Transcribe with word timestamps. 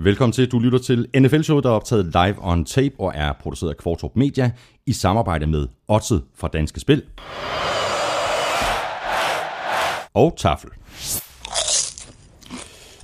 Velkommen 0.00 0.32
til. 0.32 0.50
Du 0.50 0.58
lytter 0.58 0.78
til 0.78 1.08
NFL-showet, 1.16 1.64
der 1.64 1.70
er 1.70 1.74
optaget 1.74 2.04
live 2.04 2.34
on 2.38 2.64
tape 2.64 2.94
og 2.98 3.12
er 3.14 3.32
produceret 3.32 3.70
af 3.70 3.76
Kvartrup 3.76 4.16
Media 4.16 4.50
i 4.86 4.92
samarbejde 4.92 5.46
med 5.46 5.68
Odset 5.88 6.22
fra 6.34 6.48
Danske 6.48 6.80
Spil 6.80 7.02
og 10.14 10.34
Tafel. 10.38 10.70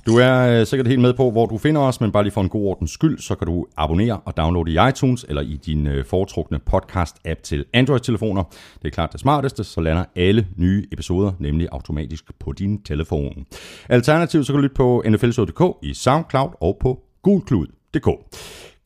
Du 0.05 0.17
er 0.17 0.59
øh, 0.59 0.65
sikkert 0.65 0.87
helt 0.87 1.01
med 1.01 1.13
på, 1.13 1.31
hvor 1.31 1.45
du 1.45 1.57
finder 1.57 1.81
os, 1.81 2.01
men 2.01 2.11
bare 2.11 2.23
lige 2.23 2.33
for 2.33 2.41
en 2.41 2.49
god 2.49 2.67
ordens 2.67 2.91
skyld, 2.91 3.19
så 3.19 3.35
kan 3.35 3.47
du 3.47 3.65
abonnere 3.77 4.19
og 4.25 4.37
downloade 4.37 4.71
i 4.71 4.89
iTunes 4.89 5.25
eller 5.29 5.41
i 5.41 5.59
din 5.65 5.87
øh, 5.87 6.05
foretrukne 6.05 6.59
podcast-app 6.73 7.41
til 7.43 7.65
Android-telefoner. 7.73 8.43
Det 8.81 8.87
er 8.87 8.89
klart 8.89 9.11
det 9.11 9.19
smarteste, 9.19 9.63
så 9.63 9.81
lander 9.81 10.05
alle 10.15 10.47
nye 10.55 10.87
episoder 10.91 11.31
nemlig 11.39 11.67
automatisk 11.71 12.39
på 12.39 12.51
din 12.51 12.81
telefon. 12.81 13.45
Alternativt 13.89 14.45
så 14.45 14.53
kan 14.53 14.57
du 14.57 14.61
lytte 14.61 14.75
på 14.75 15.03
nflshow.dk 15.09 15.83
i 15.83 15.93
SoundCloud 15.93 16.49
og 16.61 16.77
på 16.81 16.99
gulklud.dk. 17.21 18.09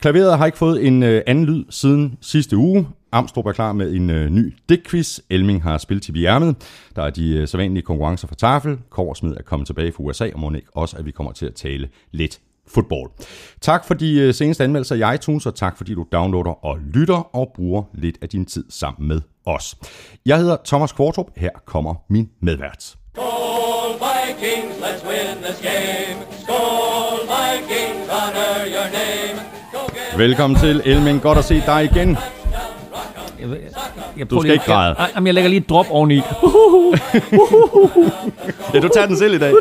Klaveret 0.00 0.38
har 0.38 0.46
ikke 0.46 0.58
fået 0.58 0.86
en 0.86 1.02
øh, 1.02 1.22
anden 1.26 1.44
lyd 1.44 1.64
siden 1.70 2.18
sidste 2.20 2.56
uge. 2.56 2.86
Amstrup 3.12 3.46
er 3.46 3.52
klar 3.52 3.72
med 3.72 3.92
en 3.94 4.10
øh, 4.10 4.30
ny 4.30 4.54
digtquiz. 4.68 5.18
Elming 5.30 5.62
har 5.62 5.78
spillet 5.78 6.02
til 6.02 6.12
bjermet. 6.12 6.56
Der 6.96 7.02
er 7.02 7.10
de 7.10 7.36
øh, 7.36 7.48
sædvanlige 7.48 7.82
konkurrencer 7.82 8.28
for 8.28 8.34
tafel. 8.34 8.78
Korsmed 8.90 9.36
er 9.36 9.42
kommet 9.42 9.66
tilbage 9.66 9.92
fra 9.92 10.02
USA, 10.02 10.30
og 10.34 10.40
må 10.40 10.52
ikke 10.52 10.68
også, 10.74 10.96
at 10.96 11.06
vi 11.06 11.10
kommer 11.10 11.32
til 11.32 11.46
at 11.46 11.54
tale 11.54 11.88
lidt 12.12 12.40
fodbold. 12.68 13.10
Tak 13.60 13.84
for 13.84 13.94
de 13.94 14.20
øh, 14.20 14.34
seneste 14.34 14.64
anmeldelser 14.64 15.10
i 15.10 15.14
iTunes, 15.14 15.46
og 15.46 15.54
tak 15.54 15.76
fordi 15.76 15.94
du 15.94 16.06
downloader 16.12 16.64
og 16.64 16.78
lytter 16.78 17.36
og 17.36 17.52
bruger 17.54 17.82
lidt 17.94 18.18
af 18.22 18.28
din 18.28 18.44
tid 18.46 18.64
sammen 18.68 19.08
med 19.08 19.20
os. 19.46 19.76
Jeg 20.26 20.38
hedder 20.38 20.56
Thomas 20.66 20.92
Kvartrup. 20.92 21.30
Her 21.36 21.50
kommer 21.64 21.94
min 22.08 22.28
medvært. 22.40 22.82
Skål 22.82 23.92
Vikings, 23.92 24.74
let's 24.84 25.08
win 25.08 25.42
this 25.44 25.60
game. 25.62 26.16
Skål 26.42 27.20
Vikings, 27.32 28.10
honor 28.10 28.66
your 28.74 28.88
name. 28.92 29.50
Velkommen 30.16 30.58
til 30.58 30.82
Elming. 30.84 31.22
Godt 31.22 31.38
at 31.38 31.44
se 31.44 31.54
dig 31.66 31.84
igen. 31.84 32.16
Jeg, 33.40 33.48
jeg, 33.50 33.58
jeg 34.18 34.30
Du 34.30 34.36
skal 34.40 34.42
lige- 34.42 34.52
ikke 34.52 34.64
græde. 34.64 34.94
Jeg, 34.98 35.08
jamen, 35.14 35.26
jeg 35.26 35.34
lægger 35.34 35.48
lige 35.50 35.60
et 35.60 35.68
drop 35.68 35.86
oveni. 35.90 36.16
Ja, 38.74 38.80
du 38.80 38.88
tager 38.88 39.06
den 39.06 39.16
selv 39.16 39.34
i 39.34 39.38
dag. 39.38 39.52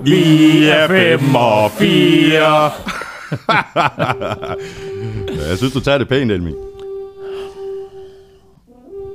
Vi 0.00 0.64
er 0.68 0.86
fem 0.88 1.34
og 1.34 1.70
fire. 1.70 2.70
Ja, 5.28 5.48
Jeg 5.48 5.56
synes, 5.56 5.72
du 5.72 5.80
tager 5.80 5.98
det 5.98 6.08
pænt, 6.08 6.32
Elming. 6.32 6.56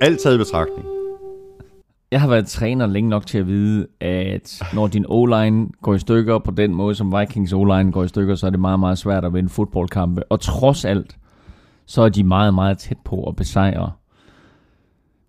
Alt 0.02 0.20
taget 0.20 0.36
i 0.36 0.38
betragtning. 0.38 0.86
Jeg 2.12 2.22
har 2.22 2.28
været 2.28 2.48
træner 2.48 2.88
længe 2.88 3.10
nok 3.10 3.26
til 3.26 3.38
at 3.38 3.48
vide, 3.48 3.88
at 4.00 4.62
når 4.74 4.88
din 4.88 5.06
O-line 5.10 5.70
går 5.82 5.94
i 5.94 6.00
stykker 6.00 6.40
på 6.40 6.52
den 6.52 6.76
måde, 6.76 6.96
som 6.96 7.20
Vikings 7.20 7.54
O-line 7.54 7.92
går 7.92 8.04
i 8.04 8.08
stykker, 8.08 8.36
så 8.36 8.46
er 8.46 8.50
det 8.50 8.60
meget, 8.60 8.80
meget 8.80 8.98
svært 8.98 9.26
at 9.26 9.34
vinde 9.34 9.50
fodboldkampe. 9.50 10.24
Og 10.32 10.40
trods 10.40 10.86
alt, 10.86 11.18
så 11.86 12.02
er 12.02 12.10
de 12.10 12.24
meget, 12.24 12.54
meget 12.54 12.78
tæt 12.78 12.98
på 13.06 13.24
at 13.24 13.36
besejre 13.36 13.92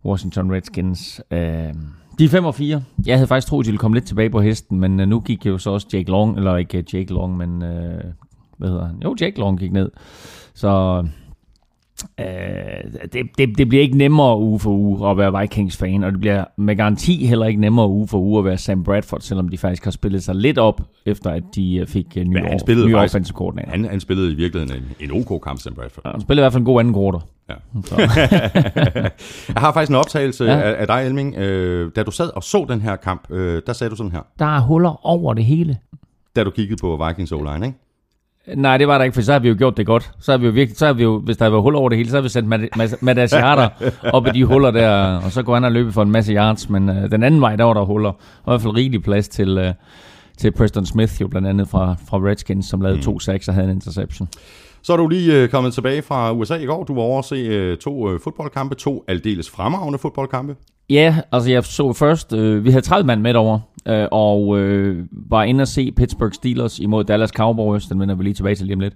Washington 0.05 0.53
Redskins. 0.53 1.21
Øh, 1.31 1.75
de 2.19 2.25
er 2.25 2.29
5 2.29 2.45
og 2.45 2.55
4. 2.55 2.83
Jeg 3.07 3.17
havde 3.17 3.27
faktisk 3.27 3.49
troet, 3.49 3.67
de 3.67 3.71
ville 3.71 3.79
komme 3.79 3.97
lidt 3.97 4.07
tilbage 4.07 4.31
på 4.31 4.41
hesten, 4.41 4.81
men 4.81 5.01
øh, 5.01 5.09
nu 5.09 5.21
gik 5.21 5.47
jo 5.47 5.59
så 5.59 5.71
også 5.71 5.87
Jake 5.93 6.11
Long, 6.11 6.37
eller 6.37 6.57
ikke 6.57 6.85
Jake 6.93 7.13
Long, 7.13 7.37
men 7.37 7.63
øh, 7.63 8.05
hvad 8.59 8.69
hedder 8.69 8.87
han? 8.87 8.97
Jo, 9.05 9.17
Jake 9.21 9.39
Long 9.39 9.59
gik 9.59 9.73
ned. 9.73 9.91
Så 10.55 11.05
øh, 12.21 12.27
det, 13.13 13.27
det, 13.39 13.59
det 13.59 13.69
bliver 13.69 13.83
ikke 13.83 13.97
nemmere 13.99 14.39
uge 14.39 14.59
for 14.61 14.71
uge 14.71 15.11
at 15.11 15.19
være 15.19 15.41
Vikings-fan, 15.41 16.05
og 16.05 16.13
det 16.13 16.21
bliver 16.21 16.45
med 16.59 16.77
garanti 16.77 17.27
heller 17.27 17.47
ikke 17.47 17.61
nemmere 17.61 17.89
uge 17.89 18.09
for 18.09 18.19
uge 18.19 18.39
at 18.39 18.45
være 18.45 18.59
Sam 18.59 18.85
Bradford, 18.85 19.21
selvom 19.21 19.49
de 19.49 19.59
faktisk 19.59 19.85
har 19.85 19.91
spillet 19.91 20.23
sig 20.23 20.35
lidt 20.35 20.59
op, 20.59 20.81
efter 21.07 21.31
at 21.31 21.43
de 21.55 21.77
øh, 21.77 21.87
fik 21.87 22.07
uh, 22.17 22.23
ny, 22.23 22.35
Men 22.35 22.45
han 22.47 22.59
spillede 22.61 22.89
ny 22.89 22.93
faktisk- 22.93 23.15
offensive 23.15 23.37
coordinator. 23.37 23.71
Han, 23.71 23.85
han 23.85 24.01
spillede 24.01 24.33
i 24.33 24.35
virkeligheden 24.35 24.83
en, 25.01 25.11
en 25.11 25.23
OK 25.29 25.43
kamp, 25.45 25.59
Sam 25.61 25.75
Bradford. 25.75 26.11
Han 26.13 26.21
spillede 26.21 26.43
i 26.43 26.45
hvert 26.45 26.53
fald 26.53 26.61
en 26.61 26.65
god 26.65 26.81
anden 26.81 26.95
quarter. 26.95 27.21
Ja. 27.49 27.55
Jeg 29.55 29.57
har 29.57 29.73
faktisk 29.73 29.91
en 29.91 29.97
optagelse 29.97 30.45
Ja. 30.45 30.53
ja. 30.53 30.61
af, 30.61 30.81
af 30.81 30.87
dig, 30.87 31.03
Elming. 31.07 31.35
Øh, 31.37 31.91
da 31.97 32.03
du 32.03 32.11
sad 32.11 32.31
og 32.37 32.43
så 32.43 32.67
den 32.69 32.81
her 32.81 32.97
kamp, 32.97 33.31
øh, 33.31 33.63
der 33.67 33.73
sagde 33.73 33.91
du 33.91 33.97
sådan 33.97 34.13
her. 34.13 34.21
der 34.39 34.57
er 34.57 34.61
huller 34.61 35.07
over 35.07 35.35
det 35.35 35.45
hele. 35.45 35.77
Da 36.37 36.45
du 36.45 36.51
kiggede 36.51 36.81
på 36.81 37.05
Vikings 37.09 37.33
O-line, 37.33 37.67
ikke? 37.67 37.79
Nej, 38.57 38.79
det 38.79 38.89
var 38.89 38.99
der 38.99 39.05
ikke, 39.05 39.15
for 39.15 39.23
så 39.23 39.33
har 39.33 39.39
vi 39.39 39.49
jo 39.49 39.55
gjort 39.59 39.77
det 39.77 39.87
godt. 39.87 40.11
Så 40.21 40.33
har 40.33 40.39
vi 40.39 40.47
jo 40.47 40.53
virkelig, 40.53 40.79
så 40.79 40.87
har 40.87 40.93
vi 40.93 41.03
jo, 41.03 41.19
hvis 41.19 41.37
der 41.37 41.47
var 41.49 41.59
huller 41.61 41.81
over 41.81 41.89
det 41.89 41.99
hele, 41.99 42.11
så 42.11 42.17
har 42.17 42.23
vi 42.23 42.29
sendt 42.29 42.49
Mad- 42.49 42.69
Mad- 42.77 42.99
Madas 43.01 43.31
Yarder 43.31 43.69
op 44.17 44.27
i 44.27 44.31
de 44.31 44.45
huller 44.45 44.71
der, 44.71 45.17
og 45.25 45.33
så 45.33 45.43
går 45.43 45.55
han 45.55 45.65
og 45.65 45.73
løbe 45.73 45.93
for 45.93 46.03
en 46.03 46.11
masse 46.11 46.33
yards, 46.33 46.69
men 46.71 46.89
øh, 46.89 47.11
den 47.11 47.23
anden 47.23 47.41
vej, 47.41 47.57
der 47.57 47.65
var 47.65 47.75
der 47.75 47.85
huller. 47.85 48.11
Og 48.11 48.17
i 48.17 48.51
hvert 48.51 48.61
fald 48.63 48.77
rigelig 48.77 49.03
plads 49.03 49.29
til, 49.29 49.59
øh, 49.59 49.75
til 50.39 50.51
Preston 50.53 50.87
Smith, 50.87 51.21
jo 51.21 51.29
blandt 51.29 51.49
andet 51.49 51.69
fra, 51.69 51.95
fra 52.09 52.19
Redskins, 52.19 52.67
som 52.67 52.81
lavede 52.81 52.97
mm. 52.97 53.03
to 53.03 53.19
sacks 53.19 53.49
og 53.49 53.55
havde 53.55 53.67
en 53.69 53.75
interception. 53.75 54.29
Så 54.83 54.93
er 54.93 54.97
du 54.97 55.09
lige 55.09 55.43
øh, 55.43 55.49
kommet 55.49 55.75
tilbage 55.75 56.03
fra 56.03 56.33
USA 56.33 56.57
i 56.57 56.67
går. 56.67 56.85
Du 56.85 56.95
var 56.95 57.03
over 57.03 57.19
at 57.19 57.25
se 57.25 57.37
øh, 57.37 57.77
to 57.77 58.11
øh, 58.11 58.21
fodboldkampe, 58.21 58.75
to 58.75 59.05
aldeles 59.09 59.51
fremragende 59.51 59.99
fodboldkampe. 59.99 60.57
Ja, 60.91 61.17
altså 61.33 61.51
jeg 61.51 61.65
så 61.65 61.93
først, 61.93 62.33
øh, 62.33 62.65
vi 62.65 62.71
havde 62.71 62.85
30 62.85 63.07
mand 63.07 63.21
med 63.21 63.35
over, 63.35 63.59
øh, 63.87 64.07
og 64.11 64.59
øh, 64.59 65.05
var 65.13 65.43
inde 65.43 65.63
at 65.63 65.69
se 65.69 65.93
Pittsburgh 65.93 66.33
Steelers 66.33 66.79
imod 66.79 67.05
Dallas 67.05 67.31
Cowboys, 67.31 67.87
den 67.87 68.01
vender 68.01 68.15
vi 68.15 68.23
lige 68.23 68.35
tilbage 68.35 68.55
til 68.55 68.67
lige 68.67 68.75
om 68.75 68.81
lidt. 68.81 68.95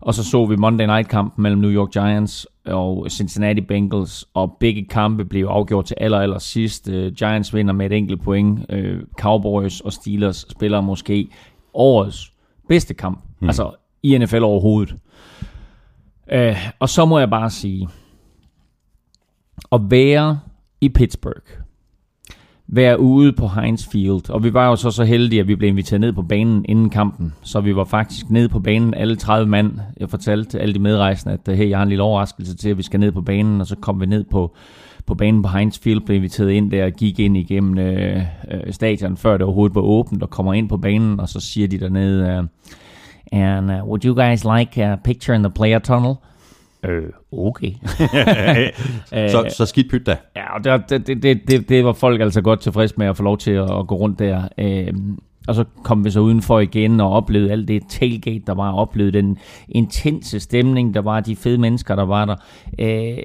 Og 0.00 0.14
så 0.14 0.24
så 0.24 0.46
vi 0.46 0.56
Monday 0.56 0.86
Night 0.86 1.08
kampen 1.08 1.42
mellem 1.42 1.60
New 1.60 1.70
York 1.70 1.90
Giants 1.92 2.46
og 2.66 3.06
Cincinnati 3.10 3.60
Bengals, 3.60 4.24
og 4.34 4.56
begge 4.60 4.86
kampe 4.90 5.24
blev 5.24 5.46
afgjort 5.46 5.84
til 5.84 5.96
aller, 6.00 6.18
aller 6.18 6.38
sidst. 6.38 6.88
Øh, 6.88 7.12
Giants 7.12 7.54
vinder 7.54 7.72
med 7.72 7.86
et 7.86 7.92
enkelt 7.92 8.22
point. 8.22 8.60
Øh, 8.68 9.00
Cowboys 9.20 9.80
og 9.80 9.92
Steelers 9.92 10.46
spiller 10.50 10.80
måske 10.80 11.28
årets 11.74 12.32
bedste 12.68 12.94
kamp, 12.94 13.18
hmm. 13.38 13.48
altså 13.48 13.70
i 14.02 14.18
NFL 14.18 14.42
overhovedet. 14.42 14.96
Øh, 16.32 16.56
og 16.78 16.88
så 16.88 17.04
må 17.04 17.18
jeg 17.18 17.30
bare 17.30 17.50
sige, 17.50 17.88
at 19.72 19.80
være 19.90 20.40
i 20.80 20.88
Pittsburgh, 20.88 21.64
være 22.66 23.00
ude 23.00 23.32
på 23.32 23.48
Heinz 23.48 23.88
Field, 23.92 24.30
og 24.30 24.44
vi 24.44 24.54
var 24.54 24.68
jo 24.68 24.76
så 24.76 24.90
så 24.90 25.04
heldige, 25.04 25.40
at 25.40 25.48
vi 25.48 25.56
blev 25.56 25.68
inviteret 25.68 26.00
ned 26.00 26.12
på 26.12 26.22
banen 26.22 26.64
inden 26.68 26.90
kampen, 26.90 27.34
så 27.42 27.60
vi 27.60 27.76
var 27.76 27.84
faktisk 27.84 28.30
ned 28.30 28.48
på 28.48 28.60
banen, 28.60 28.94
alle 28.94 29.16
30 29.16 29.50
mand. 29.50 29.78
Jeg 30.00 30.10
fortalte 30.10 30.60
alle 30.60 30.74
de 30.74 30.78
medrejsende, 30.78 31.38
at 31.46 31.56
hey, 31.56 31.70
jeg 31.70 31.78
har 31.78 31.82
en 31.82 31.88
lille 31.88 32.02
overraskelse 32.04 32.56
til, 32.56 32.68
at 32.68 32.78
vi 32.78 32.82
skal 32.82 33.00
ned 33.00 33.12
på 33.12 33.20
banen, 33.20 33.60
og 33.60 33.66
så 33.66 33.76
kom 33.76 34.00
vi 34.00 34.06
ned 34.06 34.24
på, 34.24 34.56
på 35.06 35.14
banen 35.14 35.42
på 35.42 35.48
Heinz 35.48 35.78
Field, 35.78 36.00
blev 36.00 36.16
inviteret 36.16 36.50
ind 36.50 36.70
der 36.70 36.84
og 36.84 36.92
gik 36.92 37.18
ind 37.18 37.36
igennem 37.36 37.78
øh, 37.78 38.22
øh, 38.50 38.72
stadion, 38.72 39.16
før 39.16 39.32
det 39.32 39.42
overhovedet 39.42 39.74
var 39.74 39.82
åbent, 39.82 40.22
og 40.22 40.30
kommer 40.30 40.52
ind 40.52 40.68
på 40.68 40.76
banen, 40.76 41.20
og 41.20 41.28
så 41.28 41.40
siger 41.40 41.68
de 41.68 41.80
dernede, 41.80 42.28
øh, 42.28 42.44
and 43.32 43.70
uh, 43.70 43.86
would 43.86 44.04
you 44.04 44.14
guys 44.14 44.44
like 44.44 44.82
a 44.82 44.96
picture 45.04 45.36
in 45.36 45.42
the 45.42 45.50
player 45.50 45.78
tunnel? 45.78 46.14
Øh, 46.84 47.02
okay. 47.32 47.72
Så, 49.32 49.54
så 49.56 49.66
skidt 49.66 49.90
pyt 49.90 50.06
da. 50.06 50.16
Ja, 50.36 50.76
det, 50.78 51.06
det, 51.06 51.22
det, 51.22 51.48
det, 51.48 51.68
det 51.68 51.84
var 51.84 51.92
folk 51.92 52.20
altså 52.20 52.40
godt 52.42 52.60
tilfreds 52.60 52.96
med 52.96 53.06
at 53.06 53.16
få 53.16 53.22
lov 53.22 53.38
til 53.38 53.50
at, 53.50 53.78
at 53.78 53.86
gå 53.86 53.94
rundt 53.94 54.18
der. 54.18 54.48
Øhm, 54.58 55.18
og 55.48 55.54
så 55.54 55.64
kom 55.82 56.04
vi 56.04 56.10
så 56.10 56.20
udenfor 56.20 56.60
igen 56.60 57.00
og 57.00 57.10
oplevede 57.10 57.52
alt 57.52 57.68
det 57.68 57.82
tailgate, 57.88 58.42
der 58.46 58.54
var. 58.54 58.72
Oplevede 58.72 59.18
den 59.18 59.38
intense 59.68 60.40
stemning, 60.40 60.94
der 60.94 61.00
var. 61.00 61.20
De 61.20 61.36
fede 61.36 61.58
mennesker, 61.58 61.96
der 61.96 62.04
var 62.04 62.24
der. 62.24 62.36
Øh, 62.78 63.18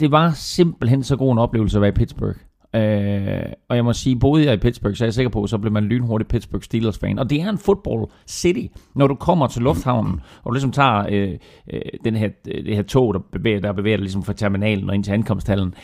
det 0.00 0.10
var 0.10 0.30
simpelthen 0.34 1.02
så 1.02 1.16
god 1.16 1.32
en 1.32 1.38
oplevelse 1.38 1.78
at 1.78 1.82
være 1.82 1.88
i 1.88 1.94
Pittsburgh. 1.94 2.36
Øh, 2.74 3.42
og 3.68 3.76
jeg 3.76 3.84
må 3.84 3.92
sige, 3.92 4.18
boede 4.18 4.44
jeg 4.44 4.54
i 4.54 4.56
Pittsburgh, 4.56 4.96
så 4.96 5.04
er 5.04 5.06
jeg 5.06 5.14
sikker 5.14 5.30
på, 5.30 5.46
så 5.46 5.58
blev 5.58 5.72
man 5.72 5.84
lynhurtigt 5.84 6.30
Pittsburgh 6.30 6.64
Steelers 6.64 6.98
fan. 6.98 7.18
Og 7.18 7.30
det 7.30 7.40
er 7.40 7.50
en 7.50 7.58
football 7.58 8.10
city, 8.26 8.66
når 8.94 9.06
du 9.06 9.14
kommer 9.14 9.46
til 9.46 9.62
lufthavnen, 9.62 10.20
og 10.42 10.50
du 10.50 10.52
ligesom 10.52 10.72
tager 10.72 11.06
øh, 11.10 11.38
øh, 11.72 11.80
den 12.04 12.16
her, 12.16 12.28
det 12.44 12.76
her 12.76 12.82
tog, 12.82 13.14
der 13.14 13.20
bevæger, 13.32 13.60
der 13.60 13.72
bevæger 13.72 13.96
dig 13.96 14.02
ligesom 14.02 14.22
fra 14.22 14.32
terminalen 14.32 14.88
og 14.88 14.94
ind 14.94 15.04
til 15.04 15.12
ankomsthallen, 15.12 15.74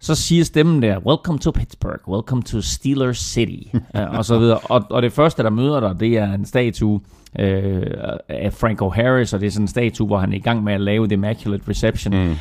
så 0.00 0.14
siger 0.14 0.44
stemmen 0.44 0.82
der, 0.82 0.98
welcome 0.98 1.38
to 1.38 1.50
Pittsburgh, 1.50 2.08
welcome 2.08 2.42
to 2.42 2.60
Steelers 2.60 3.18
City, 3.18 3.76
øh, 3.96 4.10
og 4.10 4.24
så 4.24 4.38
videre. 4.38 4.58
Og, 4.58 4.82
og 4.90 5.02
det 5.02 5.12
første, 5.12 5.42
der 5.42 5.50
møder 5.50 5.80
dig, 5.80 6.00
det 6.00 6.18
er 6.18 6.32
en 6.32 6.44
statue 6.44 7.00
øh, 7.38 7.82
af 8.28 8.52
Franco 8.52 8.88
Harris, 8.88 9.32
og 9.32 9.40
det 9.40 9.46
er 9.46 9.50
sådan 9.50 9.64
en 9.64 9.68
statue, 9.68 10.06
hvor 10.06 10.18
han 10.18 10.32
er 10.32 10.36
i 10.36 10.40
gang 10.40 10.64
med 10.64 10.72
at 10.72 10.80
lave 10.80 11.06
The 11.06 11.14
Immaculate 11.14 11.64
Reception. 11.68 12.14
Mm. 12.14 12.36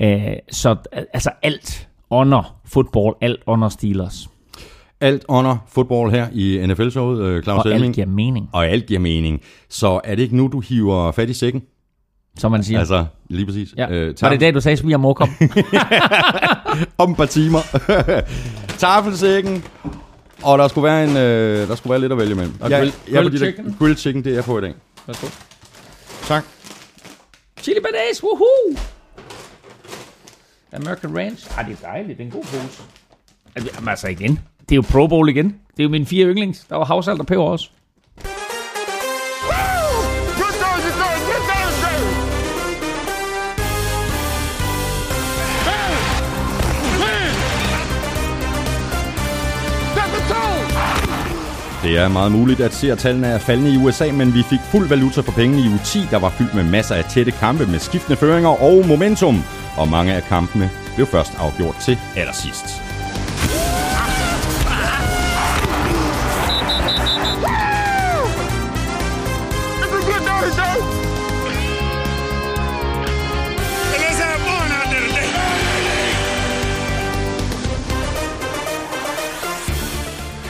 Øh, 0.00 0.36
så 0.50 0.76
altså 1.12 1.30
alt 1.42 1.88
under 2.14 2.56
football, 2.66 3.14
alt 3.20 3.40
under 3.46 3.68
Steelers. 3.68 4.28
Alt 5.00 5.24
under 5.28 5.56
fodbold 5.68 6.10
her 6.10 6.26
i 6.32 6.66
NFL-showet, 6.66 7.20
øh, 7.22 7.42
Claus 7.42 7.64
Og 7.64 7.70
Elming. 7.70 7.84
alt 7.86 7.94
giver 7.94 8.06
mening, 8.06 8.48
Og 8.52 8.66
alt 8.68 8.86
giver 8.86 9.00
mening. 9.00 9.40
Så 9.68 10.00
er 10.04 10.14
det 10.14 10.22
ikke 10.22 10.36
nu, 10.36 10.48
du 10.52 10.60
hiver 10.60 11.12
fat 11.12 11.30
i 11.30 11.34
sækken? 11.34 11.62
som 12.38 12.50
man 12.52 12.64
siger. 12.64 12.78
Altså, 12.78 13.04
lige 13.30 13.46
præcis. 13.46 13.74
ja. 13.76 13.90
Øh, 13.90 14.14
Var 14.20 14.28
det 14.28 14.36
i 14.36 14.38
dag, 14.38 14.54
du 14.54 14.60
sagde, 14.60 14.78
at 14.78 14.86
vi 14.88 14.96
må 14.96 15.12
komme? 15.14 15.34
om 16.98 17.10
et 17.10 17.16
par 17.16 17.26
timer. 17.26 17.58
Tafelsækken. 18.78 19.64
Og 20.42 20.58
der 20.58 20.68
skulle 20.68 20.84
være 20.84 21.04
en, 21.04 21.16
øh, 21.16 21.68
der 21.68 21.74
skulle 21.74 21.90
være 21.90 22.00
lidt 22.00 22.12
at 22.12 22.18
vælge 22.18 22.32
imellem. 22.32 22.54
Og 22.60 22.70
Ja, 22.70 22.84
grill- 22.84 23.12
ja, 23.14 23.22
der- 23.22 23.36
chicken? 23.36 23.76
Grilled 23.78 23.96
chicken, 23.96 24.24
det 24.24 24.30
er 24.30 24.34
jeg 24.34 24.44
på 24.44 24.58
i 24.58 24.60
dag. 24.60 24.74
Værsgo. 25.06 25.26
Tak. 26.26 26.44
Chili 27.62 27.80
badass, 27.80 28.22
woohoo! 28.22 28.76
American 30.74 31.16
Ranch. 31.18 31.58
Ah, 31.58 31.66
det 31.66 31.72
er 31.82 31.86
dejligt. 31.88 32.18
Det 32.18 32.24
er 32.24 32.26
en 32.26 32.32
god 32.32 32.42
pose. 32.42 32.82
Altså, 33.56 33.70
jamen, 33.74 33.88
altså 33.88 34.08
igen. 34.08 34.40
Det 34.60 34.72
er 34.72 34.76
jo 34.76 34.84
Pro 34.90 35.06
Bowl 35.06 35.28
igen. 35.28 35.46
Det 35.46 35.78
er 35.78 35.84
jo 35.84 35.88
mine 35.88 36.06
fire 36.06 36.26
yndlings. 36.26 36.64
Der 36.64 36.76
var 36.76 36.84
havsalt 36.84 37.20
og 37.20 37.26
peber 37.26 37.42
også. 37.42 37.70
Det 51.84 51.98
er 51.98 52.08
meget 52.08 52.32
muligt, 52.32 52.60
at 52.60 52.74
seertallene 52.74 53.26
er 53.26 53.38
faldende 53.38 53.72
i 53.72 53.76
USA, 53.76 54.12
men 54.12 54.34
vi 54.34 54.42
fik 54.42 54.60
fuld 54.70 54.88
valuta 54.88 55.20
for 55.20 55.32
pengene 55.32 55.62
i 55.62 55.66
U10, 55.66 56.10
der 56.10 56.18
var 56.18 56.28
fyldt 56.28 56.54
med 56.54 56.64
masser 56.64 56.94
af 56.94 57.04
tætte 57.04 57.32
kampe 57.32 57.66
med 57.66 57.78
skiftende 57.78 58.16
føringer 58.16 58.62
og 58.62 58.84
momentum. 58.86 59.44
Og 59.76 59.88
mange 59.88 60.14
af 60.14 60.22
kampene 60.22 60.70
blev 60.94 61.06
først 61.06 61.32
afgjort 61.38 61.76
til 61.84 61.98
allersidst. 62.16 62.83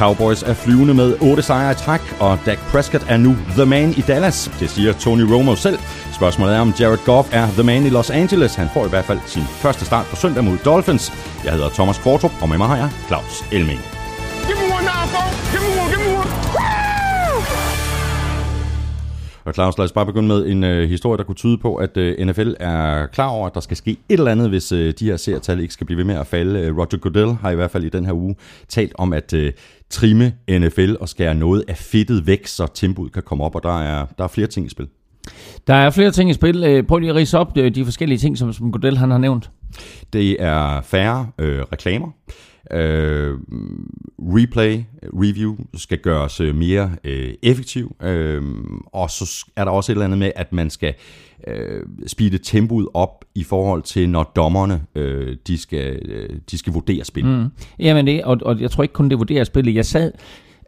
Cowboys 0.05 0.43
er 0.43 0.55
flyvende 0.55 0.95
med 0.95 1.17
8 1.21 1.43
sejre 1.43 1.73
i 1.73 1.75
træk, 1.75 2.01
og 2.21 2.39
Dak 2.47 2.59
Prescott 2.59 3.07
er 3.09 3.17
nu 3.17 3.37
the 3.51 3.67
man 3.67 3.91
i 3.91 4.01
Dallas. 4.01 4.51
Det 4.61 4.71
siger 4.71 4.93
Tony 4.93 5.21
Romo 5.21 5.55
selv. 5.55 5.79
Spørgsmålet 6.13 6.55
er, 6.57 6.61
om 6.61 6.73
Jared 6.81 6.99
Goff 7.05 7.29
er 7.33 7.47
the 7.47 7.63
man 7.63 7.87
i 7.87 7.89
Los 7.89 8.11
Angeles. 8.11 8.55
Han 8.55 8.69
får 8.75 8.87
i 8.87 8.89
hvert 8.89 9.05
fald 9.05 9.19
sin 9.27 9.43
første 9.43 9.85
start 9.85 10.07
på 10.07 10.17
søndag 10.17 10.45
mod 10.45 10.59
Dolphins. 10.65 11.13
Jeg 11.45 11.53
hedder 11.53 11.69
Thomas 11.69 11.99
Kvartrup, 11.99 12.33
og 12.43 12.49
med 12.49 12.59
mig 12.59 12.69
har 12.69 12.77
jeg 12.77 12.91
Claus 13.07 13.53
Elming. 13.53 13.81
Give 14.47 14.59
me 14.61 14.67
one 14.77 14.87
now, 14.93 15.03
folks. 15.15 15.37
Give 15.53 15.63
me 15.67 15.81
one, 15.83 15.91
give 15.93 16.03
me 16.05 16.11
one. 16.21 16.31
Woo! 16.57 16.85
Og 19.45 19.55
Claus, 19.55 19.79
lad 19.79 19.85
os 19.85 19.93
bare 19.93 20.07
begynde 20.07 20.29
med 20.29 20.47
en 20.47 20.65
øh, 20.65 20.89
historie, 20.89 21.19
der 21.19 21.25
kunne 21.25 21.35
tyde 21.35 21.59
på, 21.59 21.75
at 21.75 21.97
øh, 21.97 22.27
NFL 22.27 22.53
er 22.61 23.07
klar 23.07 23.29
over, 23.29 23.47
at 23.47 23.55
der 23.55 23.61
skal 23.61 23.77
ske 23.77 23.91
et 23.91 24.19
eller 24.19 24.31
andet, 24.31 24.49
hvis 24.49 24.73
øh, 24.73 24.95
de 24.99 25.05
her 25.05 25.17
seertal 25.17 25.61
ikke 25.61 25.75
skal 25.75 25.87
blive 25.87 25.99
ved 25.99 26.05
med 26.05 26.15
at 26.15 26.27
falde. 26.27 26.61
Øh, 26.61 26.77
Roger 26.77 26.99
Goodell 26.99 27.33
har 27.33 27.51
i 27.51 27.55
hvert 27.55 27.71
fald 27.71 27.85
i 27.85 27.89
den 27.89 28.07
her 28.07 28.13
uge 28.13 28.37
talt 28.69 28.93
om 28.95 29.13
at 29.13 29.33
øh, 29.33 29.53
trimme 29.91 30.33
NFL 30.51 30.95
og 31.01 31.09
skære 31.09 31.35
noget 31.35 31.65
af 31.69 31.77
fedtet 31.77 32.27
væk, 32.27 32.47
så 32.47 32.67
tempoet 32.75 33.13
kan 33.13 33.23
komme 33.23 33.45
op, 33.45 33.55
og 33.55 33.63
der 33.63 33.81
er, 33.81 34.07
der 34.19 34.25
er 34.25 34.29
flere 34.29 34.47
ting 34.47 34.67
i 34.67 34.69
spil. 34.69 34.89
Der 35.67 35.75
er 35.75 35.91
flere 35.91 36.11
ting 36.11 36.31
i 36.31 36.33
spil. 36.33 36.65
Øh, 36.65 36.83
Prøv 36.83 36.99
lige 36.99 37.11
at 37.11 37.17
rise 37.17 37.39
op 37.39 37.57
øh, 37.59 37.75
de 37.75 37.85
forskellige 37.85 38.19
ting, 38.19 38.39
som, 38.39 38.53
som 38.53 38.73
Godel 38.73 38.99
han 38.99 39.11
har 39.11 39.19
nævnt. 39.19 39.51
Det 40.13 40.37
er 40.43 40.81
færre 40.81 41.27
øh, 41.39 41.61
reklamer. 41.73 42.09
Øh, 42.73 43.39
replay, 44.19 44.83
review 45.03 45.57
skal 45.75 45.99
gøres 45.99 46.41
øh, 46.41 46.55
mere 46.55 46.91
øh, 47.05 47.35
effektiv. 47.43 47.97
Øh, 48.03 48.43
og 48.87 49.11
så 49.11 49.47
er 49.57 49.65
der 49.65 49.73
også 49.73 49.93
et 49.93 49.95
eller 49.95 50.05
andet 50.05 50.19
med, 50.19 50.33
at 50.37 50.53
man 50.53 50.71
skal 50.71 50.95
øh, 51.47 51.83
speede 52.07 52.39
tempoet 52.39 52.89
op 52.95 53.25
i 53.35 53.43
forhold 53.43 53.83
til, 53.83 54.09
når 54.09 54.33
dommerne 54.37 54.83
øh, 54.95 55.37
de, 55.47 55.59
skal, 55.59 55.99
øh, 56.05 56.29
de 56.51 56.59
skal 56.59 56.73
vurdere 56.73 57.05
spil. 57.05 57.27
Mm. 57.27 57.47
Jamen 57.79 58.07
det, 58.07 58.25
og, 58.25 58.39
og 58.43 58.61
jeg 58.61 58.71
tror 58.71 58.83
ikke 58.83 58.93
kun 58.93 59.11
det 59.11 59.19
vurderer 59.19 59.45
spillet. 59.45 59.75
Jeg 59.75 59.87
sad 59.87 60.13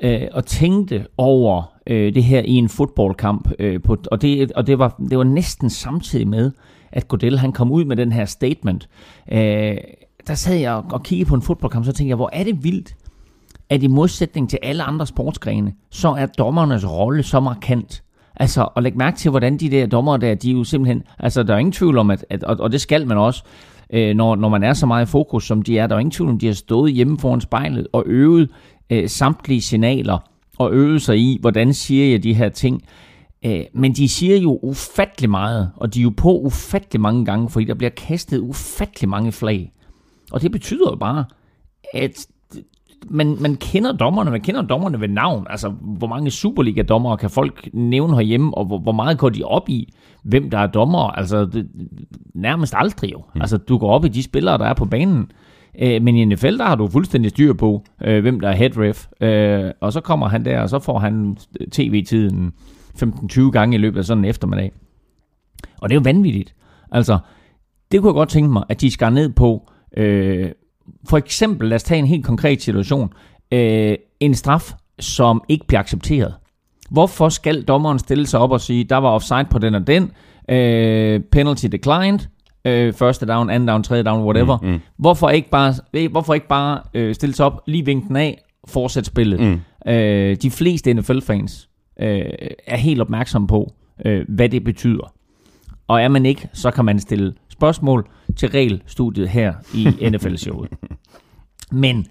øh, 0.03 0.21
og 0.33 0.47
tænkte 0.47 1.07
over 1.17 1.73
øh, 1.87 2.15
det 2.15 2.25
her 2.25 2.43
i 2.43 2.53
en 2.53 2.69
fodboldkamp, 2.69 3.51
øh, 3.59 3.83
på, 3.83 3.97
og, 4.11 4.23
det, 4.23 4.53
og 4.53 4.67
det, 4.67 4.79
var, 4.79 5.01
det 5.11 5.19
var 5.19 5.25
næsten 5.25 5.71
samtidig 5.71 6.29
med, 6.29 6.51
at 6.93 7.09
Godel 7.09 7.39
han 7.39 7.53
kom 7.53 7.73
ud 7.73 7.85
med 7.85 7.97
den 7.97 8.13
her 8.13 8.25
statement. 8.25 8.89
Øh, 9.33 9.77
der 10.27 10.35
sad 10.35 10.57
jeg 10.57 10.73
og, 10.73 10.85
og 10.91 11.03
kiggede 11.03 11.29
på 11.29 11.35
en 11.35 11.43
fodboldkamp, 11.43 11.85
så 11.85 11.93
tænkte 11.93 12.09
jeg, 12.09 12.17
hvor 12.17 12.31
er 12.33 12.45
det 12.45 12.65
vildt, 12.65 12.95
at 13.71 13.83
i 13.83 13.87
modsætning 13.87 14.51
til 14.51 14.59
alle 14.63 14.83
andre 14.83 15.07
sportsgrene, 15.07 15.73
så 15.91 16.09
er 16.09 16.27
dommernes 16.27 16.87
rolle 16.91 17.23
så 17.23 17.41
markant. 17.41 18.03
Altså, 18.37 18.69
og 18.75 18.83
læg 18.83 18.97
mærke 18.97 19.17
til, 19.19 19.31
hvordan 19.31 19.57
de 19.57 19.71
der 19.71 19.87
dommer 19.87 20.17
der, 20.17 20.35
de 20.35 20.51
er 20.51 20.55
jo 20.55 20.65
simpelthen, 20.65 21.03
altså 21.19 21.43
der 21.43 21.55
er 21.55 21.59
ingen 21.59 21.73
tvivl 21.73 21.99
om, 21.99 22.11
at, 22.11 22.25
at 22.31 22.45
og, 22.45 22.57
og 22.61 22.73
det 22.73 22.81
skal 22.81 23.07
man 23.07 23.19
også, 23.19 23.43
øh, 23.93 24.17
når, 24.17 24.37
når 24.37 24.49
man 24.49 24.63
er 24.63 24.73
så 24.73 24.87
meget 24.87 25.07
i 25.07 25.11
fokus, 25.11 25.47
som 25.47 25.63
de 25.63 25.79
er, 25.79 25.87
der 25.87 25.95
er 25.95 25.99
ingen 25.99 26.11
tvivl 26.11 26.31
om, 26.31 26.39
de 26.39 26.47
har 26.47 26.55
stået 26.55 26.93
hjemme 26.93 27.19
foran 27.19 27.41
spejlet 27.41 27.87
og 27.93 28.03
øvet 28.07 28.51
øh, 28.91 29.09
samtlige 29.09 29.61
signaler, 29.61 30.19
og 30.59 30.73
øvet 30.73 31.03
sig 31.03 31.19
i, 31.19 31.39
hvordan 31.41 31.75
siger 31.75 32.11
jeg 32.11 32.23
de 32.23 32.35
her 32.35 32.49
ting. 32.49 32.83
Øh, 33.45 33.61
men 33.75 33.93
de 33.93 34.09
siger 34.09 34.37
jo 34.37 34.59
ufattelig 34.63 35.31
meget, 35.31 35.71
og 35.77 35.95
de 35.95 36.01
er 36.01 36.03
jo 36.03 36.13
på 36.17 36.39
ufattelig 36.39 37.01
mange 37.01 37.25
gange, 37.25 37.51
fordi 37.51 37.65
der 37.65 37.75
bliver 37.75 37.91
kastet 37.91 38.39
ufattelig 38.39 39.09
mange 39.09 39.33
flag. 39.33 39.73
Og 40.33 40.43
det 40.43 40.53
betyder 40.53 40.91
jo 40.91 40.97
bare, 40.97 41.25
at 41.95 42.27
man, 43.11 43.37
man 43.41 43.57
kender 43.57 43.93
dommerne, 43.93 44.31
man 44.31 44.41
kender 44.41 44.63
dommerne 44.63 45.01
ved 45.01 45.09
navn. 45.09 45.47
Altså, 45.51 45.69
hvor 45.69 46.07
mange 46.07 46.31
Superliga-dommere 46.31 47.17
kan 47.17 47.31
folk 47.31 47.69
nævne 47.73 48.15
herhjemme, 48.15 48.55
og 48.55 48.65
hvor, 48.65 48.79
hvor 48.79 48.93
meget 48.93 49.19
går 49.19 49.29
de 49.29 49.45
op 49.45 49.69
i, 49.69 49.95
hvem 50.23 50.51
der 50.51 50.59
er 50.59 50.67
dommer? 50.67 51.11
Altså, 51.11 51.45
det, 51.45 51.69
nærmest 52.35 52.75
aldrig 52.77 53.13
jo. 53.13 53.23
Mm. 53.35 53.41
Altså, 53.41 53.57
du 53.57 53.79
går 53.79 53.91
op 53.91 54.05
i 54.05 54.09
de 54.09 54.23
spillere, 54.23 54.59
der 54.59 54.65
er 54.65 54.75
på 54.75 54.85
banen. 54.85 55.31
Øh, 55.79 56.03
men 56.03 56.17
i 56.17 56.25
NFL, 56.25 56.59
der 56.59 56.65
har 56.65 56.75
du 56.75 56.89
fuldstændig 56.89 57.31
styr 57.31 57.53
på, 57.53 57.85
øh, 58.05 58.21
hvem 58.21 58.41
der 58.41 58.49
er 58.49 58.55
head 58.55 58.71
ref. 58.77 59.07
Øh, 59.21 59.73
og 59.81 59.93
så 59.93 60.01
kommer 60.01 60.29
han 60.29 60.45
der, 60.45 60.61
og 60.61 60.69
så 60.69 60.79
får 60.79 60.99
han 60.99 61.37
tv-tiden 61.73 62.53
15-20 63.03 63.51
gange 63.51 63.75
i 63.75 63.79
løbet 63.79 63.99
af 63.99 64.05
sådan 64.05 64.25
en 64.25 64.31
eftermiddag. 64.31 64.73
Og 65.81 65.89
det 65.89 65.97
er 65.97 66.01
jo 66.01 66.05
vanvittigt. 66.05 66.55
Altså, 66.93 67.19
det 67.93 68.01
kunne 68.01 68.09
jeg 68.09 68.15
godt 68.15 68.29
tænke 68.29 68.53
mig, 68.53 68.65
at 68.69 68.81
de 68.81 68.91
skar 68.91 69.11
ned 69.11 69.33
på, 69.33 69.71
øh, 69.97 70.51
for 71.09 71.17
eksempel, 71.17 71.69
lad 71.69 71.77
os 71.77 71.83
tage 71.83 71.99
en 71.99 72.07
helt 72.07 72.25
konkret 72.25 72.63
situation, 72.63 73.13
øh, 73.53 73.95
en 74.21 74.35
straf, 74.35 74.73
som 74.99 75.43
ikke 75.49 75.67
bliver 75.67 75.81
accepteret. 75.81 76.35
Hvorfor 76.91 77.29
skal 77.29 77.63
dommeren 77.63 77.99
stille 77.99 78.27
sig 78.27 78.41
op 78.41 78.51
og 78.51 78.61
sige, 78.61 78.85
der 78.85 78.97
var 78.97 79.09
offside 79.09 79.47
på 79.51 79.59
den 79.59 79.75
og 79.75 79.87
den, 79.87 80.11
øh, 80.49 81.21
penalty 81.21 81.67
declined, 81.67 82.19
øh, 82.65 82.93
første 82.93 83.27
down, 83.27 83.51
anden 83.51 83.69
down, 83.69 83.83
tredje 83.83 84.03
down, 84.03 84.25
whatever. 84.25 84.59
Mm, 84.63 84.69
mm. 84.69 84.81
Hvorfor 84.97 85.31
ikke 85.31 85.51
bare, 85.51 85.75
øh, 85.95 86.11
hvorfor 86.11 86.35
ikke 86.35 86.49
bare 86.49 86.81
øh, 86.95 87.15
stille 87.15 87.35
sig 87.35 87.47
op, 87.47 87.63
lige 87.67 87.85
vinken 87.85 88.17
af, 88.17 88.43
fortsætte 88.69 89.07
spillet. 89.07 89.41
Mm. 89.41 89.61
Øh, 89.93 90.37
de 90.37 90.51
fleste 90.51 90.95
NFL-fans 90.95 91.69
øh, 92.01 92.23
er 92.67 92.77
helt 92.77 93.01
opmærksomme 93.01 93.49
på, 93.49 93.73
øh, 94.05 94.25
hvad 94.29 94.49
det 94.49 94.65
betyder. 94.65 95.13
Og 95.89 96.03
er 96.03 96.09
man 96.09 96.27
ikke, 96.27 96.49
så 96.53 96.71
kan 96.71 96.85
man 96.85 96.99
stille 96.99 97.35
spørgsmål 97.59 98.07
til 98.37 98.49
regelstudiet 98.49 99.29
her 99.29 99.55
i 99.75 99.89
NFL-showet. 100.11 100.69
Men 101.73 102.07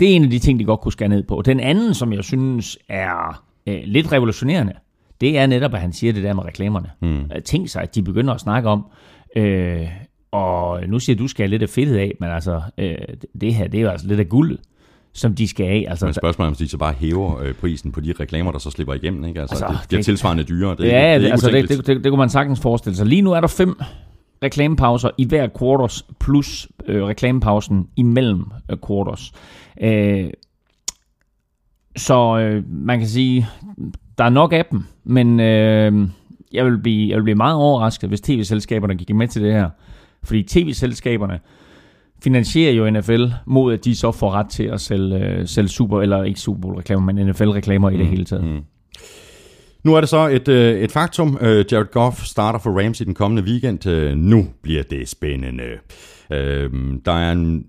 det 0.00 0.10
er 0.10 0.16
en 0.16 0.24
af 0.24 0.30
de 0.30 0.38
ting, 0.38 0.58
de 0.58 0.64
godt 0.64 0.80
kunne 0.80 0.92
skære 0.92 1.08
ned 1.08 1.22
på. 1.22 1.42
Den 1.44 1.60
anden, 1.60 1.94
som 1.94 2.12
jeg 2.12 2.24
synes 2.24 2.78
er 2.88 3.42
øh, 3.66 3.80
lidt 3.84 4.12
revolutionerende, 4.12 4.72
det 5.20 5.38
er 5.38 5.46
netop, 5.46 5.74
at 5.74 5.80
han 5.80 5.92
siger 5.92 6.12
det 6.12 6.22
der 6.22 6.32
med 6.34 6.44
reklamerne. 6.44 6.90
Mm. 7.02 7.30
Tænk 7.44 7.68
sig, 7.68 7.82
at 7.82 7.94
de 7.94 8.02
begynder 8.02 8.34
at 8.34 8.40
snakke 8.40 8.68
om, 8.68 8.84
øh, 9.36 9.80
og 10.32 10.80
nu 10.88 10.98
siger 10.98 11.16
du, 11.16 11.28
skal 11.28 11.50
lidt 11.50 11.62
af 11.62 11.68
fedtet 11.68 11.96
af, 11.96 12.12
men 12.20 12.30
altså, 12.30 12.60
øh, 12.78 12.94
det 13.40 13.54
her, 13.54 13.68
det 13.68 13.78
er 13.78 13.82
jo 13.82 13.88
altså 13.88 14.06
lidt 14.06 14.20
af 14.20 14.28
guldet, 14.28 14.60
som 15.12 15.34
de 15.34 15.48
skal 15.48 15.66
af. 15.66 15.84
Altså, 15.88 16.06
Men 16.06 16.14
spørgsmålet 16.14 16.46
er, 16.48 16.50
om 16.52 16.56
de 16.56 16.68
så 16.68 16.78
bare 16.78 16.92
hæver 16.92 17.38
øh, 17.42 17.54
prisen 17.54 17.92
på 17.92 18.00
de 18.00 18.14
reklamer, 18.20 18.52
der 18.52 18.58
så 18.58 18.70
slipper 18.70 18.94
igennem. 18.94 19.24
Ikke? 19.24 19.40
Altså, 19.40 19.54
Altså, 19.64 19.78
det 19.80 19.88
bliver 19.88 19.98
det- 19.98 20.04
tilsvarende 20.04 20.42
dyrere. 20.44 20.76
Det, 20.76 20.84
ja, 20.88 21.14
det, 21.14 21.22
det, 21.22 21.30
altså, 21.30 21.50
det, 21.50 21.68
det, 21.68 21.86
det, 21.86 22.04
det 22.04 22.10
kunne 22.12 22.18
man 22.18 22.28
sagtens 22.30 22.60
forestille 22.60 22.96
sig. 22.96 23.06
Lige 23.06 23.22
nu 23.22 23.32
er 23.32 23.40
der 23.40 23.48
fem 23.48 23.80
reklamepauser 24.44 25.10
i 25.18 25.24
hver 25.26 25.48
quarters, 25.58 26.06
plus 26.20 26.68
øh, 26.86 27.04
reklamepausen 27.04 27.88
imellem 27.96 28.44
øh, 28.70 28.76
quarters. 28.88 29.32
Øh, 29.80 30.30
så 31.96 32.38
øh, 32.38 32.64
man 32.70 32.98
kan 32.98 33.08
sige, 33.08 33.46
der 34.18 34.24
er 34.24 34.30
nok 34.30 34.52
af 34.52 34.64
dem, 34.64 34.82
men 35.04 35.40
øh, 35.40 36.08
jeg, 36.52 36.64
vil 36.64 36.78
blive, 36.78 37.08
jeg 37.10 37.16
vil 37.16 37.22
blive 37.22 37.34
meget 37.34 37.56
overrasket, 37.56 38.08
hvis 38.08 38.20
tv-selskaberne 38.20 38.94
gik 38.94 39.14
med 39.14 39.28
til 39.28 39.42
det 39.42 39.52
her. 39.52 39.70
Fordi 40.22 40.42
tv-selskaberne 40.42 41.40
finansierer 42.22 42.72
jo 42.72 42.90
NFL 42.90 43.24
mod, 43.46 43.72
at 43.74 43.84
de 43.84 43.96
så 43.96 44.12
får 44.12 44.30
ret 44.30 44.48
til 44.48 44.64
at 44.64 44.80
sælge, 44.80 45.18
øh, 45.18 45.46
sælge 45.46 45.68
Super, 45.68 46.00
eller 46.00 46.22
ikke 46.22 46.40
Super 46.40 46.60
Bowl-reklamer, 46.60 47.12
men 47.12 47.26
NFL-reklamer 47.26 47.90
i 47.90 47.96
det 47.96 48.06
hele 48.06 48.24
taget. 48.24 48.44
Mm. 48.44 48.60
Nu 49.84 49.94
er 49.94 50.00
det 50.00 50.08
så 50.08 50.28
et, 50.28 50.48
øh, 50.48 50.80
et 50.80 50.92
faktum. 50.92 51.38
Øh, 51.40 51.64
Jared 51.72 51.90
Goff 51.90 52.24
starter 52.24 52.58
for 52.58 52.82
Rams 52.82 53.00
i 53.00 53.04
den 53.04 53.14
kommende 53.14 53.42
weekend. 53.42 53.86
Øh, 53.86 54.16
nu 54.16 54.46
bliver 54.62 54.82
det 54.82 55.08
spændende. 55.08 55.78
Øh, 56.30 56.70
der 57.04 57.12
er 57.12 57.32
en 57.32 57.66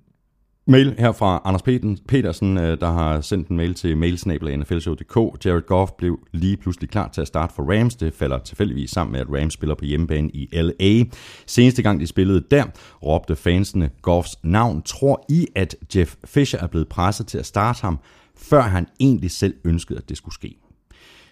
mail 0.68 0.96
her 0.98 1.12
fra 1.12 1.42
Anders 1.46 1.62
Petersen, 2.08 2.58
øh, 2.58 2.80
der 2.80 2.92
har 2.92 3.22
sendt 3.22 3.48
en 3.48 3.58
mail 3.58 3.74
til 3.74 3.98
mailsnabel.nflshow.dk. 3.98 5.46
Jared 5.46 5.62
Goff 5.62 5.92
blev 5.98 6.20
lige 6.34 6.58
pludselig 6.58 6.90
klar 6.90 7.10
til 7.14 7.22
at 7.22 7.28
starte 7.28 7.54
for 7.54 7.80
Rams. 7.80 7.96
Det 7.96 8.14
falder 8.14 8.38
tilfældigvis 8.38 8.92
sammen 8.92 9.12
med, 9.12 9.20
at 9.20 9.28
Rams 9.30 9.54
spiller 9.54 9.76
på 9.76 9.86
hjemmebane 9.86 10.30
i 10.30 10.50
LA. 10.54 11.04
Seneste 11.46 11.82
gang 11.82 12.00
de 12.00 12.08
spillede 12.08 12.44
der, 12.52 12.64
råbte 13.04 13.36
fansene 13.36 13.90
Goffs 14.02 14.36
navn. 14.44 14.82
Tror 14.82 15.26
I, 15.30 15.48
at 15.56 15.76
Jeff 15.96 16.16
Fisher 16.26 16.60
er 16.60 16.68
blevet 16.68 16.88
presset 16.88 17.28
til 17.28 17.38
at 17.38 17.46
starte 17.46 17.82
ham, 17.82 18.00
før 18.38 18.62
han 18.62 18.88
egentlig 19.00 19.32
selv 19.32 19.54
ønskede, 19.66 20.00
at 20.00 20.10
det 20.10 20.18
skulle 20.18 20.36
ske? 20.36 20.58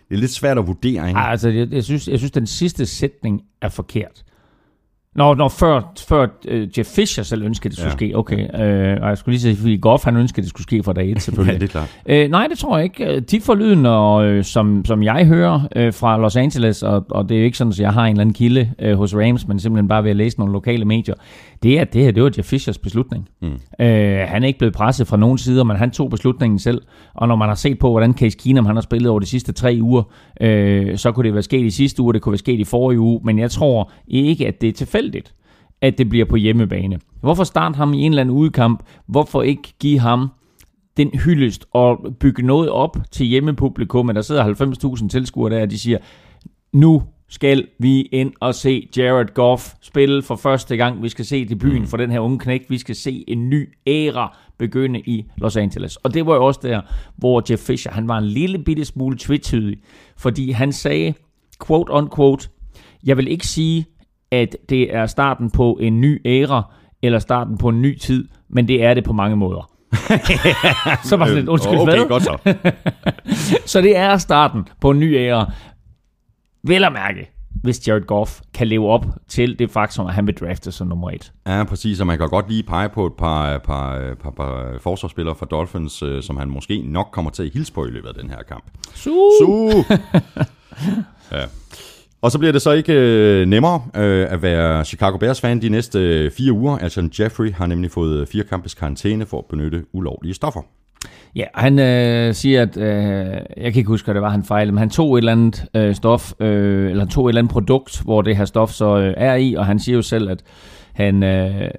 Det 0.09 0.15
er 0.15 0.19
lidt 0.19 0.31
svært 0.31 0.57
at 0.57 0.67
vurdere, 0.67 1.07
ikke? 1.07 1.19
Ej, 1.19 1.31
altså, 1.31 1.49
jeg, 1.49 1.73
jeg, 1.73 1.83
synes, 1.83 2.07
jeg 2.07 2.17
synes, 2.17 2.31
den 2.31 2.47
sidste 2.47 2.85
sætning 2.85 3.41
er 3.61 3.69
forkert. 3.69 4.23
Nå, 5.15 5.33
nå 5.33 5.49
før, 5.49 5.91
før 6.07 6.27
uh, 6.51 6.77
Jeff 6.77 6.89
Fisher 6.95 7.23
selv 7.23 7.43
ønskede, 7.43 7.69
det 7.69 7.77
skulle 7.77 7.89
Ja. 7.91 7.95
ske. 7.97 8.17
Okay. 8.17 8.37
Uh, 8.97 9.03
og 9.03 9.09
jeg 9.09 9.17
skulle 9.17 9.33
lige 9.33 9.41
sige, 9.41 9.55
fordi 9.55 9.77
Goff, 9.77 10.03
han 10.03 10.17
ønskede, 10.17 10.41
det 10.41 10.49
skulle 10.49 10.63
ske 10.63 10.83
fra 10.83 10.93
dag 10.93 11.11
1, 11.11 11.21
selvfølgelig. 11.21 11.53
Ja, 11.53 11.57
det 11.59 11.63
er 11.63 11.71
klart. 11.71 11.99
Øh, 12.05 12.29
nej, 12.29 12.47
det 12.47 12.57
tror 12.57 12.77
jeg 12.77 12.83
ikke. 12.83 13.15
Øh, 13.15 13.21
Tit 13.25 13.43
for 13.43 13.55
lyden, 13.55 13.85
og, 13.85 14.25
øh, 14.25 14.43
som, 14.43 14.85
som 14.85 15.03
jeg 15.03 15.25
hører 15.25 15.61
øh, 15.75 15.93
fra 15.93 16.17
Los 16.17 16.35
Angeles, 16.35 16.83
og, 16.83 17.05
og 17.09 17.29
det 17.29 17.35
er 17.35 17.39
jo 17.39 17.45
ikke 17.45 17.57
sådan, 17.57 17.71
at 17.71 17.79
jeg 17.79 17.93
har 17.93 18.05
en 18.05 18.11
eller 18.11 18.21
anden 18.21 18.33
kilde 18.33 18.71
øh, 18.79 18.97
hos 18.97 19.15
Rams, 19.15 19.47
men 19.47 19.59
simpelthen 19.59 19.87
bare 19.87 20.03
ved 20.03 20.09
at 20.11 20.15
læse 20.17 20.39
nogle 20.39 20.53
lokale 20.53 20.85
medier, 20.85 21.15
det 21.63 21.77
er, 21.77 21.81
at 21.81 21.93
det 21.93 22.03
her, 22.03 22.11
det 22.11 22.23
var 22.23 22.31
Jeff 22.37 22.47
Fishers 22.47 22.77
beslutning. 22.77 23.29
Mm. 23.41 23.47
Øh, 23.85 24.27
han 24.27 24.43
er 24.43 24.47
ikke 24.47 24.59
blevet 24.59 24.73
presset 24.73 25.07
fra 25.07 25.17
nogen 25.17 25.37
sider, 25.37 25.63
men 25.63 25.77
han 25.77 25.91
tog 25.91 26.09
beslutningen 26.09 26.59
selv. 26.59 26.81
Og 27.13 27.27
når 27.27 27.35
man 27.35 27.47
har 27.47 27.55
set 27.55 27.79
på, 27.79 27.89
hvordan 27.89 28.13
Case 28.13 28.37
Keenum 28.37 28.65
han 28.65 28.75
har 28.75 28.81
spillet 28.81 29.09
over 29.09 29.19
de 29.19 29.25
sidste 29.25 29.51
tre 29.51 29.79
uger, 29.81 30.03
øh, 30.41 30.97
så 30.97 31.11
kunne 31.11 31.25
det 31.25 31.33
være 31.33 31.43
sket 31.43 31.65
i 31.65 31.69
sidste 31.69 32.01
uge, 32.01 32.13
det 32.13 32.21
kunne 32.21 32.31
være 32.31 32.37
sket 32.37 32.59
i 32.59 32.63
forrige 32.63 32.99
uge, 32.99 33.21
men 33.23 33.39
jeg 33.39 33.51
tror 33.51 33.91
ikke, 34.07 34.47
at 34.47 34.61
det 34.61 34.69
er 34.69 34.73
tilfældigt, 34.73 35.33
at 35.81 35.97
det 35.97 36.09
bliver 36.09 36.25
på 36.25 36.35
hjemmebane. 36.35 36.99
Hvorfor 37.21 37.43
starte 37.43 37.75
ham 37.75 37.93
i 37.93 38.01
en 38.01 38.11
eller 38.11 38.21
anden 38.21 38.35
udekamp? 38.35 38.83
Hvorfor 39.07 39.41
ikke 39.41 39.73
give 39.79 39.99
ham 39.99 40.29
den 40.97 41.09
hyldest 41.25 41.65
og 41.73 42.15
bygge 42.19 42.45
noget 42.45 42.69
op 42.69 42.97
til 43.11 43.25
hjemmepublikum, 43.25 44.11
der 44.13 44.21
sidder 44.21 44.53
90.000 45.01 45.07
tilskuere 45.07 45.55
der, 45.55 45.61
og 45.61 45.71
de 45.71 45.79
siger, 45.79 45.97
nu 46.73 47.03
skal 47.29 47.67
vi 47.79 48.01
ind 48.01 48.33
og 48.39 48.55
se 48.55 48.89
Jared 48.97 49.33
Goff 49.33 49.73
spille 49.81 50.23
for 50.23 50.35
første 50.35 50.77
gang. 50.77 51.03
Vi 51.03 51.09
skal 51.09 51.25
se 51.25 51.45
debuten 51.45 51.87
for 51.87 51.97
den 51.97 52.11
her 52.11 52.19
unge 52.19 52.39
knægt. 52.39 52.69
Vi 52.69 52.77
skal 52.77 52.95
se 52.95 53.23
en 53.27 53.49
ny 53.49 53.69
æra 53.87 54.37
begynde 54.57 54.99
i 54.99 55.25
Los 55.37 55.57
Angeles. 55.57 55.95
Og 55.95 56.13
det 56.13 56.25
var 56.25 56.35
jo 56.35 56.45
også 56.45 56.59
der, 56.63 56.81
hvor 57.15 57.43
Jeff 57.49 57.61
Fisher, 57.61 57.91
han 57.91 58.07
var 58.07 58.17
en 58.17 58.25
lille 58.25 58.59
bitte 58.59 58.85
smule 58.85 59.17
tvetydig, 59.17 59.77
fordi 60.17 60.51
han 60.51 60.71
sagde, 60.71 61.13
quote 61.67 61.89
on 61.89 62.09
quote, 62.15 62.49
jeg 63.03 63.17
vil 63.17 63.27
ikke 63.27 63.47
sige, 63.47 63.85
at 64.31 64.57
det 64.69 64.95
er 64.95 65.05
starten 65.05 65.51
på 65.51 65.77
en 65.81 66.01
ny 66.01 66.21
æra, 66.25 66.73
eller 67.01 67.19
starten 67.19 67.57
på 67.57 67.69
en 67.69 67.81
ny 67.81 67.97
tid, 67.97 68.27
men 68.49 68.67
det 68.67 68.83
er 68.83 68.93
det 68.93 69.03
på 69.03 69.13
mange 69.13 69.35
måder. 69.35 69.69
så 71.09 71.15
var 71.15 71.25
sådan 71.25 71.35
lidt, 71.35 71.47
undskyld, 71.47 71.79
okay, 71.79 71.97
hvad? 71.97 72.07
godt 72.07 72.23
så. 72.23 72.37
Så 73.71 73.81
det 73.81 73.97
er 73.97 74.17
starten 74.17 74.67
på 74.81 74.91
en 74.91 74.99
ny 74.99 75.17
æra. 75.17 75.51
Vel 76.67 76.83
at 76.83 76.91
mærke, 76.91 77.31
hvis 77.63 77.87
Jared 77.87 78.01
Goff 78.01 78.39
kan 78.53 78.67
leve 78.67 78.89
op 78.89 79.05
til 79.27 79.59
det 79.59 79.71
faktum, 79.71 80.07
at 80.07 80.13
han 80.13 80.27
vil 80.27 80.35
drafte 80.35 80.71
som 80.71 80.87
nummer 80.87 81.11
et. 81.11 81.31
Ja, 81.47 81.63
præcis, 81.63 81.99
og 81.99 82.07
man 82.07 82.17
kan 82.17 82.29
godt 82.29 82.49
lige 82.49 82.63
pege 82.63 82.89
på 82.89 83.05
et 83.05 83.13
par, 83.13 83.57
par, 83.57 84.15
par, 84.23 84.29
par 84.29 84.77
forsvarsspillere 84.79 85.35
fra 85.35 85.45
Dolphins, 85.45 86.03
øh, 86.03 86.23
som 86.23 86.37
han 86.37 86.49
måske 86.49 86.81
nok 86.81 87.07
kommer 87.11 87.31
til 87.31 87.43
at 87.43 87.53
hilse 87.53 87.73
på 87.73 87.85
i 87.85 87.89
løbet 87.89 88.07
af 88.07 88.13
den 88.13 88.29
her 88.29 88.43
kamp. 88.43 88.63
Su! 88.93 89.11
Su! 89.39 89.69
ja. 91.37 91.45
Og 92.21 92.31
så 92.31 92.39
bliver 92.39 92.51
det 92.51 92.61
så 92.61 92.71
ikke 92.71 92.93
øh, 92.93 93.45
nemmere 93.45 93.81
øh, 93.95 94.27
at 94.29 94.41
være 94.41 94.85
Chicago 94.85 95.17
Bears-fan 95.17 95.61
de 95.61 95.69
næste 95.69 95.99
øh, 95.99 96.31
fire 96.31 96.51
uger. 96.51 96.77
Altså 96.77 97.09
Jeffrey 97.19 97.51
har 97.53 97.65
nemlig 97.65 97.91
fået 97.91 98.27
fire 98.27 98.43
kampes 98.43 98.73
karantæne 98.73 99.25
for 99.25 99.37
at 99.37 99.45
benytte 99.45 99.85
ulovlige 99.93 100.33
stoffer. 100.33 100.61
Ja, 101.35 101.45
han 101.53 101.79
øh, 101.79 102.33
siger, 102.33 102.61
at 102.61 102.77
øh, 102.77 102.83
jeg 103.57 103.73
kan 103.73 103.75
ikke 103.75 103.87
huske, 103.87 104.05
hvad 104.05 104.13
det 104.13 104.21
var, 104.21 104.29
han 104.29 104.43
fejlede, 104.43 104.71
men 104.71 104.79
han 104.79 104.89
tog 104.89 105.13
et 105.13 105.17
eller 105.17 105.31
andet 105.31 105.65
øh, 105.73 105.95
stof, 105.95 106.33
øh, 106.39 106.89
eller 106.89 107.03
han 107.03 107.09
tog 107.09 107.25
et 107.25 107.31
eller 107.31 107.41
andet 107.41 107.51
produkt, 107.51 108.01
hvor 108.01 108.21
det 108.21 108.37
her 108.37 108.45
stof 108.45 108.71
så 108.71 108.97
øh, 108.97 109.13
er 109.17 109.35
i, 109.35 109.53
og 109.53 109.65
han 109.65 109.79
siger 109.79 109.95
jo 109.95 110.01
selv, 110.01 110.29
at 110.29 110.43
han, 110.93 111.23
øh, 111.23 111.69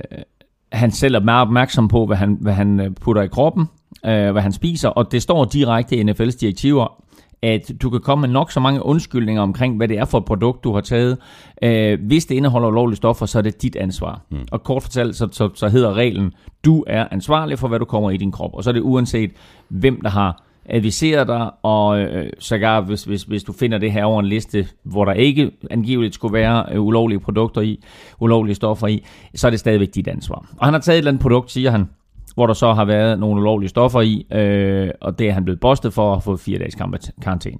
han 0.72 0.90
selv 0.90 1.14
er 1.14 1.20
meget 1.20 1.42
opmærksom 1.42 1.88
på, 1.88 2.06
hvad 2.06 2.16
han, 2.16 2.38
hvad 2.40 2.52
han 2.52 2.80
øh, 2.80 2.90
putter 3.00 3.22
i 3.22 3.26
kroppen, 3.26 3.66
øh, 4.06 4.30
hvad 4.30 4.42
han 4.42 4.52
spiser, 4.52 4.88
og 4.88 5.12
det 5.12 5.22
står 5.22 5.44
direkte 5.44 5.96
i 5.96 6.02
NFL's 6.02 6.38
direktiver, 6.40 7.03
at 7.44 7.72
du 7.82 7.90
kan 7.90 8.00
komme 8.00 8.20
med 8.20 8.28
nok 8.28 8.52
så 8.52 8.60
mange 8.60 8.84
undskyldninger 8.84 9.42
omkring, 9.42 9.76
hvad 9.76 9.88
det 9.88 9.98
er 9.98 10.04
for 10.04 10.18
et 10.18 10.24
produkt, 10.24 10.64
du 10.64 10.72
har 10.72 10.80
taget. 10.80 11.18
Øh, 11.62 11.98
hvis 12.06 12.26
det 12.26 12.34
indeholder 12.34 12.68
ulovlige 12.68 12.96
stoffer, 12.96 13.26
så 13.26 13.38
er 13.38 13.42
det 13.42 13.62
dit 13.62 13.76
ansvar. 13.76 14.20
Mm. 14.30 14.38
Og 14.52 14.62
kort 14.62 14.82
fortalt, 14.82 15.16
så, 15.16 15.28
så, 15.32 15.50
så 15.54 15.68
hedder 15.68 15.94
reglen, 15.94 16.32
du 16.64 16.84
er 16.86 17.06
ansvarlig 17.10 17.58
for, 17.58 17.68
hvad 17.68 17.78
du 17.78 17.84
kommer 17.84 18.10
i 18.10 18.16
din 18.16 18.32
krop. 18.32 18.50
Og 18.54 18.64
så 18.64 18.70
er 18.70 18.72
det 18.72 18.80
uanset, 18.80 19.30
hvem 19.68 20.00
der 20.00 20.10
har 20.10 20.42
adviseret 20.66 21.28
dig, 21.28 21.50
og 21.62 22.00
øh, 22.00 22.30
sågar 22.38 22.80
hvis, 22.80 23.04
hvis, 23.04 23.22
hvis 23.22 23.44
du 23.44 23.52
finder 23.52 23.78
det 23.78 23.92
her 23.92 24.04
over 24.04 24.20
en 24.20 24.26
liste, 24.26 24.66
hvor 24.82 25.04
der 25.04 25.12
ikke 25.12 25.50
angiveligt 25.70 26.14
skulle 26.14 26.34
være 26.34 26.64
øh, 26.72 26.82
ulovlige 26.82 27.20
produkter 27.20 27.60
i, 27.60 27.80
ulovlige 28.20 28.54
stoffer 28.54 28.86
i, 28.86 29.04
så 29.34 29.46
er 29.46 29.50
det 29.50 29.60
stadigvæk 29.60 29.94
dit 29.94 30.08
ansvar. 30.08 30.46
Og 30.58 30.66
han 30.66 30.74
har 30.74 30.80
taget 30.80 30.96
et 30.96 30.98
eller 30.98 31.10
andet 31.10 31.22
produkt, 31.22 31.50
siger 31.50 31.70
han, 31.70 31.88
hvor 32.34 32.46
der 32.46 32.54
så 32.54 32.72
har 32.72 32.84
været 32.84 33.18
nogle 33.18 33.40
ulovlige 33.40 33.68
stoffer 33.68 34.00
i, 34.00 34.26
øh, 34.32 34.90
og 35.00 35.18
det 35.18 35.28
er 35.28 35.32
han 35.32 35.44
blevet 35.44 35.60
bustet 35.60 35.92
for 35.92 36.16
at 36.16 36.22
få 36.22 36.36
fire 36.36 36.58
dages 36.58 36.74
karantæne. 37.22 37.58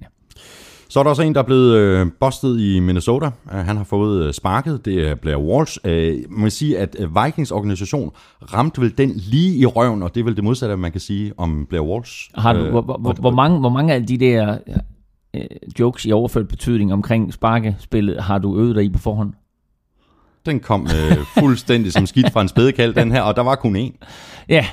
Så 0.89 0.99
er 0.99 1.03
der 1.03 1.09
også 1.09 1.21
en, 1.21 1.33
der 1.33 1.41
er 1.41 1.45
blevet 1.45 1.77
øh, 1.77 2.07
bustet 2.19 2.59
i 2.59 2.79
Minnesota. 2.79 3.25
Uh, 3.25 3.51
han 3.51 3.77
har 3.77 3.83
fået 3.83 4.23
øh, 4.23 4.33
sparket. 4.33 4.85
Det 4.85 5.09
er 5.09 5.15
Blair 5.15 5.37
Walsh. 5.37 5.77
Uh, 5.83 5.91
man 6.31 6.43
vil 6.43 6.51
sige, 6.51 6.77
at 6.77 6.95
øh, 6.99 7.25
Vikings 7.25 7.51
organisation 7.51 8.11
ramte 8.53 8.81
vel 8.81 8.97
den 8.97 9.11
lige 9.15 9.57
i 9.57 9.65
røven, 9.65 10.03
og 10.03 10.15
det 10.15 10.19
er 10.19 10.25
vel 10.25 10.35
det 10.35 10.43
modsatte, 10.43 10.77
man 10.77 10.91
kan 10.91 11.01
sige 11.01 11.33
om 11.37 11.65
Blair 11.69 11.81
Walsh. 11.81 12.29
Har 12.35 12.53
du, 12.53 12.59
Øh, 12.59 12.69
hvor, 12.69 12.81
hvor, 12.81 12.97
hvor, 12.97 13.13
hvor, 13.13 13.31
mange, 13.31 13.59
hvor 13.59 13.69
mange 13.69 13.93
af 13.93 14.05
de 14.05 14.17
der 14.17 14.57
øh, 15.35 15.41
jokes 15.79 16.05
i 16.05 16.11
overført 16.11 16.47
betydning 16.47 16.93
omkring 16.93 17.33
sparkespillet 17.33 18.23
har 18.23 18.37
du 18.37 18.59
øvet 18.59 18.75
dig 18.75 18.83
i 18.83 18.89
på 18.89 18.99
forhånd? 18.99 19.33
Den 20.45 20.59
kom 20.59 20.87
øh, 20.87 21.17
fuldstændig 21.39 21.93
som 21.93 22.05
skidt 22.05 22.31
fra 22.31 22.41
en 22.41 22.47
spædekald, 22.47 22.93
den 23.01 23.11
her, 23.11 23.21
og 23.21 23.35
der 23.35 23.41
var 23.41 23.55
kun 23.55 23.75
én. 23.75 24.05
Ja, 24.49 24.65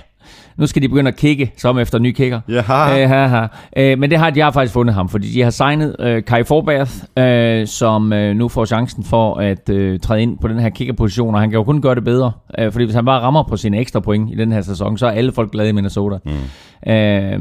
nu 0.56 0.66
skal 0.66 0.82
de 0.82 0.88
begynde 0.88 1.08
at 1.08 1.16
kigge, 1.16 1.52
som 1.56 1.78
efter 1.78 1.98
ny 1.98 2.12
kicker. 2.12 2.40
Jaha. 2.48 3.02
Øh, 3.02 3.08
haha. 3.08 3.46
Øh, 3.76 3.98
men 3.98 4.10
det 4.10 4.18
har 4.18 4.30
de 4.30 4.40
har 4.40 4.50
faktisk 4.50 4.72
fundet 4.72 4.94
ham, 4.94 5.08
fordi 5.08 5.28
de 5.28 5.42
har 5.42 5.50
signet 5.50 5.96
øh, 6.00 6.24
Kai 6.24 6.44
Forbath, 6.44 6.92
øh, 7.18 7.66
som 7.66 8.12
øh, 8.12 8.36
nu 8.36 8.48
får 8.48 8.64
chancen 8.64 9.04
for 9.04 9.34
at 9.34 9.68
øh, 9.68 10.00
træde 10.00 10.22
ind 10.22 10.38
på 10.38 10.48
den 10.48 10.58
her 10.58 10.70
kickerposition, 10.70 11.34
og 11.34 11.40
han 11.40 11.50
kan 11.50 11.56
jo 11.56 11.64
kun 11.64 11.80
gøre 11.80 11.94
det 11.94 12.04
bedre, 12.04 12.32
øh, 12.58 12.72
fordi 12.72 12.84
hvis 12.84 12.94
han 12.94 13.04
bare 13.04 13.20
rammer 13.20 13.42
på 13.42 13.56
sine 13.56 13.78
ekstra 13.78 14.00
point 14.00 14.30
i 14.30 14.34
den 14.34 14.52
her 14.52 14.60
sæson, 14.60 14.98
så 14.98 15.06
er 15.06 15.10
alle 15.10 15.32
folk 15.32 15.52
glade 15.52 15.68
i 15.68 15.72
Minnesota. 15.72 16.18
Mm. 16.24 16.92
Øh, 16.92 17.40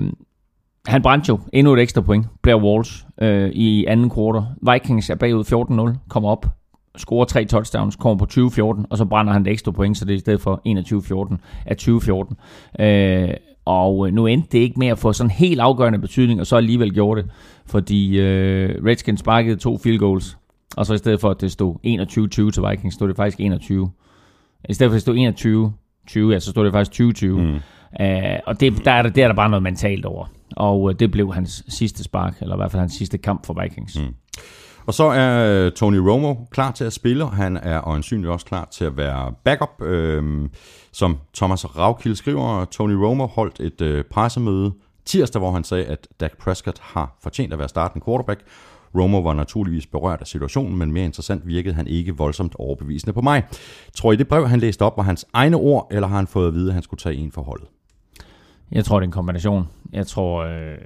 han 0.88 1.02
brændte 1.02 1.30
jo 1.30 1.40
endnu 1.54 1.74
et 1.74 1.82
ekstra 1.82 2.02
point, 2.02 2.26
Blair 2.44 2.64
Walsh, 2.64 3.04
øh, 3.22 3.50
i 3.50 3.86
anden 3.86 4.10
kvartal. 4.10 4.42
Vikings 4.74 5.10
er 5.10 5.16
bagud 5.16 5.94
14-0, 5.94 6.08
kommer 6.10 6.30
op, 6.30 6.46
scorer 6.98 7.26
tre 7.26 7.46
touchdowns, 7.46 7.96
kommer 7.96 8.26
på 8.26 8.28
20-14, 8.32 8.86
og 8.90 8.98
så 8.98 9.06
brænder 9.06 9.34
han 9.34 9.42
et 9.42 9.48
ekstra 9.48 9.72
point, 9.72 9.98
så 9.98 10.06
det 10.06 10.12
er 10.12 10.18
i 10.18 10.20
stedet 10.20 10.42
for 10.42 10.62
21-14 10.68 11.38
af 11.66 11.76
20-14. 12.80 12.84
Øh, 12.84 13.34
og 13.66 14.08
øh, 14.08 14.14
nu 14.14 14.26
endte 14.26 14.50
det 14.52 14.60
ikke 14.60 14.80
med 14.80 14.88
at 14.88 15.00
få 15.00 15.14
sådan 15.14 15.32
helt 15.32 15.60
afgørende 15.60 16.00
betydning, 16.00 16.40
og 16.40 16.48
så 16.48 16.56
alligevel 16.56 16.94
gjorde 16.94 17.22
det, 17.22 17.32
fordi 17.66 18.20
øh, 18.20 18.86
Redskins 18.86 19.20
sparkede 19.20 19.56
to 19.56 19.78
field 19.78 20.00
goals, 20.00 20.38
og 20.78 20.86
så 20.86 20.94
i 20.94 20.98
stedet 20.98 21.22
for 21.22 21.30
at 21.30 21.42
det 21.42 21.52
stod 21.52 21.76
21-20 22.48 22.52
til 22.52 22.64
Vikings, 22.70 22.96
stod 22.96 23.08
det 23.08 23.16
faktisk 23.16 23.40
21. 23.40 23.92
I 24.70 24.74
stedet 24.74 24.92
for 24.92 24.94
at 24.94 24.96
det 24.96 25.02
stod 25.02 25.16
21 25.16 25.74
20, 26.08 26.34
ja, 26.34 26.40
så 26.40 26.52
stod 26.52 26.66
det 26.66 26.74
faktisk 26.74 26.92
2020. 26.92 27.42
Mm. 27.42 27.60
Uh, 28.00 28.40
og 28.46 28.60
det, 28.60 28.86
der, 28.86 28.92
er 28.92 29.02
der, 29.02 29.10
det 29.10 29.24
er 29.24 29.28
der 29.28 29.36
bare 29.36 29.50
noget 29.50 29.64
mentalt 29.64 30.06
over. 30.06 30.26
Og 30.56 30.82
uh, 30.82 30.94
det 31.00 31.12
blev 31.12 31.34
hans 31.34 31.64
sidste 31.68 32.04
spark, 32.04 32.38
eller 32.42 32.56
i 32.56 32.58
hvert 32.58 32.72
fald 32.72 32.80
hans 32.80 32.94
sidste 32.94 33.18
kamp 33.18 33.46
for 33.46 33.62
Vikings. 33.62 34.00
Mm. 34.00 34.16
Og 34.86 34.94
så 34.94 35.04
er 35.04 35.66
øh, 35.66 35.72
Tony 35.72 35.98
Romo 35.98 36.36
klar 36.52 36.72
til 36.72 36.84
at 36.84 36.94
spille. 36.94 37.28
Han 37.28 37.58
er 37.58 37.88
øjensynligt 37.88 38.32
også 38.32 38.46
klar 38.46 38.68
til 38.72 38.86
at 38.86 38.98
være 38.98 39.34
backup. 39.44 39.82
Øh, 39.82 40.50
som 40.92 41.18
Thomas 41.36 41.78
Ravkild 41.78 42.16
skriver, 42.16 42.66
Tony 42.66 42.94
Romo 42.94 43.26
holdt 43.26 43.60
et 43.60 43.82
øh, 43.82 44.04
pressemøde 44.04 44.74
tirsdag, 45.06 45.40
hvor 45.40 45.52
han 45.52 45.64
sagde, 45.64 45.86
at 45.86 46.08
Dak 46.20 46.38
Prescott 46.38 46.80
har 46.82 47.18
fortjent 47.24 47.54
at 47.54 47.60
være 47.60 47.70
startende 47.70 48.06
quarterback. 48.06 48.42
Romo 48.96 49.20
var 49.20 49.34
naturligvis 49.34 49.88
berørt 49.88 50.22
af 50.22 50.28
situationen, 50.28 50.78
men 50.78 50.92
mere 50.92 51.06
interessant 51.06 51.48
virkede 51.48 51.76
han 51.76 51.88
ikke 51.88 52.18
voldsomt 52.18 52.56
overbevisende 52.56 53.14
på 53.14 53.22
mig. 53.22 53.44
Tror 53.96 54.12
I, 54.12 54.16
det 54.16 54.28
brev, 54.28 54.48
han 54.48 54.60
læste 54.60 54.82
op, 54.82 54.98
var 54.98 55.04
hans 55.04 55.26
egne 55.34 55.58
ord, 55.58 55.88
eller 55.92 56.08
har 56.08 56.16
han 56.16 56.28
fået 56.28 56.48
at 56.48 56.54
vide, 56.54 56.68
at 56.68 56.74
han 56.74 56.84
skulle 56.84 57.00
tage 57.00 57.16
en 57.16 57.32
for 57.32 57.42
holdet? 57.42 57.68
Jeg 58.72 58.86
tror, 58.86 59.00
det 59.00 59.04
er 59.04 59.08
en 59.08 59.12
kombination. 59.12 59.68
Jeg 59.94 60.08
tror, 60.08 60.44
øh, 60.44 60.78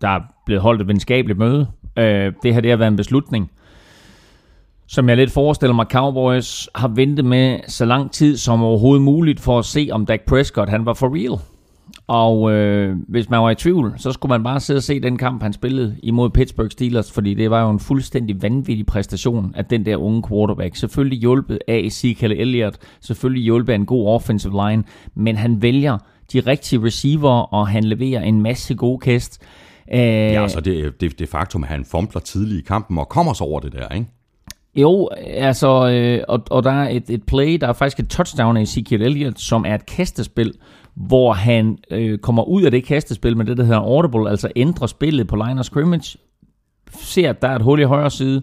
der 0.00 0.08
er 0.08 0.20
blevet 0.46 0.62
holdt 0.62 0.80
et 0.80 0.88
venskabeligt 0.88 1.38
møde. 1.38 1.66
Øh, 1.96 2.32
det 2.42 2.54
her 2.54 2.60
det 2.60 2.70
har 2.70 2.76
været 2.76 2.90
en 2.90 2.96
beslutning, 2.96 3.50
som 4.86 5.08
jeg 5.08 5.16
lidt 5.16 5.30
forestiller 5.30 5.74
mig, 5.74 5.86
Cowboys 5.90 6.68
har 6.74 6.88
ventet 6.88 7.24
med 7.24 7.58
så 7.68 7.84
lang 7.84 8.10
tid 8.10 8.36
som 8.36 8.62
overhovedet 8.62 9.02
muligt 9.02 9.40
for 9.40 9.58
at 9.58 9.64
se, 9.64 9.88
om 9.92 10.06
Dak 10.06 10.20
Prescott 10.20 10.70
han 10.70 10.86
var 10.86 10.94
for 10.94 11.14
real. 11.14 11.40
Og 12.06 12.52
øh, 12.52 12.96
hvis 13.08 13.30
man 13.30 13.40
var 13.40 13.50
i 13.50 13.54
tvivl, 13.54 13.94
så 13.96 14.12
skulle 14.12 14.30
man 14.30 14.44
bare 14.44 14.60
sidde 14.60 14.78
og 14.78 14.82
se 14.82 15.00
den 15.00 15.18
kamp, 15.18 15.42
han 15.42 15.52
spillede 15.52 15.96
imod 16.02 16.30
Pittsburgh 16.30 16.70
Steelers, 16.70 17.12
fordi 17.12 17.34
det 17.34 17.50
var 17.50 17.62
jo 17.62 17.70
en 17.70 17.80
fuldstændig 17.80 18.42
vanvittig 18.42 18.86
præstation 18.86 19.52
af 19.56 19.64
den 19.64 19.86
der 19.86 19.96
unge 19.96 20.22
quarterback. 20.28 20.76
Selvfølgelig 20.76 21.18
hjulpet 21.18 21.58
af 21.68 21.78
Ezekiel 21.84 22.32
Elliott, 22.32 22.78
selvfølgelig 23.00 23.44
hjulpet 23.44 23.72
af 23.72 23.76
en 23.76 23.86
god 23.86 24.08
offensive 24.08 24.68
line, 24.68 24.84
men 25.14 25.36
han 25.36 25.62
vælger 25.62 25.98
de 26.32 26.40
rigtige 26.40 26.84
receiver, 26.84 27.54
og 27.54 27.68
han 27.68 27.84
leverer 27.84 28.22
en 28.22 28.42
masse 28.42 28.74
gode 28.74 28.98
kast. 28.98 29.42
Øh, 29.94 30.00
Ja, 30.00 30.42
altså 30.42 30.60
det, 30.60 31.00
det, 31.00 31.18
det 31.18 31.28
faktum, 31.28 31.62
at 31.64 31.68
han 31.68 31.84
fumbler 31.84 32.20
tidligt 32.20 32.58
i 32.58 32.66
kampen 32.66 32.98
og 32.98 33.08
kommer 33.08 33.32
så 33.32 33.44
over 33.44 33.60
det 33.60 33.72
der, 33.72 33.88
ikke? 33.88 34.06
Jo, 34.74 35.08
altså, 35.26 35.90
øh, 35.90 36.24
og, 36.28 36.42
og 36.50 36.62
der 36.62 36.70
er 36.70 36.88
et, 36.88 37.10
et 37.10 37.22
play, 37.22 37.58
der 37.60 37.68
er 37.68 37.72
faktisk 37.72 38.00
et 38.00 38.08
touchdown 38.08 38.56
af 38.56 38.62
Ezekiel 38.62 39.02
Elliott, 39.02 39.40
som 39.40 39.64
er 39.68 39.74
et 39.74 39.86
kastespil, 39.86 40.52
hvor 40.94 41.32
han 41.32 41.78
øh, 41.90 42.18
kommer 42.18 42.42
ud 42.42 42.62
af 42.62 42.70
det 42.70 42.84
kastespil 42.84 43.36
med 43.36 43.44
det, 43.44 43.56
der 43.56 43.64
hedder 43.64 43.80
audible, 43.80 44.30
altså 44.30 44.48
ændrer 44.56 44.86
spillet 44.86 45.28
på 45.28 45.36
line 45.36 45.60
of 45.60 45.64
scrimmage, 45.64 46.18
ser, 46.90 47.30
at 47.30 47.42
der 47.42 47.48
er 47.48 47.56
et 47.56 47.62
hul 47.62 47.80
i 47.80 47.84
højre 47.84 48.10
side, 48.10 48.42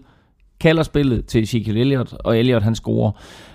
kalder 0.60 0.82
spillet 0.82 1.26
til 1.26 1.42
Ezekiel 1.42 1.76
Elliott, 1.76 2.12
og 2.12 2.38
Elliott 2.38 2.64
han 2.64 2.74
scorer. 2.74 3.10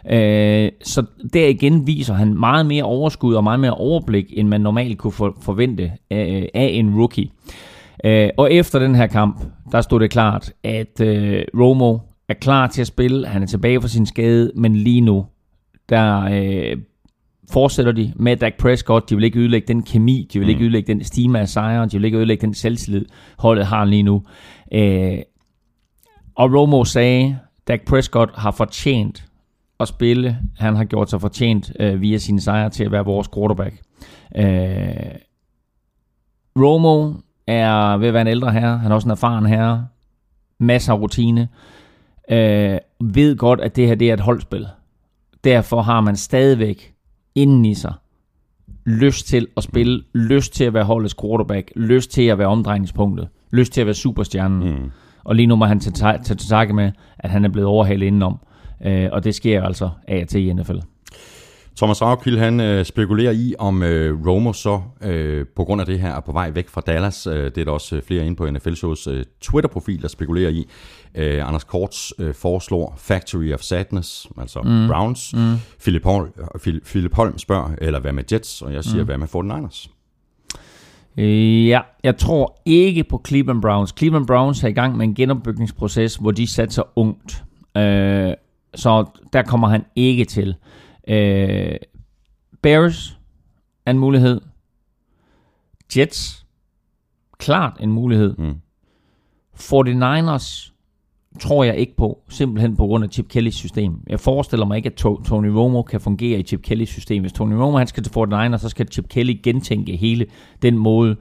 Øh, 0.09 0.71
så 0.83 1.03
der 1.33 1.47
igen 1.47 1.87
viser 1.87 2.13
han 2.13 2.33
meget 2.39 2.65
mere 2.65 2.83
overskud 2.83 3.35
og 3.35 3.43
meget 3.43 3.59
mere 3.59 3.73
overblik, 3.73 4.25
end 4.33 4.47
man 4.47 4.61
normalt 4.61 4.97
kunne 4.97 5.13
for, 5.13 5.37
forvente 5.41 5.91
af, 6.09 6.49
af 6.53 6.69
en 6.73 6.95
rookie. 6.95 7.25
Øh, 7.25 7.55
og 8.37 8.53
efter 8.53 8.79
den 8.79 8.95
her 8.95 9.07
kamp, 9.07 9.43
der 9.71 9.81
stod 9.81 9.99
det 9.99 10.11
klart, 10.11 10.53
at 10.63 11.01
øh, 11.01 11.43
Romo 11.59 11.97
er 12.29 12.33
klar 12.33 12.67
til 12.67 12.81
at 12.81 12.87
spille. 12.87 13.27
Han 13.27 13.43
er 13.43 13.47
tilbage 13.47 13.81
fra 13.81 13.87
sin 13.87 14.05
skade, 14.05 14.51
men 14.55 14.75
lige 14.75 15.01
nu, 15.01 15.25
der 15.89 16.21
øh, 16.21 16.77
fortsætter 17.51 17.91
de 17.91 18.13
med 18.15 18.37
Dak 18.37 18.53
Prescott. 18.57 19.09
De 19.09 19.15
vil 19.15 19.23
ikke 19.23 19.39
ødelægge 19.39 19.67
den 19.67 19.83
kemi, 19.83 20.27
de 20.33 20.39
vil 20.39 20.45
mm. 20.45 20.49
ikke 20.49 20.63
ødelægge 20.63 20.93
den 20.93 21.03
stime 21.03 21.39
af 21.39 21.49
sejren, 21.49 21.89
de 21.89 21.97
vil 21.97 22.05
ikke 22.05 22.17
ødelægge 22.17 22.45
den 22.45 22.53
selvtillid, 22.53 23.05
holdet 23.37 23.65
har 23.65 23.85
lige 23.85 24.03
nu. 24.03 24.23
Øh, 24.73 25.17
og 26.35 26.53
Romo 26.53 26.83
sagde, 26.83 27.39
Dak 27.67 27.81
Prescott 27.85 28.31
har 28.35 28.51
fortjent 28.51 29.25
at 29.79 29.87
spille. 29.87 30.37
Han 30.57 30.75
har 30.75 30.85
gjort 30.85 31.09
sig 31.09 31.21
fortjent 31.21 31.71
øh, 31.79 32.01
via 32.01 32.17
sine 32.17 32.41
sejre 32.41 32.69
til 32.69 32.83
at 32.83 32.91
være 32.91 33.05
vores 33.05 33.27
quarterback. 33.35 33.75
Øh, 34.37 35.15
Romo 36.59 37.13
er 37.47 37.97
ved 37.97 38.07
at 38.07 38.13
være 38.13 38.21
en 38.21 38.27
ældre 38.27 38.51
herre. 38.51 38.77
Han 38.77 38.91
er 38.91 38.95
også 38.95 39.07
en 39.07 39.11
erfaren 39.11 39.45
herre. 39.45 39.87
Masser 40.59 40.93
af 40.93 40.99
rutine. 40.99 41.47
Øh, 42.31 42.77
ved 42.99 43.37
godt, 43.37 43.61
at 43.61 43.75
det 43.75 43.87
her 43.87 43.95
det 43.95 44.09
er 44.09 44.13
et 44.13 44.19
holdspil. 44.19 44.67
Derfor 45.43 45.81
har 45.81 46.01
man 46.01 46.15
stadigvæk 46.15 46.93
inden 47.35 47.65
i 47.65 47.73
sig 47.73 47.93
lyst 48.85 49.27
til 49.27 49.47
at 49.57 49.63
spille, 49.63 50.03
lyst 50.13 50.53
til 50.53 50.63
at 50.63 50.73
være 50.73 50.83
holdets 50.83 51.15
quarterback, 51.21 51.71
lyst 51.75 52.11
til 52.11 52.21
at 52.21 52.37
være 52.37 52.47
omdrejningspunktet, 52.47 53.27
lyst 53.51 53.73
til 53.73 53.81
at 53.81 53.87
være 53.87 53.95
superstjernen. 53.95 54.73
Mm. 54.73 54.91
Og 55.23 55.35
lige 55.35 55.47
nu 55.47 55.55
må 55.55 55.65
han 55.65 55.79
tage 55.79 56.23
til 56.23 56.37
takke 56.37 56.73
med, 56.73 56.91
at 57.19 57.29
han 57.29 57.45
er 57.45 57.49
blevet 57.49 57.67
overhalet 57.67 58.05
indenom. 58.05 58.39
Øh, 58.85 59.09
og 59.11 59.23
det 59.23 59.35
sker 59.35 59.63
altså 59.63 59.89
af 60.07 60.21
og 60.21 60.27
til 60.27 60.47
i 60.47 60.53
NFL. 60.53 60.77
Thomas 61.77 62.01
Raukil, 62.01 62.39
han 62.39 62.59
øh, 62.59 62.85
spekulerer 62.85 63.31
i, 63.31 63.55
om 63.59 63.83
øh, 63.83 64.27
Romo 64.27 64.53
så 64.53 64.81
øh, 65.01 65.45
på 65.55 65.63
grund 65.63 65.81
af 65.81 65.87
det 65.87 65.99
her 65.99 66.15
er 66.15 66.19
på 66.19 66.31
vej 66.31 66.51
væk 66.51 66.69
fra 66.69 66.81
Dallas. 66.81 67.27
Øh, 67.27 67.43
det 67.43 67.57
er 67.57 67.65
der 67.65 67.71
også 67.71 67.95
øh, 67.95 68.01
flere 68.01 68.25
inde 68.25 68.37
på 68.37 68.49
NFL-shows 68.49 69.07
øh, 69.07 69.23
Twitter-profil, 69.41 70.01
der 70.01 70.07
spekulerer 70.07 70.49
i. 70.49 70.67
Øh, 71.15 71.47
Anders 71.47 71.63
Korts 71.63 72.13
øh, 72.19 72.33
foreslår 72.33 72.95
Factory 72.97 73.53
of 73.53 73.59
Sadness, 73.59 74.27
altså 74.39 74.61
mm. 74.61 74.87
Browns. 74.87 75.33
Mm. 75.33 75.55
Philip, 75.81 76.03
Holm, 76.03 76.31
Philip 76.85 77.13
Holm 77.13 77.37
spørger, 77.37 77.69
eller 77.81 77.99
hvad 77.99 78.13
med 78.13 78.23
Jets? 78.31 78.61
Og 78.61 78.73
jeg 78.73 78.83
siger, 78.83 79.03
mm. 79.03 79.05
hvad 79.05 79.17
med 79.17 79.27
49ers? 79.27 79.89
Øh, 81.17 81.67
ja, 81.67 81.81
jeg 82.03 82.17
tror 82.17 82.61
ikke 82.65 83.03
på 83.03 83.21
Cleveland 83.27 83.61
Browns. 83.61 83.93
Cleveland 83.97 84.27
Browns 84.27 84.63
er 84.63 84.67
i 84.67 84.73
gang 84.73 84.97
med 84.97 85.07
en 85.07 85.15
genopbygningsproces, 85.15 86.15
hvor 86.15 86.31
de 86.31 86.47
satser 86.47 86.83
ungt. 86.95 87.43
Øh, 87.77 88.33
så 88.75 89.05
der 89.33 89.41
kommer 89.41 89.67
han 89.67 89.85
ikke 89.95 90.25
til. 90.25 90.55
Øh, 91.07 91.75
Bears 92.61 93.19
er 93.85 93.91
en 93.91 93.99
mulighed. 93.99 94.41
Jets, 95.97 96.45
klart 97.37 97.77
en 97.79 97.91
mulighed. 97.91 98.35
Mm. 98.37 98.55
49ers 99.55 100.71
tror 101.39 101.63
jeg 101.63 101.77
ikke 101.77 101.95
på, 101.95 102.19
simpelthen 102.29 102.75
på 102.75 102.85
grund 102.85 103.03
af 103.03 103.09
Chip 103.09 103.27
Kellys 103.27 103.55
system. 103.55 103.93
Jeg 104.07 104.19
forestiller 104.19 104.65
mig 104.65 104.77
ikke, 104.77 104.89
at 104.89 104.95
Tony 105.25 105.47
Romo 105.47 105.81
kan 105.81 106.01
fungere 106.01 106.39
i 106.39 106.43
Chip 106.43 106.61
Kellys 106.61 106.89
system. 106.89 107.21
Hvis 107.21 107.33
Tony 107.33 107.53
Romo 107.53 107.77
han 107.77 107.87
skal 107.87 108.03
til 108.03 108.11
49ers, 108.11 108.57
så 108.57 108.69
skal 108.69 108.87
Chip 108.91 109.09
Kelly 109.09 109.39
gentænke 109.43 109.95
hele 109.95 110.25
den 110.61 110.77
måde, 110.77 111.15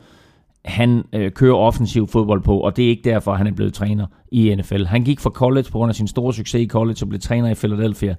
han 0.65 1.05
øh, 1.13 1.33
kører 1.33 1.57
offensiv 1.57 2.09
fodbold 2.09 2.43
på, 2.43 2.61
og 2.61 2.77
det 2.77 2.85
er 2.85 2.89
ikke 2.89 3.11
derfor, 3.11 3.35
han 3.35 3.47
er 3.47 3.53
blevet 3.53 3.75
træner 3.75 4.07
i 4.33 4.55
NFL. 4.55 4.85
Han 4.85 5.05
gik 5.05 5.21
fra 5.21 5.31
college 5.31 5.71
på 5.73 5.79
grund 5.79 5.89
af 5.89 5.95
sin 5.95 6.09
store 6.09 6.35
succes 6.35 6.63
i 6.63 6.67
college 6.67 6.97
og 7.03 7.09
blev 7.09 7.21
træner 7.21 7.51
i 7.51 7.55
Philadelphia, 7.55 8.15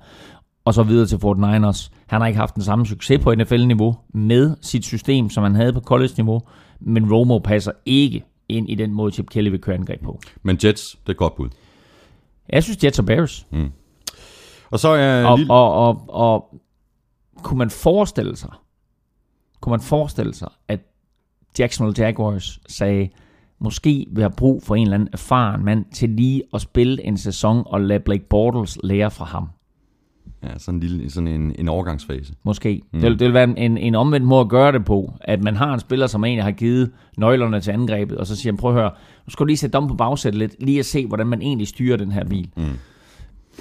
og 0.66 0.74
så 0.74 0.84
videre 0.84 1.08
til 1.08 1.16
49ers. 1.16 1.90
Han 2.08 2.22
har 2.22 2.28
ikke 2.28 2.40
haft 2.40 2.56
den 2.56 2.64
samme 2.64 2.86
succes 2.86 3.24
på 3.24 3.36
NFL-niveau 3.36 3.98
med 4.14 4.56
sit 4.62 4.86
system, 4.86 5.30
som 5.30 5.44
han 5.44 5.56
havde 5.56 5.74
på 5.74 5.80
college-niveau, 5.80 6.42
men 6.80 7.14
Romo 7.14 7.40
passer 7.40 7.72
ikke 7.86 8.26
ind 8.50 8.70
i 8.70 8.76
den 8.76 8.94
måde, 8.94 9.12
Chip 9.12 9.30
Kelly 9.30 9.50
vil 9.50 9.62
køre 9.62 9.76
angreb 9.76 10.04
på. 10.04 10.20
Men 10.44 10.58
Jets, 10.64 10.98
det 11.08 11.14
er 11.14 11.18
godt 11.18 11.36
bud. 11.36 11.50
Jeg 12.50 12.64
synes 12.64 12.84
Jets 12.84 13.00
og 13.00 13.06
Bears. 13.06 13.48
Mm. 13.52 13.72
Og 14.72 14.80
så 14.80 14.90
er... 14.90 15.26
Og, 15.26 15.38
lille... 15.38 15.54
og, 15.54 15.74
og, 15.74 16.06
og, 16.08 16.62
kunne 17.44 17.58
man 17.58 17.70
forestille 17.70 18.36
sig, 18.36 18.50
kunne 19.62 19.72
man 19.72 19.82
forestille 19.82 20.34
sig, 20.34 20.50
at 20.68 20.80
Jacksonville 21.60 22.06
Jaguars 22.06 22.60
sagde, 22.68 23.10
måske 23.60 24.06
vil 24.12 24.22
have 24.24 24.34
brug 24.38 24.64
for 24.64 24.76
en 24.76 24.84
eller 24.84 24.96
anden 24.96 25.10
erfaren 25.14 25.66
mand 25.66 25.86
til 25.94 26.10
lige 26.10 26.44
at 26.54 26.62
spille 26.62 27.04
en 27.04 27.18
sæson 27.18 27.64
og 27.66 27.82
lade 27.82 28.00
Blake 28.00 28.26
Bortles 28.30 28.78
lære 28.84 29.12
fra 29.12 29.26
ham. 29.26 29.50
Ja, 30.46 30.58
sådan 30.58 30.76
en, 30.76 30.80
lille, 30.80 31.12
sådan 31.12 31.28
en, 31.28 31.56
en 31.60 31.70
overgangsfase. 31.70 32.34
Måske. 32.44 32.82
Mm. 32.92 33.00
Det, 33.00 33.10
vil, 33.10 33.20
det 33.20 33.26
vil 33.26 33.34
være 33.34 33.60
en, 33.60 33.78
en 33.78 33.96
omvendt 33.96 34.28
måde 34.28 34.42
at 34.42 34.50
gøre 34.50 34.72
det 34.72 34.86
på, 34.86 35.14
at 35.22 35.44
man 35.44 35.56
har 35.56 35.74
en 35.74 35.80
spiller, 35.80 36.08
som 36.08 36.24
egentlig 36.24 36.44
har 36.44 36.52
givet 36.52 36.92
nøglerne 37.18 37.62
til 37.62 37.72
angrebet, 37.72 38.18
og 38.18 38.28
så 38.28 38.36
siger 38.36 38.54
han, 38.54 38.58
prøv 38.58 38.72
at 38.72 38.82
høre, 38.82 38.92
nu 39.28 39.32
skal 39.32 39.44
du 39.44 39.48
lige 39.48 39.58
sætte 39.58 39.78
dem 39.78 39.88
på 39.88 39.94
bagsættet 39.94 40.40
lidt, 40.40 40.56
lige 40.60 40.80
at 40.80 40.86
se, 40.86 41.06
hvordan 41.06 41.28
man 41.28 41.42
egentlig 41.42 41.68
styrer 41.68 41.98
den 41.98 42.12
her 42.12 42.26
bil. 42.26 42.50
Mm. 42.58 42.64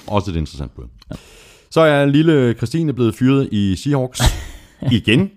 Også 0.07 0.31
et 0.31 0.37
interessant 0.37 0.75
bud. 0.75 0.85
Ja. 1.11 1.17
Så 1.71 1.81
er 1.81 2.07
lille 2.07 2.55
Christine 2.55 2.93
blevet 2.93 3.15
fyret 3.15 3.49
i 3.53 3.77
Seahawks. 3.77 4.21
igen. 4.91 5.31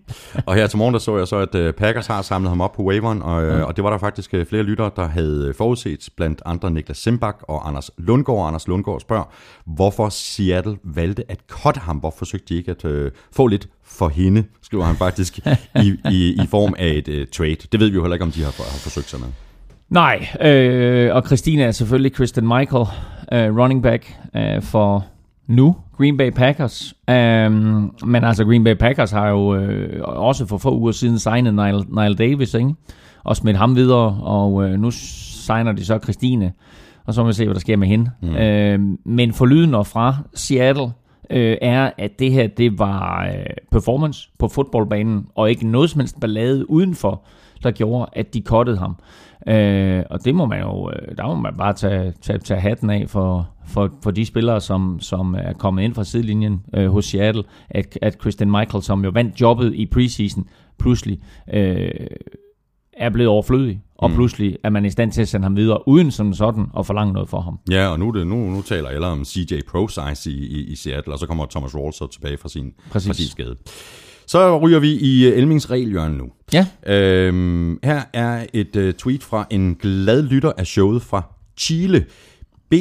Og 0.46 0.56
her 0.56 0.68
til 0.68 0.78
morgen, 0.78 0.94
der 0.94 1.00
så 1.00 1.18
jeg 1.18 1.28
så, 1.28 1.38
at 1.38 1.56
øh, 1.56 1.74
Packers 1.74 2.08
har 2.08 2.22
samlet 2.22 2.50
ham 2.50 2.62
op 2.62 2.74
på 2.74 2.84
waveren, 2.84 3.22
og, 3.22 3.44
mm. 3.44 3.62
og 3.62 3.76
det 3.76 3.84
var 3.84 3.90
der 3.90 3.98
faktisk 3.98 4.34
øh, 4.34 4.46
flere 4.46 4.64
lyttere, 4.64 4.92
der 4.96 5.08
havde 5.08 5.54
forudset, 5.58 6.10
blandt 6.18 6.42
andre 6.46 6.72
Niklas 6.72 6.98
Simbak 6.98 7.36
og 7.42 7.68
Anders 7.68 7.92
Lundgaard. 7.98 8.48
Anders 8.48 8.68
Lundgaard 8.68 9.00
spørger, 9.00 9.34
hvorfor 9.66 10.10
Seattle 10.10 10.78
valgte 10.84 11.32
at 11.32 11.40
cutte 11.48 11.80
ham. 11.80 11.98
Hvorfor 11.98 12.18
forsøgte 12.18 12.54
de 12.54 12.58
ikke 12.58 12.72
at 12.72 12.86
øh, 12.86 13.12
få 13.32 13.48
lidt 13.48 13.70
for 13.86 14.10
hende, 14.10 14.44
skriver 14.62 14.84
han 14.84 14.96
faktisk, 14.96 15.40
i, 15.76 15.96
i, 16.12 16.42
i 16.44 16.48
form 16.50 16.76
af 16.78 16.88
et 16.88 17.08
øh, 17.08 17.28
trade. 17.28 17.56
Det 17.72 17.80
ved 17.80 17.90
vi 17.90 17.96
jo 17.96 18.02
heller 18.02 18.16
ikke, 18.16 18.26
om 18.26 18.32
de 18.32 18.44
har, 18.44 18.52
har 18.58 18.80
forsøgt 18.80 19.10
sig 19.10 19.20
med. 19.20 19.28
Nej, 19.90 20.28
øh, 20.42 21.16
og 21.16 21.24
Christina 21.26 21.64
er 21.64 21.72
selvfølgelig 21.72 22.14
Kristen 22.14 22.48
Michael, 22.48 22.86
øh, 23.34 23.58
running 23.58 23.84
back 23.84 24.16
øh, 24.36 24.62
for 24.62 25.06
nu, 25.48 25.76
Green 25.98 26.18
Bay 26.18 26.32
Packers. 26.32 26.94
Um, 27.08 27.14
men 28.06 28.24
altså, 28.24 28.46
Green 28.46 28.64
Bay 28.64 28.76
Packers 28.76 29.12
har 29.12 29.30
jo 29.30 29.56
øh, 29.56 30.02
også 30.04 30.46
for 30.46 30.58
få 30.58 30.78
uger 30.78 30.92
siden 30.92 31.20
signet 31.20 31.54
Niall, 31.54 31.84
Niall 31.90 32.18
Davis, 32.18 32.54
ikke? 32.54 32.74
og 33.24 33.36
smidt 33.36 33.58
ham 33.58 33.76
videre, 33.76 34.20
og 34.22 34.64
øh, 34.64 34.80
nu 34.80 34.92
signer 34.92 35.72
de 35.72 35.86
så 35.86 36.00
Christine, 36.04 36.54
og 37.06 37.14
så 37.14 37.22
må 37.22 37.28
vi 37.28 37.34
se, 37.34 37.46
hvad 37.46 37.54
der 37.54 37.60
sker 37.60 37.78
med 37.78 37.88
hende. 37.88 38.12
Mm. 38.22 38.30
Uh, 38.30 38.98
men 39.06 39.34
for 39.34 39.46
lyden 39.46 39.86
fra 39.86 40.16
Seattle 40.34 40.92
øh, 41.30 41.58
er, 41.62 41.92
at 41.98 42.20
det 42.20 42.32
her, 42.32 42.48
det 42.48 42.80
var 42.80 43.26
øh, 43.26 43.46
performance 43.72 44.30
på 44.40 44.48
fodboldbanen, 44.48 45.28
og 45.36 45.50
ikke 45.50 45.68
noget 45.68 45.90
som 45.90 46.00
helst 46.00 46.20
ballade 46.20 46.70
udenfor, 46.70 47.22
der 47.64 47.72
gjorde, 47.72 48.10
at 48.14 48.34
de 48.34 48.42
kottede 48.42 48.78
ham. 48.78 48.96
Øh, 49.48 50.04
og 50.10 50.26
det 50.26 50.36
må 50.36 50.46
man 50.46 50.60
jo, 50.60 50.92
øh, 50.92 51.18
der 51.18 51.28
må 51.28 51.36
man 51.36 51.54
bare 51.58 51.74
tage, 51.74 52.14
tage, 52.22 52.40
tage 52.40 52.60
hatten 52.60 52.90
af 52.90 53.06
for, 53.08 53.50
for, 53.68 53.94
for 54.04 54.12
de 54.12 54.26
spillere, 54.26 54.62
som, 54.62 55.00
som 55.00 55.36
er 55.36 55.54
kommet 55.54 55.84
ind 55.84 55.94
fra 55.94 56.04
sidelinjen 56.04 56.62
øh, 56.76 56.88
hos 56.88 57.06
Seattle, 57.06 57.44
at, 57.70 58.00
at 58.02 58.18
Christian 58.22 58.52
Michael, 58.52 58.84
som 58.84 59.04
jo 59.04 59.10
vandt 59.10 59.42
jobbet 59.42 59.74
i 59.74 59.86
preseason, 59.86 60.48
pludselig 60.80 61.20
øh, 61.54 61.92
er 62.94 63.10
blevet 63.10 63.30
overflødig, 63.30 63.82
og 63.98 64.10
mm. 64.10 64.16
pludselig 64.16 64.58
er 64.64 64.70
man 64.70 64.86
i 64.86 64.90
stand 64.90 65.12
til 65.12 65.22
at 65.22 65.28
sende 65.28 65.44
ham 65.44 65.56
videre, 65.56 65.88
uden 65.88 66.12
som 66.12 66.34
sådan 66.34 66.66
at 66.80 66.86
forlange 66.86 67.14
noget 67.14 67.30
for 67.30 67.42
ham. 67.42 67.60
Ja, 67.72 67.88
og 67.88 68.00
nu, 68.00 68.12
det, 68.12 68.28
nu, 68.28 68.36
nu 68.36 68.62
taler 68.62 68.90
jeg 68.90 69.02
om 69.02 69.26
CJ 69.26 69.62
ProSize 69.68 70.32
i, 70.32 70.46
i, 70.46 70.72
i 70.72 70.76
Seattle, 70.76 71.14
og 71.14 71.20
så 71.20 71.28
kommer 71.28 71.46
Thomas 71.46 71.76
Rawls 71.76 71.98
så 71.98 72.08
tilbage 72.08 72.38
fra 72.38 72.50
sin, 72.50 72.74
fra 72.92 73.00
sin 73.00 73.14
skade. 73.14 73.56
Så 74.28 74.60
ryger 74.60 74.80
vi 74.80 74.92
i 74.92 75.28
øh, 75.28 75.38
Elmings 75.38 75.72
regelhjørne 75.72 76.18
nu. 76.18 76.30
Ja. 76.54 76.68
Øhm, 76.88 77.80
her 77.84 78.02
er 78.14 78.46
et 78.54 78.76
uh, 78.76 78.92
tweet 78.92 79.24
fra 79.24 79.48
en 79.50 79.76
glad 79.76 80.22
lytter 80.22 80.52
af 80.58 80.68
showet 80.68 81.02
fra 81.02 81.24
Chile. 81.58 82.06
B. 82.70 82.74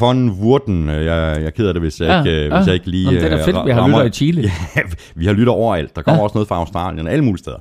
von 0.00 0.30
Wurden. 0.30 0.88
Jeg, 0.88 1.42
jeg 1.42 1.54
keder 1.54 1.72
det, 1.72 1.82
hvis 1.82 2.00
jeg, 2.00 2.08
ja, 2.08 2.18
ikke, 2.18 2.44
ja. 2.44 2.58
hvis 2.58 2.66
jeg 2.66 2.74
ikke 2.74 2.90
lige... 2.90 3.04
Jamen, 3.04 3.20
det 3.20 3.32
er 3.32 3.36
da 3.36 3.44
fedt, 3.44 3.66
vi 3.66 3.70
har 3.70 3.86
lytter 3.86 4.04
i 4.04 4.10
Chile. 4.10 4.42
Ja, 4.76 4.80
vi 5.14 5.26
har 5.26 5.32
lytter 5.32 5.52
overalt. 5.52 5.96
Der 5.96 6.02
kommer 6.02 6.18
ja. 6.18 6.24
også 6.24 6.34
noget 6.34 6.48
fra 6.48 6.56
Australien 6.56 7.06
og 7.06 7.12
alle 7.12 7.24
mulige 7.24 7.38
steder. 7.38 7.58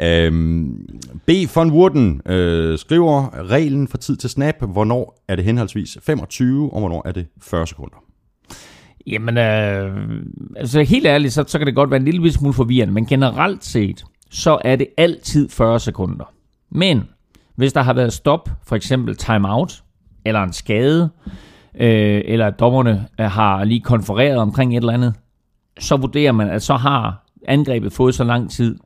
Øhm, 0.00 0.88
B. 1.26 1.30
von 1.54 1.70
Wurden 1.70 2.20
øh, 2.26 2.78
skriver 2.78 3.48
reglen 3.50 3.88
for 3.88 3.98
tid 3.98 4.16
til 4.16 4.30
snap. 4.30 4.54
Hvornår 4.60 5.22
er 5.28 5.36
det 5.36 5.44
henholdsvis 5.44 5.98
25, 6.02 6.72
og 6.72 6.80
hvornår 6.80 7.02
er 7.08 7.12
det 7.12 7.26
40 7.42 7.66
sekunder? 7.66 7.96
Jamen, 9.06 9.38
øh, 9.38 9.90
altså 10.56 10.82
helt 10.82 11.06
ærligt, 11.06 11.32
så, 11.32 11.44
så 11.46 11.58
kan 11.58 11.66
det 11.66 11.74
godt 11.74 11.90
være 11.90 12.00
en 12.00 12.04
lille 12.04 12.32
smule 12.32 12.54
forvirrende, 12.54 12.94
men 12.94 13.06
generelt 13.06 13.64
set, 13.64 14.04
så 14.30 14.58
er 14.64 14.76
det 14.76 14.86
altid 14.96 15.48
40 15.48 15.80
sekunder. 15.80 16.32
Men 16.70 17.02
hvis 17.56 17.72
der 17.72 17.82
har 17.82 17.92
været 17.92 18.12
stop, 18.12 18.50
for 18.66 18.76
eksempel 18.76 19.16
timeout, 19.16 19.81
eller 20.24 20.42
en 20.42 20.52
skade, 20.52 21.10
øh, 21.74 22.22
eller 22.24 22.46
at 22.46 22.60
dommerne 22.60 23.06
øh, 23.20 23.26
har 23.26 23.64
lige 23.64 23.80
konfereret 23.80 24.36
omkring 24.36 24.72
et 24.72 24.80
eller 24.80 24.92
andet, 24.92 25.14
så 25.80 25.96
vurderer 25.96 26.32
man, 26.32 26.50
at 26.50 26.62
så 26.62 26.74
har 26.74 27.26
angrebet 27.48 27.92
fået 27.92 28.14
så 28.14 28.24
lang 28.24 28.50
tid 28.50 28.78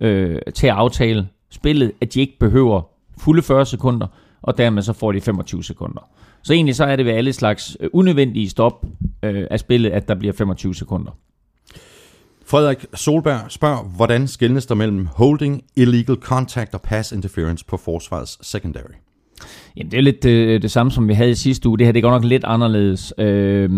øh, 0.00 0.38
til 0.54 0.66
at 0.66 0.74
aftale 0.74 1.28
spillet, 1.50 1.92
at 2.00 2.14
de 2.14 2.20
ikke 2.20 2.38
behøver 2.40 2.82
fulde 3.18 3.42
40 3.42 3.66
sekunder, 3.66 4.06
og 4.42 4.58
dermed 4.58 4.82
så 4.82 4.92
får 4.92 5.12
de 5.12 5.20
25 5.20 5.64
sekunder. 5.64 6.08
Så 6.42 6.52
egentlig 6.52 6.76
så 6.76 6.84
er 6.84 6.96
det 6.96 7.06
ved 7.06 7.12
alle 7.12 7.32
slags 7.32 7.76
øh, 7.80 7.90
unødvendige 7.92 8.50
stop 8.50 8.84
øh, 9.22 9.46
af 9.50 9.60
spillet, 9.60 9.90
at 9.90 10.08
der 10.08 10.14
bliver 10.14 10.32
25 10.32 10.74
sekunder. 10.74 11.10
Frederik 12.46 12.86
Solberg 12.94 13.40
spørger, 13.48 13.82
hvordan 13.96 14.28
skældnes 14.28 14.66
der 14.66 14.74
mellem 14.74 15.06
holding, 15.06 15.64
illegal 15.76 16.16
contact 16.16 16.74
og 16.74 16.82
pass 16.82 17.12
interference 17.12 17.64
på 17.64 17.76
forsvarets 17.76 18.48
secondary? 18.48 18.94
Jamen, 19.76 19.90
det 19.90 19.98
er 19.98 20.02
lidt 20.02 20.24
øh, 20.24 20.62
det 20.62 20.70
samme, 20.70 20.92
som 20.92 21.08
vi 21.08 21.14
havde 21.14 21.30
i 21.30 21.34
sidste 21.34 21.68
uge. 21.68 21.78
Det 21.78 21.86
her 21.86 21.92
det 21.92 22.02
går 22.02 22.10
nok 22.10 22.24
lidt 22.24 22.44
anderledes. 22.44 23.14
Øh, 23.18 23.70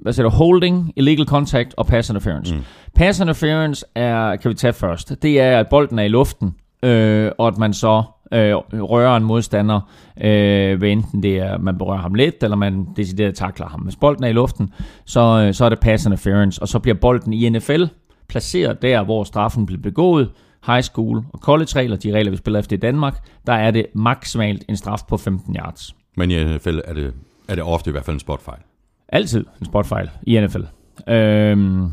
hvad 0.00 0.12
siger 0.12 0.28
du? 0.28 0.36
Holding, 0.36 0.92
illegal 0.96 1.26
contact 1.26 1.74
og 1.76 1.86
pass 1.86 2.10
interference. 2.10 2.54
Mm. 2.54 2.60
Pass 2.94 3.20
interference 3.20 3.86
er, 3.94 4.36
kan 4.36 4.48
vi 4.48 4.54
tage 4.54 4.72
først, 4.72 5.22
det 5.22 5.40
er, 5.40 5.60
at 5.60 5.66
bolden 5.68 5.98
er 5.98 6.02
i 6.02 6.08
luften, 6.08 6.54
øh, 6.82 7.30
og 7.38 7.48
at 7.48 7.58
man 7.58 7.72
så 7.72 8.02
øh, 8.32 8.54
rører 8.72 9.16
en 9.16 9.24
modstander, 9.24 9.80
øh, 10.20 10.80
ved 10.80 10.92
enten 10.92 11.22
det 11.22 11.38
er, 11.38 11.58
man 11.58 11.78
berører 11.78 12.00
ham 12.00 12.14
let, 12.14 12.34
eller 12.42 12.56
man 12.56 12.86
decideret 12.96 13.34
takler 13.34 13.68
ham. 13.68 13.80
Hvis 13.80 13.96
bolden 13.96 14.24
er 14.24 14.28
i 14.28 14.32
luften, 14.32 14.72
så, 15.04 15.20
øh, 15.20 15.54
så 15.54 15.64
er 15.64 15.68
det 15.68 15.80
pass 15.80 16.06
interference, 16.06 16.62
og 16.62 16.68
så 16.68 16.78
bliver 16.78 16.94
bolden 16.94 17.32
i 17.32 17.48
NFL 17.48 17.84
placeret 18.28 18.82
der, 18.82 19.04
hvor 19.04 19.24
straffen 19.24 19.66
bliver 19.66 19.82
begået, 19.82 20.30
high 20.66 20.82
school 20.82 21.24
og 21.32 21.38
college-regler, 21.38 21.96
de 21.96 22.12
regler, 22.12 22.30
vi 22.30 22.36
spiller 22.36 22.60
efter 22.60 22.76
i 22.76 22.80
Danmark, 22.80 23.28
der 23.46 23.52
er 23.52 23.70
det 23.70 23.86
maksimalt 23.94 24.64
en 24.68 24.76
straf 24.76 25.00
på 25.08 25.16
15 25.16 25.56
yards. 25.56 25.96
Men 26.16 26.30
i 26.30 26.44
NFL 26.44 26.78
er 26.84 26.94
det, 26.94 27.14
er 27.48 27.54
det 27.54 27.64
ofte 27.64 27.90
i 27.90 27.92
hvert 27.92 28.04
fald 28.04 28.14
en 28.14 28.20
spotfejl. 28.20 28.60
Altid 29.08 29.44
en 29.60 29.66
spotfejl 29.66 30.10
i 30.22 30.40
NFL. 30.40 30.62
Øhm, 31.08 31.88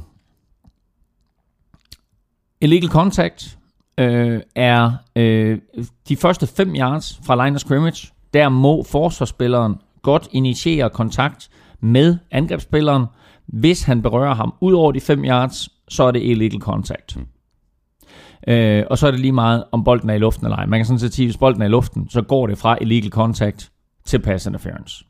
illegal 2.61 2.89
contact 2.89 3.57
øh, 3.97 4.41
er 4.55 4.91
øh, 5.15 5.59
de 6.09 6.15
første 6.15 6.47
5 6.47 6.75
yards 6.75 7.19
fra 7.25 7.45
line 7.45 7.55
of 7.55 7.59
scrimmage. 7.59 8.13
Der 8.33 8.49
må 8.49 8.83
forsvarsspilleren 8.83 9.75
godt 10.01 10.27
initiere 10.31 10.89
kontakt 10.89 11.49
med 11.79 12.17
angrebsspilleren. 12.31 13.05
Hvis 13.45 13.83
han 13.83 14.01
berører 14.01 14.35
ham 14.35 14.53
ud 14.61 14.73
over 14.73 14.91
de 14.91 15.01
5 15.01 15.25
yards, 15.25 15.69
så 15.87 16.03
er 16.03 16.11
det 16.11 16.21
illegal 16.23 16.61
contact. 16.61 17.17
Mm. 17.17 17.25
Øh, 18.47 18.83
og 18.89 18.97
så 18.97 19.07
er 19.07 19.11
det 19.11 19.19
lige 19.19 19.31
meget, 19.31 19.63
om 19.71 19.83
bolden 19.83 20.09
er 20.09 20.13
i 20.13 20.19
luften 20.19 20.45
eller 20.45 20.57
ej. 20.57 20.65
Man 20.65 20.79
kan 20.79 20.85
sådan 20.85 20.99
set 20.99 21.13
sige, 21.13 21.25
at 21.25 21.27
hvis 21.27 21.37
bolden 21.37 21.61
er 21.61 21.65
i 21.65 21.69
luften, 21.69 22.09
så 22.09 22.21
går 22.21 22.47
det 22.47 22.57
fra 22.57 22.77
illegal 22.81 23.11
contact 23.11 23.71
til 24.05 24.19
pass 24.19 24.45
interference. 24.45 25.05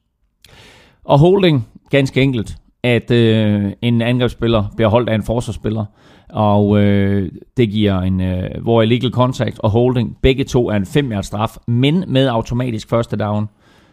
Og 1.03 1.19
holding, 1.19 1.67
ganske 1.89 2.21
enkelt, 2.21 2.55
at 2.83 3.11
øh, 3.11 3.71
en 3.81 4.01
angrebsspiller 4.01 4.65
bliver 4.75 4.89
holdt 4.89 5.09
af 5.09 5.15
en 5.15 5.23
forsvarsspiller, 5.23 5.85
og 6.29 6.79
øh, 6.79 7.31
det 7.57 7.69
giver 7.69 8.01
en, 8.01 8.21
øh, 8.21 8.49
hvor 8.61 8.81
illegal 8.81 9.11
contact 9.11 9.59
og 9.59 9.69
holding, 9.69 10.17
begge 10.21 10.43
to 10.43 10.69
er 10.69 10.75
en 10.75 10.85
5 10.85 11.23
straf, 11.23 11.57
men 11.67 12.03
med 12.07 12.27
automatisk 12.27 12.89
første 12.89 13.15
down, 13.15 13.49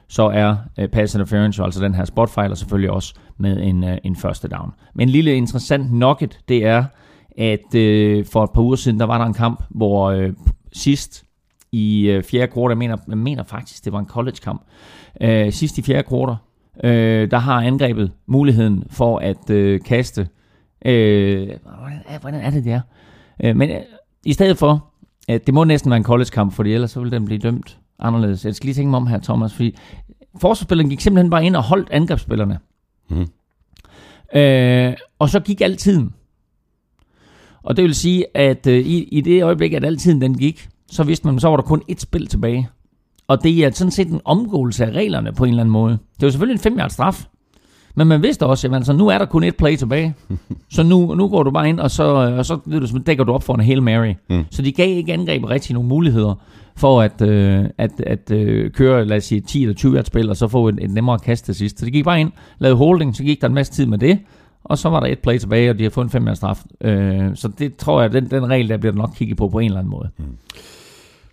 så 0.08 0.22
er 0.22 0.56
øh, 0.78 0.88
pass 0.88 1.14
interference, 1.14 1.62
altså 1.62 1.84
den 1.84 1.94
her 1.94 2.04
spotfejler, 2.04 2.50
og 2.50 2.58
selvfølgelig 2.58 2.90
også 2.90 3.14
med 3.38 3.62
en, 3.62 3.84
øh, 3.84 3.98
en 4.04 4.16
første 4.16 4.48
down. 4.48 4.72
Men 4.94 5.08
en 5.08 5.12
lille 5.12 5.34
interessant 5.34 5.92
nugget, 5.92 6.38
det 6.48 6.66
er, 6.66 6.84
at 7.38 7.74
øh, 7.74 8.26
for 8.26 8.44
et 8.44 8.50
par 8.54 8.62
uger 8.62 8.76
siden, 8.76 9.00
der 9.00 9.06
var 9.06 9.18
der 9.18 9.24
en 9.24 9.34
kamp, 9.34 9.62
hvor 9.70 10.10
øh, 10.10 10.32
sidst 10.72 11.24
i 11.72 12.08
øh, 12.08 12.22
fjerde 12.22 12.52
kvartal, 12.52 12.70
jeg 12.70 12.78
mener, 12.78 12.96
jeg 13.08 13.18
mener 13.18 13.42
faktisk, 13.42 13.84
det 13.84 13.92
var 13.92 13.98
en 13.98 14.06
college-kamp, 14.06 14.62
øh, 15.20 15.52
sidst 15.52 15.78
i 15.78 15.82
fjerde 15.82 16.08
kvartal, 16.08 16.36
øh, 16.84 17.30
der 17.30 17.38
har 17.38 17.60
angrebet 17.62 18.12
muligheden 18.26 18.84
for 18.90 19.18
at 19.18 19.50
øh, 19.50 19.80
kaste, 19.80 20.28
øh, 20.84 21.48
hvordan, 21.78 22.02
er, 22.08 22.18
hvordan 22.18 22.40
er 22.40 22.50
det 22.50 22.64
der? 22.64 22.80
Øh, 23.44 23.56
men 23.56 23.70
øh, 23.70 23.80
i 24.24 24.32
stedet 24.32 24.58
for, 24.58 24.92
øh, 25.30 25.40
det 25.46 25.54
må 25.54 25.64
næsten 25.64 25.90
være 25.90 25.96
en 25.96 26.04
college-kamp, 26.04 26.52
for 26.52 26.62
ellers 26.62 26.90
så 26.90 27.00
vil 27.00 27.12
den 27.12 27.24
blive 27.24 27.38
dømt 27.38 27.78
anderledes. 27.98 28.44
Jeg 28.44 28.54
skal 28.54 28.66
lige 28.66 28.74
tænke 28.74 28.90
mig 28.90 28.96
om 28.96 29.06
her, 29.06 29.18
Thomas, 29.18 29.54
fordi 29.54 29.76
forsvarsspilleren 30.40 30.90
gik 30.90 31.00
simpelthen 31.00 31.30
bare 31.30 31.44
ind 31.44 31.56
og 31.56 31.62
holdt 31.62 31.90
angrebsspillerne. 31.90 32.58
Mm. 33.08 33.26
Øh, 34.38 34.94
og 35.18 35.28
så 35.28 35.40
gik 35.40 35.60
alt 35.60 35.78
tiden. 35.78 36.14
Og 37.62 37.76
det 37.76 37.84
vil 37.84 37.94
sige, 37.94 38.36
at 38.36 38.66
øh, 38.66 38.78
i, 38.78 39.02
i 39.02 39.20
det 39.20 39.42
øjeblik, 39.42 39.72
at 39.72 39.84
altid 39.84 40.20
den 40.20 40.38
gik, 40.38 40.68
så 40.90 41.02
vidste 41.02 41.26
man, 41.26 41.40
så 41.40 41.48
var 41.48 41.56
der 41.56 41.62
kun 41.62 41.82
et 41.88 42.00
spil 42.00 42.26
tilbage. 42.26 42.68
Og 43.28 43.42
det 43.42 43.64
er 43.64 43.70
sådan 43.70 43.90
set 43.90 44.08
en 44.08 44.20
omgåelse 44.24 44.86
af 44.86 44.90
reglerne 44.90 45.32
på 45.32 45.44
en 45.44 45.50
eller 45.50 45.62
anden 45.62 45.72
måde. 45.72 45.92
Det 45.92 46.22
var 46.22 46.30
selvfølgelig 46.30 46.66
en 46.66 46.78
5 46.78 46.88
straf. 46.88 47.26
Men 47.94 48.06
man 48.06 48.22
vidste 48.22 48.46
også, 48.46 48.68
at 48.68 48.74
altså, 48.74 48.92
nu 48.92 49.08
er 49.08 49.18
der 49.18 49.24
kun 49.24 49.44
et 49.44 49.56
play 49.56 49.76
tilbage. 49.76 50.14
så 50.74 50.82
nu, 50.82 51.14
nu 51.14 51.28
går 51.28 51.42
du 51.42 51.50
bare 51.50 51.68
ind, 51.68 51.80
og 51.80 51.90
så, 51.90 52.04
og 52.04 52.46
så 52.46 52.58
ved 52.66 52.80
du, 52.80 52.98
dækker 53.06 53.24
du 53.24 53.32
op 53.32 53.42
for 53.42 53.54
en 53.54 53.60
Hail 53.60 53.82
Mary. 53.82 54.14
Mm. 54.30 54.44
Så 54.50 54.62
de 54.62 54.72
gav 54.72 54.96
ikke 54.96 55.12
angreb 55.12 55.44
rigtig 55.44 55.74
nogle 55.74 55.88
muligheder 55.88 56.34
for 56.76 57.02
at, 57.02 57.22
øh, 57.22 57.64
at, 57.78 57.90
at 58.06 58.30
øh, 58.30 58.70
køre, 58.70 59.04
lad 59.04 59.16
os 59.16 59.24
sige, 59.24 59.40
10 59.40 59.62
eller 59.62 59.74
20 59.74 60.02
spil, 60.04 60.30
og 60.30 60.36
så 60.36 60.48
få 60.48 60.68
et, 60.68 60.78
et 60.82 60.90
nemmere 60.90 61.18
kast 61.18 61.44
til 61.44 61.54
sidst. 61.54 61.78
Så 61.78 61.86
de 61.86 61.90
gik 61.90 62.04
bare 62.04 62.20
ind, 62.20 62.32
lavede 62.58 62.76
holding, 62.76 63.16
så 63.16 63.22
gik 63.22 63.40
der 63.40 63.48
en 63.48 63.54
masse 63.54 63.72
tid 63.72 63.86
med 63.86 63.98
det, 63.98 64.18
og 64.64 64.78
så 64.78 64.88
var 64.88 65.00
der 65.00 65.06
et 65.06 65.18
play 65.18 65.38
tilbage, 65.38 65.70
og 65.70 65.78
de 65.78 65.82
har 65.82 65.90
fået 65.90 66.04
en 66.04 66.10
5 66.10 66.34
straf. 66.34 66.64
Øh, 66.80 67.36
så 67.36 67.48
det 67.58 67.76
tror 67.76 68.00
jeg, 68.02 68.12
den, 68.12 68.30
den 68.30 68.50
regel, 68.50 68.68
der 68.68 68.76
bliver 68.76 68.94
nok 68.94 69.10
kigget 69.16 69.36
på 69.36 69.48
på 69.48 69.58
en 69.58 69.66
eller 69.66 69.78
anden 69.78 69.90
måde. 69.90 70.08
Mm. 70.18 70.24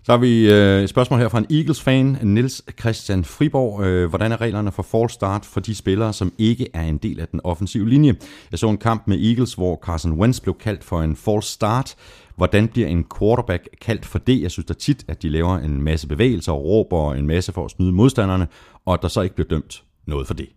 Så 0.08 0.14
har 0.14 0.18
vi 0.18 0.52
øh, 0.54 0.84
et 0.84 0.90
spørgsmål 0.90 1.20
her 1.20 1.30
fra 1.30 1.38
en 1.38 1.46
Eagles-fan, 1.50 2.18
Nils 2.24 2.64
Christian 2.80 3.24
Friborg. 3.24 3.84
Øh, 3.84 4.10
hvordan 4.10 4.32
er 4.32 4.42
reglerne 4.42 4.72
for 4.72 4.84
false 4.84 5.14
start 5.14 5.46
for 5.46 5.60
de 5.60 5.76
spillere, 5.76 6.14
som 6.14 6.34
ikke 6.38 6.68
er 6.74 6.84
en 6.84 6.98
del 6.98 7.20
af 7.20 7.28
den 7.28 7.40
offensive 7.44 7.90
linje? 7.90 8.16
Jeg 8.52 8.60
så 8.60 8.70
en 8.70 8.78
kamp 8.78 9.04
med 9.08 9.20
Eagles, 9.20 9.54
hvor 9.54 9.80
Carson 9.84 10.12
Wentz 10.12 10.40
blev 10.40 10.56
kaldt 10.58 10.84
for 10.84 11.02
en 11.02 11.16
false 11.16 11.52
start. 11.52 11.96
Hvordan 12.36 12.68
bliver 12.68 12.88
en 12.88 13.06
quarterback 13.20 13.68
kaldt 13.82 14.06
for 14.06 14.20
det? 14.20 14.42
Jeg 14.42 14.52
synes 14.52 14.66
da 14.66 14.74
tit, 14.74 15.06
at 15.08 15.22
de 15.22 15.30
laver 15.30 15.58
en 15.58 15.82
masse 15.82 16.08
bevægelser 16.08 16.52
og 16.52 16.64
råber 16.64 17.14
en 17.14 17.28
masse 17.28 17.52
for 17.52 17.66
at 17.66 17.72
snyde 17.72 17.92
modstanderne, 17.92 18.48
og 18.86 18.94
at 18.94 19.02
der 19.02 19.08
så 19.08 19.22
ikke 19.22 19.36
bliver 19.36 19.48
dømt 19.48 19.84
noget 20.06 20.28
for 20.28 20.34
det. 20.34 20.50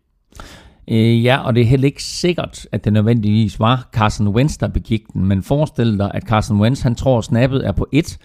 Øh, 0.91 1.25
ja, 1.25 1.39
og 1.39 1.55
det 1.55 1.61
er 1.61 1.67
heller 1.67 1.87
ikke 1.87 2.03
sikkert, 2.03 2.67
at 2.73 2.85
det 2.85 2.93
nødvendigvis 2.93 3.61
var 3.61 3.89
Carson 3.93 4.29
Wentz, 4.29 4.59
der 4.59 4.69
begik 4.69 5.03
den, 5.13 5.27
men 5.27 5.43
forestil 5.43 5.99
dig, 5.99 6.11
at 6.15 6.23
Carson 6.23 6.61
Wentz, 6.61 6.81
han 6.81 6.95
tror, 6.95 7.19
at 7.19 7.25
snappet 7.25 7.67
er 7.67 7.73
på 7.73 7.87
et, 7.93 8.19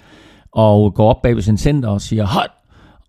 og 0.51 0.93
går 0.93 1.09
op 1.09 1.21
bag 1.21 1.35
ved 1.35 1.41
sin 1.41 1.57
center 1.57 1.89
og 1.89 2.01
siger, 2.01 2.25
hold! 2.25 2.49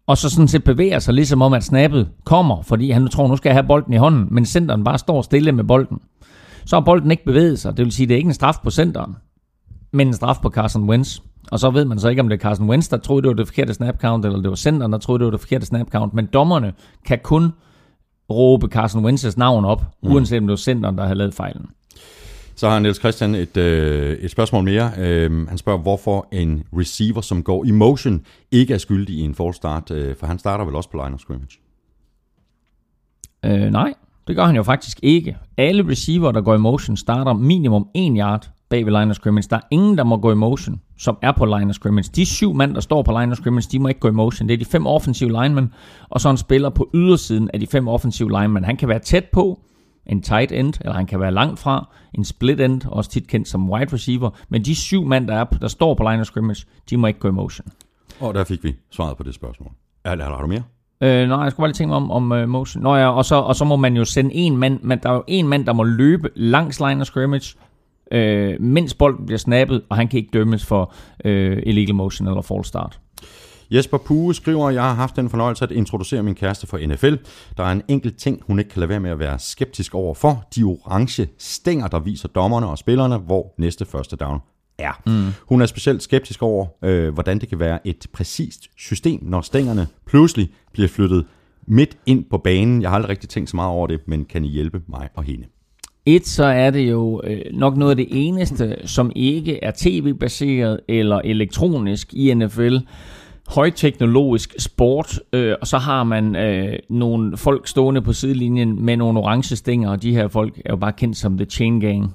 Og 0.07 0.19
så 0.19 0.31
sådan 0.31 0.49
set 0.49 0.65
bevæger 0.65 0.99
sig, 0.99 1.15
ligesom 1.15 1.43
om, 1.43 1.53
at 1.53 1.65
snappet 1.65 2.09
kommer, 2.25 2.63
fordi 2.63 2.91
han 2.91 3.09
tror, 3.09 3.29
nu 3.29 3.37
skal 3.37 3.49
jeg 3.49 3.57
have 3.57 3.67
bolden 3.67 3.93
i 3.93 3.97
hånden, 3.97 4.29
men 4.31 4.47
centeren 4.47 4.85
bare 4.85 4.99
står 4.99 5.23
stille 5.23 5.53
med 5.53 5.65
bolden. 5.65 5.99
Så 6.67 6.77
har 6.77 6.81
bolden 6.81 7.11
ikke 7.11 7.25
bevæget 7.25 7.59
sig, 7.59 7.77
det 7.77 7.85
vil 7.85 7.93
sige, 7.93 8.05
at 8.05 8.09
det 8.09 8.15
er 8.15 8.19
ikke 8.19 8.29
en 8.29 8.35
straf 8.35 8.55
på 8.65 8.71
centeren, 8.71 9.17
men 9.93 10.07
en 10.07 10.15
straf 10.15 10.37
på 10.43 10.51
Carson 10.51 10.89
Wentz. 10.89 11.19
Og 11.51 11.59
så 11.59 11.71
ved 11.71 11.85
man 11.85 11.99
så 11.99 12.09
ikke, 12.09 12.23
om 12.23 12.29
det 12.29 12.37
er 12.37 12.41
Carson 12.41 12.69
Wentz, 12.69 12.89
der 12.89 12.97
troede, 12.97 13.23
det 13.23 13.29
var 13.29 13.35
det 13.35 13.47
forkerte 13.47 13.75
snap 13.75 14.01
count, 14.01 14.25
eller 14.25 14.41
det 14.41 14.51
var 14.51 14.57
centeren, 14.57 14.93
der 14.93 14.99
troede, 14.99 15.19
det 15.19 15.25
var 15.25 15.31
det 15.31 15.41
forkerte 15.41 15.67
snap 15.67 15.91
count. 15.91 16.15
Men 16.15 16.27
dommerne 16.27 16.73
kan 17.07 17.19
kun 17.23 17.53
råbe 18.31 18.67
Carson 18.67 19.07
Wentz's 19.07 19.35
navn 19.37 19.65
op, 19.65 19.85
mm. 20.03 20.13
uanset 20.13 20.39
om 20.39 20.47
det 20.47 20.51
var 20.51 20.57
centeren, 20.57 20.99
der 20.99 21.05
havde 21.05 21.19
lavet 21.19 21.35
fejlen. 21.35 21.67
Så 22.55 22.69
har 22.69 22.79
Niels 22.79 22.99
Christian 22.99 23.35
et, 23.35 23.57
øh, 23.57 24.19
et 24.19 24.31
spørgsmål 24.31 24.65
mere. 24.65 24.91
Øh, 24.99 25.49
han 25.49 25.59
spørger, 25.59 25.79
hvorfor 25.79 26.29
en 26.33 26.65
receiver, 26.73 27.21
som 27.21 27.43
går 27.43 27.65
i 27.65 27.71
motion, 27.71 28.25
ikke 28.51 28.75
er 28.75 28.79
skyldig 28.79 29.15
i 29.15 29.21
en 29.21 29.35
false 29.35 29.57
start, 29.57 29.91
øh, 29.91 30.17
for 30.17 30.27
han 30.27 30.39
starter 30.39 30.65
vel 30.65 30.75
også 30.75 30.91
på 30.91 30.97
line 30.97 31.15
of 31.15 31.21
scrimmage? 31.21 31.59
Øh, 33.45 33.71
nej, 33.73 33.95
det 34.27 34.37
gør 34.37 34.45
han 34.45 34.57
jo 34.57 34.63
faktisk 34.63 35.01
ikke. 35.03 35.37
Alle 35.57 35.89
receiver, 35.89 36.33
der 36.33 36.41
går 36.41 36.55
i 36.55 36.59
motion, 36.59 36.97
starter 36.97 37.33
minimum 37.33 37.89
1 37.95 38.13
yard 38.19 38.51
bag 38.69 38.87
ved 38.87 38.93
line 38.93 39.11
of 39.11 39.17
scrimmage. 39.17 39.49
Der 39.51 39.57
er 39.57 39.61
ingen, 39.71 39.99
der 39.99 40.05
må 40.05 40.17
gå 40.17 40.33
i 40.33 40.35
motion, 40.35 40.81
som 40.99 41.19
er 41.23 41.33
på 41.33 41.45
line 41.45 41.69
of 41.69 41.75
scrimmage. 41.75 42.11
De 42.17 42.27
syv 42.27 42.55
mand, 42.55 42.75
der 42.75 42.81
står 42.81 43.03
på 43.03 43.19
line 43.19 43.33
of 43.33 43.39
scrimmage, 43.39 43.69
de 43.73 43.79
må 43.79 43.89
ikke 43.89 44.01
gå 44.01 44.09
i 44.09 44.13
motion. 44.13 44.49
Det 44.49 44.55
er 44.55 44.59
de 44.59 44.65
fem 44.65 44.87
offensive 44.87 45.29
linemen, 45.43 45.73
og 46.09 46.21
så 46.21 46.31
en 46.31 46.37
spiller 46.37 46.71
på 46.71 46.91
ydersiden 46.95 47.51
af 47.55 47.61
de 47.61 47.67
fem 47.67 47.89
offensive 47.89 48.31
linemen. 48.41 48.65
Han 48.65 48.77
kan 48.77 48.89
være 48.89 48.99
tæt 48.99 49.25
på, 49.33 49.61
en 50.07 50.23
tight 50.23 50.53
end, 50.53 50.75
eller 50.81 50.95
han 50.95 51.07
kan 51.07 51.21
være 51.21 51.33
langt 51.33 51.59
fra, 51.59 51.89
en 52.15 52.25
split 52.25 52.61
end, 52.61 52.83
også 52.87 53.11
tit 53.11 53.27
kendt 53.27 53.49
som 53.49 53.71
wide 53.71 53.93
receiver. 53.93 54.31
Men 54.49 54.65
de 54.65 54.75
syv 54.75 55.05
mand, 55.05 55.29
der, 55.29 55.35
er, 55.35 55.45
der 55.45 55.69
står 55.69 55.95
på 55.95 56.03
line 56.03 56.21
of 56.21 56.27
scrimmage, 56.27 56.67
de 56.91 56.97
må 56.97 57.07
ikke 57.07 57.21
gå 57.21 57.29
i 57.29 57.33
motion. 57.33 57.69
Og 58.21 58.35
der 58.35 58.45
fik 58.45 58.65
vi 58.65 58.75
svaret 58.91 59.17
på 59.17 59.23
det 59.23 59.35
spørgsmål. 59.35 59.71
Er, 60.05 60.23
har 60.23 60.41
du 60.41 60.47
mere? 60.47 60.63
Øh, 61.01 61.29
nej, 61.29 61.39
jeg 61.39 61.51
skulle 61.51 61.63
bare 61.63 61.69
lige 61.69 61.75
tænke 61.75 61.89
mig 61.89 61.97
om, 61.97 62.11
om 62.11 62.33
uh, 62.33 62.49
motion. 62.49 62.83
Nå 62.83 62.97
ja, 62.97 63.09
og 63.09 63.25
så, 63.25 63.35
og 63.35 63.57
så 63.57 63.65
må 63.65 63.77
man 63.77 63.97
jo 63.97 64.05
sende 64.05 64.35
en 64.35 64.57
mand, 64.57 64.81
men 64.83 64.99
der 65.03 65.11
er 65.11 65.15
jo 65.15 65.25
en 65.27 65.49
mand, 65.49 65.67
der 65.67 65.73
må 65.73 65.83
løbe 65.83 66.31
langs 66.35 66.81
line 66.81 67.01
of 67.01 67.07
scrimmage, 67.07 67.57
øh, 68.13 68.61
mens 68.61 68.95
bolden 68.95 69.27
bliver 69.27 69.39
snappet, 69.39 69.83
og 69.89 69.97
han 69.97 70.09
kan 70.09 70.19
ikke 70.19 70.31
dømmes 70.33 70.67
for 70.67 70.95
øh, 71.25 71.63
illegal 71.67 71.95
motion 71.95 72.29
eller 72.29 72.43
false 72.43 72.69
start. 72.69 73.01
Jesper 73.71 73.99
Pue 73.99 74.35
skriver, 74.35 74.71
jeg 74.71 74.83
har 74.83 74.95
haft 74.95 75.17
den 75.17 75.31
fornøjelse 75.31 75.65
at 75.65 75.71
introducere 75.71 76.23
min 76.23 76.35
kæreste 76.35 76.67
for 76.67 76.87
NFL. 76.87 77.15
Der 77.57 77.65
er 77.65 77.73
en 77.73 77.83
enkelt 77.89 78.19
ting, 78.19 78.43
hun 78.47 78.59
ikke 78.59 78.71
kan 78.71 78.81
lade 78.81 78.89
være 78.89 79.01
med 79.01 79.11
at 79.11 79.19
være 79.19 79.39
skeptisk 79.39 79.95
over 79.95 80.15
for. 80.15 80.45
De 80.57 80.63
orange 80.63 81.29
stænger, 81.39 81.89
der 81.89 81.99
viser 81.99 82.29
dommerne 82.29 82.67
og 82.67 82.79
spillerne, 82.79 83.17
hvor 83.17 83.55
næste 83.59 83.85
første 83.85 84.17
down 84.17 84.41
er. 84.79 85.03
Mm. 85.07 85.33
Hun 85.49 85.61
er 85.63 85.67
specielt 85.67 86.03
skeptisk 86.03 86.43
over, 86.43 86.67
øh, 86.83 87.15
hvordan 87.15 87.39
det 87.39 87.49
kan 87.49 87.59
være 87.59 87.87
et 87.87 88.07
præcist 88.13 88.69
system, 88.77 89.21
når 89.23 89.41
stængerne 89.41 89.87
pludselig 90.07 90.51
bliver 90.73 90.89
flyttet 90.89 91.27
midt 91.67 91.99
ind 92.07 92.25
på 92.31 92.39
banen. 92.39 92.83
Jeg 92.83 92.91
har 92.91 92.95
aldrig 92.95 93.11
rigtig 93.11 93.29
tænkt 93.29 93.51
så 93.51 93.57
meget 93.57 93.71
over 93.71 93.87
det, 93.87 94.01
men 94.07 94.25
kan 94.25 94.45
I 94.45 94.49
hjælpe 94.49 94.83
mig 94.89 95.09
og 95.15 95.23
hende? 95.23 95.45
Et, 96.07 96.27
så 96.27 96.45
er 96.45 96.71
det 96.71 96.91
jo 96.91 97.21
øh, 97.25 97.41
nok 97.53 97.77
noget 97.77 97.91
af 97.91 97.97
det 97.97 98.07
eneste, 98.11 98.77
som 98.85 99.13
ikke 99.17 99.65
er 99.65 99.73
tv-baseret 99.79 100.81
eller 100.89 101.21
elektronisk 101.25 102.15
i 102.15 102.35
NFL. 102.35 102.77
højteknologisk 103.49 104.55
sport, 104.59 105.21
øh, 105.33 105.55
og 105.61 105.67
så 105.67 105.79
har 105.79 106.05
man 106.05 106.37
øh, 106.37 106.79
nogle 106.91 107.37
folk 107.37 107.67
stående 107.69 108.03
på 108.03 108.13
sidelinjen 108.13 108.85
med 108.85 108.97
nogle 108.97 109.19
orange 109.19 109.57
stænger, 109.57 109.91
og 109.91 110.03
de 110.03 110.13
her 110.13 110.29
folk 110.29 110.61
er 110.65 110.73
jo 110.73 110.77
bare 110.77 110.93
kendt 110.93 111.17
som 111.17 111.37
The 111.37 111.45
Chain 111.45 111.81
Gang. 111.81 112.15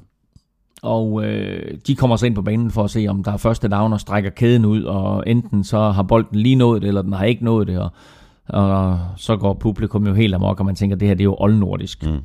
Og 0.84 1.26
øh, 1.26 1.78
de 1.88 1.96
kommer 1.96 2.16
så 2.16 2.26
ind 2.26 2.36
på 2.36 2.42
banen 2.42 2.72
for 2.72 2.84
at 2.84 2.90
se, 2.90 3.08
om 3.10 3.24
der 3.24 3.32
er 3.32 3.38
første 3.38 3.68
down 3.68 3.94
og 3.94 4.00
strækker 4.00 4.30
kæden 4.30 4.66
ud, 4.66 4.84
og 4.84 5.24
enten 5.28 5.64
så 5.64 5.92
har 5.92 6.04
bolden 6.04 6.40
lige 6.40 6.56
nået 6.56 6.82
det, 6.82 6.88
eller 6.88 7.02
den 7.02 7.14
har 7.14 7.26
ikke 7.26 7.46
nået 7.46 7.68
det, 7.68 7.80
og, 7.80 7.90
og 8.48 9.00
så 9.18 9.38
går 9.38 9.54
publikum 9.54 10.08
jo 10.08 10.14
helt 10.14 10.36
amok, 10.36 10.60
og 10.60 10.66
man 10.66 10.76
tænker, 10.76 10.96
at 10.96 11.00
det 11.00 11.08
her 11.08 11.16
det 11.16 11.22
er 11.22 11.26
jo 11.26 11.36
oldnordisk. 11.40 12.06
Mm. 12.06 12.20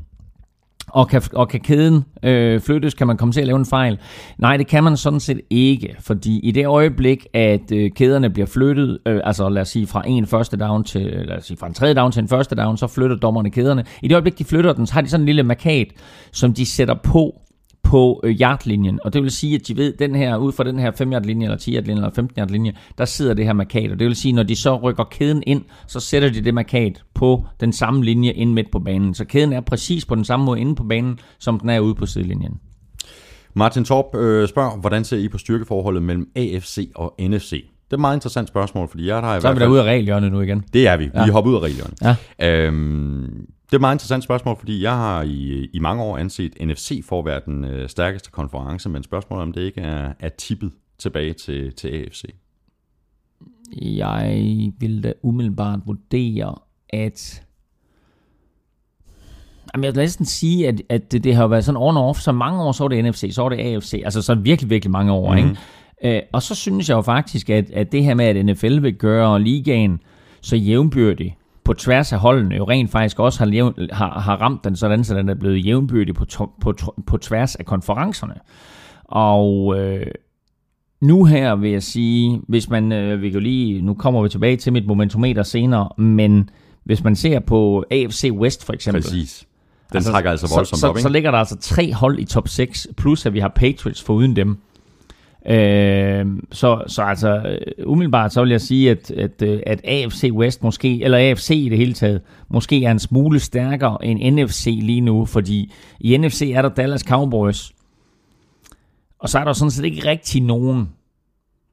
Og 0.91 1.09
kan, 1.09 1.23
og 1.33 1.49
kan 1.49 1.61
kæden 1.61 2.05
øh, 2.23 2.61
flyttes? 2.61 2.95
Kan 2.95 3.07
man 3.07 3.17
komme 3.17 3.33
til 3.33 3.41
at 3.41 3.47
lave 3.47 3.59
en 3.59 3.67
fejl? 3.67 3.99
Nej, 4.39 4.57
det 4.57 4.67
kan 4.67 4.85
man 4.85 4.97
sådan 4.97 5.21
set 5.21 5.41
ikke, 5.51 5.97
fordi 6.01 6.41
i 6.41 6.51
det 6.51 6.67
øjeblik, 6.67 7.27
at 7.35 7.73
øh, 7.73 7.91
kæderne 7.91 8.31
bliver 8.31 8.47
flyttet, 8.47 8.99
øh, 9.07 9.21
altså 9.25 9.49
lad 9.49 9.63
os 9.63 9.69
sige 9.69 9.87
fra 9.87 10.03
en 10.07 10.27
første 10.27 10.57
down 10.57 10.85
til, 10.85 11.03
lad 11.03 11.37
os 11.37 11.45
sige 11.45 11.57
fra 11.57 11.67
en 11.67 11.75
tredje 11.75 11.95
down 11.95 12.13
til 12.13 12.23
en 12.23 12.29
første 12.29 12.55
down, 12.57 12.77
så 12.77 12.87
flytter 12.87 13.17
dommerne 13.17 13.51
kæderne. 13.51 13.85
I 14.03 14.09
det 14.09 14.15
øjeblik, 14.15 14.39
de 14.39 14.45
flytter 14.45 14.73
den, 14.73 14.87
så 14.87 14.95
har 14.95 15.01
de 15.01 15.09
sådan 15.09 15.23
en 15.23 15.27
lille 15.27 15.43
markat, 15.43 15.89
som 16.33 16.55
de 16.55 16.67
sætter 16.67 16.95
på 16.95 17.41
på 17.87 18.21
øh, 18.25 18.35
yardlinjen, 18.41 19.01
og 19.05 19.13
det 19.13 19.23
vil 19.23 19.31
sige, 19.31 19.55
at 19.55 19.69
de 19.69 19.77
ved, 19.77 19.93
den 19.93 20.15
her, 20.15 20.37
ud 20.37 20.53
fra 20.53 20.65
den 20.65 20.79
her 20.79 20.91
5 20.91 21.13
yard 21.13 21.25
linje, 21.25 21.47
eller 21.47 21.59
10 21.59 21.75
yard 21.75 21.85
linje, 21.85 21.97
eller 21.97 22.15
15 22.15 22.41
yard 22.41 22.51
linje, 22.51 22.73
der 22.99 23.05
sidder 23.05 23.35
det 23.35 23.45
her 23.45 23.53
markat, 23.53 23.93
og 23.93 23.99
det 23.99 24.07
vil 24.07 24.17
sige, 24.17 24.33
når 24.33 24.43
de 24.43 24.57
så 24.57 24.77
rykker 24.77 25.05
kæden 25.05 25.43
ind, 25.47 25.65
så 25.87 26.01
sætter 26.01 26.29
de 26.29 26.45
det 26.45 26.55
markat 26.55 27.03
på 27.15 27.45
den 27.61 27.73
samme 27.73 28.05
linje 28.05 28.31
ind 28.31 28.53
midt 28.53 28.71
på 28.73 28.79
banen. 28.79 29.15
Så 29.15 29.25
kæden 29.25 29.53
er 29.53 29.61
præcis 29.61 30.05
på 30.05 30.15
den 30.15 30.25
samme 30.25 30.47
måde 30.47 30.61
inde 30.61 30.75
på 30.75 30.85
banen, 30.85 31.19
som 31.39 31.61
den 31.61 31.71
er 31.71 31.81
ude 31.81 31.95
på 31.95 32.07
sidelinjen. 32.07 32.55
Martin 33.55 33.85
Torp 33.85 34.15
øh, 34.15 34.49
spørger, 34.49 34.81
hvordan 34.81 35.05
ser 35.05 35.17
I 35.17 35.29
på 35.29 35.39
styrkeforholdet 35.39 36.03
mellem 36.03 36.29
AFC 36.37 36.91
og 36.95 37.15
NFC? 37.21 37.51
Det 37.51 37.93
er 37.93 37.97
et 37.97 38.01
meget 38.01 38.17
interessant 38.17 38.49
spørgsmål, 38.49 38.89
fordi 38.89 39.07
jeg 39.09 39.21
har 39.21 39.37
i 39.37 39.41
Så 39.41 39.49
er 39.49 39.53
vi 39.53 39.61
derude 39.61 39.81
af 39.81 39.85
regelhjørnet 39.85 40.33
nu 40.33 40.41
igen. 40.41 40.65
Det 40.73 40.87
er 40.87 40.97
vi. 40.97 41.11
Ja. 41.15 41.25
Vi 41.25 41.31
hopper 41.31 41.51
ud 41.51 41.57
af 41.57 41.61
reglerne. 41.61 42.17
Ja. 42.39 42.67
Øhm, 42.67 43.47
det 43.67 43.73
er 43.73 43.77
et 43.77 43.81
meget 43.81 43.95
interessant 43.95 44.25
spørgsmål, 44.25 44.57
fordi 44.59 44.83
jeg 44.83 44.97
har 44.97 45.23
i, 45.23 45.69
i 45.73 45.79
mange 45.79 46.03
år 46.03 46.19
anset 46.19 46.55
NFC 46.61 47.05
for 47.05 47.19
at 47.19 47.25
være 47.25 47.41
den 47.47 47.65
øh, 47.65 47.89
stærkeste 47.89 48.31
konference, 48.31 48.89
men 48.89 49.03
spørgsmålet 49.03 49.43
om 49.43 49.53
det 49.53 49.61
ikke 49.61 49.81
er, 49.81 50.13
er 50.21 50.29
tippet 50.29 50.73
tilbage 50.99 51.33
til, 51.33 51.73
til 51.73 51.89
AFC. 51.89 52.25
Jeg 53.83 54.73
vil 54.79 55.03
da 55.03 55.13
umiddelbart 55.23 55.81
vurdere, 55.87 56.55
at... 56.91 57.43
Jamen, 59.75 59.85
jeg 59.85 59.95
vil 59.95 60.01
næsten 60.01 60.27
sige, 60.27 60.69
at, 60.69 60.83
at 60.89 61.13
det, 61.13 61.25
det 61.25 61.35
har 61.35 61.47
været 61.47 61.65
sådan 61.65 61.81
on 61.81 61.97
off, 61.97 62.19
så 62.21 62.33
mange 62.33 62.63
år, 62.63 62.73
så 62.73 62.85
var 62.85 62.89
det 62.89 63.05
NFC, 63.05 63.29
så 63.33 63.43
var 63.43 63.49
det 63.49 63.59
AFC, 63.59 64.03
altså 64.05 64.23
så 64.23 64.35
virkelig, 64.35 64.71
virkelig 64.71 64.91
mange 64.91 65.13
år, 65.13 65.35
mm-hmm. 65.35 65.57
ikke? 66.03 66.17
Øh, 66.17 66.23
og 66.33 66.43
så 66.43 66.55
synes 66.55 66.89
jeg 66.89 66.97
jo 66.97 67.03
faktisk, 67.03 67.51
at, 67.51 67.71
at 67.71 67.93
det 67.93 68.05
her 68.05 68.15
med, 68.15 68.25
at 68.25 68.47
NFL 68.47 68.83
vil 68.83 68.95
gøre 68.95 69.43
ligaen 69.43 70.01
så 70.41 70.57
jævnbyrdig 70.57 71.37
på 71.67 71.75
tværs 71.75 72.13
af 72.13 72.19
holdene, 72.19 72.57
jo 72.57 72.65
rent 72.65 72.91
faktisk 72.91 73.19
også 73.19 73.39
har, 73.39 73.53
jævn, 73.53 73.75
har, 73.93 74.21
har 74.21 74.37
ramt 74.37 74.65
den 74.65 74.77
sådan, 74.77 75.05
så 75.05 75.15
den 75.15 75.29
er 75.29 75.35
blevet 75.35 75.67
jævnbyrdig 75.67 76.15
på, 76.15 76.25
to, 76.25 76.51
på, 76.61 76.75
på 77.07 77.19
tværs 77.19 77.57
af 77.57 77.65
konferencerne. 77.65 78.35
Og 79.05 79.79
øh, 79.79 80.07
nu 81.01 81.25
her 81.25 81.57
vil 81.57 81.71
jeg 81.71 81.83
sige, 81.83 82.41
hvis 82.49 82.71
man, 82.71 82.93
øh, 82.93 83.23
vi 83.23 83.31
kan 83.31 83.43
lige, 83.43 83.83
nu 83.83 83.95
kommer 83.95 84.23
vi 84.23 84.29
tilbage 84.29 84.57
til 84.57 84.73
mit 84.73 84.87
momentometer 84.87 85.43
senere, 85.43 85.89
men 85.99 86.51
hvis 86.85 87.05
man 87.05 87.17
ser 87.17 87.41
på 87.41 87.85
AFC 87.91 88.31
West 88.33 88.65
for 88.65 88.73
eksempel, 88.73 89.03
Præcis. 89.03 89.47
Den 89.89 89.97
altså, 89.97 90.11
trækker 90.11 90.31
altså 90.31 90.55
voldsomt 90.57 90.81
så, 90.81 90.87
op, 90.87 90.95
så, 90.95 90.99
ikke? 90.99 91.03
så 91.03 91.09
ligger 91.09 91.31
der 91.31 91.39
altså 91.39 91.57
tre 91.57 91.93
hold 91.93 92.19
i 92.19 92.25
top 92.25 92.49
6, 92.49 92.89
plus 92.97 93.27
at 93.27 93.35
vi 93.35 93.39
har 93.39 93.49
Patriots 93.49 94.03
foruden 94.03 94.37
dem. 94.37 94.59
Øh, 95.49 96.27
så, 96.53 96.83
så 96.87 97.03
altså 97.03 97.29
øh, 97.29 97.89
umiddelbart 97.89 98.33
så 98.33 98.43
vil 98.43 98.51
jeg 98.51 98.61
sige, 98.61 98.91
at, 98.91 99.11
at, 99.11 99.43
øh, 99.43 99.61
at 99.67 99.81
AFC 99.85 100.31
West 100.33 100.63
måske, 100.63 101.03
eller 101.03 101.19
AFC 101.19 101.51
i 101.51 101.69
det 101.69 101.79
hele 101.79 101.93
taget, 101.93 102.21
måske 102.49 102.85
er 102.85 102.91
en 102.91 102.99
smule 102.99 103.41
stærkere 103.41 104.05
end 104.05 104.43
NFC 104.43 104.67
lige 104.83 105.01
nu, 105.01 105.25
fordi 105.25 105.73
i 106.01 106.17
NFC 106.17 106.53
er 106.55 106.63
der 106.63 106.69
Dallas 106.69 107.01
Cowboys, 107.01 107.73
og 109.19 109.29
så 109.29 109.39
er 109.39 109.45
der 109.45 109.53
sådan 109.53 109.71
set 109.71 109.85
ikke 109.85 110.09
rigtig 110.09 110.43
nogen, 110.43 110.89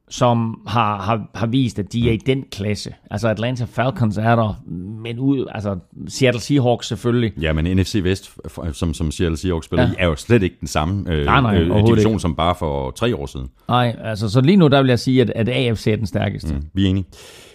som 0.10 0.60
har, 0.68 1.02
har, 1.02 1.30
har 1.36 1.48
vist, 1.48 1.80
at 1.80 1.94
de 1.94 2.10
er 2.10 2.14
i 2.14 2.18
den 2.18 2.44
klasse. 2.52 2.94
Altså 3.12 3.28
Atlanta 3.28 3.66
Falcons 3.66 4.18
er 4.18 4.36
der, 4.36 4.64
men 5.02 5.20
ud, 5.20 5.46
altså 5.52 5.78
Seattle 6.08 6.42
Seahawks 6.42 6.88
selvfølgelig. 6.88 7.34
Ja, 7.42 7.54
men 7.54 7.78
NFC 7.78 8.00
Vest, 8.04 8.32
som, 8.72 8.94
som 8.94 9.12
Seattle 9.12 9.38
Seahawks 9.38 9.66
spiller 9.66 9.84
Ja. 9.84 9.92
i, 9.92 9.96
er 10.00 10.06
jo 10.06 10.16
slet 10.16 10.44
ikke 10.44 10.56
den 10.60 10.68
samme 10.68 11.12
øh, 11.14 11.26
Nej, 11.26 11.42
nej, 11.42 11.58
øh, 11.58 11.88
division 11.88 12.12
ikke. 12.14 12.20
som 12.20 12.36
bare 12.36 12.56
for 12.56 12.92
tre 12.92 13.16
år 13.16 13.26
siden. 13.26 13.48
Nej, 13.68 13.96
altså 14.04 14.30
så 14.30 14.42
lige 14.42 14.58
nu 14.58 14.68
der 14.68 14.82
vil 14.82 14.90
jeg 14.90 15.00
sige, 15.00 15.22
at, 15.22 15.30
at 15.36 15.50
AFC 15.50 15.88
er 15.88 15.96
den 15.96 16.06
stærkeste. 16.08 16.54
Mm. 16.54 16.64
Vi 16.74 16.86
er 16.86 16.90
enige. 16.90 17.06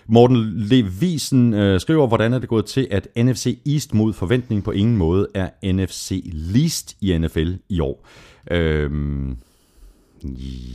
Morten 0.07 0.53
Levisen 0.57 1.55
øh, 1.55 1.81
skriver, 1.81 2.07
hvordan 2.07 2.33
er 2.33 2.39
det 2.39 2.49
gået 2.49 2.65
til, 2.65 2.87
at 2.91 3.09
NFC 3.17 3.59
East 3.67 3.95
mod 3.95 4.13
forventning 4.13 4.65
på 4.65 4.71
ingen 4.71 4.97
måde 4.97 5.27
er 5.35 5.73
NFC 5.73 6.23
Least 6.33 6.97
i 7.01 7.19
NFL 7.19 7.53
i 7.69 7.81
år. 7.81 8.07
Øhm, 8.51 9.37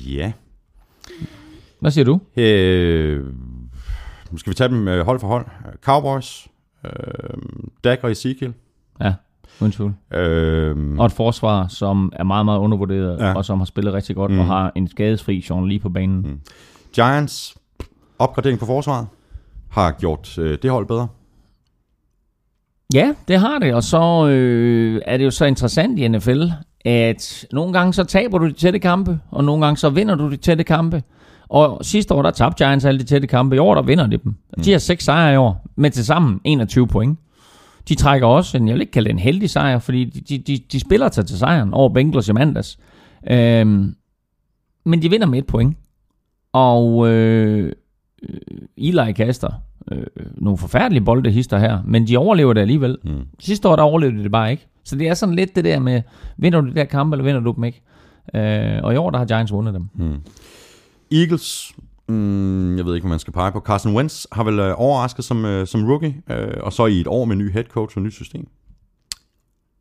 ja. 0.08 0.32
Hvad 1.84 1.92
siger 1.92 2.06
du? 2.06 2.20
Øh, 2.38 3.26
nu 4.32 4.38
skal 4.38 4.50
vi 4.50 4.56
tage 4.56 4.68
dem 4.70 4.88
øh, 4.88 5.06
hold 5.06 5.20
for 5.20 5.28
hold. 5.28 5.46
Cowboys, 5.82 6.48
øh, 6.86 6.92
Dak 7.84 8.00
og 8.04 8.12
Ezekiel. 8.12 8.54
Ja, 9.02 9.14
uden 9.62 9.72
tvivl. 9.72 9.94
Øh, 10.14 10.98
Og 11.00 11.06
et 11.06 11.12
forsvar, 11.12 11.68
som 11.68 12.12
er 12.16 12.24
meget, 12.24 12.46
meget 12.46 12.60
undervurderet. 12.60 13.20
Ja. 13.20 13.34
og 13.34 13.46
som 13.46 13.58
har 13.58 13.66
spillet 13.66 13.94
rigtig 13.94 14.16
godt, 14.16 14.32
mm. 14.32 14.40
og 14.40 14.46
har 14.46 14.72
en 14.76 14.88
skadesfri 14.88 15.42
Sean 15.42 15.68
lige 15.68 15.80
på 15.80 15.90
banen. 15.90 16.22
Mm. 16.22 16.40
Giants, 16.94 17.56
opgradering 18.20 18.60
på 18.60 18.66
forsvaret, 18.66 19.08
har 19.70 19.92
gjort 19.92 20.38
øh, 20.38 20.58
det 20.62 20.72
hold 20.72 20.86
bedre. 20.86 21.08
Ja, 22.94 23.14
det 23.28 23.40
har 23.40 23.60
det, 23.60 23.74
og 23.74 23.84
så 23.84 24.28
øh, 24.28 25.02
er 25.06 25.18
det 25.18 25.26
jo 25.26 25.32
så 25.32 25.46
interessant 25.46 26.00
i 26.00 26.08
NFL, 26.08 26.44
at 26.86 27.46
nogle 27.52 27.74
gange 27.74 27.94
så 27.94 28.04
taber 28.04 28.38
du 28.38 28.48
de 28.48 28.54
tætte 28.54 28.80
kampe, 28.80 29.20
og 29.32 29.44
nogle 29.44 29.66
gange 29.66 29.78
så 29.78 29.90
vinder 29.90 30.16
du 30.16 30.32
de 30.32 30.38
tætte 30.38 30.64
kampe. 30.64 31.04
Og 31.50 31.80
sidste 31.82 32.14
år, 32.14 32.22
der 32.22 32.32
tabte 32.32 32.66
Giants 32.66 32.86
alle 32.86 33.00
de 33.00 33.04
tætte 33.04 33.28
kampe. 33.28 33.56
I 33.56 33.60
år, 33.60 33.76
der 33.76 33.82
vinder 33.82 34.08
de 34.08 34.18
dem. 34.18 34.36
De 34.66 34.72
har 34.72 34.80
seks 34.80 35.04
sejre 35.04 35.34
i 35.34 35.38
år, 35.38 35.66
med 35.76 35.92
til 35.92 36.06
sammen 36.06 36.42
21 36.44 36.88
point. 36.88 37.20
De 37.90 37.96
trækker 37.96 38.28
også 38.28 38.58
en, 38.58 38.68
jeg 38.68 38.74
vil 38.74 38.82
ikke 38.82 38.92
kalde 38.92 39.08
det 39.08 39.14
en 39.14 39.20
heldig 39.20 39.50
sejr, 39.50 39.80
fordi 39.80 40.06
de, 40.06 40.22
de, 40.22 40.38
de, 40.38 40.64
de 40.72 40.80
spiller 40.80 41.12
sig 41.12 41.26
til 41.26 41.38
sejren 41.38 41.74
over 41.74 41.90
Bengals 41.90 42.30
i 42.30 42.34
mandags. 42.34 42.80
Øhm, 43.32 43.96
men 44.86 45.02
de 45.02 45.10
vinder 45.10 45.28
med 45.28 45.40
et 45.40 45.46
point. 45.46 45.78
Og 46.54 47.10
øh, 47.10 47.72
øh, 48.30 48.40
Eli 48.78 49.12
kaster 49.12 49.52
øh, 49.92 50.06
nogle 50.36 50.58
forfærdelige 50.58 51.04
boldehister 51.04 51.58
her, 51.60 51.80
men 51.86 52.08
de 52.08 52.18
overlever 52.18 52.54
det 52.54 52.62
alligevel. 52.62 52.98
Mm. 53.04 53.22
Sidste 53.40 53.70
år, 53.70 53.76
der 53.76 53.84
overlevede 53.84 54.18
de 54.18 54.24
det 54.24 54.32
bare 54.32 54.52
ikke. 54.52 54.68
Så 54.84 54.96
det 54.96 55.08
er 55.08 55.14
sådan 55.14 55.36
lidt 55.36 55.56
det 55.56 55.64
der 55.64 55.80
med, 55.80 56.02
vinder 56.38 56.62
du 56.62 56.68
de 56.68 56.76
der 56.76 56.86
kampe, 56.86 57.16
eller 57.16 57.24
vinder 57.24 57.42
du 57.42 57.54
dem 57.56 57.64
ikke? 57.64 57.82
Øh, 58.34 58.84
og 58.84 58.94
i 58.94 58.98
år, 58.98 59.10
der 59.10 59.18
har 59.18 59.26
Giants 59.26 59.52
vundet 59.52 59.74
dem. 59.74 59.90
Mm. 59.96 60.20
Eagles, 61.22 61.74
mm, 62.08 62.78
jeg 62.78 62.86
ved 62.86 62.96
ikke, 62.96 63.06
hvad 63.06 63.14
man 63.14 63.20
skal 63.20 63.34
pege 63.34 63.52
på. 63.52 63.60
Carson 63.60 63.96
Wentz 63.96 64.26
har 64.32 64.44
vel 64.44 64.60
øh, 64.60 64.74
overrasket 64.78 65.26
som, 65.26 65.46
øh, 65.46 65.68
som 65.68 65.86
rookie, 65.86 66.22
øh, 66.30 66.58
og 66.62 66.74
så 66.74 66.86
i 66.86 67.00
et 67.00 67.08
år 67.08 67.26
med 67.26 67.36
ny 67.36 67.52
head 67.52 67.64
coach 67.64 67.98
og 67.98 68.04
nyt 68.04 68.14
system. 68.14 68.48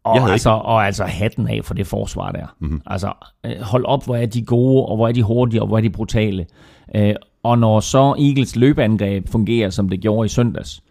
Og, 0.05 0.31
altså, 0.31 0.51
og 0.51 0.87
altså 0.87 1.05
hatten 1.05 1.49
af 1.49 1.61
for 1.65 1.75
det 1.75 1.87
forsvar 1.87 2.33
der. 2.33 2.47
Mm-hmm. 2.59 2.81
Altså, 2.87 3.13
øh, 3.47 3.61
hold 3.61 3.85
op, 3.85 4.05
hvor 4.05 4.17
er 4.17 4.27
de 4.27 4.45
gode, 4.45 4.87
og 4.87 4.97
hvor 4.97 5.09
er 5.09 5.13
de 5.13 5.23
hurtige, 5.23 5.63
og 5.63 5.67
hvor 5.67 5.77
er 5.77 5.81
de 5.81 5.91
brutale. 5.91 6.47
Øh, 6.95 7.15
og 7.43 7.59
når 7.59 7.81
så 7.81 8.15
Eagles 8.19 8.57
løbeangreb 8.57 9.29
fungerer, 9.29 9.71
som 9.71 9.89
det 9.89 10.01
gjorde 10.01 10.27
i 10.27 10.29
søndags 10.29 10.83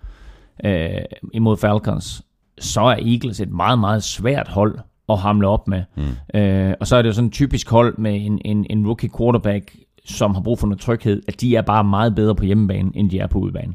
øh, 0.66 0.90
imod 1.34 1.58
Falcons, 1.58 2.22
så 2.60 2.82
er 2.82 2.96
Eagles 2.96 3.40
et 3.40 3.52
meget, 3.52 3.80
meget 3.80 4.04
svært 4.04 4.48
hold 4.48 4.80
at 5.10 5.18
hamle 5.18 5.48
op 5.48 5.68
med. 5.68 5.84
Mm. 5.98 6.40
Øh, 6.40 6.74
og 6.80 6.88
så 6.88 6.96
er 6.96 7.02
det 7.02 7.10
jo 7.10 7.14
sådan 7.14 7.28
en 7.28 7.32
typisk 7.32 7.70
hold 7.70 7.98
med 7.98 8.26
en, 8.26 8.42
en, 8.46 8.66
en 8.70 8.88
rookie 8.88 9.10
quarterback, 9.18 9.76
som 10.06 10.34
har 10.34 10.42
brug 10.42 10.60
for 10.60 10.68
noget 10.68 10.82
tryghed, 10.82 11.22
at 11.28 11.42
de 11.42 11.56
er 11.56 11.62
bare 11.62 11.84
meget 11.84 12.16
bedre 12.16 12.36
på 12.36 12.46
hjemmebane, 12.46 12.92
end 12.94 13.10
de 13.10 13.20
er 13.20 13.28
på 13.28 13.40
udebane. 13.40 13.74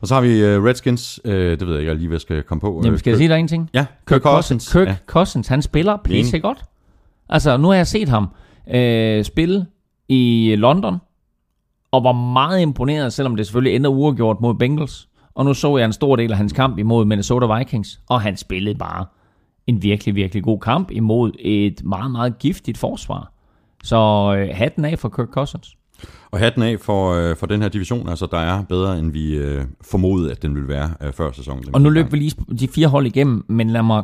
Og 0.00 0.06
så 0.08 0.14
har 0.14 0.20
vi 0.20 0.44
øh, 0.44 0.64
Redskins, 0.64 1.20
øh, 1.24 1.60
det 1.60 1.66
ved 1.66 1.74
jeg 1.74 1.80
ikke, 1.80 1.94
lige 1.94 2.08
hvad 2.08 2.14
jeg 2.14 2.20
skal 2.20 2.42
komme 2.42 2.60
på. 2.60 2.80
Jamen, 2.84 2.98
skal 2.98 3.10
jeg 3.10 3.18
sige 3.18 3.28
dig 3.28 3.38
en 3.38 3.48
ting? 3.48 3.70
Ja, 3.74 3.86
Kirk 4.08 4.22
Cousins. 4.22 4.72
Kirk 4.72 4.88
ja. 4.88 4.96
Cousins, 5.06 5.48
han 5.48 5.62
spiller 5.62 5.96
pisse 6.04 6.38
godt. 6.38 6.64
Altså, 7.28 7.56
nu 7.56 7.68
har 7.68 7.74
jeg 7.74 7.86
set 7.86 8.08
ham 8.08 8.28
øh, 8.74 9.24
spille 9.24 9.66
i 10.08 10.54
London, 10.58 10.98
og 11.90 12.04
var 12.04 12.12
meget 12.12 12.60
imponeret, 12.60 13.12
selvom 13.12 13.36
det 13.36 13.46
selvfølgelig 13.46 13.76
ender 13.76 13.90
uafgjort 13.90 14.40
mod 14.40 14.54
Bengals. 14.54 15.08
Og 15.34 15.44
nu 15.44 15.54
så 15.54 15.76
jeg 15.76 15.84
en 15.84 15.92
stor 15.92 16.16
del 16.16 16.30
af 16.30 16.36
hans 16.36 16.52
kamp 16.52 16.78
imod 16.78 17.04
Minnesota 17.04 17.56
Vikings, 17.56 18.00
og 18.08 18.20
han 18.20 18.36
spillede 18.36 18.78
bare 18.78 19.04
en 19.66 19.82
virkelig, 19.82 20.14
virkelig 20.14 20.42
god 20.42 20.60
kamp 20.60 20.90
imod 20.90 21.32
et 21.38 21.84
meget, 21.84 22.10
meget 22.10 22.38
giftigt 22.38 22.78
forsvar. 22.78 23.32
Så 23.86 24.34
øh, 24.38 24.56
hatten 24.56 24.84
af 24.84 24.98
for 24.98 25.08
Kirk 25.08 25.28
Cousins. 25.28 25.76
Og 26.30 26.38
hatten 26.38 26.62
af 26.62 26.80
for, 26.80 27.12
øh, 27.12 27.36
for 27.36 27.46
den 27.46 27.62
her 27.62 27.68
division, 27.68 28.08
altså 28.08 28.26
der 28.30 28.38
er 28.38 28.64
bedre, 28.64 28.98
end 28.98 29.12
vi 29.12 29.34
øh, 29.34 29.64
formodede, 29.80 30.30
at 30.30 30.42
den 30.42 30.54
ville 30.54 30.68
være 30.68 30.94
øh, 31.02 31.12
før 31.12 31.32
sæsonen. 31.32 31.64
Og 31.74 31.80
nu 31.80 31.90
løber 31.90 32.08
vi 32.08 32.16
lige 32.16 32.36
de 32.60 32.68
fire 32.68 32.88
hold 32.88 33.06
igennem, 33.06 33.44
men 33.48 33.70
lad 33.70 33.82
mig 33.82 34.02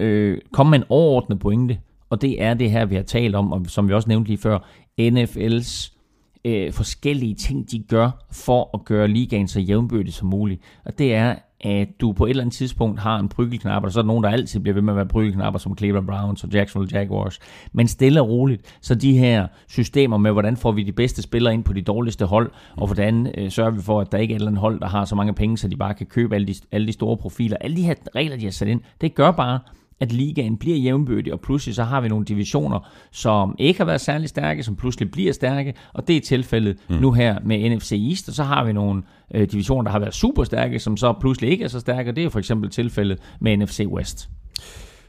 øh, 0.00 0.38
komme 0.52 0.70
med 0.70 0.78
en 0.78 0.84
overordnet 0.88 1.38
pointe, 1.38 1.78
og 2.10 2.22
det 2.22 2.42
er 2.42 2.54
det 2.54 2.70
her, 2.70 2.84
vi 2.84 2.94
har 2.94 3.02
talt 3.02 3.34
om, 3.34 3.52
og 3.52 3.62
som 3.66 3.88
vi 3.88 3.94
også 3.94 4.08
nævnte 4.08 4.28
lige 4.28 4.38
før, 4.38 4.58
NFL's 5.00 5.98
øh, 6.44 6.72
forskellige 6.72 7.34
ting, 7.34 7.70
de 7.70 7.84
gør 7.88 8.10
for 8.32 8.70
at 8.74 8.84
gøre 8.84 9.08
ligaen 9.08 9.48
så 9.48 9.60
jævnbyrdig 9.60 10.14
som 10.14 10.28
muligt. 10.28 10.60
Og 10.84 10.98
det 10.98 11.14
er, 11.14 11.34
at 11.62 11.88
du 12.00 12.12
på 12.12 12.26
et 12.26 12.30
eller 12.30 12.42
andet 12.42 12.54
tidspunkt 12.54 13.00
har 13.00 13.18
en 13.18 13.28
bryggelknap, 13.28 13.84
og 13.84 13.92
så 13.92 13.98
er 13.98 14.02
der 14.02 14.06
nogen, 14.06 14.24
der 14.24 14.30
altid 14.30 14.60
bliver 14.60 14.74
ved 14.74 14.82
med 14.82 14.92
at 14.92 14.96
være 14.96 15.06
bryggelknapper, 15.06 15.58
som 15.58 15.76
Cleveland 15.78 16.06
Browns 16.06 16.44
og 16.44 16.50
Jacksonville 16.50 16.98
Jaguars. 16.98 17.38
Men 17.72 17.88
stille 17.88 18.20
og 18.20 18.28
roligt, 18.28 18.78
så 18.80 18.94
de 18.94 19.18
her 19.18 19.46
systemer 19.68 20.16
med, 20.16 20.32
hvordan 20.32 20.56
får 20.56 20.72
vi 20.72 20.82
de 20.82 20.92
bedste 20.92 21.22
spillere 21.22 21.54
ind 21.54 21.64
på 21.64 21.72
de 21.72 21.82
dårligste 21.82 22.26
hold, 22.26 22.50
og 22.76 22.86
hvordan 22.86 23.32
øh, 23.38 23.50
sørger 23.50 23.70
vi 23.70 23.82
for, 23.82 24.00
at 24.00 24.12
der 24.12 24.18
ikke 24.18 24.32
er 24.32 24.36
et 24.36 24.40
eller 24.40 24.48
andet 24.48 24.60
hold, 24.60 24.80
der 24.80 24.88
har 24.88 25.04
så 25.04 25.14
mange 25.14 25.34
penge, 25.34 25.58
så 25.58 25.68
de 25.68 25.76
bare 25.76 25.94
kan 25.94 26.06
købe 26.06 26.34
alle 26.34 26.46
de, 26.46 26.54
alle 26.72 26.86
de 26.86 26.92
store 26.92 27.16
profiler. 27.16 27.56
Alle 27.60 27.76
de 27.76 27.82
her 27.82 27.94
regler, 28.14 28.36
de 28.36 28.44
har 28.44 28.50
sat 28.50 28.68
ind, 28.68 28.80
det 29.00 29.14
gør 29.14 29.30
bare, 29.30 29.58
at 30.02 30.12
ligaen 30.12 30.56
bliver 30.56 30.76
jævnbyrdig, 30.76 31.32
og 31.32 31.40
pludselig 31.40 31.74
så 31.74 31.84
har 31.84 32.00
vi 32.00 32.08
nogle 32.08 32.24
divisioner, 32.24 32.88
som 33.10 33.54
ikke 33.58 33.80
har 33.80 33.84
været 33.84 34.00
særlig 34.00 34.28
stærke, 34.28 34.62
som 34.62 34.76
pludselig 34.76 35.10
bliver 35.10 35.32
stærke, 35.32 35.74
og 35.92 36.08
det 36.08 36.16
er 36.16 36.20
tilfældet 36.20 36.78
mm. 36.88 36.96
nu 36.96 37.12
her 37.12 37.38
med 37.44 37.70
NFC 37.70 37.92
East, 38.10 38.28
og 38.28 38.34
så 38.34 38.42
har 38.42 38.64
vi 38.64 38.72
nogle 38.72 39.02
øh, 39.34 39.48
divisioner, 39.52 39.82
der 39.82 39.90
har 39.90 39.98
været 39.98 40.14
super 40.14 40.44
stærke, 40.44 40.78
som 40.78 40.96
så 40.96 41.12
pludselig 41.20 41.50
ikke 41.50 41.64
er 41.64 41.68
så 41.68 41.80
stærke, 41.80 42.10
og 42.10 42.16
det 42.16 42.24
er 42.24 42.28
for 42.28 42.38
eksempel 42.38 42.70
tilfældet 42.70 43.18
med 43.40 43.56
NFC 43.56 43.80
West. 43.88 44.28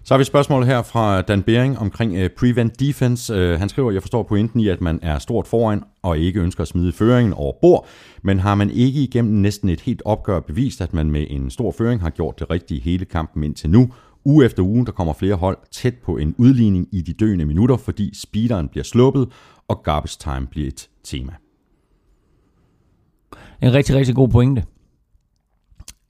Så 0.05 0.13
har 0.13 0.17
vi 0.17 0.21
et 0.21 0.27
spørgsmål 0.27 0.63
her 0.63 0.81
fra 0.81 1.21
Dan 1.21 1.43
Bering 1.43 1.79
omkring 1.79 2.11
uh, 2.13 2.27
prevent 2.39 2.79
defense. 2.79 3.33
Uh, 3.33 3.59
han 3.59 3.69
skriver, 3.69 3.91
jeg 3.91 4.01
forstår 4.01 4.23
pointen 4.23 4.59
i, 4.59 4.67
at 4.67 4.81
man 4.81 4.99
er 5.01 5.19
stort 5.19 5.47
foran 5.47 5.83
og 6.01 6.17
ikke 6.17 6.39
ønsker 6.39 6.61
at 6.61 6.67
smide 6.67 6.91
føringen 6.91 7.33
over 7.33 7.53
bord, 7.61 7.87
men 8.21 8.39
har 8.39 8.55
man 8.55 8.69
ikke 8.69 9.03
igennem 9.03 9.33
næsten 9.33 9.69
et 9.69 9.81
helt 9.81 10.01
opgør 10.05 10.39
bevist, 10.39 10.81
at 10.81 10.93
man 10.93 11.11
med 11.11 11.25
en 11.29 11.49
stor 11.49 11.71
føring 11.77 12.01
har 12.01 12.09
gjort 12.09 12.39
det 12.39 12.49
rigtige 12.49 12.81
hele 12.81 13.05
kampen 13.05 13.43
indtil 13.43 13.69
nu, 13.69 13.89
Uge 14.25 14.45
efter 14.45 14.63
uge, 14.63 14.85
der 14.85 14.91
kommer 14.91 15.13
flere 15.13 15.35
hold 15.35 15.57
tæt 15.71 15.95
på 15.95 16.17
en 16.17 16.35
udligning 16.37 16.87
i 16.91 17.01
de 17.01 17.13
døende 17.13 17.45
minutter, 17.45 17.77
fordi 17.77 18.19
speederen 18.19 18.67
bliver 18.67 18.83
sluppet, 18.83 19.31
og 19.67 19.83
garbage 19.83 20.17
time 20.19 20.47
bliver 20.47 20.67
et 20.67 20.89
tema. 21.03 21.33
En 23.61 23.73
rigtig, 23.73 23.95
rigtig 23.95 24.15
god 24.15 24.29
pointe. 24.29 24.63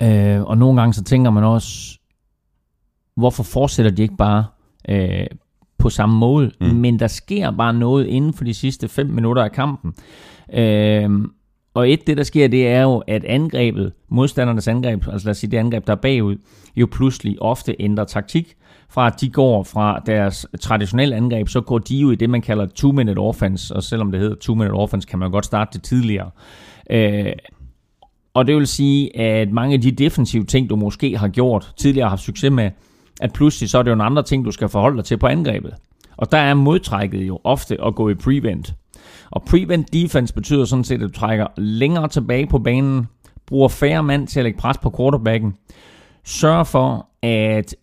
Øh, 0.02 0.42
og 0.42 0.58
nogle 0.58 0.82
gange 0.82 0.94
så 0.94 1.04
tænker 1.04 1.32
man 1.32 1.44
også, 1.44 2.00
hvorfor 3.16 3.44
fortsætter 3.44 3.92
de 3.92 4.02
ikke 4.02 4.18
bare 4.18 4.46
øh, 4.90 5.28
på 5.78 5.90
samme 5.90 6.16
måde? 6.16 6.52
Mm. 6.62 6.68
Men 6.68 7.00
der 7.00 7.08
sker 7.08 7.52
bare 7.52 7.74
noget 7.74 8.06
inden 8.06 8.34
for 8.34 8.44
de 8.44 8.54
sidste 8.54 8.88
5 8.88 9.08
minutter 9.08 9.44
af 9.44 9.52
kampen. 9.52 9.94
Øh, 10.54 11.10
og 11.74 11.92
et, 11.92 12.08
det 12.08 12.18
der 12.18 12.24
sker, 12.24 12.48
det 12.48 12.68
er 12.68 12.82
jo, 12.82 13.04
at 13.08 13.24
angrebet, 13.26 13.94
modstandernes 14.10 14.68
angreb, 14.68 15.08
altså 15.08 15.28
lad 15.28 15.32
os 15.32 15.38
sige 15.38 15.52
det 15.52 15.58
angreb, 15.58 15.88
der 15.88 15.94
er 15.94 15.98
bagud, 15.98 16.36
jo 16.76 16.88
pludselig 16.92 17.42
ofte 17.42 17.76
ændrer 17.80 18.04
taktik. 18.04 18.56
Fra 18.90 19.08
at 19.08 19.22
de 19.22 19.30
går 19.30 19.64
fra 19.64 20.02
deres 20.06 20.48
traditionelle 20.62 21.16
angreb, 21.16 21.48
så 21.48 21.62
går 21.62 21.78
de 21.78 21.98
jo 21.98 22.12
i 22.12 22.16
det, 22.16 22.30
man 22.30 22.42
kalder 22.42 22.66
two-minute 22.66 23.20
offense, 23.20 23.76
og 23.76 23.84
selvom 23.84 24.12
det 24.12 24.20
hedder 24.20 24.36
two-minute 24.36 24.74
offense, 24.74 25.08
kan 25.08 25.20
man 25.20 25.32
godt 25.32 25.46
starte 25.46 25.70
det 25.74 25.84
tidligere. 25.84 26.30
Øh, 26.90 27.34
og 28.34 28.48
det 28.48 28.56
vil 28.56 28.68
sige, 28.68 29.18
at 29.18 29.52
mange 29.52 29.74
af 29.74 29.82
de 29.82 29.92
defensive 29.92 30.44
ting, 30.44 30.70
du 30.70 30.76
måske 30.76 31.18
har 31.18 31.28
gjort, 31.28 31.74
tidligere 31.78 32.06
har 32.06 32.10
haft 32.10 32.22
succes 32.22 32.52
med, 32.52 32.72
at 33.22 33.34
pludselig 33.34 33.70
så 33.70 33.78
er 33.78 33.84
det 33.84 33.90
jo 33.90 33.96
en 33.96 34.02
andre 34.02 34.24
ting, 34.24 34.46
du 34.46 34.52
skal 34.52 34.70
forholde 34.70 34.98
dig 34.98 35.06
til 35.06 35.18
på 35.18 35.28
angrebet. 35.28 35.74
Og 36.18 36.32
der 36.32 36.38
er 36.38 36.54
modtrækket 36.54 37.28
jo 37.28 37.40
ofte 37.44 37.78
at 37.86 37.96
gå 37.96 38.10
i 38.10 38.14
prevent. 38.14 38.74
Og 39.34 39.44
prevent 39.44 39.94
defense 39.94 40.34
betyder 40.34 40.66
sådan 40.66 40.84
set, 40.84 40.96
at 40.96 41.02
du 41.02 41.10
trækker 41.10 41.48
længere 41.58 42.08
tilbage 42.08 42.48
på 42.48 42.60
banen, 42.60 43.08
bruger 43.46 43.68
færre 43.68 44.04
mand 44.04 44.28
til 44.28 44.40
at 44.40 44.44
lægge 44.44 44.60
pres 44.60 44.78
på 44.78 44.94
quarterbacken, 44.98 45.54
sørger 46.24 46.64
for, 46.64 47.08
at 47.22 47.76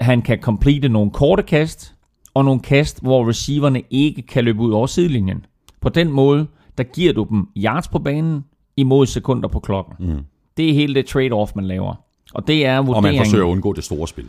han 0.00 0.22
kan 0.22 0.38
complete 0.40 0.88
nogle 0.88 1.10
korte 1.10 1.42
kast, 1.42 1.94
og 2.34 2.44
nogle 2.44 2.60
kast, 2.60 3.02
hvor 3.02 3.28
receiverne 3.28 3.82
ikke 3.90 4.22
kan 4.22 4.44
løbe 4.44 4.60
ud 4.60 4.72
over 4.72 4.86
sidelinjen. 4.86 5.46
På 5.80 5.88
den 5.88 6.12
måde, 6.12 6.46
der 6.78 6.84
giver 6.84 7.12
du 7.12 7.26
dem 7.30 7.48
yards 7.56 7.88
på 7.88 7.98
banen 7.98 8.44
imod 8.76 9.06
sekunder 9.06 9.48
på 9.48 9.60
klokken. 9.60 9.94
Mm. 9.98 10.22
Det 10.56 10.70
er 10.70 10.74
hele 10.74 10.94
det 10.94 11.16
trade-off, 11.16 11.52
man 11.54 11.64
laver. 11.64 11.94
Og 12.34 12.46
det 12.46 12.66
er 12.66 12.76
vurderingen... 12.82 12.96
Og 12.96 13.02
man 13.02 13.18
forsøger 13.18 13.44
at 13.44 13.50
undgå 13.50 13.72
det 13.72 13.84
store 13.84 14.08
spil. 14.08 14.28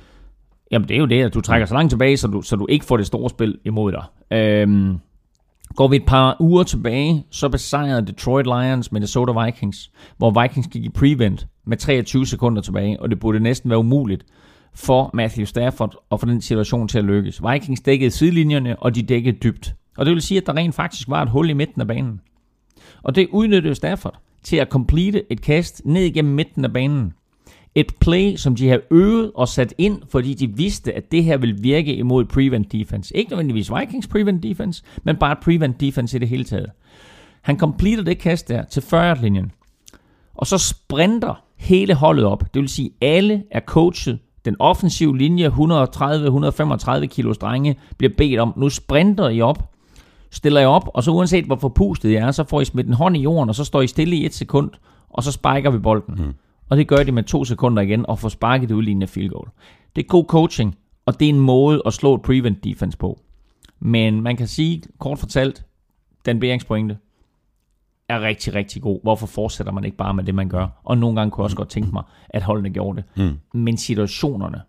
Jamen, 0.71 0.87
det 0.87 0.95
er 0.95 0.99
jo 0.99 1.05
det, 1.05 1.23
at 1.23 1.33
du 1.33 1.41
trækker 1.41 1.65
så 1.65 1.73
langt 1.73 1.89
tilbage, 1.89 2.17
så 2.17 2.27
du, 2.27 2.41
så 2.41 2.55
du 2.55 2.67
ikke 2.69 2.85
får 2.85 2.97
det 2.97 3.07
store 3.07 3.29
spil 3.29 3.57
imod 3.65 3.91
dig. 3.91 4.03
Øhm, 4.37 4.97
Går 5.75 5.87
vi 5.87 5.95
et 5.95 6.05
par 6.05 6.37
uger 6.39 6.63
tilbage, 6.63 7.25
så 7.29 7.49
besejrede 7.49 8.05
Detroit 8.05 8.45
Lions 8.45 8.91
Minnesota 8.91 9.43
Vikings, 9.45 9.91
hvor 10.17 10.41
Vikings 10.41 10.67
gik 10.67 10.85
i 10.85 10.89
prevent 10.89 11.47
med 11.65 11.77
23 11.77 12.25
sekunder 12.25 12.61
tilbage, 12.61 13.01
og 13.01 13.09
det 13.09 13.19
burde 13.19 13.39
næsten 13.39 13.69
være 13.69 13.79
umuligt 13.79 14.25
for 14.75 15.09
Matthew 15.13 15.45
Stafford 15.45 15.95
og 16.09 16.19
for 16.19 16.27
den 16.27 16.41
situation 16.41 16.87
til 16.87 16.97
at 16.97 17.03
lykkes. 17.03 17.41
Vikings 17.51 17.81
dækkede 17.81 18.11
sidelinjerne, 18.11 18.79
og 18.79 18.95
de 18.95 19.01
dækkede 19.01 19.37
dybt. 19.43 19.75
Og 19.97 20.05
det 20.05 20.13
vil 20.13 20.21
sige, 20.21 20.37
at 20.37 20.47
der 20.47 20.53
rent 20.53 20.75
faktisk 20.75 21.09
var 21.09 21.21
et 21.21 21.29
hul 21.29 21.49
i 21.49 21.53
midten 21.53 21.81
af 21.81 21.87
banen. 21.87 22.21
Og 23.03 23.15
det 23.15 23.27
udnyttede 23.31 23.75
Stafford 23.75 24.19
til 24.43 24.57
at 24.57 24.69
complete 24.69 25.31
et 25.31 25.41
kast 25.41 25.81
ned 25.85 26.03
igennem 26.03 26.33
midten 26.33 26.65
af 26.65 26.73
banen. 26.73 27.13
Et 27.75 27.95
play, 27.99 28.35
som 28.35 28.55
de 28.55 28.69
har 28.69 28.79
øvet 28.91 29.31
og 29.35 29.47
sat 29.47 29.73
ind, 29.77 30.01
fordi 30.09 30.33
de 30.33 30.47
vidste, 30.47 30.93
at 30.93 31.11
det 31.11 31.23
her 31.23 31.37
vil 31.37 31.63
virke 31.63 31.95
imod 31.95 32.25
prevent 32.25 32.71
defense. 32.71 33.17
Ikke 33.17 33.31
nødvendigvis 33.31 33.71
Vikings 33.79 34.07
prevent 34.07 34.43
defense, 34.43 34.83
men 35.03 35.15
bare 35.15 35.35
prevent 35.41 35.81
defense 35.81 36.17
i 36.17 36.19
det 36.19 36.27
hele 36.27 36.43
taget. 36.43 36.69
Han 37.41 37.59
completer 37.59 38.03
det 38.03 38.17
kast 38.19 38.49
der 38.49 38.63
til 38.63 38.81
40-linjen. 38.81 39.51
Og 40.33 40.47
så 40.47 40.57
sprinter 40.57 41.43
hele 41.57 41.93
holdet 41.93 42.25
op. 42.25 42.53
Det 42.53 42.61
vil 42.61 42.69
sige, 42.69 42.91
at 43.01 43.07
alle 43.07 43.43
er 43.51 43.59
coachet. 43.59 44.19
Den 44.45 44.55
offensive 44.59 45.17
linje, 45.17 45.47
130-135 45.47 47.05
kilos 47.05 47.37
drenge, 47.37 47.75
bliver 47.97 48.13
bedt 48.17 48.39
om, 48.39 48.53
nu 48.57 48.69
sprinter 48.69 49.29
I 49.29 49.41
op, 49.41 49.71
stiller 50.31 50.61
I 50.61 50.65
op, 50.65 50.89
og 50.93 51.03
så 51.03 51.11
uanset 51.11 51.45
hvor 51.45 51.55
forpustet 51.55 52.09
I 52.09 52.15
er, 52.15 52.31
så 52.31 52.43
får 52.43 52.61
I 52.61 52.65
smidt 52.65 52.87
en 52.87 52.93
hånd 52.93 53.17
i 53.17 53.21
jorden, 53.21 53.49
og 53.49 53.55
så 53.55 53.63
står 53.63 53.81
I 53.81 53.87
stille 53.87 54.15
i 54.15 54.25
et 54.25 54.33
sekund, 54.33 54.71
og 55.09 55.23
så 55.23 55.31
spiker 55.31 55.69
vi 55.69 55.77
bolden. 55.77 56.15
Mm. 56.17 56.33
Og 56.69 56.77
det 56.77 56.87
gør 56.87 57.03
de 57.03 57.11
med 57.11 57.23
to 57.23 57.45
sekunder 57.45 57.81
igen, 57.81 58.05
og 58.05 58.19
får 58.19 58.29
sparket 58.29 58.69
det 58.69 58.75
udlignende 58.75 59.07
field 59.07 59.29
goal. 59.29 59.49
Det 59.95 60.03
er 60.03 60.07
god 60.07 60.25
coaching, 60.25 60.77
og 61.05 61.19
det 61.19 61.25
er 61.25 61.29
en 61.29 61.39
måde 61.39 61.81
at 61.85 61.93
slå 61.93 62.15
et 62.15 62.21
prevent 62.21 62.63
defense 62.63 62.97
på. 62.97 63.19
Men 63.79 64.21
man 64.21 64.37
kan 64.37 64.47
sige, 64.47 64.81
kort 64.99 65.19
fortalt, 65.19 65.65
den 66.25 66.39
beringspointe 66.39 66.97
er 68.09 68.21
rigtig, 68.21 68.55
rigtig 68.55 68.81
god. 68.81 68.99
Hvorfor 69.03 69.27
fortsætter 69.27 69.73
man 69.73 69.83
ikke 69.83 69.97
bare 69.97 70.13
med 70.13 70.23
det, 70.23 70.35
man 70.35 70.49
gør? 70.49 70.67
Og 70.83 70.97
nogle 70.97 71.15
gange 71.15 71.31
kunne 71.31 71.41
jeg 71.41 71.45
også 71.45 71.57
godt 71.57 71.69
tænke 71.69 71.89
mig, 71.93 72.03
at 72.29 72.43
holdene 72.43 72.69
gjorde 72.69 72.97
det. 72.97 73.23
Mm. 73.23 73.59
Men 73.59 73.77
situationerne, 73.77 74.61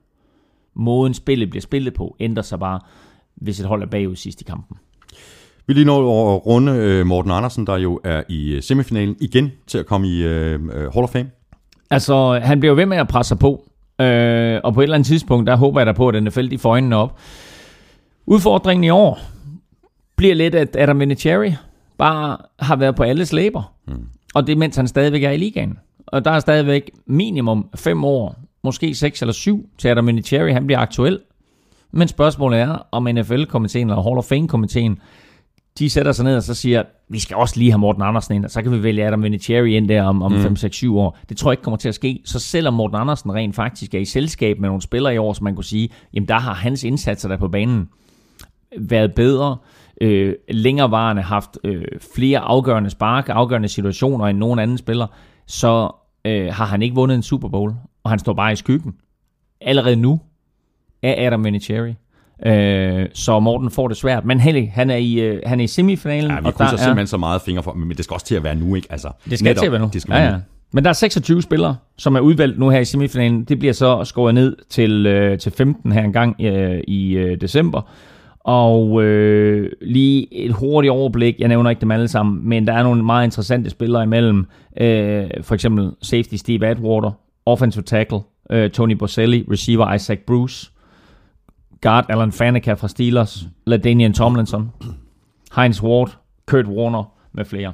måden 0.75 1.15
spillet 1.15 1.51
bliver 1.51 1.63
spillet 1.63 1.95
på, 1.95 2.17
ændrer 2.21 2.43
sig 2.43 2.59
bare, 2.59 2.81
hvis 3.35 3.61
et 3.61 3.67
hold 3.67 3.83
er 3.83 3.87
bagud 3.87 4.17
sidst 4.17 4.41
i 4.41 4.45
kampen. 4.45 4.77
Vi 5.67 5.73
lige 5.73 5.85
nå 5.85 5.99
at 6.35 6.47
runde 6.47 6.73
øh, 6.73 7.07
Morten 7.07 7.31
Andersen, 7.31 7.67
der 7.67 7.77
jo 7.77 8.01
er 8.05 8.23
i 8.29 8.53
øh, 8.53 8.63
semifinalen 8.63 9.17
igen 9.21 9.53
til 9.67 9.79
at 9.79 9.87
komme 9.87 10.09
i 10.09 10.25
uh, 10.25 10.31
Hall 10.71 11.05
of 11.05 11.11
Fame. 11.11 11.31
Altså, 11.91 12.41
han 12.43 12.61
bliver 12.61 12.75
ved 12.75 12.87
med 12.87 12.97
at 12.97 13.09
presse 13.09 13.29
sig 13.29 13.39
på. 13.39 13.71
Øh, 14.01 14.61
og 14.65 14.75
på 14.75 14.81
et 14.81 14.85
eller 14.85 14.95
andet 14.95 15.07
tidspunkt, 15.07 15.47
der 15.47 15.57
håber 15.57 15.81
jeg 15.81 15.87
da 15.87 15.93
på, 15.93 16.09
at 16.09 16.23
NFL 16.23 16.51
de 16.51 16.59
får 16.59 16.71
øjnene 16.71 16.97
op. 16.97 17.19
Udfordringen 18.27 18.85
i 18.85 18.91
år 18.91 19.19
bliver 20.17 20.35
lidt, 20.35 20.55
at 20.55 20.77
Adam 20.79 21.01
Vinatieri 21.01 21.55
bare 21.99 22.37
har 22.59 22.77
været 22.77 22.95
på 22.95 23.03
alles 23.03 23.33
læber. 23.33 23.75
Mm. 23.89 24.07
Og 24.35 24.47
det 24.47 24.59
mens 24.59 24.77
han 24.77 24.89
stadigvæk 24.89 25.23
er 25.23 25.31
i 25.31 25.37
ligaen. 25.37 25.79
Og 26.07 26.25
der 26.25 26.31
er 26.31 26.39
stadigvæk 26.39 26.91
minimum 27.07 27.69
fem 27.77 28.05
år, 28.05 28.37
måske 28.65 28.95
seks 28.95 29.23
eller 29.23 29.33
syv, 29.33 29.69
til 29.79 29.89
Adam 29.89 30.07
Vinatieri 30.07 30.53
han 30.53 30.67
bliver 30.67 30.79
aktuel. 30.79 31.21
Men 31.93 32.09
spørgsmålet 32.09 32.61
er, 32.61 32.87
om 32.93 33.09
NFL-komiteen 33.09 33.91
eller 33.91 34.03
Hall 34.03 34.19
of 34.19 34.25
Fame-komiteen 34.25 34.99
de 35.79 35.91
sætter 35.91 36.13
sig 36.13 36.25
ned 36.25 36.37
og 36.37 36.43
så 36.43 36.55
siger, 36.55 36.83
vi 37.09 37.19
skal 37.19 37.37
også 37.37 37.59
lige 37.59 37.71
have 37.71 37.79
Morten 37.79 38.03
Andersen 38.03 38.35
ind, 38.35 38.45
og 38.45 38.51
så 38.51 38.63
kan 38.63 38.73
vi 38.73 38.83
vælge 38.83 39.07
Adam 39.07 39.23
Vinatieri 39.23 39.77
ind 39.77 39.89
der 39.89 40.03
om, 40.03 40.23
om 40.23 40.33
mm. 40.33 40.43
5, 40.43 40.57
6, 40.57 40.77
7 40.77 40.99
år. 40.99 41.19
Det 41.29 41.37
tror 41.37 41.51
jeg 41.51 41.53
ikke 41.53 41.63
kommer 41.63 41.79
til 41.79 41.89
at 41.89 41.95
ske. 41.95 42.21
Så 42.25 42.39
selvom 42.39 42.75
Morten 42.75 42.97
Andersen 42.97 43.33
rent 43.33 43.55
faktisk 43.55 43.95
er 43.95 43.99
i 43.99 44.05
selskab 44.05 44.59
med 44.59 44.69
nogle 44.69 44.83
spillere 44.83 45.15
i 45.15 45.19
år, 45.19 45.33
som 45.33 45.45
man 45.45 45.55
kunne 45.55 45.65
sige, 45.65 45.89
jamen 46.15 46.29
der 46.29 46.39
har 46.39 46.55
hans 46.55 46.85
indsatser 46.85 47.29
der 47.29 47.37
på 47.37 47.49
banen 47.49 47.89
været 48.79 49.15
bedre, 49.15 49.57
øh, 50.01 50.35
længerevarende, 50.49 51.23
haft 51.23 51.59
øh, 51.65 51.85
flere 52.15 52.39
afgørende 52.39 52.91
spark, 52.91 53.29
afgørende 53.29 53.69
situationer 53.69 54.27
end 54.27 54.39
nogen 54.39 54.59
anden 54.59 54.79
spiller, 54.79 55.07
så 55.47 55.91
øh, 56.25 56.47
har 56.53 56.67
han 56.67 56.83
ikke 56.83 56.95
vundet 56.95 57.15
en 57.15 57.23
Super 57.23 57.49
Bowl, 57.49 57.75
og 58.05 58.11
han 58.11 58.19
står 58.19 58.33
bare 58.33 58.53
i 58.53 58.57
skyggen. 58.57 58.95
Allerede 59.61 59.97
nu 59.97 60.21
er 61.03 61.27
Adam 61.27 61.45
Vinatieri. 61.45 61.95
Øh, 62.47 63.07
så 63.15 63.41
Morten 63.41 63.71
får 63.71 63.89
det 63.89 63.97
svært. 63.97 64.25
Men 64.25 64.41
heldig, 64.41 64.73
han 64.75 64.91
er 64.91 64.97
i, 64.97 65.21
øh, 65.21 65.41
han 65.47 65.61
er 65.61 65.65
i 65.65 65.67
semifinalen. 65.67 66.31
Ja, 66.31 66.41
vi 66.41 66.47
og 66.47 66.69
simpelthen 66.69 66.99
er, 66.99 67.05
så 67.05 67.17
meget 67.17 67.43
fingre 67.43 67.63
for, 67.63 67.73
men 67.73 67.97
det 67.97 68.05
skal 68.05 68.15
også 68.15 68.27
til 68.27 68.35
at 68.35 68.45
være 68.45 68.55
nu, 68.55 68.75
ikke? 68.75 68.89
Altså, 68.91 69.09
det 69.31 69.39
skal 69.39 69.45
netop, 69.45 69.61
til 69.61 69.67
at 69.67 69.73
være 69.73 69.81
nu. 69.81 69.91
Det 69.93 70.03
skal 70.03 70.15
ja, 70.15 70.25
ja. 70.25 70.37
Men 70.73 70.85
der 70.85 70.91
er 70.91 70.95
26 70.95 71.43
spillere, 71.43 71.77
som 71.99 72.17
er 72.17 72.21
udvalgt 72.21 72.59
nu 72.59 72.69
her 72.69 72.79
i 72.79 72.85
semifinalen. 72.85 73.45
Det 73.45 73.59
bliver 73.59 73.75
så 73.75 74.05
skåret 74.05 74.35
ned 74.35 74.57
til, 74.71 75.07
øh, 75.07 75.39
til 75.39 75.53
15 75.53 75.93
her 75.93 76.05
en 76.05 76.13
gang 76.13 76.37
øh, 76.41 76.81
i 76.89 77.13
øh, 77.13 77.41
december. 77.41 77.83
Og 78.41 79.03
øh, 79.03 79.71
lige 79.83 80.35
et 80.35 80.53
hurtigt 80.53 80.91
overblik, 80.91 81.35
jeg 81.39 81.49
nævner 81.49 81.71
ikke 81.71 81.81
dem 81.81 81.91
alle 81.91 82.09
sammen, 82.09 82.49
men 82.49 82.67
der 82.67 82.73
er 82.73 82.83
nogle 82.83 83.03
meget 83.03 83.25
interessante 83.25 83.71
spillere 83.71 84.03
imellem. 84.03 84.47
Øh, 84.81 85.25
for 85.43 85.55
eksempel 85.55 85.91
safety 86.03 86.35
Steve 86.35 86.67
Atwater, 86.67 87.11
offensive 87.47 87.85
tackle 87.85 88.19
øh, 88.51 88.71
Tony 88.71 88.93
Boselli, 88.93 89.45
receiver 89.51 89.93
Isaac 89.93 90.19
Bruce, 90.27 90.71
guard 91.85 92.05
Alan 92.09 92.33
Faneca 92.33 92.73
fra 92.73 92.89
Steelers, 92.89 93.47
LaDainian 93.67 94.15
Tomlinson, 94.15 94.71
Heinz 95.57 95.83
Ward, 95.83 96.17
Kurt 96.47 96.67
Warner 96.67 97.13
med 97.33 97.45
flere. 97.45 97.73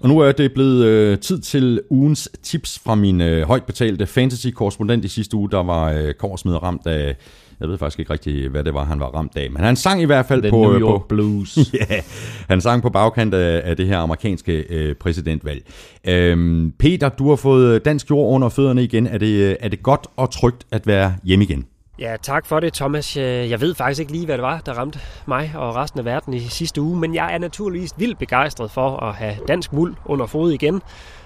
Og 0.00 0.08
nu 0.08 0.18
er 0.18 0.32
det 0.32 0.54
blevet 0.54 0.84
øh, 0.84 1.18
tid 1.18 1.40
til 1.40 1.82
ugens 1.90 2.28
tips 2.42 2.78
fra 2.78 2.94
min 2.94 3.20
øh, 3.20 3.46
højt 3.46 3.64
betalte 3.64 4.06
fantasy-korrespondent 4.06 5.04
i 5.04 5.08
sidste 5.08 5.36
uge. 5.36 5.50
Der 5.50 5.62
var 5.62 5.92
øh, 5.92 6.14
Korsmed 6.14 6.62
ramt 6.62 6.86
af, 6.86 7.16
jeg 7.60 7.68
ved 7.68 7.78
faktisk 7.78 7.98
ikke 7.98 8.12
rigtig, 8.12 8.48
hvad 8.48 8.64
det 8.64 8.74
var, 8.74 8.84
han 8.84 9.00
var 9.00 9.06
ramt 9.06 9.36
af. 9.36 9.50
Men 9.50 9.62
han 9.64 9.76
sang 9.76 10.02
i 10.02 10.04
hvert 10.04 10.26
fald 10.26 10.42
The 10.42 10.50
på... 10.50 10.62
New 10.62 10.74
øh, 10.74 10.80
York 10.80 11.00
på 11.00 11.06
Blues. 11.08 11.58
ja, 11.90 12.00
han 12.48 12.60
sang 12.60 12.82
på 12.82 12.90
bagkant 12.90 13.34
af, 13.34 13.62
af 13.64 13.76
det 13.76 13.86
her 13.86 13.98
amerikanske 13.98 14.52
øh, 14.52 14.94
præsidentvalg. 14.94 15.62
Øhm, 16.08 16.72
Peter, 16.78 17.08
du 17.08 17.28
har 17.28 17.36
fået 17.36 17.84
dansk 17.84 18.10
jord 18.10 18.34
under 18.34 18.48
fødderne 18.48 18.84
igen. 18.84 19.06
Er 19.06 19.18
det, 19.18 19.50
øh, 19.50 19.56
er 19.60 19.68
det 19.68 19.82
godt 19.82 20.06
og 20.16 20.30
trygt 20.30 20.66
at 20.70 20.86
være 20.86 21.14
hjemme 21.24 21.44
igen? 21.44 21.66
Ja, 21.98 22.16
tak 22.22 22.46
for 22.46 22.60
det, 22.60 22.72
Thomas. 22.72 23.16
Øh, 23.16 23.24
Jeg 23.24 23.60
ved 23.60 23.74
faktisk 23.74 24.00
ikke 24.00 24.12
lige, 24.12 24.24
hvad 24.24 24.34
det 24.34 24.42
var, 24.42 24.60
der 24.66 24.72
ramte 24.72 24.98
mig 25.26 25.52
og 25.54 25.76
resten 25.76 25.98
af 26.00 26.04
verden 26.04 26.34
i 26.34 26.40
sidste 26.40 26.80
uge, 26.82 26.98
men 26.98 27.14
jeg 27.14 27.34
er 27.34 27.38
naturligvis 27.38 27.90
vildt 27.98 28.18
begejstret 28.18 28.70
for 28.70 28.96
at 28.96 29.14
have 29.14 29.34
dansk 29.48 29.72
muld 29.72 29.94
under 30.04 30.26
fod 30.26 30.52
igen. 30.52 30.82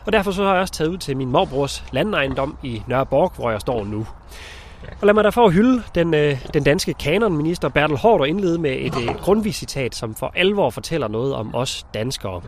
Og 0.07 0.13
derfor 0.13 0.31
så 0.31 0.45
har 0.45 0.53
jeg 0.53 0.61
også 0.61 0.75
taget 0.75 0.91
ud 0.91 0.99
til 0.99 1.17
min 1.17 1.31
morbrors 1.31 1.85
landejendom 1.93 2.57
i 2.63 2.83
Nørreborg, 2.87 3.33
hvor 3.37 3.51
jeg 3.51 3.61
står 3.61 3.85
nu. 3.85 4.07
Og 5.01 5.07
lad 5.07 5.15
mig 5.15 5.25
derfor 5.25 5.51
hylde 5.51 5.83
den, 5.95 6.15
øh, 6.15 6.47
den 6.55 6.65
danske 6.65 6.95
kanonminister 6.95 7.69
Bertel 7.69 7.97
Hård 7.97 8.21
og 8.21 8.29
indlede 8.29 8.59
med 8.59 8.73
et, 8.73 8.97
et 8.97 9.17
grundvisitat, 9.21 9.95
som 9.95 10.15
for 10.15 10.33
alvor 10.37 10.71
fortæller 10.71 11.09
noget 11.09 11.35
om 11.35 11.55
os 11.55 11.87
danskere. 11.95 12.43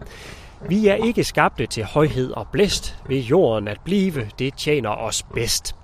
Vi 0.69 0.87
er 0.87 0.95
ikke 0.95 1.25
skabte 1.25 1.67
til 1.67 1.85
højhed 1.85 2.31
og 2.31 2.47
blæst 2.53 2.97
ved 3.09 3.19
jorden 3.19 3.69
at 3.69 3.81
blive, 3.85 4.31
det 4.39 4.55
tjener 4.55 4.91
os 4.91 5.23
bedst. 5.23 5.77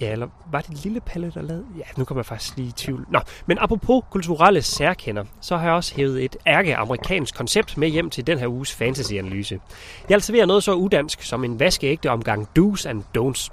Ja, 0.00 0.12
eller 0.12 0.26
var 0.50 0.60
det 0.60 0.84
Lille 0.84 1.00
Palle, 1.00 1.32
der 1.34 1.42
lavede? 1.42 1.64
Ja, 1.78 1.82
nu 1.96 2.04
kommer 2.04 2.20
jeg 2.20 2.26
faktisk 2.26 2.56
lige 2.56 2.68
i 2.68 2.72
tvivl. 2.72 3.06
Nå, 3.08 3.20
men 3.46 3.58
apropos 3.60 4.04
kulturelle 4.10 4.62
særkender, 4.62 5.24
så 5.40 5.56
har 5.56 5.64
jeg 5.64 5.74
også 5.74 5.94
hævet 5.96 6.24
et 6.24 6.36
ærke-amerikansk 6.46 7.34
koncept 7.34 7.76
med 7.76 7.88
hjem 7.88 8.10
til 8.10 8.26
den 8.26 8.38
her 8.38 8.46
uges 8.46 8.72
fantasy-analyse. 8.72 9.60
Jeg 10.08 10.22
serverer 10.22 10.46
noget 10.46 10.62
så 10.62 10.72
udansk 10.72 11.22
som 11.22 11.44
en 11.44 11.60
vaskeægte 11.60 12.10
omgang 12.10 12.48
do's 12.58 12.88
and 12.88 13.02
don'ts. 13.18 13.48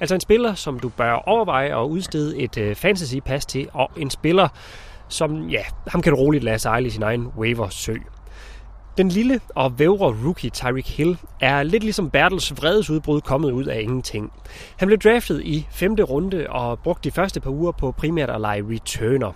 Altså 0.00 0.14
en 0.14 0.20
spiller, 0.20 0.54
som 0.54 0.78
du 0.78 0.88
bør 0.88 1.12
overveje 1.12 1.82
at 1.82 1.86
udstede 1.86 2.38
et 2.38 2.58
øh, 2.58 2.76
fantasy-pas 2.76 3.46
til, 3.46 3.68
og 3.72 3.90
en 3.96 4.10
spiller, 4.10 4.48
som, 5.08 5.48
ja, 5.48 5.62
ham 5.86 6.02
kan 6.02 6.12
du 6.12 6.18
roligt 6.18 6.44
lade 6.44 6.58
sejle 6.58 6.86
i 6.86 6.90
sin 6.90 7.02
egen 7.02 7.26
waiver-sø. 7.38 7.94
Den 8.96 9.08
lille 9.08 9.40
og 9.48 9.78
vævre 9.78 10.14
rookie 10.24 10.50
Tyreek 10.50 10.96
Hill 10.96 11.18
er 11.40 11.62
lidt 11.62 11.82
ligesom 11.82 12.10
Bertels 12.10 12.56
vredesudbrud 12.56 13.20
kommet 13.20 13.52
ud 13.52 13.64
af 13.64 13.80
ingenting. 13.80 14.32
Han 14.76 14.88
blev 14.88 14.98
draftet 14.98 15.42
i 15.42 15.66
femte 15.70 16.02
runde 16.02 16.46
og 16.48 16.78
brugte 16.78 17.10
de 17.10 17.14
første 17.14 17.40
par 17.40 17.50
uger 17.50 17.72
på 17.72 17.92
primært 17.92 18.30
at 18.30 18.40
lege 18.40 18.64
returner. 18.70 19.32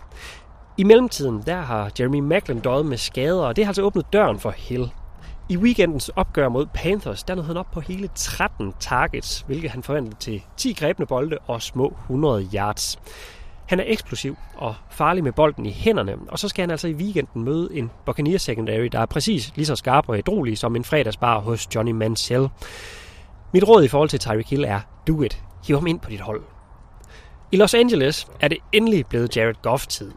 I 0.79 0.85
mellemtiden 0.85 1.43
der 1.47 1.61
har 1.61 1.91
Jeremy 2.01 2.21
Macklin 2.21 2.61
døjet 2.61 2.87
med 2.87 2.97
skader, 2.97 3.43
og 3.43 3.57
det 3.57 3.65
har 3.65 3.71
altså 3.71 3.83
åbnet 3.83 4.13
døren 4.13 4.39
for 4.39 4.51
Hill. 4.51 4.91
I 5.49 5.57
weekendens 5.57 6.09
opgør 6.09 6.49
mod 6.49 6.67
Panthers, 6.75 7.23
der 7.23 7.35
nåede 7.35 7.47
han 7.47 7.57
op 7.57 7.71
på 7.73 7.81
hele 7.81 8.09
13 8.15 8.73
targets, 8.81 9.45
hvilket 9.47 9.71
han 9.71 9.83
forvandlede 9.83 10.17
til 10.17 10.43
10 10.57 10.73
grebne 10.73 11.07
bolde 11.07 11.39
og 11.47 11.63
små 11.63 11.97
100 12.03 12.49
yards. 12.55 12.99
Han 13.67 13.81
er 13.81 13.85
eksplosiv 13.87 14.37
og 14.57 14.75
farlig 14.91 15.25
med 15.25 15.33
bolden 15.33 15.67
i 15.67 15.73
hænderne, 15.73 16.17
og 16.29 16.39
så 16.39 16.49
skal 16.49 16.63
han 16.63 16.71
altså 16.71 16.89
i 16.89 16.95
weekenden 16.95 17.45
møde 17.45 17.69
en 17.73 17.91
Buccaneers 18.07 18.43
secondary, 18.43 18.85
der 18.93 19.01
er 19.01 19.07
præcis 19.07 19.53
lige 19.57 19.67
så 19.67 19.77
skarp 19.77 20.09
og 20.09 20.19
ædrolig 20.19 20.59
som 20.59 20.77
en 20.77 20.85
fredagsbar 20.85 21.41
hos 21.41 21.69
Johnny 21.75 21.93
Mansell. 21.93 22.49
Mit 23.53 23.69
råd 23.69 23.85
i 23.85 23.89
forhold 23.89 24.09
til 24.09 24.19
Tyreek 24.19 24.51
Hill 24.51 24.65
er, 24.65 24.81
do 25.09 25.23
it. 25.23 25.43
Hiv 25.67 25.77
ham 25.77 25.87
ind 25.87 26.01
på 26.01 26.11
dit 26.11 26.21
hold. 26.21 26.43
I 27.53 27.57
Los 27.57 27.75
Angeles 27.75 28.27
er 28.41 28.49
det 28.49 28.59
endelig 28.73 29.07
blevet 29.07 29.37
Jared 29.37 29.55
Goff-tid. 29.63 30.13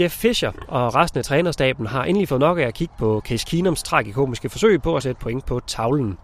Jeff 0.00 0.14
Fisher 0.14 0.52
og 0.68 0.94
resten 0.94 1.18
af 1.18 1.24
trænerstaben 1.24 1.86
har 1.86 2.04
endelig 2.04 2.28
fået 2.28 2.40
nok 2.40 2.58
af 2.58 2.62
at 2.62 2.74
kigge 2.74 2.94
på 2.98 3.22
Case 3.24 3.46
Keenums 3.50 3.82
tragikomiske 3.82 4.48
forsøg 4.48 4.82
på 4.82 4.96
at 4.96 5.02
sætte 5.02 5.20
point 5.20 5.46
på 5.46 5.60
tavlen. 5.66 6.18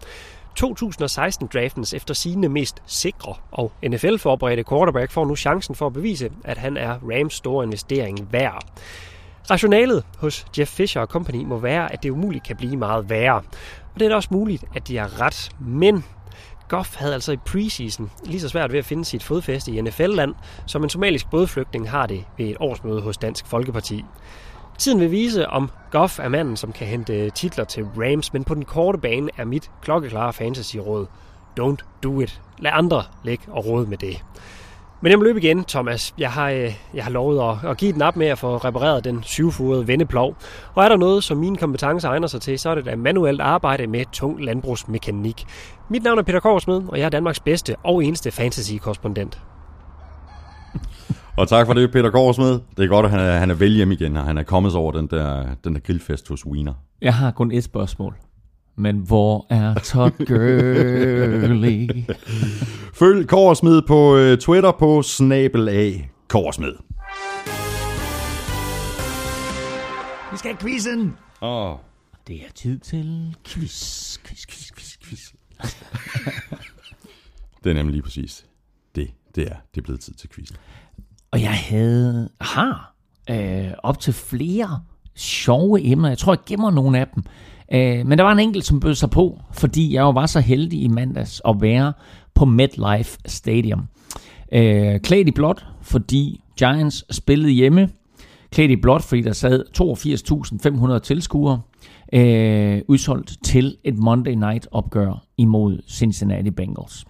2016-draftens 0.59 1.93
efter 1.93 2.13
sine 2.13 2.49
mest 2.49 2.81
sikre 2.85 3.33
og 3.51 3.71
NFL-forberedte 3.85 4.63
quarterback 4.63 5.11
får 5.11 5.25
nu 5.25 5.35
chancen 5.35 5.75
for 5.75 5.87
at 5.87 5.93
bevise, 5.93 6.31
at 6.43 6.57
han 6.57 6.77
er 6.77 6.97
Rams 7.03 7.33
store 7.33 7.65
investering 7.65 8.27
værd. 8.31 8.65
Rationalet 9.51 10.03
hos 10.17 10.45
Jeff 10.59 10.71
Fisher 10.71 11.01
og 11.01 11.07
company 11.07 11.43
må 11.43 11.57
være, 11.57 11.93
at 11.93 12.03
det 12.03 12.09
umuligt 12.09 12.43
kan 12.43 12.55
blive 12.57 12.77
meget 12.77 13.09
værre. 13.09 13.35
Og 13.93 13.99
det 13.99 14.05
er 14.05 14.09
da 14.09 14.15
også 14.15 14.29
muligt, 14.31 14.63
at 14.75 14.87
de 14.87 14.97
har 14.97 15.21
ret. 15.21 15.49
Men 15.59 16.03
Goff 16.67 16.95
havde 16.95 17.13
altså 17.13 17.31
i 17.31 17.37
preseason 17.37 18.11
lige 18.23 18.41
så 18.41 18.49
svært 18.49 18.71
ved 18.71 18.79
at 18.79 18.85
finde 18.85 19.05
sit 19.05 19.23
fodfæste 19.23 19.71
i 19.71 19.81
NFL-land, 19.81 20.35
som 20.67 20.83
en 20.83 20.89
somalisk 20.89 21.29
bådflygtning 21.29 21.89
har 21.89 22.05
det 22.05 22.25
ved 22.37 22.45
et 22.45 22.57
årsmøde 22.59 23.01
hos 23.01 23.17
Dansk 23.17 23.45
Folkeparti. 23.45 24.05
Tiden 24.77 24.99
vil 24.99 25.11
vise, 25.11 25.49
om 25.49 25.71
Goff 25.91 26.19
er 26.19 26.29
manden, 26.29 26.57
som 26.57 26.71
kan 26.71 26.87
hente 26.87 27.29
titler 27.29 27.63
til 27.63 27.83
Rams, 27.83 28.33
men 28.33 28.43
på 28.43 28.55
den 28.55 28.65
korte 28.65 28.97
bane 28.97 29.29
er 29.37 29.45
mit 29.45 29.71
klokkeklare 29.81 30.33
fantasy-råd. 30.33 31.05
Don't 31.59 32.01
do 32.03 32.21
it. 32.21 32.41
Lad 32.59 32.71
andre 32.73 33.03
ligge 33.23 33.43
og 33.47 33.65
råde 33.65 33.89
med 33.89 33.97
det. 33.97 34.23
Men 35.01 35.09
jeg 35.09 35.19
må 35.19 35.23
løbe 35.23 35.39
igen, 35.39 35.63
Thomas. 35.63 36.13
Jeg 36.17 36.31
har, 36.31 36.49
øh, 36.49 36.73
jeg 36.93 37.03
har 37.03 37.11
lovet 37.11 37.51
at, 37.51 37.69
at 37.69 37.77
give 37.77 37.93
den 37.93 38.01
op 38.01 38.15
med 38.15 38.27
at 38.27 38.37
få 38.37 38.57
repareret 38.57 39.03
den 39.03 39.23
syvfodede 39.23 39.87
vendeplov. 39.87 40.35
Og 40.73 40.83
er 40.83 40.89
der 40.89 40.97
noget, 40.97 41.23
som 41.23 41.37
mine 41.37 41.57
kompetencer 41.57 42.09
egner 42.09 42.27
sig 42.27 42.41
til, 42.41 42.59
så 42.59 42.69
er 42.69 42.75
det 42.75 42.85
da 42.85 42.95
manuelt 42.95 43.41
arbejde 43.41 43.87
med 43.87 44.05
tung 44.11 44.43
landbrugsmekanik. 44.43 45.45
Mit 45.89 46.03
navn 46.03 46.19
er 46.19 46.23
Peter 46.23 46.39
Korsmed, 46.39 46.81
og 46.87 46.99
jeg 46.99 47.05
er 47.05 47.09
Danmarks 47.09 47.39
bedste 47.39 47.75
og 47.83 48.03
eneste 48.03 48.31
fantasy-korrespondent. 48.31 49.39
Og 51.37 51.47
tak 51.47 51.65
for 51.65 51.73
det, 51.73 51.91
Peter 51.91 52.09
Korsmed. 52.09 52.59
Det 52.77 52.83
er 52.83 52.87
godt, 52.87 53.05
at 53.05 53.11
han 53.11 53.19
er, 53.19 53.31
han 53.31 53.49
er 53.49 53.55
vel 53.55 53.71
hjem 53.71 53.91
igen, 53.91 54.17
og 54.17 54.23
han 54.23 54.37
er 54.37 54.43
kommet 54.43 54.75
over 54.75 54.91
den 54.91 55.07
der, 55.07 55.45
den 55.63 55.73
der 55.73 55.79
grillfest 55.79 56.29
hos 56.29 56.45
Wiener. 56.45 56.73
Jeg 57.01 57.13
har 57.13 57.31
kun 57.31 57.51
et 57.51 57.63
spørgsmål. 57.63 58.15
Men 58.77 58.97
hvor 58.97 59.45
er 59.49 59.73
Todd 59.73 60.25
Gurley? 60.25 61.89
Følg 62.99 63.27
Korsmed 63.27 63.81
på 63.87 64.15
øh, 64.17 64.37
Twitter 64.37 64.71
på 64.71 65.01
snabel 65.01 65.69
af 65.69 66.09
Korsmed. 66.27 66.73
Vi 70.31 70.37
skal 70.37 70.51
have 70.51 70.57
quizzen. 70.59 71.15
Åh, 71.41 71.71
oh, 71.71 71.77
Det 72.27 72.35
er 72.35 72.51
tid 72.55 72.79
til 72.79 73.35
quiz, 73.45 74.17
quiz, 74.25 74.45
quiz, 74.47 74.71
quiz, 74.71 74.97
quiz. 75.03 75.33
det 77.63 77.69
er 77.69 77.73
nemlig 77.73 77.91
lige 77.93 78.03
præcis 78.03 78.45
det, 78.95 79.11
det 79.35 79.43
er. 79.43 79.55
Det 79.75 79.81
er 79.81 79.83
blevet 79.83 80.01
tid 80.01 80.13
til 80.13 80.29
quizzen. 80.29 80.57
Og 81.31 81.41
jeg 81.41 81.53
havde, 81.53 82.29
har 82.41 82.95
øh, 83.29 83.71
op 83.83 83.99
til 83.99 84.13
flere 84.13 84.83
sjove 85.15 85.85
emner. 85.85 86.09
Jeg 86.09 86.17
tror, 86.17 86.33
jeg 86.33 86.39
gemmer 86.45 86.71
nogle 86.71 86.99
af 86.99 87.07
dem. 87.15 87.23
Øh, 87.73 88.07
men 88.07 88.17
der 88.17 88.23
var 88.23 88.31
en 88.31 88.39
enkelt, 88.39 88.65
som 88.65 88.79
bød 88.79 88.95
sig 88.95 89.09
på, 89.09 89.39
fordi 89.53 89.93
jeg 89.93 90.01
jo 90.01 90.09
var 90.09 90.25
så 90.25 90.39
heldig 90.39 90.81
i 90.83 90.87
mandags 90.87 91.41
at 91.47 91.55
være 91.59 91.93
på 92.33 92.45
MetLife 92.45 93.19
Stadium. 93.25 93.87
Øh, 94.51 94.99
klædt 94.99 95.27
i 95.27 95.31
blåt, 95.31 95.65
fordi 95.81 96.41
Giants 96.57 97.15
spillede 97.15 97.51
hjemme. 97.51 97.89
Klædt 98.51 98.71
i 98.71 98.75
blåt, 98.75 99.03
fordi 99.03 99.21
der 99.21 99.33
sad 99.33 99.63
82.500 100.93 100.99
tilskuere. 100.99 101.61
Øh, 102.13 102.81
udsolgt 102.87 103.37
til 103.43 103.77
et 103.83 103.97
Monday 103.97 104.31
Night 104.31 104.67
opgør 104.71 105.23
imod 105.37 105.79
Cincinnati 105.89 106.51
Bengals. 106.51 107.05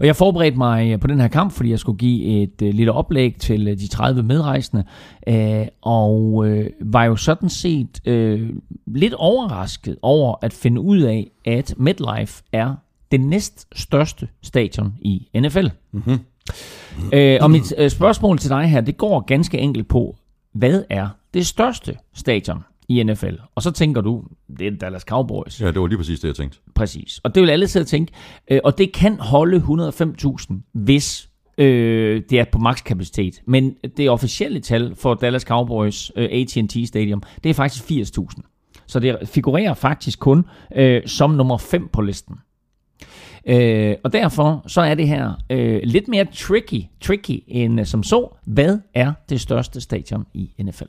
Og 0.00 0.06
jeg 0.06 0.16
forberedte 0.16 0.58
mig 0.58 1.00
på 1.00 1.06
den 1.06 1.20
her 1.20 1.28
kamp, 1.28 1.52
fordi 1.52 1.70
jeg 1.70 1.78
skulle 1.78 1.98
give 1.98 2.42
et 2.42 2.62
øh, 2.62 2.74
lille 2.74 2.92
oplæg 2.92 3.36
til 3.38 3.68
øh, 3.68 3.78
de 3.78 3.88
30 3.88 4.22
medrejsende, 4.22 4.84
øh, 5.26 5.66
og 5.82 6.44
øh, 6.46 6.70
var 6.80 7.04
jo 7.04 7.16
sådan 7.16 7.48
set 7.48 8.00
øh, 8.04 8.50
lidt 8.86 9.14
overrasket 9.14 9.96
over 10.02 10.34
at 10.42 10.52
finde 10.52 10.80
ud 10.80 11.00
af, 11.00 11.30
at 11.44 11.74
MetLife 11.76 12.42
er 12.52 12.74
det 13.12 13.20
næst 13.20 13.66
største 13.72 14.28
stadion 14.42 14.94
i 15.00 15.28
NFL. 15.40 15.66
Mm-hmm. 15.92 16.18
Øh, 17.12 17.38
og 17.42 17.50
mit 17.50 17.74
øh, 17.78 17.90
spørgsmål 17.90 18.38
til 18.38 18.50
dig 18.50 18.64
her, 18.64 18.80
det 18.80 18.96
går 18.96 19.20
ganske 19.20 19.58
enkelt 19.58 19.88
på, 19.88 20.16
hvad 20.52 20.84
er 20.90 21.08
det 21.34 21.46
største 21.46 21.96
stadion 22.14 22.58
i 22.88 23.02
NFL? 23.02 23.34
Og 23.54 23.62
så 23.62 23.70
tænker 23.70 24.00
du, 24.00 24.24
det 24.58 24.66
er 24.66 24.70
Dallas 24.70 25.02
Cowboys. 25.02 25.60
Ja, 25.60 25.66
det 25.66 25.80
var 25.80 25.86
lige 25.86 25.98
præcis 25.98 26.20
det, 26.20 26.28
jeg 26.28 26.36
tænkte. 26.36 26.58
Præcis. 26.74 27.20
Og 27.24 27.34
det 27.34 27.42
vil 27.42 27.50
alle 27.50 27.68
sidde 27.68 27.84
og 27.84 27.88
tænke. 27.88 28.12
Øh, 28.50 28.60
og 28.64 28.78
det 28.78 28.92
kan 28.92 29.20
holde 29.20 29.56
105.000, 29.56 30.54
hvis 30.72 31.28
øh, 31.58 32.22
det 32.30 32.40
er 32.40 32.44
på 32.52 32.58
makskapacitet. 32.58 33.42
Men 33.46 33.74
det 33.96 34.10
officielle 34.10 34.60
tal 34.60 34.94
for 34.96 35.14
Dallas 35.14 35.42
Cowboys 35.42 36.12
øh, 36.16 36.28
AT&T 36.32 36.88
Stadium, 36.88 37.22
det 37.44 37.50
er 37.50 37.54
faktisk 37.54 37.84
80.000. 37.90 38.42
Så 38.86 39.00
det 39.00 39.18
figurerer 39.24 39.74
faktisk 39.74 40.18
kun 40.18 40.44
øh, 40.76 41.02
som 41.06 41.30
nummer 41.30 41.58
5 41.58 41.88
på 41.88 42.00
listen. 42.00 42.34
Øh, 43.46 43.94
og 44.04 44.12
derfor 44.12 44.62
så 44.66 44.80
er 44.80 44.94
det 44.94 45.08
her 45.08 45.32
øh, 45.50 45.80
lidt 45.84 46.08
mere 46.08 46.26
tricky, 46.34 46.82
tricky 47.00 47.42
end 47.46 47.80
øh, 47.80 47.86
som 47.86 48.02
så. 48.02 48.36
Hvad 48.46 48.78
er 48.94 49.12
det 49.28 49.40
største 49.40 49.80
stadion 49.80 50.26
i 50.34 50.50
NFL? 50.62 50.84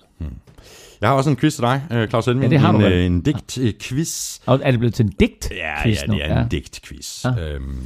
Jeg 1.06 1.12
har 1.12 1.18
også 1.18 1.30
en 1.30 1.36
quiz 1.36 1.54
til 1.54 1.62
dig, 1.62 1.84
øh, 1.92 2.08
Claus 2.10 2.28
Elming. 2.28 2.44
Ja, 2.44 2.50
det 2.50 2.60
har 2.60 2.70
en, 2.70 2.76
du 2.76 2.82
vel. 2.82 2.94
øh, 2.94 3.06
en 3.06 3.22
digt-quiz. 3.28 4.40
Og 4.46 4.60
er 4.64 4.72
det 4.72 4.80
blevet 4.80 4.94
til 4.94 5.06
en 5.06 5.12
digt? 5.20 5.52
Ja, 5.52 5.90
ja, 5.90 5.92
det 6.08 6.26
er 6.32 6.42
en 6.42 6.48
digt-quiz. 6.54 7.26
Ja. 7.26 7.54
Øhm, 7.54 7.86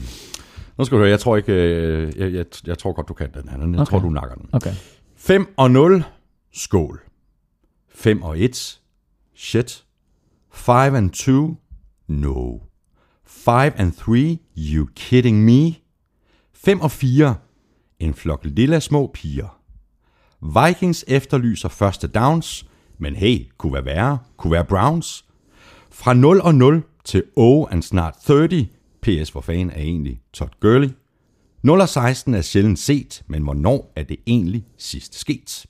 nu 0.78 0.86
skal 0.86 0.96
du 0.96 1.02
høre, 1.02 1.10
jeg 1.10 1.20
tror 1.20 1.38
ikke, 1.38 1.54
øh, 1.54 2.14
jeg, 2.20 2.34
jeg, 2.34 2.46
jeg 2.68 2.78
tror 2.78 2.94
godt, 2.94 3.08
du 3.08 3.14
kan 3.14 3.28
den 3.34 3.50
her. 3.50 3.58
Jeg 3.58 3.68
Okay. 3.80 3.86
tror, 3.86 4.00
du 4.00 4.10
nakker 4.10 4.36
den. 4.36 4.50
Okay. 4.54 4.74
5 5.18 5.54
og 5.58 5.72
0, 5.72 6.04
skål. 6.54 7.00
5 7.96 8.22
og 8.22 8.40
1, 8.40 8.80
shit. 9.36 9.84
5 10.54 10.96
and 10.96 11.10
2? 11.12 11.56
No. 12.08 12.58
5 13.28 13.74
and 13.78 13.92
3? 13.94 14.38
You 14.58 14.88
kidding 14.96 15.44
me? 15.46 15.74
5 16.54 16.82
og 16.82 16.92
4? 16.92 17.36
En 18.00 18.14
flok 18.14 18.40
lilla 18.44 18.80
små 18.80 19.12
piger. 19.14 19.60
Vikings 20.68 21.06
efterlyser 21.08 21.70
første 21.70 22.08
downs, 22.08 22.66
men 23.00 23.16
hey, 23.16 23.48
kunne 23.58 23.74
være 23.74 23.86
værre, 23.86 24.20
kunne 24.38 24.52
være 24.52 24.66
Browns. 24.66 25.26
Fra 25.92 26.14
0 26.14 26.42
og 26.42 26.56
0 26.56 26.84
til 27.04 27.24
0 27.38 27.68
and 27.72 27.84
snart 27.84 28.16
30, 28.16 28.68
PS 29.02 29.30
hvor 29.30 29.42
fan 29.42 29.70
er 29.70 29.82
egentlig 29.82 30.22
Todd 30.34 30.52
Gurley. 30.60 30.90
0 31.64 31.82
og 31.82 31.90
16 31.90 32.34
er 32.34 32.42
sjældent 32.42 32.80
set, 32.80 33.24
men 33.28 33.44
hvornår 33.44 33.94
er 33.96 34.04
det 34.04 34.18
egentlig 34.28 34.66
sidst 34.78 35.16
sket? 35.16 35.66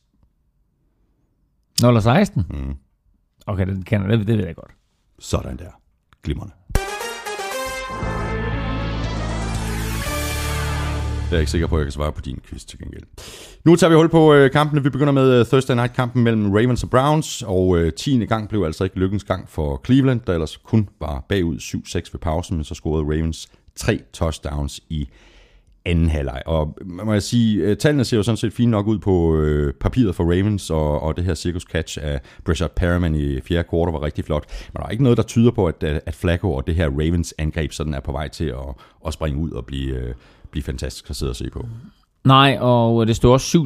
0 1.82 1.96
og 1.96 2.04
16? 2.04 2.44
Mm. 2.50 2.76
Okay, 3.48 3.68
det, 3.68 3.86
kan, 3.86 4.10
det, 4.10 4.28
det 4.28 4.38
ved 4.38 4.46
jeg 4.46 4.56
godt. 4.56 4.72
Sådan 5.20 5.58
der. 5.58 5.72
Glimrende. 6.24 6.54
Jeg 11.32 11.36
er 11.36 11.40
ikke 11.40 11.52
sikker 11.52 11.68
på, 11.68 11.76
at 11.76 11.80
jeg 11.80 11.86
kan 11.86 11.92
svare 11.92 12.12
på 12.12 12.22
din 12.22 12.40
quiz 12.46 12.64
til 12.64 12.80
gengæld. 12.80 13.04
Nu 13.66 13.76
tager 13.76 13.90
vi 13.90 13.96
hul 13.96 14.10
på 14.10 14.34
øh, 14.34 14.52
kampene. 14.52 14.84
Vi 14.84 14.90
begynder 14.90 15.14
med 15.14 15.40
øh, 15.40 15.46
Thursday 15.46 15.76
Night-kampen 15.76 16.24
mellem 16.24 16.52
Ravens 16.52 16.84
og 16.84 16.90
Browns, 16.90 17.44
og 17.48 17.78
øh, 17.78 17.94
10. 17.94 18.26
gang 18.26 18.50
blev 18.50 18.64
altså 18.64 18.84
ikke 18.84 19.00
lykkens 19.00 19.24
gang 19.24 19.50
for 19.50 19.82
Cleveland, 19.86 20.22
der 20.28 20.34
ellers 20.34 20.58
kun 20.58 20.90
var 21.00 21.26
bagud 21.30 21.58
7-6 21.58 21.94
ved 21.96 22.20
pausen, 22.20 22.58
men 22.58 22.64
så 22.64 22.76
scorede 22.76 23.04
Ravens 23.04 23.48
tre 23.76 24.00
touchdowns 24.14 24.82
i 24.90 25.10
anden 25.86 26.10
halvleg. 26.10 26.42
Og 26.46 26.78
øh, 26.82 27.06
må 27.06 27.14
jeg 27.14 27.24
sige, 27.24 27.64
øh, 27.64 27.78
tallene 27.78 28.06
ser 28.06 28.18
jo 28.18 28.24
sådan 28.24 28.38
set 28.38 28.54
fint 28.54 28.72
nok 28.72 28.88
ud 28.88 29.00
på 29.00 29.36
øh, 29.36 29.74
papiret 29.74 30.16
for 30.16 30.24
Ravens, 30.24 30.70
og, 30.70 31.02
og 31.02 31.18
det 31.18 31.26
her 31.26 31.34
circus 31.34 31.64
catch 31.64 31.98
af 32.02 32.22
Breshad 32.46 32.70
Perriman 32.76 33.16
i 33.16 33.42
fjerde 33.42 33.64
kvartal 33.70 33.94
var 33.94 34.04
rigtig 34.04 34.26
flot. 34.26 34.46
Men 34.74 34.80
der 34.80 34.88
er 34.88 34.92
ikke 34.92 35.04
noget, 35.04 35.18
der 35.18 35.24
tyder 35.24 35.52
på, 35.52 35.68
at, 35.68 35.84
at 35.84 36.16
Flacco 36.16 36.54
og 36.54 36.68
det 36.68 36.76
her 36.76 36.90
Ravens 36.90 37.34
angreb 37.38 37.72
sådan 37.72 37.94
er 37.94 38.00
på 38.00 38.12
vej 38.12 38.28
til 38.28 38.46
at, 38.46 38.76
at 39.08 39.14
springe 39.14 39.40
ud 39.40 39.52
og 39.52 39.66
blive, 39.66 39.96
øh, 39.96 40.14
blive 40.52 40.64
fantastisk 40.64 41.10
at 41.10 41.16
sidde 41.16 41.30
og 41.30 41.36
se 41.36 41.50
på. 41.50 41.66
Nej, 42.24 42.58
og 42.60 43.08
det 43.08 43.16
står 43.16 43.34
også 43.34 43.58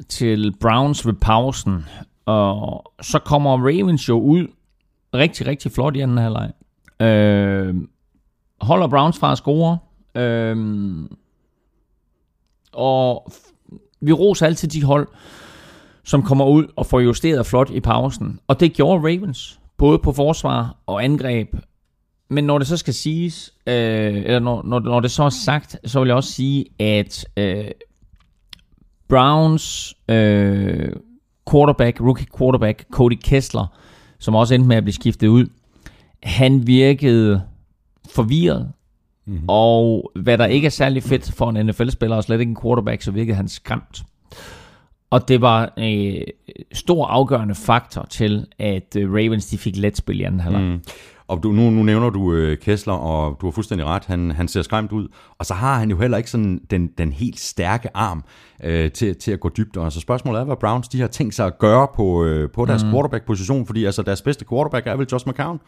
7-6 0.00 0.06
til 0.08 0.54
Browns 0.60 1.06
ved 1.06 1.14
pausen. 1.14 1.84
Og 2.26 2.92
så 3.02 3.18
kommer 3.18 3.50
Ravens 3.50 4.08
jo 4.08 4.20
ud 4.20 4.46
rigtig, 5.14 5.46
rigtig 5.46 5.72
flot 5.72 5.96
i 5.96 6.00
anden 6.00 6.18
halvleg. 6.18 6.52
Øh, 7.00 7.74
holder 8.60 8.88
Browns 8.88 9.18
fra 9.18 9.32
at 9.32 9.38
score. 9.38 9.78
Øh, 10.14 10.56
og 12.72 13.32
vi 14.00 14.12
roser 14.12 14.46
altid 14.46 14.68
de 14.68 14.82
hold, 14.84 15.08
som 16.04 16.22
kommer 16.22 16.46
ud 16.46 16.66
og 16.76 16.86
får 16.86 17.00
justeret 17.00 17.46
flot 17.46 17.70
i 17.70 17.80
pausen. 17.80 18.40
Og 18.48 18.60
det 18.60 18.72
gjorde 18.72 19.02
Ravens, 19.02 19.60
både 19.76 19.98
på 19.98 20.12
forsvar 20.12 20.76
og 20.86 21.04
angreb. 21.04 21.54
Men 22.28 22.44
når 22.44 22.58
det 22.58 22.66
så 22.66 22.76
skal 22.76 22.94
siges, 22.94 23.54
øh, 23.66 24.14
eller 24.16 24.38
når, 24.38 24.62
når, 24.62 24.78
når 24.78 25.00
det 25.00 25.10
så 25.10 25.22
er 25.22 25.30
sagt, 25.30 25.76
så 25.84 26.00
vil 26.00 26.06
jeg 26.06 26.16
også 26.16 26.32
sige, 26.32 26.66
at 26.78 27.26
øh, 27.36 27.64
Browns 29.08 29.94
øh, 30.08 30.92
quarterback, 31.50 32.00
rookie 32.00 32.26
quarterback, 32.38 32.84
Cody 32.90 33.18
Kessler, 33.24 33.66
som 34.18 34.34
også 34.34 34.54
endte 34.54 34.68
med 34.68 34.76
at 34.76 34.84
blive 34.84 34.94
skiftet 34.94 35.28
ud, 35.28 35.46
han 36.22 36.66
virkede 36.66 37.42
forvirret, 38.10 38.72
Mm-hmm. 39.26 39.44
Og 39.48 40.12
hvad 40.14 40.38
der 40.38 40.46
ikke 40.46 40.66
er 40.66 40.70
særlig 40.70 41.02
fedt 41.02 41.32
for 41.32 41.50
en 41.50 41.66
NFL-spiller, 41.66 42.16
og 42.16 42.24
slet 42.24 42.40
ikke 42.40 42.50
en 42.50 42.58
quarterback, 42.62 43.02
så 43.02 43.10
virkede 43.10 43.36
han 43.36 43.48
skræmt. 43.48 44.02
Og 45.10 45.28
det 45.28 45.40
var 45.40 45.72
en 45.76 46.16
øh, 46.16 46.22
stor 46.72 47.06
afgørende 47.06 47.54
faktor 47.54 48.06
til, 48.10 48.46
at 48.58 48.96
øh, 48.96 49.12
Ravens 49.12 49.46
de 49.46 49.58
fik 49.58 49.76
let 49.76 49.96
spil 49.96 50.20
i 50.20 50.22
anden 50.22 50.40
halvleg. 50.40 50.62
Mm. 50.62 50.80
Og 51.28 51.42
du, 51.42 51.52
nu, 51.52 51.70
nu 51.70 51.82
nævner 51.82 52.10
du 52.10 52.32
øh, 52.32 52.58
Kessler, 52.58 52.94
og 52.94 53.36
du 53.40 53.46
har 53.46 53.50
fuldstændig 53.50 53.86
ret, 53.86 54.04
han, 54.04 54.30
han 54.30 54.48
ser 54.48 54.62
skræmt 54.62 54.92
ud. 54.92 55.08
Og 55.38 55.46
så 55.46 55.54
har 55.54 55.78
han 55.78 55.90
jo 55.90 55.98
heller 55.98 56.16
ikke 56.16 56.30
sådan 56.30 56.60
den, 56.70 56.86
den 56.98 57.12
helt 57.12 57.40
stærke 57.40 57.88
arm 57.96 58.24
øh, 58.64 58.90
til, 58.92 59.16
til 59.16 59.32
at 59.32 59.40
gå 59.40 59.48
dybt. 59.48 59.76
Og 59.76 59.92
så 59.92 60.00
spørgsmålet 60.00 60.40
er, 60.40 60.44
hvad 60.44 60.56
Browns 60.56 60.88
de 60.88 61.00
har 61.00 61.08
tænkt 61.08 61.34
sig 61.34 61.46
at 61.46 61.58
gøre 61.58 61.88
på, 61.94 62.24
øh, 62.24 62.50
på 62.50 62.64
deres 62.64 62.84
mm. 62.84 62.90
quarterback-position, 62.90 63.66
fordi 63.66 63.84
altså 63.84 64.02
deres 64.02 64.22
bedste 64.22 64.44
quarterback 64.50 64.86
er 64.86 64.96
vel 64.96 65.06
Josh 65.12 65.28
McCown? 65.28 65.60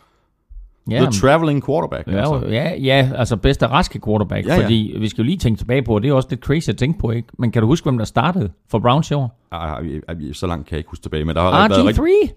Ja, 0.90 1.00
The 1.00 1.10
traveling 1.10 1.66
quarterback. 1.66 2.08
Ja, 2.08 2.18
altså. 2.18 2.48
ja, 2.48 2.74
ja, 2.74 3.10
altså 3.14 3.36
bedste 3.36 3.66
raske 3.66 4.00
quarterback, 4.04 4.46
ja, 4.46 4.54
ja. 4.54 4.62
fordi 4.62 4.96
vi 5.00 5.08
skal 5.08 5.22
jo 5.22 5.26
lige 5.26 5.38
tænke 5.38 5.58
tilbage 5.58 5.82
på, 5.82 5.94
og 5.94 6.02
det 6.02 6.08
er 6.08 6.14
også 6.14 6.28
lidt 6.30 6.40
crazy 6.40 6.68
at 6.68 6.76
tænke 6.76 6.98
på, 6.98 7.10
ikke? 7.10 7.28
Men 7.38 7.52
kan 7.52 7.62
du 7.62 7.68
huske, 7.68 7.84
hvem 7.84 7.98
der 7.98 8.04
startede 8.04 8.50
for 8.70 8.78
Browns 8.78 9.10
i 9.10 9.14
år? 9.14 9.38
Ej, 9.52 10.32
så 10.32 10.46
langt 10.46 10.66
kan 10.66 10.74
jeg 10.74 10.78
ikke 10.78 10.90
huske 10.90 11.02
tilbage, 11.02 11.24
men 11.24 11.36
der 11.36 11.42
har 11.42 11.68
RG3? 11.68 11.70
været 11.70 11.86
rigtig... 11.86 12.34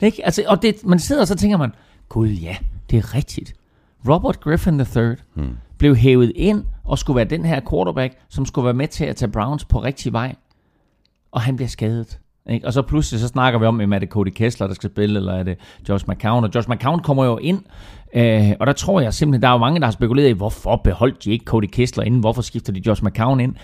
Ja. 0.00 0.06
Ikke? 0.06 0.24
Altså, 0.24 0.42
og 0.48 0.62
det, 0.62 0.86
man 0.86 0.98
sidder 0.98 1.22
og 1.22 1.28
så 1.28 1.36
tænker 1.36 1.56
man, 1.56 1.72
gud 2.08 2.28
ja, 2.28 2.56
det 2.90 2.98
er 2.98 3.14
rigtigt. 3.14 3.54
Robert 4.08 4.40
Griffin 4.40 4.80
III 4.80 5.14
hmm. 5.34 5.56
blev 5.78 5.96
hævet 5.96 6.32
ind 6.34 6.64
og 6.84 6.98
skulle 6.98 7.16
være 7.16 7.24
den 7.24 7.44
her 7.44 7.60
quarterback, 7.70 8.14
som 8.28 8.46
skulle 8.46 8.64
være 8.64 8.74
med 8.74 8.88
til 8.88 9.04
at 9.04 9.16
tage 9.16 9.30
Browns 9.30 9.64
på 9.64 9.82
rigtig 9.82 10.12
vej. 10.12 10.34
Og 11.32 11.40
han 11.40 11.56
bliver 11.56 11.68
skadet. 11.68 12.18
Ikke? 12.50 12.66
Og 12.66 12.72
så 12.72 12.82
pludselig 12.82 13.20
så 13.20 13.28
snakker 13.28 13.60
vi 13.60 13.66
om, 13.66 13.80
om 13.80 13.92
er 13.92 13.98
det 13.98 14.08
Cody 14.08 14.28
Kessler, 14.28 14.66
der 14.66 14.74
skal 14.74 14.90
spille, 14.90 15.18
eller 15.18 15.32
er 15.32 15.42
det 15.42 15.58
Josh 15.88 16.04
McCown. 16.08 16.44
Og 16.44 16.50
Josh 16.54 16.70
McCown 16.70 17.00
kommer 17.00 17.24
jo 17.24 17.38
ind, 17.38 17.62
øh, 18.14 18.52
og 18.60 18.66
der 18.66 18.72
tror 18.72 19.00
jeg 19.00 19.14
simpelthen, 19.14 19.42
der 19.42 19.48
er 19.48 19.52
jo 19.52 19.58
mange, 19.58 19.80
der 19.80 19.86
har 19.86 19.92
spekuleret 19.92 20.28
i, 20.28 20.32
hvorfor 20.32 20.76
beholdt 20.76 21.24
de 21.24 21.30
ikke 21.30 21.44
Cody 21.44 21.66
Kessler 21.66 22.04
inden? 22.04 22.20
Hvorfor 22.20 22.42
skifter 22.42 22.72
de 22.72 22.82
Josh 22.86 23.04
McCown 23.04 23.40
ind? 23.40 23.54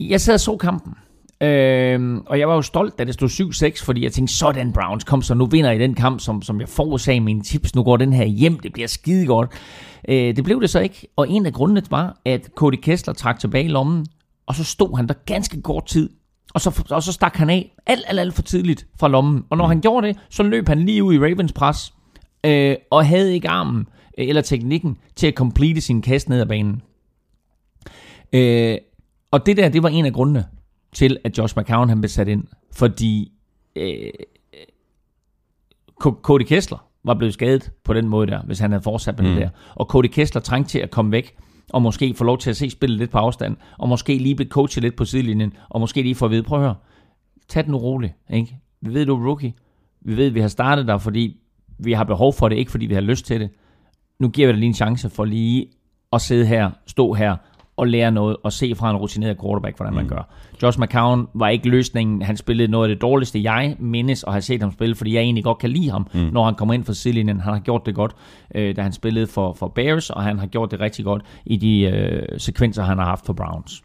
Jeg 0.00 0.20
sad 0.20 0.34
og 0.34 0.40
så 0.40 0.56
kampen, 0.56 0.94
øh, 1.44 2.16
og 2.26 2.38
jeg 2.38 2.48
var 2.48 2.54
jo 2.54 2.62
stolt, 2.62 2.98
da 2.98 3.04
det 3.04 3.14
stod 3.14 3.28
7-6, 3.78 3.84
fordi 3.84 4.04
jeg 4.04 4.12
tænkte, 4.12 4.34
sådan 4.34 4.72
Browns, 4.72 5.04
kom 5.04 5.22
så, 5.22 5.34
nu 5.34 5.46
vinder 5.46 5.70
I 5.70 5.78
den 5.78 5.94
kamp, 5.94 6.20
som, 6.20 6.42
som 6.42 6.60
jeg 6.60 6.68
forudsagde 6.68 7.20
mine 7.20 7.42
tips. 7.42 7.74
Nu 7.74 7.82
går 7.82 7.96
den 7.96 8.12
her 8.12 8.24
hjem, 8.24 8.58
det 8.58 8.72
bliver 8.72 8.88
skide 8.88 9.26
godt. 9.26 9.50
Øh, 10.08 10.36
det 10.36 10.44
blev 10.44 10.60
det 10.60 10.70
så 10.70 10.80
ikke, 10.80 11.06
og 11.16 11.28
en 11.28 11.46
af 11.46 11.52
grundene 11.52 11.82
var, 11.90 12.20
at 12.24 12.50
Cody 12.54 12.80
Kessler 12.82 13.14
trak 13.14 13.38
tilbage 13.38 13.64
i 13.64 13.68
lommen, 13.68 14.06
og 14.46 14.54
så 14.54 14.64
stod 14.64 14.96
han 14.96 15.08
der 15.08 15.14
ganske 15.26 15.62
kort 15.62 15.86
tid 15.86 16.10
og 16.54 16.60
så, 16.60 16.84
og 16.90 17.02
så 17.02 17.12
stak 17.12 17.36
han 17.36 17.50
af 17.50 17.74
alt, 17.86 18.04
alt, 18.08 18.20
alt 18.20 18.34
for 18.34 18.42
tidligt 18.42 18.86
fra 19.00 19.08
lommen. 19.08 19.44
Og 19.50 19.56
når 19.56 19.66
han 19.66 19.80
gjorde 19.80 20.06
det, 20.06 20.18
så 20.30 20.42
løb 20.42 20.68
han 20.68 20.82
lige 20.82 21.04
ud 21.04 21.14
i 21.14 21.18
Ravens 21.18 21.52
pres, 21.52 21.94
øh, 22.44 22.76
og 22.90 23.06
havde 23.06 23.34
ikke 23.34 23.48
armen 23.48 23.86
øh, 24.18 24.28
eller 24.28 24.42
teknikken 24.42 24.96
til 25.16 25.26
at 25.26 25.34
complete 25.34 25.80
sin 25.80 26.02
kast 26.02 26.28
ned 26.28 26.40
ad 26.40 26.46
banen. 26.46 26.82
Øh, 28.32 28.78
og 29.30 29.46
det 29.46 29.56
der, 29.56 29.68
det 29.68 29.82
var 29.82 29.88
en 29.88 30.06
af 30.06 30.12
grundene 30.12 30.44
til, 30.94 31.18
at 31.24 31.38
Josh 31.38 31.58
McCown 31.58 31.88
han 31.88 32.00
blev 32.00 32.08
sat 32.08 32.28
ind. 32.28 32.44
Fordi 32.72 33.32
øh, 33.76 34.10
Cody 36.00 36.42
Kessler 36.42 36.86
var 37.04 37.14
blevet 37.14 37.34
skadet 37.34 37.72
på 37.84 37.92
den 37.92 38.08
måde 38.08 38.26
der, 38.26 38.42
hvis 38.42 38.58
han 38.58 38.70
havde 38.70 38.82
fortsat 38.82 39.18
med 39.18 39.30
mm. 39.30 39.34
det 39.34 39.42
der. 39.42 39.48
Og 39.74 39.86
Cody 39.86 40.06
Kessler 40.06 40.40
trængte 40.40 40.70
til 40.70 40.78
at 40.78 40.90
komme 40.90 41.12
væk 41.12 41.36
og 41.72 41.82
måske 41.82 42.14
få 42.14 42.24
lov 42.24 42.38
til 42.38 42.50
at 42.50 42.56
se 42.56 42.70
spillet 42.70 42.98
lidt 42.98 43.10
på 43.10 43.18
afstand, 43.18 43.56
og 43.78 43.88
måske 43.88 44.18
lige 44.18 44.34
blive 44.34 44.48
coachet 44.48 44.82
lidt 44.82 44.96
på 44.96 45.04
sidelinjen, 45.04 45.52
og 45.68 45.80
måske 45.80 46.02
lige 46.02 46.14
få 46.14 46.24
at 46.24 46.30
vide, 46.30 46.42
prøv 46.42 46.58
at 46.58 46.64
høre, 46.64 46.74
tag 47.48 47.64
den 47.64 47.76
roligt, 47.76 48.12
ikke? 48.30 48.56
Vi 48.80 48.94
ved, 48.94 49.06
du 49.06 49.16
er 49.16 49.26
rookie. 49.26 49.54
Vi 50.00 50.16
ved, 50.16 50.30
vi 50.30 50.40
har 50.40 50.48
startet 50.48 50.86
der, 50.86 50.98
fordi 50.98 51.36
vi 51.78 51.92
har 51.92 52.04
behov 52.04 52.32
for 52.32 52.48
det, 52.48 52.56
ikke 52.56 52.70
fordi 52.70 52.86
vi 52.86 52.94
har 52.94 53.00
lyst 53.00 53.26
til 53.26 53.40
det. 53.40 53.50
Nu 54.18 54.28
giver 54.28 54.46
vi 54.46 54.52
dig 54.52 54.58
lige 54.58 54.68
en 54.68 54.74
chance 54.74 55.10
for 55.10 55.24
lige 55.24 55.66
at 56.12 56.20
sidde 56.20 56.46
her, 56.46 56.70
stå 56.86 57.12
her 57.12 57.36
og 57.76 57.88
lære 57.88 58.10
noget 58.10 58.36
og 58.42 58.52
se 58.52 58.74
fra 58.74 58.90
en 58.90 58.96
rutineret 58.96 59.40
quarterback, 59.40 59.76
hvordan 59.76 59.94
man 59.94 60.04
mm. 60.04 60.10
gør. 60.10 60.34
Josh 60.62 60.80
McCown 60.80 61.28
var 61.34 61.48
ikke 61.48 61.68
løsningen. 61.68 62.22
Han 62.22 62.36
spillede 62.36 62.70
noget 62.70 62.88
af 62.90 62.94
det 62.94 63.02
dårligste, 63.02 63.42
jeg 63.42 63.76
mindes 63.78 64.24
at 64.24 64.32
have 64.32 64.42
set 64.42 64.62
ham 64.62 64.72
spille, 64.72 64.94
fordi 64.94 65.14
jeg 65.14 65.22
egentlig 65.22 65.44
godt 65.44 65.58
kan 65.58 65.70
lide 65.70 65.90
ham, 65.90 66.06
mm. 66.14 66.20
når 66.20 66.44
han 66.44 66.54
kommer 66.54 66.74
ind 66.74 66.84
fra 66.84 66.92
sidelinjen. 66.92 67.40
Han 67.40 67.52
har 67.52 67.60
gjort 67.60 67.86
det 67.86 67.94
godt, 67.94 68.16
øh, 68.54 68.76
da 68.76 68.82
han 68.82 68.92
spillede 68.92 69.26
for, 69.26 69.52
for 69.52 69.68
Bears, 69.68 70.10
og 70.10 70.22
han 70.22 70.38
har 70.38 70.46
gjort 70.46 70.70
det 70.70 70.80
rigtig 70.80 71.04
godt 71.04 71.22
i 71.46 71.56
de 71.56 71.80
øh, 71.80 72.38
sekvenser, 72.38 72.82
han 72.82 72.98
har 72.98 73.04
haft 73.04 73.26
for 73.26 73.32
Browns. 73.32 73.82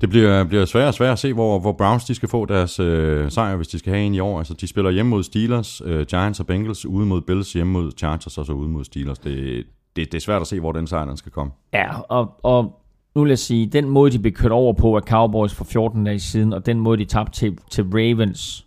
Det 0.00 0.10
bliver, 0.10 0.44
bliver 0.44 0.64
sværere 0.64 0.88
og 0.88 0.94
sværere 0.94 1.12
at 1.12 1.18
se, 1.18 1.32
hvor, 1.32 1.58
hvor 1.58 1.72
Browns 1.72 2.04
de 2.04 2.14
skal 2.14 2.28
få 2.28 2.46
deres 2.46 2.80
øh, 2.80 3.30
sejr, 3.30 3.56
hvis 3.56 3.68
de 3.68 3.78
skal 3.78 3.92
have 3.92 4.06
en 4.06 4.14
i 4.14 4.20
år. 4.20 4.38
Altså, 4.38 4.54
de 4.54 4.66
spiller 4.66 4.90
hjemme 4.90 5.10
mod 5.10 5.22
Steelers, 5.22 5.82
øh, 5.84 6.06
Giants 6.06 6.40
og 6.40 6.46
Bengals, 6.46 6.86
ude 6.86 7.06
mod 7.06 7.20
Bills, 7.20 7.52
hjemme 7.52 7.72
mod 7.72 7.92
Chargers 7.98 8.38
og 8.38 8.46
så 8.46 8.52
ude 8.52 8.68
mod 8.68 8.84
Steelers. 8.84 9.18
Det, 9.18 9.64
det, 9.96 10.12
det 10.12 10.14
er 10.14 10.20
svært 10.20 10.40
at 10.40 10.46
se, 10.46 10.60
hvor 10.60 10.72
den 10.72 10.86
sejr 10.86 11.04
den 11.04 11.16
skal 11.16 11.32
komme. 11.32 11.52
Ja, 11.72 12.00
og, 12.00 12.30
og 12.42 12.81
nu 13.14 13.22
vil 13.22 13.28
jeg 13.28 13.38
sige, 13.38 13.66
den 13.66 13.88
måde, 13.88 14.10
de 14.10 14.18
blev 14.18 14.32
kørt 14.32 14.52
over 14.52 14.72
på 14.72 14.96
af 14.96 15.02
Cowboys 15.02 15.54
for 15.54 15.64
14 15.64 16.04
dage 16.04 16.18
siden, 16.18 16.52
og 16.52 16.66
den 16.66 16.80
måde, 16.80 16.98
de 16.98 17.04
tabte 17.04 17.32
til, 17.32 17.58
til 17.70 17.84
Ravens, 17.84 18.66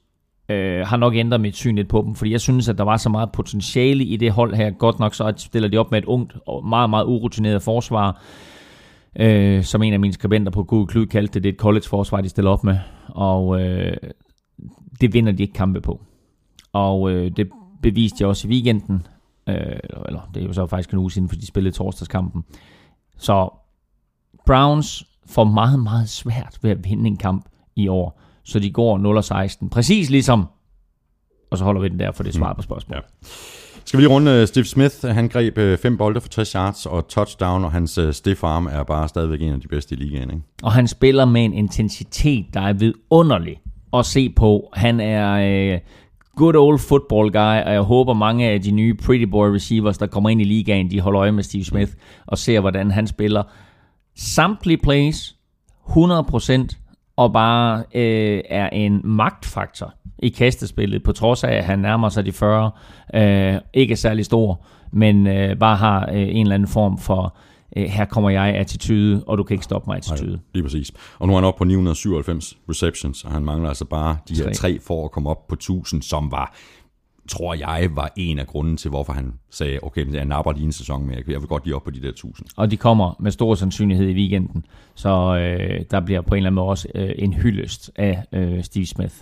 øh, 0.50 0.88
har 0.88 0.98
nok 0.98 1.16
ændret 1.16 1.42
mit 1.42 1.56
syn 1.56 1.76
lidt 1.76 1.88
på 1.88 2.04
dem, 2.06 2.16
fordi 2.16 2.32
jeg 2.32 2.42
synes, 2.42 2.70
at 2.70 2.78
der 2.78 2.84
var 2.84 2.98
så 2.98 3.10
meget 3.10 3.32
potentiale 3.32 4.04
i 4.04 4.18
det 4.18 4.32
hold 4.32 4.54
her. 4.54 4.72
Godt 4.72 5.00
nok 5.00 5.16
så 5.16 5.34
stiller 5.38 5.70
de 5.70 5.78
op 5.78 5.92
med 5.92 6.00
et 6.00 6.06
ungt 6.06 6.38
og 6.48 6.68
meget, 6.68 6.90
meget 6.90 7.06
urutineret 7.06 7.62
forsvar, 7.62 8.22
øh, 9.20 9.64
som 9.64 9.84
en 9.84 9.94
af 9.94 10.00
mine 10.00 10.14
skribenter 10.14 10.52
på 10.52 10.64
Google 10.64 10.88
Klud 10.88 11.06
kaldte 11.06 11.34
det, 11.34 11.44
det 11.44 11.50
er 11.50 11.54
et 11.54 11.60
college-forsvar, 11.60 12.22
de 12.22 12.30
stiller 12.30 12.52
op 12.52 12.64
med, 12.64 12.78
og 13.08 13.62
øh, 13.62 13.98
det 15.02 15.14
vinder 15.14 15.32
de 15.32 15.44
ikke 15.44 15.54
kampe 15.54 15.82
på. 15.82 16.02
Og 16.74 17.12
øh, 17.12 17.32
det 17.38 17.50
beviste 17.82 18.18
jeg 18.20 18.28
også 18.28 18.48
i 18.48 18.52
weekenden, 18.52 19.08
øh, 19.50 19.56
eller 20.08 20.30
det 20.34 20.44
er 20.44 20.48
jo 20.48 20.54
så 20.54 20.68
faktisk 20.68 20.94
en 20.94 21.00
uge 21.00 21.12
siden, 21.12 21.30
for 21.30 21.36
de 21.36 21.48
spillede 21.48 21.76
torsdagskampen. 21.76 22.44
Så 23.18 23.50
Browns 24.46 25.04
får 25.26 25.44
meget, 25.44 25.80
meget 25.80 26.10
svært 26.10 26.58
ved 26.62 26.72
at 26.72 26.78
vinde 26.84 27.08
en 27.08 27.18
kamp 27.18 27.46
i 27.76 27.88
år. 27.88 28.22
Så 28.44 28.60
de 28.60 28.72
går 28.72 28.98
0-16. 29.64 29.70
Præcis 29.70 30.10
ligesom, 30.10 30.48
og 31.52 31.58
så 31.58 31.64
holder 31.64 31.82
vi 31.82 31.88
den 31.88 32.00
der, 32.00 32.12
for 32.12 32.24
det 32.24 32.34
svar 32.34 32.54
på 32.54 32.62
spørgsmålet. 32.62 33.04
Ja. 33.04 33.28
Skal 33.86 33.98
vi 33.98 34.04
lige 34.04 34.14
runde 34.14 34.42
uh, 34.42 34.48
Steve 34.48 34.66
Smith? 34.66 34.96
Han 35.06 35.30
greb 35.30 35.58
uh, 35.58 35.78
fem 35.78 35.98
bolde 35.98 36.22
for 36.22 36.30
60 36.30 36.52
yards 36.52 36.86
og 36.86 37.08
touchdown, 37.08 37.66
og 37.66 37.72
hans 37.72 37.98
uh, 37.98 38.12
stiff 38.12 38.44
arm 38.44 38.66
er 38.66 38.84
bare 38.84 39.08
stadigvæk 39.08 39.42
en 39.42 39.54
af 39.54 39.62
de 39.62 39.68
bedste 39.68 39.96
i 39.96 39.98
ligaen. 39.98 40.30
Ikke? 40.30 40.44
Og 40.64 40.72
han 40.72 40.88
spiller 40.88 41.26
med 41.26 41.46
en 41.46 41.54
intensitet, 41.54 42.46
der 42.54 42.62
er 42.62 42.74
vidunderlig 42.74 43.58
at 43.94 44.06
se 44.06 44.30
på. 44.30 44.70
Han 44.74 45.00
er 45.00 45.32
øh, 45.74 45.80
good 46.36 46.56
old 46.56 46.80
football 46.80 47.32
guy, 47.32 47.64
og 47.66 47.74
jeg 47.74 47.82
håber 47.82 48.14
mange 48.14 48.50
af 48.50 48.62
de 48.62 48.72
nye 48.72 48.94
pretty 48.94 49.26
boy 49.26 49.48
receivers, 49.48 49.98
der 49.98 50.08
kommer 50.08 50.30
ind 50.30 50.42
i 50.42 50.44
ligaen, 50.44 50.92
de 50.92 51.00
holder 51.00 51.22
øje 51.22 51.32
med 51.32 51.44
Steve 51.44 51.64
Smith 51.64 51.92
og 52.26 52.38
ser, 52.38 52.60
hvordan 52.60 52.92
han 52.92 53.08
spiller. 53.08 53.44
Samtlige 54.16 54.78
plays, 54.78 55.36
100%, 55.90 57.14
og 57.16 57.34
bare 57.34 57.84
øh, 57.96 58.42
er 58.50 58.70
en 58.70 59.02
magtfaktor 59.04 59.94
i 60.20 60.30
kastespillet, 60.30 61.04
på 61.04 61.12
trods 61.12 61.44
af, 61.44 61.54
at 61.54 61.64
han 61.64 61.80
nærmer 61.80 62.10
sig 62.10 62.26
de 62.26 62.32
40. 62.32 62.72
Øh, 63.16 63.62
ikke 63.74 63.92
er 63.92 63.96
særlig 63.96 64.26
stor, 64.26 64.66
men 64.92 65.28
øh, 65.28 65.58
bare 65.58 65.76
har 65.76 66.10
øh, 66.14 66.22
en 66.22 66.42
eller 66.42 66.56
anden 66.56 66.70
form 66.70 66.98
for 66.98 67.38
øh, 67.78 67.84
her 67.84 68.06
kommer 68.06 68.30
jeg 68.30 68.44
attitude, 68.44 69.24
og 69.28 69.38
du 69.38 69.44
kan 69.44 69.54
ikke 69.54 69.64
stoppe 69.64 69.90
mig 69.90 69.98
attitude. 69.98 70.32
Nej, 70.32 70.40
lige 70.54 70.64
præcis. 70.64 70.92
Og 71.20 71.28
nu 71.28 71.34
er 71.34 71.38
han 71.38 71.46
oppe 71.46 71.58
på 71.58 71.64
997 71.64 72.58
receptions, 72.70 73.24
og 73.24 73.32
han 73.32 73.46
mangler 73.46 73.70
altså 73.70 73.86
bare 73.86 74.18
de 74.30 74.36
her 74.36 74.54
Tre. 74.54 74.80
for 74.80 75.06
at 75.06 75.12
komme 75.12 75.30
op 75.30 75.48
på 75.48 75.56
1000, 75.56 76.02
som 76.02 76.32
var 76.32 76.56
tror 77.30 77.54
jeg, 77.54 77.90
var 77.92 78.12
en 78.16 78.40
af 78.40 78.48
grunden 78.48 78.78
til, 78.78 78.90
hvorfor 78.90 79.14
han 79.14 79.34
sagde, 79.50 79.80
okay, 79.82 80.14
jeg 80.14 80.26
napper 80.26 80.52
lige 80.52 80.66
en 80.66 80.72
sæson 80.72 81.06
mere. 81.06 81.24
Jeg 81.28 81.42
vil 81.42 81.48
godt 81.48 81.66
lige 81.66 81.76
op 81.76 81.84
på 81.84 81.92
de 81.92 82.02
der 82.02 82.10
1000. 82.10 82.48
Og 82.58 82.72
de 82.72 82.78
kommer 82.78 83.16
med 83.20 83.32
stor 83.32 83.56
sandsynlighed 83.56 84.08
i 84.10 84.14
weekenden, 84.14 84.66
så 84.96 85.10
øh, 85.10 85.86
der 85.92 86.00
bliver 86.00 86.22
på 86.22 86.36
en 86.36 86.38
eller 86.38 86.50
anden 86.50 86.56
måde 86.56 86.68
også 86.68 86.88
øh, 86.96 87.12
en 87.18 87.34
hyldest 87.34 87.92
af 87.96 88.24
øh, 88.32 88.64
Steve 88.64 88.86
Smith. 88.86 89.16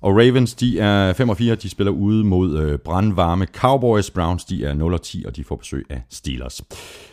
Og 0.00 0.16
Ravens, 0.16 0.54
de 0.54 0.78
er 0.78 1.12
5 1.12 1.28
og 1.28 1.36
4, 1.36 1.54
de 1.54 1.68
spiller 1.68 1.92
ude 1.92 2.24
mod 2.24 2.58
øh, 2.58 2.78
brandvarme 2.78 3.46
Cowboys. 3.54 4.10
Browns, 4.10 4.44
de 4.44 4.64
er 4.64 4.74
0 4.74 4.92
og 4.92 5.02
10, 5.02 5.24
og 5.26 5.36
de 5.36 5.44
får 5.44 5.56
besøg 5.56 5.86
af 5.90 6.02
Steelers. 6.10 6.62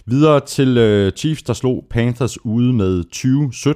Videre 0.05 0.39
til 0.39 0.77
øh, 0.77 1.11
Chiefs, 1.11 1.43
der 1.43 1.53
slog 1.53 1.85
Panthers 1.89 2.45
ude 2.45 2.73
med 2.73 3.03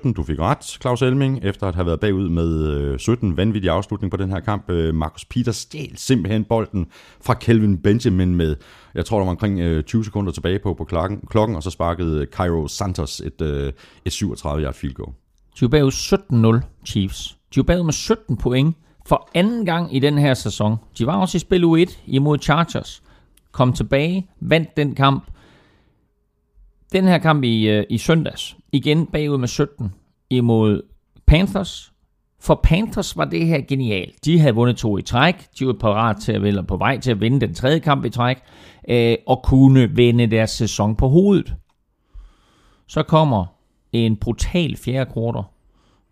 20-17. 0.08 0.14
Du 0.14 0.24
fik 0.24 0.40
ret, 0.40 0.78
Claus 0.82 1.02
Elming, 1.02 1.40
efter 1.44 1.68
at 1.68 1.76
have 1.76 1.86
været 1.86 2.00
bagud 2.00 2.30
med 2.30 2.68
øh, 2.68 3.00
17. 3.00 3.38
Vanvittig 3.38 3.72
afslutning 3.72 4.12
på 4.12 4.18
den 4.18 4.30
her 4.30 4.40
kamp. 4.40 4.70
Øh, 4.70 4.96
Marcus 4.96 5.26
Peters 5.26 5.56
stjal 5.56 5.92
simpelthen 5.96 6.44
bolden 6.44 6.88
fra 7.22 7.34
Kelvin 7.34 7.78
Benjamin 7.78 8.36
med, 8.36 8.56
jeg 8.96 9.06
tror, 9.06 9.18
der 9.18 9.26
var 9.26 9.32
omkring 9.32 9.60
øh, 9.60 9.84
20 9.84 10.06
sekunder 10.06 10.32
tilbage 10.32 10.60
på, 10.60 10.74
på 10.74 10.84
klokken, 10.84 11.20
klokken, 11.30 11.56
og 11.56 11.64
så 11.64 11.70
sparkede 11.70 12.28
Cairo 12.32 12.68
Santos 12.68 13.20
et, 13.20 13.42
øh, 13.42 13.74
et 14.06 14.14
37-yard 14.14 14.74
field 14.74 14.94
goal. 14.94 15.14
De 15.60 15.66
er 15.66 15.70
bagud 15.70 15.92
17-0 16.62 16.86
Chiefs. 16.86 17.38
De 17.56 17.60
er 17.60 17.64
bagud 17.64 17.84
med 17.84 17.94
17 17.94 18.38
point 18.38 18.76
for 19.06 19.30
anden 19.34 19.66
gang 19.66 19.96
i 19.96 20.00
den 20.00 20.18
her 20.18 20.34
sæson. 20.34 20.76
De 20.98 21.06
var 21.06 21.16
også 21.16 21.38
i 21.38 21.40
spil 21.40 21.64
U1 21.64 21.98
imod 22.06 22.38
Chargers. 22.40 23.04
Kom 23.52 23.74
tilbage, 23.74 24.30
vandt 24.40 24.78
den 24.78 24.96
kamp. 24.96 25.24
Den 26.94 27.06
her 27.06 27.18
kamp 27.18 27.44
i, 27.44 27.70
øh, 27.70 27.86
i 27.90 27.98
søndags. 27.98 28.58
Igen 28.72 29.06
bagud 29.06 29.38
med 29.38 29.48
17 29.48 29.94
imod 30.30 30.82
Panthers. 31.28 31.92
For 32.40 32.60
Panthers 32.64 33.18
var 33.18 33.26
det 33.26 33.48
her 33.48 33.62
genialt. 33.62 34.26
De 34.26 34.40
havde 34.40 34.56
vundet 34.56 34.78
to 34.78 34.98
i 34.98 35.02
træk. 35.02 35.36
De 35.60 35.68
var 35.68 35.74
parat 35.74 36.18
til 36.18 36.32
at 36.32 36.42
vælge 36.42 36.64
på 36.64 36.78
vej 36.78 37.00
til 37.00 37.12
at 37.12 37.22
vinde 37.22 37.48
den 37.48 37.54
tredje 37.54 37.80
kamp 37.80 38.06
i 38.06 38.10
træk. 38.10 38.38
Øh, 38.90 39.18
og 39.28 39.42
kunne 39.44 39.96
vende 39.96 40.28
deres 40.28 40.50
sæson 40.50 40.96
på 40.96 41.08
hovedet. 41.08 41.56
Så 42.88 43.04
kommer 43.04 43.46
en 43.94 44.18
brutal 44.18 44.78
fjerde 44.78 45.12
kvartal, 45.12 45.44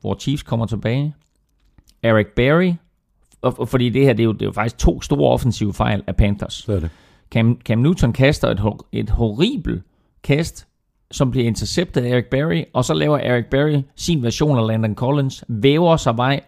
hvor 0.01 0.15
Chiefs 0.19 0.43
kommer 0.43 0.65
tilbage. 0.65 1.15
Eric 2.03 2.27
Berry, 2.35 2.73
og, 3.41 3.59
og 3.59 3.67
fordi 3.69 3.89
det 3.89 4.05
her, 4.05 4.13
det 4.13 4.23
er, 4.23 4.25
jo, 4.25 4.31
det 4.33 4.41
er 4.41 4.45
jo 4.45 4.51
faktisk 4.51 4.77
to 4.77 5.01
store 5.01 5.31
offensive 5.31 5.73
fejl 5.73 6.03
af 6.07 6.15
Panthers. 6.15 6.53
Så 6.53 6.73
er 6.73 6.79
det. 6.79 6.89
Cam, 7.31 7.61
Cam 7.65 7.79
Newton 7.79 8.13
kaster 8.13 8.49
et, 8.49 8.59
hor- 8.59 8.87
et 8.91 9.09
horribelt 9.09 9.83
kast, 10.23 10.67
som 11.11 11.31
bliver 11.31 11.47
interceptet 11.47 12.01
af 12.03 12.09
Eric 12.09 12.25
Berry, 12.31 12.63
og 12.73 12.85
så 12.85 12.93
laver 12.93 13.17
Eric 13.17 13.45
Berry 13.45 13.81
sin 13.95 14.23
version 14.23 14.57
af 14.57 14.67
Landon 14.67 14.95
Collins, 14.95 15.43
væver 15.47 15.97
sig 15.97 16.17
vej 16.17 16.41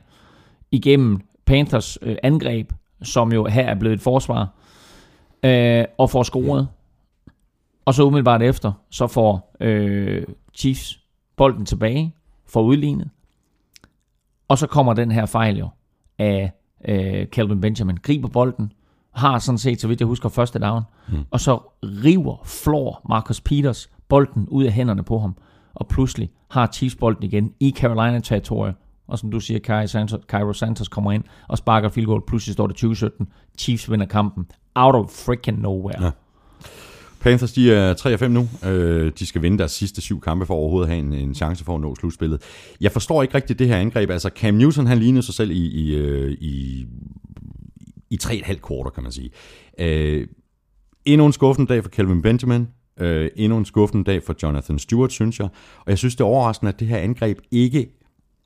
igennem 0.72 1.22
Panthers 1.46 1.98
øh, 2.02 2.16
angreb, 2.24 2.74
som 3.04 3.34
jo 3.34 3.46
her 3.46 3.66
er 3.66 3.76
blevet 3.76 3.94
et 3.96 4.02
forsvar, 4.02 4.50
øh, 5.44 5.86
og 5.98 6.10
får 6.10 6.24
scoret. 6.24 6.68
Og 7.86 7.94
så 7.94 8.04
umiddelbart 8.04 8.42
efter, 8.42 8.72
så 8.90 9.08
får 9.08 9.56
øh, 9.60 10.24
Chiefs 10.54 11.00
bolden 11.36 11.66
tilbage, 11.66 12.14
får 12.48 12.62
udlignet, 12.62 13.10
og 14.48 14.58
så 14.58 14.68
kommer 14.68 14.94
den 14.94 15.12
her 15.12 15.26
fejl 15.26 15.58
jo 15.58 15.70
af 16.20 16.52
øh, 16.88 17.26
Calvin 17.26 17.62
Benjamin. 17.62 17.98
Griber 18.04 18.28
bolden, 18.28 18.72
har 19.14 19.40
sådan 19.40 19.58
set, 19.58 19.82
så 19.82 19.88
vidt 19.88 20.00
jeg 20.00 20.08
husker, 20.08 20.30
første 20.30 20.60
down, 20.60 20.84
mm. 21.10 21.26
og 21.32 21.40
så 21.40 21.60
river, 21.84 22.38
flår 22.46 23.06
Marcus 23.10 23.42
Peters 23.42 23.90
bolden 24.10 24.48
ud 24.50 24.64
af 24.64 24.72
hænderne 24.72 25.04
på 25.04 25.20
ham, 25.20 25.36
og 25.74 25.88
pludselig 25.88 26.32
har 26.52 26.70
Chiefs 26.74 26.96
bolden 26.96 27.24
igen 27.24 27.54
i 27.60 27.76
Carolina-territoriet, 27.78 28.76
og 29.08 29.20
som 29.20 29.32
du 29.32 29.40
siger, 29.40 29.60
Cairo 29.60 29.88
Santos, 29.88 30.20
Cairo 30.28 30.54
Santos 30.54 30.88
kommer 30.88 31.12
ind 31.12 31.24
og 31.48 31.58
sparker 31.58 31.90
field 31.90 32.08
goal, 32.08 32.22
pludselig 32.28 32.54
står 32.54 32.68
det 32.68 32.84
20-17, 32.84 33.26
Chiefs 33.58 33.92
vinder 33.92 34.06
kampen, 34.06 34.46
out 34.76 34.96
of 34.96 35.10
freaking 35.10 35.62
nowhere. 35.62 36.04
Ja. 36.04 36.12
Panthers, 37.26 37.54
de 37.54 37.72
er 37.72 37.94
3-5 38.24 38.28
nu. 38.28 38.50
Øh, 38.66 39.12
de 39.20 39.26
skal 39.26 39.42
vinde 39.42 39.58
deres 39.58 39.72
sidste 39.72 40.02
syv 40.02 40.22
kampe 40.22 40.46
for 40.46 40.54
overhovedet 40.54 40.88
at 40.88 40.96
have 40.96 41.06
en, 41.06 41.14
en 41.14 41.36
chance 41.36 41.64
for 41.64 41.76
at 41.76 41.82
nå 41.82 41.96
slutspillet. 41.96 42.42
Jeg 42.82 42.92
forstår 42.92 43.22
ikke 43.22 43.36
rigtigt 43.36 43.60
det 43.60 43.68
her 43.68 43.78
angreb. 43.78 44.10
Altså, 44.10 44.30
Cam 44.36 44.54
Newton, 44.54 44.88
han 44.88 44.98
lignede 44.98 45.24
sig 45.24 45.34
selv 45.34 45.52
i, 45.52 45.66
i, 45.66 45.96
øh, 45.96 46.32
i, 46.32 46.86
i 48.10 48.18
tre 48.18 48.36
et 48.36 48.46
halvt 48.46 48.62
kvarter, 48.62 48.90
kan 48.90 49.04
man 49.04 49.12
sige. 49.12 49.30
Øh, 49.80 50.28
endnu 51.06 51.26
en 51.26 51.34
skuffende 51.34 51.74
dag 51.74 51.84
for 51.84 51.90
Calvin 51.90 52.22
Benjamin. 52.22 52.68
Øh, 53.00 53.30
endnu 53.36 53.58
en 53.58 53.66
skuffende 53.66 54.04
dag 54.12 54.24
for 54.24 54.36
Jonathan 54.44 54.80
Stewart, 54.80 55.12
synes 55.12 55.40
jeg. 55.40 55.48
Og 55.80 55.90
jeg 55.90 55.98
synes, 55.98 56.16
det 56.16 56.22
er 56.22 56.28
overraskende, 56.28 56.72
at 56.74 56.80
det 56.80 56.88
her 56.88 56.98
angreb 56.98 57.38
ikke 57.52 57.88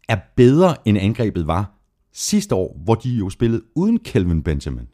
er 0.10 0.18
bedre, 0.36 0.76
end 0.86 0.98
angrebet 0.98 1.48
var 1.48 1.80
sidste 2.14 2.56
år, 2.56 2.82
hvor 2.84 2.96
de 2.96 3.10
jo 3.10 3.30
spillede 3.30 3.62
uden 3.76 4.00
Calvin 4.06 4.44
Benjamin. 4.44 4.88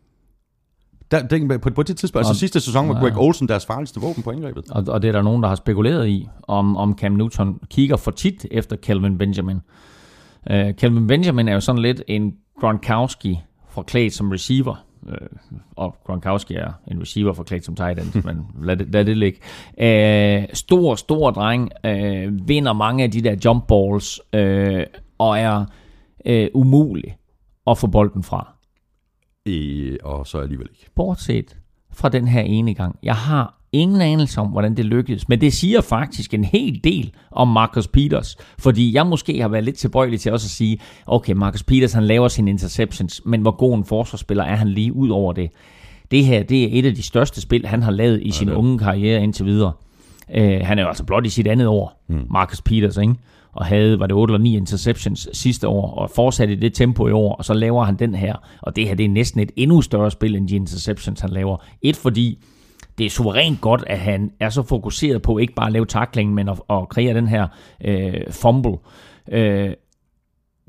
Der, 1.11 1.27
der, 1.27 1.57
på, 1.57 1.69
på 1.69 1.83
det 1.83 1.97
tidspunkt, 1.97 2.19
altså 2.21 2.31
Og- 2.31 2.35
sidste 2.35 2.59
sæson 2.59 2.89
var 2.89 2.95
Ja. 2.95 3.01
Greg 3.01 3.17
Olsen 3.17 3.47
deres 3.47 3.65
farligste 3.65 3.99
våben 4.01 4.23
på 4.23 4.31
angrebet. 4.31 4.63
Og, 4.71 4.83
og 4.87 5.01
det 5.01 5.07
er 5.07 5.11
der 5.11 5.21
nogen, 5.21 5.43
der 5.43 5.49
har 5.49 5.55
spekuleret 5.55 6.07
i, 6.07 6.27
om, 6.47 6.77
om 6.77 6.97
Cam 6.97 7.11
Newton 7.11 7.59
kigger 7.69 7.97
for 7.97 8.11
tit 8.11 8.45
efter 8.51 8.75
Kelvin 8.75 9.17
Benjamin. 9.17 9.59
Uh, 10.51 10.55
Kelvin 10.77 11.07
Benjamin 11.07 11.47
er 11.47 11.53
jo 11.53 11.59
sådan 11.59 11.81
lidt 11.81 12.01
en 12.07 12.33
Gronkowski 12.59 13.39
forklædt 13.69 14.13
som 14.13 14.29
receiver. 14.31 14.85
Uh, 15.03 15.13
og 15.75 15.95
Gronkowski 16.05 16.53
er 16.53 16.71
en 16.87 17.01
receiver 17.01 17.33
forklædt 17.33 17.65
som 17.65 17.75
tight 17.75 17.99
end, 17.99 18.23
men 18.27 18.45
lad 18.61 18.77
det, 18.77 18.93
lad 18.93 19.05
det 19.05 19.17
ligge. 19.17 19.39
Uh, 20.41 20.45
stor, 20.53 20.95
stor 20.95 21.31
dreng, 21.31 21.69
uh, 21.83 22.47
vinder 22.47 22.73
mange 22.73 23.03
af 23.03 23.11
de 23.11 23.21
der 23.21 23.35
jump 23.45 23.67
balls, 23.67 24.19
uh, 24.33 24.83
og 25.17 25.39
er 25.39 25.65
uh, 26.29 26.61
umulig 26.61 27.17
at 27.67 27.77
få 27.77 27.87
bolden 27.87 28.23
fra. 28.23 28.54
Øh, 29.45 29.97
og 30.03 30.27
så 30.27 30.37
alligevel 30.37 30.67
ikke. 30.71 30.85
bortset 30.95 31.57
fra 31.93 32.09
den 32.09 32.27
her 32.27 32.41
ene 32.41 32.73
gang. 32.73 32.99
Jeg 33.03 33.15
har 33.15 33.59
ingen 33.71 34.01
anelse 34.01 34.41
om, 34.41 34.47
hvordan 34.47 34.77
det 34.77 34.85
lykkedes, 34.85 35.29
men 35.29 35.41
det 35.41 35.53
siger 35.53 35.81
faktisk 35.81 36.33
en 36.33 36.43
hel 36.43 36.81
del 36.83 37.11
om 37.31 37.47
Marcus 37.47 37.87
Peters, 37.87 38.37
fordi 38.59 38.93
jeg 38.93 39.07
måske 39.07 39.41
har 39.41 39.47
været 39.47 39.63
lidt 39.63 39.75
tilbøjelig 39.75 40.19
til 40.19 40.31
også 40.31 40.45
at 40.45 40.49
sige, 40.49 40.79
okay, 41.05 41.33
Marcus 41.33 41.63
Peters 41.63 41.93
han 41.93 42.03
laver 42.03 42.27
sine 42.27 42.51
interceptions, 42.51 43.21
men 43.25 43.41
hvor 43.41 43.51
god 43.51 43.77
en 43.77 43.85
forsvarsspiller 43.85 44.43
er 44.43 44.55
han 44.55 44.67
lige 44.67 44.93
ud 44.93 45.09
over 45.09 45.33
det. 45.33 45.49
Det 46.11 46.25
her, 46.25 46.43
det 46.43 46.63
er 46.63 46.79
et 46.79 46.85
af 46.85 46.95
de 46.95 47.03
største 47.03 47.41
spil, 47.41 47.65
han 47.65 47.83
har 47.83 47.91
lavet 47.91 48.21
i 48.23 48.31
sin 48.31 48.49
unge 48.49 48.79
karriere 48.79 49.23
indtil 49.23 49.45
videre. 49.45 49.73
Uh, 50.29 50.35
han 50.61 50.79
er 50.79 50.81
jo 50.81 50.87
altså 50.87 51.03
blot 51.03 51.25
i 51.25 51.29
sit 51.29 51.47
andet 51.47 51.67
år, 51.67 52.03
mm. 52.07 52.27
Marcus 52.31 52.61
Peters, 52.61 52.97
ikke? 52.97 53.15
Og 53.55 53.65
havde, 53.65 53.99
var 53.99 54.07
det 54.07 54.15
8 54.15 54.31
eller 54.31 54.43
9 54.43 54.57
interceptions 54.57 55.29
sidste 55.33 55.67
år, 55.67 55.93
og 55.93 56.09
fortsatte 56.09 56.53
i 56.53 56.57
det 56.57 56.73
tempo 56.73 57.07
i 57.07 57.11
år, 57.11 57.35
og 57.35 57.45
så 57.45 57.53
laver 57.53 57.83
han 57.83 57.95
den 57.95 58.15
her, 58.15 58.35
og 58.61 58.75
det 58.75 58.87
her, 58.87 58.95
det 58.95 59.05
er 59.05 59.09
næsten 59.09 59.39
et 59.39 59.51
endnu 59.55 59.81
større 59.81 60.11
spil, 60.11 60.35
end 60.35 60.47
de 60.47 60.55
interceptions, 60.55 61.21
han 61.21 61.29
laver. 61.29 61.57
Et, 61.81 61.95
fordi 61.95 62.43
det 62.97 63.05
er 63.05 63.09
suverænt 63.09 63.61
godt, 63.61 63.83
at 63.87 63.99
han 63.99 64.31
er 64.39 64.49
så 64.49 64.63
fokuseret 64.63 65.21
på 65.21 65.37
ikke 65.37 65.53
bare 65.53 65.67
at 65.67 65.73
lave 65.73 65.85
tackling, 65.85 66.33
men 66.33 66.49
at, 66.49 66.61
at 66.69 66.89
kreere 66.89 67.13
den 67.13 67.27
her 67.27 67.47
øh, 67.85 68.21
fumble. 68.31 68.77
Øh, 69.31 69.73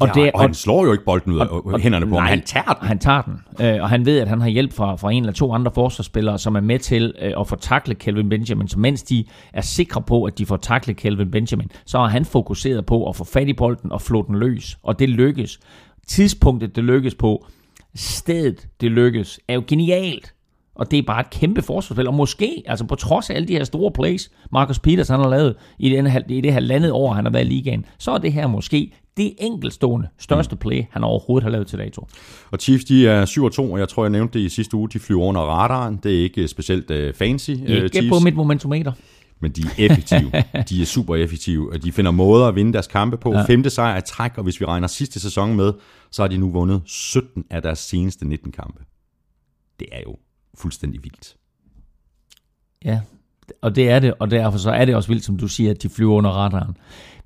og, 0.00 0.08
ja, 0.16 0.22
det, 0.22 0.32
og 0.32 0.40
han 0.40 0.54
slår 0.54 0.84
jo 0.84 0.92
ikke 0.92 1.04
bolden 1.04 1.32
ud 1.32 1.38
af 1.38 1.46
og, 1.50 1.80
hænderne 1.80 2.06
på 2.06 2.14
ham, 2.14 2.22
nej, 2.22 2.30
han 2.30 2.42
tager 2.42 2.72
den. 2.72 2.88
Han 2.88 2.98
tager 2.98 3.22
den, 3.22 3.40
øh, 3.60 3.82
og 3.82 3.88
han 3.88 4.06
ved, 4.06 4.20
at 4.20 4.28
han 4.28 4.40
har 4.40 4.48
hjælp 4.48 4.72
fra, 4.72 4.96
fra 4.96 5.12
en 5.12 5.22
eller 5.22 5.32
to 5.32 5.52
andre 5.52 5.70
forsvarsspillere, 5.74 6.38
som 6.38 6.56
er 6.56 6.60
med 6.60 6.78
til 6.78 7.14
øh, 7.22 7.32
at 7.40 7.48
få 7.48 7.56
taklet 7.56 7.98
Kelvin 7.98 8.28
Benjamin. 8.28 8.68
Så 8.68 8.78
mens 8.78 9.02
de 9.02 9.24
er 9.52 9.60
sikre 9.60 10.02
på, 10.02 10.24
at 10.24 10.38
de 10.38 10.46
får 10.46 10.56
taklet 10.56 10.96
Kelvin 10.96 11.30
Benjamin, 11.30 11.70
så 11.86 11.98
er 11.98 12.06
han 12.06 12.24
fokuseret 12.24 12.86
på 12.86 13.08
at 13.08 13.16
få 13.16 13.24
fat 13.24 13.48
i 13.48 13.52
bolden 13.52 13.92
og 13.92 14.02
flå 14.02 14.26
den 14.26 14.38
løs. 14.38 14.78
Og 14.82 14.98
det 14.98 15.08
lykkes. 15.08 15.60
Tidspunktet, 16.06 16.76
det 16.76 16.84
lykkes 16.84 17.14
på, 17.14 17.46
stedet, 17.94 18.68
det 18.80 18.90
lykkes, 18.90 19.40
er 19.48 19.54
jo 19.54 19.62
genialt. 19.66 20.32
Og 20.74 20.90
det 20.90 20.98
er 20.98 21.02
bare 21.02 21.20
et 21.20 21.30
kæmpe 21.30 21.62
forsvarsspil. 21.62 22.08
Og 22.08 22.14
måske, 22.14 22.62
altså 22.66 22.84
på 22.84 22.94
trods 22.94 23.30
af 23.30 23.34
alle 23.34 23.48
de 23.48 23.52
her 23.52 23.64
store 23.64 23.92
plays, 23.92 24.30
Marcus 24.52 24.78
Peters 24.78 25.08
han 25.08 25.20
har 25.20 25.28
lavet 25.28 25.54
i, 25.78 25.90
den 25.90 26.06
i 26.28 26.40
det 26.40 26.52
her 26.52 26.60
landet 26.60 26.92
år, 26.92 27.12
han 27.12 27.24
har 27.24 27.32
været 27.32 27.44
i 27.44 27.48
ligaen, 27.48 27.84
så 27.98 28.10
er 28.10 28.18
det 28.18 28.32
her 28.32 28.46
måske 28.46 28.92
det 29.16 29.34
enkeltstående 29.38 30.08
største 30.18 30.56
play, 30.56 30.82
han 30.90 31.04
overhovedet 31.04 31.42
har 31.42 31.50
lavet 31.50 31.66
til 31.66 31.78
dato. 31.78 32.08
Og 32.50 32.58
Chiefs, 32.58 32.84
de 32.84 33.08
er 33.08 33.26
7-2, 33.26 33.60
og 33.60 33.78
jeg 33.78 33.88
tror, 33.88 34.04
jeg 34.04 34.10
nævnte 34.10 34.38
det 34.38 34.44
i 34.44 34.48
sidste 34.48 34.76
uge. 34.76 34.88
De 34.88 34.98
flyver 34.98 35.22
under 35.22 35.40
radaren. 35.40 35.96
Det 36.02 36.18
er 36.18 36.22
ikke 36.22 36.48
specielt 36.48 36.90
uh, 36.90 37.14
fancy, 37.14 37.50
uh, 37.50 37.56
Ikke 37.56 37.88
Chiefs. 37.88 38.08
på 38.08 38.18
mit 38.18 38.34
momentometer. 38.34 38.92
men 39.40 39.52
de 39.52 39.62
er 39.62 39.84
effektive. 39.90 40.30
de 40.70 40.82
er 40.82 40.86
super 40.86 41.16
effektive, 41.16 41.72
og 41.72 41.82
de 41.82 41.92
finder 41.92 42.10
måder 42.10 42.46
at 42.46 42.54
vinde 42.54 42.72
deres 42.72 42.86
kampe 42.86 43.16
på. 43.16 43.32
Ja. 43.32 43.44
Femte 43.44 43.70
sejr 43.70 43.98
i 43.98 44.02
træk, 44.06 44.30
og 44.36 44.44
hvis 44.44 44.60
vi 44.60 44.64
regner 44.64 44.88
sidste 44.88 45.20
sæson 45.20 45.56
med, 45.56 45.72
så 46.10 46.22
har 46.22 46.28
de 46.28 46.36
nu 46.36 46.50
vundet 46.50 46.82
17 46.84 47.44
af 47.50 47.62
deres 47.62 47.78
seneste 47.78 48.28
19 48.28 48.52
kampe. 48.52 48.80
Det 49.80 49.88
er 49.92 50.00
jo 50.06 50.16
fuldstændig 50.54 51.04
vildt. 51.04 51.36
Ja, 52.84 53.00
og 53.62 53.76
det 53.76 53.90
er 53.90 53.98
det, 53.98 54.14
og 54.18 54.30
derfor 54.30 54.58
så 54.58 54.70
er 54.70 54.84
det 54.84 54.96
også 54.96 55.08
vildt, 55.08 55.24
som 55.24 55.36
du 55.36 55.48
siger, 55.48 55.70
at 55.70 55.82
de 55.82 55.88
flyver 55.88 56.14
under 56.14 56.30
radaren. 56.30 56.76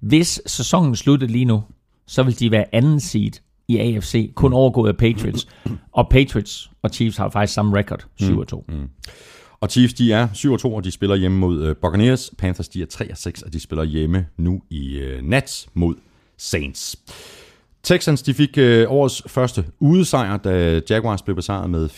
Hvis 0.01 0.43
sæsonen 0.47 0.97
sluttede 0.97 1.33
lige 1.33 1.45
nu, 1.45 1.63
så 2.11 2.23
vil 2.23 2.39
de 2.39 2.51
være 2.51 2.75
anden 2.75 3.01
seed 3.01 3.31
i 3.69 3.79
AFC, 3.79 4.35
kun 4.35 4.53
overgået 4.53 4.89
af 4.89 4.97
Patriots. 4.97 5.47
Og 5.93 6.09
Patriots 6.11 6.71
og 6.83 6.91
Chiefs 6.91 7.17
har 7.17 7.31
faktisk 7.31 7.55
samme 7.55 7.79
record, 7.79 8.07
7-2. 8.23 8.65
Mm. 8.69 8.89
Og 9.61 9.71
Chiefs, 9.71 9.95
de 9.95 10.13
er 10.13 10.29
7-2, 10.29 10.67
og 10.67 10.85
de 10.85 10.91
spiller 10.91 11.17
hjemme 11.17 11.39
mod 11.39 11.69
uh, 11.69 11.77
Buccaneers. 11.77 12.31
Panthers, 12.39 12.69
de 12.69 12.83
er 12.83 12.87
3-6, 13.41 13.47
og 13.47 13.53
de 13.53 13.61
spiller 13.61 13.85
hjemme 13.85 14.27
nu 14.37 14.63
i 14.71 15.03
uh, 15.03 15.29
nat 15.29 15.67
mod 15.75 15.95
Saints. 16.39 16.97
Texans, 17.83 18.23
de 18.23 18.35
fik 18.35 18.59
øh, 18.59 18.87
årets 18.89 19.23
første 19.27 19.65
udesejr, 19.79 20.37
da 20.37 20.81
Jaguars 20.91 21.23
blev 21.23 21.37
besejret 21.37 21.71
med 21.71 21.89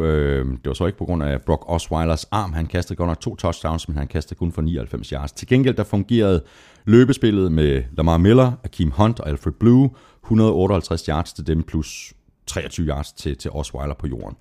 24-21. 0.00 0.04
Øh, 0.04 0.46
det 0.46 0.66
var 0.66 0.72
så 0.72 0.86
ikke 0.86 0.98
på 0.98 1.04
grund 1.04 1.22
af 1.22 1.42
Brock 1.42 1.64
Osweilers 1.66 2.24
arm. 2.24 2.52
Han 2.52 2.66
kastede 2.66 2.96
godt 2.96 3.08
nok 3.08 3.20
to 3.20 3.36
touchdowns, 3.36 3.88
men 3.88 3.96
han 3.96 4.06
kastede 4.06 4.38
kun 4.38 4.52
for 4.52 4.62
99 4.62 5.08
yards. 5.08 5.32
Til 5.32 5.48
gengæld, 5.48 5.74
der 5.74 5.84
fungerede 5.84 6.42
løbespillet 6.84 7.52
med 7.52 7.82
Lamar 7.96 8.18
Miller, 8.18 8.52
Akeem 8.64 8.90
Hunt 8.90 9.20
og 9.20 9.28
Alfred 9.28 9.52
Blue. 9.52 9.90
158 10.24 11.06
yards 11.06 11.32
til 11.32 11.46
dem, 11.46 11.62
plus 11.62 12.12
23 12.46 12.86
yards 12.86 13.12
til, 13.12 13.36
til 13.36 13.50
Osweiler 13.50 13.94
på 13.94 14.06
jorden. 14.06 14.36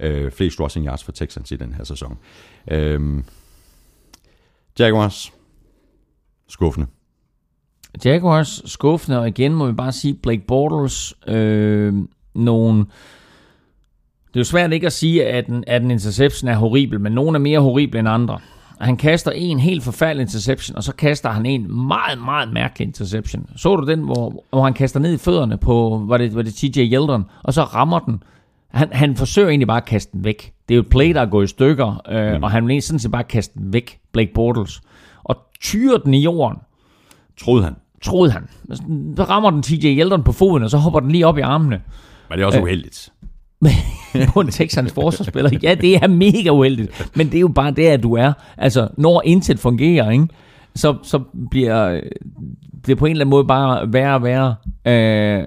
Øh, 0.00 0.30
flest 0.32 0.60
rushing 0.60 0.86
yards 0.86 1.04
for 1.04 1.12
Texans 1.12 1.52
i 1.52 1.56
den 1.56 1.74
her 1.74 1.84
sæson. 1.84 2.18
Øh, 2.70 3.22
Jaguars, 4.78 5.32
skuffende. 6.48 6.86
Jaguars 8.04 8.62
skuffende, 8.64 9.18
og 9.18 9.28
igen 9.28 9.54
må 9.54 9.66
vi 9.66 9.72
bare 9.72 9.92
sige, 9.92 10.14
Blake 10.14 10.42
Bortles, 10.48 11.14
øh, 11.26 11.94
nogle... 12.34 12.86
Det 14.28 14.40
er 14.40 14.40
jo 14.40 14.44
svært 14.44 14.72
ikke 14.72 14.86
at 14.86 14.92
sige, 14.92 15.26
at 15.26 15.46
en, 15.46 15.64
at 15.66 15.82
en 15.82 15.90
interception 15.90 16.48
er 16.48 16.56
horribel, 16.56 17.00
men 17.00 17.12
nogle 17.12 17.36
er 17.36 17.40
mere 17.40 17.60
horrible 17.60 17.98
end 17.98 18.08
andre. 18.08 18.40
Han 18.84 18.96
kaster 18.96 19.30
en 19.30 19.58
helt 19.58 19.82
forfærdelig 19.82 20.22
interception, 20.22 20.76
og 20.76 20.82
så 20.82 20.94
kaster 20.94 21.30
han 21.30 21.46
en 21.46 21.86
meget, 21.86 22.18
meget 22.18 22.52
mærkelig 22.52 22.86
interception. 22.86 23.46
Så 23.56 23.76
du 23.76 23.86
den, 23.86 24.00
hvor, 24.00 24.44
hvor 24.50 24.64
han 24.64 24.74
kaster 24.74 25.00
ned 25.00 25.14
i 25.14 25.16
fødderne 25.16 25.58
på, 25.58 26.04
var 26.06 26.16
det, 26.16 26.34
var 26.34 26.42
det 26.42 26.54
TJ 26.54 26.78
Yeldon, 26.78 27.24
og 27.42 27.54
så 27.54 27.62
rammer 27.62 27.98
den. 27.98 28.22
Han, 28.68 28.88
han 28.92 29.16
forsøger 29.16 29.48
egentlig 29.48 29.66
bare 29.66 29.76
at 29.76 29.84
kaste 29.84 30.12
den 30.12 30.24
væk. 30.24 30.52
Det 30.68 30.74
er 30.74 30.76
jo 30.76 30.82
et 30.82 30.88
play, 30.88 31.14
der 31.14 31.20
er 31.20 31.26
gået 31.26 31.44
i 31.44 31.48
stykker, 31.48 32.02
øh, 32.08 32.36
mm. 32.36 32.42
og 32.42 32.50
han 32.50 32.68
vil 32.68 32.82
sådan 32.82 32.98
set 32.98 33.10
bare 33.10 33.24
kaste 33.24 33.58
den 33.58 33.72
væk, 33.72 33.98
Blake 34.12 34.32
Bortles. 34.34 34.80
Og 35.24 35.36
tyrer 35.60 35.98
den 35.98 36.14
i 36.14 36.22
jorden, 36.22 36.58
Troede 37.36 37.64
han. 37.64 37.74
troede 38.02 38.30
han. 38.30 38.48
Så 39.16 39.24
rammer 39.24 39.50
den 39.50 39.62
TJ 39.62 39.86
Yeldon 39.86 40.22
på 40.22 40.32
foden, 40.32 40.62
og 40.62 40.70
så 40.70 40.78
hopper 40.78 41.00
den 41.00 41.10
lige 41.10 41.26
op 41.26 41.38
i 41.38 41.40
armene 41.40 41.80
Men 42.28 42.38
det 42.38 42.42
er 42.42 42.46
også 42.46 42.60
uheldigt. 42.60 43.12
på 44.34 44.40
en 44.40 44.50
Texans 44.50 44.92
forsvarsspiller. 44.92 45.50
Ja, 45.62 45.74
det 45.74 45.96
er 45.96 46.08
mega 46.08 46.50
uheldigt, 46.50 47.10
men 47.14 47.26
det 47.26 47.34
er 47.34 47.40
jo 47.40 47.48
bare 47.48 47.70
det, 47.70 47.86
at 47.86 48.02
du 48.02 48.14
er. 48.14 48.32
Altså, 48.56 48.88
når 48.96 49.22
intet 49.24 49.58
fungerer, 49.58 50.10
ikke? 50.10 50.28
Så, 50.74 50.96
så 51.02 51.20
bliver 51.50 52.00
det 52.86 52.98
på 52.98 53.06
en 53.06 53.10
eller 53.10 53.24
anden 53.24 53.30
måde 53.30 53.44
bare 53.44 53.92
værre 53.92 54.14
og 54.14 54.22
værre. 54.22 54.54
Øh, 54.86 55.46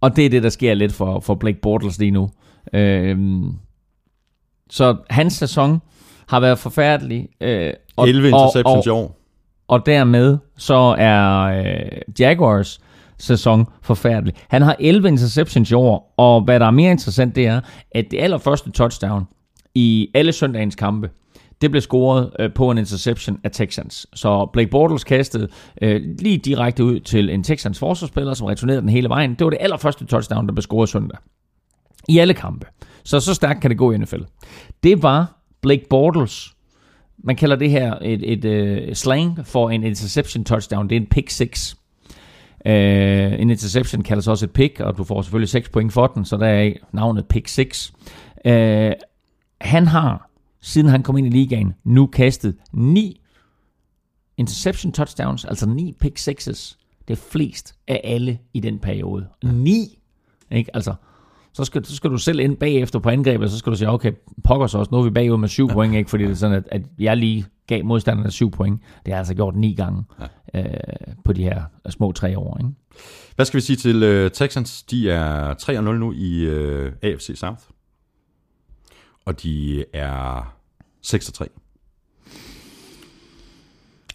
og 0.00 0.16
det 0.16 0.26
er 0.26 0.30
det, 0.30 0.42
der 0.42 0.48
sker 0.48 0.74
lidt 0.74 0.92
for, 0.92 1.20
for 1.20 1.34
Blake 1.34 1.58
Bortles 1.62 1.98
lige 1.98 2.10
nu. 2.10 2.30
Øh, 2.72 3.18
så 4.70 4.96
hans 5.10 5.32
sæson 5.32 5.80
har 6.28 6.40
været 6.40 6.58
forfærdelig. 6.58 7.28
Øh, 7.40 7.72
og, 7.96 8.08
11 8.08 8.28
interceptions 8.28 8.86
i 8.86 8.88
og, 8.88 8.96
år. 8.96 9.18
og 9.68 9.86
dermed 9.86 10.38
så 10.56 10.94
er 10.98 11.40
øh, 11.40 12.02
Jaguars 12.18 12.80
sæson 13.18 13.66
forfærdelig. 13.82 14.34
Han 14.48 14.62
har 14.62 14.76
11 14.80 15.08
interceptions 15.08 15.70
i 15.70 15.74
år, 15.74 16.14
og 16.16 16.40
hvad 16.40 16.60
der 16.60 16.66
er 16.66 16.70
mere 16.70 16.90
interessant, 16.90 17.36
det 17.36 17.46
er, 17.46 17.60
at 17.90 18.06
det 18.10 18.20
allerførste 18.20 18.70
touchdown 18.70 19.24
i 19.74 20.08
alle 20.14 20.32
søndagens 20.32 20.74
kampe, 20.74 21.10
det 21.60 21.70
blev 21.70 21.80
scoret 21.80 22.30
øh, 22.38 22.52
på 22.54 22.70
en 22.70 22.78
interception 22.78 23.38
af 23.44 23.50
Texans. 23.50 24.06
Så 24.14 24.46
Blake 24.52 24.70
Bortles 24.70 25.04
kastede 25.04 25.48
øh, 25.82 26.00
lige 26.18 26.38
direkte 26.38 26.84
ud 26.84 27.00
til 27.00 27.30
en 27.30 27.44
Texans 27.44 27.78
forsvarsspiller, 27.78 28.34
som 28.34 28.46
returnerede 28.46 28.80
den 28.80 28.88
hele 28.88 29.08
vejen. 29.08 29.34
Det 29.34 29.44
var 29.44 29.50
det 29.50 29.58
allerførste 29.60 30.04
touchdown, 30.06 30.46
der 30.46 30.52
blev 30.52 30.62
scoret 30.62 30.88
søndag. 30.88 31.18
I 32.08 32.18
alle 32.18 32.34
kampe. 32.34 32.66
Så 33.04 33.20
så 33.20 33.34
stærkt 33.34 33.60
kan 33.60 33.70
det 33.70 33.78
gå 33.78 33.92
i 33.92 33.98
NFL. 33.98 34.22
Det 34.82 35.02
var 35.02 35.42
Blake 35.62 35.86
Bortles 35.90 36.54
man 37.24 37.36
kalder 37.36 37.56
det 37.56 37.70
her 37.70 37.94
et, 38.02 38.32
et 38.32 38.44
uh, 38.88 38.92
slang 38.94 39.46
for 39.46 39.70
en 39.70 39.84
interception 39.84 40.44
touchdown. 40.44 40.88
Det 40.88 40.96
er 40.96 41.00
en 41.00 41.06
pick 41.06 41.30
6. 41.30 41.76
Uh, 42.68 43.40
en 43.40 43.50
interception 43.50 44.02
kaldes 44.02 44.28
også 44.28 44.46
et 44.46 44.50
pick, 44.50 44.80
og 44.80 44.98
du 44.98 45.04
får 45.04 45.22
selvfølgelig 45.22 45.48
6 45.48 45.68
point 45.68 45.92
for 45.92 46.06
den, 46.06 46.24
så 46.24 46.36
der 46.36 46.46
er 46.46 46.72
navnet 46.92 47.26
pick 47.26 47.48
6. 47.48 47.92
Uh, 48.44 48.52
han 49.60 49.86
har, 49.86 50.30
siden 50.60 50.88
han 50.88 51.02
kom 51.02 51.16
ind 51.16 51.26
i 51.26 51.30
ligaen, 51.30 51.74
nu 51.84 52.06
kastet 52.06 52.56
9 52.72 53.20
interception 54.36 54.92
touchdowns, 54.92 55.44
altså 55.44 55.68
9 55.68 55.94
pick 56.00 56.18
6's. 56.18 56.76
Det 57.08 57.14
er 57.14 57.22
flest 57.30 57.74
af 57.88 58.00
alle 58.04 58.38
i 58.54 58.60
den 58.60 58.78
periode. 58.78 59.26
9! 59.44 59.98
Ikke? 60.50 60.70
Altså, 60.76 60.94
så 61.52 61.64
skal, 61.64 61.84
så 61.84 61.96
skal 61.96 62.10
du 62.10 62.18
selv 62.18 62.40
ind 62.40 62.56
bagefter 62.56 62.98
på 62.98 63.08
angrebet, 63.08 63.44
og 63.44 63.50
så 63.50 63.58
skal 63.58 63.72
du 63.72 63.76
sige, 63.76 63.90
okay, 63.90 64.12
pokker 64.44 64.66
så 64.66 64.78
også, 64.78 64.88
nu 64.92 64.98
er 64.98 65.02
vi 65.02 65.10
bagud 65.10 65.36
med 65.36 65.48
syv 65.48 65.68
point, 65.68 65.94
ikke? 65.94 66.10
fordi 66.10 66.24
det 66.24 66.30
er 66.30 66.34
sådan, 66.34 66.56
at, 66.56 66.68
at 66.70 66.82
jeg 66.98 67.16
lige 67.16 67.46
gav 67.68 67.84
modstanderne 67.84 68.30
syv 68.30 68.50
point. 68.50 68.82
Det 69.06 69.12
har 69.12 69.18
altså 69.18 69.34
gjort 69.34 69.56
ni 69.56 69.74
gange 69.74 70.04
ja. 70.54 70.62
øh, 70.62 71.14
på 71.24 71.32
de 71.32 71.42
her 71.42 71.62
små 71.88 72.12
tre 72.12 72.38
år. 72.38 72.58
Ikke? 72.60 72.70
Hvad 73.36 73.46
skal 73.46 73.56
vi 73.58 73.62
sige 73.62 73.76
til 73.76 74.24
uh, 74.24 74.30
Texans? 74.30 74.82
De 74.82 75.10
er 75.10 75.54
3-0 75.54 75.80
nu 75.80 76.12
i 76.12 76.48
uh, 76.48 76.92
AFC 77.02 77.30
South. 77.34 77.62
Og 79.24 79.42
de 79.42 79.84
er 79.92 80.54
6-3. 81.06 81.46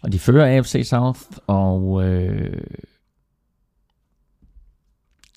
Og 0.01 0.11
de 0.11 0.19
fører 0.19 0.57
AFC 0.57 0.81
South, 0.85 1.21
og, 1.47 2.03
øh, 2.03 2.63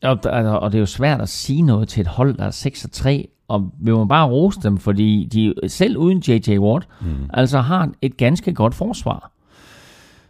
og, 0.02 0.18
og 0.60 0.72
det 0.72 0.78
er 0.78 0.80
jo 0.80 0.86
svært 0.86 1.20
at 1.20 1.28
sige 1.28 1.62
noget 1.62 1.88
til 1.88 2.00
et 2.00 2.06
hold, 2.06 2.36
der 2.36 2.44
er 2.44 3.26
6-3, 3.26 3.35
og 3.48 3.70
vi 3.80 3.92
må 3.92 4.04
bare 4.04 4.28
rose 4.28 4.60
dem, 4.62 4.78
fordi 4.78 5.28
de 5.32 5.68
selv 5.68 5.96
uden 5.96 6.22
J.J. 6.28 6.58
Watt, 6.58 6.88
mm. 7.00 7.30
altså 7.32 7.60
har 7.60 7.90
et 8.02 8.16
ganske 8.16 8.54
godt 8.54 8.74
forsvar. 8.74 9.32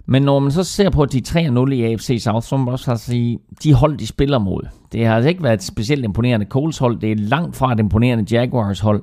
Men 0.06 0.22
når 0.22 0.38
man 0.38 0.52
så 0.52 0.64
ser 0.64 0.90
på 0.90 1.04
de 1.04 1.22
3-0 1.28 1.72
i 1.72 1.82
AFC 1.82 2.18
South, 2.22 2.46
så 2.46 2.56
må 2.56 2.64
man 2.64 2.72
også 2.72 2.90
altså 2.90 3.06
sige, 3.06 3.38
de 3.62 3.74
hold, 3.74 3.98
de 3.98 4.06
spiller 4.06 4.38
mod. 4.38 4.62
Det 4.92 5.06
har 5.06 5.14
altså 5.14 5.28
ikke 5.28 5.42
været 5.42 5.54
et 5.54 5.62
specielt 5.62 6.04
imponerende 6.04 6.46
Coles 6.46 6.78
hold, 6.78 7.00
det 7.00 7.12
er 7.12 7.16
langt 7.16 7.56
fra 7.56 7.72
et 7.72 7.78
imponerende 7.78 8.24
Jaguars 8.30 8.80
hold. 8.80 9.02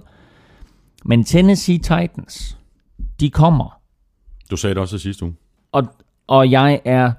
Men 1.05 1.23
Tennessee 1.23 1.77
Titans, 1.77 2.57
de 3.19 3.29
kommer 3.29 3.79
Du 4.51 4.57
sagde 4.57 4.73
det 4.73 4.81
også 4.81 4.97
sidste 4.97 5.25
uge. 5.25 5.35
og, 5.71 5.83
og 6.27 6.51
jeg 6.51 6.81
er 6.85 7.11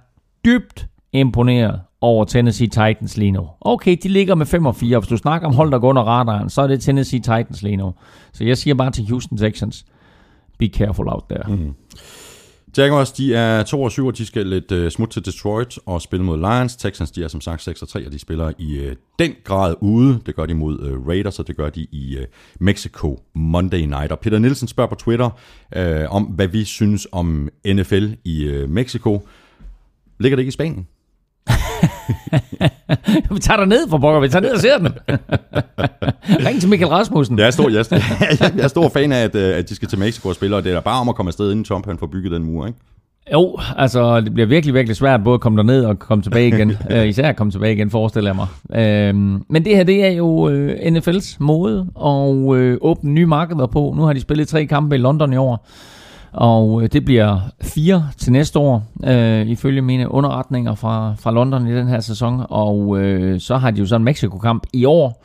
dybt 0.44 0.88
imponeret 1.12 1.80
over 2.04 2.24
Tennessee 2.24 2.68
Titans 2.68 3.16
lige 3.16 3.30
nu. 3.30 3.48
Okay, 3.60 3.96
de 4.02 4.08
ligger 4.08 4.34
med 4.34 4.46
5 4.46 4.66
og 4.66 4.76
4. 4.76 4.98
Hvis 4.98 5.08
du 5.08 5.16
snakker 5.16 5.48
om 5.48 5.54
hold, 5.54 5.72
der 5.72 5.78
går 5.78 5.88
under 5.88 6.02
radaren, 6.02 6.50
så 6.50 6.62
er 6.62 6.66
det 6.66 6.80
Tennessee 6.80 7.20
Titans 7.20 7.62
lige 7.62 7.76
nu. 7.76 7.94
Så 8.32 8.44
jeg 8.44 8.58
siger 8.58 8.74
bare 8.74 8.90
til 8.90 9.08
Houston 9.08 9.38
Texans, 9.38 9.84
be 10.58 10.66
careful 10.66 11.08
out 11.08 11.24
there. 11.30 11.56
Mm. 11.56 11.74
Jaguars, 12.78 13.12
de 13.12 13.34
er 13.34 13.62
2 13.62 13.82
og 13.82 13.90
7, 13.90 14.06
og 14.06 14.18
de 14.18 14.26
skal 14.26 14.46
lidt 14.46 14.72
uh, 14.72 14.88
smut 14.88 15.10
til 15.10 15.24
Detroit 15.24 15.78
og 15.86 16.02
spille 16.02 16.24
mod 16.24 16.38
Lions. 16.38 16.76
Texans, 16.76 17.10
de 17.10 17.24
er 17.24 17.28
som 17.28 17.40
sagt 17.40 17.62
6 17.62 17.82
og 17.82 17.88
3, 17.88 18.06
og 18.06 18.12
de 18.12 18.18
spiller 18.18 18.52
i 18.58 18.86
uh, 18.86 18.92
den 19.18 19.32
grad 19.44 19.74
ude. 19.80 20.20
Det 20.26 20.36
gør 20.36 20.46
de 20.46 20.54
mod 20.54 20.78
uh, 20.78 21.08
Raiders, 21.08 21.38
og 21.38 21.46
det 21.46 21.56
gør 21.56 21.68
de 21.68 21.86
i 21.92 22.16
uh, 22.18 22.24
Mexico 22.60 23.22
Monday 23.34 23.80
Night. 23.80 24.12
Og 24.12 24.18
Peter 24.18 24.38
Nielsen 24.38 24.68
spørger 24.68 24.88
på 24.88 24.94
Twitter 24.94 25.30
uh, 25.76 26.16
om, 26.16 26.22
hvad 26.22 26.48
vi 26.48 26.64
synes 26.64 27.06
om 27.12 27.48
NFL 27.66 28.06
i 28.24 28.48
uh, 28.48 28.70
Mexico. 28.70 29.28
Ligger 30.18 30.36
det 30.36 30.40
ikke 30.40 30.48
i 30.48 30.52
Spanien? 30.52 30.86
vi 33.34 33.40
tager 33.40 33.56
dig 33.56 33.66
ned 33.66 33.88
for 33.88 33.98
pokker, 33.98 34.20
vi 34.20 34.28
tager 34.28 34.42
ned 34.42 34.50
og 34.50 34.60
ser 34.60 34.78
den. 34.78 34.88
Ring 36.46 36.60
til 36.60 36.68
Michael 36.68 36.90
Rasmussen. 36.90 37.38
Jeg 37.38 37.46
er 37.46 37.50
stor, 37.50 37.68
jeg 37.68 37.78
er 37.78 37.82
stor, 37.82 37.96
jeg 38.56 38.64
er 38.64 38.68
stor 38.68 38.88
fan 38.88 39.12
af, 39.12 39.22
at, 39.22 39.34
øh, 39.34 39.58
at 39.58 39.68
de 39.68 39.74
skal 39.74 39.88
til 39.88 39.98
Mexico 39.98 40.28
og 40.28 40.34
spille, 40.34 40.56
og 40.56 40.64
det 40.64 40.72
er 40.72 40.80
bare 40.80 41.00
om 41.00 41.08
at 41.08 41.14
komme 41.14 41.28
afsted, 41.28 41.50
inden 41.50 41.64
Trump 41.64 41.86
han 41.86 41.98
får 41.98 42.06
bygget 42.06 42.32
den 42.32 42.44
mur, 42.44 42.66
ikke? 42.66 42.78
Jo, 43.32 43.58
altså 43.76 44.20
det 44.20 44.34
bliver 44.34 44.46
virkelig, 44.46 44.74
virkelig 44.74 44.96
svært 44.96 45.24
både 45.24 45.34
at 45.34 45.40
komme 45.40 45.56
derned 45.56 45.84
og 45.84 45.98
komme 45.98 46.22
tilbage 46.22 46.48
igen. 46.48 46.70
uh, 46.70 47.08
især 47.08 47.28
at 47.28 47.36
komme 47.36 47.50
tilbage 47.50 47.72
igen, 47.72 47.90
forestiller 47.90 48.30
jeg 48.30 48.36
mig. 48.36 48.46
Uh, 49.10 49.16
men 49.48 49.64
det 49.64 49.76
her, 49.76 49.84
det 49.84 50.04
er 50.04 50.10
jo 50.10 50.26
uh, 50.26 50.70
NFL's 50.70 51.36
mode 51.38 51.86
og 51.94 52.36
uh, 52.36 52.74
åbne 52.80 53.10
nye 53.10 53.26
markeder 53.26 53.66
på. 53.66 53.94
Nu 53.96 54.02
har 54.02 54.12
de 54.12 54.20
spillet 54.20 54.48
tre 54.48 54.66
kampe 54.66 54.94
i 54.94 54.98
London 54.98 55.32
i 55.32 55.36
år. 55.36 55.66
Og 56.34 56.82
øh, 56.82 56.88
det 56.92 57.04
bliver 57.04 57.38
fire 57.62 58.08
til 58.18 58.32
næste 58.32 58.58
år, 58.58 58.82
øh, 59.04 59.46
ifølge 59.46 59.82
mine 59.82 60.10
underretninger 60.10 60.74
fra, 60.74 61.14
fra 61.18 61.30
London 61.30 61.66
i 61.66 61.74
den 61.74 61.88
her 61.88 62.00
sæson. 62.00 62.42
Og 62.48 63.00
øh, 63.00 63.40
så 63.40 63.56
har 63.56 63.70
de 63.70 63.80
jo 63.80 63.86
så 63.86 63.96
en 63.96 64.04
Mexico-kamp 64.04 64.66
i 64.72 64.84
år, 64.84 65.24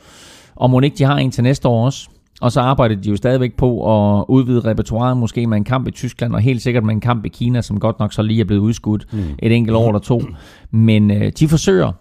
og 0.56 0.70
må 0.70 0.80
ikke 0.80 0.96
de 0.96 1.04
har 1.04 1.16
en 1.16 1.30
til 1.30 1.44
næste 1.44 1.68
år 1.68 1.84
også. 1.84 2.08
Og 2.40 2.52
så 2.52 2.60
arbejder 2.60 2.96
de 2.96 3.10
jo 3.10 3.16
stadigvæk 3.16 3.56
på 3.56 3.68
at 3.68 4.24
udvide 4.28 4.60
repertoireet, 4.60 5.16
måske 5.16 5.46
med 5.46 5.56
en 5.56 5.64
kamp 5.64 5.88
i 5.88 5.90
Tyskland, 5.90 6.34
og 6.34 6.40
helt 6.40 6.62
sikkert 6.62 6.84
med 6.84 6.94
en 6.94 7.00
kamp 7.00 7.24
i 7.24 7.28
Kina, 7.28 7.62
som 7.62 7.80
godt 7.80 7.98
nok 7.98 8.12
så 8.12 8.22
lige 8.22 8.40
er 8.40 8.44
blevet 8.44 8.60
udskudt 8.60 9.06
mm. 9.12 9.24
et 9.38 9.52
enkelt 9.52 9.76
år 9.76 9.86
eller 9.86 10.00
to. 10.00 10.22
Men 10.70 11.10
øh, 11.10 11.32
de 11.38 11.48
forsøger 11.48 11.92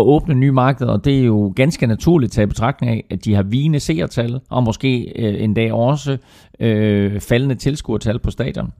at 0.00 0.06
åbne 0.06 0.34
nye 0.34 0.52
markeder, 0.52 0.92
og 0.92 1.04
det 1.04 1.20
er 1.20 1.24
jo 1.24 1.52
ganske 1.56 1.86
naturligt 1.86 2.32
taget 2.32 2.46
i 2.46 2.48
betragtning 2.48 2.92
af, 2.92 3.04
at 3.10 3.24
de 3.24 3.34
har 3.34 3.42
vigende 3.42 3.80
seertal, 3.80 4.40
og 4.50 4.62
måske 4.62 5.12
øh, 5.16 5.44
en 5.44 5.54
dag 5.54 5.72
også 5.72 6.18
øh, 6.60 7.20
faldende 7.20 7.54
tilskuertal 7.54 8.18
på 8.18 8.30
stadion. 8.30 8.72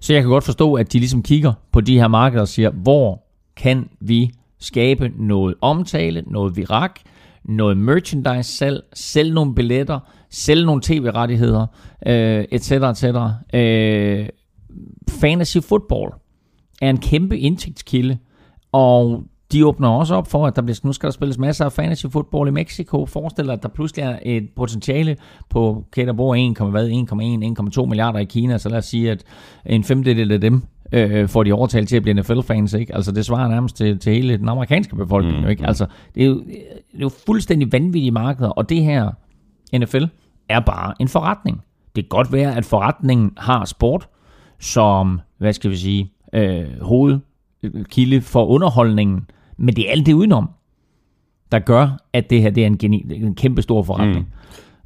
Så 0.00 0.12
jeg 0.12 0.22
kan 0.22 0.30
godt 0.30 0.44
forstå, 0.44 0.74
at 0.74 0.92
de 0.92 0.98
ligesom 0.98 1.22
kigger 1.22 1.52
på 1.72 1.80
de 1.80 1.98
her 1.98 2.08
markeder 2.08 2.40
og 2.40 2.48
siger, 2.48 2.70
hvor 2.70 3.22
kan 3.56 3.88
vi 4.00 4.30
skabe 4.58 5.12
noget 5.16 5.54
omtale, 5.60 6.22
noget 6.26 6.56
virak, 6.56 7.00
noget 7.44 7.76
merchandise 7.76 8.56
salg, 8.56 8.82
sælge 8.94 9.34
nogle 9.34 9.54
billetter, 9.54 9.98
sælge 10.30 10.66
nogle 10.66 10.82
tv-rettigheder, 10.84 11.66
øh, 12.06 12.44
etc. 12.52 12.72
etc. 12.72 13.04
Øh, 13.54 14.28
fantasy 15.08 15.58
football 15.58 16.10
er 16.82 16.90
en 16.90 16.98
kæmpe 16.98 17.38
indtægtskilde, 17.38 18.18
og 18.72 19.22
de 19.52 19.66
åbner 19.66 19.88
også 19.88 20.14
op 20.14 20.30
for, 20.30 20.46
at 20.46 20.56
der 20.56 20.62
bliver, 20.62 20.80
nu 20.84 20.92
skal 20.92 21.06
der 21.06 21.12
spilles 21.12 21.38
masser 21.38 21.64
af 21.64 21.72
fantasy 21.72 22.06
football 22.06 22.48
i 22.48 22.50
Mexico. 22.50 23.06
Forestil 23.06 23.44
dig, 23.44 23.52
at 23.52 23.62
der 23.62 23.68
pludselig 23.68 24.02
er 24.02 24.18
et 24.22 24.48
potentiale 24.56 25.16
på, 25.48 25.84
kan 25.92 26.06
der 26.06 26.12
bor 26.12 26.36
1,1, 26.36 27.80
1,2 27.80 27.86
milliarder 27.86 28.18
i 28.18 28.24
Kina, 28.24 28.58
så 28.58 28.68
lad 28.68 28.78
os 28.78 28.84
sige, 28.84 29.10
at 29.10 29.24
en 29.66 29.84
femtedel 29.84 30.32
af 30.32 30.40
dem 30.40 30.62
øh, 30.92 31.28
får 31.28 31.42
de 31.42 31.52
overtalt 31.52 31.88
til 31.88 31.96
at 31.96 32.02
blive 32.02 32.14
NFL-fans. 32.14 32.72
Ikke? 32.72 32.94
Altså, 32.94 33.12
det 33.12 33.26
svarer 33.26 33.48
nærmest 33.48 33.76
til, 33.76 33.98
til 33.98 34.12
hele 34.12 34.36
den 34.36 34.48
amerikanske 34.48 34.96
befolkning. 34.96 35.36
Mm, 35.36 35.42
jo, 35.42 35.48
ikke? 35.48 35.66
Altså, 35.66 35.86
det 36.14 36.22
er, 36.22 36.26
jo, 36.26 36.34
det 36.40 36.96
er 36.96 37.00
jo 37.00 37.10
fuldstændig 37.26 37.72
vanvittige 37.72 38.10
markeder, 38.10 38.50
og 38.50 38.68
det 38.68 38.82
her 38.82 39.10
NFL 39.78 40.04
er 40.48 40.60
bare 40.60 40.94
en 41.00 41.08
forretning. 41.08 41.62
Det 41.96 42.04
kan 42.04 42.08
godt 42.08 42.32
være, 42.32 42.56
at 42.56 42.64
forretningen 42.64 43.32
har 43.36 43.64
sport 43.64 44.08
som, 44.58 45.20
hvad 45.38 45.52
skal 45.52 45.70
vi 45.70 45.76
sige, 45.76 46.12
øh, 46.32 46.82
hovedkilde 46.82 48.20
for 48.20 48.46
underholdningen, 48.46 49.26
men 49.60 49.76
det 49.76 49.86
er 49.88 49.92
alt 49.92 50.06
det 50.06 50.12
udenom, 50.12 50.50
der 51.52 51.58
gør, 51.58 51.88
at 52.12 52.30
det 52.30 52.42
her 52.42 52.50
det 52.50 52.62
er 52.62 52.66
en, 52.66 52.78
geni- 52.84 53.14
en 53.24 53.34
kæmpe 53.34 53.62
stor 53.62 53.82
forretning. 53.82 54.18
Mm. 54.18 54.24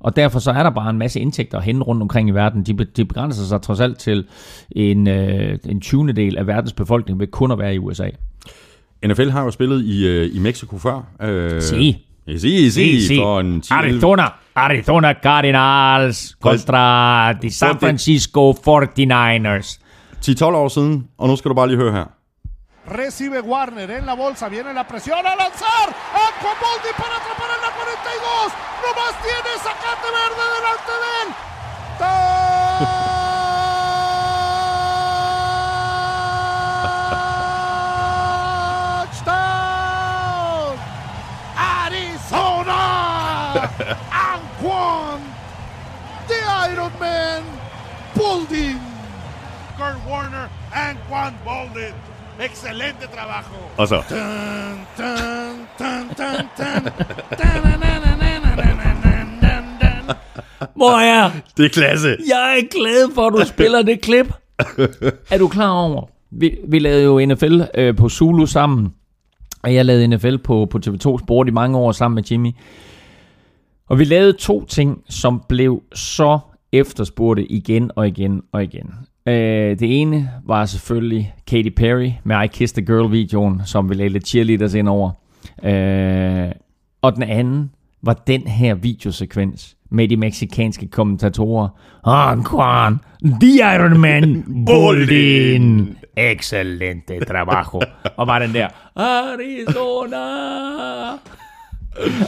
Og 0.01 0.17
derfor 0.17 0.39
så 0.39 0.51
er 0.51 0.63
der 0.63 0.71
bare 0.71 0.91
en 0.91 0.99
masse 0.99 1.21
indtægter 1.21 1.61
hen 1.61 1.83
rundt 1.83 2.03
omkring 2.03 2.29
i 2.29 2.33
verden. 2.33 2.63
De, 2.63 2.85
de 2.85 3.05
begrænser 3.05 3.45
sig 3.45 3.63
trods 3.63 3.81
alt 3.81 3.99
til 3.99 4.25
en, 4.71 5.07
øh, 5.09 5.59
en 5.69 5.81
20. 5.81 6.13
del 6.13 6.39
af 6.39 6.47
verdens 6.47 6.73
befolkning 6.73 7.21
ved 7.21 7.27
kun 7.27 7.51
at 7.51 7.59
være 7.59 7.75
i 7.75 7.79
USA. 7.79 8.09
NFL 9.07 9.29
har 9.31 9.45
jo 9.45 9.51
spillet 9.51 9.85
i, 9.85 10.07
øh, 10.07 10.37
i 10.37 10.39
Mexico 10.39 10.79
før. 10.79 11.07
Øh, 11.23 11.63
Si. 11.63 12.07
Si, 12.39 12.71
si, 12.71 13.01
si. 13.07 13.17
for 13.17 13.41
en 13.41 13.61
10 13.61 13.73
Arizona, 13.73 14.23
Arizona 14.55 15.13
Cardinals 15.23 16.37
contra 16.43 17.33
de 17.33 17.51
San 17.51 17.79
Francisco 17.81 18.51
49ers. 18.53 19.79
10-12 20.27 20.45
år 20.45 20.69
siden, 20.69 21.05
og 21.19 21.29
nu 21.29 21.37
skal 21.37 21.49
du 21.49 21.55
bare 21.55 21.69
lige 21.69 21.77
høre 21.77 21.93
her. 21.93 22.05
Recibe 22.87 23.41
Warner 23.41 23.91
en 23.91 24.05
la 24.05 24.15
bolsa, 24.15 24.49
viene 24.49 24.73
la 24.75 24.87
presión 24.87 25.27
a 25.27 25.35
lanzar. 25.35 25.89
Aquaboldi 25.89 26.93
para 26.97 27.17
atrapar 27.17 27.51
en 27.57 27.63
la 27.63 27.71
42. 27.71 28.53
No 28.83 28.95
más 29.01 29.15
tiene 29.23 29.57
sacate 29.59 30.09
verde 30.13 30.45
delante 30.57 30.93
de 31.03 31.09
él. 31.23 31.29
Touchdown! 39.15 40.77
Arizona! 41.57 42.83
Anquan! 44.13 45.21
The 46.29 46.39
Iron 46.71 46.93
Man! 47.01 47.45
Kurt 49.77 49.99
Warner 50.07 50.49
and 50.73 50.99
Juan. 51.09 51.35
Excelente 52.41 53.07
trabajo. 53.17 53.55
Og 53.77 53.89
så. 53.89 54.03
Hvor 60.77 60.99
er 61.01 61.31
Det 61.57 61.65
er 61.65 61.69
klasse. 61.69 62.09
jeg 62.29 62.59
er 62.59 62.69
glad 62.79 63.15
for, 63.15 63.27
at 63.27 63.33
du 63.33 63.47
spiller 63.47 63.83
det 63.83 64.01
klip. 64.01 64.33
er 65.31 65.39
du 65.39 65.49
klar 65.49 65.71
over? 65.71 66.09
Vi, 66.31 66.57
vi 66.69 66.79
lavede 66.79 67.05
jo 67.05 67.27
NFL 67.27 67.61
øh, 67.75 67.97
på 67.97 68.09
Zulu 68.09 68.47
sammen, 68.47 68.95
og 69.63 69.75
jeg 69.75 69.85
lavede 69.85 70.09
NFL 70.09 70.37
på, 70.37 70.67
på 70.71 70.79
TV2 70.87 71.19
Sport 71.19 71.49
i 71.49 71.51
mange 71.51 71.79
år 71.79 71.93
sammen 71.93 72.15
med 72.15 72.23
Jimmy. 72.31 72.51
Og 73.89 73.99
vi 73.99 74.05
lavede 74.05 74.33
to 74.33 74.65
ting, 74.65 75.03
som 75.09 75.43
blev 75.49 75.83
så 75.95 76.39
efterspurgte 76.73 77.53
igen 77.53 77.91
og 77.97 78.09
igen 78.09 78.43
og 78.53 78.65
igen. 78.65 78.91
Øh, 79.29 79.79
det 79.79 80.01
ene 80.01 80.31
var 80.47 80.65
selvfølgelig 80.65 81.35
Katy 81.47 81.69
Perry 81.77 82.11
med 82.25 82.45
I 82.45 82.47
Kissed 82.47 82.79
a 82.79 82.93
Girl-videoen, 82.93 83.63
som 83.65 83.89
vi 83.91 83.95
lagde 83.95 84.09
lidt 84.13 84.27
cheerleaders 84.29 84.75
ind 84.75 84.89
over. 84.89 85.11
Øh, 85.65 86.53
og 87.03 87.15
den 87.15 87.23
anden 87.23 87.71
var 88.03 88.13
den 88.27 88.47
her 88.47 88.75
videosekvens 88.75 89.77
med 89.91 90.09
de 90.09 90.17
meksikanske 90.17 90.87
kommentatorer. 90.89 91.69
Anquan, 92.05 92.99
the 93.41 93.75
Iron 93.75 94.01
Man, 94.01 94.45
Boldin, 94.67 95.97
excelente 96.17 97.25
trabajo. 97.25 97.81
Og 98.17 98.27
var 98.27 98.39
den 98.39 98.55
der, 98.55 98.69
Arizona. 98.97 100.17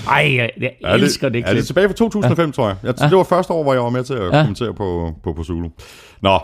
Ej, 0.09 0.35
jeg, 0.37 0.51
jeg 0.61 0.71
Er 0.85 0.95
elsker 0.95 1.29
det, 1.29 1.39
Er 1.41 1.47
klip. 1.47 1.57
det 1.57 1.67
tilbage 1.67 1.89
fra 1.89 1.95
2005, 1.95 2.53
tror 2.53 2.67
jeg. 2.69 2.77
jeg 2.83 2.95
det 2.99 3.17
var 3.17 3.23
første 3.25 3.53
år, 3.53 3.63
hvor 3.63 3.73
jeg 3.73 3.83
var 3.83 3.91
med 3.91 4.05
til 4.05 4.15
at 4.15 4.31
kommentere 4.31 4.75
på, 4.75 5.13
på, 5.25 5.33
på 5.33 5.43
Zulu. 5.45 5.69
Nå, 6.23 6.39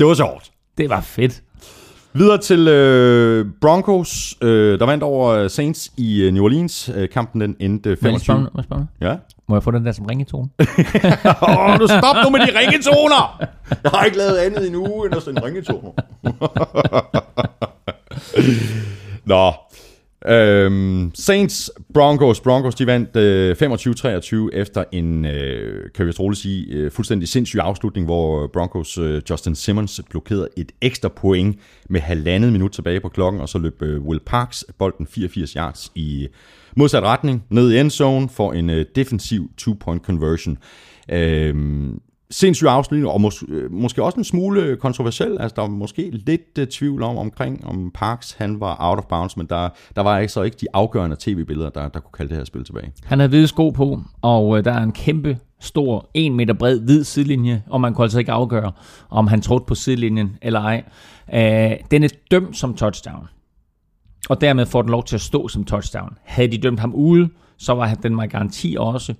det 0.00 0.08
var 0.08 0.14
sjovt. 0.14 0.50
Det 0.78 0.90
var 0.90 1.00
fedt. 1.00 1.42
Videre 2.12 2.38
til 2.38 2.68
øh, 2.68 3.46
Broncos, 3.60 4.36
øh, 4.40 4.78
der 4.78 4.86
vandt 4.86 5.02
over 5.02 5.48
Saints 5.48 5.92
i 5.96 6.22
øh, 6.22 6.32
New 6.32 6.44
Orleans. 6.44 6.90
Øh, 6.94 7.08
kampen 7.08 7.40
den 7.40 7.56
endte 7.60 7.88
Må 7.88 7.90
jeg 7.90 8.12
lige 8.12 8.20
25. 8.20 8.24
spørge, 8.24 8.40
må 8.40 8.50
jeg 8.56 8.64
spørge? 8.64 8.86
Ja. 9.00 9.16
Må 9.48 9.56
jeg 9.56 9.62
få 9.62 9.70
den 9.70 9.86
der 9.86 9.92
som 9.92 10.06
ringetone? 10.06 10.48
Åh, 11.48 11.78
du 11.78 11.86
stop 11.86 12.16
nu 12.24 12.30
med 12.30 12.40
de 12.40 12.58
ringetoner! 12.58 13.42
Jeg 13.84 13.90
har 13.90 14.04
ikke 14.04 14.18
lavet 14.18 14.36
andet 14.36 14.64
i 14.64 14.68
en 14.68 14.74
uge, 14.74 15.06
end 15.06 15.16
at 15.16 15.22
sende 15.22 15.44
ringetoner. 15.44 15.92
Nå. 19.32 19.52
Øhm, 20.26 21.10
Saints, 21.14 21.70
Broncos. 21.94 22.40
Broncos, 22.40 22.74
de 22.74 22.86
vandt 22.86 23.16
øh, 23.16 23.56
25-23 24.52 24.58
efter 24.58 24.84
en, 24.92 25.24
øh, 25.24 25.90
kan 25.94 26.06
vi 26.06 26.10
roligt 26.10 26.40
sige, 26.40 26.66
øh, 26.72 26.90
fuldstændig 26.90 27.28
sindssyg 27.28 27.60
afslutning, 27.60 28.06
hvor 28.06 28.42
øh, 28.42 28.48
Broncos 28.48 28.98
øh, 28.98 29.22
Justin 29.30 29.54
Simmons 29.54 30.00
blokerede 30.10 30.48
et 30.56 30.72
ekstra 30.80 31.08
point 31.08 31.58
med 31.88 32.00
halvandet 32.00 32.52
minut 32.52 32.72
tilbage 32.72 33.00
på 33.00 33.08
klokken, 33.08 33.40
og 33.40 33.48
så 33.48 33.58
løb 33.58 33.82
øh, 33.82 34.02
Will 34.02 34.20
Parks 34.26 34.64
bolden 34.78 35.06
84 35.06 35.52
yards 35.52 35.92
i 35.94 36.28
modsat 36.76 37.02
retning, 37.02 37.44
ned 37.50 37.72
i 37.72 37.78
endzone 37.78 38.28
for 38.28 38.52
en 38.52 38.70
øh, 38.70 38.86
defensiv 38.94 39.50
two-point 39.58 40.04
conversion. 40.04 40.58
Øhm, 41.12 42.00
sindssyg 42.30 42.68
afslutning, 42.68 43.08
og 43.08 43.20
mås- 43.20 43.44
øh, 43.48 43.72
måske 43.72 44.02
også 44.02 44.18
en 44.18 44.24
smule 44.24 44.76
kontroversiel. 44.76 45.36
Altså, 45.40 45.54
der 45.56 45.62
var 45.62 45.68
måske 45.68 46.10
lidt 46.12 46.58
uh, 46.58 46.64
tvivl 46.64 47.02
om, 47.02 47.16
omkring, 47.16 47.66
om 47.66 47.90
Parks 47.94 48.32
han 48.32 48.60
var 48.60 48.76
out 48.80 48.98
of 48.98 49.04
bounds, 49.04 49.36
men 49.36 49.46
der, 49.46 49.68
der 49.96 50.02
var 50.02 50.18
ikke 50.18 50.32
så 50.32 50.42
ikke 50.42 50.56
de 50.60 50.66
afgørende 50.72 51.16
tv-billeder, 51.20 51.70
der, 51.70 51.88
der 51.88 52.00
kunne 52.00 52.12
kalde 52.16 52.28
det 52.28 52.36
her 52.36 52.44
spil 52.44 52.64
tilbage. 52.64 52.92
Han 53.04 53.18
havde 53.18 53.28
hvide 53.28 53.46
sko 53.46 53.70
på, 53.70 54.00
og 54.22 54.58
øh, 54.58 54.64
der 54.64 54.72
er 54.72 54.82
en 54.82 54.92
kæmpe 54.92 55.38
stor, 55.60 56.10
en 56.14 56.34
meter 56.34 56.54
bred 56.54 56.80
hvid 56.80 57.04
sidelinje, 57.04 57.62
og 57.70 57.80
man 57.80 57.94
kunne 57.94 58.04
altså 58.04 58.18
ikke 58.18 58.32
afgøre, 58.32 58.72
om 59.10 59.26
han 59.26 59.40
trådte 59.40 59.64
på 59.66 59.74
sidelinjen 59.74 60.36
eller 60.42 60.60
ej. 60.60 60.84
Øh, 61.34 61.76
den 61.90 62.04
er 62.04 62.08
dømt 62.30 62.56
som 62.56 62.74
touchdown, 62.74 63.28
og 64.28 64.40
dermed 64.40 64.66
får 64.66 64.82
den 64.82 64.90
lov 64.90 65.04
til 65.04 65.14
at 65.16 65.20
stå 65.20 65.48
som 65.48 65.64
touchdown. 65.64 66.18
Havde 66.24 66.52
de 66.52 66.58
dømt 66.58 66.80
ham 66.80 66.94
ude, 66.94 67.28
så 67.58 67.74
var 67.74 67.94
den 67.94 68.16
med 68.16 68.28
garanti 68.28 68.76
også, 68.78 69.14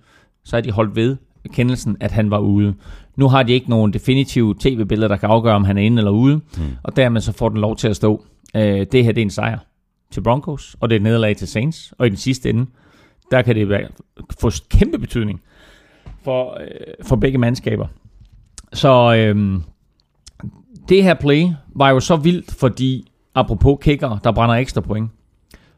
så 0.44 0.56
havde 0.56 0.66
de 0.66 0.72
holdt 0.72 0.96
ved 0.96 1.16
kendelsen, 1.52 1.96
at 2.00 2.10
han 2.10 2.30
var 2.30 2.38
ude. 2.38 2.74
Nu 3.16 3.28
har 3.28 3.42
de 3.42 3.52
ikke 3.52 3.70
nogen 3.70 3.92
definitive 3.92 4.54
tv-billeder, 4.60 5.08
der 5.08 5.16
kan 5.16 5.28
afgøre, 5.28 5.54
om 5.54 5.64
han 5.64 5.78
er 5.78 5.82
inde 5.82 5.98
eller 5.98 6.10
ude, 6.10 6.36
mm. 6.36 6.62
og 6.82 6.96
dermed 6.96 7.20
så 7.20 7.32
får 7.32 7.48
den 7.48 7.58
lov 7.58 7.76
til 7.76 7.88
at 7.88 7.96
stå. 7.96 8.24
Øh, 8.56 8.86
det 8.92 9.04
her 9.04 9.12
det 9.12 9.18
er 9.18 9.22
en 9.22 9.30
sejr 9.30 9.58
til 10.10 10.20
Broncos, 10.20 10.76
og 10.80 10.88
det 10.88 10.94
er 10.94 10.98
et 10.98 11.02
nederlag 11.02 11.36
til 11.36 11.48
Saints, 11.48 11.94
og 11.98 12.06
i 12.06 12.10
den 12.10 12.16
sidste 12.16 12.50
ende, 12.50 12.66
der 13.30 13.42
kan 13.42 13.56
det 13.56 13.68
være, 13.68 13.88
få 14.40 14.50
kæmpe 14.70 14.98
betydning 14.98 15.40
for, 16.24 16.58
øh, 16.60 17.06
for 17.06 17.16
begge 17.16 17.38
mandskaber. 17.38 17.86
Så 18.72 19.14
øh, 19.14 19.60
det 20.88 21.02
her 21.02 21.14
play 21.14 21.48
var 21.74 21.90
jo 21.90 22.00
så 22.00 22.16
vildt, 22.16 22.54
fordi 22.54 23.12
apropos 23.34 23.78
kicker, 23.82 24.18
der 24.24 24.32
brænder 24.32 24.54
ekstra 24.54 24.80
point, 24.80 25.10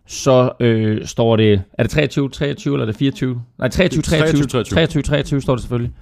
så 0.07 0.53
øh, 0.61 1.07
står 1.07 1.37
det, 1.37 1.63
er 1.73 1.83
det 1.83 1.91
23, 1.91 2.29
23 2.29 2.75
eller 2.75 2.87
er 2.87 2.91
det 2.91 2.97
24? 2.97 3.43
Nej, 3.59 3.69
23, 3.69 4.03
23, 4.03 4.27
23, 4.27 4.65
23, 4.65 4.65
23, 4.65 5.03
23 5.03 5.41
står 5.41 5.55
det 5.55 5.63
selvfølgelig. 5.63 5.93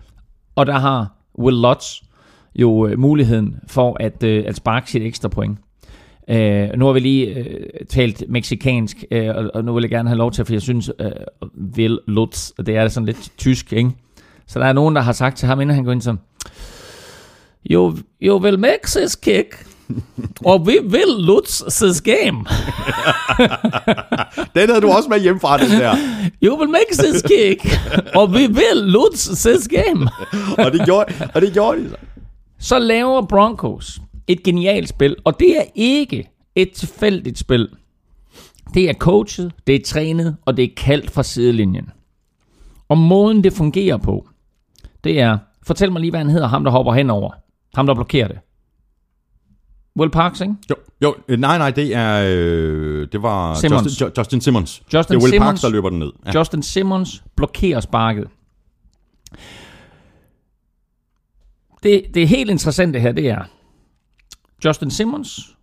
Og 0.57 0.67
der 0.67 0.79
har 0.79 1.20
Will 1.39 1.57
Lutz 1.57 2.01
jo 2.55 2.87
øh, 2.87 2.99
muligheden 2.99 3.57
for 3.67 3.97
at, 4.01 4.23
øh, 4.23 4.45
at 4.47 4.57
sparke 4.57 4.91
sit 4.91 5.03
ekstra 5.03 5.29
point. 5.29 5.59
Øh, 6.31 6.69
nu 6.77 6.87
har 6.87 6.93
vi 6.93 7.01
lige 7.01 7.27
øh, 7.27 7.67
talt 7.89 8.23
meksikansk, 8.29 9.05
øh, 9.11 9.29
og, 9.37 9.51
og 9.55 9.65
nu 9.65 9.75
vil 9.75 9.83
jeg 9.83 9.91
gerne 9.91 10.09
have 10.09 10.19
lov 10.19 10.33
til, 10.33 10.45
for 10.45 10.53
jeg 10.53 10.63
synes, 10.63 10.91
øh, 10.99 11.11
Will 11.77 11.99
Lutz, 12.07 12.51
det 12.67 12.77
er 12.77 12.89
sådan 12.89 13.07
lidt 13.07 13.33
tysk, 13.39 13.73
ikke? 13.73 13.91
Så 14.47 14.59
der 14.59 14.67
er 14.67 14.73
nogen, 14.73 14.97
der 14.97 15.03
har 15.03 15.13
sagt 15.13 15.37
til 15.37 15.49
ham, 15.49 15.61
inden 15.61 15.75
han 15.75 15.85
går 15.85 15.93
ind, 15.93 16.01
som, 16.01 16.19
jo, 17.71 17.97
jo 18.21 18.37
vil 18.37 18.59
make 18.59 19.09
kick, 19.23 19.67
we 20.47 20.81
will 20.83 21.25
lose 21.27 21.65
this 21.85 22.01
game. 22.01 22.45
Den 24.55 24.69
havde 24.69 24.81
du 24.81 24.91
også 24.91 25.09
med 25.09 25.21
hjemmefra, 25.21 25.59
den 25.59 25.71
der. 25.71 25.97
You 26.43 26.59
will 26.59 26.71
make 26.71 26.87
this 26.91 27.23
kick, 27.23 27.65
we 28.17 28.49
will 28.49 28.83
lose 28.85 29.49
this 29.49 29.69
game. 29.69 30.11
Og 30.59 30.73
det 30.73 30.85
gjorde, 30.85 31.15
og 31.35 31.41
det 31.41 31.53
gjorde 31.53 31.85
de 31.85 31.89
så. 31.89 31.97
Så 32.59 32.79
laver 32.79 33.27
Broncos 33.27 34.01
et 34.27 34.43
genialt 34.43 34.89
spil, 34.89 35.17
og 35.25 35.41
det 35.41 35.57
er 35.57 35.65
ikke 35.75 36.31
et 36.55 36.73
tilfældigt 36.73 37.39
spil. 37.39 37.69
Det 38.75 38.89
er 38.89 38.95
coachet, 38.95 39.53
det 39.67 39.75
er 39.75 39.85
trænet, 39.87 40.37
og 40.47 40.57
det 40.57 40.65
er 40.65 40.69
kaldt 40.77 41.11
fra 41.11 41.23
sidelinjen. 41.23 41.91
Og 42.89 42.99
måden 42.99 43.45
det 43.45 43.53
fungerer 43.53 43.97
på, 43.97 44.29
det 45.05 45.21
er, 45.21 45.39
fortæl 45.67 45.93
mig 45.93 46.01
lige, 46.01 46.11
hvad 46.11 46.21
han 46.21 46.31
hedder, 46.31 46.49
ham 46.49 46.65
der 46.65 46.71
hopper 46.71 46.93
henover. 46.93 47.31
Ham 47.75 47.87
der 47.87 47.95
blokerer 47.95 48.29
det. 48.29 48.39
Will 49.99 50.11
Parks, 50.11 50.41
ikke? 50.41 50.55
Jo, 50.71 50.75
jo, 51.03 51.15
øh, 51.29 51.39
nej, 51.39 51.59
nej, 51.59 51.71
det 51.71 51.95
er, 51.95 52.25
øh, 52.29 53.09
det 53.13 53.23
var 53.23 53.55
Simmons. 53.55 53.85
Justin, 53.85 54.07
Jo- 54.07 54.13
Justin 54.19 54.41
Simmons. 54.41 54.83
Justin 54.95 55.15
det 55.15 55.21
er 55.21 55.25
Will 55.25 55.33
Simmons. 55.33 55.47
Parks, 55.49 55.61
der 55.61 55.69
løber 55.69 55.91
den 55.91 55.99
ned. 55.99 56.13
Ja. 56.27 56.39
Justin 56.39 56.63
Simmons 56.63 57.25
blokerer 57.37 57.81
sparket. 57.81 58.29
Det, 61.83 62.03
det 62.15 62.29
helt 62.29 62.51
interessante 62.51 63.01
her, 63.01 63.13
det 63.13 63.29
er, 63.29 63.45
Justin 64.65 64.91
Simmons 64.91 65.57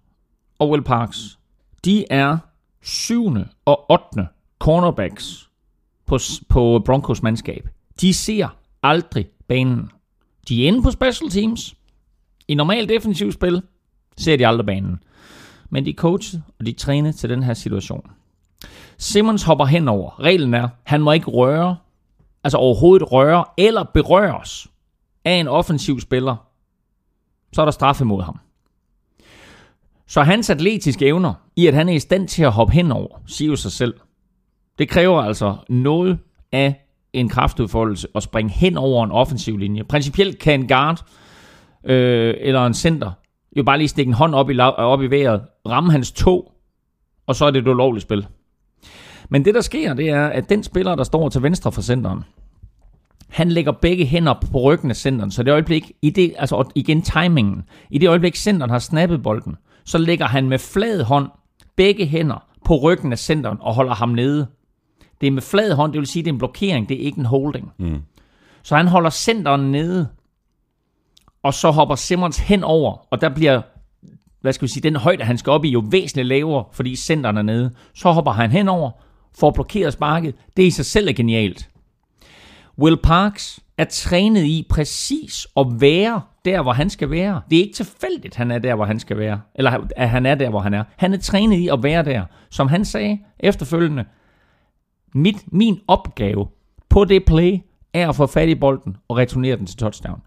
og 0.59 0.69
Will 0.69 0.84
Parks, 0.84 1.39
de 1.86 2.05
er 2.11 2.38
syvende 2.82 3.47
og 3.65 3.91
8. 3.91 4.28
cornerbacks 4.59 5.49
på, 6.05 6.19
på 6.49 6.82
Broncos 6.86 7.23
mandskab. 7.23 7.69
De 8.01 8.13
ser 8.13 8.47
aldrig 8.84 9.28
banen. 9.47 9.89
De 10.47 10.63
er 10.63 10.67
inde 10.67 10.82
på 10.82 10.91
special 10.91 11.30
teams. 11.30 11.75
I 12.47 12.55
normal 12.55 12.89
defensiv 12.89 13.32
spil 13.32 13.61
ser 14.18 14.38
de 14.38 14.47
aldrig 14.47 14.65
banen. 14.65 14.99
Men 15.70 15.86
de 15.86 15.89
er 15.89 15.93
coachet, 15.93 16.43
og 16.59 16.65
de 16.65 16.72
er 16.72 16.76
trænet 16.76 17.15
til 17.15 17.30
den 17.30 17.43
her 17.43 17.53
situation. 17.53 18.11
Simmons 18.97 19.43
hopper 19.43 19.65
henover. 19.65 20.20
Reglen 20.20 20.53
er, 20.53 20.68
han 20.84 21.01
må 21.01 21.11
ikke 21.11 21.32
røre, 21.32 21.78
altså 22.43 22.57
overhovedet 22.57 23.11
røre 23.11 23.45
eller 23.57 23.84
berøres 23.84 24.68
af 25.26 25.34
en 25.34 25.47
offensiv 25.47 25.99
spiller. 25.99 26.36
Så 27.53 27.61
er 27.61 27.65
der 27.65 27.72
straf 27.72 28.01
imod 28.01 28.24
ham. 28.24 28.39
Så 30.07 30.24
hans 30.24 30.49
atletiske 30.49 31.05
evner 31.05 31.34
i, 31.55 31.68
at 31.68 31.74
han 31.74 31.89
er 31.89 31.93
i 31.93 31.99
stand 31.99 32.28
til 32.28 32.43
at 32.43 32.51
hoppe 32.51 32.74
henover, 32.74 33.22
siger 33.26 33.49
jo 33.49 33.55
sig 33.55 33.72
selv. 33.72 33.93
Det 34.80 34.89
kræver 34.89 35.22
altså 35.22 35.55
noget 35.70 36.20
af 36.51 36.86
en 37.13 37.30
kraftudfoldelse 37.30 38.07
at 38.15 38.24
springe 38.24 38.51
hen 38.51 38.78
over 38.78 39.03
en 39.03 39.11
offensiv 39.11 39.57
linje. 39.57 39.84
Principielt 39.84 40.39
kan 40.39 40.59
en 40.59 40.68
guard 40.68 41.05
øh, 41.84 42.36
eller 42.39 42.65
en 42.65 42.74
center 42.74 43.11
jo 43.58 43.64
bare 43.64 43.78
lige 43.78 43.88
stikke 43.88 44.10
en 44.10 44.14
hånd 44.14 44.36
op 44.36 44.49
i, 44.49 44.60
op 44.60 45.01
i 45.01 45.08
vejret, 45.08 45.41
ramme 45.68 45.91
hans 45.91 46.12
tog, 46.12 46.51
og 47.28 47.36
så 47.36 47.45
er 47.45 47.51
det 47.51 47.60
et 47.60 47.68
ulovligt 47.68 48.01
spil. 48.01 48.28
Men 49.30 49.45
det, 49.45 49.55
der 49.55 49.62
sker, 49.62 49.93
det 49.93 50.10
er, 50.10 50.28
at 50.28 50.49
den 50.49 50.64
spiller, 50.64 50.95
der 50.95 51.03
står 51.03 51.30
til 51.30 51.43
venstre 51.43 51.72
for 51.72 51.82
centeren, 51.82 52.24
han 53.30 53.49
lægger 53.49 53.72
begge 53.72 54.05
hænder 54.05 54.34
på 54.51 54.60
ryggen 54.60 54.89
af 54.89 54.95
centeren, 54.95 55.32
så 55.32 55.43
det 55.43 55.51
øjeblik, 55.51 55.91
i 56.01 56.10
det, 56.10 56.34
altså 56.38 56.72
igen 56.76 57.01
timingen, 57.01 57.64
i 57.89 57.97
det 57.97 58.10
øjeblik, 58.10 58.36
centeren 58.36 58.72
har 58.72 58.80
snappet 58.80 59.24
bolden, 59.24 59.55
så 59.86 59.97
lægger 59.97 60.26
han 60.26 60.49
med 60.49 60.60
flad 60.60 61.03
hånd 61.03 61.30
begge 61.76 62.05
hænder 62.05 62.45
på 62.66 62.76
ryggen 62.76 63.12
af 63.12 63.20
centeren 63.20 63.58
og 63.62 63.74
holder 63.74 63.95
ham 63.95 64.10
nede. 64.10 64.47
Det 65.22 65.28
er 65.28 65.32
med 65.32 65.41
flad 65.41 65.74
hånd, 65.74 65.93
det 65.93 65.99
vil 65.99 66.08
sige, 66.08 66.24
det 66.24 66.30
er 66.30 66.34
en 66.34 66.38
blokering, 66.38 66.89
det 66.89 67.01
er 67.01 67.05
ikke 67.05 67.20
en 67.20 67.26
holding. 67.26 67.72
Mm. 67.80 68.01
Så 68.64 68.76
han 68.76 68.88
holder 68.88 69.10
centeren 69.10 69.72
nede, 69.72 70.08
og 71.43 71.53
så 71.53 71.71
hopper 71.71 71.95
Simmons 71.95 72.38
hen 72.38 72.63
over, 72.63 73.07
og 73.11 73.21
der 73.21 73.29
bliver, 73.29 73.61
hvad 74.41 74.53
skal 74.53 74.67
vi 74.67 74.71
sige, 74.71 74.83
den 74.83 74.95
højde, 74.95 75.23
han 75.23 75.38
skal 75.38 75.51
op 75.51 75.65
i, 75.65 75.69
jo 75.69 75.83
væsentligt 75.91 76.27
lavere, 76.27 76.65
fordi 76.71 76.95
centeren 76.95 77.38
er 77.38 77.41
nede. 77.41 77.71
Så 77.95 78.11
hopper 78.11 78.31
han 78.31 78.51
henover, 78.51 78.91
får 79.39 79.51
blokeret 79.51 79.93
sparket. 79.93 80.35
Det 80.57 80.63
i 80.63 80.71
sig 80.71 80.85
selv 80.85 81.07
er 81.07 81.13
genialt. 81.13 81.69
Will 82.79 82.97
Parks 82.97 83.59
er 83.77 83.85
trænet 83.85 84.43
i 84.43 84.67
præcis 84.69 85.47
at 85.57 85.65
være 85.79 86.21
der, 86.45 86.61
hvor 86.61 86.73
han 86.73 86.89
skal 86.89 87.09
være. 87.09 87.41
Det 87.49 87.57
er 87.57 87.63
ikke 87.63 87.75
tilfældigt, 87.75 88.35
han 88.35 88.51
er 88.51 88.59
der, 88.59 88.75
hvor 88.75 88.85
han 88.85 88.99
skal 88.99 89.17
være. 89.17 89.41
Eller 89.55 89.88
at 89.95 90.09
han 90.09 90.25
er 90.25 90.35
der, 90.35 90.49
hvor 90.49 90.59
han 90.59 90.73
er. 90.73 90.83
Han 90.97 91.13
er 91.13 91.17
trænet 91.17 91.57
i 91.57 91.67
at 91.67 91.83
være 91.83 92.03
der. 92.03 92.25
Som 92.49 92.67
han 92.67 92.85
sagde 92.85 93.19
efterfølgende, 93.39 94.05
mit, 95.13 95.53
min 95.53 95.79
opgave 95.88 96.47
på 96.89 97.05
det 97.05 97.25
play 97.25 97.59
er 97.93 98.09
at 98.09 98.15
få 98.15 98.27
fat 98.27 98.49
i 98.49 98.55
bolden 98.55 98.97
og 99.07 99.17
returnere 99.17 99.57
den 99.57 99.65
til 99.65 99.77
touchdown. 99.77 100.21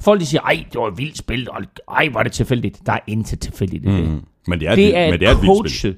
Folk 0.00 0.20
de 0.20 0.26
siger, 0.26 0.40
ej, 0.40 0.64
det 0.72 0.80
var 0.80 0.88
et 0.88 0.98
vildt 0.98 1.18
spil, 1.18 1.50
og 1.50 1.62
ej, 1.88 2.08
var 2.12 2.22
det 2.22 2.32
tilfældigt. 2.32 2.86
Der 2.86 2.92
er 2.92 2.98
intet 3.06 3.40
tilfældigt 3.40 3.84
i 3.84 3.88
det. 3.88 4.08
Mm. 4.08 4.20
Men 4.46 4.60
det 4.60 4.68
er, 4.68 4.74
Det 4.74 4.88
et, 4.88 4.96
er, 4.96 5.10
men 5.10 5.20
det 5.20 5.28
er 5.28 5.32
et 5.32 5.42
vildt 5.42 5.70
spil. 5.70 5.96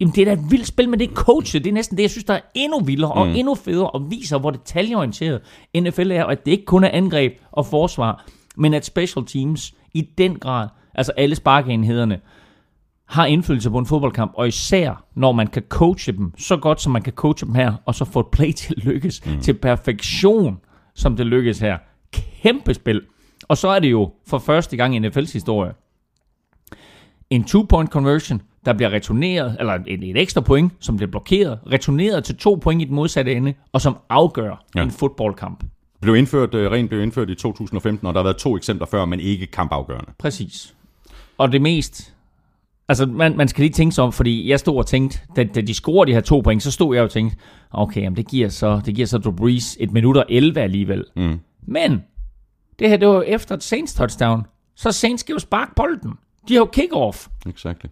Jamen, 0.00 0.14
det 0.14 0.20
er 0.20 0.24
da 0.24 0.32
et 0.32 0.50
vildt 0.50 0.66
spil, 0.66 0.88
men 0.88 0.98
det 0.98 1.10
er 1.10 1.14
coachet. 1.14 1.64
Det 1.64 1.70
er 1.70 1.74
næsten 1.74 1.96
det, 1.96 2.02
jeg 2.02 2.10
synes, 2.10 2.24
der 2.24 2.34
er 2.34 2.40
endnu 2.54 2.80
vildere 2.80 3.12
og 3.12 3.28
endnu 3.38 3.54
federe, 3.54 3.90
og 3.90 4.10
viser, 4.10 4.38
hvor 4.38 4.50
detaljeorienteret 4.50 5.40
NFL 5.76 6.10
er, 6.10 6.24
og 6.24 6.32
at 6.32 6.44
det 6.44 6.52
ikke 6.52 6.64
kun 6.64 6.84
er 6.84 6.88
angreb 6.88 7.32
og 7.52 7.66
forsvar, 7.66 8.26
men 8.56 8.74
at 8.74 8.84
special 8.84 9.26
teams 9.26 9.74
i 9.94 10.08
den 10.18 10.38
grad, 10.38 10.68
altså 10.94 11.12
alle 11.16 11.34
sparkeenhederne, 11.34 12.20
har 13.08 13.26
indflydelse 13.26 13.70
på 13.70 13.78
en 13.78 13.86
fodboldkamp, 13.86 14.32
og 14.34 14.48
især 14.48 15.04
når 15.14 15.32
man 15.32 15.46
kan 15.46 15.62
coache 15.68 16.12
dem 16.12 16.32
så 16.38 16.56
godt, 16.56 16.80
som 16.80 16.92
man 16.92 17.02
kan 17.02 17.12
coache 17.12 17.46
dem 17.46 17.54
her, 17.54 17.74
og 17.86 17.94
så 17.94 18.04
få 18.04 18.20
et 18.20 18.26
play 18.32 18.52
til 18.52 18.74
at 18.76 18.84
lykkes 18.84 19.26
mm. 19.26 19.40
til 19.40 19.54
perfektion, 19.54 20.58
som 20.94 21.16
det 21.16 21.26
lykkes 21.26 21.58
her. 21.58 21.78
Kæmpe 22.12 22.74
spil. 22.74 23.02
Og 23.52 23.58
så 23.58 23.68
er 23.68 23.78
det 23.78 23.90
jo 23.90 24.10
for 24.26 24.38
første 24.38 24.76
gang 24.76 24.96
i 24.96 24.98
NFL's 24.98 25.32
historie, 25.32 25.72
en 27.30 27.44
two-point 27.44 27.88
conversion, 27.90 28.42
der 28.64 28.72
bliver 28.72 28.90
returneret, 28.90 29.56
eller 29.60 29.72
et, 29.86 30.08
et 30.10 30.16
ekstra 30.20 30.40
point, 30.40 30.72
som 30.80 30.96
bliver 30.96 31.10
blokeret, 31.10 31.58
returneret 31.72 32.24
til 32.24 32.36
to 32.36 32.54
point 32.54 32.82
i 32.82 32.84
den 32.84 32.94
modsatte 32.94 33.32
ende, 33.34 33.54
og 33.72 33.80
som 33.80 33.96
afgør 34.08 34.64
Ja. 34.76 34.82
en 34.82 34.90
fodboldkamp. 34.90 35.64
Blev 36.00 36.16
indført, 36.16 36.54
øh, 36.54 36.70
rent 36.70 36.88
blev 36.88 37.02
indført 37.02 37.30
i 37.30 37.34
2015, 37.34 38.06
og 38.06 38.14
der 38.14 38.20
har 38.20 38.24
været 38.24 38.36
to 38.36 38.56
eksempler 38.56 38.86
før, 38.86 39.04
men 39.04 39.20
ikke 39.20 39.46
kampafgørende. 39.46 40.10
Præcis. 40.18 40.74
Og 41.38 41.52
det 41.52 41.62
mest... 41.62 42.14
Altså, 42.88 43.06
man, 43.06 43.36
man 43.36 43.48
skal 43.48 43.62
lige 43.62 43.72
tænke 43.72 43.94
sig 43.94 44.04
om, 44.04 44.12
fordi 44.12 44.50
jeg 44.50 44.58
stod 44.60 44.76
og 44.76 44.86
tænkte, 44.86 45.18
da, 45.36 45.44
da 45.44 45.60
de 45.60 45.74
scorede 45.74 46.10
de 46.10 46.14
her 46.14 46.20
to 46.20 46.40
point, 46.40 46.62
så 46.62 46.70
stod 46.70 46.94
jeg 46.94 47.04
og 47.04 47.10
tænkte, 47.10 47.36
okay, 47.70 48.02
jamen 48.02 48.16
det 48.16 48.28
giver 48.28 48.48
så, 48.48 48.80
det 48.86 48.94
giver 48.94 49.06
så 49.06 49.18
Drew 49.18 49.32
Brees 49.32 49.76
et 49.80 49.92
minut 49.92 50.16
og 50.16 50.24
11 50.28 50.60
alligevel. 50.60 51.04
Mm. 51.16 51.40
Men, 51.66 52.02
det 52.78 52.88
her, 52.88 52.96
det 52.96 53.08
var 53.08 53.14
jo 53.14 53.22
efter 53.22 53.54
et 53.54 53.62
Saints 53.62 53.94
touchdown. 53.94 54.46
Så 54.76 54.92
Saints 54.92 55.20
skal 55.20 55.32
jo 55.32 55.38
sparke 55.38 55.72
bolden. 55.76 56.12
De 56.48 56.54
har 56.54 56.60
jo 56.60 56.68
kick-off. 56.76 57.28
Exactly. 57.48 57.88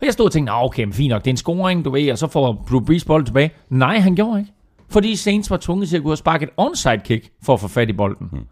Og 0.00 0.06
jeg 0.06 0.12
stod 0.12 0.26
og 0.26 0.32
tænkte, 0.32 0.52
"Nå, 0.52 0.58
okay, 0.58 0.92
fint 0.92 1.10
nok, 1.10 1.24
det 1.24 1.30
er 1.30 1.32
en 1.32 1.36
scoring, 1.36 1.84
du 1.84 1.90
ved, 1.90 2.10
og 2.12 2.18
så 2.18 2.26
får 2.26 2.66
Drew 2.70 2.80
Brees 2.80 3.04
bolden 3.04 3.26
tilbage. 3.26 3.50
Nej, 3.68 3.98
han 3.98 4.14
gjorde 4.16 4.40
ikke. 4.40 4.52
Fordi 4.88 5.16
Saints 5.16 5.50
var 5.50 5.56
tvunget 5.56 5.88
til 5.88 5.96
at 5.96 6.02
gå 6.02 6.08
ud 6.08 6.12
og 6.12 6.18
sparke 6.18 6.42
et 6.44 6.50
onside 6.56 7.00
kick 7.04 7.30
for 7.42 7.54
at 7.54 7.60
få 7.60 7.68
fat 7.68 7.88
i 7.88 7.92
bolden. 7.92 8.28
Hmm. 8.32 8.44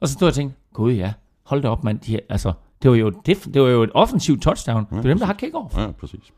Og 0.00 0.08
så 0.08 0.14
stod 0.14 0.26
jeg 0.26 0.30
og 0.30 0.34
tænkte, 0.34 0.56
gud 0.74 0.92
ja, 0.92 1.12
hold 1.44 1.62
da 1.62 1.68
op, 1.68 1.84
mand. 1.84 2.00
De 2.00 2.10
her, 2.12 2.18
altså, 2.28 2.52
det 2.82 2.90
var, 2.90 2.96
jo, 2.96 3.10
det, 3.10 3.44
det 3.54 3.62
var 3.62 3.68
jo 3.68 3.82
et 3.82 3.90
offensivt 3.94 4.42
touchdown. 4.42 4.86
Det 4.90 4.98
er 4.98 5.02
dem, 5.02 5.18
der 5.18 5.26
har 5.26 5.36
kick-off. 5.42 5.80
Ja, 5.80 5.90
præcis. 5.90 6.32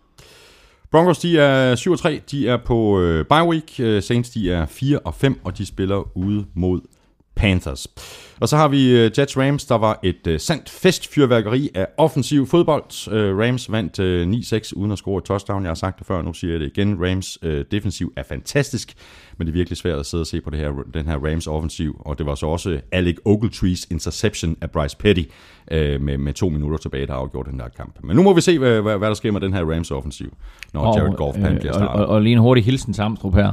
Broncos, 0.91 1.19
de 1.19 1.39
er 1.39 1.75
7 1.75 1.93
og 1.93 1.99
3. 1.99 2.21
De 2.31 2.49
er 2.49 2.57
på 2.57 3.01
øh, 3.01 3.25
bye 3.27 3.45
week. 3.49 3.81
Øh, 3.81 4.03
Saints, 4.03 4.31
de 4.31 4.53
er 4.53 4.67
4 4.67 4.99
og 4.99 5.15
5, 5.15 5.41
og 5.45 5.59
de 5.59 5.67
spiller 5.67 6.17
ude 6.17 6.47
mod 6.55 6.81
Panthers. 7.39 7.87
Og 8.41 8.49
så 8.49 8.57
har 8.57 8.69
vi 8.69 8.91
øh, 8.91 9.11
Jets 9.19 9.37
Rams, 9.39 9.65
der 9.65 9.75
var 9.75 9.99
et 10.03 10.27
øh, 10.27 10.41
sandt 10.41 10.71
festfyrværkeri 10.71 11.71
af 11.75 11.87
offensiv 11.97 12.47
fodbold. 12.47 13.13
Øh, 13.13 13.39
Rams 13.39 13.73
vandt 13.73 13.99
øh, 13.99 14.29
9-6 14.29 14.73
uden 14.77 14.93
at 14.93 14.99
score 14.99 15.19
et 15.19 15.25
touchdown. 15.25 15.63
Jeg 15.63 15.71
har 15.71 15.75
sagt 15.75 15.99
det 15.99 16.07
før, 16.07 16.23
nu 16.23 16.33
siger 16.33 16.53
jeg 16.53 16.61
det 16.61 16.67
igen. 16.77 17.07
Rams 17.07 17.39
øh, 17.43 17.65
defensiv 17.71 18.13
er 18.17 18.23
fantastisk, 18.23 18.95
men 19.37 19.47
det 19.47 19.53
er 19.53 19.55
virkelig 19.55 19.77
svært 19.77 19.99
at 19.99 20.07
sidde 20.07 20.23
og 20.23 20.27
se 20.27 20.41
på 20.41 20.51
det 20.51 20.59
her, 20.59 20.73
den 20.95 21.07
her 21.07 21.19
Rams 21.19 21.47
offensiv. 21.47 22.03
Og 22.05 22.19
det 22.19 22.27
var 22.27 22.35
så 22.35 22.47
også 22.47 22.81
Alec 22.93 23.17
Ogletrees 23.25 23.87
interception 23.91 24.57
af 24.61 24.71
Bryce 24.71 24.97
Petty 24.97 25.23
øh, 25.71 26.01
med, 26.01 26.19
med 26.19 26.33
to 26.35 26.49
minutter 26.49 26.79
tilbage, 26.79 27.07
der 27.07 27.15
afgjorde 27.15 27.51
den 27.51 27.59
der 27.59 27.69
kamp. 27.69 27.99
Men 28.03 28.17
nu 28.17 28.23
må 28.23 28.33
vi 28.33 28.41
se, 28.41 28.59
hvad, 28.59 28.81
hvad, 28.81 28.99
hvad 28.99 29.09
der 29.09 29.15
sker 29.15 29.33
med 29.33 29.41
den 29.41 29.53
her 29.53 29.75
Rams 29.75 29.91
offensiv, 29.91 30.37
når 30.73 30.99
Jared 30.99 31.17
Goff 31.17 31.39
han 31.39 31.57
bliver 31.59 31.73
og, 31.73 31.79
startet. 31.79 32.07
og, 32.07 32.15
og, 32.15 32.23
lige 32.23 32.33
en 32.33 32.39
hurtig 32.39 32.65
hilsen 32.65 32.93
til 32.93 33.03
Amstrup 33.03 33.35
her. 33.35 33.53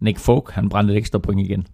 Nick 0.00 0.18
Folk, 0.18 0.50
han 0.50 0.68
brændte 0.68 0.94
et 0.94 0.98
ekstra 0.98 1.18
point 1.18 1.40
igen. 1.40 1.66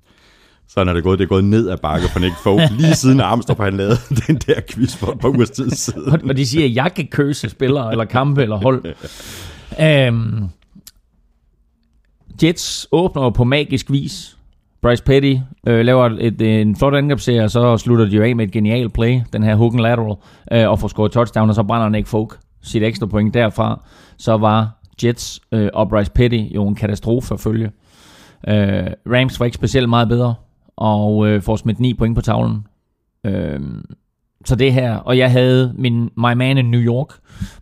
Sådan 0.69 0.89
er 0.89 0.93
det 0.93 1.03
gået. 1.03 1.19
Det 1.19 1.25
er 1.25 1.29
gået 1.29 1.45
ned 1.45 1.69
ad 1.69 1.77
bakke 1.77 2.09
for 2.09 2.21
Nick 2.21 2.35
Folk, 2.43 2.61
lige 2.79 2.95
siden 2.95 3.21
Armstrong 3.21 3.63
han 3.63 3.77
lavede 3.77 3.97
den 4.27 4.37
der 4.37 4.61
quiz 4.71 4.97
for 4.97 5.13
et 5.13 5.19
par 5.19 5.29
ugers 5.29 5.51
tid 5.51 5.71
siden. 5.71 6.31
Og, 6.31 6.37
de 6.37 6.47
siger, 6.47 6.65
at 6.65 6.75
jeg 6.75 6.93
kan 6.97 7.07
køse 7.07 7.49
spillere, 7.49 7.91
eller 7.91 8.05
kampe, 8.05 8.43
eller 8.43 8.57
hold. 8.57 8.85
Um, 10.09 10.51
Jets 12.43 12.89
åbner 12.93 13.23
jo 13.23 13.31
på 13.31 13.45
magisk 13.45 13.91
vis. 13.91 14.37
Bryce 14.83 15.05
Petty 15.05 15.35
øh, 15.67 15.85
laver 15.85 16.11
et, 16.21 16.61
en 16.61 16.77
flot 16.77 16.95
angrebsserie, 16.95 17.45
og 17.45 17.51
så 17.51 17.77
slutter 17.77 18.05
de 18.05 18.17
jo 18.17 18.23
af 18.23 18.37
med 18.37 18.45
et 18.47 18.53
genialt 18.53 18.93
play, 18.93 19.21
den 19.33 19.43
her 19.43 19.55
hook 19.55 19.73
and 19.73 19.81
lateral, 19.81 20.17
øh, 20.53 20.71
og 20.71 20.79
får 20.79 20.89
scoret 20.89 21.13
touchdown, 21.13 21.49
og 21.49 21.55
så 21.55 21.63
brænder 21.63 21.89
Nick 21.89 22.07
Folk 22.07 22.39
sit 22.63 22.83
ekstra 22.83 23.07
point 23.07 23.35
derfra. 23.35 23.85
Så 24.19 24.37
var 24.37 24.81
Jets 25.05 25.41
øh, 25.53 25.69
og 25.75 25.89
Bryce 25.89 26.11
Petty 26.11 26.39
jo 26.55 26.69
en 26.69 26.75
katastrofe 26.75 27.35
at 27.35 27.41
følge. 27.41 27.71
Øh, 28.49 28.87
Rams 29.13 29.41
var 29.41 29.47
ikke 29.47 29.55
specielt 29.55 29.89
meget 29.89 30.09
bedre, 30.09 30.35
og 30.77 31.29
øh, 31.29 31.43
får 31.43 31.57
smidt 31.57 31.81
9 31.81 31.95
point 31.95 32.15
på 32.15 32.21
tavlen. 32.21 32.67
Øh, 33.25 33.61
så 34.45 34.57
det 34.57 34.73
her, 34.73 34.97
og 34.97 35.19
jeg 35.19 35.31
havde 35.31 35.75
min 35.79 36.03
my 36.17 36.33
man 36.37 36.59
in 36.59 36.71
New 36.71 36.81
York, 36.81 37.09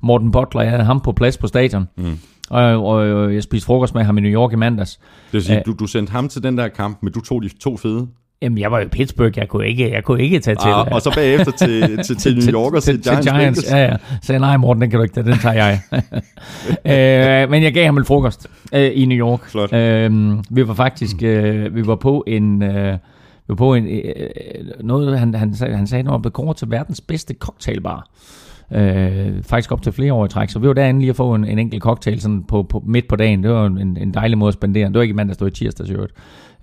Morten 0.01 0.31
Butler, 0.31 0.62
jeg 0.62 0.71
havde 0.71 0.85
ham 0.85 1.01
på 1.01 1.12
plads 1.12 1.39
på 1.39 1.47
stadion. 1.47 1.89
Mm. 1.97 2.19
Og, 2.51 2.62
og, 2.62 2.97
og 2.97 3.35
jeg 3.35 3.43
spiste 3.43 3.67
frokost 3.67 3.95
med 3.95 4.05
ham 4.05 4.19
i 4.19 4.21
New 4.21 4.31
York 4.31 4.53
i 4.53 4.57
mandags. 4.57 4.97
Det 4.97 5.33
vil 5.33 5.43
sige, 5.43 5.59
uh, 5.59 5.62
du, 5.67 5.77
du 5.79 5.87
sendte 5.87 6.11
ham 6.11 6.29
til 6.29 6.43
den 6.43 6.59
der 6.59 6.69
kamp, 6.69 7.03
men 7.03 7.12
du 7.12 7.21
tog 7.21 7.43
de 7.43 7.49
to 7.49 7.77
fede. 7.77 8.09
Jamen, 8.45 8.59
jeg 8.59 8.73
var 8.73 8.79
jo 8.79 8.85
i 8.85 8.89
Pittsburgh, 8.89 9.39
jeg 9.39 9.49
kunne 9.49 9.69
ikke, 9.69 9.93
jeg 9.93 10.05
kunne 10.05 10.23
ikke 10.23 10.39
tage 10.39 10.55
til. 10.55 10.69
Ah, 10.69 10.87
og 10.93 11.03
så 11.03 11.13
bagefter 11.15 11.53
til, 11.53 11.97
til, 12.07 12.17
til 12.17 12.37
New 12.37 12.61
York 12.61 12.73
og 12.73 12.83
til, 12.83 13.03
til, 13.03 13.13
Giants. 13.13 13.27
Til 13.27 13.35
Giants 13.35 13.71
ja, 13.71 13.85
ja. 13.85 13.97
Så 14.23 14.39
nej, 14.39 14.57
Morten, 14.57 14.83
den 14.83 14.91
kan 14.91 14.99
du 14.99 15.03
ikke 15.03 15.15
tage, 15.15 15.27
den 15.27 15.39
tager 15.39 15.55
jeg. 15.55 15.81
uh, 17.45 17.51
men 17.51 17.63
jeg 17.63 17.75
gav 17.75 17.85
ham 17.85 17.99
en 17.99 18.05
frokost 18.05 18.47
uh, 18.73 18.81
i 18.81 19.05
New 19.05 19.19
York. 19.19 19.49
Flot. 19.49 19.73
Uh, 19.73 20.57
vi 20.57 20.69
var 20.69 20.75
faktisk, 20.75 21.17
uh, 21.17 21.75
vi 21.75 21.87
var 21.87 21.97
på 21.97 22.25
en... 22.27 22.63
Uh, 22.63 22.97
vi 23.47 23.49
var 23.49 23.55
på 23.55 23.75
en, 23.75 23.87
øh, 23.87 24.31
noget, 24.81 25.19
han, 25.19 25.35
han, 25.35 25.55
sagde, 25.55 25.77
han 25.77 25.87
sagde, 25.87 26.05
han 26.05 26.13
var 26.13 26.19
bekåret 26.19 26.57
til 26.57 26.71
verdens 26.71 27.01
bedste 27.01 27.35
cocktailbar. 27.39 28.09
Øh, 28.71 29.43
faktisk 29.43 29.73
op 29.73 29.83
til 29.83 29.93
flere 29.93 30.12
år 30.12 30.25
i 30.25 30.29
træk. 30.29 30.51
Så 30.51 30.59
vi 30.59 30.69
var 30.69 30.75
derinde 30.75 31.01
lige 31.01 31.11
at 31.11 31.17
få 31.17 31.35
en, 31.35 31.45
en 31.45 31.59
enkelt 31.59 31.83
cocktail 31.83 32.21
sådan 32.21 32.45
på, 32.45 32.62
på, 32.62 32.83
midt 32.87 33.09
på 33.09 33.17
dagen. 33.17 33.43
Det 33.43 33.51
var 33.51 33.67
en, 33.67 33.97
en 33.97 34.15
dejlig 34.15 34.39
måde 34.39 34.49
at 34.49 34.55
spendere. 34.55 34.87
Det 34.87 34.95
var 34.95 35.03
ikke 35.03 35.15
mandag, 35.15 35.37
det 35.39 35.41
var 35.41 35.85
i 35.89 35.93
øvrigt. 35.93 36.12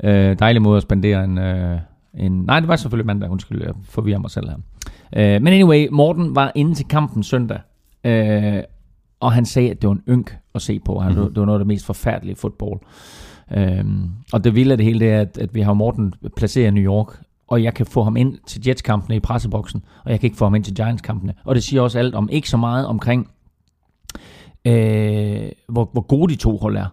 Øh, 0.04 0.40
dejlig 0.40 0.62
måde 0.62 0.78
at 0.78 0.84
spendere 0.84 1.24
en, 1.24 1.38
øh, 1.38 1.80
en... 2.14 2.32
Nej, 2.32 2.60
det 2.60 2.70
var 2.70 2.76
selvfølgelig 2.76 3.06
mandag. 3.06 3.30
Undskyld, 3.30 3.64
jeg 3.64 3.74
forvirrer 3.84 4.20
mig 4.20 4.32
selv 4.32 4.50
her. 4.50 4.58
Øh, 5.16 5.42
men 5.42 5.54
anyway, 5.54 5.88
Morten 5.92 6.36
var 6.36 6.52
inde 6.56 6.74
til 6.74 6.88
kampen 6.88 7.24
søndag. 7.24 7.60
Øh, 8.04 8.64
og 9.20 9.32
han 9.32 9.46
sagde, 9.46 9.72
at 9.72 9.82
det 9.82 9.88
var 9.88 9.94
en 9.94 10.04
ynk 10.10 10.38
at 10.56 10.62
se 10.62 10.80
på. 10.80 11.00
Han, 11.00 11.12
mm-hmm. 11.12 11.34
Det 11.34 11.40
var 11.40 11.46
noget 11.46 11.60
af 11.60 11.66
det 11.66 11.68
mest 11.68 11.86
forfærdelige 11.86 12.36
fodbold. 12.36 12.80
Øhm, 13.54 14.10
og 14.34 14.44
det 14.44 14.56
vilde 14.56 14.72
af 14.72 14.78
det 14.78 14.86
hele, 14.86 15.00
det 15.00 15.10
er, 15.10 15.22
at, 15.22 15.38
at 15.38 15.56
vi 15.56 15.62
har 15.62 15.74
Morten 15.74 16.14
placeret 16.38 16.68
i 16.68 16.72
New 16.72 16.84
York, 16.84 17.22
og 17.52 17.64
jeg 17.64 17.74
kan 17.74 17.86
få 17.86 18.04
ham 18.04 18.18
ind 18.18 18.38
til 18.48 18.68
Jets-kampene 18.68 19.16
i 19.16 19.20
presseboksen, 19.20 19.84
og 20.06 20.12
jeg 20.12 20.20
kan 20.20 20.28
ikke 20.28 20.38
få 20.38 20.46
ham 20.46 20.56
ind 20.56 20.64
til 20.64 20.76
Giants-kampene. 20.76 21.34
Og 21.44 21.56
det 21.56 21.64
siger 21.64 21.82
også 21.82 22.00
alt 22.00 22.16
om, 22.16 22.30
ikke 22.32 22.50
så 22.50 22.58
meget 22.58 22.86
omkring, 22.86 23.30
øh, 24.66 25.50
hvor, 25.70 25.90
hvor 25.94 26.02
gode 26.02 26.34
de 26.34 26.40
to 26.40 26.58
hold 26.58 26.78
er, 26.78 26.86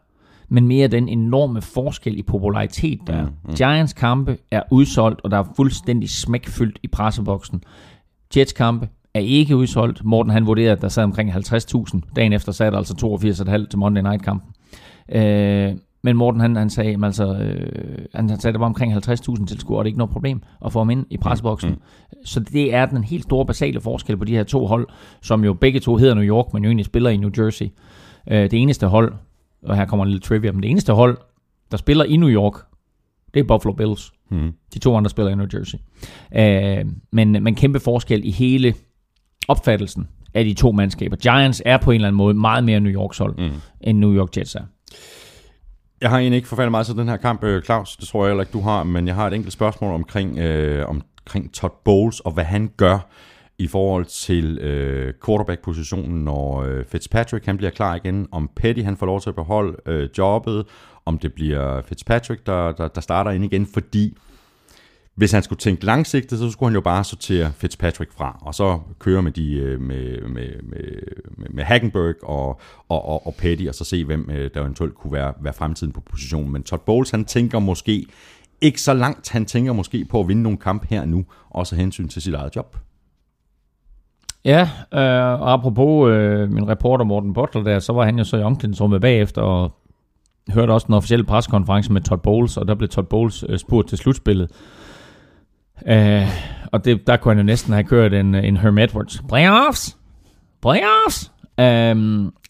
men 0.49 0.67
mere 0.67 0.89
den 0.89 1.09
enorme 1.09 1.63
forskel 1.63 2.19
i 2.19 2.23
popularitet, 2.23 3.01
der 3.07 3.23
mm, 3.23 3.31
mm. 3.45 3.55
Giants 3.55 3.93
kampe 3.93 4.39
er 4.51 4.63
udsolgt, 4.71 5.21
og 5.25 5.31
der 5.31 5.39
er 5.39 5.45
fuldstændig 5.57 6.11
smækfyldt 6.11 6.79
i 6.83 6.89
presseboksen. 6.89 7.63
Jets 8.37 8.53
kampe 8.53 8.89
er 9.15 9.21
ikke 9.21 9.57
udsolgt. 9.57 10.05
Morten 10.05 10.33
han 10.33 10.47
vurderede, 10.47 10.73
at 10.73 10.83
der 10.83 10.89
sad 10.89 11.05
omkring 11.05 11.33
50.000. 11.33 12.01
Dagen 12.17 12.33
efter 12.33 12.53
sad 12.53 12.73
der 12.73 12.79
altså 12.79 12.95
82,5 13.65 13.69
til 13.69 13.79
Monday 13.79 14.03
Night 14.03 14.23
kampen. 14.23 14.53
Øh, 15.13 15.75
men 16.09 16.17
Morten, 16.17 16.41
han, 16.41 16.57
han 16.57 16.71
sagde, 16.71 16.99
altså, 17.03 17.35
øh, 17.35 17.99
han, 18.15 18.31
han 18.31 18.41
sagde, 18.41 18.49
at 18.49 18.55
der 18.55 18.59
var 18.59 18.67
omkring 18.67 18.95
50.000 18.95 19.47
tilskuere, 19.47 19.79
og 19.79 19.85
det 19.85 19.89
er 19.89 19.91
ikke 19.91 19.99
noget 19.99 20.11
problem 20.11 20.43
at 20.65 20.73
få 20.73 20.79
ham 20.79 20.91
ind 20.91 21.07
i 21.11 21.17
presboksen. 21.17 21.71
Mm. 21.71 21.81
Så 22.25 22.41
det 22.41 22.75
er 22.75 22.87
den 22.87 23.05
helt 23.05 23.23
store 23.23 23.47
basale 23.47 23.81
forskel 23.81 24.17
på 24.17 24.25
de 24.25 24.37
her 24.37 24.45
to 24.45 24.67
hold, 24.67 24.89
som 25.23 25.45
jo 25.45 25.55
begge 25.55 25.81
to 25.81 25.97
hedder 25.97 26.15
New 26.15 26.25
York, 26.25 26.53
men 26.53 26.65
jo 26.65 26.69
egentlig 26.69 26.87
spiller 26.87 27.11
i 27.11 27.17
New 27.17 27.31
Jersey. 27.39 27.67
Øh, 28.31 28.51
det 28.51 28.53
eneste 28.53 28.87
hold, 28.87 29.13
og 29.63 29.77
her 29.77 29.87
kommer 29.87 30.05
en 30.05 30.11
lille 30.11 30.21
trivia, 30.21 30.53
men 30.53 30.63
det 30.63 30.71
eneste 30.71 30.93
hold, 30.93 31.19
der 31.71 31.77
spiller 31.77 32.05
i 32.05 32.17
New 32.17 32.29
York, 32.29 32.55
det 33.35 33.41
er 33.41 33.45
Buffalo 33.45 33.73
Bills. 33.73 34.13
Mm. 34.31 34.53
De 34.75 34.79
to 34.79 34.97
andre 34.97 35.11
spiller 35.11 35.33
i 35.33 35.35
New 35.35 35.47
Jersey. 35.55 35.79
Øh, 36.37 36.93
men, 37.13 37.33
men 37.33 37.55
kæmpe 37.55 37.81
forskel 37.81 38.21
i 38.25 38.31
hele 38.31 38.75
opfattelsen 39.49 40.09
af 40.35 40.45
de 40.45 40.55
to 40.55 40.73
mandskaber. 40.73 41.17
Giants 41.17 41.63
er 41.67 41.77
på 41.77 41.91
en 41.91 41.95
eller 41.95 42.09
anden 42.09 42.17
måde 42.17 42.35
meget 42.35 42.65
mere 42.65 42.81
New 42.81 42.93
Yorks 42.93 43.19
hold, 43.19 43.35
mm. 43.39 43.51
end 43.81 43.99
New 43.99 44.15
York 44.15 44.37
Jets 44.37 44.55
er. 44.55 44.63
Jeg 46.01 46.11
har 46.11 46.19
egentlig 46.19 46.37
ikke 46.37 46.49
forfærdeligt 46.49 46.71
meget 46.71 46.87
til 46.87 46.97
den 46.97 47.09
her 47.09 47.17
kamp, 47.17 47.45
øh, 47.45 47.63
Claus. 47.63 47.97
Det 47.97 48.09
tror 48.09 48.25
jeg 48.25 48.31
heller 48.31 48.43
ikke, 48.43 48.53
du 48.53 48.61
har. 48.61 48.85
Men 48.85 49.07
jeg 49.07 49.15
har 49.15 49.27
et 49.27 49.35
enkelt 49.35 49.53
spørgsmål 49.53 49.95
omkring, 49.95 50.39
øh, 50.39 50.89
omkring 50.89 51.55
Todd 51.55 51.73
Bowles 51.85 52.21
og 52.21 52.33
hvad 52.33 52.45
han 52.45 52.71
gør 52.77 52.99
i 53.59 53.67
forhold 53.67 54.05
til 54.05 54.59
øh, 54.59 55.15
quarterback-positionen, 55.27 56.25
når 56.25 56.63
øh, 56.63 56.85
Fitzpatrick 56.85 57.47
han 57.47 57.57
bliver 57.57 57.71
klar 57.71 57.95
igen. 57.95 58.27
Om 58.33 58.51
Petty 58.57 58.83
han 58.83 58.97
får 58.97 59.07
lov 59.07 59.21
til 59.21 59.29
at 59.29 59.35
beholde 59.35 59.77
øh, 59.87 60.09
jobbet. 60.19 60.67
Om 61.07 61.19
det 61.19 61.33
bliver 61.33 61.83
Fitzpatrick, 61.83 62.47
der, 62.47 62.73
der, 62.73 62.89
der 62.89 63.01
starter 63.01 63.31
ind 63.31 63.45
igen. 63.45 63.67
Fordi 63.67 64.17
hvis 65.19 65.33
han 65.33 65.43
skulle 65.43 65.59
tænke 65.59 65.85
langsigtet, 65.85 66.39
så 66.39 66.51
skulle 66.51 66.71
han 66.71 66.75
jo 66.75 66.81
bare 66.81 67.05
sortere 67.05 67.53
Fitzpatrick 67.53 68.13
fra, 68.13 68.39
og 68.41 68.55
så 68.55 68.79
køre 68.99 69.23
med, 69.23 69.33
de, 69.33 69.55
øh, 69.55 69.81
med, 69.81 70.21
med, 70.29 70.63
med, 70.63 71.47
med 71.51 71.65
Hackenberg 71.65 72.15
og, 72.23 72.61
og, 72.89 73.09
og, 73.09 73.27
og 73.27 73.35
Petty, 73.35 73.67
og 73.67 73.75
så 73.75 73.85
se, 73.85 74.05
hvem 74.05 74.31
øh, 74.31 74.51
der 74.55 74.61
eventuelt 74.61 74.95
kunne 74.95 75.13
være, 75.13 75.33
være 75.41 75.53
fremtiden 75.53 75.93
på 75.93 76.01
positionen. 76.01 76.53
Men 76.53 76.63
Todd 76.63 76.83
Bowles, 76.87 77.11
han 77.11 77.25
tænker 77.25 77.59
måske 77.59 78.07
ikke 78.61 78.81
så 78.81 78.95
langt. 78.95 79.31
Han 79.31 79.45
tænker 79.45 79.73
måske 79.73 80.05
på 80.05 80.21
at 80.21 80.29
vinde 80.29 80.43
nogle 80.43 80.59
kamp 80.59 80.87
her 80.91 81.05
nu, 81.05 81.25
også 81.51 81.77
hensyn 81.77 82.09
til 82.09 82.23
sit 82.23 82.35
eget 82.35 82.57
job. 82.57 82.77
Ja, 84.45 84.61
øh, 84.95 85.41
og 85.41 85.53
apropos 85.53 86.11
øh, 86.11 86.53
min 86.53 86.69
reporter 86.69 87.05
Morten 87.05 87.33
Butler 87.33 87.63
der, 87.63 87.79
så 87.79 87.93
var 87.93 88.05
han 88.05 88.19
jo 88.19 88.25
så 88.25 88.37
i 88.37 88.43
omklædningsrummet 88.43 89.01
bagefter, 89.01 89.43
og 89.43 89.73
hørte 90.55 90.71
også 90.71 90.87
den 90.87 90.95
officielle 90.95 91.25
preskonference 91.25 91.93
med 91.93 92.01
Todd 92.01 92.21
Bowles, 92.21 92.57
og 92.57 92.69
der 92.69 92.75
blev 92.75 92.89
Todd 92.89 93.07
Bowles 93.07 93.45
øh, 93.49 93.59
spurgt 93.59 93.89
til 93.89 93.99
slutspillet. 93.99 94.51
Uh, 95.83 96.29
og 96.73 96.85
det, 96.85 97.07
der 97.07 97.17
kunne 97.17 97.35
han 97.35 97.39
jo 97.39 97.45
næsten 97.45 97.73
have 97.73 97.85
kørt 97.85 98.15
en, 98.15 98.35
en 98.35 98.57
Herm 98.57 98.79
Edwards. 98.79 99.23
Playoffs? 99.29 99.97
Playoffs? 100.63 101.33
Um, 101.59 101.65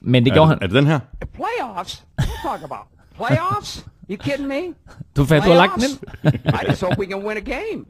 men 0.01 0.25
det 0.25 0.31
er, 0.31 0.35
gjorde 0.35 0.49
han... 0.49 0.59
Er 0.63 0.67
det 0.67 0.75
den 0.75 0.87
her? 0.87 0.99
Playoffs? 1.35 2.05
What 2.19 2.29
talk 2.43 2.63
about? 2.65 2.87
Playoffs? 3.17 3.87
You 4.11 4.17
kidding 4.17 4.49
me? 4.49 4.75
Du 5.17 5.25
fandt, 5.25 5.45
du 5.45 5.51
har 5.51 5.57
lagt 5.57 5.73
den 5.75 5.85
ind. 5.85 6.35
I 6.35 6.69
just 6.69 6.83
hope 6.83 6.99
we 6.99 7.07
can 7.07 7.27
win 7.27 7.37
a 7.37 7.41
game. 7.41 7.85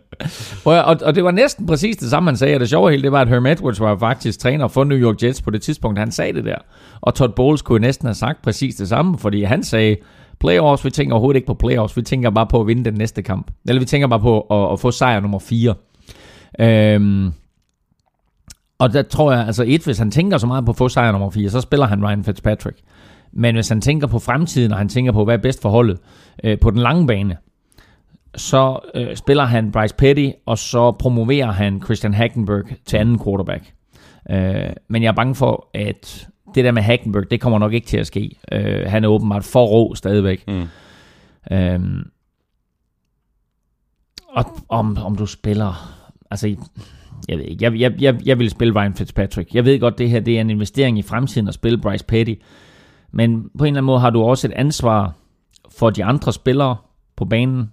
og, 0.64 0.84
og, 0.84 0.96
og 1.02 1.14
det 1.14 1.24
var 1.24 1.30
næsten 1.30 1.66
præcis 1.66 1.96
det 1.96 2.10
samme, 2.10 2.30
han 2.30 2.36
sagde. 2.36 2.54
Og 2.54 2.60
det 2.60 2.68
sjove 2.68 2.90
hele, 2.90 3.02
det 3.02 3.12
var, 3.12 3.20
at 3.20 3.28
Herm 3.28 3.46
Edwards 3.46 3.80
var 3.80 3.98
faktisk 3.98 4.38
træner 4.38 4.68
for 4.68 4.84
New 4.84 4.98
York 4.98 5.22
Jets 5.22 5.42
på 5.42 5.50
det 5.50 5.62
tidspunkt, 5.62 5.98
han 5.98 6.10
sagde 6.10 6.32
det 6.32 6.44
der. 6.44 6.56
Og 7.00 7.14
Todd 7.14 7.32
Bowles 7.32 7.62
kunne 7.62 7.80
næsten 7.80 8.06
have 8.06 8.14
sagt 8.14 8.42
præcis 8.42 8.74
det 8.74 8.88
samme, 8.88 9.18
fordi 9.18 9.42
han 9.42 9.62
sagde, 9.62 9.96
playoffs, 10.42 10.84
vi 10.84 10.90
tænker 10.90 11.14
overhovedet 11.14 11.36
ikke 11.36 11.46
på 11.46 11.54
playoffs, 11.54 11.96
vi 11.96 12.02
tænker 12.02 12.30
bare 12.30 12.46
på 12.46 12.60
at 12.60 12.66
vinde 12.66 12.84
den 12.84 12.94
næste 12.94 13.22
kamp. 13.22 13.50
Eller 13.68 13.80
vi 13.80 13.86
tænker 13.86 14.08
bare 14.08 14.20
på 14.20 14.40
at, 14.40 14.72
at 14.72 14.80
få 14.80 14.90
sejr 14.90 15.20
nummer 15.20 15.38
4. 15.38 15.74
Øhm, 16.60 17.32
og 18.78 18.92
der 18.92 19.02
tror 19.02 19.32
jeg, 19.32 19.46
altså 19.46 19.64
et, 19.66 19.84
hvis 19.84 19.98
han 19.98 20.10
tænker 20.10 20.38
så 20.38 20.46
meget 20.46 20.64
på 20.64 20.70
at 20.70 20.76
få 20.76 20.88
sejr 20.88 21.12
nummer 21.12 21.30
4, 21.30 21.50
så 21.50 21.60
spiller 21.60 21.86
han 21.86 22.06
Ryan 22.06 22.24
Fitzpatrick. 22.24 22.78
Men 23.32 23.54
hvis 23.54 23.68
han 23.68 23.80
tænker 23.80 24.06
på 24.06 24.18
fremtiden, 24.18 24.72
og 24.72 24.78
han 24.78 24.88
tænker 24.88 25.12
på, 25.12 25.24
hvad 25.24 25.34
er 25.34 25.42
bedst 25.42 25.62
for 25.62 25.68
holdet 25.68 25.98
øh, 26.44 26.58
på 26.58 26.70
den 26.70 26.78
lange 26.78 27.06
bane, 27.06 27.36
så 28.36 28.78
øh, 28.94 29.16
spiller 29.16 29.44
han 29.44 29.72
Bryce 29.72 29.94
Petty, 29.94 30.28
og 30.46 30.58
så 30.58 30.92
promoverer 30.92 31.52
han 31.52 31.82
Christian 31.84 32.14
Hackenberg 32.14 32.64
til 32.86 32.96
anden 32.96 33.18
quarterback. 33.24 33.72
Øh, 34.30 34.70
men 34.88 35.02
jeg 35.02 35.08
er 35.08 35.12
bange 35.12 35.34
for, 35.34 35.68
at 35.74 36.28
det 36.54 36.64
der 36.64 36.72
med 36.72 36.82
Hackenberg, 36.82 37.30
det 37.30 37.40
kommer 37.40 37.58
nok 37.58 37.72
ikke 37.72 37.86
til 37.86 37.96
at 37.96 38.06
ske. 38.06 38.36
Øh, 38.52 38.86
han 38.86 39.04
er 39.04 39.08
åbenbart 39.08 39.44
for 39.44 39.66
rå 39.66 39.94
stadigvæk. 39.94 40.44
Mm. 40.48 40.68
Øhm, 41.52 42.02
og 44.28 44.44
om, 44.68 44.96
om 44.96 45.16
du 45.16 45.26
spiller... 45.26 45.98
Altså, 46.30 46.56
jeg 47.28 47.38
ved 47.38 47.44
ikke. 47.44 47.64
Jeg, 47.64 47.80
jeg, 47.80 48.02
jeg, 48.02 48.26
jeg 48.26 48.38
vil 48.38 48.50
spille 48.50 48.80
Ryan 48.80 48.94
Fitzpatrick. 48.94 49.54
Jeg 49.54 49.64
ved 49.64 49.80
godt, 49.80 49.98
det 49.98 50.10
her 50.10 50.20
det 50.20 50.36
er 50.36 50.40
en 50.40 50.50
investering 50.50 50.98
i 50.98 51.02
fremtiden 51.02 51.48
at 51.48 51.54
spille 51.54 51.78
Bryce 51.78 52.04
Petty. 52.04 52.34
Men 53.12 53.42
på 53.58 53.64
en 53.64 53.66
eller 53.66 53.78
anden 53.78 53.86
måde 53.86 54.00
har 54.00 54.10
du 54.10 54.22
også 54.22 54.48
et 54.48 54.52
ansvar 54.52 55.12
for 55.78 55.90
de 55.90 56.04
andre 56.04 56.32
spillere 56.32 56.76
på 57.16 57.24
banen, 57.24 57.70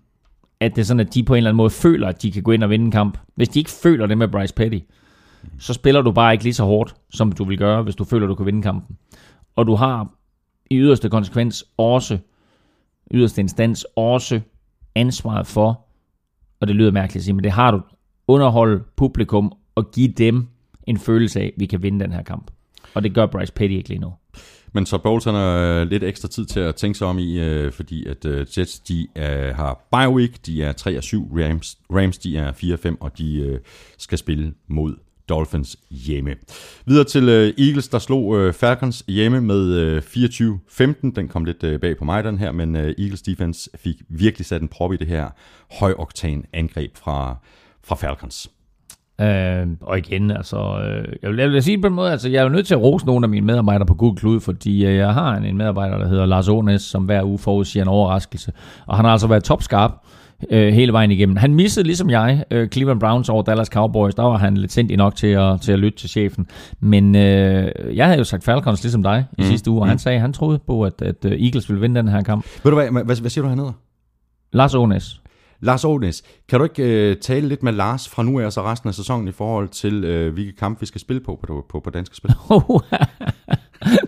at 0.60 0.76
det 0.76 0.82
er 0.82 0.86
sådan, 0.86 1.00
at 1.00 1.14
de 1.14 1.24
på 1.24 1.34
en 1.34 1.38
eller 1.38 1.50
anden 1.50 1.58
måde 1.58 1.70
føler, 1.70 2.08
at 2.08 2.22
de 2.22 2.32
kan 2.32 2.44
gå 2.44 2.52
ind 2.52 2.64
og 2.64 2.70
vinde 2.70 2.86
en 2.86 2.92
kamp. 2.92 3.18
Hvis 3.36 3.50
de 3.50 3.60
ikke 3.60 3.72
føler 3.72 4.06
det 4.06 4.18
med 4.18 4.28
Bryce 4.28 4.54
Petty, 4.54 4.80
så 5.60 5.74
spiller 5.74 6.02
du 6.02 6.12
bare 6.12 6.34
ikke 6.34 6.44
lige 6.44 6.54
så 6.54 6.64
hårdt, 6.64 6.96
som 7.10 7.32
du 7.32 7.44
vil 7.44 7.58
gøre, 7.58 7.84
hvis 7.84 7.96
du 7.96 8.04
føler, 8.04 8.28
du 8.28 8.36
kan 8.36 8.46
vinde 8.46 8.62
kampen. 8.62 8.98
Og 9.56 9.68
du 9.68 9.76
har 9.76 10.08
i 10.70 10.78
yderste 10.78 11.10
konsekvens 11.10 11.66
også, 11.78 12.18
yderste 13.14 13.42
instans 13.42 13.86
også 13.96 14.42
ansvaret 14.96 15.48
for, 15.48 15.86
og 16.60 16.68
det 16.68 16.76
lyder 16.76 16.92
mærkeligt 16.92 17.22
at 17.22 17.24
sige, 17.24 17.34
men 17.34 17.44
det 17.44 17.52
har 17.52 17.72
du, 17.72 17.82
underholde 18.28 18.84
publikum 18.96 19.54
og 19.76 19.92
give 19.92 20.08
dem 20.08 20.48
en 20.88 20.98
følelse 20.98 21.40
af, 21.40 21.46
at 21.46 21.54
vi 21.58 21.66
kan 21.66 21.84
vinde 21.84 22.00
den 22.00 22.12
her 22.12 22.24
kamp. 22.24 22.52
Og 22.94 23.04
det 23.04 23.14
gør 23.14 23.26
Bryce 23.26 23.54
Petty 23.54 23.74
ikke 23.76 23.90
lige 23.90 24.00
nu. 24.00 24.14
Men 24.74 24.86
så 24.86 24.98
Bowles 24.98 25.26
har 25.26 25.58
øh, 25.58 25.88
lidt 25.88 26.04
ekstra 26.04 26.28
tid 26.28 26.46
til 26.46 26.60
at 26.60 26.76
tænke 26.76 26.98
sig 26.98 27.08
om 27.08 27.20
i, 27.20 27.40
øh, 27.40 27.72
fordi 27.72 28.06
at 28.06 28.26
øh, 28.26 28.48
Jets 28.58 28.80
de 28.80 29.08
øh, 29.16 29.56
har 29.56 29.88
bye 29.92 30.10
week, 30.10 30.46
de 30.46 30.64
er 30.64 30.72
3 30.72 30.98
og 30.98 31.04
7, 31.04 31.30
Rams, 31.34 31.78
Rams 31.90 32.18
de 32.18 32.38
er 32.38 32.52
4 32.52 32.74
og 32.74 32.80
5, 32.80 33.02
og 33.02 33.18
de 33.18 33.36
øh, 33.40 33.60
skal 33.98 34.18
spille 34.18 34.54
mod 34.68 34.96
Dolphins 35.30 35.78
hjemme. 35.90 36.36
Videre 36.86 37.04
til 37.04 37.30
øh, 37.30 37.54
Eagles, 37.58 37.88
der 37.88 38.00
slog 38.00 38.38
øh, 38.38 38.54
Falcons 38.54 39.04
hjemme 39.08 39.42
med 39.42 39.74
øh, 39.74 40.02
24-15. 40.02 41.12
Den 41.16 41.28
kom 41.28 41.46
lidt 41.46 41.64
øh, 41.64 41.80
bag 41.80 41.98
på 41.98 42.06
mig, 42.06 42.24
den 42.24 42.38
her, 42.38 42.52
men 42.52 42.76
øh, 42.76 42.94
Eagles 42.98 43.22
defense 43.22 43.70
fik 43.76 43.96
virkelig 44.10 44.46
sat 44.46 44.62
en 44.62 44.68
prop 44.68 44.94
i 44.94 44.98
det 44.98 45.08
her 45.08 45.30
højoktan 45.80 46.46
angreb 46.54 46.98
fra, 46.98 47.38
fra 47.84 47.96
Falcons. 47.96 48.50
Øh, 49.22 49.68
og 49.82 49.98
igen, 49.98 50.32
altså, 50.32 50.58
øh, 50.58 51.14
jeg, 51.22 51.30
vil, 51.30 51.38
jeg 51.40 51.50
vil 51.50 51.64
sige 51.64 51.82
på 51.82 51.88
en 51.88 51.94
måde, 51.94 52.12
altså, 52.12 52.30
jeg 52.30 52.40
er 52.40 52.44
jo 52.44 52.50
nødt 52.50 52.68
til 52.68 52.74
at 52.74 52.82
rose 52.82 53.06
nogle 53.06 53.26
af 53.26 53.30
mine 53.30 53.46
medarbejdere 53.46 53.86
på 53.86 53.94
Google 53.94 54.20
Cloud, 54.20 54.40
fordi 54.40 54.86
øh, 54.86 54.96
jeg 54.96 55.14
har 55.14 55.36
en, 55.36 55.46
en 55.46 55.58
medarbejder, 55.58 55.98
der 55.98 56.08
hedder 56.08 56.26
Lars 56.26 56.48
Ånes, 56.48 56.82
som 56.82 57.06
hver 57.06 57.24
uge 57.24 57.40
forudsiger 57.40 57.84
en 57.84 57.90
overraskelse. 57.90 58.52
Og 58.86 58.96
han 58.96 59.06
har 59.06 59.12
altså 59.12 59.28
været 59.28 59.44
topskarp 59.44 59.92
øh, 60.50 60.74
hele 60.74 60.94
vejen 60.94 61.12
igennem. 61.12 61.36
Han 61.36 61.54
missede, 61.54 61.86
ligesom 61.86 62.10
jeg, 62.10 62.44
øh, 62.52 62.70
Cleveland 62.70 63.00
Browns 63.00 63.30
over 63.30 63.44
Dallas 63.44 63.68
Cowboys. 63.68 64.16
Der 64.16 64.24
var 64.24 64.38
han 64.38 64.58
lidt 64.58 64.98
nok 64.98 65.16
til 65.16 65.28
at, 65.28 65.62
til 65.62 65.72
at 65.72 65.80
lytte 65.80 66.00
til 66.00 66.10
chefen. 66.10 66.48
Men 66.80 67.16
øh, 67.16 67.72
jeg 67.96 68.06
havde 68.06 68.18
jo 68.18 68.24
sagt 68.24 68.44
Falcons, 68.44 68.84
ligesom 68.84 69.04
dig, 69.04 69.26
i 69.38 69.42
mm. 69.42 69.48
sidste 69.48 69.72
uge, 69.72 69.82
og 69.82 69.88
han 69.88 70.00
sagde, 70.00 70.16
at 70.16 70.22
han 70.22 70.34
troede 70.34 70.60
på, 70.68 70.84
at, 70.84 71.02
at 71.02 71.26
øh, 71.26 71.32
Eagles 71.32 71.70
ville 71.70 71.82
vinde 71.82 71.96
den 71.96 72.08
her 72.08 72.22
kamp. 72.22 72.46
Ved 72.64 72.72
du 72.72 72.76
hvad, 72.76 73.04
hvad, 73.06 73.22
hvad 73.22 73.30
siger 73.30 73.44
du, 73.44 73.50
han 73.50 73.58
hedder? 73.58 73.74
Lars 74.54 74.76
Ånes. 74.76 75.22
Lars 75.62 75.86
Ånes, 75.86 76.24
kan 76.50 76.60
du 76.60 76.64
ikke 76.64 76.84
øh, 76.84 77.18
tale 77.18 77.48
lidt 77.48 77.64
med 77.64 77.74
Lars 77.74 78.10
fra 78.10 78.24
nu 78.24 78.40
af 78.40 78.46
og 78.46 78.54
så 78.54 78.64
resten 78.64 78.88
af 78.88 78.96
sæsonen 78.96 79.28
i 79.28 79.32
forhold 79.32 79.68
til, 79.68 80.04
øh, 80.04 80.34
hvilke 80.34 80.56
kamp 80.56 80.82
vi 80.82 80.86
skal 80.86 81.02
spille 81.02 81.20
på 81.20 81.40
på, 81.48 81.66
på, 81.70 81.80
på 81.80 81.90
danske 81.90 82.16
spil? 82.16 82.32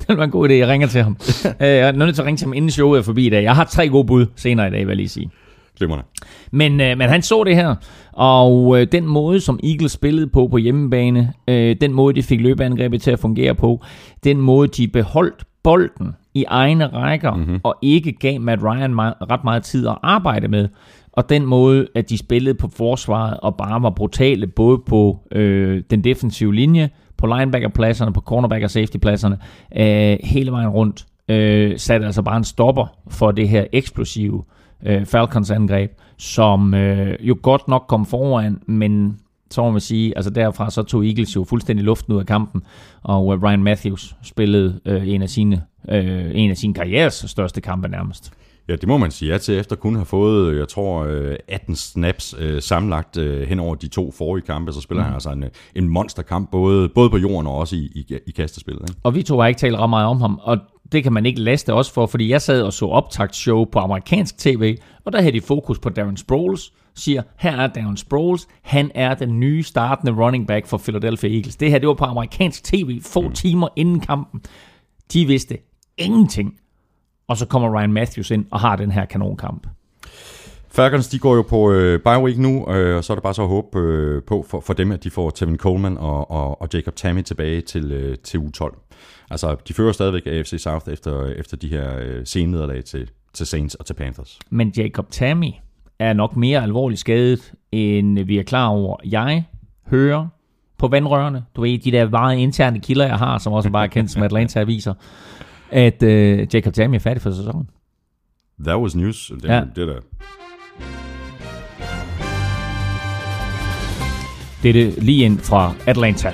det 0.07 0.17
var 0.17 0.23
en 0.23 0.31
god 0.31 0.49
idé, 0.49 0.53
jeg 0.53 0.67
ringer 0.67 0.87
til 0.87 1.03
ham. 1.03 1.17
Øh, 1.61 1.67
jeg 1.67 1.87
er 1.87 1.91
nødt 1.91 2.15
til 2.15 2.21
at 2.21 2.25
ringe 2.25 2.37
til 2.37 2.45
ham, 2.45 2.53
inden 2.53 2.71
showet 2.71 2.99
er 2.99 3.03
forbi 3.03 3.25
i 3.25 3.29
dag. 3.29 3.43
Jeg 3.43 3.55
har 3.55 3.63
tre 3.63 3.89
gode 3.89 4.07
bud 4.07 4.25
senere 4.35 4.67
i 4.67 4.71
dag, 4.71 4.79
vil 4.79 4.87
jeg 4.87 4.97
lige 4.97 5.09
sige. 5.09 5.31
Glimrende. 5.77 6.05
Men, 6.51 6.81
øh, 6.81 6.97
men 6.97 7.09
han 7.09 7.21
så 7.21 7.43
det 7.43 7.55
her, 7.55 7.75
og 8.13 8.79
øh, 8.79 8.87
den 8.91 9.07
måde, 9.07 9.39
som 9.39 9.59
Eagles 9.63 9.91
spillede 9.91 10.27
på 10.27 10.47
på 10.47 10.57
hjemmebane, 10.57 11.33
øh, 11.47 11.75
den 11.81 11.93
måde, 11.93 12.15
de 12.15 12.23
fik 12.23 12.41
løbeangrebet 12.41 13.01
til 13.01 13.11
at 13.11 13.19
fungere 13.19 13.55
på, 13.55 13.81
den 14.23 14.37
måde, 14.37 14.67
de 14.67 14.87
beholdt 14.87 15.43
bolden 15.63 16.15
i 16.33 16.45
egne 16.47 16.87
rækker, 16.87 17.35
mm-hmm. 17.35 17.59
og 17.63 17.75
ikke 17.81 18.11
gav 18.11 18.41
Matt 18.41 18.63
Ryan 18.63 18.95
meget, 18.95 19.13
ret 19.31 19.43
meget 19.43 19.63
tid 19.63 19.87
at 19.87 19.97
arbejde 20.03 20.47
med, 20.47 20.67
og 21.11 21.29
den 21.29 21.45
måde, 21.45 21.87
at 21.95 22.09
de 22.09 22.17
spillede 22.17 22.55
på 22.55 22.67
forsvaret 22.67 23.37
og 23.37 23.55
bare 23.55 23.83
var 23.83 23.89
brutale, 23.89 24.47
både 24.47 24.77
på 24.87 25.19
øh, 25.31 25.83
den 25.89 26.03
defensive 26.03 26.55
linje, 26.55 26.89
på 27.17 27.27
linebackerpladserne, 27.27 28.13
på 28.13 28.21
cornerback- 28.31 28.63
og 28.63 28.71
safetypladserne, 28.71 29.37
øh, 29.75 30.17
hele 30.23 30.51
vejen 30.51 30.69
rundt, 30.69 31.05
øh, 31.29 31.79
satte 31.79 32.05
altså 32.05 32.21
bare 32.21 32.37
en 32.37 32.43
stopper 32.43 32.85
for 33.09 33.31
det 33.31 33.49
her 33.49 33.65
eksplosive 33.73 34.35
øh, 34.37 34.60
Falcons 35.05 35.51
angreb, 35.51 35.91
som 36.17 36.73
øh, 36.73 37.17
jo 37.19 37.37
godt 37.41 37.67
nok 37.67 37.85
kom 37.87 38.05
foran, 38.05 38.61
men 38.65 39.19
så 39.51 39.61
må 39.61 39.71
man 39.71 39.81
sige, 39.81 40.13
altså 40.15 40.31
derfra 40.31 40.69
så 40.69 40.83
tog 40.83 41.05
Eagles 41.05 41.35
jo 41.35 41.43
fuldstændig 41.43 41.85
luften 41.85 42.13
ud 42.13 42.19
af 42.19 42.25
kampen, 42.25 42.63
og 43.03 43.33
øh, 43.33 43.43
Ryan 43.43 43.63
Matthews 43.63 44.15
spillede 44.23 44.79
øh, 44.85 45.09
en 45.09 45.21
af 45.21 45.29
sine 45.29 45.61
øh, 45.89 46.31
en 46.33 46.49
af 46.49 46.57
sin 46.57 46.73
karrieres 46.73 47.25
største 47.27 47.61
kampe 47.61 47.87
nærmest. 47.87 48.31
Ja, 48.69 48.75
det 48.75 48.87
må 48.87 48.97
man 48.97 49.11
sige 49.11 49.31
ja 49.31 49.37
til, 49.37 49.59
efter 49.59 49.75
kun 49.75 49.95
have 49.95 50.05
fået, 50.05 50.57
jeg 50.57 50.67
tror, 50.67 51.07
18 51.47 51.75
snaps 51.75 52.35
øh, 52.39 52.61
sammenlagt 52.61 53.17
øh, 53.17 53.47
hen 53.47 53.59
over 53.59 53.75
de 53.75 53.87
to 53.87 54.11
forrige 54.11 54.45
kampe, 54.45 54.73
så 54.73 54.81
spiller 54.81 55.03
mm. 55.03 55.05
han 55.05 55.13
altså 55.13 55.29
en, 55.29 55.43
en 55.75 55.89
monsterkamp, 55.89 56.51
både, 56.51 56.89
både 56.89 57.09
på 57.09 57.17
jorden 57.17 57.47
og 57.47 57.57
også 57.57 57.75
i, 57.75 57.79
i, 57.79 58.17
i 58.27 58.31
kastespillet. 58.31 58.81
Ikke? 58.89 59.01
Og 59.03 59.15
vi 59.15 59.23
to 59.23 59.39
har 59.39 59.47
ikke 59.47 59.59
talt 59.59 59.77
ret 59.77 59.89
meget 59.89 60.07
om 60.07 60.21
ham, 60.21 60.39
og 60.43 60.57
det 60.91 61.03
kan 61.03 61.13
man 61.13 61.25
ikke 61.25 61.41
laste 61.41 61.73
os 61.73 61.91
for, 61.91 62.05
fordi 62.05 62.29
jeg 62.29 62.41
sad 62.41 62.61
og 62.61 62.73
så 62.73 62.85
optagtshow 62.85 63.65
på 63.65 63.79
amerikansk 63.79 64.37
tv, 64.37 64.77
og 65.05 65.13
der 65.13 65.21
havde 65.21 65.33
de 65.33 65.41
fokus 65.41 65.79
på 65.79 65.89
Darren 65.89 66.17
Sproles, 66.17 66.73
siger, 66.95 67.21
her 67.37 67.57
er 67.57 67.67
Darren 67.67 67.97
Sproles, 67.97 68.47
han 68.61 68.91
er 68.95 69.13
den 69.13 69.39
nye 69.39 69.63
startende 69.63 70.11
running 70.11 70.47
back 70.47 70.67
for 70.67 70.77
Philadelphia 70.77 71.29
Eagles. 71.29 71.55
Det 71.55 71.71
her, 71.71 71.79
det 71.79 71.87
var 71.87 71.93
på 71.93 72.05
amerikansk 72.05 72.63
tv 72.63 73.01
få 73.01 73.21
mm. 73.21 73.33
timer 73.33 73.67
inden 73.75 73.99
kampen. 73.99 74.41
De 75.13 75.25
vidste 75.25 75.57
ingenting. 75.97 76.53
Og 77.27 77.37
så 77.37 77.45
kommer 77.45 77.79
Ryan 77.79 77.93
Matthews 77.93 78.31
ind 78.31 78.45
og 78.51 78.59
har 78.59 78.75
den 78.75 78.91
her 78.91 79.05
kanonkamp. 79.05 79.67
Falcons, 80.69 81.07
de 81.07 81.19
går 81.19 81.35
jo 81.35 81.41
på 81.41 81.71
øh, 81.71 81.99
bye 81.99 82.23
week 82.23 82.37
nu, 82.37 82.71
øh, 82.71 82.97
og 82.97 83.03
så 83.03 83.13
er 83.13 83.15
det 83.15 83.23
bare 83.23 83.33
så 83.33 83.41
at 83.41 83.47
håbe 83.47 83.79
øh, 83.79 84.23
på 84.23 84.45
for, 84.49 84.59
for 84.59 84.73
dem, 84.73 84.91
at 84.91 85.03
de 85.03 85.09
får 85.09 85.29
Tevin 85.29 85.57
Coleman 85.57 85.97
og, 85.97 86.31
og, 86.31 86.61
og 86.61 86.69
Jacob 86.73 86.95
Tammy 86.95 87.21
tilbage 87.21 87.61
til, 87.61 87.91
øh, 87.91 88.17
til 88.17 88.37
U12. 88.37 88.90
Altså, 89.31 89.55
de 89.67 89.73
fører 89.73 89.91
stadigvæk 89.91 90.27
AFC 90.27 90.53
South 90.57 90.89
efter, 90.89 91.25
efter 91.25 91.57
de 91.57 91.67
her 91.67 91.99
øh, 91.99 92.21
senederlag 92.25 92.83
til, 92.83 93.09
til 93.33 93.45
Saints 93.45 93.75
og 93.75 93.85
til 93.85 93.93
Panthers. 93.93 94.39
Men 94.49 94.73
Jacob 94.77 95.07
Tammy 95.11 95.51
er 95.99 96.13
nok 96.13 96.35
mere 96.35 96.63
alvorligt 96.63 96.99
skadet, 96.99 97.53
end 97.71 98.19
vi 98.19 98.39
er 98.39 98.43
klar 98.43 98.67
over. 98.67 98.97
Jeg 99.05 99.43
hører 99.87 100.27
på 100.77 100.87
vandrørene, 100.87 101.43
du 101.55 101.61
ved, 101.61 101.79
de 101.79 101.91
der 101.91 102.09
meget 102.09 102.37
interne 102.37 102.79
kilder, 102.79 103.05
jeg 103.05 103.17
har, 103.17 103.37
som 103.37 103.53
også 103.53 103.69
bare 103.69 103.83
er 103.83 103.87
kendt 103.89 104.11
som 104.11 104.23
Atlanta-aviser, 104.23 104.93
at 105.71 106.03
øh, 106.03 106.47
Jacob 106.53 106.73
Tammy 106.73 106.95
er 106.95 106.99
færdig 106.99 107.21
for 107.21 107.31
sæsonen. 107.31 107.69
That 108.65 108.77
was 108.79 108.95
news. 108.95 109.31
Det, 109.41 109.43
Ja. 109.49 109.63
det 109.75 109.87
der. 109.87 109.99
Det 114.63 114.69
er 114.69 114.73
det 114.73 115.03
lige 115.03 115.25
ind 115.25 115.39
fra 115.39 115.73
Atlanta. 115.87 116.33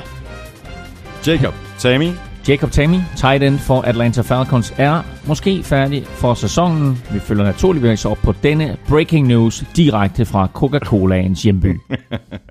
Jacob, 1.28 1.54
Tammy, 1.80 2.08
Jacob 2.48 2.72
Tammy, 2.72 2.98
tight 3.18 3.44
end 3.44 3.60
for 3.60 3.82
Atlanta 3.82 4.22
Falcons, 4.22 4.74
er 4.78 5.04
måske 5.28 5.64
færdig 5.64 6.06
for 6.06 6.34
sæsonen. 6.34 7.04
Vi 7.14 7.20
følger 7.20 7.44
naturligvis 7.44 8.06
op 8.06 8.18
på 8.18 8.34
denne 8.44 8.78
breaking 8.90 9.28
news 9.28 9.64
direkte 9.76 10.26
fra 10.26 10.48
Coca-Colaens 10.54 11.44
hjemby. 11.44 11.80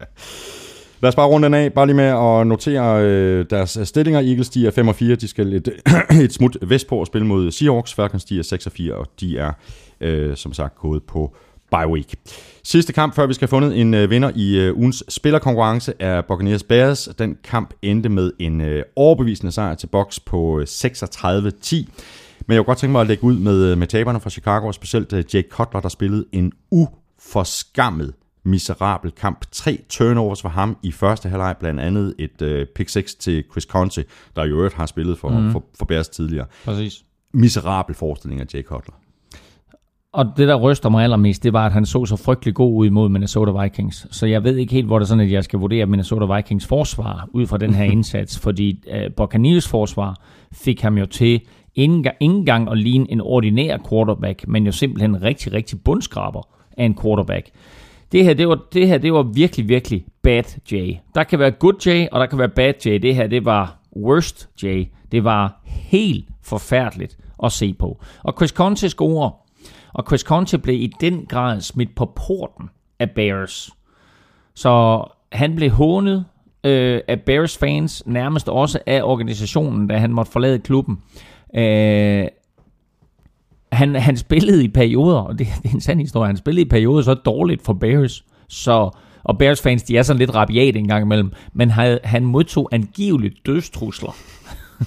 Lad 1.02 1.09
os 1.09 1.14
bare 1.14 1.27
runde 1.27 1.44
den 1.44 1.55
af, 1.55 1.73
bare 1.73 1.86
lige 1.86 1.97
med 1.97 2.05
at 2.05 2.47
notere 2.47 3.02
øh, 3.02 3.47
deres 3.51 3.78
stillinger. 3.85 4.20
Eagles, 4.20 4.48
de 4.48 4.66
er 4.66 4.70
5 4.70 4.89
og 4.89 4.94
4, 4.94 5.14
de 5.14 5.28
skal 5.28 5.52
et, 5.52 5.68
et 6.24 6.32
smut 6.32 6.56
vestpå 6.62 6.97
og 6.97 7.06
spille 7.06 7.27
mod 7.27 7.51
Seahawks. 7.51 7.94
Falcons, 7.94 8.24
de 8.24 8.39
er 8.39 8.43
6 8.43 8.66
og 8.66 8.73
4, 8.73 8.94
og 8.94 9.06
de 9.20 9.39
er, 9.39 9.52
øh, 10.01 10.36
som 10.36 10.52
sagt, 10.52 10.77
gået 10.78 11.02
på 11.02 11.36
bye 11.70 11.89
week. 11.89 12.14
Sidste 12.68 12.93
kamp, 12.93 13.14
før 13.14 13.26
vi 13.26 13.34
skal 13.34 13.48
have 13.48 13.51
fundet 13.51 13.80
en 13.80 13.94
øh, 13.94 14.10
vinder 14.10 14.30
i 14.34 14.59
øh, 14.59 14.76
ugens 14.76 15.05
spillerkonkurrence, 15.09 15.93
er 15.98 16.22
Buccaneers 16.22 16.62
Bears. 16.62 17.09
Den 17.18 17.36
kamp 17.44 17.74
endte 17.82 18.09
med 18.09 18.32
en 18.38 18.60
øh, 18.60 18.82
overbevisende 18.97 19.52
sejr 19.52 19.74
til 19.74 19.86
Bucks 19.86 20.20
på 20.20 20.60
øh, 20.60 20.66
36-10. 20.68 21.76
Men 22.47 22.55
jeg 22.55 22.59
kunne 22.59 22.64
godt 22.64 22.78
tænke 22.78 22.93
mig 22.93 23.01
at 23.01 23.06
lægge 23.06 23.24
ud 23.24 23.38
med, 23.38 23.64
øh, 23.64 23.78
med 23.78 23.86
taberne 23.86 24.20
fra 24.20 24.30
Chicago, 24.30 24.66
og 24.66 24.74
specielt 24.74 25.12
øh, 25.12 25.24
Jake 25.34 25.48
Cutler, 25.51 25.80
der 25.80 25.88
spillede 25.88 26.24
en 26.32 26.52
uforskammet 26.70 28.14
miserabel 28.44 29.10
kamp. 29.10 29.44
Tre 29.52 29.78
turnovers 29.88 30.43
for 30.43 30.48
ham 30.48 30.76
i 30.82 30.93
første 30.93 31.28
halvleg, 31.28 31.56
blandt 31.60 31.80
andet 31.80 32.14
et 32.18 32.43
øh, 32.43 32.66
pick 32.74 32.88
6 32.88 33.14
til 33.14 33.44
Chris 33.51 33.64
Conte, 33.64 34.05
der 34.36 34.44
i 34.44 34.48
øvrigt 34.48 34.74
har 34.74 34.86
spillet 34.86 35.18
for, 35.18 35.28
mm. 35.28 35.52
for, 35.52 35.64
for 35.78 35.84
Bears 35.84 36.09
tidligere. 36.09 36.47
Præcis. 36.64 37.05
Miserabel 37.32 37.94
forestilling 37.94 38.40
af 38.40 38.47
Jake 38.55 38.68
Cutler. 38.68 38.94
Og 40.16 40.26
det, 40.36 40.48
der 40.48 40.55
ryster 40.55 40.88
mig 40.88 41.05
allermest, 41.05 41.43
det 41.43 41.52
var, 41.52 41.66
at 41.66 41.72
han 41.72 41.86
så 41.86 42.06
så 42.06 42.16
frygtelig 42.16 42.55
god 42.55 42.74
ud 42.76 42.90
mod 42.90 43.09
Minnesota 43.09 43.62
Vikings. 43.62 44.06
Så 44.10 44.26
jeg 44.26 44.44
ved 44.44 44.56
ikke 44.56 44.72
helt, 44.72 44.86
hvor 44.86 44.98
det 44.98 45.05
er 45.05 45.09
sådan, 45.09 45.24
at 45.24 45.32
jeg 45.32 45.44
skal 45.44 45.59
vurdere 45.59 45.86
Minnesota 45.86 46.34
Vikings 46.34 46.66
forsvar 46.66 47.28
ud 47.32 47.47
fra 47.47 47.59
den 47.59 47.74
her 47.74 47.84
indsats. 47.97 48.38
fordi 48.38 48.82
uh, 48.90 49.12
Buccaneers 49.16 49.68
forsvar 49.68 50.20
fik 50.52 50.80
ham 50.80 50.98
jo 50.98 51.06
til 51.06 51.40
ikke 51.74 52.10
engang, 52.20 52.70
at 52.70 52.78
ligne 52.78 53.10
en 53.10 53.20
ordinær 53.20 53.78
quarterback, 53.90 54.48
men 54.48 54.66
jo 54.66 54.72
simpelthen 54.72 55.14
en 55.14 55.22
rigtig, 55.22 55.52
rigtig 55.52 55.80
bundskraber 55.84 56.43
af 56.76 56.84
en 56.84 56.98
quarterback. 57.02 57.51
Det 58.12 58.24
her, 58.24 58.34
det 58.34 58.48
var, 58.48 58.59
det 58.72 58.88
her, 58.88 58.98
det 58.98 59.12
var 59.12 59.22
virkelig, 59.22 59.68
virkelig 59.68 60.05
bad 60.22 60.72
J. 60.72 60.97
Der 61.14 61.24
kan 61.24 61.38
være 61.38 61.51
good 61.51 61.86
J, 61.86 62.06
og 62.12 62.20
der 62.20 62.26
kan 62.26 62.38
være 62.38 62.48
bad 62.48 62.72
J. 62.86 62.88
Det 63.02 63.14
her, 63.14 63.26
det 63.26 63.44
var 63.44 63.78
worst 63.97 64.48
J. 64.62 64.84
Det 65.12 65.24
var 65.24 65.60
helt 65.64 66.28
forfærdeligt 66.43 67.16
at 67.44 67.52
se 67.52 67.74
på. 67.74 67.98
Og 68.22 68.34
Chris 68.36 68.51
Conte 68.51 68.88
scorer, 68.88 69.45
og 69.97 70.05
Chris 70.06 70.20
Conte 70.20 70.59
blev 70.59 70.81
i 70.81 70.93
den 71.01 71.27
grad 71.28 71.60
smidt 71.60 71.94
på 71.94 72.12
porten 72.27 72.70
af 72.98 73.10
Bears. 73.10 73.70
Så 74.55 75.05
han 75.32 75.56
blev 75.56 75.70
hånet 75.70 76.24
øh, 76.64 77.01
af 77.09 77.20
Bears 77.20 77.59
fans, 77.59 78.02
nærmest 78.06 78.48
også 78.48 78.78
af 78.86 79.02
organisationen, 79.02 79.86
da 79.86 79.98
han 79.98 80.12
måtte 80.12 80.32
forlade 80.32 80.59
klubben. 80.59 80.98
Øh, 81.56 82.27
han, 83.73 83.94
han 83.94 84.16
spillede 84.16 84.64
i 84.64 84.68
perioder, 84.68 85.18
og 85.18 85.39
det, 85.39 85.47
det 85.62 85.70
er 85.70 85.74
en 85.74 85.81
sand 85.81 86.01
historie, 86.01 86.27
han 86.27 86.36
spillede 86.36 86.66
i 86.66 86.68
perioder 86.68 87.02
så 87.02 87.14
dårligt 87.14 87.62
for 87.64 87.73
Bears, 87.73 88.24
så, 88.48 88.90
og 89.24 89.39
Bears 89.39 89.62
fans, 89.62 89.82
de 89.82 89.97
er 89.97 90.02
sådan 90.02 90.18
lidt 90.18 90.35
rabiat 90.35 90.77
en 90.77 90.89
gang 90.89 91.05
imellem, 91.05 91.32
men 91.52 91.70
han, 91.70 91.98
han 92.05 92.24
modtog 92.24 92.68
angiveligt 92.73 93.47
dødstrusler. 93.47 94.16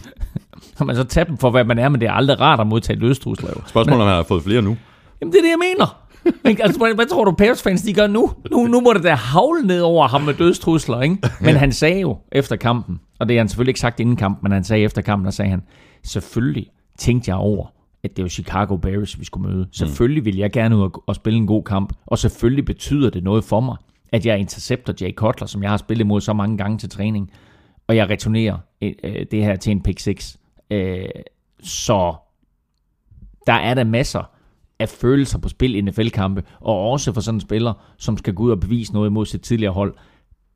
Kan 0.77 0.87
man 0.87 0.95
så 0.95 1.03
tage 1.03 1.25
dem 1.25 1.37
for, 1.37 1.49
hvad 1.49 1.63
man 1.63 1.79
er, 1.79 1.89
men 1.89 2.01
det 2.01 2.07
er 2.07 2.13
aldrig 2.13 2.39
rart 2.39 2.59
at 2.59 2.67
modtage 2.67 2.99
dødstrusler. 2.99 3.49
Jo. 3.55 3.61
Spørgsmålet 3.67 3.99
er, 3.99 4.03
om 4.03 4.07
han 4.07 4.15
har 4.15 4.23
fået 4.23 4.43
flere 4.43 4.61
nu. 4.61 4.77
Jamen, 5.21 5.31
det 5.33 5.39
er 5.39 5.43
det, 5.43 5.49
jeg 5.49 5.75
mener. 5.75 6.05
Ikke? 6.49 6.63
altså, 6.63 6.79
hvad, 6.79 6.95
hvad 6.95 7.05
tror 7.05 7.25
du, 7.25 7.31
Bears 7.31 7.61
fans 7.61 7.81
de 7.81 7.93
gør 7.93 8.07
nu? 8.07 8.31
nu? 8.51 8.67
Nu 8.67 8.81
må 8.81 8.93
det 8.93 9.03
da 9.03 9.13
havle 9.13 9.67
ned 9.67 9.81
over 9.81 10.07
ham 10.07 10.21
med 10.21 10.33
dødstrusler, 10.33 11.01
ikke? 11.01 11.17
Men 11.41 11.55
han 11.55 11.71
sagde 11.71 11.99
jo 11.99 12.17
efter 12.31 12.55
kampen, 12.55 12.99
og 13.19 13.27
det 13.27 13.35
har 13.35 13.41
han 13.41 13.47
selvfølgelig 13.49 13.69
ikke 13.69 13.79
sagt 13.79 13.99
inden 13.99 14.15
kampen, 14.15 14.43
men 14.43 14.51
han 14.51 14.63
sagde 14.63 14.83
efter 14.83 15.01
kampen, 15.01 15.25
der 15.25 15.31
sagde 15.31 15.51
han, 15.51 15.61
selvfølgelig 16.03 16.67
tænkte 16.97 17.29
jeg 17.29 17.37
over, 17.37 17.65
at 18.03 18.17
det 18.17 18.23
var 18.23 18.29
Chicago 18.29 18.77
Bears, 18.77 19.19
vi 19.19 19.25
skulle 19.25 19.49
møde. 19.53 19.67
Selvfølgelig 19.71 20.25
ville 20.25 20.39
jeg 20.39 20.51
gerne 20.51 20.77
ud 20.77 20.81
og, 20.81 21.03
og 21.07 21.15
spille 21.15 21.37
en 21.37 21.47
god 21.47 21.63
kamp, 21.63 21.93
og 22.05 22.17
selvfølgelig 22.17 22.65
betyder 22.65 23.09
det 23.09 23.23
noget 23.23 23.43
for 23.43 23.59
mig, 23.59 23.75
at 24.11 24.25
jeg 24.25 24.39
intercepter 24.39 24.93
Jay 25.01 25.13
Cutler, 25.15 25.47
som 25.47 25.63
jeg 25.63 25.69
har 25.69 25.77
spillet 25.77 26.07
mod 26.07 26.21
så 26.21 26.33
mange 26.33 26.57
gange 26.57 26.77
til 26.77 26.89
træning, 26.89 27.31
og 27.87 27.95
jeg 27.95 28.09
returnerer 28.09 28.57
øh, 28.81 28.93
øh, 29.03 29.25
det 29.31 29.43
her 29.43 29.55
til 29.55 29.71
en 29.71 29.81
pick 29.81 29.99
6. 29.99 30.37
Øh, 30.71 31.05
så 31.63 32.15
der 33.47 33.53
er 33.53 33.73
der 33.73 33.83
masser 33.83 34.29
af 34.79 34.89
følelser 34.89 35.39
på 35.39 35.49
spil 35.49 35.75
i 35.75 35.81
NFL-kampe, 35.81 36.43
og 36.59 36.91
også 36.91 37.13
for 37.13 37.21
sådan 37.21 37.35
en 37.35 37.41
spiller, 37.41 37.73
som 37.97 38.17
skal 38.17 38.33
gå 38.33 38.43
ud 38.43 38.51
og 38.51 38.59
bevise 38.59 38.93
noget 38.93 39.11
mod 39.11 39.25
sit 39.25 39.41
tidligere 39.41 39.73
hold. 39.73 39.93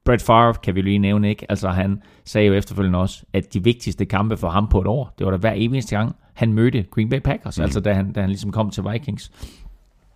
Brett 0.06 0.22
Favre 0.22 0.54
kan 0.54 0.76
vi 0.76 0.82
lige 0.82 1.00
nævne, 1.00 1.30
ikke? 1.30 1.45
Altså 1.50 1.70
han 1.70 2.02
sagde 2.26 2.48
jo 2.48 2.54
efterfølgende 2.54 3.00
også, 3.00 3.24
at 3.34 3.54
de 3.54 3.64
vigtigste 3.64 4.06
kampe 4.06 4.38
for 4.38 4.50
ham 4.50 4.68
på 4.68 4.82
et 4.82 4.88
år, 4.88 5.14
det 5.18 5.26
var 5.26 5.32
da 5.32 5.38
hver 5.38 5.52
eneste 5.52 5.95
gang, 5.95 6.16
han 6.34 6.54
mødte 6.54 6.84
Green 6.91 7.10
Bay 7.10 7.20
Packers, 7.20 7.58
mm. 7.58 7.64
altså 7.64 7.80
da 7.80 7.94
han, 7.94 8.12
da 8.12 8.22
han 8.22 8.30
ligesom 8.30 8.52
kom 8.52 8.70
til 8.70 8.84
Vikings. 8.91 9.32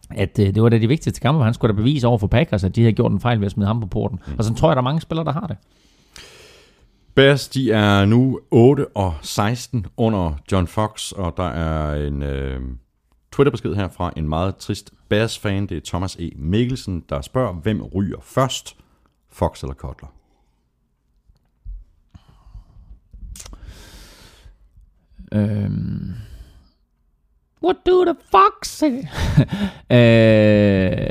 At 0.10 0.40
øh, 0.40 0.56
det 0.56 0.64
var 0.64 0.70
da 0.70 0.78
de 0.78 0.88
vigtigste 0.88 1.22
kampe, 1.22 1.44
han 1.44 1.54
skulle 1.54 1.74
da 1.74 1.78
bevise 1.78 2.08
over 2.08 2.18
for 2.18 2.28
Packers, 2.28 2.64
at 2.64 2.76
de 2.76 2.82
havde 2.82 2.94
gjort 2.94 3.12
en 3.12 3.20
fejl 3.20 3.40
ved 3.40 3.46
at 3.46 3.52
smide 3.52 3.68
ham 3.68 3.82
på 3.82 3.88
porten. 3.88 4.20
Mm. 4.28 4.34
Og 4.38 4.44
så 4.44 4.54
tror 4.54 4.70
jeg, 4.70 4.76
der 4.76 4.82
er 4.82 4.84
mange 4.84 5.02
spillere, 5.02 5.26
der 5.26 5.34
har 5.34 5.48
det. 5.48 5.58
Bears, 7.16 7.48
de 7.48 7.72
er 7.72 8.06
nu 8.06 8.40
8 8.52 8.88
og 8.88 9.14
16 9.22 9.86
under 9.98 10.34
John 10.52 10.68
Fox, 10.68 11.12
og 11.12 11.34
der 11.38 11.48
er 11.48 12.08
en 12.08 12.24
øh, 12.24 12.62
Twitter-besked 13.32 13.76
her 13.76 13.88
fra 13.88 14.12
en 14.16 14.30
meget 14.30 14.58
trist 14.58 14.94
Bears-fan. 15.10 15.68
Det 15.68 15.78
er 15.78 15.82
Thomas 15.86 16.16
E. 16.16 16.32
Mikkelsen, 16.36 17.04
der 17.10 17.22
spørger, 17.22 17.54
hvem 17.54 17.84
ryger 17.84 18.20
først, 18.22 18.78
Fox 19.30 19.64
eller 19.64 19.74
Kotler? 19.74 20.08
Øhm. 25.32 26.14
What 27.64 27.76
do 27.86 28.06
the 28.06 28.16
fox 28.32 28.68
say? 28.68 28.92
øh, 29.98 31.08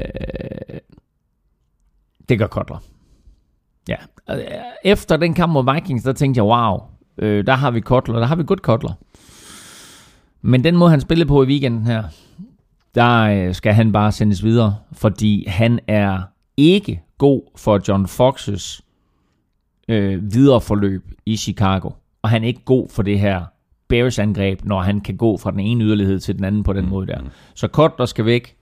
det 2.28 2.38
gør 2.38 2.46
Kotler. 2.46 2.78
Ja. 3.88 3.96
Øh, 4.30 4.40
efter 4.84 5.16
den 5.16 5.34
kamp 5.34 5.52
mod 5.52 5.74
Vikings, 5.74 6.04
der 6.04 6.12
tænkte 6.12 6.38
jeg, 6.38 6.44
wow, 6.44 6.80
øh, 7.18 7.46
der 7.46 7.54
har 7.54 7.70
vi 7.70 7.80
Kotler, 7.80 8.18
der 8.18 8.26
har 8.26 8.36
vi 8.36 8.44
godt 8.44 8.62
Kotler. 8.62 8.92
Men 10.46 10.64
den 10.64 10.76
måde, 10.76 10.90
han 10.90 11.00
spillede 11.00 11.28
på 11.28 11.42
i 11.42 11.46
weekenden 11.46 11.86
her, 11.86 12.02
der 12.94 13.20
øh, 13.20 13.54
skal 13.54 13.74
han 13.74 13.92
bare 13.92 14.12
sendes 14.12 14.44
videre, 14.44 14.76
fordi 14.92 15.44
han 15.48 15.80
er 15.88 16.22
ikke 16.56 17.02
god 17.18 17.42
for 17.56 17.80
John 17.88 18.06
Foxes 18.06 18.82
øh, 19.88 20.32
videre 20.32 20.60
forløb 20.60 21.04
i 21.26 21.36
Chicago. 21.36 21.90
Og 22.22 22.30
han 22.30 22.42
er 22.42 22.46
ikke 22.46 22.64
god 22.64 22.88
for 22.88 23.02
det 23.02 23.20
her 23.20 23.44
Bears 23.88 24.18
angreb, 24.18 24.64
når 24.64 24.80
han 24.80 25.00
kan 25.00 25.16
gå 25.16 25.36
fra 25.36 25.50
den 25.50 25.60
ene 25.60 25.84
yderlighed 25.84 26.20
til 26.20 26.36
den 26.36 26.44
anden 26.44 26.62
på 26.62 26.72
den 26.72 26.84
mm. 26.84 26.90
måde 26.90 27.06
der. 27.06 27.20
Så 27.54 27.68
Kotler 27.68 28.06
skal 28.06 28.24
væk, 28.24 28.56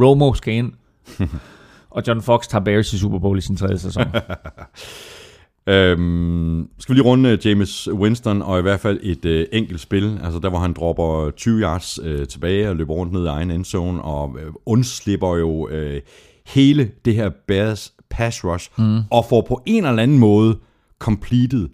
Romo 0.00 0.34
skal 0.34 0.54
ind, 0.54 0.72
og 1.90 2.02
John 2.06 2.22
Fox 2.22 2.46
tager 2.46 2.64
Bears 2.64 2.92
i 2.92 2.98
Super 2.98 3.18
Bowl 3.18 3.38
i 3.38 3.40
sin 3.40 3.56
tredje 3.56 3.78
sæson. 3.78 4.06
Øhm, 5.66 6.68
skal 6.78 6.92
vi 6.92 6.98
lige 6.98 7.08
runde 7.08 7.30
øh, 7.30 7.46
James 7.46 7.88
Winston, 7.92 8.42
og 8.42 8.58
i 8.58 8.62
hvert 8.62 8.80
fald 8.80 9.00
et 9.02 9.24
øh, 9.24 9.46
enkelt 9.52 9.80
spil, 9.80 10.20
altså 10.24 10.38
der 10.38 10.48
hvor 10.48 10.58
han 10.58 10.72
dropper 10.72 11.30
20 11.30 11.60
yards 11.60 11.98
øh, 12.02 12.26
tilbage 12.26 12.68
og 12.68 12.76
løber 12.76 12.94
rundt 12.94 13.12
ned 13.12 13.24
i 13.24 13.28
egen 13.28 13.50
endzone, 13.50 14.02
og 14.02 14.36
øh, 14.40 14.52
undslipper 14.66 15.36
jo 15.36 15.68
øh, 15.68 16.00
hele 16.46 16.90
det 17.04 17.14
her 17.14 17.30
Bears 17.46 17.92
pass 18.10 18.44
rush, 18.44 18.70
mm. 18.78 18.98
og 19.10 19.24
får 19.28 19.40
på 19.48 19.62
en 19.66 19.86
eller 19.86 20.02
anden 20.02 20.18
måde 20.18 20.58
completed 20.98 21.68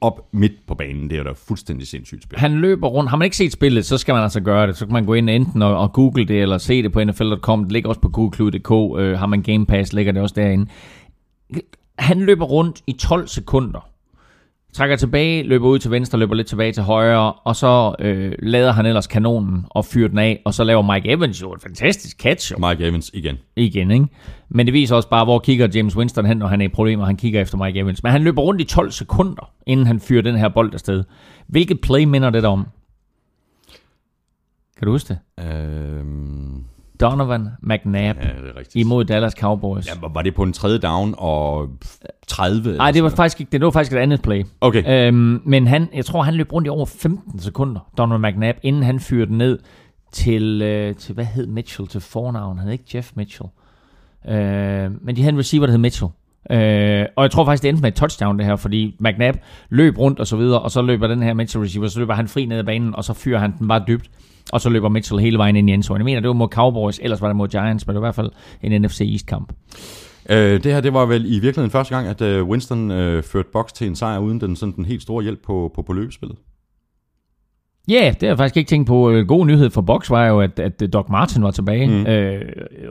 op 0.00 0.28
midt 0.32 0.52
på 0.66 0.74
banen. 0.74 1.10
Det 1.10 1.18
er 1.18 1.22
da 1.22 1.30
fuldstændig 1.48 1.86
sindssygt 1.86 2.22
spil. 2.22 2.38
Han 2.38 2.52
løber 2.52 2.88
rundt. 2.88 3.10
Har 3.10 3.16
man 3.16 3.24
ikke 3.24 3.36
set 3.36 3.52
spillet, 3.52 3.84
så 3.84 3.98
skal 3.98 4.12
man 4.12 4.22
altså 4.22 4.40
gøre 4.40 4.66
det. 4.66 4.76
Så 4.76 4.86
kan 4.86 4.92
man 4.92 5.04
gå 5.04 5.14
ind 5.14 5.30
enten 5.30 5.62
og, 5.62 5.78
og 5.78 5.92
google 5.92 6.24
det, 6.24 6.42
eller 6.42 6.58
se 6.58 6.82
det 6.82 6.92
på 6.92 7.04
NFL.com. 7.04 7.64
Det 7.64 7.72
ligger 7.72 7.88
også 7.88 8.00
på 8.00 8.08
google.dk. 8.08 9.00
Øh, 9.00 9.18
har 9.18 9.26
man 9.26 9.42
Game 9.42 9.66
Pass, 9.66 9.92
ligger 9.92 10.12
det 10.12 10.22
også 10.22 10.34
derinde. 10.36 10.66
Han 11.98 12.20
løber 12.20 12.44
rundt 12.44 12.82
i 12.86 12.92
12 12.92 13.28
sekunder. 13.28 13.88
Trækker 14.72 14.96
tilbage, 14.96 15.42
løber 15.42 15.68
ud 15.68 15.78
til 15.78 15.90
venstre, 15.90 16.18
løber 16.18 16.34
lidt 16.34 16.46
tilbage 16.46 16.72
til 16.72 16.82
højre, 16.82 17.32
og 17.32 17.56
så 17.56 17.94
øh, 17.98 18.32
lader 18.38 18.72
han 18.72 18.86
ellers 18.86 19.06
kanonen 19.06 19.64
og 19.70 19.84
fyrer 19.84 20.08
den 20.08 20.18
af, 20.18 20.42
og 20.44 20.54
så 20.54 20.64
laver 20.64 20.94
Mike 20.94 21.10
Evans 21.10 21.42
jo 21.42 21.52
et 21.52 21.62
fantastisk 21.62 22.20
catch. 22.20 22.52
Jo. 22.52 22.68
Mike 22.68 22.86
Evans 22.86 23.10
igen. 23.14 23.38
Igen, 23.56 23.90
ikke? 23.90 24.06
Men 24.48 24.66
det 24.66 24.72
viser 24.72 24.96
også 24.96 25.08
bare, 25.08 25.24
hvor 25.24 25.38
kigger 25.38 25.68
James 25.74 25.96
Winston 25.96 26.26
hen, 26.26 26.36
når 26.36 26.46
han 26.46 26.60
er 26.60 26.64
i 26.64 26.68
problemer, 26.68 27.04
han 27.04 27.16
kigger 27.16 27.40
efter 27.40 27.58
Mike 27.58 27.78
Evans. 27.78 28.02
Men 28.02 28.12
han 28.12 28.22
løber 28.22 28.42
rundt 28.42 28.60
i 28.60 28.64
12 28.64 28.90
sekunder, 28.90 29.50
inden 29.66 29.86
han 29.86 30.00
fyrer 30.00 30.22
den 30.22 30.36
her 30.36 30.48
bold 30.48 30.74
afsted. 30.74 31.04
Hvilket 31.46 31.80
play 31.80 32.04
minder 32.04 32.30
det 32.30 32.44
om? 32.44 32.66
Kan 34.78 34.86
du 34.86 34.90
huske 34.90 35.08
det? 35.08 35.44
Øhm, 35.44 36.64
Donovan 37.00 37.48
McNabb 37.62 38.18
ja, 38.18 38.24
det 38.24 38.48
er 38.54 38.58
rigtigt. 38.58 38.76
imod 38.86 39.04
Dallas 39.04 39.32
Cowboys. 39.32 39.86
Ja, 39.86 39.92
var- 40.00 40.08
var 40.14 40.22
det 40.22 40.34
på 40.34 40.42
en 40.42 40.52
tredje 40.52 40.78
down 40.78 41.14
og 41.18 41.68
30? 42.26 42.76
Nej, 42.76 42.90
det 42.90 43.02
var 43.02 43.08
faktisk 43.08 43.40
ikke 43.40 43.50
det. 43.52 43.60
Det 43.60 43.64
var 43.64 43.70
faktisk 43.70 43.92
et 43.92 43.98
andet 43.98 44.22
play. 44.22 44.44
Okay. 44.60 45.08
Øhm, 45.08 45.40
men 45.44 45.66
han, 45.66 45.88
jeg 45.94 46.04
tror, 46.04 46.22
han 46.22 46.34
løb 46.34 46.52
rundt 46.52 46.66
i 46.66 46.68
over 46.68 46.86
15 46.86 47.38
sekunder, 47.38 47.80
Donovan 47.98 48.32
McNabb, 48.32 48.58
inden 48.62 48.82
han 48.82 49.00
fyrede 49.00 49.26
den 49.26 49.38
ned 49.38 49.58
til, 50.12 50.62
øh, 50.62 50.94
til 50.96 51.14
hvad 51.14 51.24
hed 51.24 51.46
Mitchell 51.46 51.88
til 51.88 52.00
fornavn? 52.00 52.58
Han 52.58 52.64
hed 52.66 52.72
ikke 52.72 52.84
Jeff 52.94 53.10
Mitchell. 53.14 53.48
Øh, 54.28 54.90
men 55.04 55.16
de 55.16 55.22
havde 55.22 55.32
en 55.32 55.38
receiver, 55.38 55.66
der 55.66 55.70
hed 55.72 55.78
Mitchell. 55.78 56.10
Øh, 56.50 57.06
og 57.16 57.22
jeg 57.22 57.30
tror 57.30 57.44
faktisk, 57.44 57.62
det 57.62 57.68
endte 57.68 57.82
med 57.82 57.88
et 57.88 57.94
touchdown 57.94 58.38
det 58.38 58.46
her, 58.46 58.56
fordi 58.56 58.96
McNabb 59.00 59.38
løb 59.70 59.98
rundt 59.98 60.20
og 60.20 60.26
så 60.26 60.36
videre, 60.36 60.60
og 60.60 60.70
så 60.70 60.82
løber 60.82 61.06
den 61.06 61.22
her 61.22 61.34
Mitchell 61.34 61.64
receiver, 61.64 61.88
så 61.88 61.98
løber 61.98 62.14
han 62.14 62.28
fri 62.28 62.46
ned 62.46 62.58
ad 62.58 62.64
banen, 62.64 62.94
og 62.94 63.04
så 63.04 63.12
fyrer 63.12 63.38
han 63.38 63.54
den 63.58 63.68
bare 63.68 63.84
dybt, 63.88 64.10
og 64.52 64.60
så 64.60 64.70
løber 64.70 64.88
Mitchell 64.88 65.20
hele 65.20 65.38
vejen 65.38 65.56
ind 65.56 65.70
i 65.70 65.72
endzone. 65.72 65.98
Jeg 65.98 66.04
mener, 66.04 66.20
det 66.20 66.28
var 66.28 66.34
mod 66.34 66.48
Cowboys, 66.48 67.00
ellers 67.02 67.20
var 67.20 67.28
det 67.28 67.36
mod 67.36 67.48
Giants, 67.48 67.86
men 67.86 67.96
det 67.96 68.02
var 68.02 68.06
i 68.06 68.08
hvert 68.08 68.14
fald 68.14 68.30
en 68.62 68.82
NFC 68.82 69.00
East 69.00 69.26
kamp. 69.26 69.52
Øh, 70.30 70.64
det 70.64 70.72
her, 70.72 70.80
det 70.80 70.94
var 70.94 71.06
vel 71.06 71.26
i 71.26 71.38
virkeligheden 71.38 71.70
første 71.70 71.94
gang, 71.94 72.08
at 72.08 72.20
øh, 72.20 72.44
Winston 72.44 72.90
øh, 72.90 73.22
førte 73.22 73.48
Box 73.52 73.72
til 73.72 73.86
en 73.86 73.96
sejr, 73.96 74.18
uden 74.18 74.40
den, 74.40 74.56
sådan, 74.56 74.74
den 74.76 74.84
helt 74.84 75.02
store 75.02 75.22
hjælp 75.22 75.38
på, 75.46 75.72
på, 75.74 75.82
på 75.82 75.92
løbespillet. 75.92 76.36
Ja, 77.88 77.94
yeah, 77.94 78.12
det 78.12 78.22
har 78.22 78.28
jeg 78.28 78.36
faktisk 78.36 78.56
ikke 78.56 78.68
tænkt 78.68 78.86
på. 78.86 79.10
Øh, 79.10 79.26
God 79.26 79.46
nyhed 79.46 79.70
for 79.70 79.80
Box 79.80 80.10
var 80.10 80.26
jo, 80.26 80.40
at, 80.40 80.58
at 80.58 80.92
Doc 80.92 81.06
Martin 81.10 81.42
var 81.42 81.50
tilbage. 81.50 81.86
Mm. 81.86 82.06
Øh, 82.06 82.42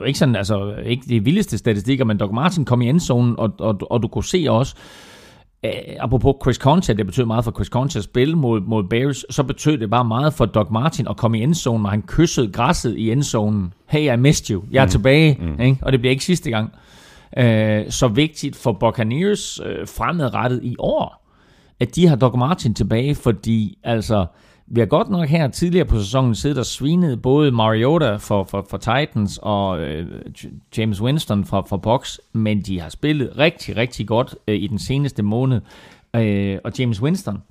ikke 0.06 0.18
sådan, 0.18 0.36
altså, 0.36 0.74
ikke 0.84 1.04
de 1.08 1.24
vildeste 1.24 1.58
statistikker, 1.58 2.04
men 2.04 2.18
Doc 2.18 2.30
Martin 2.32 2.64
kom 2.64 2.82
i 2.82 2.88
endzonen, 2.88 3.34
og, 3.38 3.52
og, 3.58 3.78
og 3.90 4.02
du 4.02 4.08
kunne 4.08 4.24
se 4.24 4.46
også, 4.48 4.74
øh, 5.64 5.70
apropos 6.00 6.34
Chris 6.42 6.56
Concha, 6.56 6.92
det 6.92 7.06
betød 7.06 7.24
meget 7.24 7.44
for 7.44 7.52
Chris 7.52 7.66
Concha 7.66 7.98
at 7.98 8.04
spille 8.04 8.36
mod, 8.36 8.60
mod 8.60 8.84
Bears, 8.84 9.24
så 9.30 9.42
betød 9.42 9.78
det 9.78 9.90
bare 9.90 10.04
meget 10.04 10.34
for 10.34 10.46
Doc 10.46 10.66
Martin 10.70 11.08
at 11.10 11.16
komme 11.16 11.38
i 11.38 11.42
endzonen, 11.42 11.82
når 11.82 11.90
han 11.90 12.02
kyssede 12.02 12.52
græsset 12.52 12.96
i 12.96 13.10
endzonen. 13.10 13.72
Hey, 13.88 14.14
I 14.14 14.16
missed 14.16 14.50
you. 14.50 14.64
Jeg 14.70 14.80
er 14.80 14.84
mm. 14.84 14.90
tilbage, 14.90 15.38
mm. 15.40 15.60
Ikke? 15.60 15.78
og 15.82 15.92
det 15.92 16.00
bliver 16.00 16.10
ikke 16.10 16.24
sidste 16.24 16.50
gang. 16.50 16.72
Øh, 17.36 17.90
så 17.90 18.08
vigtigt 18.08 18.56
for 18.56 18.72
Buccaneers 18.72 19.60
øh, 19.66 19.86
fremadrettet 19.86 20.60
i 20.62 20.76
år, 20.78 21.30
at 21.80 21.96
de 21.96 22.06
har 22.06 22.16
Doc 22.16 22.34
Martin 22.36 22.74
tilbage, 22.74 23.14
fordi 23.14 23.78
altså, 23.82 24.26
vi 24.66 24.80
har 24.80 24.86
godt 24.86 25.10
nok 25.10 25.28
her 25.28 25.48
tidligere 25.48 25.84
på 25.84 25.98
sæsonen 25.98 26.34
siddet 26.34 26.58
og 26.58 26.66
svinet 26.66 27.22
både 27.22 27.52
Mariota 27.52 28.16
for, 28.16 28.44
for, 28.44 28.66
for 28.70 28.76
Titans 28.76 29.38
og 29.42 29.80
øh, 29.80 30.22
James 30.78 31.02
Winston 31.02 31.44
fra, 31.44 31.60
fra 31.60 31.76
Box, 31.76 32.18
men 32.32 32.62
de 32.62 32.80
har 32.80 32.88
spillet 32.88 33.38
rigtig, 33.38 33.76
rigtig 33.76 34.06
godt 34.08 34.34
øh, 34.48 34.56
i 34.56 34.66
den 34.66 34.78
seneste 34.78 35.22
måned. 35.22 35.60
Øh, 36.16 36.58
og 36.64 36.72
James 36.78 37.02
Winston 37.02 37.42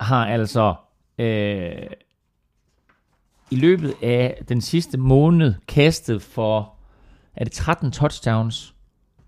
har 0.00 0.26
altså 0.26 0.74
øh, 1.18 1.86
i 3.50 3.56
løbet 3.56 3.94
af 4.02 4.42
den 4.48 4.60
sidste 4.60 4.98
måned 4.98 5.54
kastet 5.68 6.22
for, 6.22 6.72
er 7.36 7.44
det 7.44 7.52
13 7.52 7.92
touchdowns 7.92 8.74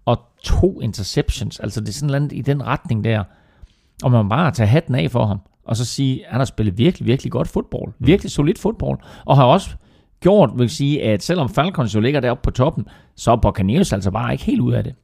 og 0.05 0.19
to 0.43 0.81
interceptions. 0.81 1.61
Altså 1.61 1.81
det 1.81 1.89
er 1.89 1.93
sådan 1.93 2.21
noget 2.21 2.33
i 2.33 2.41
den 2.41 2.67
retning 2.67 3.05
der. 3.05 3.25
Og 4.03 4.11
man 4.11 4.29
bare 4.29 4.51
tager 4.51 4.69
hatten 4.69 4.95
af 4.95 5.11
for 5.11 5.27
ham 5.27 5.41
og 5.69 5.77
så 5.77 5.85
sige, 5.85 6.27
at 6.27 6.31
han 6.31 6.41
har 6.41 6.45
spillet 6.45 6.79
virkelig, 6.79 7.07
virkelig 7.07 7.33
godt 7.33 7.49
fodbold. 7.49 7.93
Virkelig 7.99 8.31
solid 8.33 8.55
fodbold. 8.55 8.99
Og 9.27 9.37
har 9.37 9.45
også 9.45 9.71
gjort, 10.21 10.51
vil 10.57 10.71
sige, 10.71 11.03
at 11.03 11.23
selvom 11.23 11.49
Falcons 11.49 11.95
jo 11.95 12.01
ligger 12.01 12.21
deroppe 12.21 12.43
på 12.43 12.51
toppen, 12.51 12.87
så 13.17 13.33
er 13.33 13.37
Buccaneers 13.37 13.93
altså 13.93 14.11
bare 14.11 14.33
ikke 14.33 14.45
helt 14.45 14.61
ud 14.61 14.73
af 14.73 14.85
det. 14.85 14.95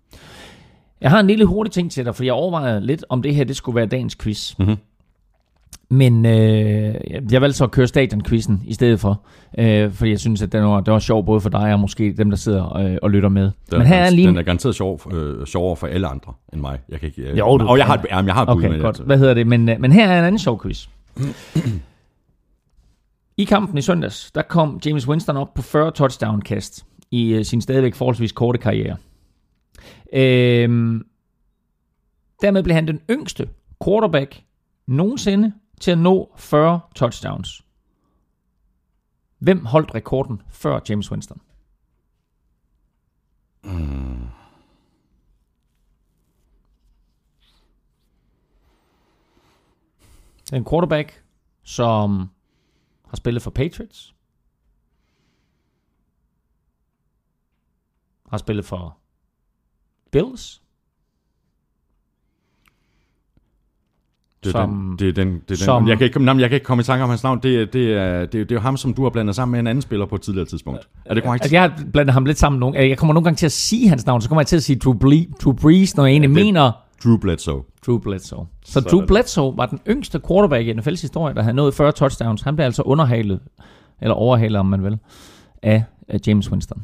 Jeg 1.01 1.11
har 1.11 1.21
en 1.21 1.27
lille 1.27 1.45
hurtig 1.45 1.73
ting 1.73 1.91
til 1.91 2.05
dig, 2.05 2.15
for 2.15 2.25
jeg 2.25 2.33
overvejede 2.33 2.81
lidt, 2.81 3.05
om 3.09 3.23
det 3.23 3.35
her 3.35 3.45
det 3.45 3.57
skulle 3.57 3.77
være 3.77 3.87
dagens 3.87 4.17
quiz. 4.17 4.59
Mhm. 4.59 4.77
Men 5.91 6.27
øh, 6.27 6.95
jeg 7.31 7.41
valgte 7.41 7.57
så 7.59 7.65
at 7.65 7.71
køre 7.71 7.87
stadionquizzen 7.87 8.63
i 8.67 8.75
stedet 8.75 9.01
for, 9.01 9.23
øh, 9.59 9.93
fordi 9.93 10.11
jeg 10.11 10.21
synes, 10.21 10.43
at 10.43 10.53
den 10.53 10.63
var, 10.65 10.81
det 10.81 10.93
var 10.93 10.99
sjov 10.99 11.25
både 11.27 11.41
for 11.41 11.49
dig 11.49 11.73
og 11.73 11.81
måske 11.81 12.13
dem, 12.13 12.31
der 12.31 12.37
sidder 12.37 12.77
øh, 12.77 12.97
og 13.03 13.11
lytter 13.11 13.29
med. 13.29 13.43
Den, 13.71 13.79
Men 13.79 13.87
her 13.87 13.97
er 13.97 14.11
lige 14.11 14.29
den 14.29 14.39
er 14.39 14.43
garanteret 14.43 14.75
sjov, 14.75 15.01
øh, 15.13 15.47
sjovere 15.47 15.77
for 15.77 15.87
alle 15.87 16.07
andre 16.07 16.33
end 16.53 16.61
mig. 16.61 16.79
Jeg 16.89 17.01
kan 17.01 17.07
ikke, 17.09 17.23
øh, 17.23 17.39
Jo, 17.39 17.59
du 17.59 17.67
og 17.67 17.79
jeg 17.79 17.87
har, 17.87 17.95
et- 17.95 18.07
jamen, 18.11 18.27
jeg 18.27 18.35
har 18.35 18.43
et 18.43 18.49
bud 18.49 18.55
Okay, 18.65 18.69
med 18.69 18.81
godt. 18.81 18.97
det. 18.99 19.07
Hvad 19.07 19.19
hedder 19.19 19.35
det? 19.35 19.47
Men, 19.47 19.69
øh, 19.69 19.81
men 19.81 19.93
her 19.93 20.09
er 20.09 20.19
en 20.19 20.25
anden 20.25 20.39
sjov 20.39 20.63
quiz. 20.63 20.87
I 23.37 23.45
kampen 23.45 23.79
i 23.79 23.83
søndags, 23.83 24.31
der 24.35 24.43
kom 24.43 24.81
James 24.87 25.09
Winston 25.09 25.37
op 25.37 25.55
på 25.55 25.63
40 25.63 25.91
touchdown-kast 25.93 26.87
i 27.11 27.33
øh, 27.35 27.45
sin 27.45 27.61
stadigvæk 27.61 27.95
forholdsvis 27.95 28.33
korte 28.33 28.59
karriere. 28.59 28.97
Øhm, 30.13 31.03
dermed 32.43 32.63
blev 32.63 32.75
han 32.75 32.87
den 32.87 33.01
yngste 33.11 33.49
quarterback 33.85 34.41
nogensinde 34.89 35.53
til 35.85 35.91
at 35.91 35.99
nå 35.99 36.33
40 36.37 36.81
touchdowns. 36.95 37.65
Hvem 39.39 39.65
holdt 39.65 39.95
rekorden 39.95 40.43
før 40.49 40.81
James 40.89 41.11
Winston? 41.11 41.41
Mm. 43.63 44.29
Det 50.45 50.53
er 50.53 50.57
en 50.57 50.65
quarterback, 50.65 51.25
som 51.63 52.31
har 53.09 53.17
spillet 53.17 53.43
for 53.43 53.51
Patriots. 53.51 54.15
Har 58.31 58.39
spillet 58.39 58.65
for 58.65 58.99
Bills. 60.11 60.64
Det 64.45 64.55
er 64.55 64.59
Som- 64.59 64.71
den, 64.71 64.99
det 64.99 65.09
er 65.09 65.13
den, 65.25 65.41
det 65.49 65.63
er 65.69 65.79
den. 65.79 65.89
Jeg, 65.89 65.99
kan 65.99 66.05
ikke, 66.05 66.25
nej, 66.25 66.37
jeg 66.41 66.49
kan 66.49 66.57
ikke 66.57 66.65
komme 66.67 66.81
i 66.81 66.85
tanke 66.85 67.03
om 67.05 67.09
hans 67.11 67.23
navn. 67.23 67.41
Det, 67.43 67.61
er- 67.63 67.67
det, 67.67 67.93
er, 67.93 68.19
det, 68.19 68.23
er, 68.25 68.27
det 68.27 68.51
er 68.51 68.55
jo 68.55 68.61
ham, 68.61 68.77
som 68.77 68.95
du 68.95 69.03
har 69.03 69.11
blandet 69.11 69.35
sammen 69.37 69.53
med 69.53 69.61
en 69.61 69.67
anden 69.67 69.83
spiller 69.83 70.07
på 70.07 70.15
et 70.15 70.21
tidligere 70.23 70.47
tidspunkt. 70.47 70.89
Er 71.05 71.15
det 71.15 71.23
korrekt? 71.23 71.43
Altså, 71.45 71.55
jeg 71.57 71.63
har 71.63 71.73
blandet 71.93 72.13
ham 72.15 72.25
lidt 72.25 72.39
sammen 72.39 72.61
nogle. 72.61 72.79
Jeg 72.89 72.99
kommer 72.99 73.15
nogle 73.15 73.25
gange 73.25 73.37
til 73.37 73.47
at 73.47 73.53
sige 73.53 73.89
hans 73.89 74.07
navn, 74.07 74.21
så 74.21 74.29
kommer 74.29 74.41
jeg 74.43 74.47
til 74.47 74.57
at 74.57 74.63
sige 74.63 74.77
Drew, 74.79 74.95
Ble- 74.95 75.33
Drew 75.45 75.53
Brees, 75.53 75.97
når 75.97 76.05
jeg 76.05 76.13
egentlig 76.13 76.37
det- 76.37 76.45
mener 76.45 76.71
Drew 77.05 77.17
Bledsoe. 77.17 77.63
Drew 77.87 77.99
Bledsoe. 77.99 78.47
Så 78.65 78.73
Sådan. 78.73 78.91
Drew 78.91 79.07
Bledsoe 79.07 79.57
var 79.57 79.67
den 79.67 79.81
yngste 79.89 80.21
quarterback 80.29 80.67
i 80.67 80.73
NFL's 80.73 81.01
historie, 81.01 81.35
der 81.35 81.43
havde 81.43 81.57
nået 81.57 81.75
40 81.75 81.93
touchdowns. 81.93 82.43
Han 82.43 82.57
blev 82.57 82.65
altså 82.67 82.83
underhalet, 82.83 83.41
eller 84.03 84.15
overhalet, 84.15 84.59
om 84.61 84.67
man 84.67 84.85
vil, 84.85 84.99
af, 85.63 85.85
af 86.09 86.19
James 86.27 86.51
Winston. 86.51 86.83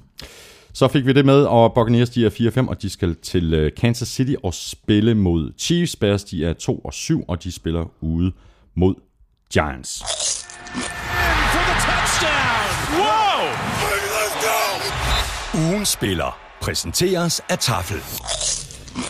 Så 0.73 0.89
fik 0.89 1.07
vi 1.07 1.13
det 1.13 1.25
med, 1.25 1.43
og 1.43 1.75
Buccaneers 1.75 2.11
de 2.11 2.27
er 2.27 2.31
4-5, 2.31 2.69
og 2.69 2.83
de 2.83 2.91
skal 2.91 3.17
til 3.23 3.55
øh, 3.55 3.73
Kansas 3.77 4.09
City 4.09 4.35
og 4.43 4.55
spille 4.55 5.15
mod 5.15 5.53
Chiefs. 5.59 5.97
Bears 5.97 6.25
de 6.25 6.45
er 6.45 6.53
2 6.53 6.79
og 6.79 6.93
7, 6.93 7.25
og 7.29 7.43
de 7.45 7.53
spiller 7.53 7.85
ude 8.01 8.33
mod 8.75 8.95
Giants. 9.53 10.03
Ugen 15.55 15.85
spiller 15.85 16.39
præsenteres 16.61 17.41
af 17.49 17.59
Tafel. 17.59 18.01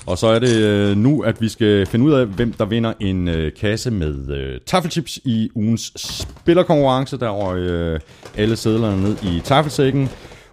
Og 0.07 0.19
så 0.19 0.27
er 0.27 0.39
det 0.39 0.57
øh, 0.57 0.97
nu, 0.97 1.23
at 1.23 1.41
vi 1.41 1.49
skal 1.49 1.87
finde 1.87 2.07
ud 2.07 2.13
af, 2.13 2.27
hvem 2.27 2.53
der 2.53 2.65
vinder 2.65 2.93
en 3.01 3.29
øh, 3.29 3.53
kasse 3.61 3.91
med 3.91 4.29
øh, 4.37 4.61
taffelchips 4.67 5.17
i 5.25 5.51
ugens 5.55 5.93
spillerkonkurrence, 5.97 7.19
der 7.19 7.49
øh, 7.57 8.01
alle 8.37 8.57
sædlerne 8.57 9.03
ned 9.03 9.17
i 9.23 9.41
taffelsækken. 9.45 10.11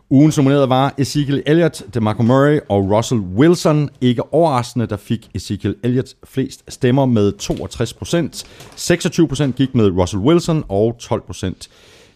Ugens 0.10 0.38
nominerede 0.38 0.70
var 0.70 0.94
Ezekiel 0.98 1.44
Elliott, 1.46 1.84
DeMarco 1.94 2.24
Murray 2.24 2.60
og 2.70 2.92
Russell 2.92 3.22
Wilson. 3.22 3.90
Ikke 4.02 4.34
overraskende, 4.34 4.86
der 4.86 4.98
fik 4.98 5.30
Ezekiel 5.36 5.76
Elliott 5.84 6.14
flest 6.24 6.64
stemmer 6.68 7.06
med 7.06 7.34
62% 7.42 9.50
26% 9.50 9.52
gik 9.52 9.76
med 9.76 9.90
Russell 9.90 10.24
Wilson, 10.24 10.64
og 10.70 10.98
12% 11.04 11.54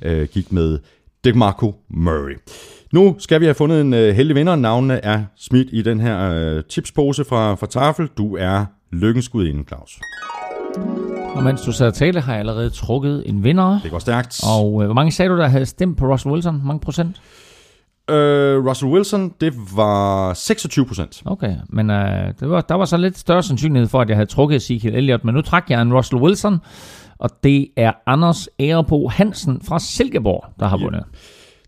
øh, 0.02 0.28
gik 0.28 0.52
med 0.52 0.80
DeMarco 1.24 1.76
Murray. 1.90 2.38
Nu 2.94 3.16
skal 3.20 3.40
vi 3.40 3.46
have 3.46 3.56
fundet 3.56 3.82
en 3.82 3.94
øh, 3.94 4.16
heldig 4.16 4.36
vinder. 4.36 4.56
Navnene 4.56 5.06
er 5.06 5.24
smidt 5.38 5.68
i 5.72 5.82
den 5.82 6.00
her 6.00 6.32
øh, 6.32 6.64
chipspose 6.70 7.26
fra, 7.26 7.56
fra 7.56 7.68
Tafel. 7.68 8.10
Du 8.18 8.36
er 8.36 8.66
lykkens 8.92 9.30
gudinde, 9.30 9.64
Claus. 9.68 10.00
Og 11.36 11.44
mens 11.44 11.62
du 11.62 11.72
sad 11.72 11.88
og 11.88 11.94
tale, 11.94 12.22
har 12.22 12.34
jeg 12.34 12.40
allerede 12.40 12.70
trukket 12.70 13.24
en 13.26 13.44
vinder. 13.44 13.80
Det 13.84 13.92
går 13.92 14.00
stærkt. 14.00 14.40
Og 14.58 14.82
øh, 14.82 14.86
hvor 14.86 14.94
mange 14.94 15.12
sagde 15.12 15.32
du, 15.32 15.38
der 15.38 15.48
havde 15.48 15.66
stemt 15.66 15.98
på 15.98 16.12
Russell 16.12 16.34
Wilson? 16.34 16.56
Hvor 16.56 16.68
mange 16.68 16.80
procent? 16.80 17.22
Øh, 18.10 18.66
Russell 18.66 18.92
Wilson, 18.92 19.34
det 19.42 19.54
var 19.76 20.34
26 20.34 20.86
procent. 20.86 21.22
Okay, 21.26 21.56
men 21.70 21.90
øh, 21.90 22.34
det 22.40 22.50
var, 22.50 22.62
der 22.62 22.76
var 22.76 22.86
så 22.86 22.98
lidt 22.98 23.18
større 23.18 23.44
sandsynlighed 23.44 23.90
for, 23.90 24.02
at 24.02 24.10
jeg 24.10 24.18
havde 24.18 24.30
trukket 24.30 24.56
Ezekiel 24.56 24.96
Elliott, 24.96 25.24
men 25.26 25.36
nu 25.36 25.42
trak 25.42 25.70
jeg 25.70 25.82
en 25.82 25.94
Russell 25.94 26.22
Wilson, 26.22 26.60
og 27.20 27.30
det 27.44 27.68
er 27.78 27.92
Anders 28.06 28.50
Ærebo 28.60 29.08
Hansen 29.08 29.62
fra 29.68 29.80
Silkeborg, 29.80 30.46
der 30.60 30.68
har 30.68 30.78
vundet. 30.78 31.04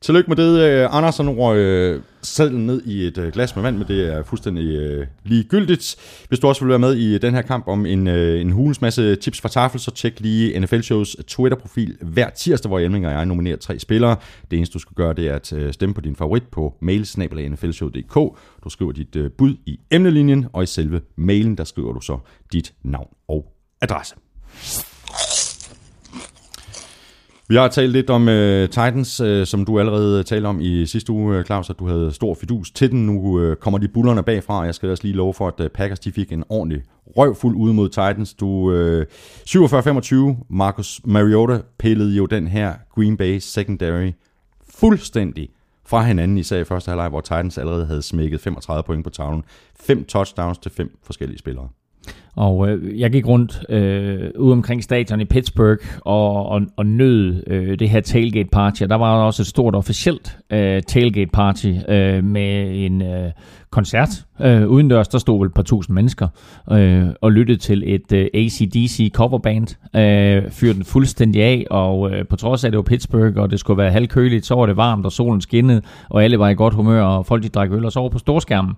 Tillykke 0.04 0.30
med 0.30 0.38
det, 0.38 0.60
øh, 0.60 0.88
Anders. 0.92 1.20
Og 1.20 1.26
nu 1.26 1.34
røg 1.34 1.58
øh, 1.58 2.02
sadlen 2.22 2.66
ned 2.66 2.84
i 2.86 3.08
et 3.08 3.18
øh, 3.18 3.32
glas 3.34 3.56
med 3.56 3.64
vand, 3.64 3.78
men 3.78 3.88
det 3.88 4.14
er 4.14 4.24
fuldstændig 4.24 4.68
øh, 4.76 5.08
ligegyldigt. 5.24 5.96
Hvis 6.28 6.40
du 6.40 6.48
også 6.48 6.62
vil 6.62 6.70
være 6.70 6.80
med 6.80 6.96
i 6.96 7.16
øh, 7.16 7.22
den 7.22 7.34
her 7.34 7.42
kamp 7.42 7.68
om 7.68 7.86
en, 7.86 8.08
øh, 8.08 8.42
en 8.42 8.52
hulens 8.52 8.82
masse 8.82 9.16
tips 9.16 9.42
fra 9.42 9.50
Tafel, 9.50 9.80
så 9.80 9.92
tjek 9.92 10.20
lige 10.20 10.60
NFL 10.60 10.82
Shows 10.82 11.16
Twitter-profil 11.28 11.98
hver 12.02 12.30
tirsdag, 12.30 12.70
hvor 12.70 12.80
Hjelming 12.80 13.08
og 13.08 13.12
jeg 13.12 13.26
nominerer 13.26 13.58
tre 13.58 13.80
spillere. 13.80 14.16
Det 14.52 14.58
eneste, 14.58 14.74
du 14.74 14.80
skal 14.80 14.96
gøre, 14.96 15.14
det 15.14 15.28
er 15.28 15.36
at 15.36 15.54
øh, 15.54 15.74
stemme 15.74 15.96
på 15.96 16.02
din 16.02 16.16
favorit 16.16 16.44
på 16.52 16.74
mailsnabelagnflshow.dk. 16.82 18.16
Du 18.64 18.70
skriver 18.70 18.92
dit 18.92 19.16
øh, 19.16 19.32
bud 19.32 19.56
i 19.66 19.80
emnelinjen, 19.92 20.48
og 20.54 20.64
i 20.64 20.66
selve 20.66 21.02
mailen, 21.16 21.58
der 21.58 21.64
skriver 21.64 21.94
du 21.94 22.02
så 22.02 22.18
dit 22.54 22.74
navn 22.84 23.08
og 23.28 23.54
adresse. 23.82 24.16
Vi 27.54 27.58
har 27.58 27.68
talt 27.68 27.92
lidt 27.92 28.10
om 28.10 28.22
uh, 28.22 28.34
Titans, 28.64 29.22
uh, 29.22 29.44
som 29.46 29.66
du 29.66 29.80
allerede 29.80 30.24
talte 30.24 30.48
om 30.48 30.62
i 30.62 30.86
sidste 30.86 31.12
uge, 31.12 31.38
øh, 31.38 31.46
Claus, 31.46 31.70
at 31.70 31.80
du 31.80 31.88
havde 31.88 32.12
stor 32.12 32.34
fidus 32.34 32.72
til 32.72 32.92
den. 32.92 33.06
Nu 33.06 33.20
uh, 33.20 33.56
kommer 33.56 33.78
de 33.78 33.88
bullerne 33.88 34.24
bagfra, 34.24 34.60
og 34.60 34.66
jeg 34.66 34.76
skal 34.76 34.90
også 34.90 35.04
lige 35.04 35.16
love 35.16 35.34
for, 35.34 35.48
at 35.48 35.60
uh, 35.60 35.68
Packers 35.68 36.00
de 36.00 36.12
fik 36.12 36.32
en 36.32 36.44
ordentlig 36.50 36.82
røvfuld 37.18 37.56
ude 37.56 37.74
mod 37.74 37.90
Titans. 37.90 38.34
Du 38.34 38.48
uh, 38.48 39.02
47-25, 39.50 40.46
Marcus 40.50 41.02
Mariota 41.06 41.62
pillede 41.80 42.16
jo 42.16 42.26
den 42.26 42.48
her 42.48 42.74
Green 42.96 43.18
Bay 43.18 43.40
secondary 43.40 44.12
fuldstændig 44.70 45.50
fra 45.86 46.04
hinanden, 46.04 46.38
især 46.38 46.60
i 46.60 46.64
første 46.64 46.90
halvleg, 46.90 47.10
hvor 47.10 47.22
Titans 47.22 47.58
allerede 47.58 47.86
havde 47.86 48.02
smækket 48.02 48.42
35 48.42 48.84
point 48.84 49.04
på 49.04 49.10
tavlen. 49.10 49.44
Fem 49.80 50.06
touchdowns 50.06 50.58
til 50.58 50.72
fem 50.72 50.98
forskellige 51.04 51.40
spillere. 51.40 51.68
Og 52.36 52.70
øh, 52.70 53.00
jeg 53.00 53.12
gik 53.12 53.28
rundt 53.28 53.66
øh, 53.70 54.30
ude 54.40 54.52
omkring 54.52 54.84
stadion 54.84 55.22
i 55.22 55.26
Pittsburgh 55.26 55.86
og, 56.02 56.46
og, 56.46 56.62
og 56.78 56.86
nød 56.86 57.44
øh, 57.48 57.80
det 57.80 57.90
her 57.90 58.02
tailgate 58.02 58.50
party. 58.52 58.84
Og 58.84 58.90
der 58.90 58.96
var 58.96 59.24
også 59.24 59.44
et 59.44 59.48
stort 59.48 59.76
officielt 59.76 60.38
øh, 60.50 60.82
tailgate 60.82 61.32
party 61.34 61.74
øh, 61.90 62.24
med 62.24 62.86
en 62.86 63.02
øh, 63.02 63.32
koncert. 63.70 64.10
Øh, 64.42 64.68
udendørs, 64.68 65.08
der 65.08 65.18
stod 65.18 65.40
vel 65.40 65.48
et 65.48 65.54
par 65.54 65.64
tusind 65.64 65.94
mennesker 65.94 66.28
øh, 66.72 67.08
og 67.22 67.32
lyttede 67.32 67.60
til 67.60 67.84
et 67.86 68.12
øh, 68.12 68.28
ACDC 68.34 69.12
coverband. 69.14 69.68
Øh, 69.96 70.52
fyrte 70.52 70.74
den 70.74 70.84
fuldstændig 70.84 71.44
af, 71.44 71.66
og 71.70 72.12
øh, 72.12 72.28
på 72.28 72.36
trods 72.36 72.64
af, 72.64 72.68
at 72.68 72.72
det 72.72 72.78
var 72.78 72.84
Pittsburgh, 72.84 73.38
og 73.38 73.52
det 73.52 73.60
skulle 73.60 73.78
være 73.78 73.92
halvkøligt, 73.92 74.46
så 74.46 74.56
var 74.56 74.66
det 74.66 74.78
varmt, 74.78 75.06
og 75.06 75.12
solen 75.12 75.42
skinnede, 75.42 75.82
og 76.10 76.24
alle 76.24 76.40
var 76.40 76.50
i 76.50 76.56
godt 76.56 76.74
humør, 76.74 77.04
og 77.04 77.26
folk 77.26 77.44
de 77.44 77.50
drak 77.50 77.72
øl 77.72 77.86
og 77.86 77.92
så 77.92 78.00
over 78.00 78.10
på 78.10 78.20
storskærmen. 78.20 78.76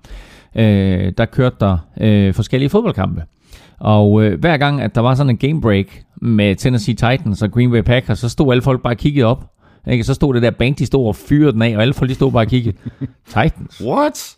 Øh, 0.56 1.14
der 1.18 1.26
kørte 1.26 1.56
der 1.60 1.78
øh, 2.02 2.34
forskellige 2.34 2.70
fodboldkampe. 2.70 3.24
Og 3.80 4.24
øh, 4.24 4.40
hver 4.40 4.58
gang, 4.58 4.82
at 4.82 4.96
der 4.96 5.02
var 5.02 5.16
sådan 5.16 5.30
en 5.30 5.38
game 5.38 5.62
break 5.62 5.86
med 6.22 6.56
Tennessee 6.56 6.96
Titans 6.96 7.42
og 7.42 7.52
Green 7.52 7.72
Bay 7.72 7.82
Packers, 7.82 8.20
så 8.20 8.30
stod 8.30 8.52
alle 8.52 8.62
folk 8.62 8.82
bare 8.84 8.94
og 8.94 8.98
kiggede 8.98 9.26
op. 9.26 9.52
Ikke? 9.92 10.04
Så 10.04 10.14
stod 10.14 10.34
det 10.34 10.42
der 10.42 10.52
band, 10.52 10.76
de 10.76 10.86
stod 10.86 11.08
og 11.08 11.16
fyrede 11.16 11.52
den 11.52 11.62
af, 11.62 11.76
og 11.76 11.82
alle 11.82 11.94
folk 11.94 12.10
de 12.10 12.16
stod 12.16 12.32
bare 12.32 12.44
og 12.44 12.48
kiggede. 12.48 12.78
Titans? 13.28 13.82
What? 13.86 14.36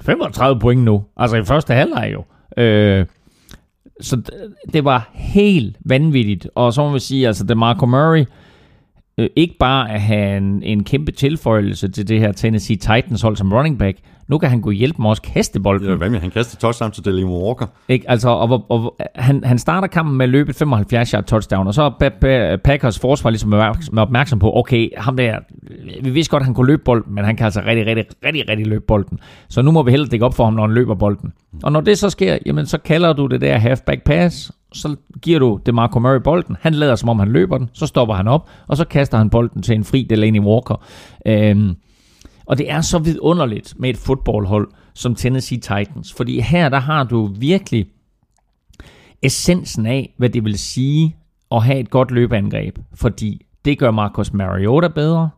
35 0.00 0.60
point 0.60 0.82
nu. 0.82 1.04
Altså 1.16 1.36
i 1.36 1.44
første 1.44 1.74
halvleg 1.74 2.10
jo. 2.12 2.24
Øh, 2.62 3.06
så 4.00 4.16
d- 4.32 4.70
det 4.72 4.84
var 4.84 5.10
helt 5.14 5.76
vanvittigt. 5.84 6.48
Og 6.54 6.72
så 6.72 6.82
må 6.86 6.92
vi 6.92 6.98
sige, 6.98 7.26
altså 7.26 7.44
det 7.44 7.56
Marco 7.56 7.86
Murray, 7.86 8.24
øh, 9.18 9.28
ikke 9.36 9.56
bare 9.58 9.90
at 9.92 10.00
have 10.00 10.36
en, 10.36 10.62
en 10.62 10.84
kæmpe 10.84 11.12
tilføjelse 11.12 11.88
til 11.88 12.08
det 12.08 12.20
her 12.20 12.32
Tennessee 12.32 12.76
Titans 12.76 13.22
hold 13.22 13.36
som 13.36 13.52
running 13.52 13.78
back, 13.78 13.98
nu 14.28 14.38
kan 14.38 14.50
han 14.50 14.60
gå 14.60 14.70
hjælpe 14.70 15.02
med 15.02 15.10
også 15.10 15.22
kaste 15.22 15.60
bolden. 15.60 15.88
Ja, 15.88 15.94
hvad 15.94 16.10
med, 16.10 16.20
han 16.20 16.30
kastede 16.30 16.60
touchdown 16.60 16.90
til 16.90 17.04
Delaney 17.04 17.24
Walker. 17.24 17.66
Ikke? 17.88 18.10
Altså, 18.10 18.28
og, 18.28 18.50
og, 18.50 18.64
og, 18.68 18.96
han, 19.14 19.44
han 19.44 19.58
starter 19.58 19.88
kampen 19.88 20.16
med 20.16 20.24
at 20.24 20.30
løbe 20.30 20.50
et 20.50 20.56
75 20.56 21.10
yard 21.10 21.24
touchdown, 21.24 21.66
og 21.66 21.74
så 21.74 21.82
er 21.82 21.90
Pa- 21.90 22.24
Pa- 22.24 22.56
Packers 22.56 22.98
forsvar 22.98 23.30
ligesom 23.30 23.50
med 23.92 24.02
opmærksom 24.02 24.38
på, 24.38 24.56
okay, 24.56 24.88
ham 24.96 25.16
der, 25.16 25.38
vi 26.02 26.10
vidste 26.10 26.30
godt, 26.30 26.40
at 26.40 26.44
han 26.44 26.54
kunne 26.54 26.66
løbe 26.66 26.82
bolden, 26.84 27.14
men 27.14 27.24
han 27.24 27.36
kan 27.36 27.44
altså 27.44 27.62
rigtig, 27.66 27.86
rigtig, 27.86 28.04
rigtig, 28.24 28.48
rigtig 28.48 28.66
løbe 28.66 28.84
bolden. 28.88 29.18
Så 29.48 29.62
nu 29.62 29.70
må 29.70 29.82
vi 29.82 29.90
hellere 29.90 30.08
dække 30.08 30.24
op 30.26 30.34
for 30.34 30.44
ham, 30.44 30.52
når 30.52 30.66
han 30.66 30.74
løber 30.74 30.94
bolden. 30.94 31.32
Og 31.62 31.72
når 31.72 31.80
det 31.80 31.98
så 31.98 32.10
sker, 32.10 32.38
jamen 32.46 32.66
så 32.66 32.78
kalder 32.78 33.12
du 33.12 33.26
det 33.26 33.40
der 33.40 33.58
halfback 33.58 34.04
pass, 34.04 34.52
så 34.72 34.96
giver 35.22 35.38
du 35.38 35.60
det 35.66 35.74
Marco 35.74 35.98
Murray 35.98 36.20
bolden, 36.20 36.56
han 36.60 36.74
lader 36.74 36.94
som 36.94 37.08
om 37.08 37.18
han 37.18 37.28
løber 37.28 37.58
den, 37.58 37.70
så 37.72 37.86
stopper 37.86 38.14
han 38.14 38.28
op, 38.28 38.48
og 38.66 38.76
så 38.76 38.84
kaster 38.84 39.18
han 39.18 39.30
bolden 39.30 39.62
til 39.62 39.74
en 39.74 39.84
fri 39.84 40.06
Delaney 40.10 40.40
Walker. 40.40 40.84
Øhm, 41.26 41.74
og 42.48 42.58
det 42.58 42.70
er 42.70 42.80
så 42.80 42.98
vidunderligt 42.98 43.74
med 43.78 43.90
et 43.90 43.96
fodboldhold 43.96 44.68
som 44.94 45.14
Tennessee 45.14 45.58
Titans, 45.58 46.12
fordi 46.12 46.40
her 46.40 46.68
der 46.68 46.80
har 46.80 47.04
du 47.04 47.26
virkelig 47.26 47.86
essensen 49.22 49.86
af, 49.86 50.14
hvad 50.16 50.28
det 50.28 50.44
vil 50.44 50.58
sige 50.58 51.16
at 51.50 51.62
have 51.62 51.78
et 51.78 51.90
godt 51.90 52.10
løbeangreb, 52.10 52.78
fordi 52.94 53.46
det 53.64 53.78
gør 53.78 53.90
Marcus 53.90 54.32
Mariota 54.32 54.88
bedre, 54.88 55.30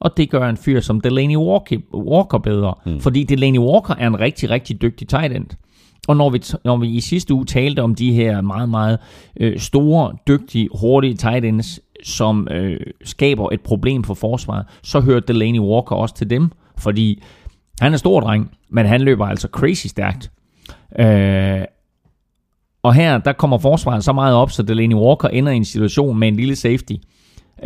og 0.00 0.16
det 0.16 0.30
gør 0.30 0.48
en 0.48 0.56
fyr 0.56 0.80
som 0.80 1.00
Delaney 1.00 1.36
Walker, 1.36 1.78
Walker 1.94 2.38
bedre, 2.38 2.74
mm. 2.86 3.00
fordi 3.00 3.24
Delaney 3.24 3.58
Walker 3.58 3.94
er 3.94 4.06
en 4.06 4.20
rigtig, 4.20 4.50
rigtig 4.50 4.82
dygtig 4.82 5.08
tight 5.08 5.36
end. 5.36 5.46
Og 6.08 6.16
når 6.16 6.30
vi, 6.30 6.42
når 6.64 6.76
vi 6.76 6.88
i 6.88 7.00
sidste 7.00 7.34
uge 7.34 7.44
talte 7.44 7.82
om 7.82 7.94
de 7.94 8.12
her 8.12 8.40
meget, 8.40 8.68
meget 8.68 8.98
øh, 9.40 9.58
store, 9.58 10.16
dygtige, 10.28 10.68
hurtige 10.80 11.14
tight 11.14 11.44
ends, 11.44 11.80
som 12.04 12.48
øh, 12.50 12.80
skaber 13.04 13.48
et 13.52 13.60
problem 13.60 14.04
for 14.04 14.14
forsvaret, 14.14 14.66
så 14.82 15.00
hører 15.00 15.20
Delaney 15.20 15.58
Walker 15.58 15.96
også 15.96 16.14
til 16.14 16.30
dem, 16.30 16.50
fordi 16.78 17.22
han 17.80 17.92
er 17.92 17.96
stor 17.96 18.20
dreng, 18.20 18.50
men 18.70 18.86
han 18.86 19.00
løber 19.00 19.26
altså 19.26 19.48
crazy 19.52 19.86
stærkt. 19.86 20.30
Øh, 20.98 21.64
og 22.82 22.94
her, 22.94 23.18
der 23.18 23.32
kommer 23.32 23.58
forsvaret 23.58 24.04
så 24.04 24.12
meget 24.12 24.34
op, 24.34 24.50
så 24.50 24.62
Delaney 24.62 24.94
Walker 24.94 25.28
ender 25.28 25.52
i 25.52 25.56
en 25.56 25.64
situation 25.64 26.18
med 26.18 26.28
en 26.28 26.36
lille 26.36 26.56
safety. 26.56 26.92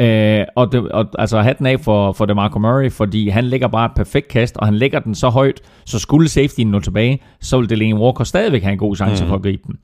Øh, 0.01 0.45
og, 0.57 0.73
det, 0.73 0.93
og 0.93 1.07
altså 1.19 1.41
hatten 1.41 1.67
af 1.67 1.81
for, 1.81 2.13
for 2.13 2.27
DeMarco 2.27 2.59
Murray, 2.59 2.91
fordi 2.91 3.29
han 3.29 3.45
lægger 3.45 3.69
bare 3.69 3.87
et 3.87 3.93
perfekt 3.97 4.29
kast, 4.29 4.57
og 4.57 4.67
han 4.67 4.75
lægger 4.75 4.99
den 4.99 5.15
så 5.15 5.29
højt, 5.29 5.61
så 5.87 5.99
skulle 5.99 6.29
safetyen 6.29 6.71
nå 6.71 6.81
tilbage, 6.81 7.21
så 7.41 7.59
vil 7.59 7.71
Delaney 7.71 7.95
Walker 7.95 8.25
stadigvæk 8.25 8.63
have 8.63 8.73
en 8.73 8.79
god 8.79 8.97
chance 8.97 9.25
mm. 9.25 9.29
for 9.29 9.37
at 9.37 9.43
gribe 9.43 9.63
den. 9.67 9.79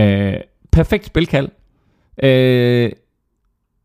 Øh, 0.00 0.36
perfekt 0.72 1.06
spilkald 1.06 1.48
Øh, 2.22 2.90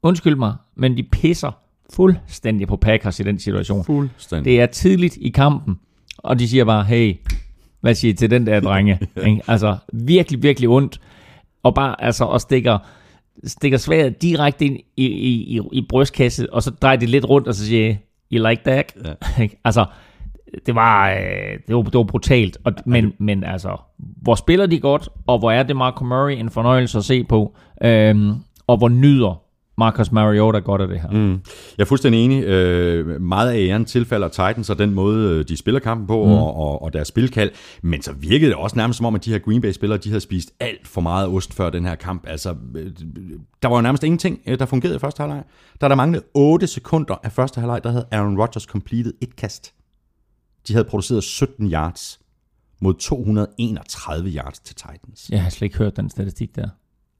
undskyld 0.03 0.35
mig, 0.35 0.53
men 0.75 0.97
de 0.97 1.03
pisser 1.03 1.51
fuldstændig 1.93 2.67
på 2.67 2.75
Packers 2.75 3.19
i 3.19 3.23
den 3.23 3.39
situation. 3.39 3.85
Fuldstændig. 3.85 4.45
Det 4.45 4.61
er 4.61 4.65
tidligt 4.65 5.17
i 5.21 5.29
kampen, 5.29 5.79
og 6.17 6.39
de 6.39 6.47
siger 6.47 6.65
bare, 6.65 6.83
hey, 6.83 7.15
hvad 7.81 7.95
siger 7.95 8.13
I 8.13 8.15
til 8.15 8.29
den 8.29 8.45
der 8.45 8.59
drenge? 8.69 8.99
Ikke? 9.25 9.41
altså, 9.47 9.77
virkelig, 9.93 10.43
virkelig 10.43 10.69
ondt. 10.69 11.01
Og 11.63 11.75
bare, 11.75 12.03
altså, 12.03 12.25
og 12.25 12.41
stikker, 12.41 12.77
stikker 13.43 13.77
sværet 13.77 14.21
direkte 14.21 14.65
ind 14.65 14.77
i, 14.97 15.05
i, 15.05 15.57
i, 15.57 15.61
i 15.71 15.85
brystkasse, 15.89 16.53
og 16.53 16.63
så 16.63 16.71
drejer 16.71 16.97
de 16.97 17.05
lidt 17.05 17.29
rundt, 17.29 17.47
og 17.47 17.55
så 17.55 17.65
siger 17.65 17.95
you 18.31 18.47
like 18.49 18.61
that? 18.65 18.95
Ja. 19.39 19.47
altså, 19.65 19.85
det 20.65 20.75
var, 20.75 21.09
øh, 21.09 21.59
det 21.67 21.75
var, 21.75 21.81
det 21.81 21.93
var 21.93 22.03
brutalt. 22.03 22.57
Og, 22.63 22.73
men, 22.85 23.13
men 23.17 23.43
altså, 23.43 23.77
hvor 23.97 24.35
spiller 24.35 24.65
de 24.65 24.79
godt, 24.79 25.09
og 25.27 25.39
hvor 25.39 25.51
er 25.51 25.63
det 25.63 25.75
Marco 25.75 26.03
Murray 26.03 26.33
en 26.33 26.49
fornøjelse 26.49 26.97
at 26.97 27.03
se 27.03 27.23
på, 27.23 27.55
øhm, 27.83 28.33
og 28.67 28.77
hvor 28.77 28.89
nyder 28.89 29.41
Marcus 29.79 30.11
Mariota 30.11 30.59
godt 30.59 30.81
af 30.81 30.87
det 30.87 31.01
her. 31.01 31.09
Mm. 31.09 31.31
Jeg 31.77 31.83
er 31.83 31.85
fuldstændig 31.85 32.25
enig. 32.25 32.43
Øh, 32.43 33.21
meget 33.21 33.51
af 33.51 33.57
æren 33.57 33.85
tilfalder 33.85 34.27
Titans 34.27 34.69
og 34.69 34.79
den 34.79 34.93
måde, 34.93 35.35
øh, 35.35 35.47
de 35.47 35.57
spiller 35.57 35.79
kampen 35.79 36.07
på, 36.07 36.25
mm. 36.25 36.31
og, 36.31 36.55
og, 36.55 36.81
og 36.81 36.93
deres 36.93 37.07
spilkald. 37.07 37.51
Men 37.81 38.01
så 38.01 38.13
virkede 38.13 38.49
det 38.49 38.57
også 38.57 38.75
nærmest 38.75 38.97
som 38.97 39.05
om, 39.05 39.15
at 39.15 39.25
de 39.25 39.31
her 39.31 39.39
Green 39.39 39.61
Bay-spillere, 39.61 39.99
de 39.99 40.09
havde 40.09 40.21
spist 40.21 40.51
alt 40.59 40.87
for 40.87 41.01
meget 41.01 41.27
ost 41.27 41.53
før 41.53 41.69
den 41.69 41.85
her 41.85 41.95
kamp. 41.95 42.23
Altså, 42.27 42.55
øh, 42.75 42.91
der 43.63 43.69
var 43.69 43.75
jo 43.75 43.81
nærmest 43.81 44.03
ingenting, 44.03 44.39
øh, 44.47 44.59
der 44.59 44.65
fungerede 44.65 44.95
i 44.95 44.99
første 44.99 45.21
halvleg. 45.21 45.43
Der 45.81 45.87
der 45.87 45.95
manglede 45.95 46.23
8 46.33 46.67
sekunder 46.67 47.15
af 47.23 47.31
første 47.31 47.59
halvleg, 47.59 47.83
der 47.83 47.91
havde 47.91 48.05
Aaron 48.11 48.39
Rodgers 48.39 48.63
completed 48.63 49.13
et 49.21 49.35
kast. 49.35 49.73
De 50.67 50.73
havde 50.73 50.85
produceret 50.85 51.23
17 51.23 51.71
yards 51.71 52.19
mod 52.81 52.93
231 52.93 54.29
yards 54.29 54.59
til 54.59 54.75
Titans. 54.75 55.29
Jeg 55.29 55.43
har 55.43 55.49
slet 55.49 55.65
ikke 55.65 55.77
hørt 55.77 55.97
den 55.97 56.09
statistik 56.09 56.55
der. 56.55 56.69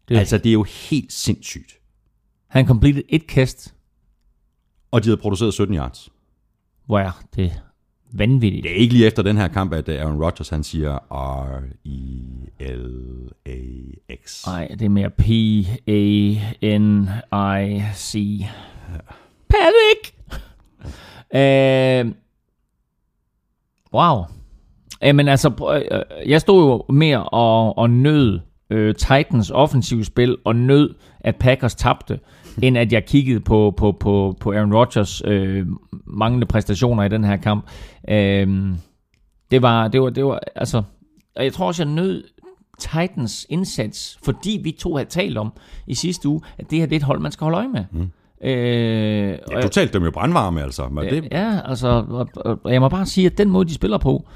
Det 0.10 0.16
er, 0.16 0.20
altså, 0.20 0.38
det 0.38 0.50
er 0.50 0.54
jo 0.54 0.64
helt 0.64 1.14
sindssygt. 1.14 1.79
Han 2.50 2.68
completed 2.68 3.04
et 3.10 3.28
kast. 3.28 3.76
Og 4.92 5.04
de 5.04 5.10
havde 5.10 5.22
produceret 5.22 5.54
17 5.54 5.76
yards. 5.76 6.10
Hvor 6.86 7.00
er 7.00 7.22
det 7.36 7.62
vanvittigt. 8.12 8.64
Det 8.64 8.72
er 8.72 8.76
ikke 8.76 8.94
lige 8.94 9.08
efter 9.08 9.24
den 9.24 9.38
her 9.38 9.48
kamp, 9.48 9.74
at 9.74 9.90
Aaron 9.90 10.24
Rodgers 10.24 10.50
han 10.50 10.64
siger 10.64 10.98
R-E-L-A-X. 11.12 11.66
Nej, 14.46 14.68
det 14.68 14.82
er 14.82 14.90
mere 14.90 15.10
P-A-N-I-C. 15.10 15.36
Ja. 18.94 18.98
Panic! 19.50 20.14
uh, 21.34 22.12
wow. 23.94 24.24
Jamen 25.02 25.28
altså, 25.28 25.50
jeg 26.26 26.42
stod 26.42 26.64
jo 26.70 26.86
mere 26.94 27.24
og, 27.24 27.78
og 27.78 27.90
nød 27.90 28.40
øh, 28.70 28.96
Titans 28.96 29.52
offensive 29.52 30.06
spil 30.06 30.38
og 30.46 30.56
nød, 30.56 30.96
at 31.20 31.36
Packers 31.36 31.76
tabte, 31.76 32.20
end 32.64 32.78
at 32.78 32.94
jeg 32.94 33.06
kiggede 33.06 33.40
på, 33.40 33.74
på, 33.78 33.92
på, 33.92 34.38
på 34.40 34.52
Aaron 34.52 34.74
Rodgers 34.74 35.22
øh, 35.26 35.66
manglende 36.06 36.46
præstationer 36.48 37.04
i 37.04 37.10
den 37.10 37.24
her 37.24 37.38
kamp. 37.38 37.70
Øh, 38.10 38.48
det 39.52 39.62
var, 39.62 39.88
det 39.88 40.02
var, 40.02 40.10
det 40.10 40.26
var, 40.26 40.40
altså, 40.56 40.84
og 41.36 41.44
jeg 41.44 41.54
tror 41.54 41.68
også, 41.68 41.84
jeg 41.84 41.92
nød 41.92 42.24
Titans 42.80 43.46
indsats, 43.50 44.20
fordi 44.24 44.60
vi 44.64 44.72
to 44.72 44.96
havde 44.96 45.10
talt 45.10 45.38
om 45.38 45.54
i 45.88 45.94
sidste 45.94 46.30
uge, 46.30 46.42
at 46.58 46.72
det 46.72 46.80
her 46.80 46.86
det 46.86 46.96
er 46.96 47.00
et 47.00 47.04
hold, 47.04 47.20
man 47.20 47.32
skal 47.32 47.46
holde 47.46 47.58
øje 47.58 47.68
med. 47.68 47.86
Mm. 47.92 48.12
Øh, 48.48 49.38
ja, 49.52 49.62
du 49.62 49.68
talte 49.68 49.94
dem 49.94 50.04
jo 50.04 50.12
brandvarme, 50.12 50.64
altså. 50.64 50.90
Men 50.90 51.06
det... 51.06 51.28
ja, 51.32 51.60
altså, 51.66 51.88
og, 52.10 52.30
og 52.64 52.74
jeg 52.74 52.82
må 52.82 52.90
bare 52.90 53.06
sige, 53.06 53.26
at 53.26 53.38
den 53.38 53.50
måde, 53.50 53.70
de 53.70 53.74
spiller 53.74 53.98
på, 53.98 54.28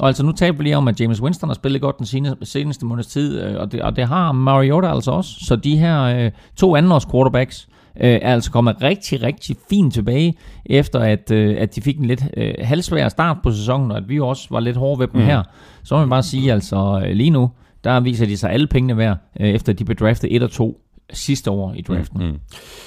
og 0.00 0.08
altså 0.08 0.22
nu 0.22 0.32
taler 0.32 0.52
vi 0.52 0.62
lige 0.62 0.76
om, 0.76 0.88
at 0.88 1.00
James 1.00 1.22
Winston 1.22 1.48
har 1.48 1.54
spillet 1.54 1.80
godt 1.80 1.98
den 1.98 2.06
seneste, 2.06 2.36
seneste 2.46 2.86
måneds 2.86 3.06
tid, 3.06 3.42
øh, 3.42 3.60
og 3.60 3.72
det, 3.72 3.82
og 3.82 3.96
det 3.96 4.08
har 4.08 4.32
Mariota 4.32 4.94
altså 4.94 5.10
også. 5.10 5.30
Så 5.40 5.56
de 5.56 5.76
her 5.76 6.02
øh, 6.02 6.30
to 6.56 6.76
andenårs 6.76 7.06
quarterbacks 7.06 7.68
øh, 7.96 8.10
er 8.22 8.34
altså 8.34 8.50
kommet 8.50 8.76
rigtig, 8.82 9.22
rigtig 9.22 9.56
fint 9.70 9.94
tilbage, 9.94 10.34
efter 10.66 11.00
at, 11.00 11.30
øh, 11.30 11.56
at 11.58 11.74
de 11.74 11.80
fik 11.80 11.98
en 11.98 12.04
lidt 12.04 12.24
øh, 12.36 12.54
halvsvær 12.60 13.08
start 13.08 13.36
på 13.42 13.50
sæsonen, 13.50 13.90
og 13.90 13.96
at 13.96 14.08
vi 14.08 14.20
også 14.20 14.46
var 14.50 14.60
lidt 14.60 14.76
hårde 14.76 15.00
ved 15.00 15.08
dem 15.08 15.20
mm. 15.20 15.26
her. 15.26 15.42
Så 15.82 15.94
må 15.94 16.00
man 16.00 16.10
bare 16.10 16.22
sige, 16.22 16.52
altså 16.52 17.02
øh, 17.06 17.12
lige 17.12 17.30
nu, 17.30 17.50
der 17.84 18.00
viser 18.00 18.26
de 18.26 18.36
sig 18.36 18.50
alle 18.50 18.66
pengene 18.66 18.96
værd, 18.96 19.18
øh, 19.40 19.48
efter 19.48 19.72
de 19.72 19.84
blev 19.84 19.96
draftet 19.96 20.36
1 20.36 20.42
og 20.42 20.50
2 20.50 20.80
sidste 21.12 21.50
år 21.50 21.74
i 21.74 21.82
draften. 21.82 22.20
Mm, 22.20 22.26
mm. 22.26 22.38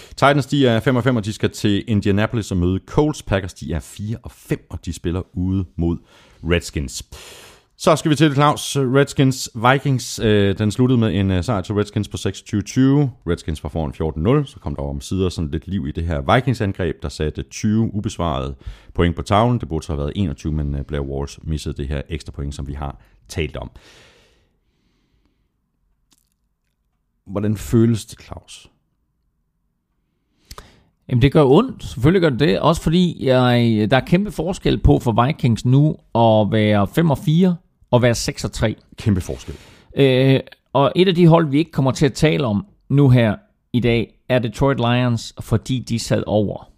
Titans, 0.09 0.45
de 0.45 0.67
er 0.67 0.79
5 0.79 0.95
og 0.95 1.03
5, 1.03 1.15
og 1.15 1.25
de 1.25 1.33
skal 1.33 1.49
til 1.49 1.83
Indianapolis 1.87 2.51
og 2.51 2.57
møde 2.57 2.79
Colts. 2.85 3.23
Packers, 3.23 3.53
de 3.53 3.73
er 3.73 3.79
4 3.79 4.17
og 4.23 4.31
5, 4.31 4.67
og 4.69 4.85
de 4.85 4.93
spiller 4.93 5.21
ude 5.33 5.65
mod 5.75 5.97
Redskins. 6.43 7.03
Så 7.77 7.95
skal 7.95 8.11
vi 8.11 8.15
til 8.15 8.27
det, 8.27 8.35
Claus. 8.35 8.77
Redskins 8.77 9.49
Vikings, 9.55 10.19
øh, 10.19 10.57
den 10.57 10.71
sluttede 10.71 10.99
med 10.99 11.19
en 11.19 11.31
øh, 11.31 11.43
sejr 11.43 11.61
til 11.61 11.75
Redskins 11.75 12.07
på 12.07 12.17
26-20. 12.17 12.21
Redskins 13.29 13.63
var 13.63 13.69
foran 13.69 14.41
14-0, 14.43 14.45
så 14.45 14.59
kom 14.59 14.75
der 14.75 14.83
om 14.83 15.01
sider 15.01 15.29
sådan 15.29 15.51
lidt 15.51 15.67
liv 15.67 15.87
i 15.87 15.91
det 15.91 16.03
her 16.03 16.35
Vikings-angreb, 16.35 16.95
der 17.01 17.09
satte 17.09 17.43
20 17.43 17.93
ubesvarede 17.93 18.55
point 18.93 19.15
på 19.15 19.21
tavlen. 19.21 19.59
Det 19.59 19.69
burde 19.69 19.85
så 19.85 19.93
have 19.93 19.99
været 19.99 20.13
21, 20.15 20.53
men 20.53 20.75
øh, 20.75 20.85
Blair 20.85 21.01
Walls 21.01 21.39
missede 21.43 21.77
det 21.77 21.87
her 21.87 22.01
ekstra 22.09 22.31
point, 22.31 22.55
som 22.55 22.67
vi 22.67 22.73
har 22.73 23.01
talt 23.27 23.57
om. 23.57 23.71
Hvordan 27.25 27.57
føles 27.57 28.05
det, 28.05 28.21
Claus? 28.21 28.69
Jamen 31.09 31.21
det 31.21 31.31
gør 31.31 31.43
ondt, 31.43 31.83
selvfølgelig 31.83 32.21
gør 32.21 32.29
det 32.29 32.39
det, 32.39 32.59
også 32.59 32.81
fordi 32.81 33.25
jeg, 33.25 33.91
der 33.91 33.97
er 33.97 34.05
kæmpe 34.05 34.31
forskel 34.31 34.77
på 34.77 34.99
for 34.99 35.25
Vikings 35.25 35.65
nu 35.65 35.95
at 36.15 36.51
være 36.51 36.87
5 36.87 37.11
og 37.11 37.17
4 37.17 37.55
og 37.91 38.01
være 38.01 38.15
6 38.15 38.43
og 38.43 38.51
3. 38.51 38.75
Kæmpe 38.97 39.21
forskel. 39.21 39.55
Øh, 39.95 40.39
og 40.73 40.91
et 40.95 41.07
af 41.07 41.15
de 41.15 41.27
hold, 41.27 41.47
vi 41.49 41.57
ikke 41.57 41.71
kommer 41.71 41.91
til 41.91 42.05
at 42.05 42.13
tale 42.13 42.45
om 42.45 42.65
nu 42.89 43.09
her 43.09 43.35
i 43.73 43.79
dag, 43.79 44.19
er 44.29 44.39
Detroit 44.39 44.77
Lions, 44.77 45.33
fordi 45.39 45.79
de 45.79 45.99
sad 45.99 46.23
over. 46.27 46.69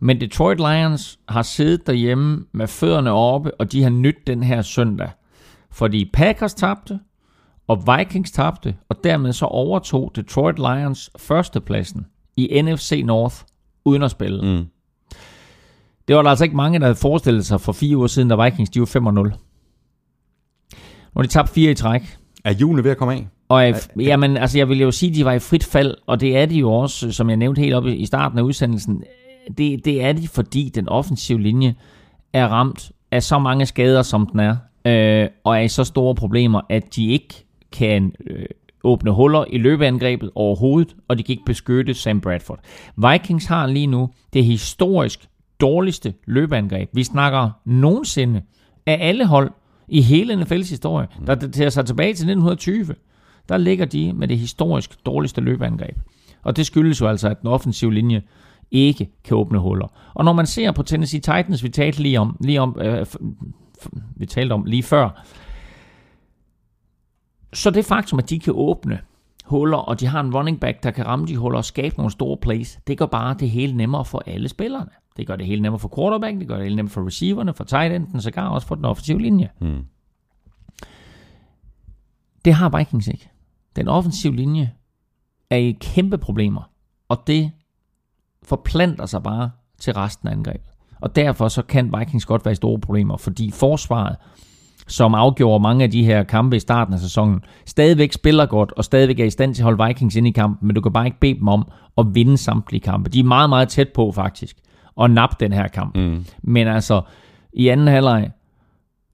Men 0.00 0.20
Detroit 0.20 0.58
Lions 0.58 1.18
har 1.28 1.42
siddet 1.42 1.86
derhjemme 1.86 2.44
med 2.52 2.66
fødderne 2.66 3.10
oppe, 3.10 3.54
og 3.54 3.72
de 3.72 3.82
har 3.82 3.90
nydt 3.90 4.26
den 4.26 4.42
her 4.42 4.62
søndag. 4.62 5.10
Fordi 5.70 6.10
Packers 6.12 6.54
tabte, 6.54 7.00
og 7.68 7.82
Vikings 7.86 8.30
tabte, 8.30 8.74
og 8.88 9.04
dermed 9.04 9.32
så 9.32 9.46
overtog 9.46 10.12
Detroit 10.16 10.58
Lions 10.58 11.10
førstepladsen 11.18 12.06
i 12.36 12.62
NFC 12.62 13.02
North 13.04 13.36
uden 13.84 14.02
at 14.02 14.10
spille. 14.10 14.42
Mm. 14.42 14.66
Det 16.08 16.16
var 16.16 16.22
der 16.22 16.30
altså 16.30 16.44
ikke 16.44 16.56
mange, 16.56 16.78
der 16.78 16.84
havde 16.84 16.96
forestillet 16.96 17.46
sig 17.46 17.60
for 17.60 17.72
fire 17.72 17.96
uger 17.96 18.06
siden, 18.06 18.28
da 18.28 18.44
Vikings 18.44 18.70
de 18.70 18.80
var 18.80 18.86
5-0. 18.86 19.00
Nu 19.12 19.30
har 21.16 21.22
de 21.22 21.28
tabt 21.28 21.48
fire 21.48 21.70
i 21.70 21.74
træk. 21.74 22.16
Er 22.44 22.52
julen 22.52 22.84
ved 22.84 22.90
at 22.90 22.96
komme 22.96 23.14
af? 23.14 23.28
Og 23.48 23.74
jamen, 23.98 24.36
altså, 24.36 24.58
jeg 24.58 24.68
vil 24.68 24.80
jo 24.80 24.90
sige, 24.90 25.10
at 25.10 25.16
de 25.16 25.24
var 25.24 25.32
i 25.32 25.38
frit 25.38 25.64
fald, 25.64 25.94
og 26.06 26.20
det 26.20 26.36
er 26.36 26.46
de 26.46 26.54
jo 26.58 26.72
også, 26.72 27.12
som 27.12 27.28
jeg 27.28 27.36
nævnte 27.36 27.60
helt 27.60 27.74
oppe 27.74 27.96
i 27.96 28.06
starten 28.06 28.38
af 28.38 28.42
udsendelsen. 28.42 29.02
Det, 29.58 29.84
det 29.84 30.04
er 30.04 30.12
de, 30.12 30.28
fordi 30.28 30.72
den 30.74 30.88
offensive 30.88 31.40
linje 31.40 31.74
er 32.32 32.48
ramt 32.48 32.92
af 33.10 33.22
så 33.22 33.38
mange 33.38 33.66
skader, 33.66 34.02
som 34.02 34.26
den 34.26 34.40
er, 34.40 34.56
øh, 34.84 35.28
og 35.44 35.56
er 35.56 35.60
i 35.60 35.68
så 35.68 35.84
store 35.84 36.14
problemer, 36.14 36.60
at 36.68 36.96
de 36.96 37.06
ikke 37.06 37.46
kan 37.72 38.12
øh, 38.26 38.46
åbne 38.86 39.10
huller 39.10 39.44
i 39.50 39.58
løbeangrebet 39.58 40.30
overhovedet, 40.34 40.96
og 41.08 41.18
de 41.18 41.22
kan 41.22 41.32
ikke 41.32 41.44
beskytte 41.44 41.94
Sam 41.94 42.20
Bradford. 42.20 42.60
Vikings 42.96 43.46
har 43.46 43.66
lige 43.66 43.86
nu 43.86 44.10
det 44.32 44.44
historisk 44.44 45.28
dårligste 45.60 46.14
løbeangreb. 46.26 46.90
Vi 46.92 47.04
snakker 47.04 47.50
nogensinde 47.64 48.42
af 48.86 48.98
alle 49.00 49.26
hold 49.26 49.50
i 49.88 50.00
hele 50.00 50.34
NFL's 50.34 50.70
historie, 50.70 51.06
der 51.26 51.34
tager 51.34 51.70
sig 51.70 51.86
tilbage 51.86 52.14
til 52.14 52.30
1920. 52.30 52.94
Der 53.48 53.56
ligger 53.56 53.84
de 53.84 54.12
med 54.12 54.28
det 54.28 54.38
historisk 54.38 55.06
dårligste 55.06 55.40
løbeangreb. 55.40 55.96
Og 56.42 56.56
det 56.56 56.66
skyldes 56.66 57.00
jo 57.00 57.06
altså, 57.06 57.28
at 57.28 57.40
den 57.40 57.48
offensive 57.48 57.94
linje 57.94 58.22
ikke 58.70 59.10
kan 59.24 59.36
åbne 59.36 59.58
huller. 59.58 59.86
Og 60.14 60.24
når 60.24 60.32
man 60.32 60.46
ser 60.46 60.72
på 60.72 60.82
Tennessee 60.82 61.20
Titans, 61.20 61.62
vi 61.62 61.68
talte 61.68 62.02
lige 62.02 62.20
om, 62.20 62.36
lige 62.40 62.60
om 62.60 62.76
øh, 62.80 63.06
vi 64.16 64.26
talte 64.26 64.52
om 64.52 64.64
lige 64.64 64.82
før, 64.82 65.24
så 67.56 67.70
det 67.70 67.84
faktum, 67.84 68.18
at 68.18 68.30
de 68.30 68.38
kan 68.38 68.52
åbne 68.56 69.00
huller, 69.44 69.78
og 69.78 70.00
de 70.00 70.06
har 70.06 70.20
en 70.20 70.34
running 70.34 70.60
back, 70.60 70.82
der 70.82 70.90
kan 70.90 71.06
ramme 71.06 71.26
de 71.26 71.36
huller 71.36 71.58
og 71.58 71.64
skabe 71.64 71.96
nogle 71.96 72.10
store 72.10 72.36
plays, 72.36 72.78
det 72.86 72.98
gør 72.98 73.06
bare 73.06 73.36
det 73.38 73.50
hele 73.50 73.76
nemmere 73.76 74.04
for 74.04 74.22
alle 74.26 74.48
spillerne. 74.48 74.90
Det 75.16 75.26
gør 75.26 75.36
det 75.36 75.46
hele 75.46 75.62
nemmere 75.62 75.78
for 75.78 75.92
quarterback, 75.96 76.38
det 76.38 76.48
gør 76.48 76.54
det 76.54 76.64
hele 76.64 76.76
nemmere 76.76 76.92
for 76.92 77.06
receiverne, 77.06 77.54
for 77.54 77.64
tight 77.64 77.94
enden, 77.94 78.20
sågar 78.20 78.48
også 78.48 78.66
for 78.66 78.74
den 78.74 78.84
offensive 78.84 79.20
linje. 79.20 79.50
Mm. 79.60 79.84
Det 82.44 82.54
har 82.54 82.78
Vikings 82.78 83.08
ikke. 83.08 83.30
Den 83.76 83.88
offensive 83.88 84.36
linje 84.36 84.72
er 85.50 85.56
i 85.56 85.76
kæmpe 85.80 86.18
problemer, 86.18 86.70
og 87.08 87.22
det 87.26 87.50
forplanter 88.42 89.06
sig 89.06 89.22
bare 89.22 89.50
til 89.78 89.92
resten 89.94 90.28
af 90.28 90.32
angrebet. 90.32 90.70
Og 91.00 91.16
derfor 91.16 91.48
så 91.48 91.62
kan 91.62 91.94
Vikings 91.98 92.26
godt 92.26 92.44
være 92.44 92.52
i 92.52 92.56
store 92.56 92.80
problemer, 92.80 93.16
fordi 93.16 93.50
forsvaret 93.50 94.16
som 94.88 95.14
afgjorde 95.14 95.62
mange 95.62 95.84
af 95.84 95.90
de 95.90 96.04
her 96.04 96.22
kampe 96.22 96.56
i 96.56 96.60
starten 96.60 96.94
af 96.94 97.00
sæsonen, 97.00 97.40
stadigvæk 97.66 98.12
spiller 98.12 98.46
godt, 98.46 98.72
og 98.72 98.84
stadigvæk 98.84 99.20
er 99.20 99.24
i 99.24 99.30
stand 99.30 99.54
til 99.54 99.62
at 99.62 99.64
holde 99.64 99.86
Vikings 99.86 100.16
ind 100.16 100.26
i 100.26 100.30
kampen, 100.30 100.66
men 100.66 100.74
du 100.74 100.80
kan 100.80 100.92
bare 100.92 101.06
ikke 101.06 101.20
bede 101.20 101.34
dem 101.34 101.48
om 101.48 101.68
at 101.98 102.06
vinde 102.12 102.36
samtlige 102.36 102.80
kampe. 102.80 103.10
De 103.10 103.20
er 103.20 103.24
meget, 103.24 103.48
meget 103.48 103.68
tæt 103.68 103.88
på 103.88 104.12
faktisk, 104.12 104.56
at 105.00 105.10
nappe 105.10 105.36
den 105.40 105.52
her 105.52 105.68
kamp. 105.68 105.96
Mm. 105.96 106.24
Men 106.42 106.68
altså, 106.68 107.02
i 107.52 107.68
anden 107.68 107.88
halvleg, 107.88 108.30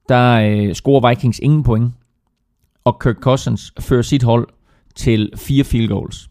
der 0.08 0.32
øh, 0.32 0.74
scorer 0.74 1.08
Vikings 1.08 1.38
ingen 1.38 1.62
point, 1.62 1.92
og 2.84 3.00
Kirk 3.02 3.16
Cousins 3.16 3.72
fører 3.80 4.02
sit 4.02 4.22
hold 4.22 4.48
til 4.94 5.30
fire 5.36 5.64
field 5.64 5.88
goals. 5.88 6.30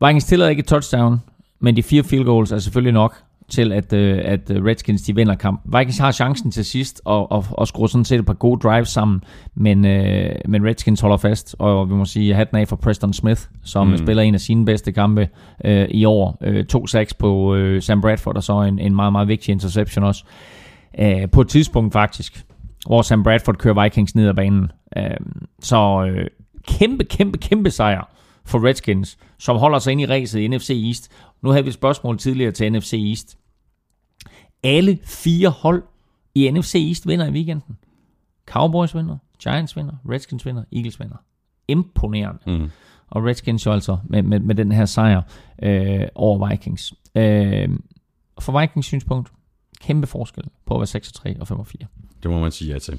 Vikings 0.00 0.24
tillader 0.24 0.50
ikke 0.50 0.60
et 0.60 0.66
touchdown, 0.66 1.20
men 1.60 1.76
de 1.76 1.82
fire 1.82 2.02
field 2.02 2.24
goals 2.24 2.52
er 2.52 2.58
selvfølgelig 2.58 2.92
nok 2.92 3.22
til, 3.50 3.72
at, 3.72 3.92
øh, 3.92 4.20
at 4.24 4.40
Redskins 4.50 5.02
de 5.02 5.14
vinder 5.14 5.34
kampen. 5.34 5.78
Vikings 5.78 5.98
har 5.98 6.12
chancen 6.12 6.50
til 6.50 6.64
sidst 6.64 7.02
og, 7.04 7.32
og, 7.32 7.44
og 7.50 7.68
skrue 7.68 7.88
sådan 7.88 8.04
set 8.04 8.18
et 8.18 8.26
par 8.26 8.34
gode 8.34 8.60
drives 8.60 8.88
sammen, 8.88 9.24
men, 9.54 9.86
øh, 9.86 10.34
men 10.48 10.66
Redskins 10.66 11.00
holder 11.00 11.16
fast, 11.16 11.56
og 11.58 11.90
vi 11.90 11.94
må 11.94 12.04
sige 12.04 12.34
hatten 12.34 12.56
af 12.56 12.68
for 12.68 12.76
Preston 12.76 13.12
Smith, 13.12 13.42
som 13.64 13.86
mm. 13.86 13.96
spiller 13.96 14.22
en 14.22 14.34
af 14.34 14.40
sine 14.40 14.64
bedste 14.64 14.92
kampe 14.92 15.28
øh, 15.64 15.88
i 15.90 16.04
år. 16.04 16.38
Øh, 16.42 16.64
to 16.64 16.86
sacks 16.86 17.14
på 17.14 17.54
øh, 17.54 17.82
Sam 17.82 18.00
Bradford, 18.00 18.36
og 18.36 18.42
så 18.42 18.60
en, 18.60 18.78
en 18.78 18.94
meget, 18.94 19.12
meget 19.12 19.28
vigtig 19.28 19.52
interception 19.52 20.04
også. 20.04 20.24
Øh, 21.00 21.30
på 21.30 21.40
et 21.40 21.48
tidspunkt 21.48 21.92
faktisk, 21.92 22.44
hvor 22.86 23.02
Sam 23.02 23.22
Bradford 23.22 23.56
kører 23.56 23.82
Vikings 23.82 24.14
ned 24.14 24.28
ad 24.28 24.34
banen. 24.34 24.70
Øh, 24.96 25.04
så 25.60 26.10
øh, 26.10 26.26
kæmpe, 26.66 27.04
kæmpe, 27.04 27.38
kæmpe 27.38 27.70
sejr 27.70 28.08
for 28.44 28.66
Redskins, 28.66 29.18
som 29.38 29.56
holder 29.56 29.78
sig 29.78 29.92
ind 29.92 30.00
i 30.00 30.06
racet 30.06 30.40
i 30.40 30.48
NFC 30.48 30.70
East. 30.86 31.10
Nu 31.42 31.50
havde 31.50 31.64
vi 31.64 31.68
et 31.68 31.74
spørgsmål 31.74 32.18
tidligere 32.18 32.52
til 32.52 32.72
NFC 32.72 32.92
East. 33.08 33.38
Alle 34.62 34.98
fire 35.04 35.48
hold 35.48 35.82
i 36.34 36.50
NFC 36.50 36.74
East 36.74 37.08
vinder 37.08 37.26
i 37.26 37.30
weekenden. 37.30 37.76
Cowboys 38.46 38.94
vinder, 38.94 39.16
Giants 39.42 39.76
vinder, 39.76 39.92
Redskins 40.08 40.46
vinder, 40.46 40.64
Eagles 40.72 41.00
vinder. 41.00 41.16
Imponerende. 41.68 42.40
Mm. 42.46 42.70
Og 43.10 43.24
Redskins 43.24 43.66
jo 43.66 43.72
altså 43.72 43.98
med, 44.04 44.22
med, 44.22 44.40
med 44.40 44.54
den 44.54 44.72
her 44.72 44.84
sejr 44.84 45.22
øh, 45.62 46.06
over 46.14 46.48
Vikings. 46.48 46.94
Øh, 47.14 47.68
for 48.40 48.60
Vikings 48.60 48.86
synspunkt, 48.86 49.32
kæmpe 49.80 50.06
forskel 50.06 50.44
på 50.66 50.74
at 50.74 50.80
være 50.80 50.86
6 50.86 51.12
3 51.12 51.36
og 51.40 51.48
5 51.48 51.58
og 51.58 51.66
4. 51.66 51.86
Det 52.22 52.30
må 52.30 52.38
man 52.38 52.52
sige 52.52 52.72
ja 52.72 52.78
til. 52.78 52.98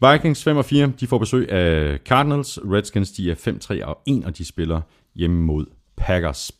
Vikings 0.00 0.44
5 0.44 0.56
og 0.56 0.64
4, 0.64 0.92
de 1.00 1.06
får 1.06 1.18
besøg 1.18 1.52
af 1.52 1.98
Cardinals. 1.98 2.58
Redskins, 2.58 3.12
de 3.12 3.30
er 3.30 3.34
5, 3.34 3.58
3 3.58 3.86
og 3.86 3.98
1, 4.06 4.24
og 4.24 4.38
de 4.38 4.44
spiller 4.44 4.80
hjemme 5.14 5.42
mod 5.42 5.66
Packers. 5.96 6.52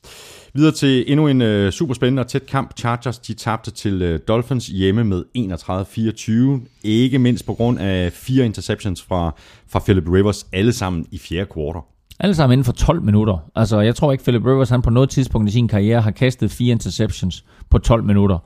Videre 0.57 0.73
til 0.73 1.05
endnu 1.09 1.29
en 1.29 1.43
uh, 1.43 1.71
super 1.71 1.95
spændende 1.95 2.21
og 2.21 2.27
tæt 2.27 2.47
kamp. 2.47 2.79
Chargers 2.79 3.19
de 3.19 3.35
tabte 3.35 3.71
til 3.71 4.15
uh, 4.15 4.21
Dolphins 4.29 4.67
hjemme 4.67 5.05
med 5.05 5.25
31-24. 6.59 6.69
Ikke 6.85 7.19
mindst 7.19 7.47
på 7.47 7.55
grund 7.55 7.79
af 7.79 8.13
fire 8.13 8.45
interceptions 8.45 9.03
fra, 9.03 9.35
fra 9.69 9.79
Philip 9.79 10.05
Rivers, 10.13 10.47
alle 10.53 10.73
sammen 10.73 11.07
i 11.11 11.19
fjerde 11.19 11.47
kvartal. 11.47 11.81
Alle 12.21 12.35
sammen 12.35 12.53
inden 12.53 12.65
for 12.65 12.73
12 12.73 13.03
minutter. 13.03 13.39
Altså, 13.55 13.81
jeg 13.81 13.95
tror 13.95 14.13
ikke, 14.13 14.25
Philip 14.25 14.45
Rivers 14.45 14.71
han 14.71 14.83
på 14.83 14.91
noget 14.91 15.11
tidspunkt 15.11 15.49
i 15.49 15.53
sin 15.53 15.69
karriere 15.69 16.01
har 16.01 16.11
kastet 16.11 16.51
fire 16.51 16.73
interceptions 16.73 17.45
på 17.71 17.79
12 17.79 18.05
minutter. 18.05 18.39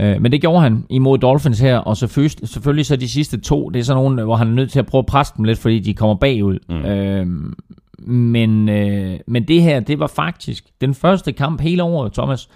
Uh, 0.00 0.22
men 0.22 0.32
det 0.32 0.40
gjorde 0.40 0.60
han 0.60 0.84
imod 0.90 1.18
Dolphins 1.18 1.60
her, 1.60 1.78
og 1.78 1.96
selvfølgelig, 1.96 2.48
selvfølgelig 2.48 2.86
så 2.86 2.96
de 2.96 3.08
sidste 3.08 3.40
to, 3.40 3.68
det 3.68 3.80
er 3.80 3.84
sådan 3.84 4.02
nogle, 4.02 4.24
hvor 4.24 4.36
han 4.36 4.48
er 4.48 4.52
nødt 4.52 4.70
til 4.70 4.78
at 4.78 4.86
prøve 4.86 5.00
at 5.00 5.06
presse 5.06 5.34
dem 5.36 5.44
lidt, 5.44 5.58
fordi 5.58 5.78
de 5.78 5.94
kommer 5.94 6.14
bagud. 6.14 6.58
Mm. 6.68 6.76
Uh, 6.76 7.52
men, 7.98 8.68
øh, 8.68 9.20
men 9.26 9.48
det 9.48 9.62
her, 9.62 9.80
det 9.80 9.98
var 9.98 10.06
faktisk 10.06 10.64
den 10.80 10.94
første 10.94 11.32
kamp 11.32 11.60
hele 11.60 11.82
året, 11.82 12.12
Thomas, 12.12 12.48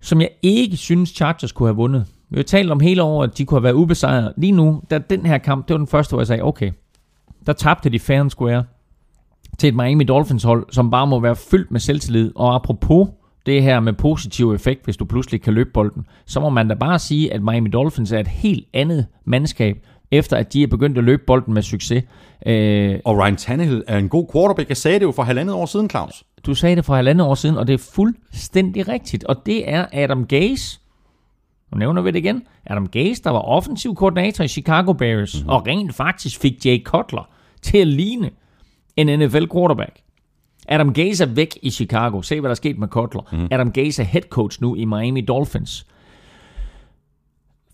som 0.00 0.20
jeg 0.20 0.30
ikke 0.42 0.76
synes 0.76 1.10
Chargers 1.10 1.52
kunne 1.52 1.68
have 1.68 1.76
vundet. 1.76 2.06
Vi 2.30 2.36
har 2.36 2.42
talt 2.42 2.70
om 2.70 2.80
hele 2.80 3.02
året, 3.02 3.30
at 3.30 3.38
de 3.38 3.44
kunne 3.44 3.56
have 3.56 3.64
været 3.64 3.74
ubesejret. 3.74 4.32
Lige 4.36 4.52
nu, 4.52 4.82
da 4.90 4.98
den 4.98 5.26
her 5.26 5.38
kamp, 5.38 5.68
det 5.68 5.74
var 5.74 5.78
den 5.78 5.86
første, 5.86 6.12
hvor 6.12 6.20
jeg 6.20 6.26
sagde, 6.26 6.42
okay, 6.42 6.72
der 7.46 7.52
tabte 7.52 7.90
de 7.90 7.98
fair 7.98 8.20
and 8.20 8.30
square 8.30 8.64
til 9.58 9.68
et 9.68 9.74
Miami 9.74 10.04
Dolphins 10.04 10.42
hold, 10.42 10.66
som 10.72 10.90
bare 10.90 11.06
må 11.06 11.20
være 11.20 11.36
fyldt 11.36 11.70
med 11.70 11.80
selvtillid. 11.80 12.32
Og 12.36 12.54
apropos 12.54 13.08
det 13.46 13.62
her 13.62 13.80
med 13.80 13.92
positiv 13.92 14.52
effekt, 14.52 14.84
hvis 14.84 14.96
du 14.96 15.04
pludselig 15.04 15.42
kan 15.42 15.54
løbe 15.54 15.70
bolden, 15.74 16.06
så 16.26 16.40
må 16.40 16.50
man 16.50 16.68
da 16.68 16.74
bare 16.74 16.98
sige, 16.98 17.32
at 17.32 17.42
Miami 17.42 17.68
Dolphins 17.68 18.12
er 18.12 18.18
et 18.18 18.28
helt 18.28 18.66
andet 18.72 19.06
mandskab, 19.24 19.86
efter 20.12 20.36
at 20.36 20.52
de 20.52 20.62
er 20.62 20.66
begyndt 20.66 20.98
at 20.98 21.04
løbe 21.04 21.22
bolden 21.26 21.54
med 21.54 21.62
succes. 21.62 22.04
Øh, 22.46 22.98
og 23.04 23.18
Ryan 23.18 23.36
Tannehill 23.36 23.84
er 23.86 23.98
en 23.98 24.08
god 24.08 24.26
quarterback. 24.32 24.68
Jeg 24.68 24.76
sagde 24.76 24.98
det 24.98 25.04
jo 25.04 25.12
for 25.12 25.22
halvandet 25.22 25.54
år 25.54 25.66
siden, 25.66 25.90
Claus. 25.90 26.24
Du 26.46 26.54
sagde 26.54 26.76
det 26.76 26.84
for 26.84 26.94
halvandet 26.94 27.26
år 27.26 27.34
siden, 27.34 27.56
og 27.56 27.66
det 27.66 27.74
er 27.74 27.90
fuldstændig 27.94 28.88
rigtigt. 28.88 29.24
Og 29.24 29.36
det 29.46 29.70
er 29.70 29.86
Adam 29.92 30.26
Gase, 30.26 30.80
nu 31.72 31.78
nævner 31.78 32.02
vi 32.02 32.10
det 32.10 32.18
igen, 32.18 32.42
Adam 32.66 32.86
Gase, 32.86 33.22
der 33.22 33.30
var 33.30 33.40
offensiv 33.40 33.94
koordinator 33.94 34.44
i 34.44 34.48
Chicago 34.48 34.92
Bears, 34.92 35.34
mm-hmm. 35.34 35.50
og 35.50 35.66
rent 35.66 35.94
faktisk 35.94 36.40
fik 36.40 36.66
Jay 36.66 36.84
Cutler 36.84 37.28
til 37.62 37.78
at 37.78 37.86
ligne 37.86 38.30
en 38.96 39.18
NFL 39.18 39.44
quarterback. 39.52 40.00
Adam 40.68 40.92
Gase 40.92 41.24
er 41.24 41.28
væk 41.28 41.58
i 41.62 41.70
Chicago. 41.70 42.22
Se, 42.22 42.40
hvad 42.40 42.48
der 42.48 42.52
er 42.52 42.54
sket 42.54 42.78
med 42.78 42.88
Cutler. 42.88 43.22
Mm-hmm. 43.32 43.48
Adam 43.50 43.72
Gase 43.72 44.02
er 44.02 44.06
head 44.06 44.22
coach 44.22 44.62
nu 44.62 44.74
i 44.74 44.84
Miami 44.84 45.20
Dolphins 45.20 45.86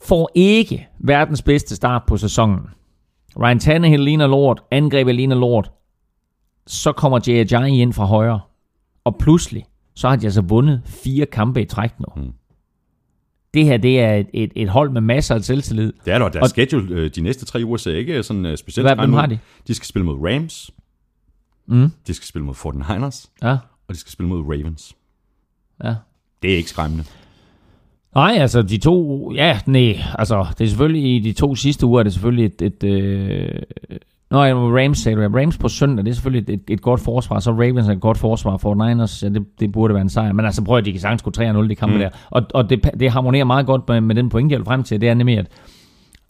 får 0.02 0.30
ikke 0.34 0.88
verdens 0.98 1.42
bedste 1.42 1.76
start 1.76 2.02
på 2.06 2.16
sæsonen. 2.16 2.60
Ryan 3.40 3.58
Tannehill 3.58 4.02
ligner 4.02 4.26
lort, 4.26 4.62
angrebet 4.70 5.14
ligner 5.14 5.36
lort. 5.36 5.70
Så 6.66 6.92
kommer 6.92 7.28
Ajayi 7.28 7.80
ind 7.80 7.92
fra 7.92 8.04
højre. 8.04 8.40
Og 9.04 9.16
pludselig, 9.18 9.64
så 9.94 10.08
har 10.08 10.16
de 10.16 10.26
altså 10.26 10.40
vundet 10.40 10.82
fire 10.84 11.26
kampe 11.26 11.62
i 11.62 11.64
træk 11.64 12.00
nu. 12.00 12.06
Hmm. 12.16 12.32
Det 13.54 13.64
her, 13.64 13.76
det 13.76 14.00
er 14.00 14.14
et, 14.14 14.26
et, 14.34 14.52
et 14.56 14.68
hold 14.68 14.90
med 14.90 15.00
masser 15.00 15.34
af 15.34 15.44
selvtillid. 15.44 15.92
Det 16.04 16.14
er 16.14 16.18
der, 16.18 16.28
deres 16.28 16.50
schedule 16.50 16.94
øh, 16.94 17.10
de 17.10 17.20
næste 17.20 17.44
tre 17.44 17.62
uger 17.64 17.76
ser 17.76 17.96
ikke 17.96 18.22
sådan 18.22 18.46
uh, 18.46 18.56
specielt 18.56 18.88
Hvad, 18.88 18.96
hvem 18.96 19.12
har 19.12 19.26
de? 19.26 19.38
De 19.66 19.74
skal 19.74 19.86
spille 19.86 20.06
mod 20.06 20.30
Rams, 20.30 20.70
mm. 21.66 21.90
de 22.06 22.14
skal 22.14 22.26
spille 22.26 22.44
mod 22.44 22.54
49ers, 22.54 23.30
ja. 23.42 23.56
og 23.88 23.94
de 23.94 23.98
skal 23.98 24.12
spille 24.12 24.28
mod 24.28 24.42
Ravens. 24.42 24.96
Ja. 25.84 25.94
Det 26.42 26.52
er 26.52 26.56
ikke 26.56 26.70
skræmmende. 26.70 27.04
Nej, 28.16 28.36
altså 28.40 28.62
de 28.62 28.78
to, 28.78 29.32
ja, 29.32 29.58
nej, 29.66 29.96
altså 30.18 30.46
det 30.58 30.64
er 30.64 30.68
selvfølgelig 30.68 31.16
i 31.16 31.18
de 31.18 31.32
to 31.32 31.54
sidste 31.54 31.86
uger, 31.86 31.98
er 31.98 32.02
det 32.02 32.12
selvfølgelig 32.12 32.44
et, 32.44 32.62
et 32.62 32.84
øh, 32.84 33.48
Nå, 34.30 34.44
ja, 34.44 34.54
Rams 34.54 34.98
sagde 34.98 35.16
du. 35.16 35.36
Rams 35.38 35.58
på 35.58 35.68
søndag, 35.68 36.04
det 36.04 36.10
er 36.10 36.14
selvfølgelig 36.14 36.54
et, 36.54 36.60
et 36.68 36.82
godt 36.82 37.00
forsvar. 37.00 37.40
Så 37.40 37.50
Ravens 37.50 37.88
er 37.88 37.92
et 37.92 38.00
godt 38.00 38.18
forsvar 38.18 38.56
for 38.56 38.86
Niners. 38.86 39.22
Ja, 39.22 39.28
det, 39.28 39.46
det 39.60 39.72
burde 39.72 39.94
være 39.94 40.00
en 40.00 40.08
sejr. 40.08 40.32
Men 40.32 40.44
altså 40.44 40.64
prøv 40.64 40.78
at 40.78 40.84
de 40.84 40.92
kan 40.92 41.00
sagtens 41.00 41.22
gå 41.22 41.30
3-0 41.38 41.68
de 41.68 41.74
kampe 41.74 41.94
mm. 41.94 42.00
der. 42.00 42.10
Og, 42.30 42.42
og 42.54 42.70
det, 42.70 42.90
det 43.00 43.10
harmonerer 43.10 43.44
meget 43.44 43.66
godt 43.66 43.88
med, 43.88 44.00
med 44.00 44.14
den 44.14 44.28
point, 44.28 44.52
jeg 44.52 44.60
frem 44.64 44.82
til. 44.82 45.00
Det 45.00 45.08
er 45.08 45.14
nemlig, 45.14 45.38
at 45.38 45.46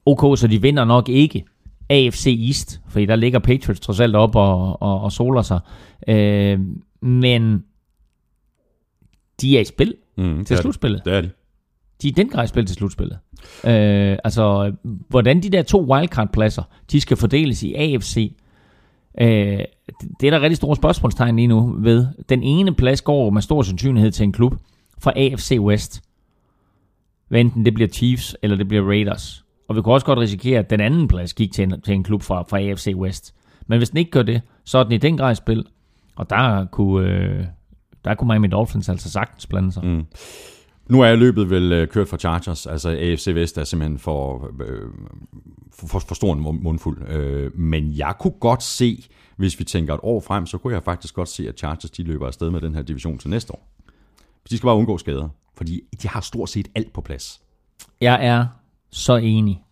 OK, 0.06 0.38
så 0.38 0.46
de 0.46 0.62
vinder 0.62 0.84
nok 0.84 1.08
ikke 1.08 1.44
AFC 1.90 2.38
East. 2.46 2.80
Fordi 2.88 3.06
der 3.06 3.16
ligger 3.16 3.38
Patriots 3.38 3.80
trods 3.80 4.00
alt 4.00 4.16
op 4.16 4.36
og, 4.36 4.82
og, 4.82 5.00
og 5.00 5.12
soler 5.12 5.42
sig. 5.42 5.60
Øh, 6.08 6.60
men 7.02 7.64
de 9.40 9.56
er 9.56 9.60
i 9.60 9.64
spil 9.64 9.94
mm, 10.18 10.44
til 10.44 10.56
slutspillet. 10.56 11.04
Det 11.04 11.14
er 11.14 11.20
de 11.20 11.30
de 12.02 12.09
i 12.09 12.10
den 12.10 12.28
grad 12.28 12.47
spil 12.47 12.66
til 12.66 12.77
slutspillet. 12.77 13.18
Øh, 13.64 14.18
altså, 14.24 14.73
hvordan 15.09 15.43
de 15.43 15.51
der 15.51 15.62
to 15.62 15.93
wildcard-pladser, 15.93 16.62
de 16.93 17.01
skal 17.01 17.16
fordeles 17.16 17.62
i 17.62 17.74
AFC, 17.74 18.32
øh, 19.20 19.59
det 20.20 20.27
er 20.27 20.31
der 20.31 20.40
rigtig 20.40 20.56
store 20.56 20.77
spørgsmålstegn 20.77 21.36
lige 21.36 21.48
nu 21.48 21.77
ved. 21.78 22.06
Den 22.28 22.43
ene 22.43 22.74
plads 22.74 23.02
går 23.02 23.31
med 23.31 23.43
stor 23.43 23.62
sandsynlighed 23.62 24.10
til 24.10 24.24
en 24.24 24.32
klub 24.32 24.55
fra 24.98 25.12
AFC 25.16 25.56
West. 25.60 26.02
Hvad 27.28 27.40
enten 27.40 27.64
det 27.64 27.74
bliver 27.74 27.89
Chiefs, 27.89 28.36
eller 28.43 28.56
det 28.56 28.68
bliver 28.68 28.89
Raiders. 28.89 29.44
Og 29.68 29.77
vi 29.77 29.82
kunne 29.82 29.94
også 29.94 30.06
godt 30.06 30.18
risikere, 30.18 30.59
at 30.59 30.70
den 30.70 30.81
anden 30.81 31.09
plads 31.09 31.35
gik 31.35 31.52
til 31.52 31.62
en, 31.64 31.81
til 31.81 31.94
en 31.94 32.02
klub 32.02 32.23
fra, 32.23 32.43
fra 32.43 32.60
AFC 32.60 32.93
West. 32.97 33.35
Men 33.66 33.78
hvis 33.78 33.90
den 33.90 33.98
ikke 33.98 34.10
gør 34.10 34.23
det, 34.23 34.43
så 34.64 34.78
er 34.78 34.82
den 34.82 34.93
i 34.93 34.98
den 34.98 35.16
grad 35.16 35.32
i 35.32 35.35
spil. 35.35 35.64
Og 36.16 36.31
der 36.31 36.64
kunne, 36.64 37.09
øh, 37.09 37.44
der 38.05 38.14
kunne 38.14 38.28
Miami 38.28 38.48
Dolphins 38.48 38.89
altså 38.89 39.10
sagtens 39.10 39.47
blande 39.47 39.73
sig. 39.73 39.85
Mm. 39.85 40.05
Nu 40.88 41.00
er 41.00 41.14
løbet 41.14 41.50
vel 41.50 41.72
øh, 41.72 41.88
kørt 41.88 42.08
for 42.08 42.16
Chargers, 42.16 42.66
altså 42.66 42.88
AFC 42.90 43.34
Vest 43.34 43.58
er 43.58 43.64
simpelthen 43.64 43.98
for, 43.98 44.50
øh, 44.64 44.90
for, 45.72 45.98
for 45.98 46.14
stor 46.14 46.32
en 46.32 46.40
mundfuld. 46.40 47.08
Øh, 47.08 47.58
men 47.58 47.92
jeg 47.96 48.14
kunne 48.20 48.34
godt 48.40 48.62
se, 48.62 49.04
hvis 49.36 49.58
vi 49.58 49.64
tænker 49.64 49.94
et 49.94 50.00
år 50.02 50.20
frem, 50.20 50.46
så 50.46 50.58
kunne 50.58 50.74
jeg 50.74 50.82
faktisk 50.82 51.14
godt 51.14 51.28
se, 51.28 51.48
at 51.48 51.58
Chargers 51.58 51.90
de 51.90 52.02
løber 52.02 52.26
afsted 52.26 52.50
med 52.50 52.60
den 52.60 52.74
her 52.74 52.82
division 52.82 53.18
til 53.18 53.30
næste 53.30 53.52
år. 53.52 53.68
De 54.50 54.56
skal 54.56 54.66
bare 54.66 54.76
undgå 54.76 54.98
skader, 54.98 55.28
fordi 55.54 55.80
de 56.02 56.08
har 56.08 56.20
stort 56.20 56.48
set 56.48 56.68
alt 56.74 56.92
på 56.92 57.00
plads. 57.00 57.40
Jeg 58.00 58.26
er 58.26 58.46
så 58.90 59.16
enig. 59.16 59.62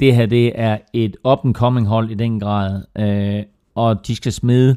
Det 0.00 0.14
her 0.14 0.26
det 0.26 0.52
er 0.54 0.78
et 0.92 1.16
up-and-coming 1.24 1.86
hold 1.86 2.10
i 2.10 2.14
den 2.14 2.40
grad, 2.40 2.82
øh, 2.98 3.44
og 3.74 4.06
de 4.06 4.16
skal 4.16 4.32
smide, 4.32 4.76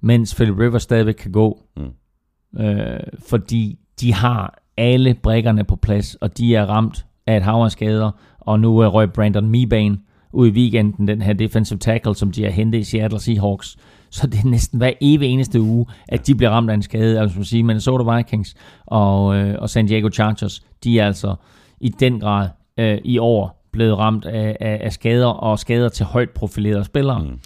mens 0.00 0.34
Philip 0.34 0.58
Rivers 0.58 0.82
stadigvæk 0.82 1.14
kan 1.14 1.32
gå. 1.32 1.62
Mm. 1.76 2.60
Øh, 2.60 3.00
fordi 3.28 3.78
de 4.00 4.12
har 4.12 4.63
alle 4.76 5.14
brækkerne 5.14 5.64
på 5.64 5.76
plads, 5.76 6.14
og 6.14 6.38
de 6.38 6.54
er 6.54 6.66
ramt 6.66 7.06
af 7.26 7.36
et 7.36 7.42
hav 7.42 7.64
af 7.64 7.70
skader, 7.70 8.10
og 8.40 8.60
nu 8.60 8.78
er 8.78 8.86
røg 8.86 9.12
Brandon 9.12 9.48
Mebane 9.48 9.98
ud 10.32 10.48
i 10.48 10.50
weekenden, 10.50 11.08
den 11.08 11.22
her 11.22 11.32
defensive 11.32 11.78
tackle, 11.78 12.14
som 12.14 12.32
de 12.32 12.44
har 12.44 12.50
hentet 12.50 12.78
i 12.78 12.84
Seattle 12.84 13.20
Seahawks. 13.20 13.76
Så 14.10 14.26
det 14.26 14.40
er 14.40 14.48
næsten 14.48 14.78
hver 14.78 14.92
evig 15.00 15.28
eneste 15.28 15.60
uge, 15.60 15.86
at 16.08 16.26
de 16.26 16.34
bliver 16.34 16.50
ramt 16.50 16.70
af 16.70 16.74
en 16.74 16.82
skade. 16.82 17.20
Altså 17.20 17.38
man 17.38 17.44
sige, 17.44 17.62
Minnesota 17.62 18.16
Vikings 18.16 18.54
og, 18.86 19.36
øh, 19.36 19.56
og 19.58 19.70
San 19.70 19.86
Diego 19.86 20.08
Chargers, 20.10 20.62
de 20.84 20.98
er 20.98 21.06
altså 21.06 21.34
i 21.80 21.88
den 21.88 22.20
grad 22.20 22.48
øh, 22.78 22.98
i 23.04 23.18
år 23.18 23.68
blevet 23.72 23.98
ramt 23.98 24.24
af, 24.24 24.56
af, 24.60 24.80
af 24.82 24.92
skader, 24.92 25.26
og 25.26 25.58
skader 25.58 25.88
til 25.88 26.06
højt 26.06 26.30
profilerede 26.30 26.84
spillere. 26.84 27.18
Mm. 27.18 27.38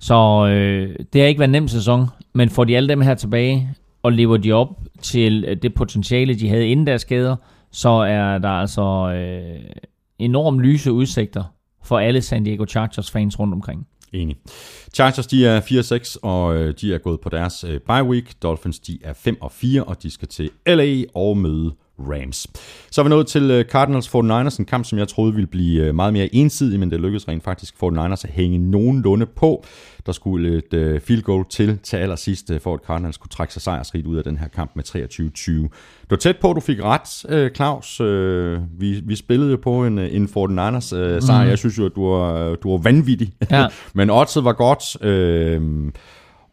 Så 0.00 0.46
øh, 0.46 0.96
det 1.12 1.20
har 1.20 1.28
ikke 1.28 1.38
været 1.38 1.48
en 1.48 1.52
nem 1.52 1.68
sæson, 1.68 2.06
men 2.34 2.48
får 2.48 2.64
de 2.64 2.76
alle 2.76 2.88
dem 2.88 3.00
her 3.00 3.14
tilbage, 3.14 3.74
og 4.06 4.12
lever 4.12 4.36
de 4.36 4.52
op 4.52 4.68
til 5.02 5.44
øh, 5.48 5.56
det 5.62 5.74
potentiale, 5.74 6.34
de 6.34 6.48
havde 6.48 6.68
inden 6.68 6.86
deres 6.86 7.02
skader, 7.02 7.36
så 7.72 7.88
er 7.88 8.38
der 8.38 8.48
altså 8.48 9.12
øh, 9.14 9.70
enormt 10.18 10.60
lyse 10.60 10.92
udsigter 10.92 11.44
for 11.84 11.98
alle 11.98 12.22
San 12.22 12.44
Diego 12.44 12.64
Chargers 12.68 13.10
fans 13.10 13.38
rundt 13.38 13.54
omkring. 13.54 13.86
Enig. 14.12 14.36
Chargers, 14.94 15.26
de 15.26 15.46
er 15.46 15.60
4-6, 15.60 16.18
og 16.22 16.56
øh, 16.56 16.74
de 16.80 16.94
er 16.94 16.98
gået 16.98 17.20
på 17.20 17.28
deres 17.28 17.64
øh, 17.64 17.80
bye 17.80 18.04
week. 18.04 18.42
Dolphins, 18.42 18.78
de 18.78 18.98
er 19.04 19.12
5-4, 19.12 19.84
og 19.84 20.02
de 20.02 20.10
skal 20.10 20.28
til 20.28 20.50
LA 20.66 21.02
og 21.14 21.38
møde 21.38 21.74
Rams. 21.98 22.46
Så 22.90 23.00
er 23.00 23.02
vi 23.02 23.08
nået 23.08 23.26
til 23.26 23.50
øh, 23.50 23.64
Cardinals 23.64 24.08
49ers, 24.08 24.58
en 24.58 24.64
kamp, 24.64 24.84
som 24.84 24.98
jeg 24.98 25.08
troede 25.08 25.34
ville 25.34 25.46
blive 25.46 25.84
øh, 25.84 25.94
meget 25.94 26.12
mere 26.12 26.34
ensidig, 26.34 26.80
men 26.80 26.90
det 26.90 27.00
lykkedes 27.00 27.28
rent 27.28 27.44
faktisk 27.44 27.74
49ers 27.82 28.24
at 28.24 28.30
hænge 28.30 28.58
nogenlunde 28.58 29.26
på. 29.26 29.64
Der 30.06 30.12
skulle 30.12 30.58
et 30.58 30.74
øh, 30.74 31.00
field 31.00 31.22
goal 31.22 31.44
til 31.50 31.78
til 31.82 31.96
allersidst, 31.96 32.50
for 32.60 32.74
at 32.74 32.80
Cardinals 32.86 33.16
kunne 33.16 33.30
trække 33.30 33.52
sig 33.52 33.62
sejrsrigt 33.62 34.06
ud 34.06 34.16
af 34.16 34.24
den 34.24 34.38
her 34.38 34.48
kamp 34.48 34.70
med 34.74 34.84
23-20. 34.84 35.52
Du 35.52 35.68
var 36.10 36.16
tæt 36.16 36.36
på, 36.36 36.52
du 36.52 36.60
fik 36.60 36.78
ret, 36.82 37.52
Claus. 37.56 38.00
Vi, 38.78 39.00
vi 39.04 39.16
spillede 39.16 39.50
jo 39.50 39.56
på 39.56 39.86
en, 39.86 39.98
en 39.98 40.24
49ers 40.24 40.80
sejr. 41.20 41.42
Mm. 41.42 41.48
Jeg 41.48 41.58
synes 41.58 41.78
jo, 41.78 41.86
at 41.86 41.92
du 41.96 42.08
var, 42.08 42.54
du 42.54 42.70
var 42.70 42.78
vanvittig. 42.78 43.32
Ja. 43.50 43.66
men 43.94 44.10
oddset 44.10 44.44
var 44.44 44.52
godt. 44.52 44.96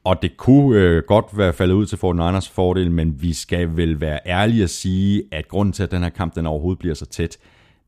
Og 0.04 0.22
det 0.22 0.38
kunne 0.38 0.80
øh, 0.80 1.04
godt 1.08 1.26
være 1.38 1.54
faldet 1.54 1.76
ud 1.76 1.86
til 1.86 1.96
49ers 1.96 2.54
fordel, 2.54 2.92
men 2.92 3.22
vi 3.22 3.34
skal 3.34 3.78
vel 3.78 4.02
være 4.02 4.20
ærlige 4.26 4.64
at 4.64 4.70
sige, 4.70 5.24
at 5.32 5.48
grunden 5.48 5.74
til, 5.74 5.84
at 5.84 5.92
den 5.92 6.04
her 6.04 6.10
kamp 6.10 6.36
den 6.36 6.46
overhovedet 6.46 6.80
bliver 6.80 6.96
så 6.96 7.06
tæt, 7.06 7.38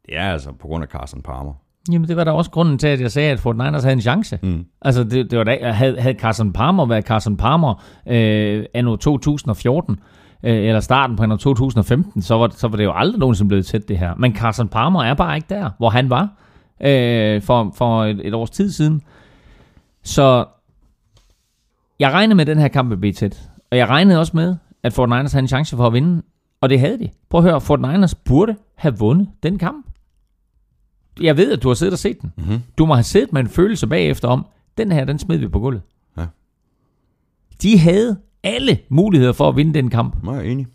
det 0.06 0.18
er 0.18 0.32
altså 0.32 0.52
på 0.52 0.68
grund 0.68 0.84
af 0.84 0.90
Carson 0.90 1.22
Palmer. 1.22 1.54
Jamen, 1.92 2.08
det 2.08 2.18
var 2.18 2.24
da 2.24 2.32
også 2.32 2.52
grunden 2.52 2.78
til, 2.78 2.88
at 2.88 3.02
jeg 3.02 3.12
sagde, 3.12 3.32
at 3.32 3.40
49ers 3.40 3.82
havde 3.82 3.94
en 3.94 4.02
chance. 4.02 4.40
Mm. 4.44 4.66
Altså, 4.82 5.04
det, 5.04 5.32
det 5.32 5.38
var 5.38 5.44
da, 5.44 5.72
havde, 5.72 6.02
havde 6.02 6.20
Carson 6.20 6.54
Palmer 6.54 6.86
været 6.86 7.06
Carson 7.06 7.38
Palmer 7.38 7.84
øh, 8.08 8.66
anno 8.74 8.96
2014, 8.96 10.00
øh, 10.44 10.56
eller 10.56 10.80
starten 10.80 11.16
på 11.16 11.24
anno 11.24 11.36
2015, 11.36 12.22
så 12.22 12.36
var, 12.38 12.50
så 12.56 12.68
var 12.68 12.78
det 12.78 12.84
jo 12.84 12.94
aldrig 12.96 13.20
nogensinde 13.20 13.50
blevet 13.50 13.66
tæt, 13.66 13.88
det 13.88 13.98
her. 13.98 14.16
Men 14.18 14.36
Carson 14.36 14.68
Palmer 14.68 15.04
er 15.04 15.14
bare 15.14 15.36
ikke 15.36 15.48
der, 15.50 15.70
hvor 15.78 15.90
han 15.90 16.10
var 16.10 16.30
øh, 16.82 17.42
for, 17.42 17.74
for 17.76 18.04
et, 18.04 18.22
et 18.28 18.34
års 18.34 18.50
tid 18.50 18.72
siden. 18.72 19.02
Så 20.04 20.46
jeg 22.00 22.12
regnede 22.12 22.36
med, 22.36 22.42
at 22.42 22.48
den 22.48 22.58
her 22.58 22.68
kamp 22.68 22.90
ville 22.90 23.00
blive 23.00 23.14
tæt. 23.14 23.50
Og 23.72 23.78
jeg 23.78 23.88
regnede 23.88 24.20
også 24.20 24.32
med, 24.36 24.56
at 24.84 24.94
Fort 24.94 25.10
Niners 25.10 25.32
havde 25.32 25.44
en 25.44 25.48
chance 25.48 25.76
for 25.78 25.88
at 25.88 25.94
vinde. 25.94 26.22
Og 26.62 26.70
det 26.70 26.80
havde 26.80 27.00
de. 27.00 27.10
Prøv 27.30 27.38
at 27.38 27.44
høre, 27.44 27.62
Fort 27.62 27.82
Niners 27.82 28.16
burde 28.16 28.56
have 28.76 28.98
vundet 28.98 29.30
den 29.44 29.58
kamp. 29.58 29.86
Jeg 31.22 31.38
ved, 31.38 31.52
at 31.52 31.64
du 31.64 31.68
har 31.68 31.76
siddet 31.76 31.94
og 31.94 32.00
set 32.00 32.22
den. 32.22 32.34
Mm-hmm. 32.38 32.62
Du 32.78 32.86
må 32.86 32.94
have 32.94 33.04
siddet 33.04 33.34
med 33.34 33.42
en 33.42 33.48
følelse 33.48 33.88
bagefter 33.88 34.28
om, 34.28 34.46
den 34.78 34.92
her, 34.92 35.06
den 35.06 35.20
smed 35.20 35.38
vi 35.38 35.48
på 35.48 35.60
gulvet. 35.60 35.82
Ja. 36.18 36.26
De 37.62 37.80
havde 37.80 38.18
alle 38.44 38.80
muligheder 38.90 39.34
for 39.34 39.50
at 39.50 39.56
vinde 39.56 39.74
den 39.74 39.90
kamp. 39.90 40.26
Jeg 40.26 40.38
er 40.38 40.42
enig. 40.42 40.68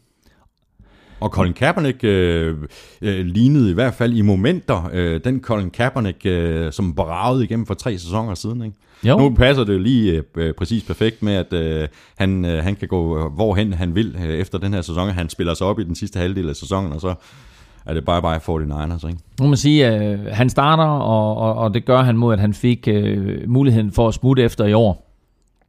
Og 1.21 1.31
Colin 1.31 1.53
Kaepernick 1.53 2.05
øh, 2.05 2.57
øh, 3.03 3.27
lignede 3.27 3.71
i 3.71 3.75
hvert 3.75 3.95
fald 3.95 4.13
i 4.13 4.23
momenter 4.23 4.91
øh, 4.93 5.21
den 5.25 5.41
Colin 5.41 5.71
Kaepernick, 5.71 6.27
øh, 6.27 6.73
som 6.73 6.95
bragede 6.95 7.45
igennem 7.45 7.67
for 7.67 7.75
tre 7.75 7.99
sæsoner 7.99 8.35
siden. 8.35 8.63
Ikke? 8.63 8.77
Jo. 9.05 9.19
Nu 9.19 9.35
passer 9.35 9.65
det 9.65 9.81
lige 9.81 10.23
øh, 10.37 10.55
præcis 10.55 10.85
perfekt 10.85 11.23
med, 11.23 11.35
at 11.35 11.53
øh, 11.53 11.89
han, 12.19 12.45
øh, 12.45 12.65
han 12.65 12.77
kan 12.77 12.89
gå 12.89 13.29
hvorhen 13.29 13.73
han 13.73 13.95
vil 13.95 14.17
øh, 14.25 14.35
efter 14.35 14.59
den 14.59 14.75
her 14.75 14.81
sæson. 14.81 15.09
Han 15.09 15.29
spiller 15.29 15.55
sig 15.55 15.67
op 15.67 15.81
i 15.81 15.85
den 15.85 15.95
sidste 15.95 16.19
halvdel 16.19 16.49
af 16.49 16.57
sæsonen, 16.57 16.93
og 16.93 17.01
så 17.01 17.15
er 17.87 17.95
det 17.95 18.05
bye 18.05 18.21
bye 18.21 18.37
49ers, 18.37 19.09
ikke? 19.09 19.19
Nu 19.41 19.45
må 19.45 19.47
man 19.47 19.57
sige, 19.57 19.87
at 19.87 20.13
øh, 20.13 20.27
han 20.33 20.51
starter, 20.51 20.85
og, 20.85 21.37
og, 21.37 21.55
og 21.55 21.75
det 21.75 21.85
gør 21.85 22.03
han 22.03 22.17
mod, 22.17 22.33
at 22.33 22.41
han 22.41 22.55
fik 22.55 22.89
øh, 22.89 23.51
muligheden 23.51 23.93
for 23.93 24.09
at 24.09 24.15
smutte 24.15 24.43
efter 24.43 24.65
i 24.67 24.73
år. 24.73 25.07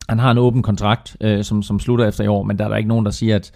Han 0.10 0.20
har 0.20 0.32
en 0.32 0.38
åben 0.38 0.62
kontrakt, 0.62 1.18
øh, 1.22 1.44
som, 1.44 1.64
som 1.64 1.80
slutter 1.80 2.08
efter 2.08 2.24
i 2.24 2.28
år, 2.28 2.44
men 2.44 2.60
der 2.60 2.66
er 2.66 2.70
der 2.70 2.76
ikke 2.76 2.90
nogen, 2.90 3.06
der 3.06 3.12
siger, 3.12 3.36
at 3.36 3.52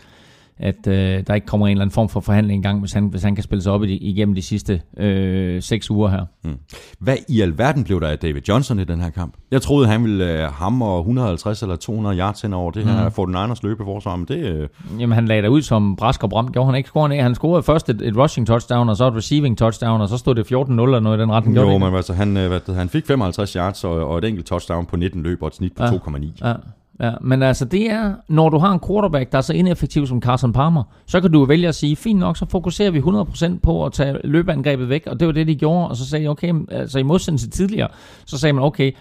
at 0.59 0.87
øh, 0.87 1.23
der 1.27 1.33
ikke 1.33 1.47
kommer 1.47 1.67
en 1.67 1.71
eller 1.71 1.81
anden 1.81 1.93
form 1.93 2.09
for 2.09 2.19
forhandling 2.19 2.59
i 2.59 2.67
gang, 2.67 2.79
hvis 2.79 2.93
han, 2.93 3.07
hvis 3.07 3.23
han 3.23 3.35
kan 3.35 3.43
spille 3.43 3.61
sig 3.61 3.71
op 3.71 3.83
i, 3.83 3.97
igennem 3.97 4.35
de 4.35 4.41
sidste 4.41 4.81
øh, 4.97 5.61
seks 5.61 5.91
uger 5.91 6.09
her. 6.09 6.25
Mm. 6.43 6.57
Hvad 6.99 7.17
i 7.29 7.41
alverden 7.41 7.83
blev 7.83 8.01
der 8.01 8.07
af 8.07 8.19
David 8.19 8.41
Johnson 8.47 8.79
i 8.79 8.83
den 8.83 9.01
her 9.01 9.09
kamp? 9.09 9.33
Jeg 9.51 9.61
troede, 9.61 9.87
han 9.87 10.03
ville 10.03 10.43
øh, 10.43 10.51
hamre 10.51 10.99
150 10.99 11.61
eller 11.61 11.75
200 11.75 12.17
yards 12.17 12.41
hen 12.41 12.53
over 12.53 12.71
det 12.71 12.83
her 12.83 13.09
mm. 13.09 13.35
49ers 13.35 13.59
løbeforsvar, 13.63 14.15
men 14.15 14.25
det... 14.27 14.37
Øh... 14.37 14.67
Jamen, 14.99 15.15
han 15.15 15.25
lagde 15.25 15.41
der 15.41 15.49
ud 15.49 15.61
som 15.61 15.95
brask 15.95 16.23
og 16.23 16.29
bram. 16.29 16.51
Gjorde 16.51 16.65
han 16.65 16.75
ikke? 16.75 16.87
Scorede 16.87 17.15
han, 17.15 17.23
han 17.23 17.35
scorede 17.35 17.63
først 17.63 17.89
et, 17.89 18.01
et 18.01 18.17
rushing 18.17 18.47
touchdown, 18.47 18.89
og 18.89 18.97
så 18.97 19.07
et 19.07 19.15
receiving 19.15 19.57
touchdown, 19.57 20.01
og 20.01 20.09
så 20.09 20.17
stod 20.17 20.35
det 20.35 20.43
14-0 20.43 20.51
eller 20.51 20.99
noget 20.99 21.17
i 21.17 21.21
den 21.21 21.31
retning. 21.31 21.57
Jo, 21.57 21.77
men 21.77 21.95
altså, 21.95 22.13
han, 22.13 22.37
øh, 22.37 22.47
hvad 22.47 22.75
han 22.75 22.89
fik 22.89 23.05
55 23.05 23.53
yards 23.53 23.83
og, 23.83 24.07
og 24.07 24.17
et 24.17 24.23
enkelt 24.23 24.47
touchdown 24.47 24.85
på 24.85 24.97
19 24.97 25.23
løb 25.23 25.41
og 25.41 25.47
et 25.47 25.55
snit 25.55 25.73
på 25.75 25.83
ja. 25.83 25.89
2,9. 25.89 26.47
Ja. 26.47 26.53
Ja, 26.99 27.11
men 27.21 27.43
altså 27.43 27.65
det 27.65 27.91
er, 27.91 28.13
når 28.29 28.49
du 28.49 28.57
har 28.57 28.71
en 28.71 28.79
quarterback, 28.87 29.31
der 29.31 29.37
er 29.37 29.41
så 29.41 29.53
ineffektiv 29.53 30.07
som 30.07 30.21
Carson 30.21 30.53
Palmer, 30.53 30.83
så 31.07 31.21
kan 31.21 31.31
du 31.31 31.45
vælge 31.45 31.67
at 31.67 31.75
sige, 31.75 31.95
fint 31.95 32.19
nok, 32.19 32.37
så 32.37 32.45
fokuserer 32.49 32.91
vi 32.91 32.99
100% 32.99 33.59
på 33.63 33.85
at 33.85 33.93
tage 33.93 34.19
løbeangrebet 34.23 34.89
væk, 34.89 35.07
og 35.07 35.19
det 35.19 35.25
var 35.27 35.31
det, 35.31 35.47
de 35.47 35.55
gjorde, 35.55 35.89
og 35.89 35.95
så 35.95 36.09
sagde 36.09 36.23
jeg, 36.23 36.31
okay, 36.31 36.53
altså 36.71 36.99
i 36.99 37.03
modsætning 37.03 37.39
til 37.39 37.51
tidligere, 37.51 37.87
så 38.25 38.37
sagde 38.37 38.53
man, 38.53 38.63
okay, 38.63 38.91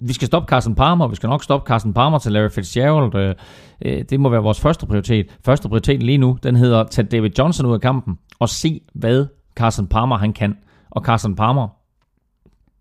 vi 0.00 0.12
skal 0.12 0.26
stoppe 0.26 0.46
Carson 0.48 0.74
Palmer, 0.74 1.08
vi 1.08 1.16
skal 1.16 1.28
nok 1.28 1.44
stoppe 1.44 1.68
Carson 1.68 1.94
Palmer 1.94 2.18
til 2.18 2.32
Larry 2.32 2.50
Fitzgerald, 2.50 3.14
øh, 3.14 3.34
øh 3.82 4.04
det 4.10 4.20
må 4.20 4.28
være 4.28 4.42
vores 4.42 4.60
første 4.60 4.86
prioritet. 4.86 5.26
Første 5.44 5.68
prioritet 5.68 6.02
lige 6.02 6.18
nu, 6.18 6.38
den 6.42 6.56
hedder, 6.56 6.84
tage 6.84 7.06
David 7.06 7.30
Johnson 7.38 7.66
ud 7.66 7.74
af 7.74 7.80
kampen, 7.80 8.18
og 8.38 8.48
se, 8.48 8.80
hvad 8.94 9.26
Carson 9.56 9.86
Palmer 9.86 10.18
han 10.18 10.32
kan. 10.32 10.56
Og 10.90 11.02
Carson 11.02 11.36
Palmer 11.36 11.68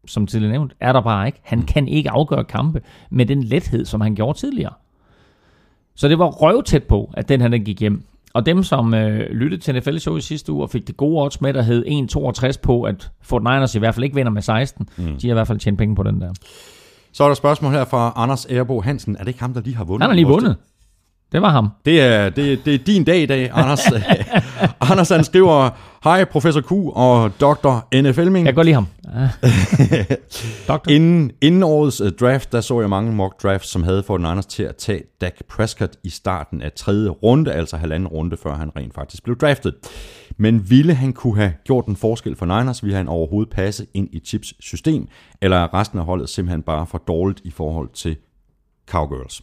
som 0.06 0.28
tidligere 0.28 0.52
nævnt, 0.52 0.74
er 0.80 0.94
der 0.94 1.02
bare 1.02 1.28
ikke. 1.28 1.40
Han 1.44 1.62
kan 1.62 1.88
ikke 1.88 2.10
afgøre 2.10 2.44
kampe 2.44 2.82
med 3.10 3.26
den 3.26 3.44
lethed, 3.44 3.86
som 3.86 4.02
han 4.02 4.16
gjorde 4.16 4.40
tidligere. 4.40 4.74
Så 5.96 6.08
det 6.08 6.20
var 6.20 6.26
røvtæt 6.26 6.84
på, 6.84 7.12
at 7.14 7.30
den 7.30 7.42
her 7.42 7.48
den 7.48 7.66
gik 7.66 7.80
hjem. 7.80 8.04
Og 8.34 8.46
dem, 8.46 8.64
som 8.64 8.94
øh, 8.94 9.30
lyttede 9.30 9.62
til 9.62 9.76
NFL 9.76 9.98
Show 9.98 10.18
i 10.18 10.22
sidste 10.22 10.52
uge 10.52 10.64
og 10.64 10.70
fik 10.70 10.88
det 10.88 10.98
gode 10.98 11.24
odds 11.24 11.42
med, 11.42 11.54
der 11.54 11.62
hed 11.62 11.86
1,62 12.56 12.60
på, 12.64 12.84
at 12.84 13.12
Fort 13.22 13.44
Niners 13.44 13.76
i 13.76 13.80
hvert 13.80 13.96
fald 13.96 14.04
ikke 14.04 14.16
vinder 14.16 14.32
med 14.32 14.42
16, 14.42 14.88
mm. 14.98 15.04
de 15.04 15.28
har 15.28 15.34
i 15.34 15.34
hvert 15.34 15.48
fald 15.48 15.60
tjent 15.60 15.78
penge 15.78 15.96
på 15.96 16.04
den 16.04 16.22
der. 16.22 16.34
Så 17.12 17.24
er 17.24 17.28
der 17.28 17.36
spørgsmål 17.36 17.72
her 17.72 17.86
fra 17.86 18.14
Anders 18.16 18.46
Erbo 18.46 18.82
Hansen. 18.82 19.16
Er 19.16 19.20
det 19.20 19.28
ikke 19.28 19.40
ham, 19.40 19.54
der 19.54 19.62
lige 19.62 19.76
har 19.76 19.84
vundet? 19.84 20.04
Han 20.04 20.10
har 20.10 20.16
lige 20.16 20.28
vundet. 20.28 20.58
Det 21.34 21.42
var 21.42 21.50
ham. 21.50 21.70
Det 21.86 22.02
er, 22.02 22.30
det, 22.30 22.66
det 22.66 22.74
er 22.74 22.78
din 22.78 23.04
dag 23.04 23.22
i 23.22 23.26
dag, 23.26 23.52
Anders. 23.54 23.80
Anders 24.82 25.10
han 25.10 25.24
skriver, 25.24 25.70
Hej 26.04 26.26
professor 26.26 26.62
Q 26.62 26.72
og 26.72 27.32
Dr. 27.40 27.80
NFL-ming. 27.96 28.46
Jeg 28.46 28.56
går 28.56 28.64
lige 28.64 28.74
ham. 28.74 28.88
inden, 30.90 31.32
inden 31.42 31.64
årets 31.64 32.02
uh, 32.02 32.08
draft, 32.20 32.52
der 32.52 32.62
så 32.62 32.80
jeg 32.80 32.90
mange 32.90 33.12
mock 33.12 33.44
drafts, 33.44 33.70
som 33.70 33.84
havde 33.84 34.04
fået 34.04 34.22
Niners 34.22 34.46
til 34.46 34.64
at 34.64 34.76
tage 34.76 35.04
Dak 35.22 35.34
Prescott 35.50 35.96
i 36.04 36.10
starten 36.10 36.62
af 36.62 36.72
tredje 36.72 37.10
runde, 37.10 37.54
altså 37.54 37.78
halvanden 37.78 38.08
runde, 38.08 38.38
før 38.38 38.56
han 38.56 38.72
rent 38.76 38.94
faktisk 38.94 39.24
blev 39.24 39.38
draftet. 39.38 39.76
Men 40.38 40.70
ville 40.70 40.94
han 40.94 41.14
kunne 41.14 41.36
have 41.36 41.54
gjort 41.66 41.86
en 41.86 41.96
forskel 41.96 42.36
for 42.36 42.46
Niners? 42.46 42.84
Ville 42.84 42.98
han 42.98 43.08
overhovedet 43.08 43.54
passe 43.54 43.88
ind 43.94 44.10
i 44.12 44.20
Chips 44.20 44.54
system? 44.60 45.08
Eller 45.42 45.58
er 45.58 45.74
resten 45.74 46.00
af 46.00 46.06
holdet 46.06 46.30
simpelthen 46.30 46.62
bare 46.62 46.88
for 46.88 46.98
dårligt 46.98 47.42
i 47.44 47.52
forhold 47.52 47.90
til 47.94 48.16
Cowgirls? 48.90 49.42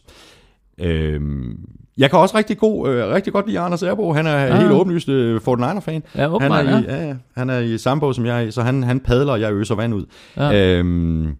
Øhm, 0.77 1.59
jeg 2.01 2.09
kan 2.09 2.19
også 2.19 2.37
rigtig, 2.37 2.57
god, 2.57 2.89
øh, 2.89 3.07
rigtig 3.07 3.33
godt 3.33 3.47
lide 3.47 3.59
Anders 3.59 3.83
Erbo. 3.83 4.13
Han 4.13 4.27
er 4.27 4.45
ja. 4.45 4.57
helt 4.57 4.71
åbenlyst 4.71 5.09
øh, 5.09 5.41
Fortnite-fan. 5.41 6.03
Ja, 6.15 6.37
han, 6.39 6.51
er 6.51 6.79
i, 6.79 6.83
ja. 6.83 7.07
Ja, 7.07 7.15
han 7.37 7.49
er 7.49 7.59
i 7.59 7.77
samme 7.77 8.01
båd 8.01 8.13
som 8.13 8.25
jeg 8.25 8.53
så 8.53 8.61
han, 8.61 8.83
han 8.83 8.99
padler, 8.99 9.33
og 9.33 9.41
jeg 9.41 9.53
øser 9.53 9.75
vand 9.75 9.93
ud. 9.93 10.05
Ja. 10.37 10.77
Øhm, 10.77 11.35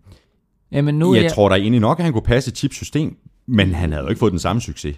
Jamen 0.72 1.00
nu, 1.00 1.16
jeg, 1.16 1.24
jeg 1.24 1.32
tror 1.32 1.50
da 1.50 1.56
egentlig 1.56 1.82
nok, 1.82 2.00
at 2.00 2.04
han 2.04 2.14
kunne 2.14 2.22
passe 2.22 2.50
et 2.50 2.58
chipsystem, 2.58 3.18
men 3.48 3.76
han 3.76 3.92
havde 3.92 4.04
jo 4.04 4.10
ikke 4.10 4.20
fået 4.20 4.32
den 4.32 4.40
samme 4.40 4.62
succes. 4.62 4.96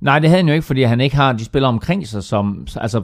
Nej, 0.00 0.18
det 0.18 0.28
havde 0.28 0.38
han 0.42 0.48
jo 0.48 0.54
ikke, 0.54 0.66
fordi 0.66 0.82
han 0.82 1.00
ikke 1.00 1.16
har 1.16 1.32
de 1.32 1.44
spillere 1.44 1.68
omkring 1.68 2.06
sig, 2.06 2.22
som... 2.24 2.66
Altså, 2.76 3.02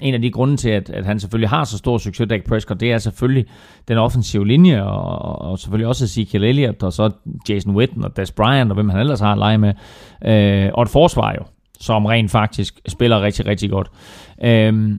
en 0.00 0.14
af 0.14 0.22
de 0.22 0.30
grunde 0.30 0.56
til, 0.56 0.68
at, 0.68 0.90
at 0.90 1.06
han 1.06 1.20
selvfølgelig 1.20 1.48
har 1.48 1.64
så 1.64 1.78
stor 1.78 1.98
succes, 1.98 2.28
Dak 2.28 2.44
Prescott, 2.44 2.80
det 2.80 2.92
er 2.92 2.98
selvfølgelig 2.98 3.46
den 3.88 3.98
offensive 3.98 4.46
linje, 4.46 4.82
og, 4.82 5.42
og 5.42 5.58
selvfølgelig 5.58 5.86
også 5.86 6.04
Ezekiel 6.04 6.44
Elliott, 6.44 6.82
og 6.82 6.92
så 6.92 7.10
Jason 7.48 7.76
Witten 7.76 8.04
og 8.04 8.16
Des 8.16 8.32
Bryant, 8.32 8.70
og 8.70 8.74
hvem 8.74 8.88
han 8.88 9.00
ellers 9.00 9.20
har 9.20 9.32
at 9.32 9.38
lege 9.38 9.58
med. 9.58 9.74
Øh, 10.24 10.70
og 10.74 10.82
et 10.82 10.88
forsvar 10.88 11.34
jo, 11.38 11.44
som 11.80 12.06
rent 12.06 12.30
faktisk 12.30 12.80
spiller 12.88 13.22
rigtig, 13.22 13.46
rigtig 13.46 13.70
godt. 13.70 13.90
Øh, 14.44 14.98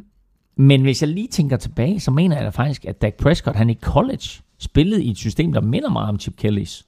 men 0.58 0.82
hvis 0.82 1.02
jeg 1.02 1.10
lige 1.10 1.28
tænker 1.28 1.58
tilbage, 1.58 2.00
så 2.00 2.12
mener 2.12 2.36
jeg 2.36 2.46
da 2.46 2.50
faktisk, 2.50 2.86
at 2.86 3.02
Dak 3.02 3.14
Prescott, 3.14 3.56
han 3.56 3.70
i 3.70 3.76
college 3.82 4.42
spillede 4.60 5.04
i 5.04 5.12
et 5.12 5.18
system, 5.18 5.54
der 5.54 5.62
minder 5.62 5.90
meget 5.90 6.10
om 6.10 6.20
Chip 6.20 6.34
Kellys. 6.38 6.86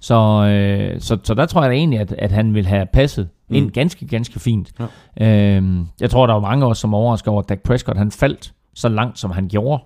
Så, 0.00 0.14
øh, 0.44 1.00
så, 1.00 1.18
så 1.22 1.34
der 1.34 1.46
tror 1.46 1.62
jeg 1.62 1.70
da 1.70 1.74
egentlig, 1.74 2.00
at, 2.00 2.12
at 2.12 2.32
han 2.32 2.54
vil 2.54 2.66
have 2.66 2.86
passet 2.92 3.28
mm. 3.48 3.54
ind 3.54 3.70
ganske, 3.70 4.06
ganske 4.06 4.40
fint. 4.40 4.72
Ja. 5.20 5.56
Øhm, 5.56 5.86
jeg 6.00 6.10
tror, 6.10 6.26
der 6.26 6.34
var 6.34 6.40
mange 6.40 6.66
også, 6.66 6.80
som 6.80 6.94
overrasker 6.94 7.30
over, 7.30 7.42
at 7.42 7.48
Dak 7.48 7.60
Prescott 7.60 7.98
han 7.98 8.10
faldt 8.10 8.52
så 8.74 8.88
langt, 8.88 9.18
som 9.18 9.30
han 9.30 9.48
gjorde. 9.48 9.82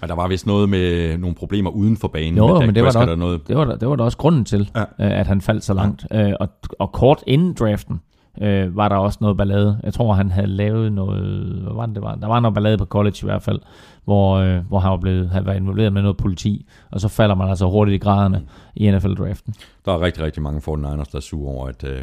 Men 0.00 0.08
der 0.08 0.16
var 0.16 0.28
vist 0.28 0.46
noget 0.46 0.68
med 0.68 1.18
nogle 1.18 1.36
problemer 1.36 1.70
uden 1.70 1.96
for 1.96 2.08
banen. 2.08 2.36
Jo, 2.36 2.60
men 2.60 2.74
det 2.74 2.84
var, 2.84 2.90
der, 2.90 3.14
noget... 3.14 3.48
det, 3.48 3.56
var 3.56 3.64
der, 3.64 3.76
det 3.76 3.88
var 3.88 3.96
der 3.96 4.04
også 4.04 4.18
grunden 4.18 4.44
til, 4.44 4.70
ja. 4.76 4.80
øh, 4.80 5.20
at 5.20 5.26
han 5.26 5.40
faldt 5.40 5.64
så 5.64 5.74
langt. 5.74 6.06
Ja. 6.10 6.28
Øh, 6.28 6.34
og, 6.40 6.48
og 6.78 6.92
kort 6.92 7.24
inden 7.26 7.54
draften, 7.54 8.00
øh, 8.42 8.76
var 8.76 8.88
der 8.88 8.96
også 8.96 9.18
noget 9.20 9.36
ballade. 9.36 9.80
Jeg 9.82 9.94
tror, 9.94 10.12
han 10.12 10.30
havde 10.30 10.46
lavet 10.46 10.92
noget... 10.92 11.62
Hvad 11.62 11.72
var 11.74 11.86
det, 11.86 11.94
det 11.94 12.02
var? 12.02 12.14
Der 12.14 12.26
var 12.26 12.40
noget 12.40 12.54
ballade 12.54 12.78
på 12.78 12.84
college 12.84 13.16
i 13.22 13.24
hvert 13.24 13.42
fald, 13.42 13.60
hvor, 14.04 14.36
øh, 14.36 14.68
hvor 14.68 14.78
han 14.78 14.90
var 14.90 14.96
blevet, 14.96 15.30
havde 15.30 15.46
været 15.46 15.56
involveret 15.56 15.92
med 15.92 16.02
noget 16.02 16.16
politi, 16.16 16.66
og 16.90 17.00
så 17.00 17.08
falder 17.08 17.34
man 17.34 17.48
altså 17.48 17.70
hurtigt 17.70 17.94
i 17.94 17.98
graderne 17.98 18.38
mm. 18.38 18.46
i 18.74 18.90
NFL-draften. 18.90 19.54
Der 19.84 19.92
er 19.92 20.00
rigtig, 20.00 20.22
rigtig 20.22 20.42
mange 20.42 20.58
49ers, 20.58 21.10
der 21.12 21.16
er 21.16 21.20
sure 21.20 21.54
over, 21.54 21.68
at, 21.68 21.84
øh, 21.84 22.02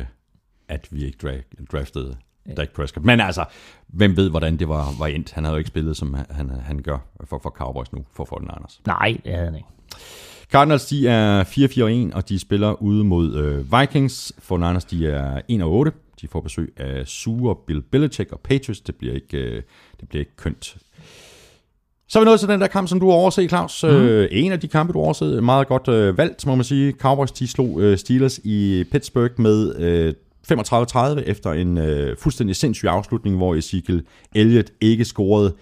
at 0.71 0.87
vi 0.91 1.05
ikke 1.05 1.17
dra- 1.23 1.65
draftede 1.71 2.15
Dak 2.57 2.69
Prescott. 2.69 3.05
Men 3.05 3.19
altså, 3.19 3.45
hvem 3.87 4.17
ved, 4.17 4.29
hvordan 4.29 4.57
det 4.57 4.69
var, 4.69 4.87
var 4.99 5.07
endt. 5.07 5.31
Han 5.31 5.43
havde 5.43 5.53
jo 5.53 5.57
ikke 5.57 5.67
spillet, 5.67 5.97
som 5.97 6.15
han, 6.29 6.49
han 6.49 6.79
gør 6.81 6.97
for, 7.23 7.39
for 7.43 7.49
Cowboys 7.49 7.93
nu, 7.93 8.05
for 8.15 8.39
49ers. 8.39 8.81
Nej, 8.85 9.17
det 9.25 9.33
havde 9.33 9.45
han 9.45 9.55
ikke. 9.55 9.67
Cardinals, 10.51 10.85
de 10.85 11.07
er 11.07 11.43
4-4-1, 12.13 12.15
og 12.15 12.29
de 12.29 12.39
spiller 12.39 12.81
ude 12.81 13.03
mod 13.03 13.35
øh, 13.35 13.79
Vikings. 13.79 14.33
For 14.39 14.57
Niners, 14.57 14.85
de 14.85 15.07
er 15.07 15.41
1-8. 15.91 15.91
De 16.21 16.27
får 16.27 16.41
besøg 16.41 16.73
af 16.77 17.07
Sue, 17.07 17.55
Bill 17.67 17.81
Belichick 17.81 18.31
og 18.31 18.39
Patriots. 18.39 18.81
Det 18.81 18.95
bliver 18.95 19.13
ikke, 19.13 19.37
øh, 19.37 19.61
det 19.99 20.09
bliver 20.09 20.19
ikke 20.19 20.35
kønt. 20.37 20.77
Så 22.07 22.19
er 22.19 22.23
vi 22.23 22.25
nået 22.25 22.39
til 22.39 22.49
den 22.49 22.61
der 22.61 22.67
kamp, 22.67 22.87
som 22.87 22.99
du 22.99 23.09
har 23.09 23.13
overset, 23.15 23.49
Claus. 23.49 23.83
Mm. 23.83 23.89
Øh, 23.89 24.27
en 24.31 24.51
af 24.51 24.59
de 24.59 24.67
kampe, 24.67 24.93
du 24.93 24.99
har 24.99 25.03
overset. 25.03 25.43
Meget 25.43 25.67
godt 25.67 25.87
øh, 25.87 26.17
valgt, 26.17 26.45
må 26.45 26.55
man 26.55 26.63
sige. 26.63 26.91
Cowboys, 26.91 27.31
de 27.31 27.47
slog 27.47 27.81
øh, 27.81 27.97
Steelers 27.97 28.39
i 28.43 28.83
Pittsburgh 28.91 29.39
med 29.41 29.75
øh, 29.75 30.13
35-30 30.47 31.19
efter 31.19 31.51
en 31.51 31.77
øh, 31.77 32.17
fuldstændig 32.17 32.55
sindssyg 32.55 32.87
afslutning, 32.87 33.37
hvor 33.37 33.55
Ezekiel 33.55 34.05
Elliott 34.35 34.71
ikke 34.81 35.05
scorede 35.05 35.55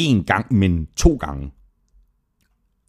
én 0.00 0.24
gang, 0.24 0.54
men 0.54 0.88
to 0.96 1.16
gange. 1.16 1.52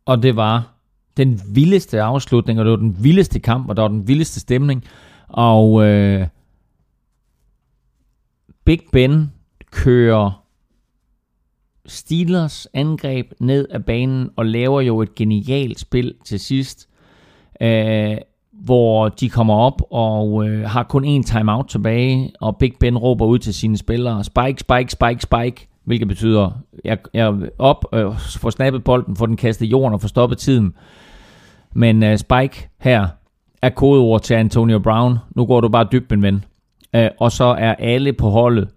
Og 0.06 0.24
det 0.24 0.36
var 0.36 0.74
den 1.18 1.42
vildeste 1.54 2.02
afslutning, 2.02 2.60
og 2.60 2.66
det 2.66 2.72
var 2.72 2.78
den 2.78 3.04
vildeste 3.04 3.40
kamp, 3.40 3.70
og 3.70 3.76
der 3.76 3.82
var 3.82 3.90
den 3.90 4.08
vildeste 4.08 4.40
stemning. 4.40 4.84
Og 5.28 5.84
øh, 5.84 6.28
Big 8.66 8.80
Ben 8.92 9.32
kører 9.72 10.44
Steelers 11.86 12.68
angreb 12.74 13.32
ned 13.40 13.68
ad 13.70 13.80
banen 13.80 14.30
og 14.36 14.46
laver 14.46 14.82
jo 14.82 15.02
et 15.02 15.16
genialt 15.16 15.80
spil 15.80 16.16
til 16.26 16.40
sidst, 16.40 16.90
øh, 17.62 18.18
hvor 18.64 19.10
de 19.10 19.30
kommer 19.30 19.54
op 19.54 19.82
og 19.92 20.48
øh, 20.48 20.70
har 20.70 20.84
kun 20.84 21.06
én 21.06 21.24
timeout 21.24 21.68
tilbage, 21.68 22.32
og 22.42 22.58
Big 22.58 22.74
Ben 22.80 22.98
råber 22.98 23.26
ud 23.26 23.40
til 23.40 23.54
sine 23.54 23.78
spillere, 23.78 24.24
spike, 24.24 24.60
spike, 24.60 24.92
spike, 24.92 25.22
spike, 25.22 25.68
hvilket 25.86 26.08
betyder, 26.08 26.52
jeg, 26.84 26.98
jeg 27.14 27.34
op, 27.60 27.86
øh, 27.94 28.12
får 28.40 28.50
snappet 28.50 28.84
bolden, 28.84 29.16
får 29.16 29.26
den 29.26 29.38
kastet 29.38 29.66
i 29.66 29.70
jorden 29.70 29.94
og 29.94 30.02
får 30.02 30.08
stoppet 30.08 30.38
tiden. 30.38 30.74
Men 31.76 32.04
øh, 32.04 32.18
spike 32.18 32.70
her 32.80 33.08
er 33.62 33.70
kodeord 33.70 34.22
til 34.22 34.34
Antonio 34.34 34.80
Brown. 34.80 35.18
Nu 35.36 35.46
går 35.46 35.62
du 35.62 35.70
bare 35.70 35.88
dybt, 35.92 36.12
min 36.12 36.22
ven. 36.22 36.46
Øh, 36.96 37.10
og 37.20 37.32
så 37.32 37.44
er 37.44 37.76
alle 37.76 38.14
på 38.14 38.30
holdet 38.30 38.68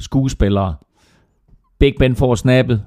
skuespillere. 0.00 0.74
Big 1.78 1.94
Ben 1.98 2.16
får 2.16 2.34
snappet, 2.34 2.82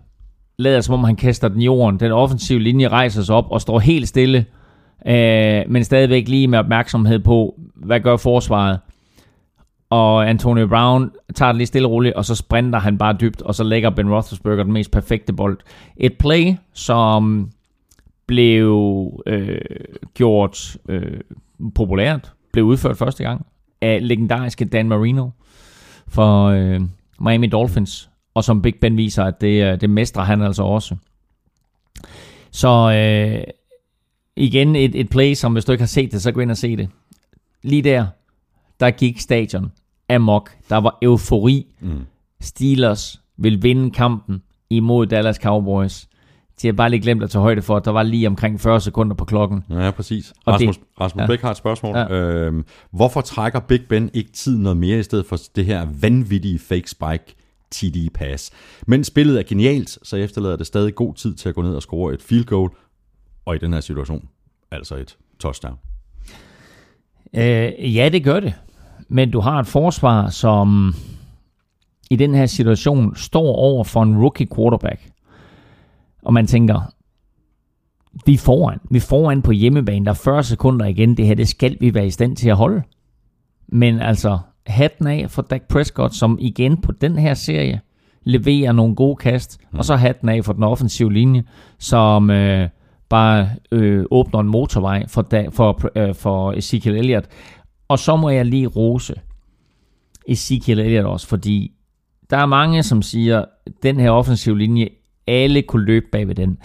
lader 0.58 0.82
som 0.82 0.94
om 0.94 1.04
han 1.04 1.16
kaster 1.16 1.48
den 1.48 1.62
i 1.62 1.66
jorden. 1.66 2.00
Den 2.00 2.12
offensive 2.12 2.60
linje 2.60 2.88
rejser 2.88 3.22
sig 3.22 3.36
op 3.36 3.46
og 3.52 3.62
står 3.62 3.80
helt 3.80 4.08
stille, 4.08 4.46
øh, 5.08 5.72
men 5.72 5.84
stadigvæk 5.84 6.28
lige 6.28 6.48
med 6.48 6.60
opmærksomhed 6.60 7.20
på, 7.20 7.60
hvad 7.76 8.00
gør 8.00 8.18
forsvaret. 8.18 8.80
Og 9.90 10.30
Antonio 10.30 10.68
Brown 10.68 11.12
tager 11.36 11.52
det 11.52 11.58
lige 11.58 11.68
stille 11.68 11.88
og 11.88 11.92
roligt, 11.92 12.16
og 12.16 12.26
så 12.26 12.36
sprinter 12.36 12.80
han 12.80 12.98
bare 12.98 13.18
dybt, 13.22 13.42
og 13.42 13.56
så 13.56 13.64
lægger 13.64 13.90
Ben 13.90 14.10
Roethlisberger 14.10 14.64
den 14.64 14.74
mest 14.74 14.92
perfekte 14.92 15.34
bold. 15.34 15.58
Et 15.98 16.18
play, 16.18 16.56
som 16.74 17.50
blev 18.26 19.24
øh, 19.26 19.60
gjort 20.14 20.78
øh, 20.90 21.20
populært, 21.76 22.34
blev 22.54 22.66
udført 22.66 22.98
første 22.98 23.24
gang 23.24 23.46
af 23.82 24.08
legendariske 24.08 24.66
Dan 24.66 24.88
Marino 24.88 25.30
for 26.08 26.46
øh, 26.46 26.82
Miami 27.20 27.48
Dolphins, 27.48 28.10
og 28.34 28.44
som 28.44 28.62
Big 28.62 28.76
Ben 28.82 28.98
viser, 28.98 29.24
at 29.24 29.42
det, 29.42 29.64
øh, 29.64 29.82
det 29.82 29.90
mestrer 29.90 30.24
han 30.24 30.42
altså 30.42 30.64
også. 30.64 30.96
Så 32.52 32.70
øh, 32.70 33.44
igen 34.36 34.76
et, 34.76 34.96
et 34.96 35.10
play, 35.10 35.34
som 35.34 35.54
hvis 35.54 35.66
du 35.66 35.72
ikke 35.72 35.82
har 35.82 35.88
set 35.88 36.12
det, 36.12 36.22
så 36.22 36.32
gå 36.32 36.42
ind 36.42 36.52
og 36.52 36.58
se 36.58 36.78
det. 36.78 36.90
Lige 37.64 37.82
der, 37.82 38.06
der 38.80 38.92
gik 38.92 39.20
stadion 39.20 39.72
amok. 40.10 40.52
Der 40.70 40.78
var 40.78 40.98
eufori. 41.02 41.68
Mm. 41.80 42.02
Steelers 42.42 43.22
vil 43.38 43.64
vinde 43.64 43.92
kampen 43.92 44.42
imod 44.70 45.08
Dallas 45.08 45.36
Cowboys. 45.36 46.08
De 46.62 46.68
har 46.68 46.74
bare 46.74 46.90
lige 46.90 47.02
glemt 47.02 47.24
at 47.24 47.30
tage 47.30 47.42
højde 47.42 47.62
for, 47.62 47.78
at 47.78 47.86
der 47.86 47.92
var 47.92 48.04
lige 48.04 48.28
omkring 48.28 48.62
40 48.62 48.82
sekunder 48.82 49.16
på 49.16 49.26
klokken. 49.26 49.64
Ja, 49.70 49.92
præcis. 49.92 50.34
Og 50.46 50.54
Rasmus, 50.54 50.78
det, 50.78 50.86
Rasmus 51.02 51.22
ja. 51.22 51.28
Bæk 51.28 51.42
har 51.42 51.52
et 51.52 51.58
spørgsmål. 51.58 51.98
Ja. 51.98 52.08
Øhm, 52.08 52.66
hvorfor 52.92 53.22
trækker 53.22 53.60
Big 53.60 53.82
Ben 53.90 54.10
ikke 54.14 54.32
tid 54.32 54.58
noget 54.58 54.78
mere, 54.78 55.00
i 55.00 55.04
stedet 55.04 55.26
for 55.26 55.38
det 55.56 55.66
her 55.66 55.88
vanvittige 56.02 56.60
fake 56.60 56.90
spike 56.90 57.36
TD 57.72 58.10
pass? 58.14 58.52
Men 58.88 59.04
spillet 59.04 59.40
er 59.40 59.44
genialt, 59.44 60.00
så 60.04 60.16
efterlader 60.16 60.56
det 60.56 60.68
stadig 60.68 60.96
god 60.96 61.14
tid 61.14 61.36
til 61.36 61.50
at 61.50 61.56
gå 61.56 61.62
ned 61.62 61.76
og 61.76 61.82
score 61.82 62.14
et 62.14 62.22
field 62.22 62.46
goal, 62.46 62.70
og 63.46 63.56
i 63.56 63.58
den 63.58 63.74
her 63.74 63.80
situation, 63.80 64.30
altså 64.72 64.96
et 64.96 65.18
touchdown. 65.40 65.78
Øh, 67.36 67.96
ja, 67.96 68.10
det 68.10 68.24
gør 68.24 68.40
det. 68.40 68.54
Men 69.08 69.32
du 69.32 69.40
har 69.40 69.60
et 69.60 69.68
forsvar, 69.68 70.30
som 70.30 70.96
i 72.10 72.16
den 72.16 72.36
her 72.36 72.46
situation 72.46 73.16
står 73.16 73.56
over 73.56 73.84
for 73.84 74.04
en 74.04 74.18
rookie 74.18 74.48
quarterback. 74.56 75.10
Og 76.24 76.34
man 76.34 76.48
tænker, 76.48 76.94
vi 78.26 78.34
er 78.34 78.38
foran. 78.38 78.80
Vi 78.92 78.98
er 78.98 79.02
foran 79.02 79.42
på 79.42 79.52
hjemmebane. 79.52 80.06
Der 80.06 80.12
er 80.12 80.16
40 80.16 80.44
sekunder 80.44 80.86
igen. 80.86 81.18
Det 81.18 81.28
her, 81.28 81.36
det 81.36 81.48
skal 81.48 81.78
vi 81.80 81.94
være 81.94 82.08
i 82.08 82.12
stand 82.12 82.36
til 82.36 82.50
at 82.50 82.56
holde. 82.56 82.84
Men 83.68 84.00
altså, 84.00 84.40
hatten 84.68 85.08
af 85.08 85.32
for 85.32 85.42
Dak 85.42 85.62
Prescott, 85.62 86.16
som 86.16 86.38
igen 86.42 86.82
på 86.82 86.92
den 86.92 87.18
her 87.18 87.34
serie 87.34 87.82
leverer 88.24 88.72
nogle 88.72 88.96
gode 88.96 89.16
kast. 89.16 89.60
Mm. 89.72 89.80
Og 89.80 89.86
så 89.86 89.96
hatten 89.96 90.30
af 90.30 90.46
for 90.46 90.54
den 90.54 90.64
offensive 90.64 91.14
linje, 91.14 91.44
som 91.80 92.30
øh, 92.30 92.70
bare 93.14 93.50
øh, 93.72 94.06
åbner 94.12 94.40
en 94.40 94.48
motorvej 94.48 95.08
for, 95.08 95.22
da, 95.22 95.48
for, 95.48 95.92
øh, 95.96 96.16
for 96.16 96.52
Ezekiel 96.52 96.96
Elliott. 96.96 97.28
Og 97.88 98.00
så 98.00 98.16
må 98.16 98.30
jeg 98.30 98.46
lige 98.46 98.68
rose 98.68 99.16
Ezekiel 100.28 100.80
Elliott 100.80 101.08
også, 101.08 101.28
fordi 101.28 101.72
der 102.30 102.38
er 102.38 102.46
mange, 102.46 102.84
som 102.84 103.02
siger, 103.02 103.46
at 103.66 103.74
den 103.84 104.00
her 104.00 104.12
offensive 104.12 104.58
linje 104.58 104.90
alle 105.28 105.62
kunne 105.62 105.86
løbe 105.86 106.06
bag 106.12 106.28
ved 106.28 106.36
den. 106.36 106.58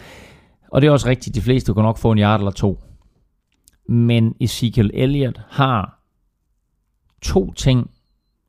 Og 0.73 0.81
det 0.81 0.89
er 0.89 0.91
også 0.91 1.09
rigtigt, 1.09 1.35
de 1.35 1.41
fleste 1.41 1.73
kunne 1.73 1.83
nok 1.83 1.99
få 1.99 2.13
en 2.13 2.19
yard 2.19 2.41
eller 2.41 2.51
to. 2.51 2.81
Men 3.89 4.35
Ezekiel 4.41 4.91
Elliott 4.95 5.41
har 5.49 6.01
to 7.23 7.53
ting, 7.53 7.91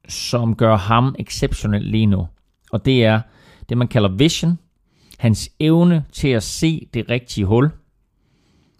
som 0.08 0.56
gør 0.56 0.78
ham 0.78 1.16
exceptionel 1.20 1.82
lige 1.82 2.06
nu. 2.06 2.28
Og 2.72 2.86
det 2.86 3.06
er 3.06 3.22
det, 3.70 3.78
man 3.78 3.88
kalder 3.88 4.10
vision. 4.10 4.60
Hans 5.18 5.50
evne 5.60 6.06
til 6.12 6.28
at 6.28 6.44
se 6.44 6.88
det 6.94 7.10
rigtige 7.10 7.46
hul. 7.46 7.72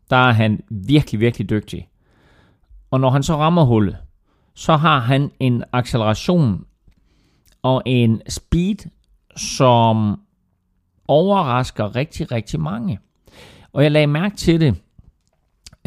Der 0.10 0.16
er 0.16 0.32
han 0.32 0.64
virkelig, 0.70 1.20
virkelig 1.20 1.50
dygtig. 1.50 1.90
Og 2.92 3.00
når 3.00 3.10
han 3.10 3.24
så 3.24 3.36
rammer 3.36 3.64
hullet, 3.64 3.98
så 4.54 4.76
har 4.76 5.00
han 5.00 5.32
en 5.40 5.64
acceleration 5.72 6.66
og 7.62 7.82
en 7.86 8.22
speed, 8.30 8.90
som 9.36 10.20
overrasker 11.08 11.96
rigtig, 11.96 12.32
rigtig 12.32 12.60
mange. 12.60 13.00
Og 13.74 13.84
jeg 13.84 13.92
lagde 13.92 14.08
mærke 14.08 14.36
til 14.36 14.62
det 14.62 14.76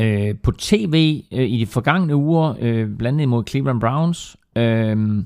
øh, 0.00 0.34
på 0.42 0.52
tv 0.52 1.22
øh, 1.32 1.50
i 1.50 1.58
de 1.58 1.66
forgangne 1.66 2.16
uger, 2.16 2.54
øh, 2.60 2.96
blandt 2.96 3.16
andet 3.16 3.28
mod 3.28 3.44
Cleveland 3.48 3.80
Browns, 3.80 4.36
øh, 4.56 5.24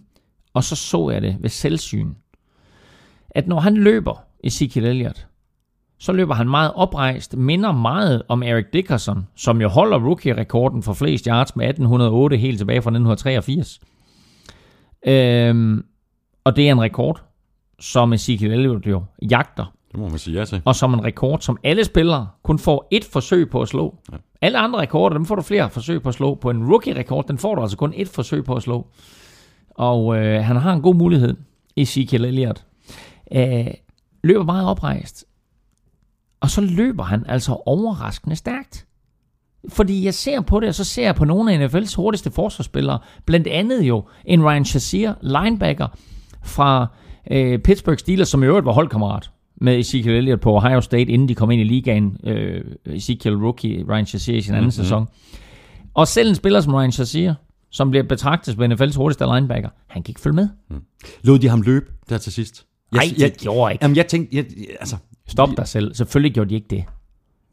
og 0.55 0.65
så 0.65 0.77
så 0.77 1.11
jeg 1.11 1.23
det 1.23 1.37
ved 1.41 1.51
selvsyn, 1.51 2.15
at 3.31 3.49
når 3.49 3.61
han 3.61 3.77
løber, 3.77 4.25
Ezekiel 4.45 4.85
Elliott, 4.85 5.27
så 5.99 6.13
løber 6.13 6.35
han 6.35 6.49
meget 6.49 6.73
oprejst, 6.75 7.37
minder 7.37 7.73
meget 7.73 8.23
om 8.29 8.43
Eric 8.43 8.67
Dickerson, 8.73 9.27
som 9.35 9.61
jo 9.61 9.69
holder 9.69 9.99
rookie-rekorden 9.99 10.83
for 10.83 10.93
flest 10.93 11.25
yards 11.25 11.57
med 11.57 11.69
1808 11.69 12.37
helt 12.37 12.59
tilbage 12.59 12.83
fra 12.83 12.91
1983. 12.91 13.81
Øhm, 15.07 15.85
og 16.45 16.57
det 16.57 16.69
er 16.69 16.73
en 16.73 16.81
rekord, 16.81 17.23
som 17.81 18.13
Ezekiel 18.13 18.53
Elliott 18.53 18.87
jo 18.87 19.05
jagter. 19.31 19.73
Det 19.93 20.01
må 20.01 20.09
man 20.09 20.19
sige 20.19 20.39
ja 20.39 20.45
til. 20.45 20.63
Og 20.65 20.75
som 20.77 20.95
en 20.95 21.05
rekord, 21.05 21.41
som 21.41 21.59
alle 21.65 21.85
spillere 21.85 22.29
kun 22.43 22.59
får 22.59 22.89
et 22.91 23.05
forsøg 23.05 23.51
på 23.51 23.63
at 23.63 23.69
slå. 23.69 23.95
Ja. 24.13 24.17
Alle 24.41 24.59
andre 24.59 24.81
rekorder, 24.81 25.17
dem 25.17 25.27
får 25.27 25.35
du 25.35 25.43
flere 25.43 25.71
forsøg 25.71 26.03
på 26.03 26.09
at 26.09 26.15
slå. 26.15 26.35
På 26.35 26.51
en 26.51 26.67
rookie-rekord, 26.71 27.27
den 27.29 27.39
får 27.39 27.55
du 27.55 27.63
altså 27.63 27.77
kun 27.77 27.93
et 27.97 28.09
forsøg 28.09 28.45
på 28.45 28.55
at 28.55 28.63
slå. 28.63 28.87
Og 29.71 30.17
øh, 30.17 30.45
han 30.45 30.57
har 30.57 30.73
en 30.73 30.83
god 30.83 30.95
mulighed, 30.95 31.37
Ezekiel 31.77 32.25
Elliott. 32.25 32.65
Øh, 33.33 33.67
løber 34.25 34.45
meget 34.45 34.69
oprejst. 34.69 35.25
Og 36.41 36.51
så 36.51 36.61
løber 36.61 37.05
han 37.05 37.25
altså 37.29 37.53
overraskende 37.67 38.37
stærkt. 38.37 38.87
Fordi 39.69 40.05
jeg 40.05 40.15
ser 40.15 40.41
på 40.41 40.61
det, 40.61 40.69
og 40.69 40.75
så 40.75 40.85
ser 40.85 41.05
jeg 41.05 41.15
på 41.15 41.25
nogle 41.25 41.53
af 41.53 41.69
NFL's 41.69 41.97
hurtigste 41.97 42.31
forsvarsspillere. 42.31 42.99
Blandt 43.27 43.47
andet 43.47 43.83
jo 43.83 44.05
en 44.25 44.45
Ryan 44.45 44.65
Shazier, 44.65 45.15
linebacker 45.23 45.87
fra 46.45 46.87
øh, 47.31 47.59
Pittsburgh 47.59 47.99
Steelers, 47.99 48.29
som 48.29 48.43
i 48.43 48.47
øvrigt 48.47 48.67
var 48.67 48.73
holdkammerat 48.73 49.31
med 49.61 49.79
Ezekiel 49.79 50.15
Elliott 50.15 50.41
på 50.41 50.57
Ohio 50.57 50.81
State, 50.81 51.13
inden 51.13 51.29
de 51.29 51.35
kom 51.35 51.51
ind 51.51 51.61
i 51.61 51.65
ligaen. 51.65 52.17
Øh, 52.25 52.65
Ezekiel 52.87 53.37
rookie, 53.37 53.85
Ryan 53.89 54.07
Shazier 54.07 54.37
i 54.37 54.41
sin 54.41 54.55
anden 54.55 54.63
mm-hmm. 54.63 54.71
sæson. 54.71 55.09
Og 55.95 56.09
selv 56.09 56.29
en 56.29 56.35
spiller 56.35 56.61
som 56.61 56.75
Ryan 56.75 56.93
Shazier, 56.93 57.35
som 57.71 57.91
bliver 57.91 58.03
betragtet 58.03 58.55
som 58.55 58.73
NFL's 58.73 58.97
hurtigste 58.97 59.25
linebacker, 59.25 59.69
han 59.87 60.03
kan 60.03 60.11
ikke 60.11 60.21
følge 60.21 60.35
med. 60.35 60.49
Mm. 60.71 60.81
Lod 61.23 61.39
de 61.39 61.49
ham 61.49 61.63
løbe 61.63 61.87
der 62.09 62.19
til 62.19 62.33
sidst? 62.33 62.67
Nej, 62.93 63.05
det 63.19 63.37
gjorde 63.41 63.73
ikke. 63.73 63.85
Jamen, 63.85 63.97
jeg 63.97 64.07
tænkte, 64.07 64.37
jeg, 64.37 64.45
altså... 64.81 64.97
Stop 65.27 65.49
dig 65.57 65.69
selv. 65.69 65.95
Selvfølgelig 65.95 66.35
gjorde 66.35 66.51
de 66.51 66.55
ikke 66.55 66.67
det. 66.71 66.85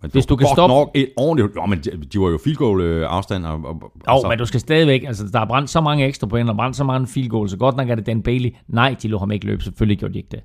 Men 0.01 0.11
Hvis 0.11 0.25
du 0.25 0.35
kan 0.35 0.47
stoppe... 0.47 0.73
Nok 0.73 0.91
et 0.93 1.09
ordentligt... 1.17 1.55
Jo, 1.55 1.65
men 1.65 1.79
de, 1.79 1.91
de 2.13 2.19
var 2.19 2.29
jo 2.29 2.39
field 2.43 2.57
goal 2.57 2.81
øh, 2.81 3.07
afstand. 3.09 3.45
Og, 3.45 3.53
og, 3.53 3.81
jo, 3.83 3.89
altså. 4.07 4.27
men 4.27 4.37
du 4.37 4.45
skal 4.45 4.59
stadigvæk... 4.59 5.03
Altså, 5.03 5.27
der 5.33 5.39
er 5.39 5.45
brændt 5.45 5.69
så 5.69 5.81
mange 5.81 6.05
ekstra 6.05 6.27
point, 6.27 6.49
og 6.49 6.55
brændt 6.55 6.75
så 6.75 6.83
mange 6.83 7.07
field 7.07 7.29
goal, 7.29 7.49
så 7.49 7.57
godt 7.57 7.77
nok 7.77 7.89
er 7.89 7.95
det 7.95 8.05
Dan 8.05 8.21
Bailey. 8.21 8.49
Nej, 8.67 8.95
de 9.01 9.07
lå 9.07 9.17
ham 9.17 9.31
ikke 9.31 9.45
løbe. 9.45 9.63
Selvfølgelig 9.63 9.99
gjorde 9.99 10.13
de 10.13 10.19
ikke 10.19 10.29
det. 10.31 10.43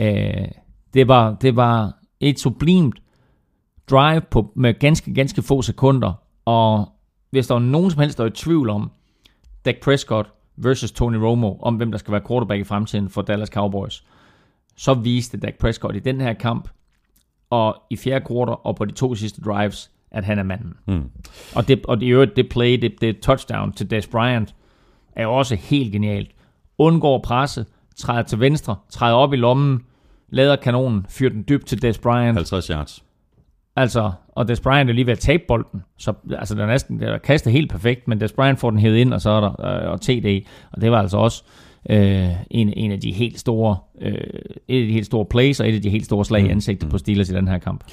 Øh, 0.00 0.48
det, 0.94 1.08
var, 1.08 1.36
det 1.42 1.56
var 1.56 1.92
et 2.20 2.40
sublimt 2.40 3.02
drive 3.90 4.20
på, 4.20 4.52
med 4.56 4.78
ganske, 4.78 5.14
ganske 5.14 5.42
få 5.42 5.62
sekunder, 5.62 6.12
og 6.44 6.88
hvis 7.30 7.46
der 7.46 7.54
var 7.54 7.60
nogen 7.60 7.90
som 7.90 8.00
helst, 8.00 8.18
der 8.18 8.24
er 8.24 8.28
i 8.28 8.30
tvivl 8.30 8.70
om 8.70 8.90
Dak 9.64 9.74
Prescott 9.82 10.28
versus 10.56 10.92
Tony 10.92 11.16
Romo, 11.16 11.54
om 11.62 11.74
hvem 11.74 11.90
der 11.90 11.98
skal 11.98 12.12
være 12.12 12.22
quarterback 12.28 12.60
i 12.60 12.64
fremtiden 12.64 13.08
for 13.08 13.22
Dallas 13.22 13.48
Cowboys, 13.48 14.04
så 14.80 14.94
viste 14.94 15.38
Dak 15.38 15.54
Prescott 15.58 15.96
i 15.96 15.98
den 15.98 16.20
her 16.20 16.32
kamp, 16.32 16.68
og 17.50 17.82
i 17.90 17.96
fjerde 17.96 18.24
quarter 18.28 18.52
og 18.52 18.76
på 18.76 18.84
de 18.84 18.92
to 18.92 19.14
sidste 19.14 19.40
drives, 19.40 19.90
at 20.10 20.24
han 20.24 20.38
er 20.38 20.42
manden. 20.42 20.74
Mm. 20.86 21.10
Og, 21.54 21.68
det, 21.68 21.86
og 21.86 22.00
det, 22.00 22.06
i 22.06 22.08
øvrigt, 22.08 22.36
det 22.36 22.48
play, 22.48 22.78
det, 22.82 23.00
det 23.00 23.20
touchdown 23.20 23.72
til 23.72 23.90
Des 23.90 24.06
Bryant, 24.06 24.54
er 25.16 25.22
jo 25.22 25.34
også 25.34 25.54
helt 25.54 25.92
genialt. 25.92 26.30
Undgår 26.78 27.18
presse, 27.18 27.66
træder 27.96 28.22
til 28.22 28.40
venstre, 28.40 28.76
træder 28.90 29.14
op 29.14 29.32
i 29.32 29.36
lommen, 29.36 29.84
lader 30.28 30.56
kanonen, 30.56 31.06
fyrer 31.08 31.30
den 31.30 31.44
dybt 31.48 31.66
til 31.66 31.82
Des 31.82 31.98
Bryant. 31.98 32.34
50 32.34 32.66
yards. 32.66 33.04
Altså, 33.76 34.12
og 34.28 34.48
Des 34.48 34.60
Bryant 34.60 34.90
er 34.90 34.94
lige 34.94 35.06
ved 35.06 35.12
at 35.12 35.18
tabe 35.18 35.42
bolden, 35.48 35.82
så 35.98 36.12
altså, 36.38 36.54
den 36.54 36.62
er 36.62 36.66
næsten 36.66 37.00
der 37.00 37.12
er 37.12 37.18
kastet 37.18 37.52
helt 37.52 37.70
perfekt, 37.70 38.08
men 38.08 38.20
Des 38.20 38.32
Bryant 38.32 38.58
får 38.58 38.70
den 38.70 38.78
hævet 38.78 38.96
ind, 38.96 39.14
og 39.14 39.20
så 39.20 39.30
er 39.30 39.40
der 39.40 39.84
øh, 39.84 39.90
og 39.92 40.00
TD, 40.00 40.46
og 40.72 40.80
det 40.80 40.90
var 40.90 40.98
altså 40.98 41.16
også 41.16 41.44
øh, 41.90 42.28
en, 42.50 42.72
en 42.72 42.92
af 42.92 43.00
de 43.00 43.12
helt 43.12 43.40
store, 43.40 43.76
øh, 44.00 44.14
et 44.68 44.80
af 44.80 44.86
de 44.86 44.92
helt 44.92 45.06
store 45.06 45.24
plays, 45.24 45.60
og 45.60 45.68
et 45.68 45.74
af 45.74 45.82
de 45.82 45.90
helt 45.90 46.04
store 46.04 46.24
slag 46.24 46.46
i 46.46 46.48
ansigtet 46.48 46.90
på 46.90 46.98
Steelers 46.98 47.30
i 47.30 47.34
den 47.34 47.48
her 47.48 47.58
kamp. 47.58 47.84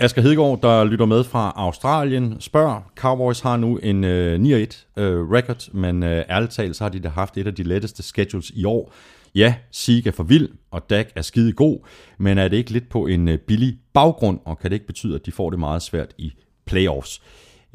Asger 0.00 0.22
Hedegaard, 0.22 0.60
der 0.62 0.84
lytter 0.84 1.06
med 1.06 1.24
fra 1.24 1.52
Australien, 1.56 2.36
spørger, 2.40 2.80
Cowboys 2.96 3.40
har 3.40 3.56
nu 3.56 3.76
en 3.76 4.04
øh, 4.04 4.40
9-1 4.40 5.00
øh, 5.02 5.30
record, 5.30 5.72
men 5.72 6.02
øh, 6.02 6.24
ærligt 6.30 6.52
talt, 6.52 6.76
så 6.76 6.84
har 6.84 6.88
de 6.88 7.00
da 7.00 7.08
haft 7.08 7.36
et 7.36 7.46
af 7.46 7.54
de 7.54 7.62
letteste 7.62 8.02
schedules 8.02 8.50
i 8.50 8.64
år. 8.64 8.92
Ja, 9.34 9.54
Sieg 9.70 10.06
er 10.06 10.10
for 10.10 10.22
vild, 10.22 10.48
og 10.70 10.90
Dak 10.90 11.08
er 11.16 11.22
skide 11.22 11.52
god, 11.52 11.78
men 12.18 12.38
er 12.38 12.48
det 12.48 12.56
ikke 12.56 12.70
lidt 12.70 12.88
på 12.88 13.06
en 13.06 13.28
øh, 13.28 13.38
billig 13.38 13.78
baggrund, 13.92 14.38
og 14.44 14.58
kan 14.58 14.70
det 14.70 14.74
ikke 14.74 14.86
betyde, 14.86 15.14
at 15.14 15.26
de 15.26 15.32
får 15.32 15.50
det 15.50 15.58
meget 15.58 15.82
svært 15.82 16.14
i 16.18 16.32
playoffs? 16.66 17.22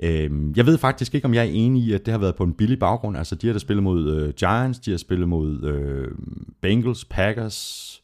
Øh, 0.03 0.57
jeg 0.57 0.65
ved 0.65 0.77
faktisk 0.77 1.15
ikke, 1.15 1.25
om 1.25 1.33
jeg 1.33 1.45
er 1.45 1.51
enig 1.51 1.83
i, 1.83 1.93
at 1.93 2.05
det 2.05 2.11
har 2.11 2.19
været 2.19 2.35
på 2.35 2.43
en 2.43 2.53
billig 2.53 2.79
baggrund. 2.79 3.17
Altså, 3.17 3.35
de 3.35 3.47
har 3.47 3.53
da 3.53 3.59
spillet 3.59 3.83
mod 3.83 4.13
øh, 4.13 4.33
Giants, 4.33 4.79
de 4.79 4.91
har 4.91 4.97
spillet 4.97 5.29
mod 5.29 5.63
øh, 5.63 6.07
Bengals, 6.61 7.05
Packers, 7.05 8.01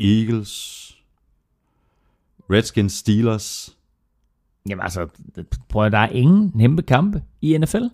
Eagles, 0.00 0.82
Redskins, 2.50 2.92
Steelers. 2.92 3.76
Jamen 4.68 4.82
altså, 4.82 5.06
prøv 5.68 5.84
at 5.84 5.92
der 5.92 5.98
er 5.98 6.08
ingen 6.08 6.52
nemme 6.54 6.82
kampe 6.82 7.22
i 7.42 7.58
NFL. 7.58 7.84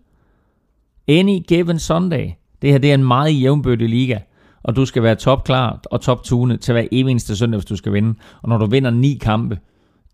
Any 1.08 1.38
given 1.48 1.78
Sunday. 1.78 2.30
Det 2.62 2.70
her 2.70 2.78
det 2.78 2.90
er 2.90 2.94
en 2.94 3.04
meget 3.04 3.40
jævnbødig 3.40 3.88
liga, 3.88 4.18
og 4.62 4.76
du 4.76 4.84
skal 4.84 5.02
være 5.02 5.14
topklar 5.14 5.80
og 5.90 6.00
toptunet 6.00 6.60
til 6.60 6.72
hver 6.72 6.88
eneste 6.92 7.36
søndag, 7.36 7.58
hvis 7.58 7.66
du 7.66 7.76
skal 7.76 7.92
vinde. 7.92 8.14
Og 8.42 8.48
når 8.48 8.58
du 8.58 8.66
vinder 8.66 8.90
ni 8.90 9.18
kampe 9.22 9.58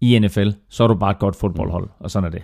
i 0.01 0.19
NFL, 0.19 0.49
så 0.69 0.85
er 0.85 0.89
du 0.89 0.95
bare 0.95 1.11
et 1.11 1.19
godt 1.19 1.37
fodboldhold, 1.37 1.89
og 1.99 2.11
sådan 2.11 2.27
er 2.27 2.31
det. 2.31 2.43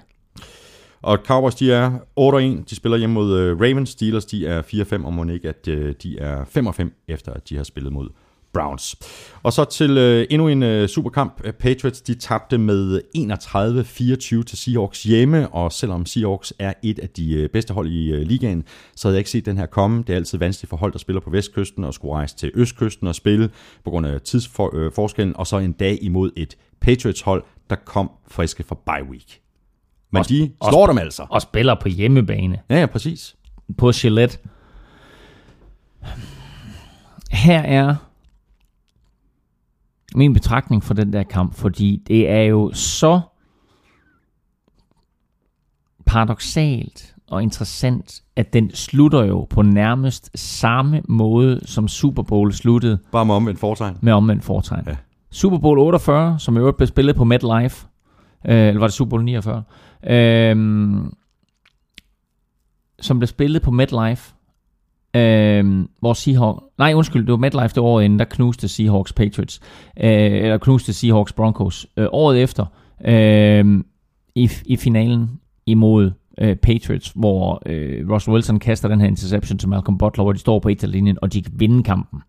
Og 1.05 1.19
Cowboys, 1.27 1.55
de 1.55 1.73
er 1.73 1.91
8-1. 2.21 2.65
De 2.71 2.77
spiller 2.77 2.99
hjemme 2.99 3.15
mod 3.15 3.39
øh, 3.39 3.61
Ravens. 3.61 3.91
Steelers, 3.91 4.25
de 4.25 4.47
er 4.47 4.63
4-5, 4.63 5.07
og 5.07 5.13
må 5.13 5.25
ikke, 5.25 5.49
at 5.49 5.69
øh, 5.69 5.95
de 6.03 6.19
er 6.19 6.45
5-5, 6.45 7.05
efter 7.09 7.33
at 7.33 7.49
de 7.49 7.57
har 7.57 7.65
spillet 7.65 7.93
mod 7.93 8.09
Browns. 8.55 8.97
Og 9.43 9.53
så 9.53 9.65
til 9.65 9.99
øh, 9.99 10.27
endnu 10.31 10.49
en 10.49 10.63
øh, 10.63 10.89
superkamp. 10.89 11.41
Øh, 11.45 11.53
Patriots 11.53 12.01
de 12.03 12.15
tabte 12.15 12.59
med 12.59 13.01
31-24 13.17 14.43
til 14.43 14.59
Seahawks 14.59 15.03
hjemme, 15.03 15.49
og 15.49 15.73
selvom 15.73 16.07
Seahawks 16.07 16.53
er 16.59 16.73
et 16.83 16.99
af 16.99 17.09
de 17.09 17.35
øh, 17.35 17.49
bedste 17.49 17.75
hold 17.75 17.89
i 17.89 18.13
øh, 18.13 18.23
ligaen, 18.23 18.65
så 18.97 19.09
havde 19.09 19.15
jeg 19.15 19.21
ikke 19.21 19.31
set 19.31 19.47
den 19.47 19.59
her 19.59 19.67
komme. 19.67 19.99
Det 20.07 20.11
er 20.11 20.17
altid 20.17 20.39
vanskeligt 20.39 20.71
for 20.71 20.77
hold, 20.77 20.93
der 20.93 20.99
spiller 20.99 21.21
på 21.21 21.31
vestkysten 21.31 21.85
og 21.85 21.95
skulle 21.95 22.15
rejse 22.15 22.37
til 22.37 22.51
østkysten 22.55 23.07
og 23.07 23.15
spille 23.15 23.51
på 23.85 23.91
grund 23.91 24.07
af 24.07 24.21
tidsforskellen, 24.21 25.33
øh, 25.33 25.39
og 25.39 25.47
så 25.47 25.59
en 25.59 25.73
dag 25.73 25.99
imod 26.03 26.31
et 26.37 26.57
Patriots 26.81 27.21
hold, 27.21 27.45
der 27.71 27.77
kom 27.77 28.11
friske 28.29 28.63
fra 28.63 28.77
bye 28.87 29.11
week. 29.11 29.44
Men 30.15 30.21
Og- 30.21 30.29
de 30.29 30.51
og- 30.61 30.73
slår 30.73 30.87
dem 30.87 30.99
altså. 30.99 31.27
Og 31.31 31.43
spiller 31.43 31.75
på 31.75 31.89
hjemmebane 31.89 32.59
Ja, 32.71 32.81
ja, 32.81 32.87
præcis. 32.87 33.37
på 33.79 33.93
Gillette. 33.95 34.39
Her 37.31 37.61
er 37.61 37.95
min 40.15 40.33
betragtning 40.33 40.85
for 40.85 40.95
den 40.95 41.13
der 41.13 41.23
kamp, 41.23 41.55
fordi 41.55 42.03
det 42.09 42.31
er 42.31 42.43
jo 42.43 42.71
så 42.75 43.21
paradoxalt 46.07 47.15
og 47.29 47.43
interessant, 47.43 48.23
at 48.37 48.53
den 48.53 48.71
slutter 48.75 49.25
jo 49.25 49.47
på 49.51 49.63
nærmest 49.63 50.31
samme 50.35 51.03
måde, 51.09 51.61
som 51.67 51.89
Super 51.89 52.23
Bowl 52.23 52.53
sluttede 52.53 52.99
Bare 53.13 53.25
med 53.25 53.35
omvendt 53.35 53.61
foretegn. 53.61 53.97
med 54.01 54.13
omvendt 54.13 54.45
foretegn. 54.45 54.83
Ja. 54.87 54.91
Ja. 54.91 54.97
Super 55.31 55.59
Bowl 55.59 55.79
48, 55.79 56.39
som 56.39 56.57
i 56.57 56.59
øvrigt 56.59 56.77
blev 56.77 56.87
spillet 56.87 57.17
på 57.17 57.25
MetLife, 57.25 57.87
øh, 58.45 58.69
eller 58.69 58.79
var 58.79 58.87
det 58.87 58.95
Super 58.95 59.11
Bowl 59.11 59.25
49, 59.25 59.63
øh, 60.07 60.57
som 63.01 63.19
blev 63.19 63.27
spillet 63.27 63.63
på 63.63 63.71
MetLife, 63.71 64.35
øh, 65.17 65.85
hvor 66.01 66.13
Seahawks, 66.13 66.65
nej 66.79 66.95
undskyld, 66.95 67.23
det 67.23 67.31
var 67.31 67.37
MetLife 67.37 67.75
det 67.75 67.79
år 67.79 68.01
inden, 68.01 68.19
der 68.19 68.25
knuste 68.25 68.69
Seahawks 68.69 69.13
Patriots, 69.13 69.61
øh, 70.01 70.33
eller 70.33 70.59
knuste 70.59 70.93
Seahawks 70.93 71.33
Broncos. 71.33 71.87
Øh, 71.97 72.07
året 72.13 72.43
efter, 72.43 72.67
øh, 73.05 73.81
i, 74.35 74.51
i 74.67 74.77
finalen 74.77 75.41
imod 75.67 76.11
øh, 76.39 76.57
Patriots, 76.57 77.13
hvor 77.15 77.63
øh, 77.67 78.11
Russell 78.11 78.35
Wilson 78.35 78.59
kaster 78.59 78.89
den 78.89 79.01
her 79.01 79.09
interception 79.09 79.59
til 79.59 79.69
Malcolm 79.69 79.99
Butler, 79.99 80.25
hvor 80.25 80.33
de 80.33 80.39
står 80.39 80.59
på 80.59 80.69
et 80.69 80.83
linjen 80.83 81.19
og 81.23 81.33
de 81.33 81.43
kan 81.43 81.53
vinde 81.57 81.83
kampen. 81.83 82.23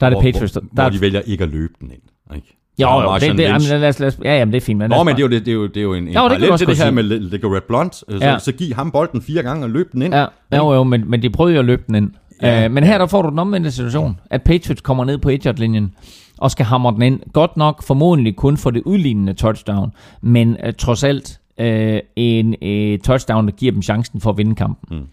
Der 0.00 0.06
er 0.06 0.10
det 0.10 0.16
hvor, 0.16 0.22
Patriots, 0.22 0.52
der, 0.52 0.60
hvor, 0.60 0.68
der 0.76 0.82
hvor 0.82 0.90
de 0.90 1.00
vælger 1.00 1.20
ikke 1.20 1.44
at 1.44 1.50
løbe 1.50 1.74
den 1.80 1.90
ind. 1.90 2.02
Ikke? 2.36 2.55
Jo, 2.82 2.88
jo, 3.02 3.14
det, 3.14 3.22
det, 3.38 3.42
jamen, 3.42 3.62
lad 3.80 3.88
os, 3.88 3.98
lad 4.00 4.08
os, 4.08 4.18
ja, 4.24 4.38
jamen, 4.38 4.52
det 4.52 4.56
er 4.62 4.64
fint. 4.64 4.78
Men 4.78 4.90
Nå, 4.90 5.02
men 5.02 5.16
det 5.16 5.22
er 5.22 5.26
jo, 5.26 5.30
det, 5.30 5.46
det 5.46 5.50
er 5.50 5.54
jo, 5.54 5.66
det 5.66 5.76
er 5.76 5.82
jo 5.82 5.94
en, 5.94 6.08
en 6.08 6.14
Jo, 6.14 6.22
det 6.22 6.28
parallel 6.30 6.50
også 6.50 6.64
til 6.64 6.68
det 6.68 6.76
her 6.76 6.84
sige. 6.84 6.92
med 6.94 7.02
Le- 7.02 7.18
LeGarrette 7.30 7.66
Blunt. 7.68 8.04
Øh, 8.08 8.20
Så, 8.20 8.26
Ja. 8.26 8.38
så 8.38 8.52
giv 8.52 8.74
ham 8.74 8.90
bolden 8.90 9.22
fire 9.22 9.42
gange 9.42 9.64
og 9.64 9.70
løb 9.70 9.92
den 9.92 10.02
ind. 10.02 10.14
Ja, 10.14 10.26
jo, 10.56 10.74
jo, 10.74 10.84
men, 10.84 11.10
men 11.10 11.22
de 11.22 11.30
prøvede 11.30 11.54
jo 11.54 11.58
at 11.60 11.64
løbe 11.66 11.82
den 11.86 11.94
ind. 11.94 12.10
Ja, 12.42 12.66
uh, 12.66 12.72
men 12.72 12.84
her 12.84 12.98
der 12.98 13.06
får 13.06 13.22
du 13.22 13.30
den 13.30 13.38
omvendte 13.38 13.70
situation, 13.70 14.20
at 14.30 14.42
Patriots 14.42 14.80
kommer 14.80 15.04
ned 15.04 15.18
på 15.18 15.28
1 15.28 15.58
linjen 15.58 15.94
og 16.38 16.50
skal 16.50 16.66
hamre 16.66 16.92
den 16.92 17.02
ind. 17.02 17.20
Godt 17.32 17.56
nok 17.56 17.82
formodentlig 17.82 18.36
kun 18.36 18.56
for 18.56 18.70
det 18.70 18.82
udlignende 18.86 19.32
touchdown, 19.32 19.92
men 20.22 20.56
uh, 20.66 20.72
trods 20.78 21.04
alt 21.04 21.38
uh, 21.60 21.98
en 22.16 22.48
uh, 22.62 22.98
touchdown, 23.04 23.46
der 23.46 23.52
giver 23.52 23.72
dem 23.72 23.82
chancen 23.82 24.20
for 24.20 24.30
at 24.30 24.38
vinde 24.38 24.54
kampen. 24.54 24.98
Mm. 24.98 25.06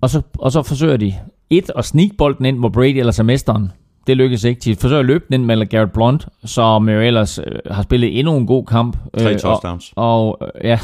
Og, 0.00 0.10
så, 0.10 0.22
og 0.38 0.52
så 0.52 0.62
forsøger 0.62 0.96
de 0.96 1.14
et 1.50 1.70
at 1.76 1.84
sneak 1.84 2.10
bolden 2.18 2.44
ind, 2.44 2.58
hvor 2.58 2.68
Brady 2.68 2.98
ellers 2.98 3.18
er 3.18 3.22
mesteren. 3.22 3.72
Det 4.06 4.16
lykkes 4.16 4.44
ikke. 4.44 4.60
De 4.60 4.76
forsøger 4.76 5.00
at 5.00 5.06
løbe 5.06 5.24
den 5.30 5.44
med 5.44 5.66
Garrett 5.66 5.92
Blunt, 5.92 6.28
som 6.44 6.88
jo 6.88 7.00
ellers 7.00 7.38
øh, 7.38 7.44
har 7.70 7.82
spillet 7.82 8.18
endnu 8.18 8.36
en 8.36 8.46
god 8.46 8.66
kamp. 8.66 8.96
Tre 9.18 9.32
Øh, 9.32 9.38
touchdowns. 9.38 9.92
Og, 9.96 10.40
og 10.40 10.50
øh, 10.54 10.70
ja, 10.70 10.78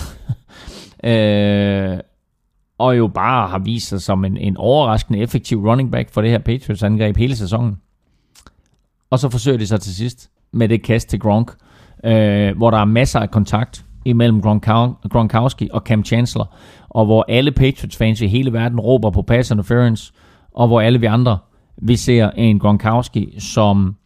øh, 1.92 1.98
og 2.78 2.98
jo 2.98 3.06
bare 3.06 3.48
har 3.48 3.58
vist 3.58 3.88
sig 3.88 4.02
som 4.02 4.24
en, 4.24 4.36
en 4.36 4.56
overraskende 4.56 5.18
effektiv 5.18 5.68
running 5.68 5.92
back 5.92 6.10
for 6.12 6.20
det 6.22 6.30
her 6.30 6.38
Patriots 6.38 6.82
angreb 6.82 7.16
hele 7.16 7.36
sæsonen. 7.36 7.76
Og 9.10 9.18
så 9.18 9.28
forsøger 9.28 9.58
de 9.58 9.66
så 9.66 9.78
til 9.78 9.94
sidst 9.94 10.30
med 10.52 10.68
det 10.68 10.82
kast 10.82 11.08
til 11.08 11.20
Gronk, 11.20 11.52
øh, 12.04 12.56
hvor 12.56 12.70
der 12.70 12.78
er 12.78 12.84
masser 12.84 13.20
af 13.20 13.30
kontakt 13.30 13.84
imellem 14.04 14.40
Gronkowski 15.10 15.68
og 15.72 15.80
Cam 15.80 16.04
Chancellor, 16.04 16.54
og 16.88 17.04
hvor 17.06 17.24
alle 17.28 17.52
Patriots-fans 17.52 18.20
i 18.20 18.26
hele 18.26 18.52
verden 18.52 18.80
råber 18.80 19.10
på 19.10 19.22
pass 19.22 19.50
interference, 19.50 20.12
og 20.54 20.66
hvor 20.66 20.80
alle 20.80 21.00
vi 21.00 21.06
andre, 21.06 21.38
vi 21.82 21.96
ser 21.96 22.30
en 22.30 22.58
Gronkowski, 22.58 23.34
som 23.38 23.96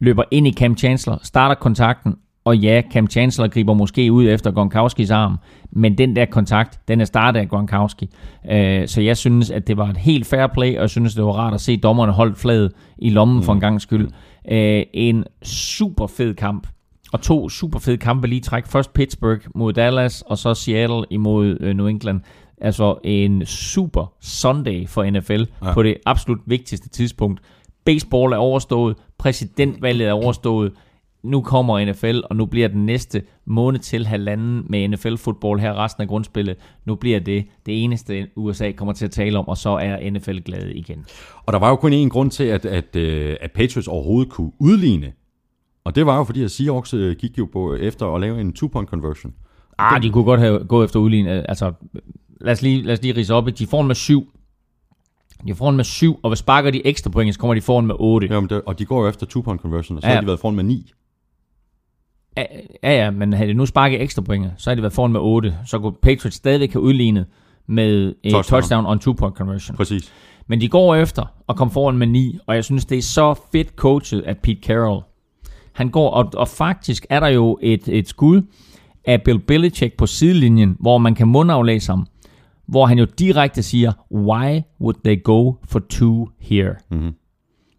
løber 0.00 0.22
ind 0.30 0.46
i 0.46 0.52
Cam 0.52 0.76
Chancellor, 0.76 1.20
starter 1.22 1.54
kontakten, 1.54 2.14
og 2.44 2.58
ja, 2.58 2.82
Cam 2.92 3.06
Chancellor 3.06 3.48
griber 3.48 3.74
måske 3.74 4.12
ud 4.12 4.28
efter 4.28 4.50
Gronkowskis 4.50 5.10
arm, 5.10 5.38
men 5.70 5.98
den 5.98 6.16
der 6.16 6.24
kontakt, 6.24 6.80
den 6.88 7.00
er 7.00 7.04
startet 7.04 7.40
af 7.40 7.48
Gronkowski. 7.48 8.10
Øh, 8.50 8.88
så 8.88 9.00
jeg 9.00 9.16
synes, 9.16 9.50
at 9.50 9.66
det 9.66 9.76
var 9.76 9.88
et 9.88 9.96
helt 9.96 10.26
fair 10.26 10.46
play, 10.46 10.74
og 10.76 10.80
jeg 10.80 10.90
synes, 10.90 11.14
det 11.14 11.24
var 11.24 11.32
rart 11.32 11.54
at 11.54 11.60
se 11.60 11.76
dommerne 11.76 12.12
holdt 12.12 12.38
flaget 12.38 12.72
i 12.98 13.10
lommen 13.10 13.42
for 13.42 13.52
en 13.52 13.60
gang 13.60 13.80
skyld. 13.80 14.08
Øh, 14.50 14.82
en 14.94 15.24
super 15.42 16.06
fed 16.06 16.34
kamp, 16.34 16.66
og 17.12 17.20
to 17.20 17.48
super 17.48 17.78
fede 17.78 17.96
kampe 17.96 18.28
lige 18.28 18.40
træk. 18.40 18.66
Først 18.66 18.92
Pittsburgh 18.92 19.40
mod 19.54 19.72
Dallas, 19.72 20.22
og 20.22 20.38
så 20.38 20.54
Seattle 20.54 21.04
imod 21.10 21.56
øh, 21.60 21.74
New 21.76 21.86
England. 21.86 22.20
Altså 22.60 22.98
en 23.04 23.46
super 23.46 24.12
Sunday 24.20 24.88
for 24.88 25.10
NFL 25.10 25.42
Ja. 25.64 25.72
på 25.74 25.82
det 25.82 25.96
absolut 26.06 26.40
vigtigste 26.46 26.88
tidspunkt. 26.88 27.40
Baseball 27.84 28.32
er 28.32 28.36
overstået, 28.36 28.96
præsidentvalget 29.18 30.08
er 30.08 30.12
overstået, 30.12 30.72
nu 31.22 31.40
kommer 31.40 31.84
NFL, 31.84 32.20
og 32.30 32.36
nu 32.36 32.46
bliver 32.46 32.68
den 32.68 32.86
næste 32.86 33.22
måned 33.44 33.80
til 33.80 34.06
halvanden 34.06 34.66
med 34.70 34.88
NFL-fodbold 34.88 35.60
her 35.60 35.84
resten 35.84 36.02
af 36.02 36.08
grundspillet. 36.08 36.56
Nu 36.84 36.94
bliver 36.94 37.20
det 37.20 37.44
det 37.66 37.84
eneste, 37.84 38.26
USA 38.36 38.72
kommer 38.72 38.92
til 38.94 39.04
at 39.04 39.10
tale 39.10 39.38
om, 39.38 39.48
og 39.48 39.56
så 39.56 39.70
er 39.70 40.10
NFL 40.10 40.38
glad 40.38 40.66
igen. 40.68 41.04
Og 41.46 41.52
der 41.52 41.58
var 41.58 41.68
jo 41.68 41.76
kun 41.76 41.92
én 41.92 42.08
grund 42.08 42.30
til, 42.30 42.44
at, 42.44 42.64
at, 42.66 42.96
øh, 42.96 43.36
at 43.40 43.52
Patriots 43.52 43.88
overhovedet 43.88 44.32
kunne 44.32 44.52
udligne. 44.58 45.12
Og 45.84 45.94
det 45.94 46.06
var 46.06 46.16
jo 46.16 46.24
fordi, 46.24 46.42
at 46.44 46.50
Seahawks 46.50 46.94
øh, 46.94 47.16
gik 47.16 47.38
jo 47.38 47.48
på 47.52 47.74
efter 47.74 48.06
at 48.14 48.20
lave 48.20 48.40
en 48.40 48.52
two-point 48.52 48.86
conversion. 48.88 49.34
Ah, 49.78 50.02
de 50.02 50.10
kunne 50.10 50.24
godt 50.24 50.40
have 50.40 50.64
gået 50.64 50.84
efter 50.84 51.00
udlign. 51.00 51.26
Altså, 51.26 51.72
lad 52.40 52.52
os 52.52 52.62
lige, 52.62 52.82
lad 52.82 52.92
os 52.92 53.02
lige 53.02 53.16
rise 53.16 53.34
op. 53.34 53.48
De 53.58 53.66
får 53.66 53.80
en 53.80 53.86
med 53.86 53.94
syv. 53.94 54.28
De 55.46 55.54
får 55.54 55.70
en 55.70 55.76
med 55.76 55.84
syv, 55.84 56.20
og 56.22 56.30
hvis 56.30 56.38
sparker 56.38 56.70
de 56.70 56.86
ekstra 56.86 57.10
point, 57.10 57.34
så 57.34 57.40
kommer 57.40 57.54
de 57.54 57.60
foran 57.60 57.86
med 57.86 57.94
otte. 57.98 58.26
Jo, 58.30 58.40
men 58.40 58.50
det, 58.50 58.62
og 58.66 58.78
de 58.78 58.84
går 58.84 59.02
jo 59.02 59.08
efter 59.08 59.26
two-point 59.26 59.60
conversion, 59.62 59.96
og 59.96 60.02
så 60.02 60.08
Ja. 60.08 60.14
har 60.14 60.20
de 60.20 60.26
været 60.26 60.40
foran 60.40 60.54
med 60.54 60.64
9. 60.64 60.92
Ja, 62.36 62.44
ja, 62.82 63.10
men 63.10 63.32
havde 63.32 63.48
det 63.48 63.56
nu 63.56 63.66
sparket 63.66 64.02
ekstra 64.02 64.22
point, 64.22 64.46
så 64.56 64.70
havde 64.70 64.76
det 64.76 64.82
været 64.82 64.92
foran 64.92 65.12
med 65.12 65.20
8. 65.20 65.54
Så 65.66 65.78
kunne 65.78 65.92
Patriots 66.02 66.36
stadigvæk 66.36 66.72
have 66.72 66.82
udlignet 66.82 67.26
med 67.66 67.86
et 68.22 68.32
touchdown, 68.32 68.32
Touchdown. 68.32 68.60
touchdown 68.62 68.86
og 68.86 68.92
en 68.92 68.98
two-point 68.98 69.34
conversion. 69.36 69.76
Præcis. 69.76 70.12
Men 70.46 70.60
de 70.60 70.68
går 70.68 70.94
efter 70.94 71.24
og 71.46 71.56
kom 71.56 71.70
foran 71.70 71.98
med 71.98 72.06
9, 72.06 72.38
og 72.46 72.54
jeg 72.54 72.64
synes, 72.64 72.84
det 72.84 72.98
er 72.98 73.02
så 73.02 73.34
fedt 73.52 73.68
coachet 73.76 74.20
af 74.20 74.38
Pete 74.38 74.60
Carroll. 74.62 75.02
Han 75.72 75.90
går, 75.90 76.10
og, 76.10 76.30
og 76.36 76.48
faktisk 76.48 77.06
er 77.10 77.20
der 77.20 77.28
jo 77.28 77.58
et, 77.62 77.88
et 77.88 78.08
skud 78.08 78.42
af 79.04 79.22
Bill 79.22 79.38
Belichick 79.38 79.96
på 79.96 80.06
sidelinjen, 80.06 80.76
hvor 80.80 80.98
man 80.98 81.14
kan 81.14 81.28
mundaflæse 81.28 81.90
ham, 81.92 82.06
hvor 82.66 82.86
han 82.86 82.98
jo 82.98 83.04
direkte 83.18 83.62
siger, 83.62 83.92
why 84.10 84.60
would 84.80 84.96
they 85.04 85.22
go 85.22 85.52
for 85.64 85.78
two 85.90 86.28
here? 86.40 86.74
Mhm. 86.90 87.12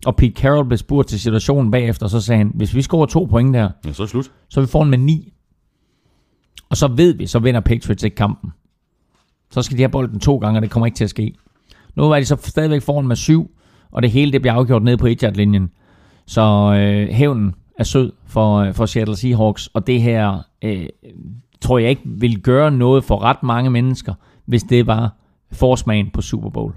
Og 0.06 0.16
Pete 0.16 0.42
Carroll 0.42 0.68
blev 0.68 0.78
spurgt 0.78 1.08
til 1.08 1.20
situationen 1.20 1.72
bagefter, 1.72 2.06
og 2.06 2.10
så 2.10 2.22
sagde 2.22 2.38
han, 2.38 2.52
hvis 2.56 2.76
vi 2.76 2.82
scorer 2.82 3.06
to 3.06 3.24
point 3.26 3.54
der, 3.54 3.70
Ja, 3.86 3.94
så 3.94 4.04
er 4.04 4.08
slut. 4.08 4.32
så 4.50 4.62
vi 4.62 4.68
foran 4.68 4.90
med 4.90 4.98
9. 4.98 5.34
Og 6.70 6.78
så 6.78 6.88
ved 6.88 7.14
vi, 7.14 7.28
så 7.28 7.40
vinder 7.40 7.60
Patriots 7.60 8.04
ikke 8.04 8.16
kampen. 8.16 8.52
Så 9.52 9.62
skal 9.62 9.78
de 9.78 9.82
have 9.84 9.90
bolden 9.90 10.20
to 10.20 10.38
gange, 10.38 10.58
og 10.58 10.62
det 10.62 10.72
kommer 10.72 10.86
ikke 10.86 10.96
til 10.96 11.04
at 11.04 11.10
ske. 11.10 11.34
Nu 11.96 12.04
var 12.08 12.20
de 12.20 12.26
så 12.26 12.38
stadigvæk 12.42 12.82
foran 12.82 13.08
med 13.08 13.16
7, 13.16 13.52
og 13.92 14.02
det 14.02 14.12
hele 14.12 14.32
det 14.32 14.42
bliver 14.42 14.54
afgjort 14.54 14.84
nede 14.84 14.98
på 14.98 15.08
1 15.08 15.38
linjen 15.38 15.72
Så 16.26 16.42
øh, 16.78 17.10
hævnen 17.14 17.56
er 17.80 17.84
sød 17.84 18.12
for, 18.26 18.58
øh, 18.58 18.74
for 18.74 18.86
Seattle 18.86 19.16
Seahawks, 19.16 19.68
og 19.68 19.88
det 19.88 20.02
her 20.02 20.40
øh, 20.64 20.86
tror 21.62 21.78
jeg 21.78 21.90
ikke 21.90 22.02
vil 22.06 22.42
gøre 22.42 22.72
noget 22.72 23.04
for 23.04 23.24
ret 23.24 23.44
mange 23.44 23.70
mennesker, 23.70 24.14
hvis 24.46 24.64
det 24.64 24.88
var 24.88 25.16
forsmagen 25.52 26.10
på 26.10 26.22
Super 26.22 26.50
Bowl. 26.50 26.74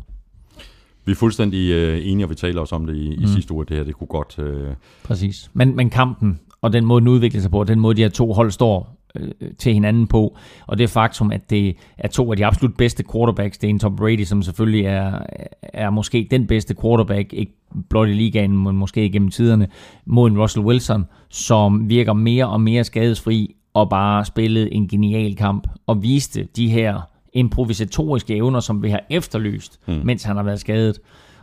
Vi 1.05 1.13
er 1.13 1.17
fuldstændig 1.17 1.71
øh, 1.71 2.07
enige, 2.07 2.27
og 2.27 2.31
vi 2.31 2.35
taler 2.35 2.61
også 2.61 2.75
om 2.75 2.87
det 2.87 2.97
i, 2.97 3.15
i 3.15 3.27
sidste 3.27 3.55
uge. 3.55 3.65
Det 3.65 3.77
her, 3.77 3.85
det 3.85 3.95
kunne 3.95 4.07
godt... 4.07 4.39
Øh, 4.39 4.69
Præcis. 5.05 5.51
Men, 5.55 5.77
men 5.77 5.91
kampen, 5.91 6.41
og 6.63 6.73
den 6.73 6.85
måde, 6.85 7.01
den 7.01 7.09
udvikler 7.09 7.41
sig 7.41 7.51
på, 7.51 7.61
og 7.61 7.69
den 7.69 7.81
måde, 7.81 7.97
de 7.97 8.03
her 8.03 8.09
to 8.09 8.33
hold 8.33 8.51
står 8.51 8.99
øh, 9.15 9.31
til 9.59 9.73
hinanden 9.73 10.07
på, 10.07 10.37
og 10.67 10.79
det 10.79 10.91
faktum, 10.91 11.33
at 11.33 11.51
det 11.51 11.77
er 11.99 12.09
to 12.09 12.31
af 12.31 12.37
de 12.37 12.47
absolut 12.47 12.77
bedste 12.77 13.05
quarterbacks, 13.13 13.59
det 13.59 13.67
er 13.67 13.71
en 13.71 13.79
Tom 13.79 13.97
Brady, 13.97 14.25
som 14.25 14.43
selvfølgelig 14.43 14.85
er, 14.85 15.19
er 15.63 15.91
måske 15.91 16.29
den 16.31 16.47
bedste 16.47 16.75
quarterback, 16.83 17.33
ikke 17.33 17.53
blot 17.91 18.09
i 18.09 18.13
ligaen, 18.13 18.63
men 18.63 18.77
måske 18.77 19.11
gennem 19.11 19.31
tiderne, 19.31 19.69
mod 20.07 20.31
en 20.31 20.41
Russell 20.41 20.67
Wilson, 20.67 21.05
som 21.29 21.89
virker 21.89 22.13
mere 22.13 22.49
og 22.49 22.61
mere 22.61 22.85
skadesfri, 22.85 23.55
og 23.75 23.91
bare 23.91 24.25
spillede 24.25 24.73
en 24.73 24.89
genial 24.89 25.37
kamp, 25.37 25.69
og 25.87 26.03
viste 26.03 26.49
de 26.57 26.69
her 26.69 27.01
improvisatoriske 27.33 28.37
evner, 28.37 28.61
som 28.61 28.83
vi 28.83 28.91
har 28.91 29.01
efterlyst, 29.11 29.81
mm. 29.87 30.01
mens 30.05 30.25
han 30.25 30.37
har 30.37 30.43
været 30.43 30.61
skadet. 30.61 30.99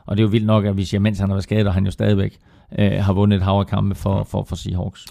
Og 0.05 0.17
det 0.17 0.23
er 0.23 0.25
jo 0.25 0.31
vildt 0.31 0.45
nok, 0.45 0.65
at 0.65 0.77
vi 0.77 0.85
siger, 0.85 1.01
mens 1.01 1.19
han 1.19 1.29
har 1.29 1.35
været 1.35 1.43
skadet, 1.43 1.67
og 1.67 1.73
han 1.73 1.85
jo 1.85 1.91
stadigvæk 1.91 2.39
øh, 2.79 2.91
har 2.91 3.13
vundet 3.13 3.37
et 3.37 3.43
hav 3.43 3.65
kampe 3.65 3.95
for, 3.95 4.23
for, 4.23 4.43
for 4.43 4.55
Seahawks 4.55 5.05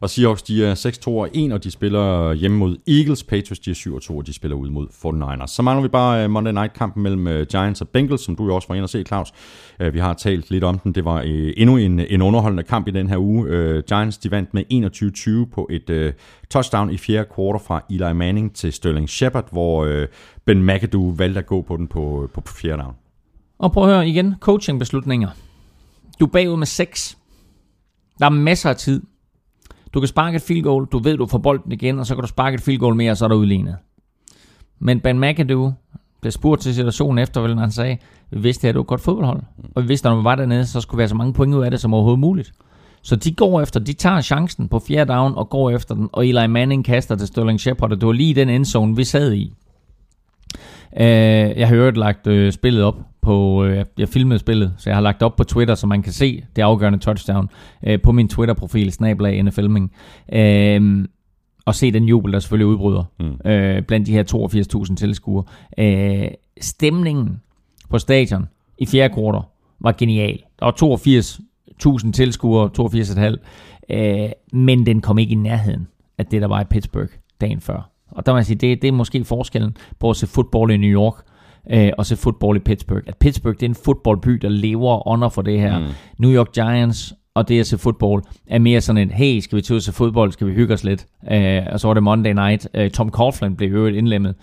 og 0.00 0.10
Seahawks, 0.10 0.42
de 0.42 0.64
er 0.64 0.74
6-2 0.74 1.08
og 1.08 1.28
1, 1.32 1.52
og 1.52 1.64
de 1.64 1.70
spiller 1.70 2.32
hjemme 2.32 2.56
mod 2.56 2.76
Eagles. 2.88 3.24
Patriots, 3.24 3.58
de 3.58 3.70
er 3.70 3.74
7 3.74 3.94
og 3.94 4.02
2, 4.02 4.16
og 4.16 4.26
de 4.26 4.32
spiller 4.32 4.56
ud 4.56 4.70
mod 4.70 4.86
49ers. 4.86 5.46
Så 5.46 5.62
mangler 5.62 5.82
vi 5.82 5.88
bare 5.88 6.24
øh, 6.24 6.30
Monday 6.30 6.52
Night-kampen 6.52 7.02
mellem 7.02 7.26
øh, 7.26 7.46
Giants 7.46 7.80
og 7.80 7.88
Bengals, 7.88 8.20
som 8.20 8.36
du 8.36 8.46
jo 8.46 8.54
også 8.54 8.68
var 8.68 8.74
inde 8.74 8.84
og 8.84 8.90
se, 8.90 9.02
Claus. 9.02 9.32
Øh, 9.80 9.94
vi 9.94 9.98
har 9.98 10.14
talt 10.14 10.50
lidt 10.50 10.64
om 10.64 10.78
den. 10.78 10.94
Det 10.94 11.04
var 11.04 11.20
endnu 11.56 11.76
en, 11.76 12.00
en 12.00 12.22
underholdende 12.22 12.62
kamp 12.62 12.88
i 12.88 12.90
den 12.90 13.08
her 13.08 13.18
uge. 13.18 13.82
Giants, 13.82 14.18
de 14.18 14.30
vandt 14.30 14.54
med 14.54 15.44
21-20 15.48 15.54
på 15.54 15.68
et 15.70 16.14
touchdown 16.50 16.90
i 16.90 16.96
fjerde 16.96 17.28
kvartal 17.34 17.66
fra 17.66 17.82
Eli 17.90 18.12
Manning 18.12 18.54
til 18.54 18.72
Sterling 18.72 19.08
Shepard, 19.08 19.48
hvor 19.52 20.06
Ben 20.44 20.66
McAdoo 20.66 21.14
valgte 21.16 21.38
at 21.38 21.46
gå 21.46 21.62
på 21.62 21.76
den 21.76 21.86
på, 21.86 22.30
på, 22.34 22.40
på 22.40 22.52
fjerde 22.52 22.82
down. 22.82 22.94
Og 23.58 23.72
prøv 23.72 23.84
at 23.84 23.90
høre 23.94 24.08
igen, 24.08 24.34
coachingbeslutninger. 24.40 25.28
Du 26.20 26.26
er 26.26 26.30
bagud 26.30 26.56
med 26.56 26.66
6. 26.66 27.18
Der 28.18 28.26
er 28.26 28.30
masser 28.30 28.70
af 28.70 28.76
tid. 28.76 29.02
Du 29.94 30.00
kan 30.00 30.08
sparke 30.08 30.36
et 30.36 30.42
field 30.42 30.62
goal, 30.62 30.86
du 30.86 30.98
ved, 30.98 31.16
du 31.16 31.26
får 31.26 31.38
bolden 31.38 31.72
igen, 31.72 31.98
og 31.98 32.06
så 32.06 32.14
kan 32.14 32.22
du 32.22 32.28
sparke 32.28 32.54
et 32.54 32.60
field 32.60 32.78
goal 32.78 32.94
mere, 32.94 33.10
og 33.10 33.16
så 33.16 33.24
er 33.24 33.28
der 33.28 33.36
udlignet. 33.36 33.76
Men 34.78 35.00
Ben 35.00 35.20
McAdoo 35.20 35.72
blev 36.20 36.32
spurgt 36.32 36.62
til 36.62 36.74
situationen 36.74 37.18
efter, 37.18 37.54
når 37.54 37.60
han 37.60 37.70
sagde, 37.70 37.98
vi 38.30 38.40
vidste, 38.40 38.68
at 38.68 38.74
det 38.74 38.78
var 38.78 38.82
et 38.82 38.86
godt 38.86 39.00
fodboldhold. 39.00 39.42
Og 39.74 39.82
vi 39.82 39.88
vidste, 39.88 40.08
at 40.08 40.12
når 40.12 40.20
vi 40.20 40.24
var 40.24 40.34
dernede, 40.34 40.66
så 40.66 40.80
skulle 40.80 40.98
vi 40.98 41.02
have 41.02 41.08
så 41.08 41.14
mange 41.14 41.32
point 41.32 41.54
ud 41.54 41.64
af 41.64 41.70
det 41.70 41.80
som 41.80 41.94
overhovedet 41.94 42.20
muligt. 42.20 42.52
Så 43.02 43.16
de 43.16 43.34
går 43.34 43.60
efter, 43.60 43.80
de 43.80 43.92
tager 43.92 44.20
chancen 44.20 44.68
på 44.68 44.78
fjerde 44.78 45.12
down 45.12 45.34
og 45.34 45.48
går 45.48 45.70
efter 45.70 45.94
den, 45.94 46.08
og 46.12 46.26
Eli 46.26 46.46
Manning 46.46 46.84
kaster 46.84 47.16
til 47.16 47.26
Sterling 47.26 47.60
Shepard, 47.60 47.92
og 47.92 48.00
det 48.00 48.06
var 48.06 48.12
lige 48.12 48.34
den 48.34 48.48
endzone, 48.48 48.96
vi 48.96 49.04
sad 49.04 49.32
i. 49.32 49.54
Øh, 51.00 51.06
jeg 51.58 51.68
har 51.68 51.74
hørt 51.74 51.96
lagt 51.96 52.26
øh, 52.26 52.52
spillet 52.52 52.84
op 52.84 53.09
på, 53.30 53.64
øh, 53.64 53.84
jeg 53.98 54.08
filmede 54.08 54.38
spillet, 54.38 54.74
så 54.78 54.90
jeg 54.90 54.96
har 54.96 55.00
lagt 55.00 55.22
op 55.22 55.36
på 55.36 55.44
Twitter, 55.44 55.74
så 55.74 55.86
man 55.86 56.02
kan 56.02 56.12
se 56.12 56.44
det 56.56 56.62
afgørende 56.62 56.98
touchdown 56.98 57.48
øh, 57.86 58.02
på 58.02 58.12
min 58.12 58.28
Twitter-profil, 58.28 58.92
snablag 58.92 59.42
NFLming. 59.42 59.92
Øh, 60.32 61.04
og 61.66 61.74
se 61.74 61.92
den 61.92 62.04
jubel, 62.04 62.32
der 62.32 62.38
selvfølgelig 62.38 62.66
udbryder 62.66 63.04
mm. 63.20 63.50
øh, 63.50 63.82
blandt 63.82 64.06
de 64.06 64.12
her 64.12 64.86
82.000 64.88 64.94
tilskuere. 64.94 65.44
Øh, 65.78 66.28
stemningen 66.60 67.40
på 67.90 67.98
stadion 67.98 68.48
i 68.78 68.86
fjerde 68.86 69.14
kvartal 69.14 69.42
var 69.80 69.92
genial. 69.98 70.38
Der 70.58 70.64
var 70.64 72.06
82.000 72.06 72.12
tilskuere, 72.12 72.70
82,5, 72.78 73.94
øh, 73.94 74.30
men 74.52 74.86
den 74.86 75.00
kom 75.00 75.18
ikke 75.18 75.32
i 75.32 75.36
nærheden 75.36 75.88
af 76.18 76.26
det, 76.26 76.42
der 76.42 76.48
var 76.48 76.60
i 76.60 76.64
Pittsburgh 76.64 77.10
dagen 77.40 77.60
før. 77.60 77.90
Og 78.10 78.26
der 78.26 78.32
må 78.32 78.38
jeg 78.38 78.46
sige, 78.46 78.56
det, 78.56 78.82
det 78.82 78.88
er 78.88 78.92
måske 78.92 79.24
forskellen 79.24 79.76
på 79.98 80.10
at 80.10 80.16
se 80.16 80.26
fodbold 80.26 80.70
i 80.70 80.76
New 80.76 80.90
York 80.90 81.24
øh, 81.70 81.92
og 81.98 82.06
se 82.06 82.16
fodbold 82.16 82.56
i 82.56 82.60
Pittsburgh. 82.60 83.02
At 83.06 83.16
Pittsburgh, 83.16 83.54
det 83.54 83.62
er 83.62 83.68
en 83.68 83.74
fodboldby, 83.84 84.30
der 84.30 84.48
lever 84.48 84.90
og 84.90 85.08
ånder 85.08 85.28
for 85.28 85.42
det 85.42 85.60
her. 85.60 85.78
Mm. 85.78 85.86
New 86.18 86.30
York 86.30 86.52
Giants 86.52 87.14
og 87.34 87.48
det 87.48 87.60
at 87.60 87.66
se 87.66 87.78
fodbold 87.78 88.22
er 88.46 88.58
mere 88.58 88.80
sådan 88.80 89.02
en, 89.02 89.10
hey, 89.10 89.40
skal 89.40 89.56
vi 89.56 89.62
til 89.62 89.74
at 89.74 89.82
se 89.82 89.92
fodbold, 89.92 90.32
skal 90.32 90.46
vi 90.46 90.52
hygge 90.52 90.74
os 90.74 90.84
lidt? 90.84 91.06
Øh, 91.32 91.62
og 91.72 91.80
så 91.80 91.86
var 91.86 91.94
det 91.94 92.02
Monday 92.02 92.32
Night. 92.32 92.68
Øh, 92.74 92.90
Tom 92.90 93.10
Coughlin 93.10 93.56
blev 93.56 93.72
øvrigt 93.72 93.96
indlemmet 93.96 94.34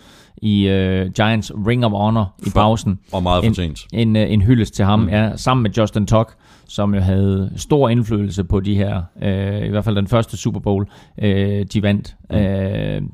i 0.41 0.67
øh, 0.67 1.11
Giants 1.11 1.51
Ring 1.67 1.85
of 1.85 1.91
Honor 1.91 2.33
i 2.47 2.49
pausen. 2.49 2.99
Og 3.11 3.23
meget 3.23 3.43
en, 3.43 3.49
fortjent. 3.49 3.79
en, 3.93 4.15
øh, 4.15 4.31
en 4.31 4.41
hyldest 4.41 4.73
til 4.73 4.85
ham, 4.85 4.99
mm. 4.99 5.09
ja, 5.09 5.31
sammen 5.35 5.63
med 5.63 5.71
Justin 5.71 6.07
Tuck, 6.07 6.35
som 6.67 6.95
jo 6.95 7.01
havde 7.01 7.51
stor 7.55 7.89
indflydelse 7.89 8.43
på 8.43 8.59
de 8.59 8.75
her, 8.75 9.01
øh, 9.21 9.65
i 9.65 9.69
hvert 9.69 9.83
fald 9.83 9.95
den 9.95 10.07
første 10.07 10.37
Super 10.37 10.59
Bowl, 10.59 10.87
øh, 11.21 11.65
de 11.73 11.83
vandt, 11.83 12.15
øh, 12.31 12.39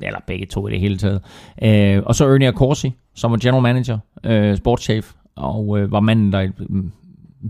eller 0.01 0.19
begge 0.27 0.45
to 0.45 0.67
i 0.67 0.71
det 0.71 0.79
hele 0.79 0.97
taget. 0.97 1.21
Øh, 1.63 2.03
og 2.05 2.15
så 2.15 2.25
Ernie 2.25 2.47
Accorsi, 2.47 2.93
som 3.15 3.31
var 3.31 3.37
general 3.37 3.63
manager, 3.63 3.97
øh, 4.23 4.57
sportschef, 4.57 5.13
og 5.35 5.79
øh, 5.79 5.91
var 5.91 5.99
manden, 5.99 6.31
der 6.31 6.47
mm, 6.69 6.91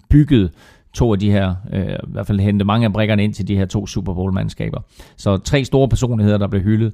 byggede 0.09 0.49
to 0.93 1.13
af 1.13 1.19
de 1.19 1.31
her, 1.31 1.55
øh, 1.73 1.93
i 1.93 1.95
hvert 2.07 2.27
fald 2.27 2.39
hente 2.39 2.65
mange 2.65 2.85
af 2.85 2.93
brækkerne 2.93 3.23
ind 3.23 3.33
til 3.33 3.47
de 3.47 3.57
her 3.57 3.65
to 3.65 3.87
Super 3.87 4.13
Bowl-mandskaber. 4.13 4.81
Så 5.17 5.37
tre 5.37 5.65
store 5.65 5.89
personligheder, 5.89 6.37
der 6.37 6.47
blev 6.47 6.61
hyldet 6.61 6.93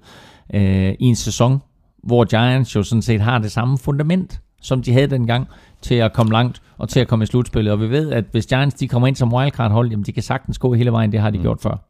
øh, 0.53 0.93
i 0.99 1.05
en 1.05 1.15
sæson, 1.15 1.61
hvor 2.03 2.23
Giants 2.23 2.75
jo 2.75 2.83
sådan 2.83 3.01
set 3.01 3.21
har 3.21 3.39
det 3.39 3.51
samme 3.51 3.77
fundament, 3.77 4.41
som 4.61 4.81
de 4.81 4.93
havde 4.93 5.07
dengang, 5.07 5.47
til 5.81 5.95
at 5.95 6.13
komme 6.13 6.31
langt 6.31 6.61
og 6.77 6.89
til 6.89 6.99
at 6.99 7.07
komme 7.07 7.23
i 7.23 7.25
slutspillet. 7.25 7.73
Og 7.73 7.81
vi 7.81 7.89
ved, 7.89 8.11
at 8.11 8.23
hvis 8.31 8.45
Giants 8.45 8.75
de 8.75 8.87
kommer 8.87 9.07
ind 9.07 9.15
som 9.15 9.33
wildcard-hold, 9.33 9.89
jamen 9.89 10.05
de 10.05 10.11
kan 10.11 10.23
sagtens 10.23 10.57
gå 10.57 10.73
hele 10.73 10.91
vejen, 10.91 11.11
det 11.11 11.19
har 11.19 11.29
de 11.29 11.37
mm. 11.37 11.43
gjort 11.43 11.61
før. 11.61 11.89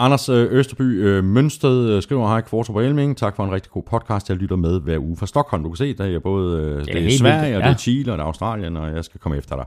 Anders 0.00 0.28
øh, 0.28 0.48
Østerby 0.50 1.02
øh, 1.02 1.24
Mønsted 1.24 1.90
øh, 1.90 2.02
skriver, 2.02 2.28
hej 2.28 2.40
Kvartor 2.40 2.72
på 2.72 2.80
Elming, 2.80 3.16
tak 3.16 3.36
for 3.36 3.44
en 3.44 3.52
rigtig 3.52 3.72
god 3.72 3.82
podcast, 3.82 4.28
jeg 4.28 4.36
lytter 4.36 4.56
med 4.56 4.80
hver 4.80 4.98
uge 4.98 5.16
fra 5.16 5.26
Stockholm. 5.26 5.62
Du 5.62 5.68
kan 5.68 5.76
se, 5.76 5.94
der 5.94 6.04
er 6.04 6.18
både 6.18 6.56
det 6.56 7.06
er 7.06 7.18
Sverige, 7.18 7.42
vildt, 7.42 7.56
og 7.56 7.62
ja. 7.62 7.68
det 7.68 7.74
er 7.74 7.78
Chile, 7.78 8.12
og 8.12 8.18
det 8.18 8.22
er 8.22 8.26
Australien, 8.26 8.76
og 8.76 8.94
jeg 8.94 9.04
skal 9.04 9.20
komme 9.20 9.38
efter 9.38 9.56
dig. 9.56 9.64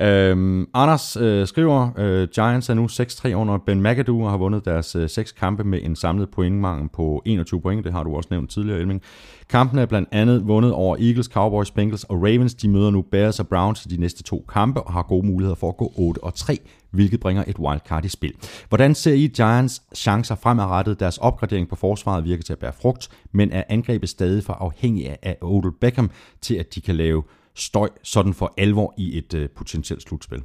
Øhm, 0.00 0.68
Anders 0.74 1.16
øh, 1.16 1.46
skriver, 1.46 1.90
øh, 1.98 2.28
Giants 2.28 2.68
er 2.68 2.74
nu 2.74 2.86
6-3 2.86 3.32
under 3.32 3.58
Ben 3.58 3.82
McAdoo, 3.82 4.22
og 4.22 4.30
har 4.30 4.36
vundet 4.36 4.64
deres 4.64 4.96
øh, 4.96 5.08
seks 5.08 5.32
kampe 5.32 5.64
med 5.64 5.80
en 5.82 5.96
samlet 5.96 6.30
pointmangel 6.30 6.88
på 6.88 7.22
21 7.24 7.60
point, 7.60 7.84
det 7.84 7.92
har 7.92 8.02
du 8.02 8.16
også 8.16 8.28
nævnt 8.30 8.50
tidligere, 8.50 8.78
Elming. 8.78 9.02
Kampen 9.48 9.78
er 9.78 9.86
blandt 9.86 10.08
andet 10.12 10.48
vundet 10.48 10.72
over 10.72 10.96
Eagles, 10.96 11.26
Cowboys, 11.26 11.70
Bengals 11.70 12.04
og 12.04 12.16
Ravens. 12.16 12.54
De 12.54 12.68
møder 12.68 12.90
nu 12.90 13.02
Bears 13.02 13.40
og 13.40 13.48
Browns 13.48 13.86
i 13.86 13.88
de 13.88 14.00
næste 14.00 14.22
to 14.22 14.44
kampe 14.48 14.82
og 14.82 14.92
har 14.92 15.02
gode 15.02 15.26
muligheder 15.26 15.54
for 15.54 15.68
at 15.68 15.76
gå 15.76 15.92
8 15.96 16.24
og 16.24 16.34
3, 16.34 16.58
hvilket 16.90 17.20
bringer 17.20 17.44
et 17.46 17.58
wildcard 17.58 18.04
i 18.04 18.08
spil. 18.08 18.32
Hvordan 18.68 18.94
ser 18.94 19.12
I 19.12 19.26
Giants 19.26 19.82
chancer 19.94 20.34
fremadrettet? 20.34 21.00
Deres 21.00 21.18
opgradering 21.18 21.68
på 21.68 21.76
forsvaret 21.76 22.24
virker 22.24 22.42
til 22.42 22.52
at 22.52 22.58
bære 22.58 22.72
frugt, 22.72 23.08
men 23.32 23.52
er 23.52 23.62
angrebet 23.68 24.08
stadig 24.08 24.44
for 24.44 24.52
afhængig 24.52 25.16
af 25.22 25.36
Odell 25.40 25.74
Beckham 25.80 26.10
til, 26.40 26.54
at 26.54 26.74
de 26.74 26.80
kan 26.80 26.94
lave 26.94 27.22
støj 27.56 27.88
sådan 28.02 28.34
for 28.34 28.54
alvor 28.58 28.94
i 28.98 29.18
et 29.18 29.34
øh, 29.34 29.48
potentielt 29.56 30.02
slutspil? 30.02 30.42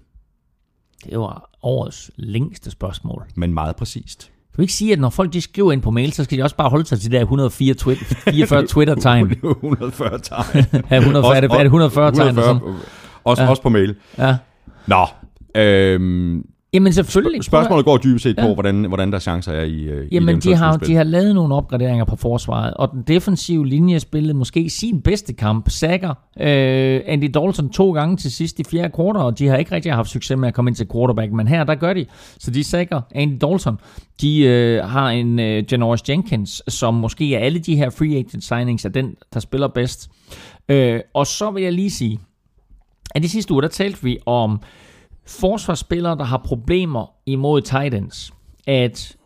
Det 1.10 1.20
var 1.20 1.50
årets 1.64 2.12
længste 2.16 2.72
spørgsmål. 2.72 3.24
Men 3.36 3.54
meget 3.54 3.76
præcist. 3.76 4.32
Kan 4.54 4.58
vi 4.58 4.64
ikke 4.64 4.74
sige, 4.74 4.94
at 4.94 5.00
når 5.00 5.10
folk 5.10 5.34
de 5.34 5.42
skriver 5.42 5.72
ind 5.72 5.82
på 5.82 5.92
mail, 5.92 6.14
så 6.14 6.24
skal 6.24 6.38
de 6.38 6.44
også 6.44 6.56
bare 6.56 6.70
holde 6.70 6.86
sig 6.86 7.00
til 7.00 7.12
de 7.12 7.16
der 7.18 7.22
104 7.22 7.76
twi- 7.82 8.32
44 8.32 8.68
Twitter-tegn? 8.68 9.32
140 9.32 10.20
tegn. 10.20 10.66
Ja, 10.92 10.98
140, 10.98 11.36
er 11.38 11.42
det, 11.42 11.52
er 11.52 11.58
det 11.58 11.66
140 11.66 12.12
tegn? 12.12 12.28
eller 12.28 12.42
sådan? 12.42 12.62
Også, 13.24 13.44
ja. 13.44 13.50
også 13.50 13.62
på 13.62 13.70
mail. 13.70 13.96
Ja. 14.18 14.38
Nå, 14.88 15.06
øhm, 15.62 16.46
Jamen 16.73 16.93
selvfølgelig. 16.93 17.43
Spørgsmålet 17.43 17.85
går 17.85 17.98
dybest 17.98 18.23
set 18.23 18.38
Ja. 18.38 18.48
på, 18.48 18.53
hvordan, 18.53 18.85
hvordan 18.85 19.11
der 19.11 19.19
chancer 19.19 19.52
er 19.52 19.64
i, 19.64 19.84
øh, 19.84 20.06
i 20.06 20.15
Jamen, 20.15 20.38
et 20.38 20.43
de 20.43 20.56
har, 20.56 20.77
de 20.77 20.95
har 20.95 21.03
lavet 21.03 21.35
nogle 21.35 21.56
opgraderinger 21.56 22.06
på 22.06 22.15
forsvaret, 22.15 22.73
og 22.73 22.89
den 22.91 23.03
defensive 23.07 23.68
linje 23.68 23.99
spillede 23.99 24.34
måske 24.34 24.69
sin 24.69 25.02
bedste 25.02 25.34
kamp. 25.34 25.69
Sacker 25.69 26.10
øh, 26.39 27.02
Andy 27.06 27.31
Dalton 27.34 27.69
to 27.69 27.91
gange 27.93 28.18
til 28.18 28.31
sidst 28.31 28.60
i 28.60 28.64
fjerde 28.64 28.89
kvartal, 28.95 29.22
og 29.22 29.39
de 29.39 29.48
har 29.48 29.57
ikke 29.57 29.76
rigtig 29.76 29.93
haft 29.93 30.10
succes 30.10 30.38
med 30.38 30.48
at 30.48 30.53
komme 30.53 30.69
ind 30.69 30.76
til 30.76 30.88
quarterback, 30.93 31.31
men 31.31 31.48
her, 31.48 31.64
der 31.64 31.76
gør 31.76 31.93
de. 31.93 32.06
Så 32.39 32.52
de 32.52 32.64
sacker 32.64 33.02
Andy 33.15 33.38
Dalton. 33.41 33.77
De 34.22 34.39
øh, 34.39 34.84
har 34.84 35.10
en 35.10 35.39
øh, 35.39 35.64
Janoris 35.72 36.10
Jenkins, 36.10 36.61
som 36.68 36.93
måske 36.93 37.35
er 37.35 37.39
alle 37.39 37.60
de 37.60 37.76
her 37.76 37.89
free 37.89 38.15
agent 38.18 38.43
signings, 38.43 38.85
er 38.85 38.89
den, 38.89 39.15
der 39.34 39.39
spiller 39.39 39.68
bedst. 39.68 40.10
Øh, 40.69 40.99
og 41.14 41.27
så 41.27 41.52
vil 41.52 41.64
jeg 41.64 41.73
lige 41.73 41.91
sige, 41.91 42.19
at 43.15 43.23
de 43.23 43.30
sidste 43.30 43.52
uger, 43.53 43.61
der 43.61 43.68
talte 43.68 44.03
vi 44.03 44.18
om 44.26 44.60
forsvarsspillere, 45.26 46.18
der 46.18 46.23
har 46.23 46.38
problemer 46.38 47.14
imod 47.26 47.61
Titans. 47.61 48.34
At 48.68 49.18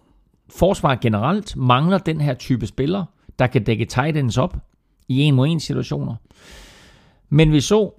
forsvar 0.50 0.96
generelt 0.96 1.58
mangler 1.58 1.98
den 1.98 2.22
her 2.22 2.34
type 2.34 2.68
spillere, 2.68 3.06
der 3.40 3.48
kan 3.48 3.64
dække 3.64 3.86
Titans 3.86 4.38
op 4.38 4.58
i 5.08 5.22
en 5.22 5.36
mod 5.36 5.48
en 5.48 5.60
situationer. 5.60 6.16
Men 7.30 7.52
vi 7.52 7.62
så 7.62 7.94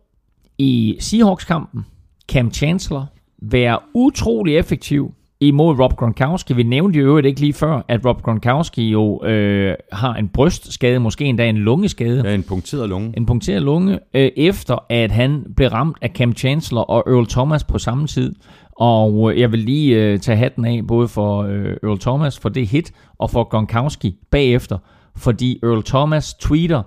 i 0.59 0.97
Seahawks-kampen 1.01 1.87
Cam 2.29 2.53
Chancellor 2.53 3.07
være 3.39 3.79
utrolig 3.95 4.57
effektiv 4.57 5.15
imod 5.41 5.79
Rob 5.79 5.97
Gronkowski. 5.97 6.55
Vi 6.55 6.63
nævnte 6.63 6.99
jo 6.99 7.05
øvrigt 7.07 7.27
ikke 7.27 7.41
lige 7.41 7.53
før, 7.53 7.85
at 7.89 8.07
Rob 8.07 8.23
Gronkowski 8.23 8.91
jo 8.91 9.25
øh, 9.25 9.75
har 9.93 10.15
en 10.15 10.29
brystskade, 10.29 10.99
måske 10.99 11.25
endda 11.25 11.49
en 11.49 11.57
lungeskade 11.57 12.23
Ja, 12.29 12.35
en 12.35 12.43
punkteret 12.43 12.89
lunge. 12.89 13.15
en 13.17 13.27
punkteret 13.27 13.63
lunge, 13.63 13.99
øh, 14.15 14.31
efter 14.37 14.85
at 14.91 15.11
han 15.11 15.45
blev 15.57 15.69
ramt 15.69 15.97
af 16.03 16.11
Cam 16.15 16.33
Chancellor 16.33 16.83
og 16.83 17.05
Earl 17.07 17.27
Thomas 17.27 17.65
på 17.65 17.79
samme 17.79 18.07
tid. 18.07 18.35
Og 18.77 19.33
øh, 19.33 19.41
jeg 19.41 19.53
vil 19.53 19.59
lige 19.59 19.97
øh, 19.97 20.19
tage 20.19 20.37
hatten 20.39 20.65
af, 20.65 20.81
både 20.89 21.09
for 21.09 21.43
øh, 21.43 21.77
Earl 21.83 21.99
Thomas 21.99 22.39
for 22.39 22.49
det 22.49 22.67
hit, 22.67 22.93
og 23.19 23.31
for 23.31 23.45
Gronkowski 23.45 24.15
bagefter, 24.31 24.79
fordi 25.17 25.59
Earl 25.63 25.83
Thomas 25.83 26.35
tweeter, 26.35 26.83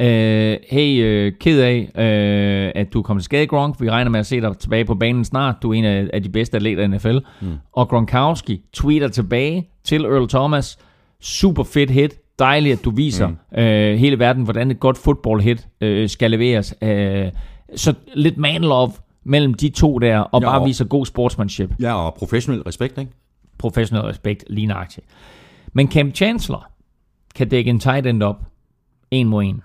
øh, 0.00 0.56
hey, 0.70 1.02
øh, 1.04 1.32
ked 1.40 1.60
af, 1.60 1.90
øh, 1.98 2.72
at 2.74 2.92
du 2.92 3.02
kommet 3.02 3.20
til 3.22 3.24
skade, 3.24 3.46
Gronk. 3.46 3.80
Vi 3.80 3.90
regner 3.90 4.10
med 4.10 4.20
at 4.20 4.26
se 4.26 4.40
dig 4.40 4.58
tilbage 4.58 4.84
på 4.84 4.94
banen 4.94 5.24
snart. 5.24 5.54
Du 5.62 5.70
er 5.70 5.74
en 5.74 5.84
af, 5.84 6.10
af 6.12 6.22
de 6.22 6.28
bedste 6.28 6.56
atleter 6.56 6.82
i 6.82 6.86
NFL. 6.86 7.18
Mm. 7.40 7.54
Og 7.72 7.88
Gronkowski 7.88 8.60
tweeter 8.72 9.08
tilbage 9.08 9.68
til 9.84 10.04
Earl 10.04 10.28
Thomas, 10.28 10.78
super 11.20 11.62
fedt 11.62 11.90
hit, 11.90 12.14
dejligt, 12.38 12.78
at 12.78 12.84
du 12.84 12.90
viser 12.90 13.26
mm. 13.28 13.58
øh, 13.58 13.96
hele 13.98 14.18
verden, 14.18 14.44
hvordan 14.44 14.70
et 14.70 14.80
godt 14.80 14.98
football 14.98 15.40
hit 15.40 15.68
øh, 15.80 16.08
skal 16.08 16.30
leveres. 16.30 16.74
Øh, 16.82 17.26
så 17.76 17.94
lidt 18.14 18.36
man 18.38 18.60
love 18.60 18.92
mellem 19.24 19.54
de 19.54 19.68
to 19.68 19.98
der, 19.98 20.18
og 20.18 20.40
Ja, 20.42 20.46
bare 20.48 20.60
og- 20.60 20.66
viser 20.66 20.84
god 20.84 21.06
sportsmanship 21.06 21.70
Ja, 21.80 21.94
og 21.94 22.14
professionel 22.14 22.62
respekt, 22.62 22.98
ikke? 22.98 23.10
professionel 23.58 24.04
respekt, 24.04 24.44
lige 24.50 24.66
nøjagtigt. 24.66 25.06
Men 25.72 25.90
Cam 25.92 26.10
Chancellor 26.14 26.70
kan 27.34 27.48
dække 27.48 27.70
en 27.70 27.80
tight 27.80 28.06
end 28.06 28.22
op, 28.22 28.42
en 29.10 29.28
mod 29.28 29.44
en. 29.44 29.62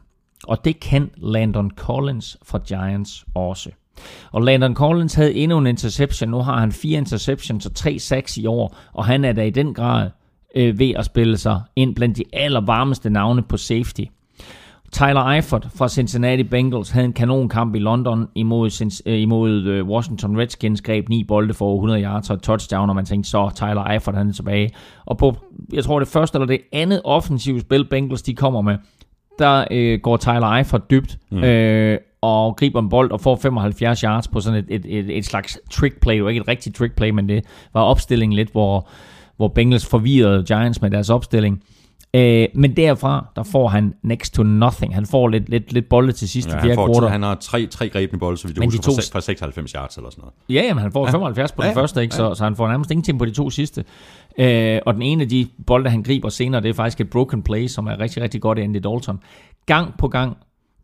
Og 0.48 0.66
det 0.66 0.80
kan 0.80 1.10
Landon 1.18 1.72
Collins 1.76 2.38
fra 2.44 2.60
Giants 2.68 3.26
også. 3.36 3.70
Og 4.32 4.42
Landon 4.42 4.76
Collins 4.76 5.14
havde 5.14 5.34
endnu 5.34 5.58
en 5.58 5.68
interception. 5.68 6.30
Nu 6.30 6.38
har 6.38 6.60
han 6.60 6.72
fire 6.72 6.98
interceptions 6.98 7.66
og 7.66 7.76
tre 7.76 8.00
sacks 8.00 8.38
i 8.38 8.46
år, 8.46 8.76
og 8.94 9.06
han 9.06 9.26
er 9.26 9.34
da 9.34 9.44
i 9.44 9.50
den 9.50 9.74
grad 9.74 10.10
øh, 10.56 10.80
ved 10.80 10.94
at 10.96 11.06
spille 11.06 11.38
sig 11.38 11.62
ind 11.76 11.96
blandt 11.96 12.18
de 12.18 12.24
allervarmeste 12.34 13.10
navne 13.10 13.42
på 13.42 13.58
safety. 13.58 14.04
Tyler 14.92 15.30
Eifert 15.30 15.68
fra 15.76 15.90
Cincinnati 15.90 16.44
Bengals 16.44 16.90
havde 16.90 17.06
en 17.06 17.14
kanonkamp 17.14 17.76
i 17.76 17.80
London 17.80 18.28
imod, 18.36 19.02
øh, 19.06 19.20
imod 19.20 19.64
øh, 19.64 19.88
Washington 19.88 20.38
Redskins, 20.38 20.82
greb 20.82 21.10
ni 21.10 21.24
bolde 21.24 21.54
for 21.54 21.76
100 21.76 22.04
yards 22.04 22.30
og 22.30 22.36
et 22.36 22.42
touchdown, 22.42 22.90
og 22.90 22.96
man 22.96 23.06
tænkte, 23.06 23.30
så 23.30 23.52
Tyler 23.56 23.84
Eifert 23.84 24.16
han 24.16 24.30
er 24.30 24.34
tilbage. 24.34 24.70
Og 25.06 25.18
på, 25.18 25.36
jeg 25.74 25.84
tror 25.84 26.00
det 26.00 26.08
første 26.08 26.36
eller 26.36 26.48
det 26.48 26.62
andet 26.72 27.02
offensive 27.04 27.60
spil, 27.60 27.86
Bengals 27.90 28.22
de 28.22 28.36
kommer 28.36 28.62
med, 28.62 28.78
der 29.40 29.66
øh, 29.72 30.00
går 30.00 30.18
Tyler 30.18 30.52
Eifert 30.52 30.90
dybt, 30.92 31.18
mm. 31.32 31.44
øh, 31.44 31.98
og 32.22 32.56
griber 32.56 32.80
en 32.80 32.90
bold 32.90 33.12
og 33.12 33.22
får 33.22 33.36
75 33.36 34.00
yards 34.02 34.28
på 34.28 34.40
sådan 34.40 34.60
et, 34.60 34.66
et, 34.70 34.86
et, 35.00 35.18
et 35.18 35.26
slags 35.26 35.60
trick 35.72 36.00
play. 36.02 36.16
Det 36.16 36.24
var 36.24 36.30
ikke 36.30 36.42
et 36.42 36.48
rigtigt 36.48 36.76
trick 36.76 36.96
play, 36.96 37.10
men 37.10 37.30
det 37.30 37.44
var 37.74 37.82
opstillingen 37.82 38.36
lidt, 38.36 38.52
hvor, 38.52 38.88
hvor 39.38 39.48
Bengals 39.48 39.86
forvirrede 39.86 40.44
Giants 40.44 40.82
med 40.82 40.92
deres 40.92 41.10
opstilling. 41.10 41.64
Øh, 42.14 42.48
men 42.56 42.76
derfra, 42.78 43.26
der 43.36 43.44
får 43.44 43.68
han 43.68 43.94
next 44.04 44.34
to 44.34 44.44
nothing. 44.44 44.96
Han 44.96 45.06
får 45.06 45.28
lidt, 45.28 45.50
lidt, 45.50 45.74
lidt 45.74 45.90
bolde 45.90 46.12
til 46.12 46.30
sidste 46.30 46.52
Ja, 46.52 46.56
ja, 46.56 46.60
han, 46.62 46.68
fjerde 46.68 46.92
kvartal. 46.94 47.10
han 47.10 47.24
har 47.24 47.36
tre, 47.36 47.66
tre 47.66 47.90
grebne 47.90 48.20
bolde, 48.20 48.38
så 48.38 48.48
vi 48.48 48.54
Men 48.58 48.64
husker, 48.68 48.82
to- 48.82 48.92
fra, 48.96 49.02
se- 49.02 49.12
fra 49.12 49.22
96 49.22 49.72
yards 49.72 49.98
eller 49.98 50.10
sådan 50.10 50.22
noget. 50.22 50.34
Ja, 50.50 50.68
jamen, 50.68 50.82
han 50.82 50.92
får 50.92 51.06
75 51.08 51.52
på 51.52 51.62
Ja, 51.64 51.68
den 51.68 51.76
første, 51.76 52.02
ikke? 52.02 52.16
Så, 52.16 52.34
så 52.34 52.44
han 52.44 52.56
får 52.56 52.68
nærmest 52.68 52.92
ingenting 52.92 53.20
på 53.20 53.26
de 53.26 53.32
to 53.32 53.50
sidste. 53.50 53.84
Øh, 54.38 54.80
og 54.86 54.94
den 54.94 55.02
ene 55.02 55.24
af 55.24 55.30
de 55.30 55.48
bolde, 55.68 55.90
han 55.90 56.04
griber 56.04 56.30
senere, 56.30 56.62
det 56.62 56.70
er 56.70 56.74
faktisk 56.74 57.02
et 57.02 57.10
broken 57.10 57.44
play, 57.44 57.68
som 57.68 57.88
er 57.88 58.00
rigtig, 58.00 58.24
rigtig 58.24 58.42
godt 58.42 58.60
af 58.60 58.64
Andy 58.64 58.78
Dalton. 58.78 59.20
Gang 59.66 59.98
på 59.98 60.08
gang, 60.08 60.38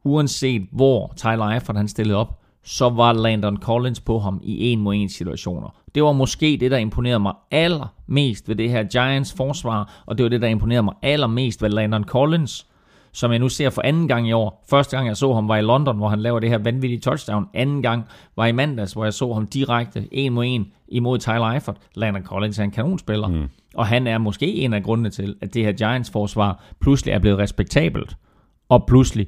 uanset 0.03 0.67
hvor 0.71 1.13
Tyler 1.15 1.49
Eifert 1.49 1.77
han 1.77 1.87
stillede 1.87 2.17
op, 2.17 2.39
så 2.63 2.89
var 2.89 3.13
Landon 3.13 3.57
Collins 3.57 3.99
på 3.99 4.19
ham 4.19 4.41
i 4.43 4.71
en 4.71 4.79
mod 4.79 4.95
en 4.95 5.09
situationer. 5.09 5.75
Det 5.95 6.03
var 6.03 6.11
måske 6.11 6.57
det, 6.59 6.71
der 6.71 6.77
imponerede 6.77 7.19
mig 7.19 7.33
allermest 7.51 8.49
ved 8.49 8.55
det 8.55 8.69
her 8.69 8.83
Giants 8.83 9.33
forsvar, 9.33 10.03
og 10.05 10.17
det 10.17 10.23
var 10.23 10.29
det, 10.29 10.41
der 10.41 10.47
imponerede 10.47 10.83
mig 10.83 10.93
allermest 11.01 11.61
ved 11.61 11.69
Landon 11.69 12.03
Collins, 12.03 12.67
som 13.13 13.31
jeg 13.31 13.39
nu 13.39 13.49
ser 13.49 13.69
for 13.69 13.81
anden 13.81 14.07
gang 14.07 14.27
i 14.27 14.31
år. 14.31 14.65
Første 14.69 14.97
gang 14.97 15.07
jeg 15.07 15.17
så 15.17 15.33
ham 15.33 15.47
var 15.47 15.57
i 15.57 15.61
London, 15.61 15.97
hvor 15.97 16.09
han 16.09 16.19
laver 16.19 16.39
det 16.39 16.49
her 16.49 16.57
vanvittige 16.57 16.99
touchdown. 16.99 17.45
Anden 17.53 17.81
gang 17.81 18.05
var 18.35 18.45
i 18.45 18.51
mandags, 18.51 18.93
hvor 18.93 19.03
jeg 19.03 19.13
så 19.13 19.33
ham 19.33 19.47
direkte 19.47 20.07
en 20.11 20.33
mod 20.33 20.45
en 20.47 20.67
imod 20.87 21.19
Tyler 21.19 21.51
Eifert. 21.51 21.77
Landon 21.95 22.23
Collins 22.23 22.59
er 22.59 22.63
en 22.63 22.71
kanonspiller, 22.71 23.27
mm. 23.27 23.49
og 23.75 23.87
han 23.87 24.07
er 24.07 24.17
måske 24.17 24.53
en 24.53 24.73
af 24.73 24.83
grundene 24.83 25.09
til, 25.09 25.35
at 25.41 25.53
det 25.53 25.65
her 25.65 25.71
Giants-forsvar 25.71 26.63
pludselig 26.81 27.11
er 27.11 27.19
blevet 27.19 27.39
respektabelt, 27.39 28.17
og 28.69 28.85
pludselig 28.87 29.27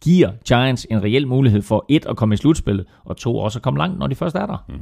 giver 0.00 0.30
Giants 0.48 0.86
en 0.90 1.02
reel 1.02 1.28
mulighed 1.28 1.62
for 1.62 1.86
et 1.88 2.06
at 2.06 2.16
komme 2.16 2.34
i 2.34 2.36
slutspillet, 2.36 2.86
og 3.04 3.16
to 3.16 3.36
også 3.36 3.58
at 3.58 3.62
komme 3.62 3.78
langt, 3.78 3.98
når 3.98 4.06
de 4.06 4.14
først 4.14 4.36
er 4.36 4.46
der. 4.46 4.64
Mm. 4.68 4.74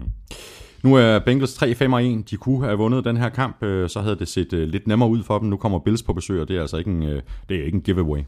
Nu 0.83 0.95
er 0.95 1.19
Bengals 1.19 1.63
3-5-1. 1.63 2.23
De 2.31 2.37
kunne 2.37 2.65
have 2.65 2.79
vundet 2.79 3.05
den 3.05 3.17
her 3.17 3.29
kamp, 3.29 3.63
øh, 3.63 3.89
så 3.89 4.01
havde 4.01 4.17
det 4.17 4.29
set 4.29 4.53
øh, 4.53 4.69
lidt 4.69 4.87
nemmere 4.87 5.09
ud 5.09 5.23
for 5.23 5.39
dem. 5.39 5.49
Nu 5.49 5.57
kommer 5.57 5.79
Bills 5.79 6.03
på 6.03 6.13
besøg, 6.13 6.41
og 6.41 6.49
det 6.49 6.57
er 6.57 6.61
altså 6.61 6.77
ikke 6.77 6.91
en, 6.91 7.03
øh, 7.03 7.23
det 7.49 7.61
er 7.61 7.65
ikke 7.65 7.77
en 7.77 7.83
giveaway. 7.83 8.21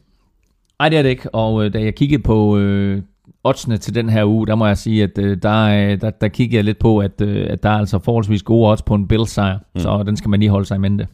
Nej, 0.81 0.89
det 0.89 0.99
er 0.99 1.03
det 1.03 1.09
ikke. 1.09 1.35
Og 1.35 1.65
øh, 1.65 1.73
da 1.73 1.83
jeg 1.83 1.95
kiggede 1.95 2.23
på 2.23 2.59
øh, 2.59 3.03
oddsene 3.45 3.79
til 3.79 3.95
den 3.95 4.09
her 4.09 4.25
uge, 4.25 4.47
der 4.47 4.55
må 4.55 4.67
jeg 4.67 4.79
sige, 4.79 5.03
at 5.03 5.19
øh, 5.19 5.39
der, 5.43 5.63
øh, 5.63 6.01
der, 6.01 6.11
der 6.11 6.29
kiggede 6.29 6.57
jeg 6.57 6.65
lidt 6.65 6.79
på, 6.79 6.99
at, 6.99 7.21
øh, 7.21 7.47
at 7.51 7.63
der 7.63 7.71
er 7.71 7.79
altså 7.79 7.99
forholdsvis 7.99 8.43
gode 8.43 8.71
odds 8.71 8.83
på 8.83 8.95
en 8.95 9.09
Bills 9.09 9.31
sejr. 9.31 9.59
Mm. 9.75 9.81
Så 9.81 10.03
den 10.07 10.17
skal 10.17 10.29
man 10.29 10.41
lige 10.41 10.51
holde 10.51 10.67
sig 10.67 10.75
i 10.75 10.79
mente. 10.79 11.07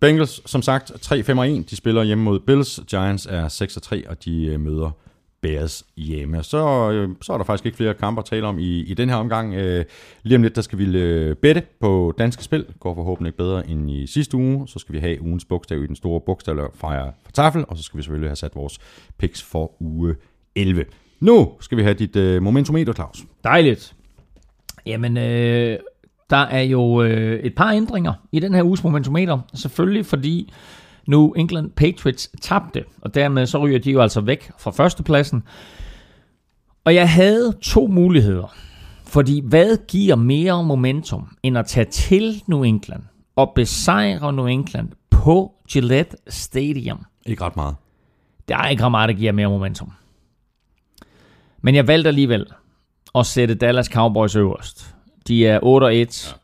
Bengals, 0.00 0.50
som 0.50 0.62
sagt, 0.62 0.90
3-5-1. 0.90 1.40
De 1.70 1.76
spiller 1.76 2.02
hjemme 2.02 2.24
mod 2.24 2.40
Bills. 2.40 2.80
Giants 2.90 3.26
er 3.30 3.48
6-3, 4.04 4.10
og 4.10 4.24
de 4.24 4.46
øh, 4.46 4.60
møder 4.60 4.90
Bears 5.42 5.84
hjemme. 5.96 6.42
Så, 6.42 6.90
øh, 6.90 7.08
så 7.22 7.32
er 7.32 7.36
der 7.36 7.44
faktisk 7.44 7.66
ikke 7.66 7.76
flere 7.76 7.94
kampe 7.94 8.18
at 8.18 8.24
tale 8.24 8.46
om 8.46 8.58
i, 8.58 8.80
i 8.80 8.94
den 8.94 9.08
her 9.08 9.16
omgang. 9.16 9.54
Øh, 9.54 9.84
lige 10.22 10.36
om 10.36 10.42
lidt, 10.42 10.56
der 10.56 10.62
skal 10.62 10.78
vi 10.78 10.98
øh, 10.98 11.36
bette 11.36 11.62
på 11.80 12.14
danske 12.18 12.44
spil. 12.44 12.66
Går 12.80 12.94
forhåbentlig 12.94 13.28
ikke 13.28 13.38
bedre 13.38 13.70
end 13.70 13.90
i 13.90 14.06
sidste 14.06 14.36
uge. 14.36 14.68
Så 14.68 14.78
skal 14.78 14.94
vi 14.94 14.98
have 14.98 15.22
ugens 15.22 15.44
bogstav 15.44 15.82
i 15.82 15.86
den 15.86 15.96
store 15.96 16.20
bogstavfejr 16.20 17.12
fra 17.24 17.32
tafel, 17.32 17.64
og 17.68 17.76
så 17.76 17.82
skal 17.82 17.98
vi 17.98 18.02
selvfølgelig 18.02 18.30
have 18.30 18.36
sat 18.36 18.56
vores 18.56 18.78
picks 19.18 19.42
for 19.42 19.82
uge 19.82 20.14
11. 20.56 20.84
Nu 21.20 21.52
skal 21.60 21.78
vi 21.78 21.82
have 21.82 21.94
dit 21.94 22.16
øh, 22.16 22.42
momentometer, 22.42 22.92
Claus. 22.92 23.24
Dejligt. 23.44 23.94
Jamen, 24.86 25.16
øh, 25.16 25.78
der 26.30 26.36
er 26.36 26.62
jo 26.62 27.02
øh, 27.02 27.40
et 27.40 27.54
par 27.54 27.72
ændringer 27.72 28.12
i 28.32 28.40
den 28.40 28.54
her 28.54 28.62
uges 28.62 28.84
momentometer. 28.84 29.38
Selvfølgelig 29.54 30.06
fordi 30.06 30.52
nu 31.06 31.32
England 31.32 31.70
Patriots 31.70 32.30
tabte, 32.40 32.84
og 33.00 33.14
dermed 33.14 33.46
så 33.46 33.58
ryger 33.58 33.78
de 33.78 33.90
jo 33.90 34.00
altså 34.00 34.20
væk 34.20 34.50
fra 34.58 34.70
førstepladsen. 34.70 35.42
Og 36.84 36.94
jeg 36.94 37.10
havde 37.10 37.52
to 37.62 37.86
muligheder. 37.86 38.54
Fordi 39.06 39.42
hvad 39.44 39.86
giver 39.88 40.16
mere 40.16 40.64
momentum, 40.64 41.36
end 41.42 41.58
at 41.58 41.66
tage 41.66 41.84
til 41.84 42.42
New 42.46 42.62
England 42.62 43.02
og 43.36 43.52
besejre 43.54 44.32
New 44.32 44.46
England 44.46 44.88
på 45.10 45.52
Gillette 45.70 46.16
Stadium? 46.28 47.04
Ikke 47.26 47.44
ret 47.44 47.56
meget. 47.56 47.76
Der 48.48 48.56
er 48.56 48.68
ikke 48.68 48.84
ret 48.84 48.90
meget, 48.90 49.08
der 49.08 49.14
giver 49.14 49.32
mere 49.32 49.48
momentum. 49.48 49.92
Men 51.62 51.74
jeg 51.74 51.86
valgte 51.86 52.08
alligevel 52.08 52.46
at 53.14 53.26
sætte 53.26 53.54
Dallas 53.54 53.86
Cowboys 53.86 54.36
øverst. 54.36 54.94
De 55.28 55.46
er 55.46 55.58
8 55.62 55.84
og 55.84 55.96
1. 55.96 56.28
Ja. 56.28 56.41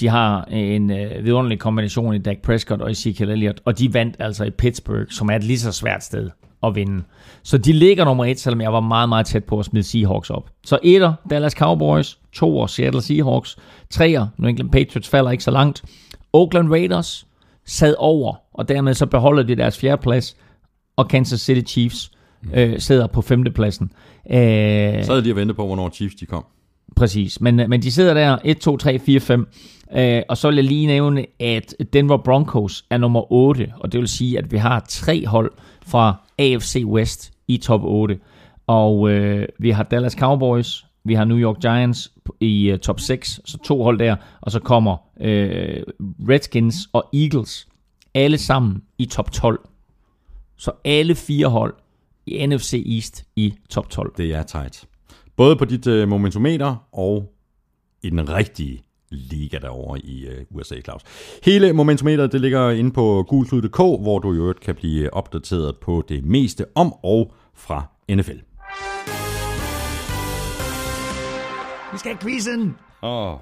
De 0.00 0.08
har 0.08 0.44
en 0.44 0.90
øh, 0.90 1.24
vidunderlig 1.24 1.58
kombination 1.58 2.14
i 2.14 2.18
Dak 2.18 2.38
Prescott 2.42 2.82
og 2.82 2.90
Ezekiel 2.90 3.30
Elliott, 3.30 3.60
og 3.64 3.78
de 3.78 3.94
vandt 3.94 4.16
altså 4.18 4.44
i 4.44 4.50
Pittsburgh, 4.50 5.06
som 5.10 5.28
er 5.28 5.36
et 5.36 5.44
lige 5.44 5.58
så 5.58 5.72
svært 5.72 6.04
sted 6.04 6.30
at 6.62 6.74
vinde. 6.74 7.02
Så 7.42 7.58
de 7.58 7.72
ligger 7.72 8.04
nummer 8.04 8.24
1, 8.24 8.40
selvom 8.40 8.60
jeg 8.60 8.72
var 8.72 8.80
meget, 8.80 9.08
meget 9.08 9.26
tæt 9.26 9.44
på 9.44 9.58
at 9.58 9.64
smide 9.64 9.84
Seahawks 9.84 10.30
op. 10.30 10.50
Så 10.64 10.78
1'er 10.84 11.28
Dallas 11.30 11.52
Cowboys, 11.52 12.18
2'er 12.36 12.66
Seattle 12.66 13.02
Seahawks, 13.02 13.56
3'er 13.94 14.24
New 14.38 14.48
England 14.48 14.70
Patriots 14.70 15.08
falder 15.08 15.30
ikke 15.30 15.44
så 15.44 15.50
langt. 15.50 15.82
Oakland 16.32 16.70
Raiders 16.70 17.26
sad 17.66 17.94
over, 17.98 18.34
og 18.54 18.68
dermed 18.68 18.94
så 18.94 19.06
beholder 19.06 19.42
de 19.42 19.54
deres 19.56 19.78
fjerdeplads, 19.78 20.36
og 20.96 21.08
Kansas 21.08 21.40
City 21.40 21.72
Chiefs 21.72 22.10
øh, 22.54 22.78
sidder 22.80 23.06
på 23.06 23.22
femtepladsen. 23.22 23.90
Øh, 24.30 24.38
Så 25.04 25.12
havde 25.12 25.24
de 25.24 25.30
at 25.30 25.36
vente 25.36 25.54
på, 25.54 25.66
hvornår 25.66 25.90
Chiefs 25.90 26.14
de 26.14 26.26
kom. 26.26 26.44
præcis. 26.96 27.40
Men, 27.40 27.56
men 27.56 27.82
de 27.82 27.92
sidder 27.92 28.14
der 28.14 28.38
1, 28.44 28.58
2, 28.58 28.76
3, 28.76 28.98
4, 28.98 29.20
5. 29.20 29.48
Øh, 29.96 30.22
og 30.28 30.36
så 30.36 30.48
vil 30.48 30.56
jeg 30.56 30.64
lige 30.64 30.86
nævne, 30.86 31.26
at 31.40 31.74
Denver 31.92 32.16
Broncos 32.16 32.84
er 32.90 32.98
nummer 32.98 33.32
8, 33.32 33.72
og 33.80 33.92
det 33.92 34.00
vil 34.00 34.08
sige, 34.08 34.38
at 34.38 34.52
vi 34.52 34.56
har 34.56 34.84
tre 34.88 35.26
hold 35.26 35.52
fra 35.86 36.16
AFC 36.38 36.82
West 36.86 37.32
i 37.48 37.56
top 37.56 37.80
8. 37.84 38.18
Og 38.66 39.10
øh, 39.10 39.48
vi 39.58 39.70
har 39.70 39.82
Dallas 39.82 40.12
Cowboys, 40.12 40.84
vi 41.04 41.14
har 41.14 41.24
New 41.24 41.38
York 41.38 41.60
Giants 41.60 42.12
i 42.40 42.72
uh, 42.72 42.78
top 42.78 43.00
6, 43.00 43.40
så 43.44 43.58
to 43.58 43.82
hold 43.82 43.98
der, 43.98 44.16
og 44.40 44.50
så 44.50 44.60
kommer 44.60 44.96
øh, 45.20 45.82
Redskins 46.28 46.76
og 46.92 47.08
Eagles 47.12 47.68
alle 48.14 48.38
sammen 48.38 48.82
i 48.98 49.06
top 49.06 49.32
12. 49.32 49.60
Så 50.56 50.72
alle 50.84 51.14
fire 51.14 51.46
hold 51.46 51.74
i 52.26 52.46
NFC 52.46 52.84
East 52.94 53.24
i 53.36 53.54
top 53.70 53.90
12. 53.90 54.14
Det 54.16 54.34
er 54.34 54.42
tight. 54.42 54.84
Både 55.36 55.56
på 55.56 55.64
dit 55.64 55.86
øh, 55.86 56.08
momentometer 56.08 56.76
og 56.92 57.32
i 58.02 58.10
den 58.10 58.28
rigtige 58.28 58.82
liga 59.10 59.58
derovre 59.58 59.98
i 59.98 60.26
uh, 60.26 60.56
USA, 60.56 60.80
Claus. 60.80 61.02
Hele 61.44 61.72
momentometeret 61.72 62.32
det 62.32 62.40
ligger 62.40 62.70
inde 62.70 62.90
på 62.90 63.24
gulklud.dk, 63.28 63.76
hvor 63.76 64.18
du 64.18 64.34
i 64.34 64.36
øvrigt 64.36 64.60
kan 64.60 64.74
blive 64.74 65.14
opdateret 65.14 65.76
på 65.76 66.04
det 66.08 66.24
meste 66.24 66.64
om 66.74 66.92
og 67.02 67.34
fra 67.54 67.84
NFL. 68.10 68.38
Vi 71.92 71.98
skal 71.98 72.10
have 72.10 72.18
quizzen! 72.20 72.76
Åh, 73.02 73.32
oh, 73.32 73.38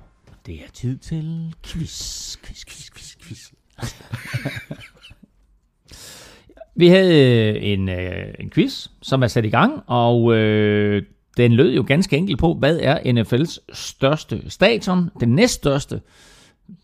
Det 0.47 0.55
er 0.55 0.71
tid 0.73 0.99
til 0.99 1.55
quiz, 1.65 2.37
quiz, 2.37 2.65
quiz, 2.65 2.91
quiz, 2.91 3.17
quiz. 3.23 3.53
Vi 6.77 6.89
havde 6.89 7.55
øh, 7.55 7.57
en, 7.63 7.89
øh, 7.89 8.35
en 8.39 8.51
quiz, 8.51 8.89
som 9.03 9.23
er 9.23 9.27
sat 9.27 9.45
i 9.45 9.51
gang, 9.51 9.83
og 9.87 10.37
øh, 10.37 11.03
den 11.37 11.53
lød 11.53 11.75
jo 11.75 11.85
ganske 11.87 12.17
enkelt 12.17 12.39
på, 12.39 12.55
hvad 12.55 12.79
er 12.83 12.99
NFL's 12.99 13.59
største 13.73 14.43
stadion? 14.49 15.11
Den 15.21 15.29
næststørste, 15.29 16.01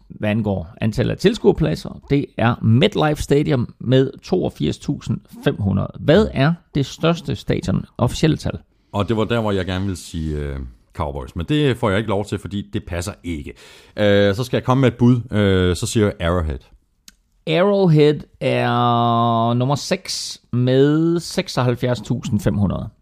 hvad 0.08 0.30
angår 0.30 0.74
antallet 0.80 1.12
af 1.12 1.18
tilskuerpladser, 1.18 2.00
det 2.10 2.26
er 2.36 2.54
MetLife 2.62 3.22
Stadium 3.22 3.74
med 3.78 4.10
82.500. 4.26 5.98
Hvad 6.00 6.28
er 6.32 6.54
det 6.74 6.86
største 6.86 7.36
stadion 7.36 7.84
officielle 7.98 8.36
tal? 8.36 8.58
Og 8.92 9.08
det 9.08 9.16
var 9.16 9.24
der, 9.24 9.40
hvor 9.40 9.52
jeg 9.52 9.66
gerne 9.66 9.84
ville 9.84 9.96
sige 9.96 10.50
uh, 10.50 10.56
Cowboys, 10.94 11.36
men 11.36 11.46
det 11.46 11.76
får 11.76 11.90
jeg 11.90 11.98
ikke 11.98 12.10
lov 12.10 12.24
til, 12.24 12.38
fordi 12.38 12.70
det 12.72 12.84
passer 12.84 13.12
ikke. 13.24 13.50
Uh, 13.96 14.36
så 14.36 14.44
skal 14.44 14.56
jeg 14.56 14.64
komme 14.64 14.80
med 14.80 14.88
et 14.88 14.98
bud, 14.98 15.16
uh, 15.16 15.76
så 15.76 15.86
siger 15.86 16.06
jeg 16.06 16.28
Arrowhead. 16.28 16.58
Arrowhead 17.46 18.20
er 18.40 19.54
nummer 19.54 19.74
6 19.74 20.40
med 20.52 21.16
76.500. 21.16 23.01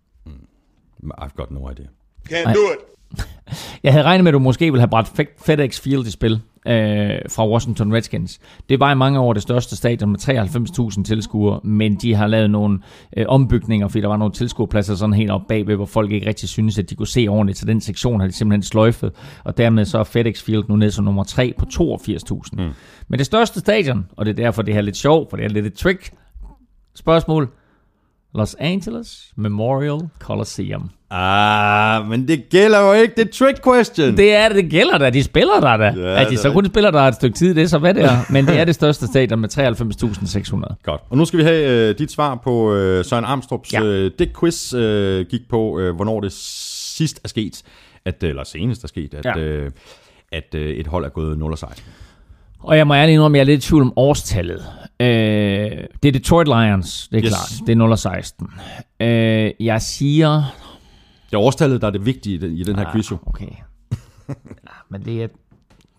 I've 1.04 1.34
got 1.36 1.50
no 1.50 1.70
idea. 1.70 1.86
Can't 2.28 2.54
do 2.54 2.60
it. 2.72 2.78
Jeg 3.82 3.92
havde 3.92 4.04
regnet 4.04 4.24
med, 4.24 4.28
at 4.28 4.34
du 4.34 4.38
måske 4.38 4.64
ville 4.64 4.80
have 4.80 4.88
bragt 4.88 5.20
Fe- 5.20 5.44
FedEx 5.46 5.80
Field 5.80 6.06
i 6.06 6.10
spil 6.10 6.32
øh, 6.66 7.18
fra 7.30 7.48
Washington 7.48 7.94
Redskins. 7.94 8.40
Det 8.68 8.80
var 8.80 8.92
i 8.92 8.94
mange 8.94 9.20
år 9.20 9.32
det 9.32 9.42
største 9.42 9.76
stadion 9.76 10.10
med 10.10 10.18
93.000 10.98 11.02
tilskuere, 11.04 11.60
men 11.64 11.94
de 11.94 12.14
har 12.14 12.26
lavet 12.26 12.50
nogle 12.50 12.78
øh, 13.16 13.24
ombygninger, 13.28 13.88
fordi 13.88 14.00
der 14.00 14.08
var 14.08 14.16
nogle 14.16 14.34
tilskuerpladser 14.34 14.94
sådan 14.94 15.12
helt 15.12 15.30
op 15.30 15.40
bagved, 15.48 15.76
hvor 15.76 15.86
folk 15.86 16.12
ikke 16.12 16.26
rigtig 16.28 16.48
synes, 16.48 16.78
at 16.78 16.90
de 16.90 16.94
kunne 16.94 17.06
se 17.08 17.26
ordentligt. 17.28 17.58
Så 17.58 17.66
den 17.66 17.80
sektion 17.80 18.20
har 18.20 18.26
de 18.26 18.32
simpelthen 18.32 18.62
sløjfet, 18.62 19.12
og 19.44 19.56
dermed 19.58 19.84
så 19.84 19.98
er 19.98 20.04
FedEx 20.04 20.42
Field 20.42 20.64
nu 20.68 20.76
ned 20.76 20.90
som 20.90 21.04
nummer 21.04 21.24
3 21.24 21.54
på 21.58 21.66
82.000. 21.72 22.40
Mm. 22.52 22.70
Men 23.08 23.18
det 23.18 23.26
største 23.26 23.60
stadion, 23.60 24.06
og 24.16 24.26
det 24.26 24.32
er 24.38 24.44
derfor, 24.44 24.62
det 24.62 24.74
her 24.74 24.78
er 24.80 24.84
lidt 24.84 24.96
sjovt, 24.96 25.30
for 25.30 25.36
det 25.36 25.44
er 25.44 25.48
lidt 25.48 25.66
et 25.66 25.74
trick 25.74 26.10
spørgsmål, 26.94 27.48
Los 28.34 28.56
Angeles 28.60 29.32
Memorial 29.36 30.00
Coliseum. 30.18 30.90
Ah, 31.12 32.06
men 32.08 32.28
det 32.28 32.48
gælder 32.50 32.80
jo 32.80 32.92
ikke. 32.92 33.14
Det 33.16 33.28
er 33.28 33.32
trick 33.32 33.64
question. 33.64 34.16
Det 34.16 34.32
er 34.34 34.48
det, 34.48 34.70
gælder 34.70 34.98
da. 34.98 35.10
De 35.10 35.22
spiller 35.22 35.60
der 35.60 35.76
da. 35.76 35.84
Ja, 35.96 36.24
at 36.24 36.30
de 36.30 36.36
så 36.36 36.52
kun 36.52 36.66
spiller 36.66 36.90
der 36.90 37.00
et 37.00 37.14
stykke 37.14 37.36
tid, 37.38 37.54
det 37.54 37.62
er 37.62 37.66
så 37.66 37.78
hvad 37.78 37.94
det 37.94 38.04
er. 38.04 38.16
Men 38.32 38.46
det 38.46 38.58
er 38.58 38.64
det 38.64 38.74
største 38.74 39.06
stadion 39.06 39.40
med 39.40 39.58
93.600. 39.58 40.74
Godt. 40.82 41.00
Og 41.10 41.16
nu 41.16 41.24
skal 41.24 41.38
vi 41.38 41.44
have 41.44 41.88
øh, 41.90 41.98
dit 41.98 42.12
svar 42.12 42.34
på 42.44 42.74
øh, 42.74 43.04
Søren 43.04 43.24
Armstrongs 43.24 43.72
Ja. 43.72 43.82
øh, 43.82 44.10
det 44.18 44.32
quiz 44.40 44.74
øh, 44.74 45.26
gik 45.26 45.48
på, 45.48 45.78
øh, 45.78 45.94
hvornår 45.96 46.20
det 46.20 46.32
sidst 46.32 47.20
er 47.24 47.28
sket, 47.28 47.62
at, 48.04 48.22
eller 48.22 48.44
senest 48.44 48.84
er 48.84 48.88
sket, 48.88 49.14
at, 49.14 49.24
Ja. 49.24 49.38
ja. 49.38 49.44
øh, 49.44 49.70
at 50.32 50.54
øh, 50.54 50.70
et 50.70 50.86
hold 50.86 51.04
er 51.04 51.08
gået 51.08 51.38
0 51.38 51.52
og 51.52 51.58
16. 51.58 51.84
Og 52.62 52.76
jeg 52.76 52.86
må 52.86 52.94
ærligt 52.94 53.14
indrømme, 53.14 53.38
at 53.38 53.38
jeg 53.38 53.42
er 53.52 53.56
lidt 53.56 53.64
i 53.64 53.68
tvivl 53.68 53.82
om 53.82 53.92
årstallet. 53.96 54.64
Øh, 55.00 55.06
det 56.02 56.08
er 56.08 56.12
Detroit 56.12 56.48
Lions, 56.48 57.08
det 57.08 57.16
er 57.18 57.22
Yes. 57.24 57.30
klart. 57.30 57.52
Det 57.66 57.72
er 57.72 57.76
0 57.76 57.92
og 57.92 57.98
16. 57.98 58.46
Øh, 59.00 59.50
jeg 59.60 59.82
siger... 59.82 60.42
Det 61.30 61.36
er 61.36 61.40
årstallet, 61.40 61.80
der 61.80 61.86
er 61.86 61.90
det 61.90 62.06
vigtige 62.06 62.34
i 62.34 62.38
den, 62.38 62.52
i 62.56 62.62
den 62.62 62.76
her 62.76 62.92
quiz 62.92 63.10
jo. 63.10 63.16
Okay. 63.26 63.48
Men 64.90 65.04
det 65.04 65.22
er, 65.22 65.28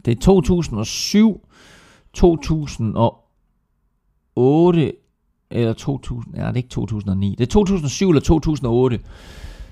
det 0.06 0.18
er 0.18 0.22
2007, 0.22 1.48
2008, 2.14 4.92
eller 5.52 5.74
2000... 5.74 6.36
Ja, 6.36 6.42
det 6.42 6.50
er 6.52 6.56
ikke 6.56 6.70
2009. 6.70 7.36
Det 7.38 7.44
er 7.48 7.52
2007 7.52 8.10
eller 8.10 8.22
2008. 8.22 9.00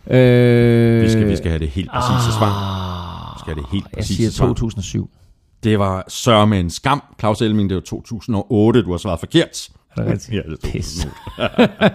Øh, 0.07 1.01
Vi 1.03 1.09
skal, 1.09 1.27
vi 1.29 1.35
skal 1.35 1.49
have 1.51 1.59
det 1.59 1.69
helt 1.69 1.89
præcise 1.91 2.31
svar. 2.37 2.49
Ah, 2.49 3.35
Vi 3.35 3.39
skal 3.39 3.53
have 3.53 3.61
det 3.63 3.69
helt 3.71 3.85
jeg 3.85 3.91
præcise 3.97 4.15
siger 4.15 4.29
svar. 4.31 4.47
2007. 4.47 5.09
Det 5.63 5.79
var 5.79 6.03
sørme 6.07 6.59
en 6.59 6.69
skam. 6.69 7.03
Claus 7.19 7.41
Elming, 7.41 7.69
det 7.69 7.75
var 7.75 7.81
2008. 7.81 8.81
Du 8.81 8.91
har 8.91 8.97
svaret 8.97 9.19
forkert. 9.19 9.69
Er 9.97 10.01
det 10.03 10.11
rigtigt? 10.11 10.33
Ja, 10.33 10.41
det 10.51 10.63
er 10.63 10.71
Pis. 10.71 11.07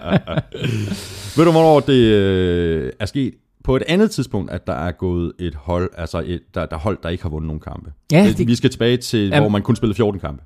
Ved 1.37 1.45
du, 1.45 1.51
hvornår 1.51 1.79
det 1.79 1.93
øh, 2.13 2.91
er 2.99 3.05
sket? 3.05 3.33
På 3.63 3.75
et 3.75 3.83
andet 3.87 4.11
tidspunkt, 4.11 4.51
at 4.51 4.67
der 4.67 4.73
er 4.73 4.91
gået 4.91 5.31
et 5.39 5.55
hold, 5.55 5.89
altså 5.97 6.23
et, 6.25 6.41
der, 6.53 6.65
der 6.65 6.77
hold, 6.77 6.97
der 7.03 7.09
ikke 7.09 7.23
har 7.23 7.29
vundet 7.29 7.47
nogen 7.47 7.59
kampe. 7.59 7.91
Ja, 8.11 8.25
det, 8.27 8.37
det- 8.37 8.47
vi 8.47 8.55
skal 8.55 8.69
tilbage 8.69 8.97
til, 8.97 9.19
Jamen- 9.27 9.39
hvor 9.41 9.49
man 9.49 9.61
kun 9.61 9.75
spillede 9.75 9.95
14 9.95 10.19
kampe. 10.19 10.43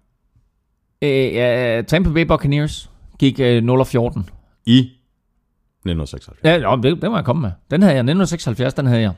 Øh, 1.02 1.10
ja, 1.34 1.82
Tampa 1.88 2.10
Bay 2.10 2.22
Buccaneers 2.26 2.90
gik 3.20 3.40
øh, 3.40 3.64
0 3.64 3.80
og 3.80 3.88
14. 3.88 4.26
I 4.66 4.78
1976. 4.80 6.38
Ja, 6.44 6.76
det, 6.84 7.02
det 7.02 7.12
må 7.12 7.18
jeg 7.18 7.26
komme 7.26 7.41
med. 7.41 7.52
Den 7.72 7.82
havde 7.82 7.94
jeg. 7.94 8.00
1976, 8.00 8.74
den 8.74 8.86
havde 8.86 9.02
jeg. 9.02 9.14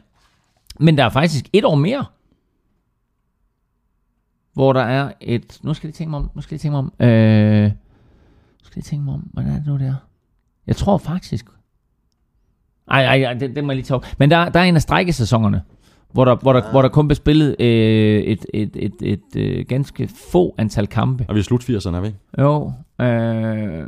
Men 0.80 0.98
der 0.98 1.06
er 1.06 1.10
faktisk 1.10 1.45
et 1.53 1.65
år 1.65 1.76
mere, 1.76 2.06
hvor 4.53 4.73
der 4.73 4.82
er 4.82 5.11
et... 5.22 5.60
Nu 5.64 5.73
skal 5.73 5.88
jeg 5.88 5.94
tænke 5.94 6.10
mig 6.10 6.18
om. 6.18 6.32
Nu 6.36 6.41
skal 6.41 6.56
jeg 6.56 6.61
tænke 6.61 6.72
mig 6.72 6.80
om. 6.80 6.94
Øh, 6.99 7.64
nu 7.64 8.65
skal 8.65 8.80
jeg 8.80 8.84
tænke 8.84 9.06
mig 9.06 9.14
om. 9.14 9.30
Hvordan 9.34 9.52
er 9.52 9.56
det 9.56 9.68
nu, 9.68 9.78
der? 9.78 9.94
Jeg 10.68 10.76
tror 10.76 10.98
faktisk... 10.98 11.45
Ej, 12.91 13.06
ej, 13.06 13.23
ej 13.23 13.34
det, 13.34 13.56
det 13.56 13.64
må 13.64 13.72
jeg 13.72 13.76
lige 13.76 13.86
tage 13.86 13.95
op. 13.95 14.06
Men 14.18 14.32
der, 14.32 14.49
der 14.49 14.60
er 14.60 14.64
en 14.64 14.76
af 14.76 14.82
strækkesæsonerne, 14.82 15.61
hvor 16.11 16.26
der, 16.26 16.36
hvor 16.36 16.53
der, 16.53 16.72
hvor 16.72 16.82
der 16.82 16.90
kun 16.90 17.07
blev 17.07 17.15
spillet 17.15 17.56
øh, 17.60 18.22
et, 18.22 18.45
et, 18.53 18.76
et, 18.76 18.94
et, 19.02 19.22
et 19.36 19.68
ganske 19.68 20.10
få 20.32 20.56
antal 20.57 20.88
kampe. 20.88 21.26
Og 21.28 21.36
vi 21.36 21.40
er 21.40 21.44
slut 21.44 21.69
80'erne, 21.69 21.95
er 21.95 22.02
vi 22.02 22.07
ikke? 22.07 22.19
Jo. 22.40 22.73
Øh, 23.02 23.88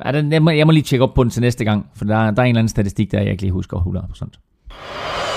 er 0.00 0.12
den, 0.12 0.32
jeg, 0.32 0.42
må, 0.42 0.50
jeg 0.50 0.66
må 0.66 0.72
lige 0.72 0.82
tjekke 0.82 1.04
op 1.04 1.14
på 1.14 1.22
den 1.22 1.30
til 1.30 1.42
næste 1.42 1.64
gang, 1.64 1.86
for 1.94 2.04
der, 2.04 2.14
der 2.30 2.42
er 2.42 2.46
en 2.46 2.48
eller 2.48 2.58
anden 2.58 2.68
statistik, 2.68 3.12
der 3.12 3.20
jeg 3.20 3.30
ikke 3.30 3.42
lige 3.42 3.52
husker 3.52 3.78
100%. 3.78 5.29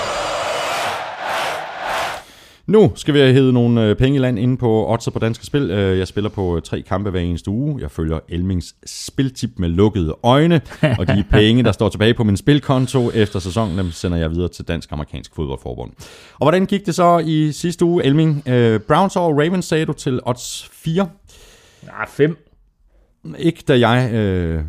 Nu 2.66 2.92
skal 2.94 3.14
vi 3.14 3.18
have 3.18 3.32
hævet 3.32 3.54
nogle 3.54 3.84
øh, 3.84 3.96
penge 3.96 4.16
i 4.16 4.18
land 4.18 4.38
inde 4.38 4.56
på 4.56 4.92
Odds 4.92 5.08
på 5.12 5.18
Danske 5.18 5.46
Spil. 5.46 5.70
Øh, 5.70 5.98
Jeg 5.98 6.08
spiller 6.08 6.30
på 6.30 6.56
øh, 6.56 6.62
tre 6.62 6.82
kampe 6.82 7.10
hver 7.10 7.20
eneste 7.20 7.50
uge. 7.50 7.80
Jeg 7.80 7.90
følger 7.90 8.18
Elmings 8.28 8.74
spiltip 8.86 9.50
med 9.56 9.68
lukkede 9.68 10.14
øjne. 10.22 10.60
Og 10.98 11.06
de 11.08 11.24
penge, 11.30 11.62
der 11.62 11.72
står 11.72 11.88
tilbage 11.88 12.14
på 12.14 12.24
min 12.24 12.36
spilkonto 12.36 13.10
efter 13.14 13.38
sæsonen, 13.38 13.78
dem 13.78 13.90
sender 13.90 14.18
jeg 14.18 14.30
videre 14.30 14.48
til 14.48 14.68
Dansk 14.68 14.92
Amerikansk 14.92 15.34
Fodboldforbund. 15.34 15.90
Og 16.32 16.44
hvordan 16.44 16.66
gik 16.66 16.86
det 16.86 16.94
så 16.94 17.18
i 17.18 17.52
sidste 17.52 17.84
uge, 17.84 18.04
Elming? 18.04 18.42
Browns 18.88 19.16
over 19.16 19.40
Ravens 19.42 19.64
sagde 19.64 19.86
du 19.86 19.92
til 19.92 20.20
odds 20.26 20.68
4. 20.72 21.08
Ja, 21.84 22.04
5. 22.08 22.36
Ikke 23.38 23.64
da 23.68 23.88
jeg 23.88 24.12
øh, 24.12 24.60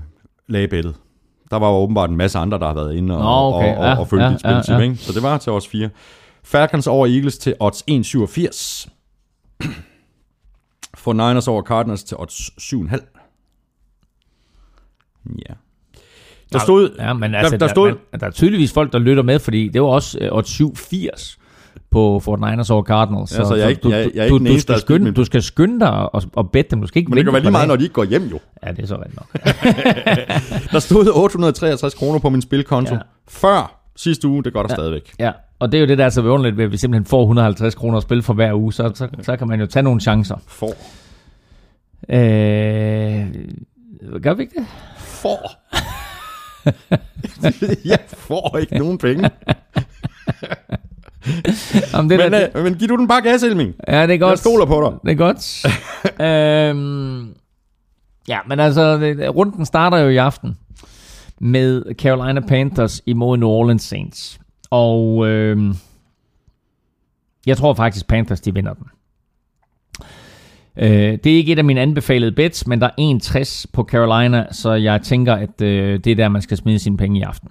lagde 0.47 0.67
bettet. 0.67 0.95
Der 1.51 1.57
var 1.57 1.69
jo 1.69 1.75
åbenbart 1.75 2.09
en 2.09 2.17
masse 2.17 2.37
andre, 2.39 2.59
der 2.59 2.67
har 2.67 2.73
været 2.73 2.95
inde 2.95 3.17
og, 3.17 3.23
Nå, 3.51 3.57
okay. 3.57 3.71
og, 3.75 3.77
og, 3.77 3.85
Ja, 3.85 3.99
og 3.99 4.07
følge 4.07 4.23
ja, 4.23 4.31
dit 4.31 4.39
spiltip. 4.39 4.69
ja, 4.69 4.77
ja. 4.77 4.83
Ikke? 4.83 4.95
Så 4.95 5.13
det 5.13 5.23
var 5.23 5.37
til 5.37 5.51
odds 5.51 5.67
4. 5.67 5.89
Falcons 6.45 6.87
over 6.87 7.07
Eagles 7.07 7.37
til 7.37 7.55
odds 7.59 7.83
1,87. 7.91 8.89
For 10.95 11.13
Niners 11.13 11.47
over 11.47 11.61
Cardinals 11.61 12.03
til 12.03 12.17
odds 12.17 12.49
7,5. 12.73 12.95
Ja. 15.49 15.53
Der 16.53 16.59
stod... 16.59 16.95
Ja, 16.99 17.13
men 17.13 17.35
altså, 17.35 17.51
der, 17.51 17.57
der 17.57 17.67
stod... 17.73 17.93
der, 18.11 18.17
der 18.17 18.27
er 18.27 18.31
tydeligvis 18.31 18.73
folk, 18.73 18.93
der 18.93 18.99
lytter 18.99 19.23
med, 19.23 19.39
fordi 19.39 19.67
det 19.67 19.81
var 19.81 19.87
også 19.87 20.17
øh, 20.21 20.43
87 20.43 21.37
på 21.91 22.19
Fort 22.19 22.39
Niners 22.39 22.69
over 22.69 22.83
Cardinals. 22.83 23.37
Ja, 23.37 23.45
så 23.45 23.55
jeg 23.55 23.65
er 23.65 23.69
ikke- 23.69 23.81
du, 23.81 23.89
jeg- 23.89 24.11
jeg 24.15 24.25
er 24.25 24.29
du, 24.29 24.35
ikke 24.35 24.47
du, 24.49 24.53
der 24.53 24.59
skal 24.59 24.79
skynde, 24.79 25.03
min- 25.05 25.13
du 25.13 25.25
skal 25.25 25.41
skynde 25.43 25.79
dig 25.79 26.13
og, 26.15 26.23
og 26.33 26.51
bette 26.51 26.71
dem. 26.71 26.81
Du 26.81 26.87
skal 26.87 26.99
ikke 26.99 27.09
Men 27.09 27.17
det 27.17 27.25
kan 27.25 27.33
være 27.33 27.41
lige 27.41 27.51
meget, 27.51 27.67
når 27.67 27.75
de 27.75 27.83
ikke 27.83 27.93
går 27.93 28.03
hjem, 28.03 28.23
jo. 28.27 28.39
Ja, 28.65 28.71
det 28.71 28.83
er 28.83 28.87
så 28.87 28.95
rigtigt 28.97 29.15
nok. 29.15 29.43
Der 30.71 30.79
stod 30.79 31.11
863 31.15 31.93
kroner 31.93 32.19
på 32.19 32.29
min 32.29 32.41
spilkonto. 32.41 32.93
Ja. 32.93 32.99
Før 33.27 33.84
sidste 33.95 34.27
uge, 34.27 34.43
det 34.43 34.53
går 34.53 34.61
der 34.61 34.69
ja. 34.69 34.75
stadigvæk. 34.75 35.13
Ja, 35.19 35.31
og 35.59 35.71
det 35.71 35.77
er 35.77 35.81
jo 35.81 35.87
det, 35.87 35.97
der 35.97 36.05
er 36.05 36.09
så 36.09 36.21
vidunderligt 36.21 36.57
ved, 36.57 36.65
at 36.65 36.71
vi 36.71 36.77
simpelthen 36.77 37.05
får 37.05 37.21
150 37.21 37.75
kroner 37.75 37.97
at 37.97 38.03
spille 38.03 38.23
for 38.23 38.33
hver 38.33 38.53
uge, 38.53 38.73
så, 38.73 38.91
så, 38.95 39.07
så 39.21 39.37
kan 39.37 39.47
man 39.47 39.59
jo 39.59 39.65
tage 39.65 39.83
nogle 39.83 40.01
chancer. 40.01 40.35
For. 40.47 40.73
Øh, 42.09 43.27
gør 44.23 44.33
vi 44.33 44.43
ikke 44.43 44.59
det? 44.59 44.67
For. 44.97 45.51
jeg 47.91 47.99
får 48.07 48.57
ikke 48.57 48.77
nogen 48.77 48.97
penge. 48.97 49.29
Jamen, 51.93 52.09
det 52.09 52.19
Men, 52.19 52.31
der, 52.31 52.47
øh, 52.55 52.63
men 52.63 52.75
giv 52.75 52.87
du 52.87 52.95
den 52.95 53.07
bare 53.07 53.21
gas, 53.21 53.43
Elming. 53.43 53.73
ja, 53.87 54.07
det 54.07 54.13
er 54.13 54.17
godt. 54.17 54.31
Jeg 54.31 54.39
stoler 54.39 54.65
på 54.65 54.81
dig. 54.81 54.99
Det 55.03 55.11
er 55.11 55.25
godt. 55.25 55.65
øhm, 56.69 57.33
ja, 58.27 58.39
men 58.47 58.59
altså, 58.59 58.95
runden 59.35 59.65
starter 59.65 59.97
jo 59.97 60.09
i 60.09 60.17
aften 60.17 60.57
med 61.41 61.83
Carolina 61.93 62.39
Panthers 62.39 63.01
imod 63.05 63.37
New 63.37 63.49
Orleans 63.49 63.83
Saints. 63.83 64.39
Og 64.69 65.27
øhm, 65.27 65.75
jeg 67.45 67.57
tror 67.57 67.73
faktisk, 67.73 68.07
Panthers 68.07 68.41
de 68.41 68.53
vinder 68.53 68.73
den. 68.73 68.85
Øh, 70.77 71.19
det 71.23 71.27
er 71.27 71.37
ikke 71.37 71.51
et 71.51 71.57
af 71.57 71.63
mine 71.63 71.81
anbefalede 71.81 72.31
bets, 72.31 72.67
men 72.67 72.81
der 72.81 72.89
er 72.97 73.19
1,60 73.23 73.65
på 73.73 73.83
Carolina, 73.83 74.45
så 74.51 74.71
jeg 74.71 75.01
tænker, 75.01 75.33
at 75.33 75.61
øh, 75.61 75.99
det 75.99 76.11
er 76.11 76.15
der, 76.15 76.29
man 76.29 76.41
skal 76.41 76.57
smide 76.57 76.79
sine 76.79 76.97
penge 76.97 77.19
i 77.19 77.21
aften. 77.21 77.49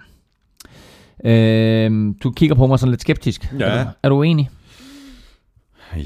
Øh, 1.25 2.15
du 2.23 2.31
kigger 2.31 2.55
på 2.55 2.67
mig 2.67 2.79
sådan 2.79 2.91
lidt 2.91 3.01
skeptisk. 3.01 3.53
Ja. 3.59 3.65
Er 3.65 3.83
du, 3.83 3.89
er 4.03 4.09
du 4.09 4.21
enig? 4.21 4.49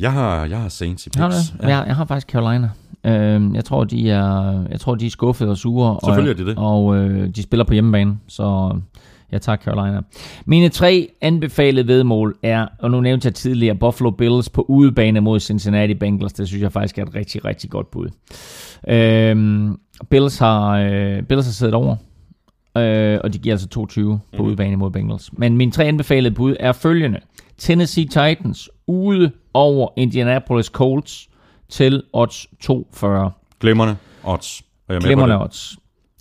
Jeg 0.01 0.11
har, 0.11 0.45
jeg 0.45 0.61
har 0.61 0.69
Saints 0.69 1.07
i 1.07 1.09
Har 1.15 1.27
du 1.27 1.33
picks. 1.33 1.53
Ja. 1.63 1.67
Jeg, 1.67 1.87
jeg 1.87 1.95
har 1.95 2.05
faktisk 2.05 2.27
Carolina. 2.27 2.69
Øhm, 3.05 3.55
jeg 3.55 3.65
tror, 3.65 3.83
de 3.83 4.09
er, 4.09 4.63
jeg 4.71 4.79
tror, 4.79 4.95
de 4.95 5.05
er 5.05 5.09
skuffede 5.09 5.49
og 5.49 5.57
sure. 5.57 5.91
Og, 5.91 5.99
Selvfølgelig 6.05 6.41
er 6.41 6.45
de 6.45 6.49
det. 6.49 6.57
Og 6.57 6.95
øh, 6.97 7.29
de 7.35 7.43
spiller 7.43 7.63
på 7.63 7.73
hjemmebane, 7.73 8.17
så 8.27 8.75
jeg 9.31 9.41
tager 9.41 9.55
Carolina. 9.57 10.01
Mine 10.45 10.69
tre 10.69 11.09
anbefalede 11.21 11.87
vedmål 11.87 12.37
er, 12.43 12.67
og 12.79 12.91
nu 12.91 13.01
nævnte 13.01 13.25
jeg 13.25 13.33
tidligere, 13.35 13.75
Buffalo 13.75 14.09
Bills 14.09 14.49
på 14.49 14.65
udebane 14.67 15.19
mod 15.19 15.39
Cincinnati 15.39 15.93
Bengals. 15.93 16.33
Det 16.33 16.47
synes 16.47 16.63
jeg 16.63 16.71
faktisk 16.71 16.97
er 16.97 17.03
et 17.03 17.15
rigtig, 17.15 17.45
rigtig 17.45 17.69
godt 17.69 17.91
bud. 17.91 18.09
Øhm, 18.87 19.79
Bills, 20.09 20.37
har, 20.37 20.71
øh, 20.77 21.23
Bills 21.23 21.45
har 21.45 21.51
siddet 21.51 21.73
over, 21.75 21.95
øh, 22.77 23.19
og 23.23 23.33
de 23.33 23.37
giver 23.39 23.53
altså 23.53 23.67
22 23.67 24.19
på 24.37 24.43
udebane 24.43 24.75
mod 24.75 24.91
Bengals. 24.91 25.29
Men 25.33 25.57
mine 25.57 25.71
tre 25.71 25.83
anbefalede 25.83 26.35
bud 26.35 26.55
er 26.59 26.71
følgende. 26.71 27.19
Tennessee 27.57 28.05
Titans 28.05 28.69
ude 28.87 29.31
over 29.53 29.89
Indianapolis 29.97 30.65
Colts 30.65 31.28
til 31.69 32.03
odds 32.13 32.47
240. 32.59 33.31
Glimrende 33.59 33.95
odds. 34.23 34.61
Og 34.87 34.93
jeg 34.95 35.11
er 35.11 35.25
det. 35.25 35.41
odds. 35.41 35.77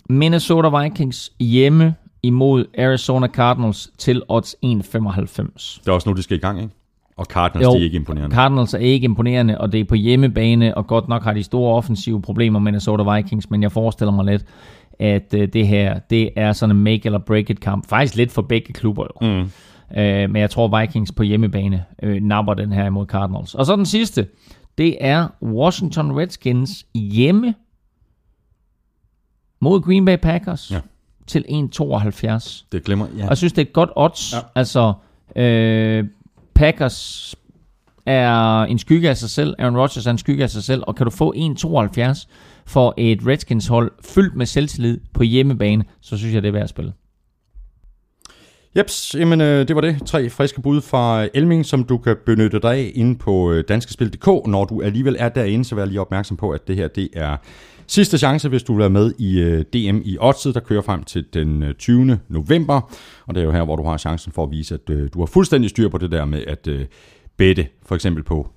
Minnesota 0.09 0.81
Vikings 0.83 1.31
hjemme 1.39 1.95
imod 2.23 2.65
Arizona 2.77 3.27
Cardinals 3.27 3.89
til 3.97 4.21
odds 4.27 4.55
1,95. 4.65 5.79
Det 5.79 5.87
er 5.87 5.91
også 5.91 6.09
nu, 6.09 6.15
de 6.15 6.21
skal 6.23 6.37
i 6.37 6.39
gang, 6.39 6.61
ikke? 6.61 6.73
Og 7.17 7.25
Cardinals, 7.25 7.65
Jo. 7.65 7.73
de 7.73 7.77
er 7.79 7.83
ikke 7.83 7.95
imponerende. 7.95 8.35
Cardinals 8.35 8.73
er 8.73 8.77
ikke 8.77 9.05
imponerende, 9.05 9.57
og 9.57 9.71
det 9.71 9.79
er 9.79 9.83
på 9.85 9.95
hjemmebane, 9.95 10.77
og 10.77 10.87
godt 10.87 11.07
nok 11.07 11.23
har 11.23 11.33
de 11.33 11.43
store 11.43 11.75
offensive 11.75 12.21
problemer 12.21 12.59
med 12.59 12.71
Minnesota 12.71 13.15
Vikings, 13.15 13.49
men 13.49 13.63
jeg 13.63 13.71
forestiller 13.71 14.11
mig 14.11 14.25
lidt, 14.25 14.45
at 14.99 15.33
øh, 15.33 15.47
det 15.53 15.67
her, 15.67 15.99
det 15.99 16.29
er 16.35 16.53
sådan 16.53 16.75
en 16.75 16.83
make 16.83 17.01
eller 17.05 17.19
break 17.19 17.49
it 17.49 17.59
kamp. 17.59 17.89
Faktisk 17.89 18.15
lidt 18.15 18.31
for 18.31 18.41
begge 18.41 18.73
klubber 18.73 19.03
jo. 19.21 19.27
Mm. 19.27 19.51
Øh, 20.01 20.29
men 20.29 20.35
jeg 20.41 20.49
tror 20.49 20.79
Vikings 20.79 21.11
på 21.11 21.23
hjemmebane 21.23 21.85
øh, 22.03 22.21
napper 22.23 22.53
den 22.53 22.71
her 22.71 22.85
imod 22.85 23.05
Cardinals. 23.05 23.55
Og 23.55 23.65
så 23.65 23.75
den 23.75 23.85
sidste, 23.85 24.27
det 24.77 24.97
er 24.99 25.27
Washington 25.41 26.17
Redskins 26.19 26.85
hjemme 26.93 27.55
mod 29.61 29.81
Green 29.81 30.05
Bay 30.05 30.17
Packers 30.17 30.71
Ja. 30.71 30.79
til 31.27 31.45
1,72. 31.49 32.65
Det 32.71 32.83
glemmer 32.83 33.07
ja. 33.17 33.23
Og 33.23 33.29
jeg 33.29 33.37
synes, 33.37 33.53
det 33.53 33.61
er 33.61 33.65
et 33.65 33.73
godt 33.73 33.89
odds. 33.95 34.33
Ja. 34.33 34.37
Ja. 34.37 34.43
Altså, 34.55 34.93
øh, 35.35 36.05
Packers 36.53 37.35
er 38.05 38.61
en 38.63 38.79
skygge 38.79 39.09
af 39.09 39.17
sig 39.17 39.29
selv. 39.29 39.55
Aaron 39.59 39.77
Rodgers 39.77 40.05
er 40.07 40.11
en 40.11 40.17
skygge 40.17 40.43
af 40.43 40.49
sig 40.49 40.63
selv. 40.63 40.83
Og 40.87 40.95
kan 40.95 41.05
du 41.05 41.09
få 41.11 41.33
1,72 41.35 42.27
for 42.65 42.93
et 42.97 43.19
Redskins-hold 43.27 43.91
fyldt 44.05 44.35
med 44.35 44.45
selvtillid 44.45 44.99
på 45.13 45.23
hjemmebane, 45.23 45.83
så 46.01 46.17
synes 46.17 46.33
jeg, 46.33 46.41
det 46.41 46.47
er 46.47 46.51
værd 46.51 46.63
at 46.63 46.69
spille. 46.69 46.93
Jeps, 48.77 49.15
jamen 49.19 49.41
øh, 49.41 49.67
det 49.67 49.75
var 49.75 49.81
det. 49.81 49.97
Tre 50.05 50.29
friske 50.29 50.61
bud 50.61 50.81
fra 50.81 51.23
øh, 51.23 51.29
Elming, 51.33 51.65
som 51.65 51.83
du 51.83 51.97
kan 51.97 52.15
benytte 52.25 52.59
dig 52.59 52.75
af 52.75 52.91
inde 52.95 53.15
på 53.15 53.51
øh, 53.51 53.63
danskespil.dk. 53.67 54.47
Når 54.47 54.65
du 54.65 54.81
alligevel 54.81 55.15
er 55.19 55.29
derinde, 55.29 55.65
så 55.65 55.75
vær 55.75 55.85
lige 55.85 56.01
opmærksom 56.01 56.37
på, 56.37 56.51
at 56.51 56.67
det 56.67 56.75
her 56.75 56.87
det 56.87 57.09
er 57.13 57.37
sidste 57.87 58.17
chance, 58.17 58.49
hvis 58.49 58.63
du 58.63 58.73
vil 58.73 58.79
være 58.79 58.89
med 58.89 59.13
i 59.17 59.39
øh, 59.39 59.61
DM 59.73 60.01
i 60.05 60.17
Oddset, 60.21 60.55
der 60.55 60.59
kører 60.59 60.81
frem 60.81 61.03
til 61.03 61.25
den 61.33 61.63
øh, 61.63 61.73
20. 61.73 62.19
november. 62.27 62.93
Og 63.27 63.35
det 63.35 63.41
er 63.41 63.45
jo 63.45 63.51
her, 63.51 63.63
hvor 63.63 63.75
du 63.75 63.83
har 63.83 63.97
chancen 63.97 64.31
for 64.31 64.43
at 64.43 64.51
vise, 64.51 64.73
at 64.73 64.89
øh, 64.89 65.09
du 65.13 65.19
har 65.19 65.25
fuldstændig 65.25 65.69
styr 65.69 65.89
på 65.89 65.97
det 65.97 66.11
der 66.11 66.25
med 66.25 66.43
at 66.47 66.67
øh, 66.67 66.85
bette, 67.37 67.67
for 67.85 67.95
eksempel 67.95 68.23
på 68.23 68.49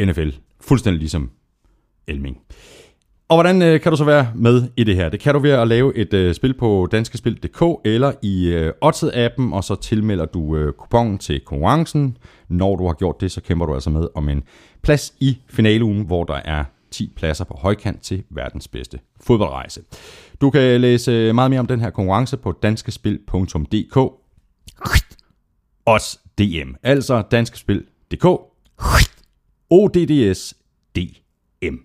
NFL. 0.00 0.30
Fuldstændig 0.60 0.98
ligesom 0.98 1.30
Elming. 2.06 2.38
Og 3.28 3.36
hvordan 3.36 3.62
øh, 3.62 3.80
kan 3.80 3.92
du 3.92 3.96
så 3.96 4.04
være 4.04 4.32
med 4.34 4.68
i 4.76 4.84
det 4.84 4.96
her? 4.96 5.08
Det 5.08 5.20
kan 5.20 5.34
du 5.34 5.40
ved 5.40 5.50
at 5.50 5.68
lave 5.68 5.96
et 5.96 6.14
øh, 6.14 6.34
spil 6.34 6.54
på 6.54 6.88
danskespil.dk 6.92 7.62
eller 7.84 8.12
i 8.22 8.46
øh, 8.46 8.72
Odset-appen, 8.84 9.54
og 9.54 9.64
så 9.64 9.74
tilmelder 9.74 10.24
du 10.24 10.56
øh, 10.56 10.72
kupongen 10.72 11.18
til 11.18 11.40
konkurrencen. 11.40 12.16
Når 12.48 12.76
du 12.76 12.86
har 12.86 12.92
gjort 12.92 13.20
det, 13.20 13.32
så 13.32 13.40
kæmper 13.40 13.66
du 13.66 13.74
altså 13.74 13.90
med 13.90 14.08
om 14.14 14.28
en 14.28 14.42
plads 14.82 15.14
i 15.20 15.38
finaleugen, 15.48 16.06
hvor 16.06 16.24
der 16.24 16.40
er 16.44 16.64
10 16.90 17.12
pladser 17.16 17.44
på 17.44 17.54
højkant 17.60 18.02
til 18.02 18.22
verdens 18.30 18.68
bedste 18.68 18.98
fodboldrejse. 19.20 19.82
Du 20.40 20.50
kan 20.50 20.80
læse 20.80 21.32
meget 21.32 21.50
mere 21.50 21.60
om 21.60 21.66
den 21.66 21.80
her 21.80 21.90
konkurrence 21.90 22.36
på 22.36 22.52
danskespil.dk. 22.52 23.96
Odds 25.86 26.20
DM, 26.38 26.72
altså 26.82 27.22
danskespil.dk. 27.30 28.24
ODDS 29.70 30.54
DM. 30.96 31.76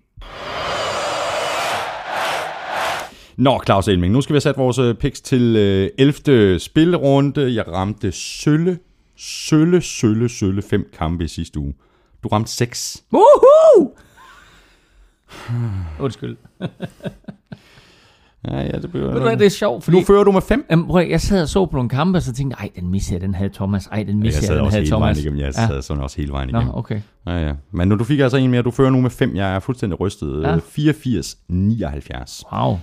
Nå, 3.40 3.60
Claus 3.66 3.88
Elming, 3.88 4.12
nu 4.12 4.20
skal 4.20 4.32
vi 4.32 4.36
have 4.36 4.40
sat 4.40 4.56
vores 4.58 4.78
øh, 4.78 4.94
picks 4.94 5.20
til 5.20 5.56
øh, 5.56 5.90
11. 5.98 6.58
spillerunde. 6.58 7.54
Jeg 7.54 7.68
ramte 7.68 8.12
sølle, 8.12 8.78
sølle, 9.16 9.80
sølle, 9.80 10.28
sølle 10.28 10.62
fem 10.62 10.90
kampe 10.98 11.24
i 11.24 11.28
sidste 11.28 11.58
uge. 11.60 11.74
Du 12.22 12.28
ramte 12.28 12.50
seks. 12.50 13.02
Woohoo! 13.12 13.94
Undskyld. 16.04 16.36
Ja, 18.50 18.60
ja, 18.60 18.78
det 18.78 18.90
bliver... 18.90 19.06
Ved 19.06 19.14
du 19.14 19.20
hvad, 19.22 19.36
det 19.36 19.46
er 19.46 19.50
sjovt, 19.50 19.84
fordi... 19.84 19.96
Nu 19.98 20.04
fører 20.04 20.24
du 20.24 20.32
med 20.32 20.40
fem. 20.42 20.66
Jamen, 20.70 20.86
prøv, 20.86 21.06
jeg 21.08 21.20
sad 21.20 21.42
og 21.42 21.48
så 21.48 21.66
på 21.66 21.76
nogle 21.76 21.88
kampe, 21.88 22.18
og 22.18 22.22
så 22.22 22.32
tænkte 22.32 22.56
jeg, 22.60 22.66
ej, 22.66 22.80
den 22.80 22.90
missede 22.90 23.14
jeg, 23.14 23.20
den 23.20 23.34
havde 23.34 23.50
Thomas. 23.54 23.86
Ej, 23.86 23.98
den 23.98 24.08
Jeg 24.08 24.16
missede 24.16 24.46
sad 24.46 24.54
jeg, 24.54 24.58
den 24.58 24.64
også 24.66 24.76
havde 24.76 24.84
hele 24.84 24.90
vejen 24.92 25.02
Thomas. 25.14 25.18
igennem. 25.18 25.38
Jeg 25.40 25.46
Ja. 25.56 25.66
sad 25.66 25.82
sådan 25.82 26.02
også 26.02 26.16
hele 26.16 26.32
vejen 26.32 26.48
Nå, 26.48 26.58
igennem. 26.58 26.74
okay. 26.74 27.00
Ja, 27.26 27.46
ja. 27.46 27.52
Men 27.70 27.88
nu 27.88 27.96
du 27.96 28.04
fik 28.04 28.20
altså 28.20 28.36
en 28.36 28.50
mere. 28.50 28.62
Du 28.62 28.70
fører 28.70 28.90
nu 28.90 29.00
med 29.00 29.10
fem. 29.10 29.36
Jeg 29.36 29.54
er 29.54 29.58
fuldstændig 29.58 30.00
rystet. 30.00 30.42
Ja. 30.42 30.50
Ja. 30.50 30.58
84, 30.68 31.36
79. 31.48 32.42
Wow. 32.52 32.78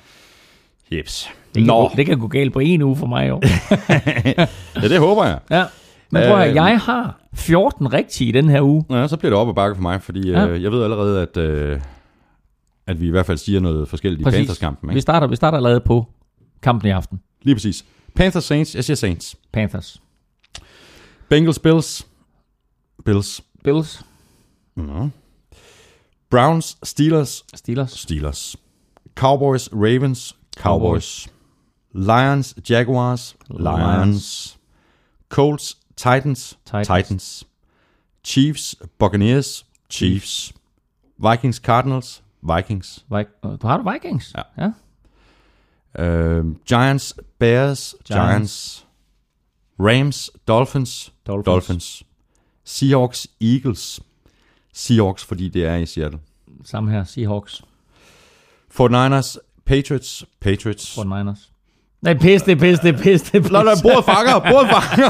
Jeps. 0.91 1.29
Det 1.47 1.53
kan, 1.53 1.63
Nå, 1.67 1.81
gå, 1.87 1.91
det 1.95 2.05
kan 2.05 2.19
gå 2.19 2.27
galt 2.27 2.53
på 2.53 2.59
en 2.59 2.81
uge 2.81 2.95
for 2.95 3.07
mig, 3.07 3.29
jo. 3.29 3.41
ja, 4.81 4.87
det 4.87 4.99
håber 4.99 5.25
jeg. 5.25 5.39
ja. 5.51 5.65
Men 6.11 6.23
prøv 6.27 6.39
at 6.39 6.47
Øhm. 6.47 6.55
jeg 6.55 6.79
har 6.79 7.21
14 7.33 7.93
rigtige 7.93 8.27
i 8.27 8.31
den 8.31 8.49
her 8.49 8.61
uge. 8.61 8.85
Ja, 8.89 9.07
så 9.07 9.17
bliver 9.17 9.29
det 9.29 9.39
op 9.39 9.49
ad 9.49 9.53
bakke 9.53 9.75
for 9.75 9.81
mig, 9.81 10.01
fordi 10.01 10.29
Ja. 10.29 10.47
øh, 10.47 10.63
jeg 10.63 10.71
ved 10.71 10.83
allerede, 10.83 11.21
at, 11.21 11.37
øh, 11.37 11.81
at 12.87 13.01
vi 13.01 13.07
i 13.07 13.09
hvert 13.09 13.25
fald 13.25 13.37
siger 13.37 13.59
noget 13.59 13.87
forskelligt 13.89 14.21
i 14.21 14.23
Præcis. 14.23 14.37
Panthers-kampen. 14.37 14.89
Vi 14.89 14.93
Ikke? 14.93 15.01
starter, 15.01 15.27
vi 15.27 15.35
starter 15.35 15.57
allerede 15.57 15.79
på 15.79 16.05
kampen 16.61 16.87
i 16.87 16.91
aften. 16.91 17.19
Lige 17.41 17.55
præcis. 17.55 17.85
Panthers 18.15 18.43
Saints, 18.43 18.75
jeg 18.75 18.83
siger 18.83 18.95
Saints. 18.97 19.35
Panthers. 19.53 20.01
Bengals 21.29 21.59
Bills. 21.59 22.07
Bills. 23.05 23.41
Bills. 23.63 24.01
Nå. 24.75 25.09
Browns 26.31 26.77
Steelers. 26.83 27.43
Steelers. 27.55 27.91
Steelers. 27.91 28.55
Cowboys 29.15 29.69
Ravens. 29.73 30.35
Cowboys. 30.57 31.27
Lions 31.93 32.55
Jaguars. 32.69 33.35
Lions. 33.49 34.57
Colts 35.29 35.75
Titans. 35.95 36.57
Titans. 36.65 36.87
Titans. 36.87 37.45
Chiefs 38.23 38.75
Buccaneers. 38.99 39.65
Chiefs. 39.89 40.53
Vikings 41.17 41.57
Cardinals. 41.59 42.21
Vikings. 42.41 43.05
Vi- 43.09 43.25
Du 43.43 43.67
har 43.67 43.77
du 43.77 43.91
Vikings? 43.91 44.33
Ja. 44.37 44.43
ja. 44.63 44.71
Uh, 45.99 46.55
Giants, 46.65 47.15
Bears, 47.39 47.95
Giants. 48.05 48.05
Giants. 48.07 48.85
Rams, 49.79 50.31
Dolphins, 50.47 51.11
Dolphins. 51.27 51.45
Dolphins. 51.45 52.03
Seahawks, 52.63 53.27
Eagles. 53.41 53.99
Seahawks, 54.73 55.23
fordi 55.23 55.49
det 55.49 55.65
er 55.65 55.75
i 55.75 55.85
Seattle. 55.85 56.19
Samme 56.65 56.91
her, 56.91 57.03
Seahawks. 57.03 57.61
49ers, 58.69 59.37
Patriots, 59.67 60.25
Patriots. 60.41 60.97
49ers. 60.97 61.51
Nej, 62.01 62.13
pis, 62.13 62.41
det 62.41 62.51
er 62.51 62.55
pis, 62.55 62.79
det 62.79 62.95
er 62.95 62.97
pis, 63.03 63.21
det 63.21 63.35
er 63.35 63.41
pis. 63.41 63.51
Nå, 63.51 63.63
nej, 63.63 63.73
bordet 63.83 64.05
fanger, 64.05 64.39
bordet 64.51 64.69
fanger. 64.69 65.09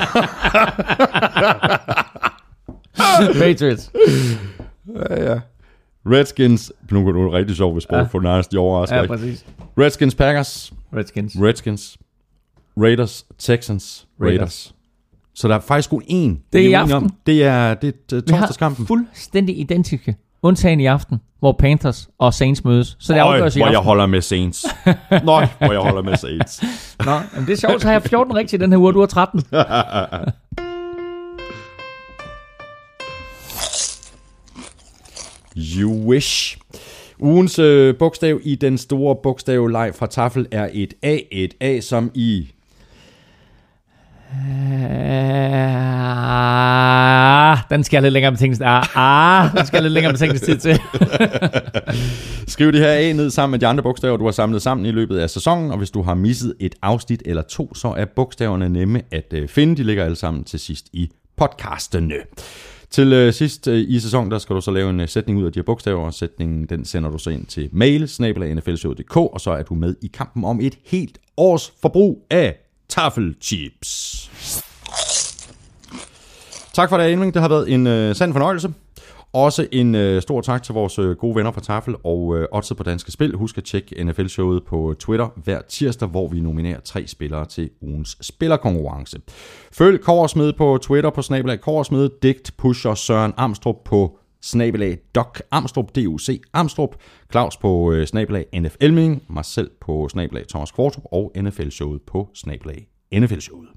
Patriots. 3.40 3.92
ja, 5.10 5.32
ja. 5.32 5.40
Redskins, 6.06 6.72
nu 6.92 7.08
er 7.08 7.12
det 7.12 7.34
rigtig 7.34 7.56
sjovt, 7.56 7.76
hvis 7.76 7.86
Ja. 7.92 7.98
ja. 7.98 8.04
49ers, 8.04 8.48
de 8.52 8.58
overrasker 8.58 8.96
Ja, 8.96 9.02
ikke. 9.02 9.14
præcis. 9.14 9.46
Redskins, 9.80 10.16
Packers, 10.16 10.74
Redskins. 10.96 11.34
Redskins, 11.42 11.98
Raiders, 12.78 13.26
Texans, 13.40 14.08
Raiders. 14.22 14.38
Raiders. 14.40 14.74
Så 15.36 15.48
der 15.48 15.56
er 15.56 15.60
faktisk 15.60 15.90
kun 15.90 16.02
én. 16.04 16.50
Det 16.54 16.62
er 16.66 16.70
i 16.70 16.74
aften. 16.74 16.94
Om. 16.96 17.10
Det 17.26 17.44
er, 17.44 17.74
det 17.74 17.88
er 17.90 18.16
Vi 18.16 18.32
har 18.34 18.40
torsdagskampen. 18.40 18.88
fuldstændig 18.88 19.60
identiske. 19.60 20.16
Undtagen 20.43 20.80
i 20.80 20.85
aften, 20.85 21.18
hvor 21.39 21.55
Panthers 21.59 22.09
og 22.19 22.34
Saints 22.34 22.64
mødes. 22.64 22.95
Så 22.99 23.14
det 23.14 23.22
Øj, 23.22 23.34
afgøres 23.34 23.55
i 23.55 23.59
hvor 23.59 23.69
jeg 23.69 23.80
holder 23.80 24.05
med 24.05 24.22
Saints. 24.22 24.65
Nøj, 25.23 25.47
hvor 25.57 25.72
jeg 25.72 25.81
holder 25.81 26.01
med 26.01 26.18
Saints. 26.18 26.64
Nå, 27.05 27.11
men 27.35 27.45
det 27.45 27.53
er 27.53 27.57
sjovt, 27.57 27.81
så 27.81 27.88
har 27.88 27.93
jeg 27.93 28.03
14 28.03 28.35
rigtigt 28.35 28.61
i 28.61 28.64
den 28.64 28.72
her 28.72 28.80
uge, 28.80 28.93
du 28.93 28.99
har 28.99 29.05
13. 29.05 29.43
you 35.80 36.09
wish. 36.09 36.57
Ugens 37.19 37.59
øh, 37.59 37.97
bogstav 37.97 38.39
i 38.43 38.55
den 38.55 38.77
store 38.77 39.15
bogstavleg 39.23 39.91
fra 39.95 40.07
Tafel 40.07 40.47
er 40.51 40.69
et 40.73 40.93
A. 41.01 41.18
Et 41.31 41.53
A 41.61 41.80
som 41.80 42.11
i 42.14 42.51
Ah, 47.49 47.58
den 47.70 47.84
skal 47.84 47.98
jeg 47.98 48.04
lidt 48.04 48.14
længere 48.14 48.32
betænkes. 48.32 48.62
Ah, 48.62 48.86
ah, 48.95 49.58
den 49.58 49.66
skal 49.66 49.78
jeg 49.78 49.84
lidt 49.84 49.94
længere 49.94 50.14
betænkningstid 50.14 50.58
til. 50.58 50.80
Skriv 52.54 52.72
det 52.72 52.80
her 52.80 52.91
A 52.91 53.14
ned 53.14 53.30
sammen 53.30 53.52
med 53.52 53.60
de 53.60 53.68
andre 53.68 53.84
bogstaver, 53.84 54.18
du 54.18 54.26
har 54.26 54.32
samlet 54.32 54.62
sammen 54.62 54.86
i 54.86 54.91
løbet 54.91 55.18
af 55.18 55.30
sæsonen, 55.30 55.72
og 55.72 55.78
hvis 55.78 55.91
du 55.91 56.02
har 56.02 56.16
misset 56.16 56.54
et 56.60 56.76
afsnit 56.82 57.24
eller 57.26 57.41
to, 57.41 57.74
så 57.76 57.88
er 57.98 58.06
bogstaverne 58.06 58.70
nemme 58.70 59.02
at 59.12 59.34
øh, 59.34 59.48
finde. 59.48 59.78
De 59.78 59.84
ligger 59.84 60.04
alle 60.04 60.16
sammen 60.16 60.44
til 60.44 60.60
sidst 60.60 60.86
i 60.94 61.12
podcastene. 61.38 62.16
Til 62.90 63.14
øh, 63.14 63.34
sidst 63.34 63.68
øh, 63.68 63.86
i 63.88 63.99
sæsonen, 63.99 64.32
der 64.32 64.38
skal 64.38 64.56
du 64.56 64.62
så 64.62 64.72
lave 64.72 64.90
en 64.90 64.99
øh, 64.99 65.08
sætning 65.08 65.40
ud 65.40 65.45
af 65.45 65.52
de 65.52 65.60
her 65.60 65.64
bogstaver, 65.64 66.06
og 66.06 66.14
sætningen 66.14 66.66
den 66.66 66.86
sender 66.86 67.10
du 67.10 67.18
så 67.18 67.30
ind 67.30 67.45
til 67.45 67.70
mail, 67.72 68.08
snabelagnflshow.dk, 68.08 69.18
og 69.18 69.41
så 69.41 69.52
er 69.52 69.64
du 69.64 69.74
med 69.74 69.95
i 70.02 70.08
kampen 70.14 70.45
om 70.45 70.60
et 70.62 70.78
helt 70.86 71.18
års 71.38 71.74
forbrug 71.82 72.26
af 72.30 72.66
taffelchips. 72.89 74.31
Tak 76.73 76.89
for 76.89 76.97
det, 76.97 77.11
Elming. 77.11 77.34
Det 77.34 77.41
har 77.41 77.49
været 77.49 77.73
en 77.73 77.88
øh, 77.88 78.15
sand 78.15 78.34
fornøjelse. 78.34 78.73
Også 79.34 79.68
en 79.72 79.95
øh, 79.95 80.22
stor 80.22 80.41
tak 80.41 80.64
til 80.64 80.73
vores 80.73 80.99
øh, 80.99 81.15
gode 81.15 81.35
venner 81.35 81.51
fra 81.51 81.61
Tafel 81.61 81.95
og 82.03 82.38
øh, 82.38 82.47
Odds 82.51 82.73
på 82.77 82.84
Danske 82.84 83.11
Spil. 83.11 83.35
Husk 83.35 83.57
at 83.57 83.64
tjekke 83.64 84.03
NFL-showet 84.03 84.64
på 84.64 84.95
Twitter 84.99 85.27
hver 85.43 85.61
tirsdag, 85.61 86.07
hvor 86.07 86.27
vi 86.27 86.39
nominerer 86.39 86.80
tre 86.80 87.07
spillere 87.07 87.45
til 87.45 87.69
ugens 87.81 88.18
spillerkonkurrence. 88.22 89.18
Følg 89.72 90.01
Korsmed 90.01 90.53
på 90.53 90.80
Twitter 90.81 91.09
på 91.09 91.22
snabelag 91.22 91.61
Korsmed, 91.61 92.09
digt 92.22 92.51
pusher 92.57 92.93
Søren 92.93 93.34
Amstrup 93.38 93.76
på 93.85 94.19
snabelag 94.48 94.98
Doc 95.15 95.40
Amstrup, 95.52 95.95
d 95.95 95.99
Amstrup, 96.53 96.95
Claus 97.32 97.57
på 97.57 97.91
øh, 97.91 98.07
snabelag 98.07 98.45
NF 98.53 98.76
Elming, 98.80 99.24
mig 99.30 99.45
selv 99.45 99.72
på 99.82 100.07
snabelag 100.10 100.48
Thomas 100.48 100.72
Kvartrup 100.72 101.03
og 101.11 101.32
NFL-showet 101.38 102.02
på 102.02 102.30
snabelag 102.34 102.88
NFL-showet. 103.14 103.68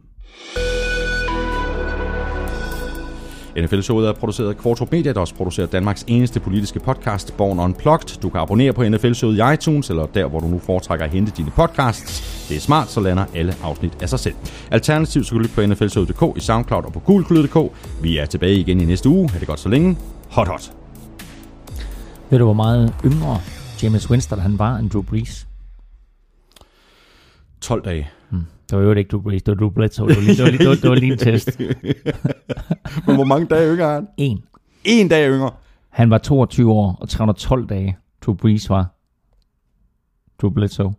NFL-showet 3.57 4.09
er 4.09 4.13
produceret 4.13 4.49
af 4.49 4.57
Kvartrup 4.57 4.93
Media, 4.93 5.13
der 5.13 5.21
også 5.21 5.35
producerer 5.35 5.67
Danmarks 5.67 6.05
eneste 6.09 6.41
politiske 6.41 6.81
podcast, 6.81 7.37
Born 7.37 7.59
Unplugged. 7.59 8.21
Du 8.23 8.29
kan 8.29 8.41
abonnere 8.41 8.73
på 8.73 8.89
NFL-showet 8.89 9.39
i 9.39 9.55
iTunes, 9.55 9.91
eller 9.91 10.07
der, 10.07 10.27
hvor 10.27 10.41
du 10.41 10.47
nu 10.47 10.59
foretrækker 10.59 11.05
at 11.05 11.11
hente 11.11 11.33
dine 11.37 11.51
podcasts. 11.51 12.47
Det 12.49 12.57
er 12.57 12.61
smart, 12.61 12.91
så 12.91 13.01
lander 13.01 13.25
alle 13.35 13.55
afsnit 13.63 14.03
af 14.03 14.09
sig 14.09 14.19
selv. 14.19 14.35
Alternativt 14.71 15.27
så 15.27 15.31
kan 15.31 15.39
du 15.39 15.43
lytte 15.43 15.55
på 15.55 15.67
nflshowet.dk, 15.67 16.37
i 16.37 16.41
SoundCloud 16.41 16.85
og 16.85 16.93
på 16.93 17.01
gulklyd.dk. 17.01 17.59
Vi 18.03 18.19
er 18.19 18.27
tilbage 18.27 18.55
igen 18.55 18.81
i 18.81 18.85
næste 18.85 19.09
uge. 19.09 19.31
Ha' 19.31 19.39
det 19.39 19.47
godt 19.47 19.61
så 19.61 19.69
længe. 19.69 19.97
Hot 20.31 20.49
hot. 20.49 20.75
Ved 22.31 22.39
du, 22.39 22.45
hvor 22.45 22.53
meget 22.55 22.95
yngre 23.05 23.39
James 23.83 24.11
Winston 24.11 24.39
han 24.39 24.59
var 24.59 24.77
end 24.77 24.91
Drew 24.91 25.03
Brees? 25.03 25.49
12 27.61 27.85
dage. 27.85 28.11
Det 28.71 28.79
var 28.79 28.85
jo 28.85 28.93
ikke 28.93 29.09
Drew 29.09 29.21
Brees, 29.21 29.43
det 29.43 29.53
var 29.53 29.59
Drew 29.59 29.71
Bledsoe. 29.71 30.09
Det 30.09 30.17
var 30.17 30.23
lige, 30.23 30.37
det 30.37 30.45
var 30.45 30.51
lige, 30.51 30.59
det 30.59 30.69
var, 30.69 30.75
det 30.75 30.91
var 30.91 30.95
lige 30.97 31.13
en 31.13 31.19
test. 31.19 31.59
Men 33.07 33.15
hvor 33.15 33.25
mange 33.25 33.47
dage 33.47 33.73
yngre 33.75 33.87
er 33.87 33.95
han? 33.95 34.09
En. 34.17 34.45
En 34.85 35.09
dag 35.09 35.31
yngre. 35.31 35.51
Han 35.89 36.11
var 36.11 36.19
22 36.19 36.73
år 36.73 36.99
og 37.01 37.09
312 37.09 37.67
dage. 37.67 37.99
Drew 38.27 38.35
Brees 38.35 38.71
var. 38.71 38.87
Drew 40.43 40.51
Bledsoe 40.51 40.95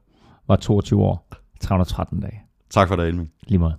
var 0.47 0.55
22 0.55 1.01
år 1.03 1.27
313 1.59 2.19
dage. 2.19 2.41
Tak 2.69 2.87
for 2.87 2.95
det, 2.95 3.07
Elming. 3.07 3.29
Lige 3.47 3.59
meget. 3.59 3.75